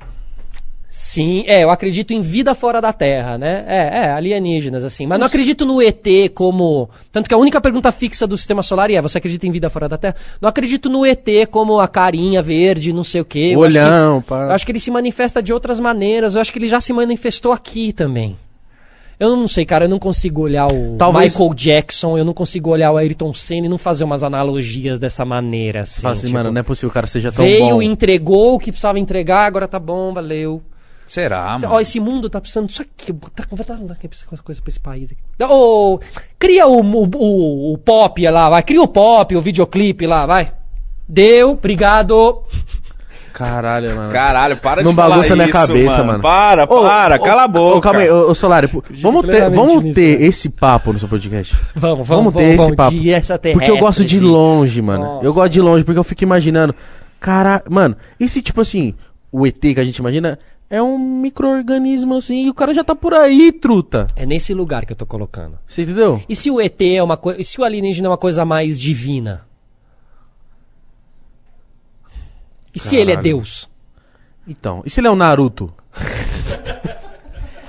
Sim, 0.99 1.45
é, 1.47 1.63
eu 1.63 1.71
acredito 1.71 2.15
em 2.15 2.23
vida 2.23 2.55
fora 2.55 2.81
da 2.81 2.91
Terra, 2.91 3.37
né? 3.37 3.67
É, 3.69 3.99
é, 4.07 4.13
alienígenas, 4.13 4.83
assim. 4.83 5.07
Mas 5.07 5.19
não 5.19 5.27
acredito 5.27 5.67
no 5.67 5.83
ET 5.83 6.03
como. 6.35 6.89
Tanto 7.13 7.29
que 7.29 7.35
a 7.35 7.37
única 7.37 7.61
pergunta 7.61 7.93
fixa 7.93 8.27
do 8.27 8.35
sistema 8.39 8.63
solar 8.63 8.91
é: 8.91 9.03
você 9.03 9.19
acredita 9.19 9.47
em 9.47 9.51
vida 9.51 9.69
fora 9.69 9.91
da 9.91 9.99
Terra? 9.99 10.17
Não 10.41 10.49
acredito 10.49 10.89
no 10.89 11.05
ET 11.05 11.27
como 11.51 11.79
a 11.79 11.87
carinha 11.87 12.43
verde, 12.43 12.95
não 12.95 13.05
sei 13.05 13.21
o 13.21 13.27
quê. 13.27 13.51
Eu 13.53 13.63
acho 13.63 13.75
que- 13.75 13.79
Olhão, 13.83 14.23
pá. 14.23 14.45
Eu 14.45 14.53
acho 14.53 14.65
que 14.65 14.73
ele 14.73 14.81
se 14.81 14.91
manifesta 14.91 15.43
de 15.43 15.53
outras 15.53 15.79
maneiras. 15.79 16.35
Eu 16.35 16.41
acho 16.41 16.51
que 16.51 16.59
ele 16.59 16.69
já 16.69 16.81
se 16.81 16.95
manifestou 16.95 17.53
aqui 17.53 17.93
também. 17.93 18.35
Eu 19.21 19.37
não 19.37 19.47
sei, 19.47 19.67
cara, 19.67 19.85
eu 19.85 19.91
não 19.91 19.99
consigo 19.99 20.41
olhar 20.41 20.67
o 20.67 20.97
Talvez- 20.97 21.35
Michael 21.35 21.53
Jackson, 21.53 22.17
eu 22.17 22.25
não 22.25 22.33
consigo 22.33 22.71
olhar 22.71 22.91
o 22.93 22.97
Ayrton 22.97 23.35
Senna 23.35 23.67
e 23.67 23.69
não 23.69 23.77
fazer 23.77 24.05
umas 24.05 24.23
analogias 24.23 24.99
dessa 24.99 25.27
maneira, 25.27 25.83
assim. 25.83 26.01
Fala 26.01 26.13
assim, 26.15 26.29
tipo, 26.29 26.39
mano, 26.39 26.51
não 26.51 26.61
é 26.61 26.63
possível 26.63 26.89
o 26.89 26.93
cara 26.93 27.07
seja 27.07 27.31
tão 27.31 27.45
veio, 27.45 27.77
bom. 27.77 27.83
entregou 27.83 28.55
o 28.55 28.59
que 28.59 28.73
precisava 28.73 28.99
entregar, 28.99 29.45
agora 29.45 29.69
tá 29.69 29.79
bom, 29.79 30.15
valeu. 30.15 30.63
Será, 31.07 31.59
mano? 31.61 31.69
Ó, 31.75 31.81
esse 31.81 32.01
mundo 32.01 32.29
tá 32.29 32.41
precisando 32.41 32.67
disso 32.67 32.83
aqui. 32.83 33.13
Tá, 33.13 33.45
vai 33.51 33.65
dar 33.65 33.97
essa 34.13 34.27
coisa 34.43 34.61
pra 34.61 34.71
esse 34.71 34.81
país 34.81 35.13
aqui. 35.13 35.45
Ô, 35.45 36.01
cria 36.39 36.67
o, 36.67 36.81
o, 36.83 37.09
o, 37.15 37.73
o 37.75 37.79
pop 37.79 38.29
lá, 38.29 38.51
vai. 38.51 38.63
Cria 38.63 38.83
o 38.83 38.89
pop, 38.89 39.37
o 39.37 39.41
videoclipe 39.41 40.07
lá, 40.07 40.27
vai. 40.27 40.53
Deu, 41.09 41.53
obrigado. 41.53 42.43
Caralho, 43.33 43.95
mano. 43.95 44.13
Caralho, 44.13 44.57
para 44.57 44.83
Não 44.83 44.93
de 44.93 44.97
falar 44.97 45.09
bagunça 45.17 45.27
isso, 45.29 45.37
minha 45.37 45.51
cabeça, 45.53 46.03
mano. 46.03 46.23
Para, 46.23 46.65
Ô, 46.65 46.83
para, 46.83 47.17
ô, 47.17 47.19
cala 47.21 47.45
a 47.45 47.49
boca. 47.49 47.77
Ô, 47.77 47.81
calma 47.83 48.01
aí, 48.01 48.11
ô, 48.11 48.31
ô, 48.31 48.35
Solari, 48.35 48.67
pô, 48.67 48.83
vamos 49.03 49.27
ter, 49.27 49.51
vamos 49.51 49.83
nisso, 49.83 49.95
ter 49.95 50.19
né? 50.19 50.27
esse 50.27 50.49
papo 50.49 50.91
no 50.93 50.99
seu 50.99 51.07
podcast. 51.07 51.55
Vamos, 51.75 52.09
Vamos, 52.09 52.33
vamos, 52.33 52.35
ter 52.35 52.49
esse 52.55 52.57
vamos, 52.57 52.77
papo. 52.77 52.91
de 52.93 53.11
extraterrestre, 53.11 53.53
Porque 53.53 53.71
eu 53.71 53.79
gosto 53.85 54.05
de 54.07 54.19
de- 54.19 54.25
longe, 54.25 54.81
mano. 54.81 55.05
Nossa. 55.05 55.27
Eu 55.27 55.35
gosto 55.35 55.53
de 55.53 55.61
longe 55.61 55.85
porque 55.85 55.99
eu 55.99 56.05
fico 56.05 56.23
imaginando. 56.25 56.75
Cara, 57.21 57.63
mano, 57.69 57.95
esse 58.19 58.41
tipo 58.41 58.63
assim, 58.63 58.95
o 59.31 59.47
ET 59.47 59.61
que 59.61 59.79
a 59.81 59.85
gente 59.85 59.99
imagina 59.99 60.39
é 60.69 60.83
um 60.83 60.99
micro-organismo 60.99 62.17
assim 62.17 62.47
e 62.47 62.51
o 62.51 62.55
cara 62.55 62.75
já 62.75 62.83
tá 62.83 62.95
por 62.95 63.15
aí, 63.15 63.53
truta. 63.53 64.07
É 64.17 64.27
nesse 64.27 64.53
lugar 64.53 64.85
que 64.85 64.93
eu 64.93 64.97
tô 64.97 65.07
colocando. 65.07 65.59
Você 65.67 65.83
entendeu? 65.83 66.21
E 66.29 66.35
se 66.35 66.51
o 66.51 66.61
ET 66.61 66.81
é 66.83 67.03
uma 67.03 67.17
coisa. 67.17 67.41
E 67.41 67.45
se 67.45 67.61
o 67.61 67.65
alienígena 67.65 68.09
é 68.09 68.11
uma 68.11 68.17
coisa 68.19 68.45
mais 68.45 68.79
divina? 68.81 69.47
E 72.75 72.79
se 72.81 72.97
ele 72.97 73.13
é 73.13 73.15
Caralho. 73.17 73.37
Deus? 73.37 73.69
Então, 74.47 74.83
e 74.85 74.91
se 74.91 75.01
ele 75.01 75.09
é 75.09 75.11
um 75.11 75.17
Naruto? 75.17 75.73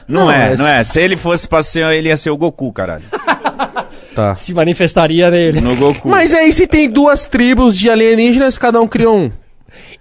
Não, 0.08 0.26
Não, 0.26 0.32
é, 0.32 0.50
mas- 0.50 0.60
não 0.60 0.68
é. 0.68 0.84
Se 0.84 1.02
ele 1.02 1.16
fosse 1.16 1.48
pra 1.48 1.62
ser, 1.62 1.86
ele 1.94 2.10
ia 2.10 2.18
ser 2.18 2.30
o 2.30 2.38
Goku, 2.38 2.72
caralho. 2.72 3.04
Tá. 4.16 4.34
Se 4.34 4.52
manifestaria 4.52 5.30
nele. 5.30 5.62
No 5.62 5.76
Goku. 5.76 6.10
Mas 6.10 6.34
aí 6.34 6.52
se 6.52 6.66
tem 6.66 6.90
duas 6.90 7.28
tribos 7.28 7.78
de 7.78 7.88
alienígenas, 7.88 8.58
cada 8.58 8.82
um 8.82 8.88
cria 8.88 9.12
um. 9.12 9.32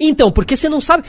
Então, 0.01 0.33
porque 0.33 0.57
você 0.57 0.71
não 0.71 0.81
sabe. 0.81 1.05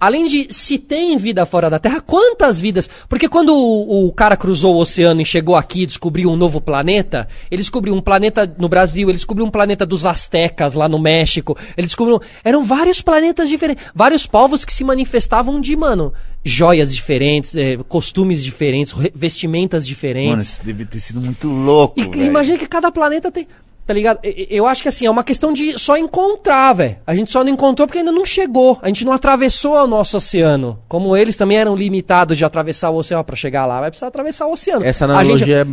Além 0.00 0.26
de 0.26 0.48
se 0.50 0.78
tem 0.78 1.16
vida 1.18 1.44
fora 1.44 1.68
da 1.68 1.78
Terra, 1.78 2.00
quantas 2.00 2.58
vidas? 2.58 2.88
Porque 3.06 3.28
quando 3.28 3.54
o, 3.54 4.06
o 4.06 4.12
cara 4.12 4.34
cruzou 4.36 4.76
o 4.76 4.80
oceano 4.80 5.20
e 5.20 5.24
chegou 5.26 5.54
aqui 5.54 5.82
e 5.82 5.86
descobriu 5.86 6.30
um 6.30 6.36
novo 6.36 6.58
planeta, 6.58 7.28
ele 7.50 7.60
descobriu 7.60 7.94
um 7.94 8.00
planeta 8.00 8.50
no 8.58 8.66
Brasil, 8.68 9.08
ele 9.10 9.18
descobriu 9.18 9.44
um 9.46 9.50
planeta 9.50 9.84
dos 9.84 10.06
Aztecas 10.06 10.72
lá 10.72 10.88
no 10.88 10.98
México, 10.98 11.54
ele 11.76 11.86
descobriu. 11.86 12.18
Eram 12.42 12.64
vários 12.64 13.02
planetas 13.02 13.48
diferentes, 13.48 13.84
vários 13.94 14.26
povos 14.26 14.64
que 14.64 14.72
se 14.72 14.82
manifestavam 14.82 15.60
de, 15.60 15.76
mano, 15.76 16.12
joias 16.42 16.94
diferentes, 16.94 17.54
eh, 17.54 17.76
costumes 17.88 18.42
diferentes, 18.42 18.92
re- 18.92 19.12
vestimentas 19.14 19.82
Mano, 19.84 19.88
diferentes. 19.88 20.52
isso 20.52 20.62
deve 20.64 20.86
ter 20.86 20.98
sido 20.98 21.20
muito 21.20 21.46
louco, 21.48 22.00
E 22.00 22.24
imagina 22.24 22.56
que 22.56 22.66
cada 22.66 22.90
planeta 22.90 23.30
tem. 23.30 23.46
Tá 23.86 23.94
ligado? 23.94 24.20
Eu 24.22 24.66
acho 24.66 24.82
que 24.82 24.88
assim, 24.88 25.06
é 25.06 25.10
uma 25.10 25.24
questão 25.24 25.52
de 25.52 25.76
só 25.76 25.96
encontrar, 25.96 26.72
velho. 26.74 26.98
A 27.04 27.14
gente 27.14 27.30
só 27.30 27.42
não 27.42 27.50
encontrou 27.50 27.88
porque 27.88 27.98
ainda 27.98 28.12
não 28.12 28.24
chegou. 28.24 28.78
A 28.82 28.86
gente 28.86 29.04
não 29.04 29.12
atravessou 29.12 29.74
o 29.74 29.86
nosso 29.86 30.16
oceano. 30.16 30.78
Como 30.86 31.16
eles 31.16 31.36
também 31.36 31.58
eram 31.58 31.74
limitados 31.74 32.38
de 32.38 32.44
atravessar 32.44 32.90
o 32.90 32.96
oceano 32.96 33.24
pra 33.24 33.34
chegar 33.34 33.66
lá, 33.66 33.80
vai 33.80 33.90
precisar 33.90 34.06
atravessar 34.06 34.46
o 34.46 34.52
oceano. 34.52 34.84
Essa 34.84 35.06
analogia 35.06 35.36
gente, 35.38 35.52
é 35.52 35.64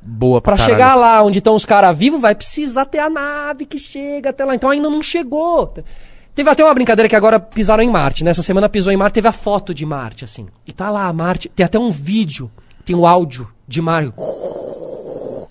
boa 0.00 0.40
pra 0.40 0.54
pra 0.54 0.64
caralho. 0.64 0.78
chegar 0.78 0.94
lá 0.94 1.22
onde 1.22 1.38
estão 1.38 1.54
os 1.54 1.66
caras 1.66 1.96
vivos, 1.96 2.20
vai 2.20 2.34
precisar 2.34 2.86
ter 2.86 2.98
a 2.98 3.10
nave 3.10 3.66
que 3.66 3.78
chega 3.78 4.30
até 4.30 4.44
lá. 4.44 4.54
Então 4.54 4.70
ainda 4.70 4.88
não 4.88 5.02
chegou. 5.02 5.74
Teve 6.34 6.48
até 6.48 6.64
uma 6.64 6.72
brincadeira 6.72 7.08
que 7.08 7.16
agora 7.16 7.38
pisaram 7.38 7.82
em 7.82 7.90
Marte. 7.90 8.24
Nessa 8.24 8.42
semana 8.42 8.68
pisou 8.68 8.92
em 8.92 8.96
Marte, 8.96 9.14
teve 9.14 9.28
a 9.28 9.32
foto 9.32 9.74
de 9.74 9.84
Marte, 9.84 10.24
assim. 10.24 10.46
E 10.66 10.72
tá 10.72 10.88
lá, 10.88 11.12
Marte. 11.12 11.50
Tem 11.50 11.66
até 11.66 11.78
um 11.78 11.90
vídeo, 11.90 12.50
tem 12.86 12.96
o 12.96 13.06
áudio 13.06 13.48
de 13.68 13.82
Marte. 13.82 14.14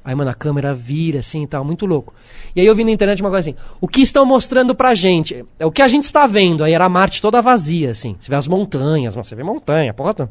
Aí, 0.03 0.15
mano, 0.15 0.29
a 0.31 0.33
câmera 0.33 0.73
vira 0.73 1.19
assim 1.19 1.43
e 1.43 1.47
tal, 1.47 1.63
muito 1.63 1.85
louco. 1.85 2.13
E 2.55 2.61
aí 2.61 2.65
eu 2.65 2.75
vi 2.75 2.83
na 2.83 2.91
internet 2.91 3.21
uma 3.21 3.29
coisa 3.29 3.49
assim: 3.49 3.59
o 3.81 3.87
que 3.87 4.01
estão 4.01 4.25
mostrando 4.25 4.73
pra 4.73 4.95
gente? 4.95 5.45
É 5.59 5.65
o 5.65 5.71
que 5.71 5.81
a 5.81 5.87
gente 5.87 6.05
está 6.05 6.25
vendo. 6.25 6.63
Aí 6.63 6.73
era 6.73 6.87
Marte 6.89 7.21
toda 7.21 7.41
vazia, 7.41 7.91
assim. 7.91 8.15
Você 8.19 8.29
vê 8.29 8.35
as 8.35 8.47
montanhas, 8.47 9.15
mas 9.15 9.27
você 9.27 9.35
vê 9.35 9.43
montanha, 9.43 9.93
porra. 9.93 10.29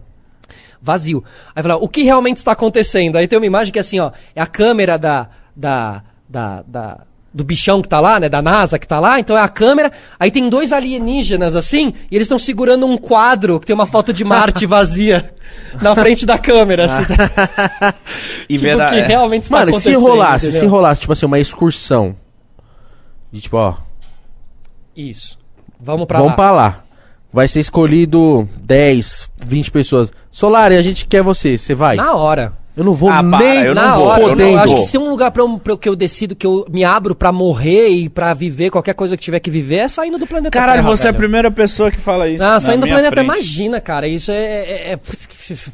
Vazio. 0.81 1.23
Aí 1.55 1.63
fala, 1.63 1.77
o 1.77 1.89
que 1.89 2.03
realmente 2.03 2.39
está 2.39 2.53
acontecendo? 2.53 3.17
Aí 3.17 3.27
tem 3.29 3.39
uma 3.39 3.47
imagem 3.47 3.73
que 3.73 3.79
é 3.79 3.81
assim, 3.81 3.99
ó, 4.01 4.11
é 4.35 4.41
a 4.41 4.47
câmera 4.47 4.97
da. 4.99 5.29
da. 5.55 6.03
da. 6.29 6.63
da- 6.67 7.08
do 7.32 7.44
bichão 7.44 7.82
que 7.82 7.89
tá 7.89 8.00
lá, 8.00 8.18
né? 8.18 8.28
Da 8.28 8.40
NASA 8.42 8.78
que 8.78 8.86
tá 8.86 8.98
lá, 8.98 9.20
então 9.20 9.36
é 9.36 9.40
a 9.42 9.48
câmera. 9.48 9.92
Aí 10.18 10.31
tem 10.31 10.48
dois 10.48 10.73
alienígenas 10.73 11.55
assim, 11.55 11.92
e 12.10 12.16
eles 12.16 12.24
estão 12.26 12.39
segurando 12.39 12.86
um 12.86 12.97
quadro 12.97 13.60
que 13.60 13.66
tem 13.66 13.74
uma 13.74 13.86
foto 13.86 14.12
de 14.12 14.24
Marte 14.24 14.65
vazia 14.66 15.32
na 15.81 15.94
frente 15.94 16.24
da 16.26 16.39
câmera, 16.39 16.86
assim. 16.86 17.05
E 18.48 18.55
tipo, 18.57 18.62
verdade- 18.62 18.97
que 18.97 19.02
realmente 19.02 19.42
está 19.44 19.58
Mano, 19.58 19.73
se 19.73 19.76
acontecendo. 19.90 20.00
rolasse, 20.08 20.47
entendeu? 20.47 20.60
se 20.60 20.66
rolasse, 20.66 21.00
tipo 21.02 21.12
assim, 21.12 21.26
uma 21.26 21.39
excursão. 21.39 22.16
De 23.31 23.40
tipo, 23.42 23.57
ó, 23.58 23.74
Isso. 24.97 25.39
Vamos 25.81 26.07
pra 26.07 26.18
vamos 26.18 26.32
lá. 26.32 26.36
pra 26.36 26.50
lá. 26.52 26.82
Vai 27.32 27.47
ser 27.47 27.60
escolhido 27.60 28.48
10, 28.62 29.31
20 29.36 29.70
pessoas. 29.70 30.10
Solari, 30.31 30.76
a 30.76 30.82
gente 30.82 31.07
quer 31.07 31.23
você, 31.23 31.58
você 31.58 31.74
vai? 31.74 31.94
Na 31.97 32.15
hora. 32.15 32.55
Eu 32.78 32.84
não 32.84 32.94
vou 32.94 33.10
Ah, 33.10 33.24
para, 33.24 33.39
nem 33.40 33.62
eu 33.65 33.74
não 33.74 33.82
Na 33.82 33.97
vou, 33.97 34.07
hora. 34.07 34.23
eu 34.23 34.36
não 34.36 34.44
Eu 34.50 34.58
acho 34.60 34.74
que 34.76 34.82
se 34.82 34.92
tem 34.92 35.00
um 35.00 35.10
lugar 35.10 35.32
pra, 35.32 35.42
eu- 35.42 35.58
pra 35.58 35.76
que 35.76 35.89
eu 35.89 35.97
decido, 35.97 36.36
que 36.36 36.47
eu 36.47 36.65
me 36.70 36.84
abro 36.84 37.12
pra 37.12 37.32
morrer 37.32 37.89
e 37.89 38.08
pra 38.08 38.32
viver 38.32 38.70
qualquer 38.70 38.94
coisa 38.94 39.16
que 39.16 39.23
tiver 39.24 39.40
que 39.40 39.50
viver, 39.50 39.78
é 39.78 39.89
saindo 39.89 40.16
do 40.16 40.28
planeta 40.28 40.57
Caralho, 40.57 40.82
Terra, 40.82 40.89
você 40.97 41.07
é 41.07 41.08
a 41.08 41.12
velho. 41.12 41.20
primeira 41.23 41.50
pessoa 41.50 41.90
que 41.90 41.98
fala 41.98 42.28
isso. 42.28 42.42
Ah, 42.44 42.52
na 42.52 42.60
saindo 42.60 42.82
do 42.86 42.89
planeta, 42.89 43.10
frente. 43.16 43.24
imagina, 43.26 43.81
cara. 43.81 44.07
Isso 44.07 44.31
é. 44.31 44.36
é- 44.36 44.92
é- 44.92 44.98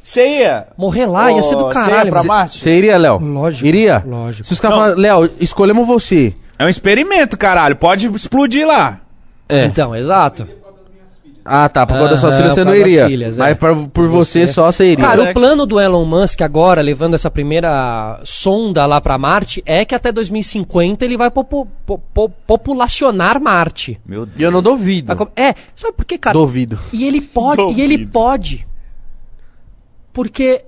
Você 0.03 0.27
ia? 0.27 0.67
Morrer 0.79 1.05
lá 1.05 1.31
ia 1.31 1.43
ser 1.43 1.57
do 1.57 1.69
caralho. 1.69 1.95
Você 2.01 2.05
ia 2.07 2.11
pra 2.11 2.23
Marte? 2.25 2.59
Você 2.59 2.71
iria, 2.79 2.97
Léo? 2.97 3.19
Lógico, 3.19 3.67
Iria? 3.67 4.03
lógico. 4.07 4.47
Se 4.47 4.53
os 4.55 4.61
caras 4.61 4.77
falarem, 4.79 4.99
Léo, 5.01 5.31
escolhemos 5.41 5.87
você. 5.87 6.35
É 6.59 6.65
um 6.65 6.69
experimento, 6.71 7.37
caralho. 7.37 7.77
Pode 7.77 8.07
explodir 8.07 8.67
lá. 8.67 9.01
É. 9.47 9.67
Então, 9.67 9.95
exato. 9.95 10.49
Ah, 11.47 11.69
tá. 11.69 11.85
Por 11.87 11.93
causa 11.95 12.09
das 12.13 12.21
suas 12.21 12.35
filhas 12.37 12.55
você 12.55 12.65
não 12.65 12.75
iria. 12.75 13.07
filhas, 13.07 13.39
é. 13.39 13.43
Mas 13.43 13.59
pra- 13.59 13.75
por 13.75 14.09
você, 14.09 14.47
Você- 14.47 14.53
só 14.55 14.73
você 14.73 14.93
iria. 14.93 15.05
Cara, 15.07 15.25
É. 15.27 15.31
o 15.31 15.35
plano 15.35 15.67
do 15.67 15.79
Elon 15.79 16.05
Musk 16.07 16.41
agora, 16.41 16.81
levando 16.81 17.13
essa 17.15 17.31
primeira 17.31 18.19
sonda 18.25 18.87
lá 18.87 18.99
pra 19.01 19.19
Marte, 19.19 19.63
é 19.67 19.85
que 19.85 19.95
até 19.95 20.11
2050 20.11 21.05
ele 21.05 21.17
vai 21.19 21.31
popu- 21.31 21.69
po- 21.85 21.99
po- 22.15 22.31
populacionar 22.47 23.39
Marte. 23.41 24.01
Meu 24.07 24.25
Deus. 24.25 24.41
E 24.41 24.43
eu 24.43 24.51
não 24.51 24.63
duvido. 24.63 25.13
É, 25.37 25.55
sabe 25.75 25.93
por 25.95 26.07
quê, 26.07 26.17
cara? 26.17 26.33
Duvido. 26.33 26.79
E 26.93 27.05
ele 27.05 27.21
pode, 27.21 27.61
e 27.75 27.81
ele 27.83 27.99
Duvido. 27.99 28.11
pode. 28.13 28.67
Porque 30.13 30.65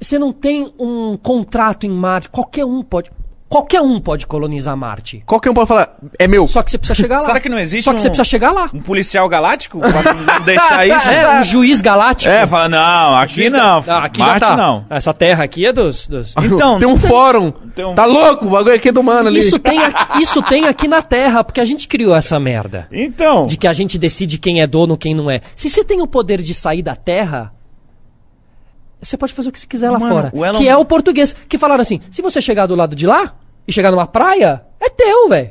você 0.00 0.18
não 0.18 0.32
tem 0.32 0.72
um 0.78 1.16
contrato 1.16 1.84
em 1.86 1.90
Marte, 1.90 2.28
qualquer 2.30 2.64
um 2.64 2.82
pode. 2.82 3.10
Qualquer 3.50 3.80
um 3.80 3.98
pode 4.00 4.28
colonizar 4.28 4.76
Marte. 4.76 5.24
Qualquer 5.26 5.50
um 5.50 5.54
pode 5.54 5.66
falar, 5.66 5.96
é 6.16 6.28
meu. 6.28 6.46
Só 6.46 6.62
que 6.62 6.70
você 6.70 6.78
precisa 6.78 6.94
chegar 6.94 7.16
lá. 7.16 7.22
Será 7.22 7.40
que 7.40 7.48
não 7.48 7.58
existe 7.58 7.82
Só 7.82 7.90
que 7.90 7.98
um- 7.98 8.02
você 8.02 8.08
precisa 8.08 8.22
chegar 8.24 8.52
lá. 8.52 8.70
Um 8.72 8.80
policial 8.80 9.28
galáctico? 9.28 9.80
Pra 9.80 9.90
não 9.90 10.38
deixar 10.46 10.86
isso? 10.86 11.10
É, 11.10 11.40
um 11.40 11.42
juiz 11.42 11.80
galáctico. 11.80 12.32
É, 12.32 12.46
fala, 12.46 12.68
não, 12.68 13.16
aqui 13.16 13.50
não. 13.50 13.84
Ah, 13.88 14.04
aqui 14.04 14.20
Marte 14.20 14.40
já 14.44 14.50
tá. 14.50 14.56
não. 14.56 14.86
Essa 14.88 15.12
terra 15.12 15.42
aqui 15.42 15.66
é 15.66 15.72
dos. 15.72 16.06
dos- 16.06 16.32
Então, 16.40 16.78
tem 16.78 16.86
um 16.86 16.96
fórum. 16.96 17.50
tem 17.74 17.84
um- 17.84 17.92
Tá 17.96 18.04
louco? 18.04 18.46
O 18.46 18.50
bagulho 18.50 18.76
aqui 18.76 18.90
é 18.90 18.92
do 18.92 19.02
mano 19.02 19.28
ali. 19.28 19.40
Isso 19.40 19.58
tem, 19.58 19.80
aqui, 19.82 20.22
isso 20.22 20.40
tem 20.44 20.66
aqui 20.68 20.86
na 20.86 21.02
Terra, 21.02 21.42
porque 21.42 21.60
a 21.60 21.64
gente 21.64 21.88
criou 21.88 22.14
essa 22.14 22.38
merda. 22.38 22.86
Então. 22.92 23.46
De 23.46 23.56
que 23.56 23.66
a 23.66 23.72
gente 23.72 23.98
decide 23.98 24.38
quem 24.38 24.60
é 24.62 24.66
dono, 24.68 24.96
quem 24.96 25.12
não 25.12 25.28
é. 25.28 25.40
Se 25.56 25.68
você 25.68 25.82
tem 25.82 26.00
o 26.00 26.06
poder 26.06 26.40
de 26.40 26.54
sair 26.54 26.82
da 26.82 26.94
Terra, 26.94 27.52
você 29.02 29.16
pode 29.16 29.32
fazer 29.32 29.48
o 29.48 29.52
que 29.52 29.58
você 29.58 29.66
quiser 29.66 29.90
lá 29.90 29.98
Mano, 29.98 30.14
fora. 30.14 30.30
o 30.32 30.44
Elon- 30.46 30.58
Que 30.58 30.68
é 30.68 30.76
o 30.76 30.84
português. 30.84 31.34
Que 31.48 31.58
falaram 31.58 31.82
assim: 31.82 32.00
se 32.12 32.22
você 32.22 32.40
chegar 32.40 32.66
do 32.66 32.74
lado 32.76 32.94
de 32.94 33.06
lá 33.06 33.32
e 33.70 33.72
chegar 33.72 33.90
numa 33.90 34.06
praia, 34.06 34.62
é 34.80 34.88
teu, 34.88 35.28
velho. 35.28 35.50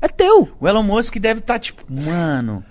É 0.00 0.08
teu. 0.08 0.48
O 0.60 0.68
Elon 0.68 0.82
Musk 0.82 1.16
deve 1.18 1.40
estar 1.40 1.58
tipo, 1.58 1.82
mano. 1.88 2.62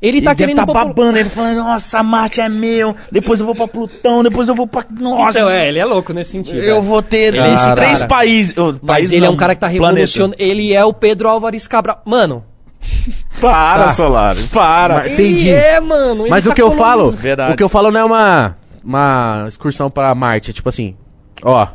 Ele 0.00 0.16
Ele 0.18 0.24
tá 0.24 0.34
querendo. 0.34 0.56
tá 0.56 0.64
popul- 0.66 0.82
babando, 0.86 1.18
ele 1.18 1.28
falando, 1.28 1.56
nossa, 1.58 2.02
Marte 2.02 2.40
é 2.40 2.48
meu, 2.48 2.96
depois 3.12 3.38
eu 3.40 3.44
vou 3.44 3.54
pra 3.54 3.68
Plutão, 3.68 4.22
depois 4.22 4.48
eu 4.48 4.54
vou 4.54 4.66
pra. 4.66 4.82
Nossa, 4.98 5.38
Então, 5.40 5.50
é, 5.50 5.68
ele 5.68 5.78
é 5.78 5.84
louco 5.84 6.14
nesse 6.14 6.30
sentido. 6.30 6.56
eu 6.58 6.78
é. 6.78 6.80
vou 6.80 7.02
ter 7.02 7.34
Ele 7.34 7.40
é 7.40 7.52
esse 7.52 7.74
três 7.74 7.98
cara. 7.98 8.08
países. 8.08 8.56
oh, 8.56 8.72
Mas 8.72 8.78
países 8.80 9.12
ele 9.12 9.24
é 9.26 9.28
não, 9.28 9.34
um 9.34 9.36
cara 9.36 9.54
que 9.54 9.60
tá 9.60 9.66
revolucionando. 9.66 10.36
Ele 10.38 10.72
é 10.72 10.82
o 10.82 10.94
Pedro 10.94 11.28
Álvares 11.28 11.66
Cabral. 11.66 12.00
Mano, 12.06 12.42
Para, 13.42 13.84
Tá. 13.84 13.88
Solari, 13.90 14.42
para. 14.44 14.94
Mas- 14.94 15.12
Entendi. 15.12 15.48
ele 15.48 15.50
é, 15.50 15.80
mano. 15.80 16.22
ele 16.22 16.30
Mas 16.30 16.44
tá 16.44 16.50
o 16.50 16.54
que 16.54 16.62
eu 16.62 16.70
falo. 16.72 17.10
Verdade. 17.10 17.52
o 17.52 17.56
que 17.56 17.62
eu 17.62 17.68
falo 17.68 17.90
não 17.90 18.00
é 18.00 18.04
uma, 18.04 18.56
uma 18.82 19.44
excursão 19.48 19.90
pra 19.90 20.14
Marte, 20.14 20.50
é 20.50 20.52
tipo 20.54 20.68
assim, 20.70 20.96
ó, 21.42 21.66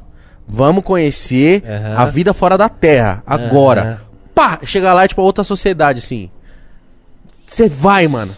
vamos 0.47 0.83
conhecer 0.83 1.63
Aham. 1.65 1.95
a 1.97 2.05
vida 2.05 2.33
fora 2.33 2.57
da 2.57 2.69
Terra, 2.69 3.23
agora. 3.25 4.01
Pá, 4.33 4.59
chega 4.63 4.93
lá, 4.93 5.03
é 5.05 5.07
tipo, 5.07 5.21
outra 5.21 5.43
sociedade, 5.43 5.99
assim. 5.99 6.29
Você 7.45 7.69
vai, 7.69 8.07
mano. 8.07 8.33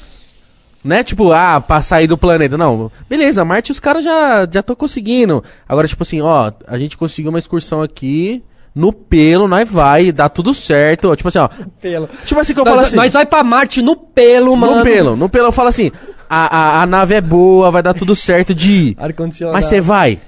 Não 0.83 0.95
é 0.95 1.03
tipo, 1.03 1.31
ah, 1.31 1.59
pra 1.59 1.81
sair 1.81 2.07
do 2.07 2.17
planeta. 2.17 2.57
Não, 2.57 2.91
beleza, 3.09 3.43
Marte 3.43 3.71
os 3.71 3.79
caras 3.79 4.03
já 4.03 4.47
já 4.49 4.59
estão 4.59 4.75
conseguindo. 4.75 5.43
Agora, 5.67 5.87
tipo 5.87 6.03
assim, 6.03 6.21
ó, 6.21 6.51
a 6.67 6.77
gente 6.77 6.95
conseguiu 6.95 7.29
uma 7.29 7.39
excursão 7.39 7.81
aqui, 7.81 8.43
no 8.73 8.93
pelo, 8.93 9.47
nós 9.47 9.67
vai, 9.69 10.11
dá 10.11 10.29
tudo 10.29 10.53
certo. 10.53 11.13
Tipo 11.15 11.27
assim, 11.29 11.39
ó. 11.39 11.49
Pelo. 11.81 12.07
Tipo 12.25 12.39
assim 12.39 12.53
que 12.53 12.59
eu 12.59 12.63
Nós, 12.63 12.73
falo 12.75 12.85
assim. 12.85 12.95
nós 12.95 13.13
vai 13.13 13.25
pra 13.25 13.43
Marte 13.43 13.81
no 13.81 13.95
pelo, 13.95 14.55
mano. 14.55 14.77
No 14.77 14.83
pelo, 14.83 15.15
no 15.15 15.27
pelo 15.27 15.47
eu 15.47 15.51
falo 15.51 15.69
assim, 15.69 15.91
a, 16.29 16.57
a, 16.57 16.81
a 16.83 16.85
nave 16.85 17.15
é 17.15 17.21
boa, 17.21 17.71
vai 17.71 17.81
dar 17.81 17.95
tudo 17.95 18.15
certo 18.15 18.53
de 18.53 18.71
ir. 18.71 18.95
Ar-condicionado. 18.99 19.57
Mas 19.57 19.65
você 19.65 19.81
vai. 19.81 20.19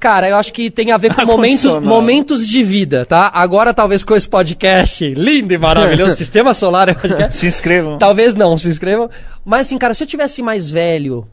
Cara, 0.00 0.28
eu 0.28 0.36
acho 0.36 0.52
que 0.52 0.70
tem 0.70 0.92
a 0.92 0.96
ver 0.96 1.12
com 1.14 1.24
momentos, 1.26 1.64
Ar-condicionado. 1.64 1.86
momentos 1.86 2.46
de 2.46 2.62
vida, 2.62 3.04
tá? 3.04 3.30
Agora, 3.34 3.74
talvez 3.74 4.04
com 4.04 4.14
esse 4.14 4.28
podcast 4.28 5.12
lindo 5.14 5.52
e 5.52 5.58
maravilhoso, 5.58 6.14
Sistema 6.16 6.54
Solar 6.54 6.88
é 6.88 6.94
podcast. 6.94 7.36
Se 7.36 7.46
inscrevam. 7.46 7.98
Talvez 7.98 8.34
não, 8.36 8.56
se 8.56 8.68
inscrevam. 8.68 9.10
Mas 9.44 9.66
assim, 9.66 9.76
cara, 9.76 9.94
se 9.94 10.04
eu 10.04 10.06
tivesse 10.06 10.40
mais 10.42 10.70
velho, 10.70 11.26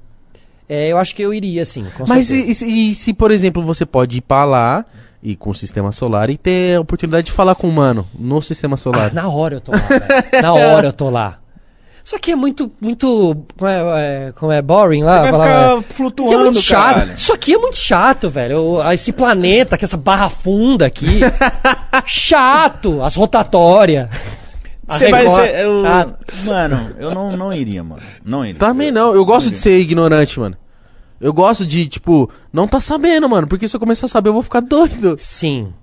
é, 0.67 0.87
eu 0.91 0.97
acho 0.97 1.13
que 1.15 1.21
eu 1.21 1.31
iria, 1.33 1.63
sim. 1.63 1.85
com 1.95 2.05
Mas 2.07 2.29
e, 2.31 2.51
e 2.51 2.55
se- 2.55 2.65
e 2.65 2.95
se, 2.95 3.13
por 3.13 3.29
exemplo, 3.29 3.61
você 3.61 3.85
pode 3.85 4.17
ir 4.17 4.21
pra 4.21 4.45
lá 4.45 4.83
e 5.21 5.35
com 5.35 5.51
o 5.51 5.55
sistema 5.55 5.91
solar 5.91 6.29
e 6.31 6.37
ter 6.37 6.77
a 6.77 6.81
oportunidade 6.81 7.27
de 7.27 7.31
falar 7.31 7.53
com 7.55 7.67
o 7.69 7.71
mano 7.71 8.07
no 8.17 8.41
sistema 8.41 8.77
solar? 8.77 9.09
Ah, 9.11 9.13
na 9.13 9.29
hora 9.29 9.55
eu 9.55 9.61
tô 9.61 9.71
lá. 9.73 9.81
Na 10.41 10.53
hora 10.53 10.87
eu 10.87 10.93
tô 10.93 11.09
lá. 11.11 11.37
Isso 12.05 12.15
aqui 12.15 12.31
é 12.31 12.35
muito, 12.35 12.71
muito. 12.79 13.35
Como 13.57 13.67
é, 13.71 14.27
é, 14.27 14.31
como 14.33 14.51
é 14.51 14.61
boring 14.61 15.01
lá? 15.01 15.15
Você 15.15 15.21
vai 15.23 15.31
Falar, 15.31 15.45
ficar 15.47 15.59
é. 15.59 15.73
Aqui 15.79 15.85
é 15.89 15.93
flutuando, 15.95 16.43
muito 16.43 16.61
chato. 16.61 16.93
caralho. 16.93 17.13
Isso 17.15 17.33
aqui 17.33 17.53
é 17.53 17.57
muito 17.57 17.77
chato, 17.79 18.29
velho. 18.29 18.91
Esse 18.93 19.11
planeta, 19.11 19.75
com 19.75 19.83
essa 19.85 19.97
barra 19.97 20.29
funda 20.29 20.85
aqui. 20.85 21.21
chato. 22.05 23.01
As 23.03 23.15
rotatórias. 23.15 24.07
Você 24.87 25.09
vai 25.09 25.27
ser. 25.29 25.59
eu- 25.61 25.83
Ah, 25.85 26.07
Mano, 26.43 26.91
eu 26.99 27.11
não, 27.13 27.35
não 27.35 27.51
iria, 27.51 27.83
mano. 27.83 28.01
Não 28.23 28.45
iria. 28.45 28.59
Também 28.59 28.91
não, 28.91 29.15
eu 29.15 29.25
gosto 29.25 29.49
de 29.49 29.57
ser 29.57 29.79
ignorante, 29.79 30.39
mano. 30.39 30.55
Eu 31.19 31.33
gosto 31.33 31.65
de, 31.65 31.87
tipo, 31.87 32.29
não 32.53 32.67
tá 32.67 32.79
sabendo, 32.79 33.27
mano. 33.27 33.47
Porque 33.47 33.67
se 33.67 33.75
eu 33.75 33.79
começar 33.79 34.05
a 34.05 34.09
saber, 34.09 34.29
eu 34.29 34.33
vou 34.33 34.43
ficar 34.43 34.59
doido. 34.59 35.15
sim. 35.17 35.73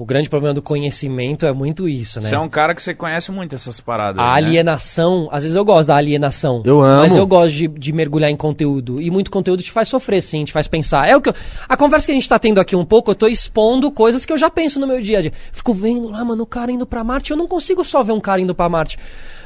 O 0.00 0.04
grande 0.06 0.30
problema 0.30 0.54
do 0.54 0.62
conhecimento 0.62 1.44
é 1.44 1.52
muito 1.52 1.86
isso, 1.86 2.22
né? 2.22 2.30
Você 2.30 2.34
é 2.34 2.38
um 2.38 2.48
cara 2.48 2.74
que 2.74 2.82
você 2.82 2.94
conhece 2.94 3.30
muito 3.30 3.54
essas 3.54 3.80
paradas. 3.80 4.18
A 4.18 4.24
né? 4.24 4.32
alienação, 4.32 5.28
às 5.30 5.42
vezes 5.42 5.54
eu 5.54 5.62
gosto 5.62 5.88
da 5.88 5.96
alienação. 5.96 6.62
Eu 6.64 6.80
amo. 6.80 7.02
Mas 7.02 7.14
eu 7.14 7.26
gosto 7.26 7.54
de, 7.54 7.68
de 7.68 7.92
mergulhar 7.92 8.30
em 8.30 8.36
conteúdo. 8.36 8.98
E 8.98 9.10
muito 9.10 9.30
conteúdo 9.30 9.62
te 9.62 9.70
faz 9.70 9.88
sofrer, 9.88 10.22
sim, 10.22 10.42
te 10.42 10.52
faz 10.54 10.66
pensar. 10.66 11.06
É 11.06 11.14
o 11.14 11.20
que 11.20 11.28
eu- 11.28 11.34
a 11.68 11.76
conversa 11.76 12.06
que 12.06 12.12
a 12.12 12.14
gente 12.14 12.26
tá 12.26 12.38
tendo 12.38 12.58
aqui 12.58 12.74
um 12.74 12.84
pouco, 12.84 13.10
eu 13.10 13.14
tô 13.14 13.26
expondo 13.28 13.90
coisas 13.90 14.24
que 14.24 14.32
eu 14.32 14.38
já 14.38 14.48
penso 14.48 14.80
no 14.80 14.86
meu 14.86 15.02
dia 15.02 15.18
a 15.18 15.20
dia. 15.20 15.32
Fico 15.52 15.74
vendo 15.74 16.08
lá, 16.08 16.24
mano, 16.24 16.44
o 16.44 16.46
cara 16.46 16.72
indo 16.72 16.86
pra 16.86 17.04
Marte. 17.04 17.32
Eu 17.32 17.36
não 17.36 17.46
consigo 17.46 17.84
só 17.84 18.02
ver 18.02 18.12
um 18.12 18.20
cara 18.20 18.40
indo 18.40 18.54
pra 18.54 18.70
Marte. 18.70 18.98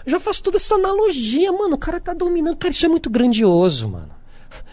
Eu 0.07 0.13
já 0.13 0.21
faço 0.21 0.41
toda 0.41 0.57
essa 0.57 0.77
analogia, 0.77 1.51
mano. 1.51 1.75
O 1.75 1.79
cara 1.79 1.99
tá 1.99 2.15
dominando. 2.15 2.55
Cara, 2.57 2.71
isso 2.73 2.87
é 2.87 2.89
muito 2.89 3.11
grandioso, 3.11 3.89
mano. 3.89 4.14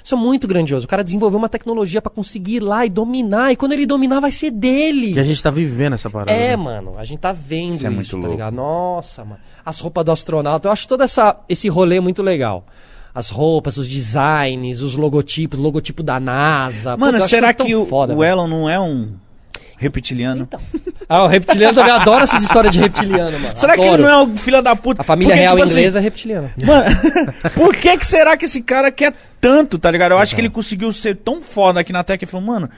Isso 0.04 0.16
é 0.16 0.18
muito 0.18 0.48
grandioso. 0.48 0.86
O 0.86 0.88
cara 0.90 1.04
desenvolveu 1.04 1.38
uma 1.38 1.50
tecnologia 1.50 2.02
pra 2.02 2.12
conseguir 2.12 2.56
ir 2.56 2.60
lá 2.60 2.86
e 2.86 2.90
dominar. 2.90 3.52
E 3.52 3.56
quando 3.56 3.74
ele 3.74 3.86
dominar, 3.86 4.20
vai 4.20 4.32
ser 4.32 4.52
dele. 4.52 5.14
E 5.14 5.20
a 5.20 5.24
gente 5.24 5.42
tá 5.42 5.52
vivendo 5.52 5.94
essa 5.94 6.10
parada. 6.10 6.32
É, 6.32 6.50
né? 6.50 6.56
mano, 6.56 6.94
a 6.98 7.04
gente 7.04 7.20
tá 7.20 7.32
vendo 7.32 7.70
Isso 7.70 7.78
isso, 7.78 7.88
é 7.88 7.90
muito 7.90 8.10
tá 8.10 8.18
louco. 8.18 8.32
ligado? 8.32 8.54
Nossa, 8.56 9.24
mano. 9.24 9.40
As 9.66 9.80
roupas 9.80 10.06
do 10.06 10.12
astronauta, 10.12 10.68
eu 10.68 10.72
acho 10.72 10.88
todo 10.88 11.04
essa, 11.04 11.40
esse 11.48 11.70
rolê 11.70 12.00
muito 12.00 12.22
legal. 12.24 12.66
As 13.14 13.30
roupas, 13.30 13.78
os 13.78 13.90
designs, 13.90 14.82
os 14.82 14.96
logotipos, 14.96 15.60
o 15.60 15.62
logotipo 15.62 16.02
da 16.02 16.20
NASA. 16.20 16.96
Mano, 16.96 17.20
será 17.22 17.54
que 17.54 17.76
o, 17.76 17.86
foda, 17.86 18.16
o. 18.16 18.24
Elon 18.24 18.48
não 18.48 18.70
é 18.70 18.80
um 18.80 19.14
reptiliano? 19.78 20.48
Ah, 21.14 21.24
o 21.26 21.28
reptiliano 21.28 21.74
também 21.76 21.92
adora 21.92 22.24
essas 22.24 22.42
histórias 22.42 22.72
de 22.72 22.80
reptiliano, 22.80 23.38
mano. 23.40 23.56
será 23.58 23.74
que 23.76 23.82
ele 23.82 23.90
Adoro. 23.90 24.04
não 24.04 24.10
é 24.10 24.24
o 24.24 24.38
filho 24.38 24.62
da 24.62 24.76
puta? 24.76 25.02
A 25.02 25.04
família 25.04 25.34
Porque, 25.34 25.42
real 25.42 25.56
tipo 25.56 25.64
assim, 25.64 25.80
inglesa 25.80 26.00
é 26.00 26.02
reptiliana. 26.02 26.54
Mano, 26.64 26.86
por 27.54 27.76
que 27.76 27.98
que 27.98 28.06
será 28.06 28.38
que 28.38 28.46
esse 28.46 28.62
cara 28.62 28.90
quer 28.92 29.14
tanto, 29.42 29.78
tá 29.78 29.92
ligado? 29.92 30.14
Eu 30.14 30.20
acho 30.20 30.34
que 30.34 30.40
ele 30.40 30.50
conseguiu 30.50 30.92
ser 30.94 31.18
tão 31.18 31.42
foda 31.42 31.80
aqui 31.82 31.92
na 31.92 32.02
que 32.04 32.14
ele 32.14 32.26
falou, 32.26 32.46
mano, 32.48 32.70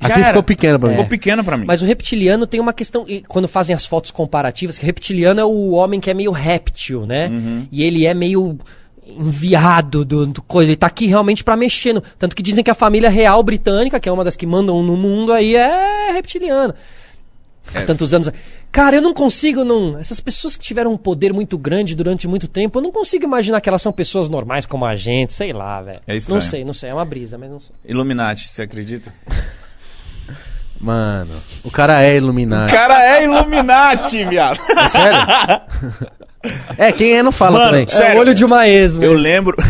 já 0.00 0.08
Aqui 0.08 0.18
era. 0.20 0.28
ficou 0.28 0.42
pequeno 0.42 0.78
pra 0.78 0.88
mim. 0.88 0.94
Ficou 0.96 1.08
pequeno 1.08 1.42
pra 1.44 1.56
mim. 1.56 1.64
Mas 1.66 1.80
o 1.82 1.86
reptiliano 1.86 2.46
tem 2.46 2.60
uma 2.60 2.72
questão. 2.72 3.04
e 3.08 3.22
Quando 3.22 3.48
fazem 3.48 3.74
as 3.74 3.84
fotos 3.86 4.10
comparativas, 4.10 4.76
que 4.78 4.84
o 4.84 4.86
reptiliano 4.86 5.40
é 5.40 5.44
o 5.44 5.70
homem 5.70 5.98
que 5.98 6.10
é 6.10 6.14
meio 6.14 6.30
réptil, 6.30 7.06
né? 7.06 7.28
Uhum. 7.28 7.66
E 7.72 7.82
ele 7.82 8.06
é 8.06 8.12
meio 8.14 8.58
enviado 9.06 10.04
do, 10.04 10.26
do 10.26 10.42
coisa. 10.42 10.70
Ele 10.70 10.76
tá 10.76 10.86
aqui 10.86 11.06
realmente 11.06 11.42
pra 11.42 11.56
mexer. 11.56 11.92
no- 11.92 12.02
Tanto 12.18 12.36
que 12.36 12.42
dizem 12.42 12.62
que 12.62 12.70
a 12.70 12.74
família 12.74 13.08
real 13.10 13.42
britânica, 13.42 13.98
que 13.98 14.08
é 14.08 14.12
uma 14.12 14.22
das 14.24 14.36
que 14.36 14.46
mandam 14.46 14.82
no 14.82 14.96
mundo 14.96 15.32
aí, 15.32 15.56
é 15.56 16.12
reptiliana. 16.12 16.74
Há 17.74 17.82
tantos 17.82 18.14
anos. 18.14 18.30
Cara, 18.70 18.96
eu 18.96 19.02
não 19.02 19.14
consigo, 19.14 19.64
não. 19.64 19.98
Essas 19.98 20.20
pessoas 20.20 20.56
que 20.56 20.64
tiveram 20.64 20.92
um 20.92 20.96
poder 20.96 21.32
muito 21.32 21.56
grande 21.56 21.94
durante 21.94 22.28
muito 22.28 22.46
tempo, 22.46 22.78
eu 22.78 22.82
não 22.82 22.92
consigo 22.92 23.24
imaginar 23.24 23.60
que 23.60 23.68
elas 23.68 23.82
são 23.82 23.92
pessoas 23.92 24.28
normais 24.28 24.66
como 24.66 24.84
a 24.84 24.94
gente, 24.96 25.32
sei 25.32 25.52
lá, 25.52 25.80
velho. 25.82 26.00
É 26.06 26.16
estranho. 26.16 26.40
não 26.40 26.46
sei, 26.46 26.64
não 26.64 26.74
sei. 26.74 26.90
É 26.90 26.94
uma 26.94 27.04
brisa, 27.04 27.36
mas 27.38 27.50
não 27.50 27.60
sei. 27.60 27.74
Illuminati, 27.84 28.48
você 28.48 28.62
acredita? 28.62 29.12
Mano, 30.80 31.30
o 31.64 31.70
cara 31.70 32.00
é 32.02 32.14
O 32.14 32.16
iluminado. 32.18 32.70
cara 32.70 33.04
é 33.04 33.24
Illuminati, 33.24 34.24
viado. 34.24 34.60
É 34.70 34.88
sério? 34.88 35.18
é, 36.78 36.92
quem 36.92 37.16
é 37.18 37.22
não 37.22 37.32
fala 37.32 37.58
Mano, 37.58 37.70
também. 37.72 37.88
Sério? 37.88 38.12
É 38.12 38.16
o 38.16 38.20
olho 38.20 38.34
de 38.34 38.44
uma 38.44 38.68
ex, 38.68 38.96
Eu 38.96 39.12
mas- 39.14 39.20
lembro. 39.22 39.56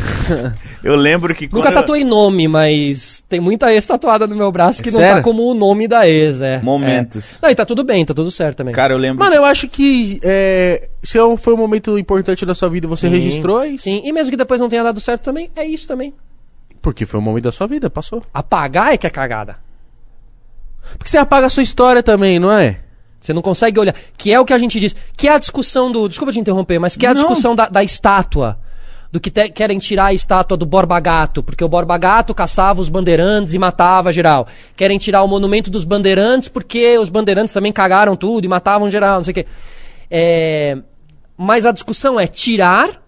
Eu 0.84 0.94
lembro 0.94 1.34
que 1.34 1.46
Nunca 1.46 1.56
quando 1.56 1.66
eu- 1.66 1.80
tatuei 1.80 2.04
nome, 2.04 2.46
mas 2.46 3.24
tem 3.28 3.40
muita 3.40 3.72
ex 3.72 3.84
tatuada 3.84 4.28
no 4.28 4.36
meu 4.36 4.50
braço 4.52 4.80
que 4.80 4.92
não 4.92 5.00
Sério? 5.00 5.16
tá 5.16 5.22
como 5.22 5.42
o 5.50 5.52
nome 5.52 5.88
da 5.88 6.08
ex, 6.08 6.40
é. 6.40 6.60
Momentos. 6.62 7.34
É. 7.34 7.38
Não, 7.42 7.50
e 7.50 7.54
tá 7.54 7.66
tudo 7.66 7.82
bem, 7.82 8.04
tá 8.06 8.14
tudo 8.14 8.30
certo 8.30 8.58
também. 8.58 8.72
Cara, 8.72 8.94
eu 8.94 8.98
lembro. 8.98 9.18
Mano, 9.18 9.34
eu 9.34 9.44
acho 9.44 9.66
que 9.66 10.20
é, 10.22 10.88
se 11.02 11.18
é 11.18 11.36
foi 11.36 11.52
um 11.52 11.56
momento 11.56 11.98
importante 11.98 12.46
da 12.46 12.54
sua 12.54 12.68
vida 12.70 12.86
e 12.86 12.88
você 12.88 13.08
Sim, 13.08 13.12
registrou, 13.12 13.60
é 13.64 13.68
isso. 13.70 13.84
Sim, 13.84 14.02
e 14.04 14.12
mesmo 14.12 14.30
que 14.30 14.36
depois 14.36 14.60
não 14.60 14.68
tenha 14.68 14.84
dado 14.84 15.00
certo 15.00 15.22
também, 15.24 15.50
é 15.56 15.64
isso 15.64 15.88
também. 15.88 16.14
Porque 16.80 17.04
foi 17.04 17.18
um 17.18 17.22
momento 17.24 17.44
da 17.44 17.52
sua 17.52 17.66
vida, 17.66 17.90
passou. 17.90 18.22
Apagar 18.32 18.94
é 18.94 18.96
que 18.96 19.06
é 19.06 19.10
cagada. 19.10 19.56
Porque 20.96 21.10
você 21.10 21.18
apaga 21.18 21.46
a 21.46 21.50
sua 21.50 21.62
história 21.62 22.02
também, 22.02 22.38
não 22.38 22.50
é? 22.52 22.80
Você 23.20 23.32
não 23.32 23.42
consegue 23.42 23.78
olhar. 23.80 23.94
Que 24.16 24.32
é 24.32 24.38
o 24.40 24.44
que 24.44 24.52
a 24.52 24.58
gente 24.58 24.78
diz. 24.80 24.94
Que 25.16 25.28
é 25.28 25.32
a 25.32 25.38
discussão 25.38 25.90
do. 25.90 26.08
Desculpa 26.08 26.32
te 26.32 26.38
interromper, 26.38 26.78
mas 26.78 26.96
que 26.96 27.04
é 27.04 27.08
a 27.10 27.14
Não. 27.14 27.20
discussão 27.22 27.54
da, 27.54 27.68
da 27.68 27.82
estátua. 27.82 28.58
Do 29.10 29.18
que 29.18 29.30
te- 29.30 29.48
querem 29.48 29.78
tirar 29.78 30.06
a 30.06 30.12
estátua 30.12 30.54
do 30.54 30.66
Borba 30.66 31.00
Gato, 31.00 31.42
porque 31.42 31.64
o 31.64 31.68
Borba 31.68 31.96
Gato 31.96 32.34
caçava 32.34 32.78
os 32.80 32.90
bandeirantes 32.90 33.54
e 33.54 33.58
matava 33.58 34.12
geral. 34.12 34.46
Querem 34.76 34.98
tirar 34.98 35.22
o 35.22 35.26
monumento 35.28 35.70
dos 35.70 35.82
bandeirantes 35.82 36.48
porque 36.48 36.98
os 36.98 37.08
bandeirantes 37.08 37.54
também 37.54 37.72
cagaram 37.72 38.14
tudo 38.14 38.44
e 38.44 38.48
matavam 38.48 38.90
geral, 38.90 39.16
não 39.16 39.24
sei 39.24 39.30
o 39.32 39.34
quê. 39.34 39.46
É, 40.10 40.76
Mas 41.38 41.64
a 41.64 41.72
discussão 41.72 42.20
é 42.20 42.26
tirar 42.26 43.00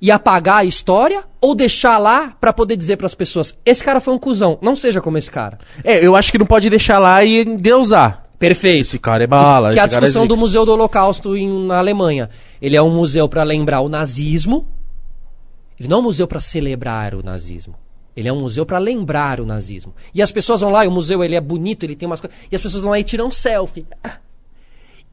e 0.00 0.10
apagar 0.10 0.58
a 0.58 0.64
história 0.64 1.24
ou 1.40 1.54
deixar 1.54 1.98
lá 1.98 2.36
pra 2.40 2.52
poder 2.52 2.76
dizer 2.76 2.96
pras 2.96 3.14
pessoas: 3.14 3.56
esse 3.64 3.82
cara 3.82 4.00
foi 4.00 4.12
um 4.14 4.18
cuzão, 4.18 4.58
não 4.60 4.74
seja 4.76 5.00
como 5.00 5.16
esse 5.18 5.30
cara. 5.30 5.58
É, 5.82 6.04
eu 6.04 6.14
acho 6.16 6.30
que 6.32 6.38
não 6.38 6.46
pode 6.46 6.68
deixar 6.70 6.98
lá 6.98 7.22
e 7.24 7.42
endeusar. 7.42 8.24
Perfeito. 8.38 8.82
Esse 8.82 8.98
cara 8.98 9.24
é 9.24 9.26
bala, 9.26 9.72
que 9.72 9.78
é 9.78 9.82
a 9.82 9.84
é 9.84 9.88
discussão 9.88 10.22
zica. 10.22 10.28
do 10.28 10.36
Museu 10.36 10.66
do 10.66 10.72
Holocausto 10.72 11.36
em- 11.36 11.66
na 11.66 11.78
Alemanha. 11.78 12.28
Ele 12.60 12.76
é 12.76 12.82
um 12.82 12.90
museu 12.90 13.28
para 13.28 13.42
lembrar 13.42 13.80
o 13.80 13.88
nazismo. 13.88 14.68
Ele 15.78 15.88
não 15.88 15.98
é 15.98 16.00
um 16.00 16.04
museu 16.04 16.26
para 16.26 16.40
celebrar 16.40 17.14
o 17.14 17.22
nazismo. 17.22 17.74
Ele 18.16 18.28
é 18.28 18.32
um 18.32 18.40
museu 18.40 18.64
para 18.66 18.78
lembrar 18.78 19.40
o 19.40 19.46
nazismo. 19.46 19.94
E 20.14 20.22
as 20.22 20.30
pessoas 20.30 20.60
vão 20.60 20.70
lá, 20.70 20.84
e 20.84 20.88
o 20.88 20.90
museu 20.90 21.22
ele 21.24 21.34
é 21.34 21.40
bonito, 21.40 21.84
ele 21.84 21.96
tem 21.96 22.06
umas 22.06 22.20
coisas. 22.20 22.36
E 22.50 22.54
as 22.54 22.60
pessoas 22.62 22.82
vão 22.82 22.92
lá 22.92 22.98
e 22.98 23.04
tiram 23.04 23.30
selfie. 23.30 23.86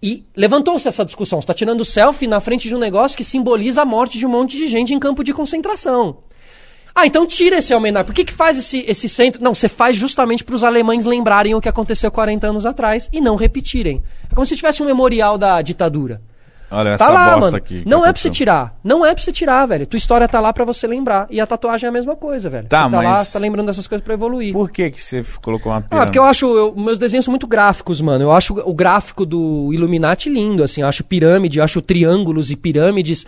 E 0.01 0.25
levantou-se 0.35 0.87
essa 0.87 1.05
discussão. 1.05 1.39
Você 1.39 1.43
está 1.43 1.53
tirando 1.53 1.85
selfie 1.85 2.27
na 2.27 2.39
frente 2.39 2.67
de 2.67 2.75
um 2.75 2.79
negócio 2.79 3.15
que 3.15 3.23
simboliza 3.23 3.83
a 3.83 3.85
morte 3.85 4.17
de 4.17 4.25
um 4.25 4.29
monte 4.29 4.57
de 4.57 4.67
gente 4.67 4.93
em 4.93 4.99
campo 4.99 5.23
de 5.23 5.33
concentração. 5.33 6.17
Ah, 6.93 7.05
então 7.05 7.25
tira 7.25 7.57
esse 7.57 7.73
homenagem. 7.73 8.05
Por 8.05 8.15
que, 8.15 8.25
que 8.25 8.33
faz 8.33 8.57
esse, 8.57 8.83
esse 8.87 9.07
centro? 9.07 9.41
Não, 9.43 9.55
você 9.55 9.69
faz 9.69 9.95
justamente 9.95 10.43
para 10.43 10.55
os 10.55 10.63
alemães 10.63 11.05
lembrarem 11.05 11.55
o 11.55 11.61
que 11.61 11.69
aconteceu 11.69 12.11
40 12.11 12.47
anos 12.47 12.65
atrás 12.65 13.09
e 13.13 13.21
não 13.21 13.35
repetirem. 13.35 14.03
É 14.29 14.35
como 14.35 14.45
se 14.45 14.55
tivesse 14.55 14.83
um 14.83 14.85
memorial 14.85 15.37
da 15.37 15.61
ditadura. 15.61 16.21
Olha 16.71 16.97
Tá 16.97 17.05
essa 17.05 17.13
lá, 17.13 17.25
bosta 17.31 17.41
mano. 17.41 17.57
aqui. 17.57 17.83
Não 17.85 18.05
é 18.05 18.13
pra 18.13 18.21
você 18.21 18.29
tirar. 18.29 18.79
Não 18.83 19.05
é 19.05 19.13
pra 19.13 19.21
você 19.23 19.31
tirar, 19.31 19.65
velho. 19.65 19.85
Tua 19.85 19.97
história 19.97 20.27
tá 20.27 20.39
lá 20.39 20.53
pra 20.53 20.63
você 20.63 20.87
lembrar. 20.87 21.27
E 21.29 21.39
a 21.41 21.45
tatuagem 21.45 21.85
é 21.87 21.89
a 21.89 21.91
mesma 21.91 22.15
coisa, 22.15 22.49
velho. 22.49 22.67
Tá, 22.67 22.85
você 22.85 22.91
tá 22.95 23.01
lá, 23.01 23.25
você 23.25 23.33
tá 23.33 23.39
lembrando 23.39 23.65
dessas 23.67 23.87
coisas 23.87 24.03
pra 24.03 24.13
evoluir. 24.13 24.53
Por 24.53 24.71
que, 24.71 24.89
que 24.91 25.03
você 25.03 25.21
colocou 25.41 25.71
uma 25.71 25.79
Ah, 25.79 25.81
pirâmide? 25.81 26.05
porque 26.07 26.19
eu 26.19 26.23
acho. 26.23 26.45
eu- 26.45 26.73
meus 26.75 26.97
desenhos 26.97 27.25
são 27.25 27.31
muito 27.31 27.45
gráficos, 27.47 27.99
mano. 27.99 28.23
Eu 28.23 28.31
acho 28.31 28.53
o 28.65 28.73
gráfico 28.73 29.25
do 29.25 29.69
Illuminati 29.73 30.29
lindo, 30.29 30.63
assim. 30.63 30.81
Eu 30.81 30.87
acho 30.87 31.03
pirâmide, 31.03 31.57
eu 31.59 31.63
acho 31.63 31.81
triângulos 31.81 32.51
e 32.51 32.55
pirâmides. 32.55 33.25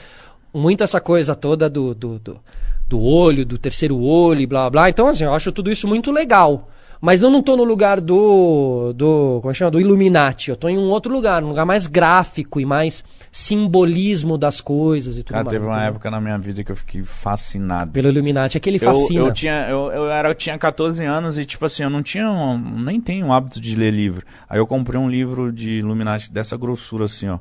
Muito 0.53 0.83
essa 0.83 1.01
coisa 1.01 1.35
toda 1.35 1.69
do, 1.69 1.93
do, 1.93 2.19
do, 2.19 2.39
do 2.87 3.01
olho, 3.01 3.45
do 3.45 3.57
terceiro 3.57 3.99
olho 3.99 4.39
e 4.41 4.45
blá 4.45 4.69
blá. 4.69 4.89
Então, 4.89 5.07
assim, 5.07 5.23
eu 5.25 5.33
acho 5.33 5.51
tudo 5.51 5.71
isso 5.71 5.87
muito 5.87 6.11
legal. 6.11 6.69
Mas 7.05 7.21
eu 7.21 7.29
não 7.29 7.41
tô 7.41 7.57
no 7.57 7.65
lugar 7.65 7.99
do. 7.99 8.93
do 8.95 9.39
como 9.41 9.51
é 9.51 9.53
que 9.53 9.57
chama? 9.59 9.71
Do 9.71 9.81
Illuminati. 9.81 10.51
Eu 10.51 10.55
tô 10.55 10.69
em 10.69 10.77
um 10.77 10.89
outro 10.89 11.11
lugar, 11.11 11.43
um 11.43 11.49
lugar 11.49 11.65
mais 11.65 11.85
gráfico 11.85 12.61
e 12.61 12.65
mais 12.65 13.03
simbolismo 13.29 14.37
das 14.37 14.61
coisas 14.61 15.17
e 15.17 15.23
tudo 15.23 15.33
Cara, 15.33 15.43
mais. 15.43 15.51
teve 15.53 15.65
uma 15.65 15.73
entendeu? 15.73 15.89
época 15.89 16.09
na 16.09 16.21
minha 16.21 16.37
vida 16.37 16.63
que 16.63 16.71
eu 16.71 16.75
fiquei 16.77 17.03
fascinado. 17.03 17.91
Pelo 17.91 18.07
Illuminati, 18.07 18.55
aquele 18.55 18.77
Eu, 18.77 18.79
fascina. 18.79 19.19
eu 19.19 19.33
tinha 19.33 19.67
eu, 19.69 19.91
eu 19.91 20.09
era 20.09 20.29
eu 20.29 20.33
tinha 20.35 20.57
14 20.57 21.03
anos 21.03 21.37
e 21.37 21.43
tipo 21.43 21.65
assim, 21.65 21.83
eu 21.83 21.89
não 21.89 22.01
tinha 22.01 22.29
um- 22.31 22.57
nem 22.79 23.01
tenho 23.01 23.27
o 23.27 23.33
hábito 23.33 23.59
de 23.59 23.75
ler 23.75 23.91
livro. 23.91 24.25
Aí 24.49 24.57
eu 24.57 24.65
comprei 24.65 24.97
um 24.97 25.09
livro 25.09 25.51
de 25.51 25.79
Illuminati 25.79 26.31
dessa 26.31 26.55
grossura 26.55 27.03
assim, 27.03 27.27
ó. 27.27 27.37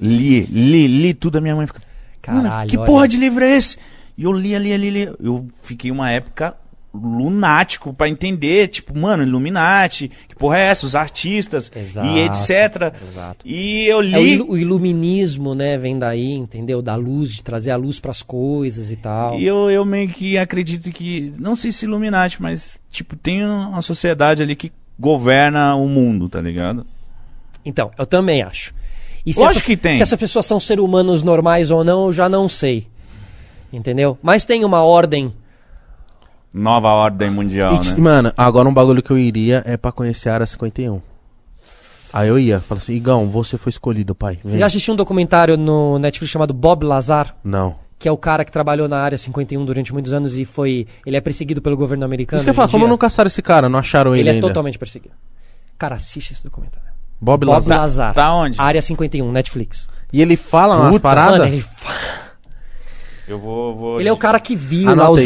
Li, 0.00 0.40
li, 0.46 0.88
li 0.88 1.14
tudo 1.14 1.38
a 1.38 1.40
minha 1.40 1.54
mãe 1.54 1.68
fica 1.68 1.80
"Mano, 2.26 2.42
Caralho, 2.48 2.68
que 2.70 2.76
olha. 2.76 2.86
porra 2.86 3.06
de 3.06 3.16
livro 3.16 3.44
é 3.44 3.56
esse? 3.56 3.78
E 4.16 4.24
eu 4.24 4.32
li, 4.32 4.58
li, 4.58 4.76
li, 4.76 4.90
li. 4.90 5.12
Eu 5.20 5.46
fiquei 5.62 5.90
uma 5.92 6.10
época 6.10 6.54
lunático 6.98 7.92
pra 7.94 8.08
entender, 8.08 8.68
tipo, 8.68 8.98
mano, 8.98 9.22
Illuminati, 9.22 10.10
que 10.28 10.34
porra 10.34 10.58
é 10.58 10.62
essa? 10.66 10.84
Os 10.86 10.94
artistas 10.94 11.70
Exato, 11.74 12.08
e 12.08 12.20
etc. 12.20 12.92
exato. 13.08 13.36
E 13.44 13.86
eu 13.86 14.00
É 14.00 14.02
li 14.04 14.32
ilu- 14.34 14.50
o 14.50 14.58
iluminismo, 14.58 15.54
né, 15.54 15.76
vem 15.78 15.98
daí, 15.98 16.32
entendeu? 16.32 16.80
Da 16.82 16.94
luz, 16.96 17.32
de 17.34 17.42
trazer 17.42 17.70
a 17.70 17.76
luz 17.76 17.98
pras 18.00 18.22
coisas 18.22 18.90
e 18.90 18.96
tal. 18.96 19.38
E 19.38 19.44
eu, 19.46 19.70
eu 19.70 19.84
meio 19.84 20.08
que 20.08 20.36
acredito 20.38 20.90
que, 20.90 21.32
não 21.38 21.54
sei 21.56 21.72
se 21.72 21.84
Illuminati, 21.86 22.40
mas, 22.42 22.80
tipo, 22.90 23.16
tem 23.16 23.44
uma 23.44 23.82
sociedade 23.82 24.42
ali 24.42 24.54
que 24.56 24.72
governa 24.98 25.74
o 25.76 25.88
mundo, 25.88 26.28
tá 26.28 26.40
ligado? 26.40 26.84
Então, 27.64 27.90
eu 27.98 28.06
também 28.06 28.42
acho. 28.42 28.74
E 29.26 29.34
se, 29.34 29.40
Lógico 29.40 29.66
que 29.66 29.76
tem. 29.76 29.96
se 29.96 30.02
essas 30.02 30.18
pessoas 30.18 30.46
são 30.46 30.58
seres 30.58 30.82
humanos 30.82 31.22
normais 31.22 31.70
ou 31.70 31.84
não, 31.84 32.06
eu 32.06 32.12
já 32.12 32.28
não 32.28 32.48
sei. 32.48 32.86
Entendeu? 33.72 34.16
Mas 34.22 34.44
tem 34.44 34.64
uma 34.64 34.82
ordem. 34.82 35.32
Nova 36.58 36.88
ordem 36.88 37.30
mundial, 37.30 37.74
E, 37.74 37.86
né? 37.86 37.94
Mano, 37.98 38.32
agora 38.36 38.68
um 38.68 38.74
bagulho 38.74 39.02
que 39.02 39.10
eu 39.10 39.18
iria 39.18 39.62
é 39.64 39.76
pra 39.76 39.92
conhecer 39.92 40.28
a 40.28 40.34
Área 40.34 40.46
51. 40.46 41.00
Aí 42.12 42.28
eu 42.28 42.38
ia, 42.38 42.58
falo 42.60 42.78
assim, 42.78 42.94
Igão, 42.94 43.26
você 43.28 43.56
foi 43.58 43.70
escolhido, 43.70 44.14
pai. 44.14 44.38
Você 44.42 44.52
Vem. 44.52 44.58
já 44.60 44.66
assistiu 44.66 44.94
um 44.94 44.96
documentário 44.96 45.56
no 45.56 45.98
Netflix 45.98 46.30
chamado 46.32 46.54
Bob 46.54 46.84
Lazar? 46.84 47.36
Não. 47.44 47.76
Que 47.98 48.08
é 48.08 48.12
o 48.12 48.16
cara 48.16 48.44
que 48.44 48.52
trabalhou 48.52 48.88
na 48.88 48.98
área 49.00 49.18
51 49.18 49.64
durante 49.64 49.92
muitos 49.92 50.12
anos 50.12 50.38
e 50.38 50.44
foi. 50.44 50.86
Ele 51.04 51.16
é 51.16 51.20
perseguido 51.20 51.60
pelo 51.60 51.76
governo 51.76 52.04
americano. 52.04 52.38
Isso 52.38 52.44
que 52.46 52.50
eu 52.50 52.54
falo, 52.54 52.70
como 52.70 52.86
não 52.88 52.96
caçaram 52.96 53.26
esse 53.28 53.42
cara? 53.42 53.68
Não 53.68 53.78
acharam 53.78 54.12
ele, 54.14 54.22
Ele 54.22 54.28
é 54.30 54.32
ainda? 54.34 54.46
totalmente 54.46 54.78
perseguido. 54.78 55.14
Cara, 55.76 55.96
assiste 55.96 56.32
esse 56.32 56.44
documentário. 56.44 56.88
Bob, 57.20 57.44
Bob 57.44 57.50
Lazar. 57.54 57.78
Lazar. 57.78 58.14
Tá 58.14 58.32
onde? 58.32 58.60
Área 58.60 58.80
51, 58.80 59.30
Netflix. 59.32 59.88
E 60.12 60.22
ele 60.22 60.36
fala 60.36 60.76
umas 60.80 60.98
paradas? 60.98 61.38
Mano, 61.40 61.52
ele, 61.52 61.60
fa- 61.60 61.92
Eu 63.28 63.38
vou. 63.38 63.74
vou 63.74 64.00
ele 64.00 64.08
é 64.08 64.12
o 64.12 64.16
cara 64.16 64.40
que 64.40 64.56
viu 64.56 64.86
lá 64.86 65.04
Anotei. 65.06 65.12
o 65.12 65.16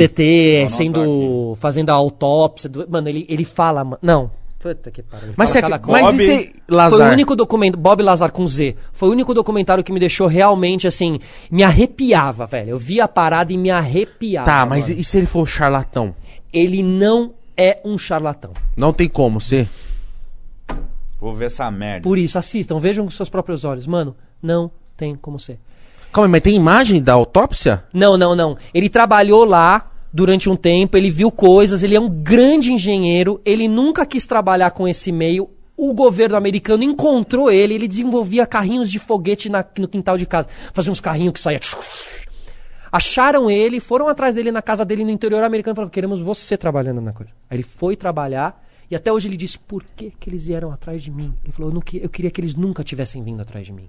ZT 0.68 0.70
sendo. 0.70 1.56
fazendo 1.60 1.90
a 1.90 1.94
autópsia. 1.94 2.68
do- 2.68 2.86
mano, 2.90 3.08
ele, 3.08 3.24
ele 3.28 3.44
fala. 3.44 3.98
Não. 4.02 4.30
Puta 4.58 4.90
que 4.92 5.02
pariu. 5.02 5.32
Mas, 5.36 5.52
cada 5.52 5.78
coisa. 5.78 6.02
mas 6.02 6.12
Bob- 6.16 6.22
e 6.22 6.24
se 6.24 6.52
Foi 6.68 6.76
Lazar? 6.76 7.08
o 7.10 7.12
único 7.12 7.34
documento. 7.34 7.76
Bob 7.76 8.00
Lazar 8.02 8.30
com 8.30 8.46
Z. 8.46 8.76
Foi 8.92 9.08
o 9.08 9.12
único 9.12 9.34
documentário 9.34 9.82
que 9.82 9.92
me 9.92 9.98
deixou 9.98 10.28
realmente 10.28 10.86
assim. 10.86 11.18
Me 11.50 11.64
arrepiava, 11.64 12.46
velho. 12.46 12.70
Eu 12.70 12.78
vi 12.78 13.00
a 13.00 13.08
parada 13.08 13.52
e 13.52 13.58
me 13.58 13.70
arrepiava. 13.70 14.46
Tá, 14.46 14.64
mas 14.64 14.88
mano. 14.88 15.00
e 15.00 15.04
se 15.04 15.16
ele 15.18 15.26
for 15.26 15.46
charlatão? 15.48 16.14
Ele 16.52 16.80
não 16.80 17.32
é 17.56 17.80
um 17.84 17.98
charlatão. 17.98 18.52
Não 18.76 18.92
tem 18.92 19.08
como 19.08 19.40
ser. 19.40 19.68
Vou 21.20 21.34
ver 21.34 21.46
essa 21.46 21.70
merda. 21.70 22.02
Por 22.02 22.18
isso, 22.18 22.38
assistam, 22.38 22.78
vejam 22.78 23.04
com 23.04 23.10
seus 23.10 23.28
próprios 23.28 23.64
olhos. 23.64 23.86
Mano, 23.86 24.14
não 24.40 24.70
tem 24.96 25.14
como 25.14 25.38
ser. 25.38 25.58
Calma, 26.12 26.28
mas 26.28 26.42
tem 26.42 26.54
imagem 26.54 27.02
da 27.02 27.14
autópsia? 27.14 27.84
Não, 27.92 28.16
não, 28.16 28.34
não. 28.34 28.56
Ele 28.74 28.88
trabalhou 28.88 29.44
lá 29.44 29.90
durante 30.12 30.50
um 30.50 30.56
tempo, 30.56 30.96
ele 30.96 31.10
viu 31.10 31.30
coisas, 31.30 31.82
ele 31.82 31.94
é 31.96 32.00
um 32.00 32.08
grande 32.08 32.70
engenheiro, 32.72 33.40
ele 33.44 33.66
nunca 33.66 34.04
quis 34.04 34.26
trabalhar 34.26 34.72
com 34.72 34.86
esse 34.86 35.10
meio. 35.10 35.48
O 35.74 35.94
governo 35.94 36.36
americano 36.36 36.82
encontrou 36.84 37.50
ele, 37.50 37.74
ele 37.74 37.88
desenvolvia 37.88 38.46
carrinhos 38.46 38.90
de 38.90 38.98
foguete 38.98 39.48
na- 39.48 39.64
no 39.78 39.88
quintal 39.88 40.18
de 40.18 40.26
casa. 40.26 40.48
Fazia 40.74 40.92
uns 40.92 41.00
carrinhos 41.00 41.32
que 41.32 41.40
saia. 41.40 41.58
Acharam 42.90 43.50
ele, 43.50 43.80
foram 43.80 44.06
atrás 44.06 44.34
dele 44.34 44.52
na 44.52 44.60
casa 44.60 44.84
dele 44.84 45.02
no 45.04 45.10
interior 45.10 45.42
americano 45.42 45.74
e 45.74 45.76
falaram: 45.76 45.90
queremos 45.90 46.20
você 46.20 46.58
trabalhando 46.58 47.00
na 47.00 47.12
coisa. 47.12 47.32
Aí 47.48 47.56
ele 47.56 47.62
foi 47.62 47.96
trabalhar 47.96 48.62
e 48.90 48.94
até 48.94 49.10
hoje 49.10 49.28
ele 49.28 49.36
disse: 49.36 49.58
por 49.58 49.82
que, 49.96 50.12
que 50.20 50.28
eles 50.28 50.46
vieram 50.46 50.70
atrás 50.70 51.02
de 51.02 51.10
mim? 51.10 51.32
Ele 51.42 51.52
falou: 51.54 51.72
eu, 51.72 52.00
eu 52.02 52.08
queria 52.10 52.30
que 52.30 52.38
eles 52.40 52.54
nunca 52.54 52.84
tivessem 52.84 53.22
vindo 53.24 53.40
atrás 53.40 53.64
de 53.64 53.72
mim. 53.72 53.88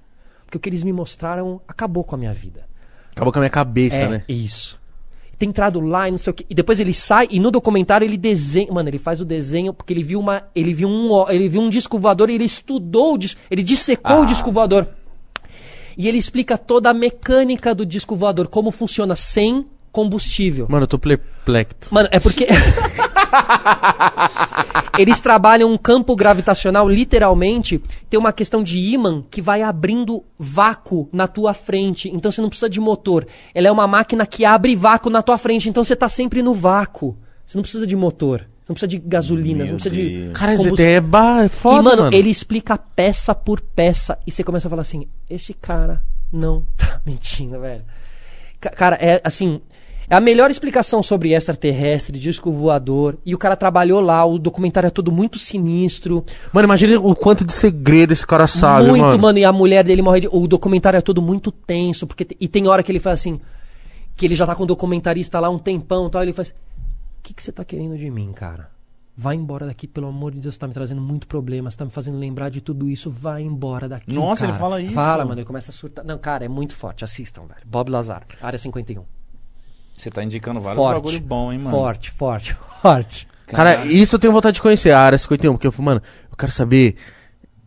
Porque 0.53 0.57
o 0.57 0.59
que 0.61 0.69
eles 0.69 0.83
me 0.83 0.93
mostraram 0.93 1.59
acabou 1.67 2.03
com 2.03 2.13
a 2.13 2.17
minha 2.17 2.31
vida. 2.31 2.67
Acabou 3.15 3.33
com 3.33 3.39
a 3.39 3.41
minha 3.41 3.49
cabeça, 3.49 3.95
É, 3.97 4.07
né? 4.07 4.23
isso. 4.29 4.79
Tem 5.39 5.49
entrado 5.49 5.79
lá 5.79 6.07
e 6.07 6.11
não 6.11 6.17
sei 6.19 6.29
o 6.29 6.33
que. 6.35 6.45
E 6.47 6.53
depois 6.53 6.79
ele 6.79 6.93
sai 6.93 7.27
e 7.31 7.39
no 7.39 7.49
documentário 7.49 8.05
ele 8.05 8.17
desenha. 8.17 8.71
Mano, 8.71 8.87
ele 8.87 8.99
faz 8.99 9.19
o 9.19 9.25
desenho 9.25 9.73
porque 9.73 9.91
ele 9.91 10.03
viu 10.03 10.19
uma. 10.19 10.43
Ele 10.55 10.71
viu 10.75 10.87
um, 10.87 11.27
ele 11.27 11.49
viu 11.49 11.59
um 11.59 11.71
disco 11.71 11.97
voador 11.97 12.29
e 12.29 12.35
ele 12.35 12.45
estudou 12.45 13.15
o 13.15 13.17
dis- 13.17 13.35
Ele 13.49 13.63
dissecou 13.63 14.21
o 14.21 14.25
disco 14.27 14.51
voador. 14.51 14.87
E 15.97 16.07
ele 16.07 16.19
explica 16.19 16.55
toda 16.55 16.91
a 16.91 16.93
mecânica 16.93 17.73
do 17.73 17.83
disco 17.83 18.15
voador, 18.15 18.47
como 18.47 18.69
funciona 18.69 19.15
sem 19.15 19.65
combustível. 19.91 20.67
Mano, 20.69 20.83
eu 20.83 20.87
tô 20.87 20.99
perplexo. 20.99 21.89
Mano, 21.91 22.09
é 22.11 22.19
porque. 22.19 22.45
Eles 24.97 25.19
trabalham 25.19 25.71
um 25.71 25.77
campo 25.77 26.15
gravitacional, 26.15 26.87
literalmente, 26.87 27.81
tem 28.09 28.19
uma 28.19 28.31
questão 28.31 28.61
de 28.61 28.77
ímã 28.79 29.23
que 29.29 29.41
vai 29.41 29.63
abrindo 29.63 30.23
vácuo 30.37 31.09
na 31.11 31.27
tua 31.27 31.53
frente. 31.53 32.09
Então 32.09 32.31
você 32.31 32.41
não 32.41 32.49
precisa 32.49 32.69
de 32.69 32.79
motor. 32.79 33.25
Ela 33.55 33.67
é 33.67 33.71
uma 33.71 33.87
máquina 33.87 34.25
que 34.25 34.45
abre 34.45 34.75
vácuo 34.75 35.09
na 35.09 35.21
tua 35.21 35.37
frente. 35.37 35.67
Então 35.67 35.83
você 35.83 35.95
tá 35.95 36.07
sempre 36.07 36.43
no 36.43 36.53
vácuo. 36.53 37.17
Você 37.45 37.57
não 37.57 37.63
precisa 37.63 37.87
de 37.87 37.95
motor. 37.95 38.41
Você 38.41 38.69
não 38.69 38.73
precisa 38.75 38.87
de 38.87 38.99
gasolina. 38.99 39.65
Meu 39.65 39.65
você 39.65 39.71
não 39.71 39.79
precisa 39.79 39.95
de. 39.95 40.23
Deus. 40.25 40.37
Cara, 40.37 40.57
combustível. 40.57 40.85
ET 40.85 40.95
é, 40.97 41.01
ba... 41.01 41.49
foda, 41.49 41.79
e, 41.79 41.83
mano, 41.83 42.03
mano. 42.03 42.15
ele 42.15 42.29
explica 42.29 42.77
peça 42.77 43.33
por 43.33 43.59
peça. 43.59 44.17
E 44.25 44.31
você 44.31 44.43
começa 44.43 44.67
a 44.67 44.69
falar 44.69 44.83
assim: 44.83 45.07
esse 45.29 45.53
cara 45.53 46.03
não 46.31 46.65
tá 46.77 47.01
mentindo, 47.05 47.59
velho. 47.59 47.83
Ca- 48.61 48.69
Cara, 48.69 48.95
é 49.01 49.19
assim. 49.23 49.59
É 50.13 50.15
a 50.15 50.21
melhor 50.21 50.51
explicação 50.51 51.01
sobre 51.01 51.33
extraterrestre, 51.33 52.19
disco 52.19 52.51
voador. 52.51 53.17
E 53.25 53.33
o 53.33 53.37
cara 53.39 53.55
trabalhou 53.55 53.99
lá, 53.99 54.23
o 54.23 54.37
documentário 54.37 54.85
é 54.85 54.91
todo 54.91 55.11
muito 55.11 55.39
sinistro. 55.39 56.23
Mano, 56.53 56.67
imagina 56.67 56.99
o 56.99 57.15
quanto 57.15 57.43
de 57.43 57.51
segredo 57.51 58.13
esse 58.13 58.27
cara 58.27 58.45
sabe, 58.45 58.89
muito, 58.89 59.01
mano. 59.01 59.17
mano. 59.17 59.39
E 59.39 59.43
a 59.43 59.51
mulher 59.51 59.83
dele 59.83 60.03
morre 60.03 60.19
de... 60.19 60.29
O 60.31 60.47
documentário 60.47 60.97
é 60.97 61.01
todo 61.01 61.19
muito 61.19 61.51
tenso. 61.51 62.05
Porque 62.05 62.27
E 62.39 62.47
tem 62.47 62.67
hora 62.67 62.83
que 62.83 62.91
ele 62.91 62.99
faz 62.99 63.21
assim. 63.21 63.41
Que 64.15 64.27
ele 64.27 64.35
já 64.35 64.45
tá 64.45 64.53
com 64.53 64.61
o 64.61 64.65
documentarista 64.67 65.39
lá 65.39 65.49
um 65.49 65.57
tempão 65.57 66.05
e 66.05 66.11
tal. 66.11 66.21
Ele 66.21 66.31
faz. 66.31 66.49
O 66.49 66.53
que, 67.23 67.33
que 67.33 67.41
você 67.41 67.51
tá 67.51 67.65
querendo 67.65 67.97
de 67.97 68.11
mim, 68.11 68.31
cara? 68.33 68.69
Vai 69.17 69.35
embora 69.35 69.65
daqui, 69.65 69.87
pelo 69.87 70.05
amor 70.05 70.31
de 70.31 70.41
Deus, 70.41 70.53
você 70.53 70.59
tá 70.59 70.67
me 70.67 70.75
trazendo 70.75 71.01
muito 71.01 71.25
problema, 71.25 71.71
você 71.71 71.77
tá 71.77 71.85
me 71.85 71.91
fazendo 71.91 72.19
lembrar 72.19 72.49
de 72.49 72.61
tudo 72.61 72.87
isso, 72.87 73.09
vai 73.09 73.41
embora 73.41 73.89
daqui. 73.89 74.13
Nossa, 74.13 74.41
cara. 74.41 74.51
ele 74.51 74.59
fala 74.59 74.81
isso? 74.81 74.93
Fala, 74.93 75.25
mano, 75.25 75.39
ele 75.39 75.45
começa 75.45 75.71
a 75.71 75.73
surtar. 75.73 76.05
Não, 76.05 76.19
cara, 76.19 76.45
é 76.45 76.47
muito 76.47 76.75
forte, 76.75 77.03
assistam, 77.03 77.47
velho. 77.47 77.61
Bob 77.65 77.89
Lazar, 77.89 78.23
área 78.39 78.59
51. 78.59 79.03
Você 79.95 80.09
tá 80.09 80.23
indicando 80.23 80.59
vários 80.59 80.81
Forte. 80.81 81.01
bagulho 81.01 81.19
bom, 81.21 81.51
hein, 81.53 81.59
mano? 81.59 81.71
Forte, 81.75 82.11
forte, 82.11 82.55
forte. 82.81 83.27
Cara, 83.47 83.85
isso 83.85 84.15
eu 84.15 84.19
tenho 84.19 84.33
vontade 84.33 84.55
de 84.55 84.61
conhecer, 84.61 84.91
a 84.91 84.99
área 84.99 85.17
51, 85.17 85.53
porque 85.53 85.67
eu 85.67 85.71
falo, 85.71 85.85
mano, 85.85 86.01
eu 86.31 86.35
quero 86.37 86.51
saber 86.51 86.95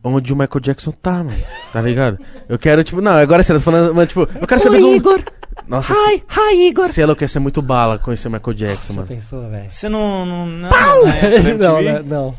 onde 0.03 0.33
o 0.33 0.37
Michael 0.37 0.61
Jackson 0.61 0.91
tá, 0.91 1.23
mano. 1.25 1.37
Tá 1.73 1.81
ligado? 1.81 2.19
Eu 2.49 2.59
quero, 2.59 2.83
tipo, 2.83 3.01
não, 3.01 3.13
agora 3.13 3.43
você 3.43 3.55
tá 3.55 3.61
falando, 3.61 3.95
mas, 3.95 4.09
tipo, 4.09 4.21
eu 4.23 4.47
quero 4.47 4.61
saber 4.61 4.77
Oi, 4.77 4.83
como... 4.83 4.97
Igor. 4.97 5.23
Nossa, 5.69 5.93
Hi, 5.95 6.23
hi, 6.29 6.69
Igor. 6.69 6.89
se 6.89 7.01
ela 7.01 7.17
quer 7.17 7.29
ser 7.29 7.39
muito 7.41 7.61
bala 7.63 7.99
conhecer 7.99 8.29
o 8.29 8.31
Michael 8.31 8.55
Jackson, 8.55 8.93
Já 8.93 8.97
mano. 9.01 9.09
pensou, 9.09 9.49
velho? 9.49 9.69
Você 9.71 9.89
não. 9.89 10.27
não, 10.27 10.47
não, 10.47 10.71
não, 10.71 11.09
é 11.09 11.55
não, 11.59 11.83
né? 11.83 12.03
não. 12.05 12.35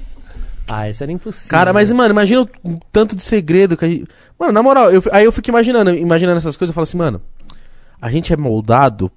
Ah, 0.69 0.89
isso 0.89 1.03
era 1.03 1.11
impossível. 1.11 1.49
Cara, 1.49 1.73
mas, 1.73 1.91
mano, 1.91 2.11
imagina 2.11 2.41
o 2.41 2.47
o 2.63 2.79
tanto 2.91 3.15
de 3.15 3.23
segredo 3.23 3.75
que 3.77 3.85
a 3.85 3.87
gente... 3.87 4.05
Mano, 4.37 4.51
na 4.51 4.61
moral, 4.61 4.91
eu, 4.91 5.01
aí 5.11 5.23
eu 5.25 5.31
fico 5.31 5.49
imaginando, 5.49 5.91
imaginando 5.91 6.37
essas 6.37 6.55
coisas, 6.57 6.71
eu 6.71 6.75
falo 6.75 6.83
assim, 6.83 6.97
mano, 6.97 7.21
a 8.01 8.09
gente 8.11 8.31
é 8.33 8.37
moldado 8.37 9.11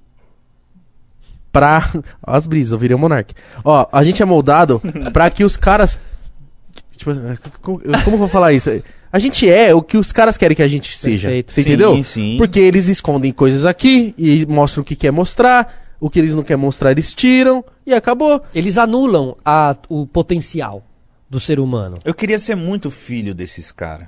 pra... 1.52 1.90
Ó 2.26 2.32
as 2.36 2.46
brisas, 2.46 2.72
eu 2.72 2.78
virei 2.78 2.96
um 2.96 3.00
monarca. 3.00 3.34
Ó, 3.64 3.86
a 3.92 4.02
gente 4.04 4.22
é 4.22 4.24
moldado 4.24 4.80
pra 5.12 5.30
que 5.30 5.44
os 5.44 5.56
caras 5.56 5.98
Tipo, 6.96 7.12
como, 7.62 7.78
como 7.80 8.14
eu 8.16 8.18
vou 8.18 8.28
falar 8.28 8.52
isso? 8.52 8.70
A 9.10 9.18
gente 9.18 9.48
é 9.48 9.74
o 9.74 9.80
que 9.82 9.96
os 9.96 10.12
caras 10.12 10.36
querem 10.36 10.54
que 10.54 10.62
a 10.62 10.68
gente 10.68 10.96
seja. 10.96 11.28
Perfeito. 11.28 11.52
Você 11.52 11.62
Sim, 11.62 11.68
entendeu? 11.70 12.02
sim. 12.04 12.36
Porque 12.36 12.60
eles 12.60 12.88
escondem 12.88 13.32
coisas 13.32 13.64
aqui 13.64 14.14
e 14.18 14.44
mostram 14.46 14.82
o 14.82 14.84
que 14.84 14.94
quer 14.94 15.10
mostrar. 15.10 15.96
O 15.98 16.08
que 16.10 16.18
eles 16.18 16.34
não 16.34 16.42
querem 16.42 16.62
mostrar, 16.62 16.90
eles 16.92 17.14
tiram 17.14 17.64
e 17.86 17.92
acabou. 17.94 18.42
Eles 18.54 18.76
anulam 18.78 19.36
a- 19.44 19.76
o 19.88 20.06
potencial 20.06 20.84
do 21.28 21.40
ser 21.40 21.58
humano. 21.60 21.96
Eu 22.04 22.14
queria 22.14 22.38
ser 22.38 22.54
muito 22.54 22.90
filho 22.90 23.34
desses 23.34 23.72
caras. 23.72 24.06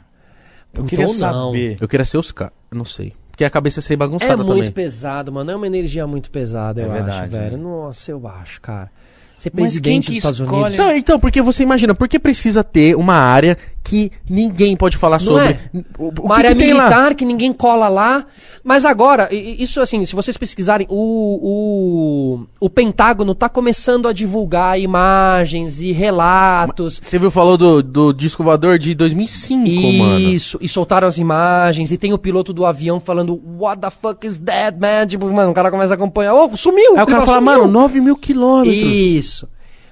Eu 0.72 0.84
Então 0.84 0.86
queria 0.86 1.06
não. 1.06 1.12
saber. 1.12 1.76
Eu 1.80 1.88
queria 1.88 2.04
ser 2.04 2.18
os 2.18 2.30
caras. 2.30 2.54
Não 2.70 2.84
sei. 2.84 3.12
Porque 3.42 3.46
a 3.46 3.50
cabeça 3.50 3.78
ia 3.78 3.82
ser 3.82 3.94
É 3.94 3.96
bagunçada 3.96 4.36
muito 4.36 4.48
também. 4.58 4.70
pesado, 4.72 5.32
mano. 5.32 5.50
É 5.50 5.56
uma 5.56 5.66
energia 5.66 6.06
muito 6.06 6.30
pesada, 6.30 6.80
É 6.80 6.84
eu 6.84 6.90
verdade, 6.92 7.18
acho, 7.22 7.30
velho. 7.30 7.56
né? 7.56 7.62
Nossa, 7.62 8.10
eu 8.12 8.28
acho, 8.28 8.60
cara. 8.60 8.88
Ser 9.36 9.50
Mas 9.52 9.54
quem 9.54 9.64
presidente 9.64 10.04
que 10.04 10.10
dos 10.10 10.16
Estados 10.18 10.40
escolhe? 10.40 10.62
Unidos. 10.62 10.74
Então, 10.74 10.96
então, 10.96 11.18
porque 11.20 11.42
você 11.42 11.64
imagina, 11.64 11.92
por 11.94 12.06
que 12.08 12.18
precisa 12.20 12.62
ter 12.62 12.94
uma 12.96 13.14
área 13.14 13.58
que 13.84 14.12
ninguém 14.28 14.76
pode 14.76 14.96
falar 14.96 15.18
Não 15.18 15.26
sobre? 15.26 15.48
é? 15.48 15.58
O, 15.98 16.04
o 16.08 16.12
Uma 16.22 16.34
que 16.36 16.40
área 16.46 16.54
que 16.54 16.62
tem 16.62 16.72
lá? 16.72 16.84
militar 16.84 17.14
que 17.14 17.24
ninguém 17.24 17.52
cola 17.52 17.88
lá. 17.88 18.26
Mas 18.64 18.84
agora, 18.84 19.28
isso 19.32 19.80
assim, 19.80 20.04
se 20.06 20.14
vocês 20.14 20.36
pesquisarem, 20.36 20.86
o, 20.88 20.94
o, 21.42 22.46
o 22.60 22.70
Pentágono 22.70 23.34
tá 23.34 23.48
começando 23.48 24.06
a 24.06 24.12
divulgar 24.12 24.78
imagens 24.78 25.80
e 25.82 25.90
relatos. 25.92 27.00
Você 27.02 27.18
viu, 27.18 27.30
falou 27.30 27.56
do, 27.58 27.82
do 27.82 28.12
disco 28.12 28.44
voador 28.44 28.78
de 28.78 28.94
2005, 28.94 29.92
mano. 29.98 30.20
Isso, 30.20 30.58
e 30.60 30.68
soltaram 30.68 31.08
as 31.08 31.18
imagens, 31.18 31.90
e 31.90 31.98
tem 31.98 32.12
o 32.12 32.18
piloto 32.18 32.52
do 32.52 32.64
avião 32.64 33.00
falando, 33.00 33.42
What 33.58 33.80
the 33.80 33.90
fuck 33.90 34.24
is 34.26 34.38
that, 34.40 34.78
man? 34.78 35.06
Tipo, 35.08 35.26
mano, 35.28 35.50
o 35.50 35.54
cara 35.54 35.70
começa 35.70 35.94
a 35.94 35.96
acompanhar, 35.96 36.34
oh, 36.34 36.56
sumiu! 36.56 36.96
Aí 36.96 37.02
o 37.02 37.06
cara 37.06 37.26
fala, 37.26 37.38
sumiu." 37.38 37.58
mano, 37.58 37.66
9 37.66 38.00
mil 38.00 38.16
quilômetros. 38.16 38.76
Isso. 38.76 39.48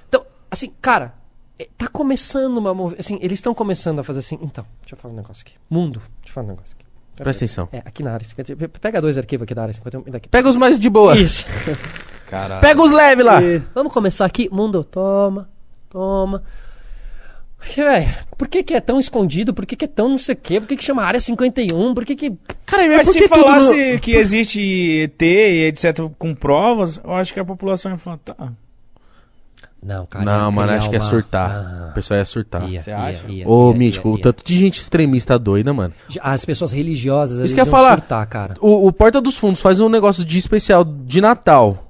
Então, 0.07 0.21
assim, 0.49 0.71
cara, 0.81 1.13
tá 1.77 1.87
começando 1.87 2.57
uma. 2.57 2.73
mov- 2.73 2.95
Assim, 2.99 3.17
eles 3.21 3.39
estão 3.39 3.53
começando 3.53 3.99
a 3.99 4.03
fazer 4.03 4.19
assim. 4.19 4.37
Então, 4.41 4.65
deixa 4.81 4.95
eu 4.95 4.97
falar 4.97 5.13
um 5.13 5.17
negócio 5.17 5.43
aqui. 5.45 5.55
Mundo, 5.69 5.99
deixa 6.19 6.29
eu 6.29 6.33
falar 6.33 6.45
um 6.47 6.49
negócio 6.51 6.75
aqui. 6.77 6.85
Presta 7.15 7.45
atenção. 7.45 7.69
É, 7.71 7.79
aqui 7.79 8.01
na 8.03 8.13
área 8.13 8.25
51. 8.25 8.57
pe- 8.57 8.67
Pega 8.79 9.01
dois 9.01 9.17
arquivos 9.17 9.43
aqui 9.43 9.53
da 9.53 9.61
área 9.63 9.73
51 9.73 10.03
e 10.07 10.11
daqui. 10.11 10.29
Pega 10.29 10.49
os 10.49 10.55
mais 10.55 10.79
de 10.79 10.89
boa. 10.89 11.17
Isso. 11.17 11.45
Caralho. 12.29 12.61
Pega 12.61 12.81
os 12.81 12.91
leves 12.91 13.25
lá. 13.25 13.39
Vamos 13.75 13.91
começar 13.93 14.25
aqui. 14.25 14.49
Mundo, 14.51 14.83
toma, 14.83 15.49
toma. 15.89 16.41
Porque, 17.57 17.83
velho, 17.83 18.09
por 18.37 18.47
que, 18.47 18.63
que 18.63 18.73
é 18.73 18.81
tão 18.81 18.99
escondido? 18.99 19.53
Por 19.53 19.67
que, 19.67 19.75
que 19.75 19.85
é 19.85 19.87
tão 19.87 20.09
não 20.09 20.17
sei 20.17 20.33
o 20.33 20.37
quê? 20.37 20.59
Por 20.59 20.65
que, 20.67 20.75
que 20.77 20.83
chama 20.83 21.03
área 21.03 21.19
51? 21.19 21.93
Por 21.93 22.05
que 22.05 22.15
que. 22.15 22.33
Cara, 22.65 22.87
Mas 22.87 23.05
por 23.07 23.13
se 23.13 23.19
que 23.19 23.27
falasse 23.27 23.93
no- 23.93 23.99
que 23.99 24.13
existe 24.13 24.59
ET 25.03 25.21
e 25.21 25.65
etc 25.67 26.09
com 26.17 26.33
provas, 26.33 26.99
eu 27.03 27.13
acho 27.13 27.31
que 27.33 27.39
a 27.39 27.45
população 27.45 27.91
ia 27.91 27.97
falar, 27.99 28.17
tá. 28.17 28.51
Não, 29.83 30.05
cara. 30.05 30.23
Não, 30.23 30.45
ia 30.45 30.51
mano, 30.51 30.71
acho 30.73 30.89
que 30.89 30.95
é 30.95 30.99
uma- 30.99 31.09
surtar. 31.09 31.49
Ah, 31.51 31.87
O 31.89 31.93
pessoal 31.93 32.19
ia 32.19 32.25
surtar. 32.25 32.69
ia, 32.69 32.81
Você 32.83 32.89
ia, 32.91 32.97
acha? 32.97 33.27
ia, 33.27 33.47
Ô, 33.49 33.71
ia, 33.71 33.77
Mítico, 33.77 34.09
ia, 34.09 34.13
o 34.13 34.17
tanto 34.19 34.43
de 34.45 34.57
gente 34.59 34.79
extremista 34.79 35.39
doida, 35.39 35.73
mano. 35.73 35.93
As 36.21 36.45
pessoas 36.45 36.71
religiosas, 36.71 37.37
Isso 37.37 37.41
eles 37.47 37.53
que 37.53 37.61
eu 37.61 37.65
falar. 37.65 37.97
surtar, 37.97 38.25
cara. 38.27 38.53
O, 38.61 38.87
o 38.87 38.93
Porta 38.93 39.19
dos 39.19 39.37
Fundos 39.37 39.59
faz 39.59 39.79
um 39.79 39.89
negócio 39.89 40.23
de 40.23 40.37
especial 40.37 40.83
de 40.83 41.19
Natal. 41.19 41.87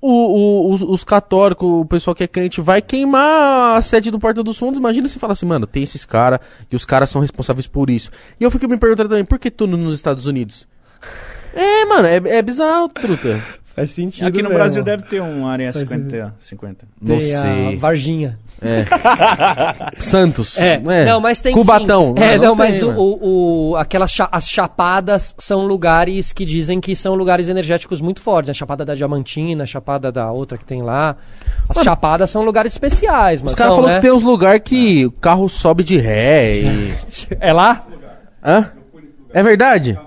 O, 0.00 0.10
o- 0.10 0.72
os, 0.74 0.82
os 0.82 1.04
católicos, 1.04 1.68
o 1.68 1.84
pessoal 1.84 2.12
que 2.12 2.24
é 2.24 2.26
crente, 2.26 2.60
vai 2.60 2.82
queimar 2.82 3.76
a 3.76 3.82
sede 3.82 4.10
do 4.10 4.18
Porta 4.18 4.42
dos 4.42 4.58
Fundos. 4.58 4.80
Imagina 4.80 5.06
se 5.06 5.16
falar 5.20 5.34
assim, 5.34 5.46
mano, 5.46 5.64
tem 5.64 5.84
esses 5.84 6.04
caras 6.04 6.40
e 6.70 6.74
os 6.74 6.84
caras 6.84 7.08
são 7.08 7.20
responsáveis 7.22 7.68
por 7.68 7.88
isso. 7.88 8.10
E 8.40 8.42
eu 8.42 8.50
fico 8.50 8.66
me 8.66 8.76
perguntando 8.76 9.10
também, 9.10 9.24
por 9.24 9.38
que 9.38 9.48
tudo 9.48 9.76
nos 9.76 9.94
Estados 9.94 10.26
Unidos? 10.26 10.66
É, 11.54 11.84
mano, 11.84 12.08
é, 12.08 12.16
é 12.38 12.40
bizarro, 12.40 12.88
truta. 12.88 13.38
Faz 13.74 13.90
sentido. 13.90 14.26
Aqui 14.26 14.42
no 14.42 14.50
Brasil 14.50 14.82
deve 14.84 15.04
ter 15.04 15.20
um 15.22 15.46
área 15.46 15.72
50. 15.72 16.34
50. 16.38 16.86
Não 17.00 17.16
Tem 17.18 17.20
sei. 17.20 17.74
a 17.74 17.78
Varginha. 17.78 18.38
Santos. 19.98 20.58
É, 20.58 20.78
não, 21.06 21.20
mas 21.20 21.40
tem 21.40 21.54
Cubatão. 21.54 22.14
sim. 22.16 22.22
É, 22.22 22.36
não, 22.38 22.56
tem, 22.56 22.66
mas 22.66 22.82
o, 22.82 22.86
mano. 22.88 23.00
o, 23.00 23.70
o- 23.70 23.76
aquelas 23.76 24.12
cha- 24.12 24.28
as 24.30 24.48
chapadas 24.48 25.34
são 25.38 25.66
lugares 25.66 26.32
que 26.32 26.44
dizem 26.44 26.80
que 26.80 26.94
são 26.94 27.14
lugares 27.14 27.48
energéticos 27.48 28.00
muito 28.00 28.20
fortes. 28.20 28.50
A 28.50 28.54
chapada 28.54 28.84
da 28.84 28.94
Diamantina, 28.94 29.64
a 29.64 29.66
chapada 29.66 30.12
da 30.12 30.30
outra 30.30 30.56
que 30.58 30.64
tem 30.64 30.82
lá. 30.82 31.16
As 31.68 31.76
Mano, 31.76 31.84
chapadas 31.84 32.30
são 32.30 32.42
lugares 32.44 32.72
especiais, 32.72 33.42
mas 33.42 33.52
Os 33.52 33.58
caras 33.58 33.74
falaram 33.74 33.94
né? 33.94 34.00
que 34.00 34.06
tem 34.06 34.12
uns 34.16 34.22
lugares 34.22 34.62
que 34.64 35.06
o 35.06 35.10
carro 35.12 35.48
sobe 35.48 35.82
de 35.82 35.96
ré 35.96 36.58
e... 36.60 36.94
É 37.40 37.52
lá? 37.52 37.84
Hã? 38.44 38.70
É 39.32 39.42
verdade? 39.42 39.98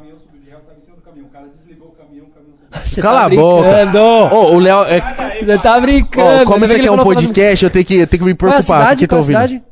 Você 2.84 3.02
Cala 3.02 3.22
tá 3.22 3.26
a 3.26 3.30
boca. 3.30 4.36
Ô, 4.36 4.56
o 4.56 4.60
Léo... 4.60 4.84
É... 4.84 5.00
Você 5.46 5.58
tá 5.60 5.80
brincando. 5.80 6.42
Ó, 6.42 6.46
como 6.46 6.66
isso 6.66 6.76
aqui 6.76 6.88
é 6.88 6.92
um 6.92 6.98
podcast, 6.98 7.66
eu 7.66 7.70
tenho 7.72 7.86
que, 7.86 7.96
eu 7.96 8.08
tenho 8.08 8.24
que 8.24 8.30
me 8.30 8.36
Qual 8.36 8.52
é 8.52 8.56
a 8.56 8.58
preocupar. 8.58 8.80
cidade? 8.98 9.08
Tá 9.08 9.16
Qual 9.16 9.20
é 9.20 9.22
a 9.22 9.26
cidade? 9.26 9.64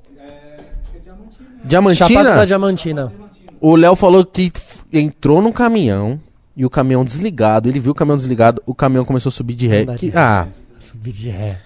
Diamantina? 1.64 2.08
Chapada 2.10 2.36
da 2.36 2.46
Diamantina. 2.46 3.14
O 3.62 3.76
Léo 3.76 3.96
falou 3.96 4.26
que 4.26 4.52
entrou 4.92 5.42
num 5.42 5.52
caminhão 5.52 6.20
e 6.56 6.66
o 6.66 6.70
caminhão 6.70 7.06
desligado. 7.06 7.70
Ele 7.70 7.80
viu 7.80 7.94
o 7.94 7.96
caminhão 7.96 8.18
desligado, 8.18 8.62
o 8.66 8.76
caminhão 8.76 9.06
começou 9.06 9.30
a 9.30 9.34
subir 9.34 9.56
de 9.56 9.68
ré. 9.68 9.86
Que, 9.98 10.12
ah, 10.16 10.48
Subir 10.80 11.14
de 11.14 11.30
ré. 11.30 11.58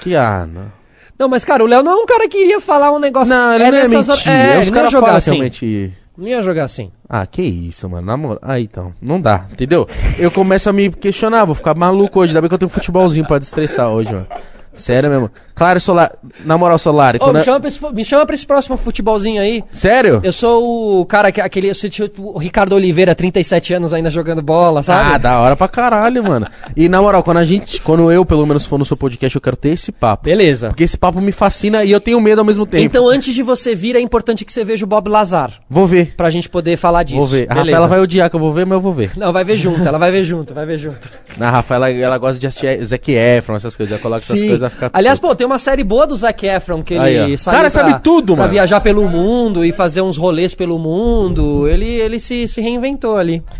que 0.00 0.14
ah, 0.14 0.46
não. 0.50 0.72
Não, 1.18 1.28
mas 1.28 1.44
cara, 1.44 1.62
o 1.62 1.66
Léo 1.66 1.82
não 1.82 1.92
é 1.92 1.96
um 1.96 2.06
cara 2.06 2.26
que 2.28 2.38
iria 2.38 2.60
falar 2.60 2.92
um 2.92 2.98
negócio... 2.98 3.34
Não, 3.34 3.52
ele 3.54 3.70
não 3.70 3.78
é 3.78 3.88
mentir. 3.88 4.10
horas- 4.10 4.26
É, 4.26 4.48
os 4.52 4.54
não 4.56 4.64
ia 4.64 4.70
caras 4.72 4.90
jogar 4.90 5.06
falam 5.06 5.18
assim. 5.18 5.30
realmente... 5.32 5.92
Não 6.16 6.26
ia 6.28 6.42
jogar 6.42 6.64
assim. 6.64 6.90
Ah, 7.08 7.26
que 7.26 7.42
isso, 7.42 7.88
mano. 7.88 8.06
Na 8.06 8.16
moral. 8.16 8.38
Ah, 8.42 8.60
então. 8.60 8.92
Não 9.00 9.20
dá, 9.20 9.46
entendeu? 9.50 9.88
Eu 10.18 10.30
começo 10.30 10.68
a 10.68 10.72
me 10.72 10.90
questionar, 10.90 11.44
vou 11.44 11.54
ficar 11.54 11.74
maluco 11.74 12.20
hoje. 12.20 12.30
Ainda 12.30 12.40
bem 12.42 12.48
que 12.48 12.54
eu 12.54 12.58
tenho 12.58 12.68
um 12.68 12.72
futebolzinho 12.72 13.26
pra 13.26 13.38
destressar 13.38 13.88
hoje, 13.88 14.12
mano. 14.12 14.26
Sério 14.74 15.10
mesmo. 15.10 15.30
Claro, 15.60 15.78
Solar. 15.78 16.12
Na 16.42 16.56
moral, 16.56 16.78
Solar. 16.78 17.16
Ô, 17.20 17.34
me, 17.34 17.42
chama 17.42 17.60
pra 17.60 17.68
esse, 17.68 17.92
me 17.92 18.02
chama 18.02 18.24
pra 18.24 18.34
esse 18.34 18.46
próximo 18.46 18.78
futebolzinho 18.78 19.42
aí. 19.42 19.62
Sério? 19.74 20.18
Eu 20.22 20.32
sou 20.32 21.00
o 21.02 21.04
cara, 21.04 21.30
que- 21.30 21.38
aquele. 21.38 21.70
Tipo 21.74 22.32
o 22.34 22.38
Ricardo 22.38 22.72
Oliveira, 22.74 23.14
37 23.14 23.74
anos 23.74 23.92
ainda 23.92 24.08
jogando 24.08 24.40
bola, 24.40 24.82
sabe? 24.82 25.14
Ah, 25.14 25.18
da 25.18 25.38
hora 25.38 25.54
pra 25.54 25.68
caralho, 25.68 26.24
mano. 26.24 26.46
E 26.74 26.88
na 26.88 27.02
moral, 27.02 27.22
quando 27.22 27.36
a 27.36 27.44
gente. 27.44 27.78
Quando 27.82 28.10
eu, 28.10 28.24
pelo 28.24 28.46
menos, 28.46 28.64
for 28.64 28.78
no 28.78 28.86
seu 28.86 28.96
podcast, 28.96 29.36
eu 29.36 29.40
quero 29.42 29.54
ter 29.54 29.68
esse 29.68 29.92
papo. 29.92 30.24
Beleza. 30.24 30.68
Porque 30.68 30.84
esse 30.84 30.96
papo 30.96 31.20
me 31.20 31.30
fascina 31.30 31.84
e 31.84 31.92
eu 31.92 32.00
tenho 32.00 32.18
medo 32.22 32.38
ao 32.38 32.44
mesmo 32.46 32.64
tempo. 32.64 32.82
Então, 32.82 33.06
antes 33.06 33.34
de 33.34 33.42
você 33.42 33.74
vir, 33.74 33.94
é 33.96 34.00
importante 34.00 34.46
que 34.46 34.52
você 34.54 34.64
veja 34.64 34.86
o 34.86 34.88
Bob 34.88 35.08
Lazar. 35.10 35.52
Vou 35.68 35.86
ver. 35.86 36.14
Pra 36.16 36.30
gente 36.30 36.48
poder 36.48 36.78
falar 36.78 37.02
disso. 37.02 37.18
Vou 37.18 37.26
ver. 37.26 37.46
A. 37.50 37.54
Rafaela 37.56 37.86
vai 37.86 38.00
odiar 38.00 38.30
que 38.30 38.36
eu 38.36 38.40
vou 38.40 38.50
ver, 38.50 38.64
mas 38.64 38.76
eu 38.76 38.80
vou 38.80 38.94
ver. 38.94 39.10
Não, 39.14 39.30
vai 39.30 39.44
ver 39.44 39.58
junto, 39.58 39.86
ela 39.86 39.98
vai 39.98 40.10
ver 40.10 40.24
junto, 40.24 40.54
vai 40.54 40.64
ver 40.64 40.78
junto. 40.78 41.06
A 41.38 41.50
Rafaela, 41.50 41.90
ela 41.90 42.16
gosta 42.16 42.40
de 42.40 42.46
assistir 42.46 42.82
Zac 42.82 43.12
Efron, 43.12 43.56
essas 43.56 43.76
coisas. 43.76 43.92
Ela 43.92 44.00
coloca 44.00 44.22
essas 44.22 44.38
Sim. 44.38 44.48
coisas, 44.48 44.60
vai 44.62 44.70
ficar. 44.70 44.90
Aliás, 44.94 45.18
pô, 45.18 45.34
tem 45.34 45.49
uma 45.50 45.58
série 45.58 45.82
boa 45.84 46.06
do 46.06 46.16
Zac 46.16 46.46
Efron, 46.46 46.82
que 46.82 46.96
Aí, 46.96 47.14
ele 47.16 47.34
ó. 47.34 47.36
saiu 47.36 47.56
Cara, 47.56 47.70
pra, 47.70 47.82
sabe 47.82 48.02
tudo, 48.02 48.34
pra 48.34 48.42
mano. 48.44 48.52
viajar 48.52 48.80
pelo 48.80 49.08
mundo 49.08 49.64
e 49.64 49.72
fazer 49.72 50.00
uns 50.00 50.16
rolês 50.16 50.54
pelo 50.54 50.78
mundo. 50.78 51.66
Ele, 51.68 51.86
ele 51.86 52.18
se, 52.20 52.46
se 52.48 52.60
reinventou 52.60 53.16
ali. 53.16 53.40
Tá. 53.40 53.54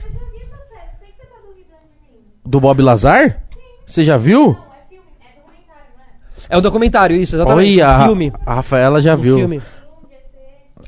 Do 2.44 2.60
Bob 2.60 2.80
Lazar? 2.82 3.42
Você 3.86 4.02
já 4.02 4.16
viu? 4.16 4.56
Não, 4.56 4.64
é 4.72 4.88
filme, 4.88 5.04
é 5.20 5.36
documentário, 5.36 5.86
não 5.96 6.02
é? 6.02 6.06
É 6.48 6.58
um 6.58 6.60
documentário, 6.60 7.16
isso, 7.16 7.36
exatamente. 7.36 7.80
Olha, 7.82 7.88
um 7.88 7.90
a, 8.02 8.04
filme. 8.06 8.32
a 8.46 8.54
Rafaela 8.54 9.00
já 9.00 9.14
Um 9.14 9.18
viu. 9.18 9.36
filme. 9.36 9.62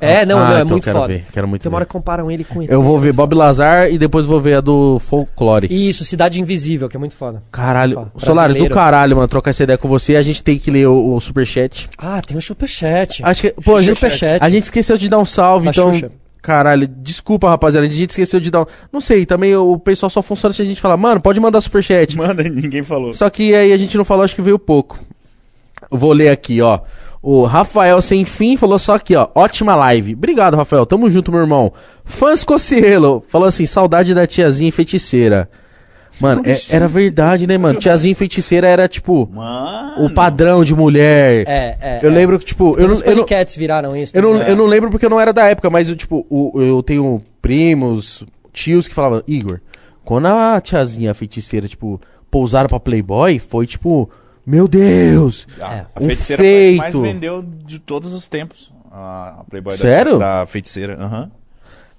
É, 0.04 0.26
não, 0.26 0.38
Ah, 0.38 0.44
não, 0.44 0.50
é 0.50 0.54
então 0.56 0.66
muito 0.68 0.84
quero 0.84 0.98
foda. 0.98 1.12
ver, 1.12 1.24
quero 1.32 1.46
muito 1.48 1.62
Tem 1.62 1.70
uma 1.70 1.76
hora 1.76 1.84
que 1.86 1.92
comparam 1.92 2.28
ele 2.30 2.42
com 2.42 2.60
ele. 2.60 2.74
Eu 2.74 2.82
vou 2.82 2.98
ver 2.98 3.12
Bob 3.12 3.34
Lazar 3.34 3.88
e 3.88 3.96
depois 3.98 4.24
vou 4.26 4.40
ver 4.40 4.56
a 4.56 4.60
do 4.60 4.98
Folklore. 4.98 5.68
Isso, 5.70 6.04
Cidade 6.04 6.40
Invisível, 6.40 6.88
que 6.88 6.96
é 6.96 6.98
muito 6.98 7.14
foda. 7.14 7.42
Caralho, 7.52 7.94
Foda. 7.94 8.10
Solário, 8.18 8.54
do 8.56 8.68
caralho, 8.68 9.14
mano, 9.16 9.28
trocar 9.28 9.50
essa 9.50 9.62
ideia 9.62 9.78
com 9.78 9.86
você. 9.88 10.16
A 10.16 10.22
gente 10.22 10.42
tem 10.42 10.58
que 10.58 10.70
ler 10.70 10.88
o, 10.88 11.14
o 11.14 11.20
superchat. 11.20 11.88
Ah, 11.96 12.20
tem 12.20 12.36
o 12.36 12.42
Superchat. 12.42 13.22
Acho 13.24 13.42
que, 13.42 13.50
pô, 13.62 13.76
a 13.76 13.80
gente, 13.80 13.94
Superchat. 13.94 14.42
a 14.44 14.50
gente 14.50 14.64
esqueceu 14.64 14.96
de 14.96 15.08
dar 15.08 15.18
um 15.18 15.24
salve, 15.24 15.68
então. 15.68 15.92
Xuxa. 15.92 16.10
Caralho, 16.42 16.88
desculpa, 16.88 17.48
rapaziada. 17.48 17.86
A 17.86 17.88
gente 17.90 18.10
esqueceu 18.10 18.40
de 18.40 18.50
dar 18.50 18.62
um. 18.62 18.66
Não 18.92 19.00
sei, 19.00 19.24
também 19.24 19.54
o 19.54 19.78
pessoal 19.78 20.10
só 20.10 20.20
funciona 20.20 20.52
se 20.52 20.60
a 20.60 20.64
gente 20.64 20.80
falar, 20.80 20.96
mano, 20.96 21.20
pode 21.20 21.38
mandar 21.38 21.60
superchat. 21.60 22.16
Manda, 22.16 22.42
ninguém 22.42 22.82
falou. 22.82 23.14
Só 23.14 23.30
que 23.30 23.54
aí 23.54 23.72
a 23.72 23.76
gente 23.76 23.96
não 23.96 24.04
falou, 24.04 24.24
acho 24.24 24.34
que 24.34 24.42
veio 24.42 24.58
pouco. 24.58 24.98
Vou 25.88 26.12
ler 26.12 26.30
aqui, 26.30 26.60
ó. 26.60 26.80
O 27.22 27.44
Rafael 27.44 28.02
Sem 28.02 28.24
Fim 28.24 28.56
falou 28.56 28.78
só 28.80 28.94
aqui, 28.94 29.14
ó. 29.14 29.28
Ótima 29.34 29.76
live. 29.76 30.14
Obrigado, 30.14 30.56
Rafael. 30.56 30.84
Tamo 30.84 31.08
junto, 31.08 31.30
meu 31.30 31.40
irmão. 31.40 31.72
Fãs 32.04 32.42
Cocielo 32.42 33.24
falou 33.28 33.46
assim: 33.46 33.64
saudade 33.64 34.12
da 34.12 34.26
tiazinha 34.26 34.72
feiticeira. 34.72 35.48
Mano, 36.20 36.42
é- 36.44 36.56
era 36.68 36.86
verdade, 36.86 37.46
né, 37.46 37.56
mano? 37.56 37.78
Tiazinha 37.78 38.14
feiticeira 38.14 38.68
era 38.68 38.86
tipo 38.86 39.28
Mano. 39.32 40.04
o 40.04 40.10
padrão 40.14 40.62
de 40.64 40.74
mulher. 40.74 41.44
É, 41.48 41.76
é. 41.80 41.98
Eu 42.02 42.10
é. 42.10 42.12
lembro 42.12 42.38
que, 42.38 42.44
tipo, 42.44 42.76
eu 42.78 42.86
Os 42.86 43.00
não, 43.00 43.06
eu, 43.06 43.16
não, 43.16 43.24
Cats 43.24 43.56
viraram 43.56 43.96
isso. 43.96 44.16
eu, 44.16 44.20
não, 44.22 44.32
também. 44.32 44.48
eu 44.48 44.56
não 44.56 44.66
lembro 44.66 44.90
porque 44.90 45.06
eu 45.06 45.10
não 45.10 45.20
era 45.20 45.32
da 45.32 45.48
época, 45.48 45.70
mas 45.70 45.88
eu, 45.88 45.96
tipo, 45.96 46.26
o- 46.28 46.60
eu 46.60 46.82
tenho 46.82 47.20
primos, 47.40 48.24
tios 48.52 48.86
que 48.86 48.94
falavam, 48.94 49.22
Igor, 49.26 49.60
quando 50.04 50.26
a 50.26 50.60
tiazinha 50.60 51.14
feiticeira, 51.14 51.66
tipo, 51.66 52.00
pousaram 52.30 52.68
pra 52.68 52.78
Playboy, 52.78 53.38
foi 53.38 53.66
tipo, 53.66 54.08
meu 54.46 54.66
Deus! 54.68 55.46
A, 55.60 55.86
a 55.94 56.00
feiticeira 56.00 56.42
foi 56.42 56.68
a 56.68 56.72
que 56.72 56.76
mais 56.78 56.94
feito. 56.94 57.02
vendeu 57.02 57.42
de 57.42 57.78
todos 57.78 58.12
os 58.14 58.26
tempos. 58.28 58.72
A, 58.90 59.44
Playboy 59.48 59.76
Sério? 59.76 60.18
Da, 60.18 60.44
feiticeira. 60.46 60.96
aham. 61.02 61.30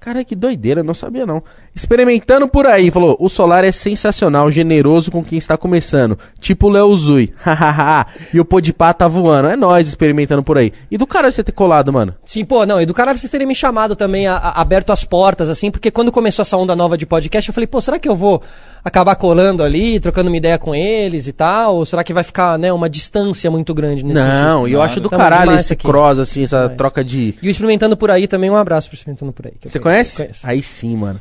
Cara, 0.03 0.23
que 0.25 0.35
doideira, 0.35 0.83
não 0.83 0.93
sabia 0.93 1.25
não. 1.25 1.41
Experimentando 1.73 2.47
por 2.47 2.67
aí, 2.67 2.91
falou: 2.91 3.15
o 3.19 3.29
Solar 3.29 3.63
é 3.63 3.71
sensacional, 3.71 4.51
generoso 4.51 5.09
com 5.09 5.23
quem 5.23 5.37
está 5.37 5.55
começando. 5.57 6.19
Tipo 6.39 6.67
o 6.67 6.69
Léo 6.69 6.95
Zui. 6.95 7.33
Hahaha. 7.41 8.05
e 8.33 8.39
o 8.39 8.45
Podpah 8.45 8.93
tá 8.93 9.07
voando. 9.07 9.47
É 9.49 9.55
nós 9.55 9.87
experimentando 9.87 10.43
por 10.43 10.57
aí. 10.57 10.71
E 10.91 10.97
do 10.97 11.07
cara 11.07 11.31
você 11.31 11.43
ter 11.43 11.51
colado, 11.53 11.91
mano? 11.91 12.13
Sim, 12.25 12.43
pô, 12.45 12.65
não, 12.65 12.81
e 12.81 12.85
do 12.85 12.93
caralho 12.93 13.17
vocês 13.17 13.31
terem 13.31 13.47
me 13.47 13.55
chamado 13.55 13.95
também, 13.95 14.27
a- 14.27 14.35
a- 14.35 14.61
aberto 14.61 14.91
as 14.91 15.03
portas, 15.03 15.49
assim, 15.49 15.71
porque 15.71 15.89
quando 15.89 16.11
começou 16.11 16.43
essa 16.43 16.57
onda 16.57 16.75
nova 16.75 16.97
de 16.97 17.05
podcast, 17.05 17.49
eu 17.49 17.53
falei, 17.53 17.67
pô, 17.67 17.79
será 17.81 17.97
que 17.97 18.07
eu 18.09 18.15
vou 18.15 18.41
acabar 18.83 19.15
colando 19.15 19.63
ali, 19.63 19.99
trocando 19.99 20.29
uma 20.29 20.35
ideia 20.37 20.57
com 20.59 20.75
eles 20.75 21.27
e 21.27 21.31
tal? 21.33 21.77
Ou 21.77 21.85
será 21.85 22.03
que 22.03 22.13
vai 22.13 22.23
ficar, 22.23 22.59
né, 22.59 22.71
uma 22.73 22.89
distância 22.89 23.49
muito 23.49 23.73
grande 23.73 24.03
nesse 24.03 24.21
não, 24.21 24.59
sentido? 24.59 24.67
e 24.69 24.73
eu 24.73 24.81
acho 24.81 24.99
do 24.99 25.09
Tamo 25.09 25.21
caralho 25.21 25.53
esse 25.53 25.73
aqui. 25.73 25.87
cross, 25.87 26.19
assim, 26.19 26.43
essa 26.43 26.57
Demais. 26.63 26.77
troca 26.77 27.03
de. 27.03 27.35
E 27.41 27.47
o 27.47 27.49
Experimentando 27.51 27.95
Por 27.95 28.11
Aí 28.11 28.27
também, 28.27 28.49
um 28.49 28.57
abraço 28.57 28.89
pro 28.89 28.95
Experimentando 28.97 29.31
Por 29.31 29.47
Aí. 29.47 29.53
Você 29.63 29.79
conheço. 29.79 29.92
Conhece? 29.93 30.17
Conheço. 30.17 30.47
Aí 30.47 30.63
sim, 30.63 30.95
mano. 30.95 31.19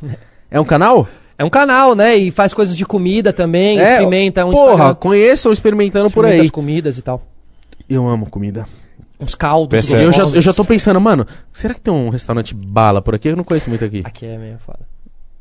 É 0.49 0.59
um 0.59 0.65
canal? 0.65 1.07
É 1.35 1.43
um 1.43 1.49
canal, 1.49 1.95
né, 1.95 2.15
e 2.15 2.29
faz 2.29 2.53
coisas 2.53 2.77
de 2.77 2.85
comida 2.85 3.33
também, 3.33 3.79
é, 3.79 3.83
experimenta, 3.83 4.41
é 4.41 4.45
um 4.45 4.51
Porra, 4.51 4.71
Instagram, 4.73 4.95
conheçam 4.95 5.51
experimentando 5.51 6.11
por 6.11 6.25
aí. 6.25 6.39
as 6.39 6.51
comidas 6.51 6.99
e 6.99 7.01
tal. 7.01 7.23
Eu 7.89 8.07
amo 8.07 8.29
comida. 8.29 8.67
Uns 9.19 9.33
caldos 9.33 9.69
Percebe? 9.69 10.03
Eu 10.03 10.11
já, 10.11 10.23
eu 10.23 10.41
já 10.41 10.53
tô 10.53 10.63
pensando, 10.63 11.01
mano, 11.01 11.25
será 11.51 11.73
que 11.73 11.81
tem 11.81 11.91
um 11.91 12.09
restaurante 12.09 12.53
bala 12.53 13.01
por 13.01 13.15
aqui? 13.15 13.29
Eu 13.29 13.35
não 13.35 13.43
conheço 13.43 13.67
muito 13.67 13.83
aqui. 13.83 14.03
Aqui 14.05 14.27
é 14.27 14.37
meio 14.37 14.59
foda. 14.59 14.81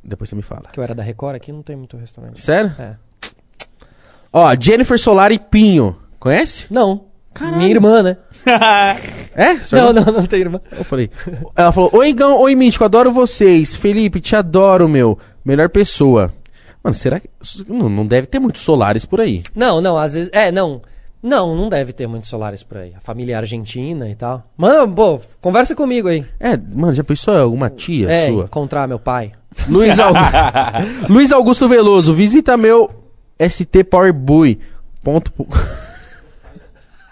Depois 0.03 0.31
você 0.31 0.35
me 0.35 0.43
fala. 0.43 0.63
Que 0.73 0.81
eu 0.81 0.83
era 0.83 0.95
da 0.95 1.03
Record, 1.03 1.37
aqui 1.37 1.53
não 1.53 1.63
tem 1.63 1.77
muito 1.77 1.97
restaurante. 1.99 2.41
Sério? 2.41 2.75
É. 2.79 2.95
Ó, 4.33 4.55
Jennifer 4.59 4.99
Solari 4.99 5.39
Pinho. 5.39 5.97
Conhece? 6.19 6.67
Não. 6.71 7.05
Minha 7.41 7.69
irmã, 7.71 8.03
né? 8.03 8.17
É? 9.35 9.55
Não, 9.55 9.89
irmã? 9.89 9.93
não, 9.93 10.13
não 10.13 10.27
tem 10.27 10.41
irmã. 10.41 10.61
Eu 10.71 10.85
falei. 10.85 11.11
Ela 11.57 11.73
falou: 11.73 11.91
Oi, 11.95 12.13
Gão, 12.13 12.39
oi, 12.41 12.55
Mítico, 12.55 12.85
adoro 12.85 13.11
vocês. 13.11 13.75
Felipe, 13.75 14.21
te 14.21 14.37
adoro, 14.37 14.87
meu. 14.89 15.19
Melhor 15.45 15.69
pessoa. 15.71 16.33
Mano, 16.85 16.93
será 16.95 17.19
que. 17.19 17.31
Não, 17.67 17.89
não 17.89 18.07
deve 18.07 18.27
ter 18.27 18.39
muitos 18.39 18.61
solares 18.61 19.07
por 19.07 19.21
aí. 19.21 19.43
Não, 19.55 19.81
não, 19.81 19.97
às 19.97 20.13
vezes. 20.15 20.29
É, 20.33 20.53
não. 20.53 20.83
Não, 21.23 21.55
não 21.55 21.69
deve 21.69 21.93
ter 21.93 22.09
muitos 22.09 22.29
solares 22.29 22.65
por 22.65 22.79
aí. 22.79 22.93
A 22.97 23.01
família 23.01 23.35
é 23.35 23.37
argentina 23.37 24.09
e 24.11 24.15
tal. 24.17 24.43
Mano, 24.57 24.93
pô, 24.93 25.21
conversa 25.41 25.73
comigo 25.75 26.09
aí. 26.09 26.27
É, 26.41 26.57
mano, 26.57 26.93
já 26.93 27.05
pensou 27.05 27.33
alguma 27.39 27.71
tia 27.71 28.11
é, 28.11 28.27
sua? 28.27 28.45
encontrar 28.45 28.89
meu 28.89 28.99
pai. 28.99 29.31
Luiz, 29.69 29.99
Au- 30.01 30.13
Luiz 31.09 31.31
Augusto 31.31 31.69
Veloso, 31.69 32.13
visita 32.13 32.57
meu 32.57 32.91
ST 33.49 33.85
Powerboy. 33.85 34.59
Ponto. 35.03 35.33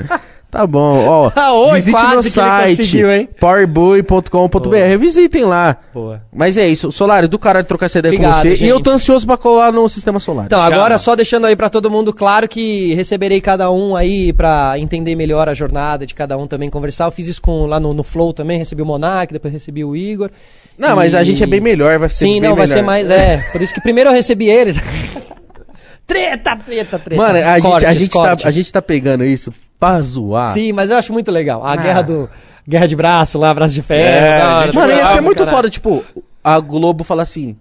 tá 0.50 0.66
bom, 0.66 1.06
ó. 1.06 1.30
Ah, 1.36 1.52
oi, 1.52 1.74
visite 1.74 1.96
meu 2.00 2.08
que 2.10 2.16
ele 2.16 2.30
site 2.30 2.76
conseguiu, 2.78 3.12
hein? 3.12 3.28
powerboy.com.br. 3.38 4.98
Visitem 4.98 5.44
lá. 5.44 5.76
Boa. 5.94 6.22
Mas 6.32 6.56
é 6.56 6.66
isso, 6.68 6.90
Solário, 6.90 7.28
do 7.28 7.38
caralho 7.38 7.64
trocar 7.66 7.86
essa 7.86 7.98
ideia 7.98 8.12
Obrigado, 8.14 8.34
com 8.34 8.40
você. 8.42 8.54
gente. 8.56 8.64
E 8.66 8.68
eu 8.68 8.80
tô 8.80 8.90
ansioso 8.90 9.26
pra 9.26 9.36
colar 9.36 9.72
no 9.72 9.88
sistema 9.88 10.18
solar. 10.18 10.46
Então, 10.46 10.60
Chama. 10.62 10.74
agora 10.74 10.98
só 10.98 11.14
deixando 11.14 11.46
aí 11.46 11.54
pra 11.54 11.70
todo 11.70 11.90
mundo 11.90 12.12
claro 12.12 12.48
que 12.48 12.92
receberei 12.94 13.40
cada 13.40 13.70
um 13.70 13.94
aí 13.94 14.32
pra 14.32 14.78
entender 14.78 15.14
melhor 15.14 15.48
a 15.48 15.54
jornada 15.54 16.04
de 16.06 16.14
cada 16.14 16.36
um 16.36 16.46
também 16.46 16.68
conversar. 16.68 17.04
Eu 17.06 17.12
fiz 17.12 17.28
isso 17.28 17.40
com, 17.42 17.66
lá 17.66 17.78
no, 17.78 17.92
no 17.94 18.02
Flow 18.02 18.32
também, 18.32 18.58
recebi 18.58 18.82
o 18.82 18.86
Monark, 18.86 19.32
depois 19.32 19.52
recebi 19.52 19.84
o 19.84 19.94
Igor. 19.94 20.30
não, 20.76 20.96
mas 20.96 21.14
a 21.14 21.22
E- 21.22 21.24
gente 21.26 21.42
é 21.42 21.46
bem 21.46 21.60
melhor, 21.60 21.98
vai 21.98 22.08
ser 22.08 22.14
Sim, 22.24 22.40
bem 22.40 22.48
não, 22.50 22.56
vai 22.56 22.66
melhor. 22.66 22.76
ser 22.78 22.82
mais. 22.82 23.08
É, 23.10 23.38
por 23.52 23.62
isso 23.62 23.72
que 23.72 23.80
primeiro 23.80 24.10
eu 24.10 24.14
recebi 24.14 24.48
eles. 24.48 24.76
treta, 26.06 26.56
treta, 26.56 26.98
treta. 26.98 27.22
Mano, 27.22 27.38
a, 27.38 27.54
gente, 27.54 27.66
a, 27.66 27.70
Cortes, 27.70 27.94
gente 27.94 28.10
tá, 28.10 28.18
cortes. 28.18 28.46
a 28.46 28.50
gente 28.50 28.72
tá 28.72 28.82
pegando 28.82 29.24
isso 29.24 29.52
pra 29.80 30.00
zoar. 30.02 30.52
Sim, 30.52 30.72
mas 30.72 30.90
eu 30.90 30.96
acho 30.98 31.12
muito 31.12 31.30
legal. 31.32 31.64
A 31.66 31.72
Ah. 31.72 31.76
guerra 31.76 32.02
do. 32.02 32.30
Guerra 32.68 32.86
de 32.86 32.94
braço 32.94 33.38
lá, 33.38 33.52
braço 33.52 33.74
de 33.74 33.82
ferro. 33.82 34.66
Gente, 34.66 34.74
Mano, 34.76 34.92
ia 34.92 35.06
ser 35.08 35.20
muito 35.22 35.38
caralho. 35.38 35.56
foda, 35.56 35.70
tipo, 35.70 36.04
a 36.44 36.60
Globo 36.60 37.02
fala 37.02 37.22
assim: 37.22 37.56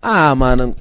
Ah, 0.00 0.34
mano, 0.36 0.74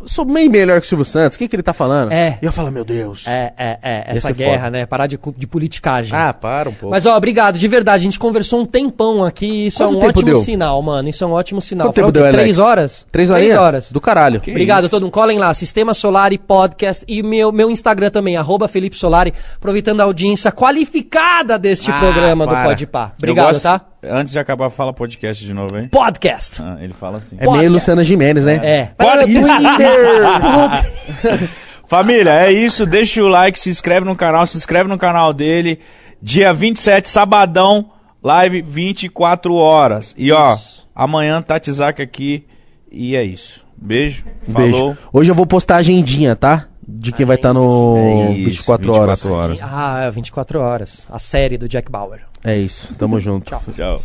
eu 0.00 0.08
sou 0.08 0.24
bem 0.24 0.48
melhor 0.48 0.80
que 0.80 0.86
o 0.86 0.88
Silvio 0.88 1.04
Santos, 1.04 1.36
o 1.36 1.38
que, 1.38 1.48
que 1.48 1.56
ele 1.56 1.62
tá 1.62 1.72
falando? 1.72 2.12
É. 2.12 2.38
E 2.40 2.44
eu 2.46 2.52
falo, 2.52 2.70
meu 2.70 2.84
Deus. 2.84 3.26
É, 3.26 3.52
é, 3.56 3.78
é. 3.82 4.04
Essa 4.16 4.28
ser 4.28 4.34
guerra, 4.34 4.64
foda. 4.66 4.70
né? 4.70 4.86
Parar 4.86 5.06
de, 5.06 5.18
de 5.36 5.46
politicagem. 5.46 6.16
Ah, 6.16 6.32
para 6.32 6.68
um 6.68 6.72
pouco. 6.72 6.90
Mas, 6.90 7.06
ó, 7.06 7.16
obrigado, 7.16 7.58
de 7.58 7.68
verdade. 7.68 8.02
A 8.02 8.04
gente 8.04 8.18
conversou 8.18 8.60
um 8.60 8.66
tempão 8.66 9.24
aqui. 9.24 9.66
Isso 9.66 9.78
Quanto 9.78 9.94
é 9.94 9.96
um 9.96 10.00
tempo 10.00 10.10
ótimo 10.18 10.24
deu? 10.32 10.40
sinal, 10.40 10.80
mano. 10.82 11.08
Isso 11.08 11.24
é 11.24 11.26
um 11.26 11.32
ótimo 11.32 11.60
sinal. 11.62 11.88
Quanto 11.88 11.94
tempo 11.96 12.12
Foi 12.12 12.20
o 12.20 12.24
quê? 12.24 12.30
deu? 12.30 12.40
Três 12.40 12.58
horas? 12.58 13.06
Três 13.10 13.30
horinhas? 13.30 13.48
Três 13.50 13.60
horas. 13.60 13.92
Do 13.92 14.00
caralho. 14.00 14.38
Obrigado 14.46 14.78
isso. 14.80 14.86
a 14.86 14.90
todo 14.90 15.02
mundo. 15.02 15.12
Colhem 15.12 15.38
lá, 15.38 15.52
Sistema 15.54 15.94
Solar 15.94 16.32
e 16.32 16.38
Podcast 16.38 17.04
e 17.08 17.22
meu, 17.22 17.50
meu 17.52 17.70
Instagram 17.70 18.10
também, 18.10 18.36
arroba 18.36 18.68
Felipe 18.68 18.96
Solari, 18.96 19.32
aproveitando 19.56 20.00
a 20.00 20.04
audiência 20.04 20.52
qualificada 20.52 21.58
deste 21.58 21.90
Ah, 21.90 21.98
programa 21.98 22.46
para. 22.46 22.62
do 22.62 22.68
Podpah. 22.68 23.12
Obrigado, 23.18 23.60
tá? 23.60 23.80
Antes 24.10 24.32
de 24.32 24.38
acabar, 24.38 24.68
fala 24.70 24.92
podcast 24.92 25.44
de 25.44 25.54
novo, 25.54 25.76
hein? 25.78 25.88
Podcast. 25.88 26.62
Ah, 26.62 26.76
ele 26.80 26.92
fala 26.92 27.18
assim. 27.18 27.36
É 27.36 27.40
meio 27.40 27.50
Podcast. 27.50 27.72
Luciana 27.72 28.02
Gimenez, 28.02 28.44
né? 28.44 28.60
É. 28.62 28.84
Pode- 28.96 29.32
Twitter. 29.32 31.50
Família, 31.88 32.30
é 32.46 32.52
isso. 32.52 32.84
Deixa 32.84 33.22
o 33.22 33.28
like, 33.28 33.58
se 33.58 33.70
inscreve 33.70 34.04
no 34.06 34.16
canal, 34.16 34.46
se 34.46 34.56
inscreve 34.56 34.88
no 34.88 34.98
canal 34.98 35.32
dele. 35.32 35.78
Dia 36.20 36.52
27, 36.52 37.08
sabadão, 37.08 37.90
live 38.22 38.60
24 38.62 39.54
horas. 39.54 40.14
E 40.18 40.32
ó, 40.32 40.56
amanhã 40.94 41.40
Tatizak 41.42 42.02
aqui. 42.02 42.44
E 42.90 43.14
é 43.14 43.22
isso. 43.22 43.64
Beijo. 43.76 44.24
Falou. 44.50 44.94
Beijo. 44.94 44.98
Hoje 45.12 45.30
eu 45.30 45.34
vou 45.34 45.46
postar 45.46 45.76
a 45.76 45.78
agendinha, 45.78 46.34
tá? 46.34 46.66
De 46.88 47.12
quem 47.12 47.26
vai 47.26 47.36
estar 47.36 47.52
no 47.52 47.96
É 47.96 48.32
isso, 48.32 48.44
24 48.44 48.92
horas. 48.92 49.20
24 49.20 49.38
horas. 49.38 49.60
Ah, 49.62 50.00
é 50.04 50.10
24 50.10 50.60
horas. 50.60 51.06
A 51.10 51.18
série 51.18 51.58
do 51.58 51.68
Jack 51.68 51.90
Bauer. 51.90 52.20
É 52.44 52.56
isso. 52.56 52.94
Tamo 52.94 53.20
junto. 53.20 53.50
Tchau. 53.50 54.00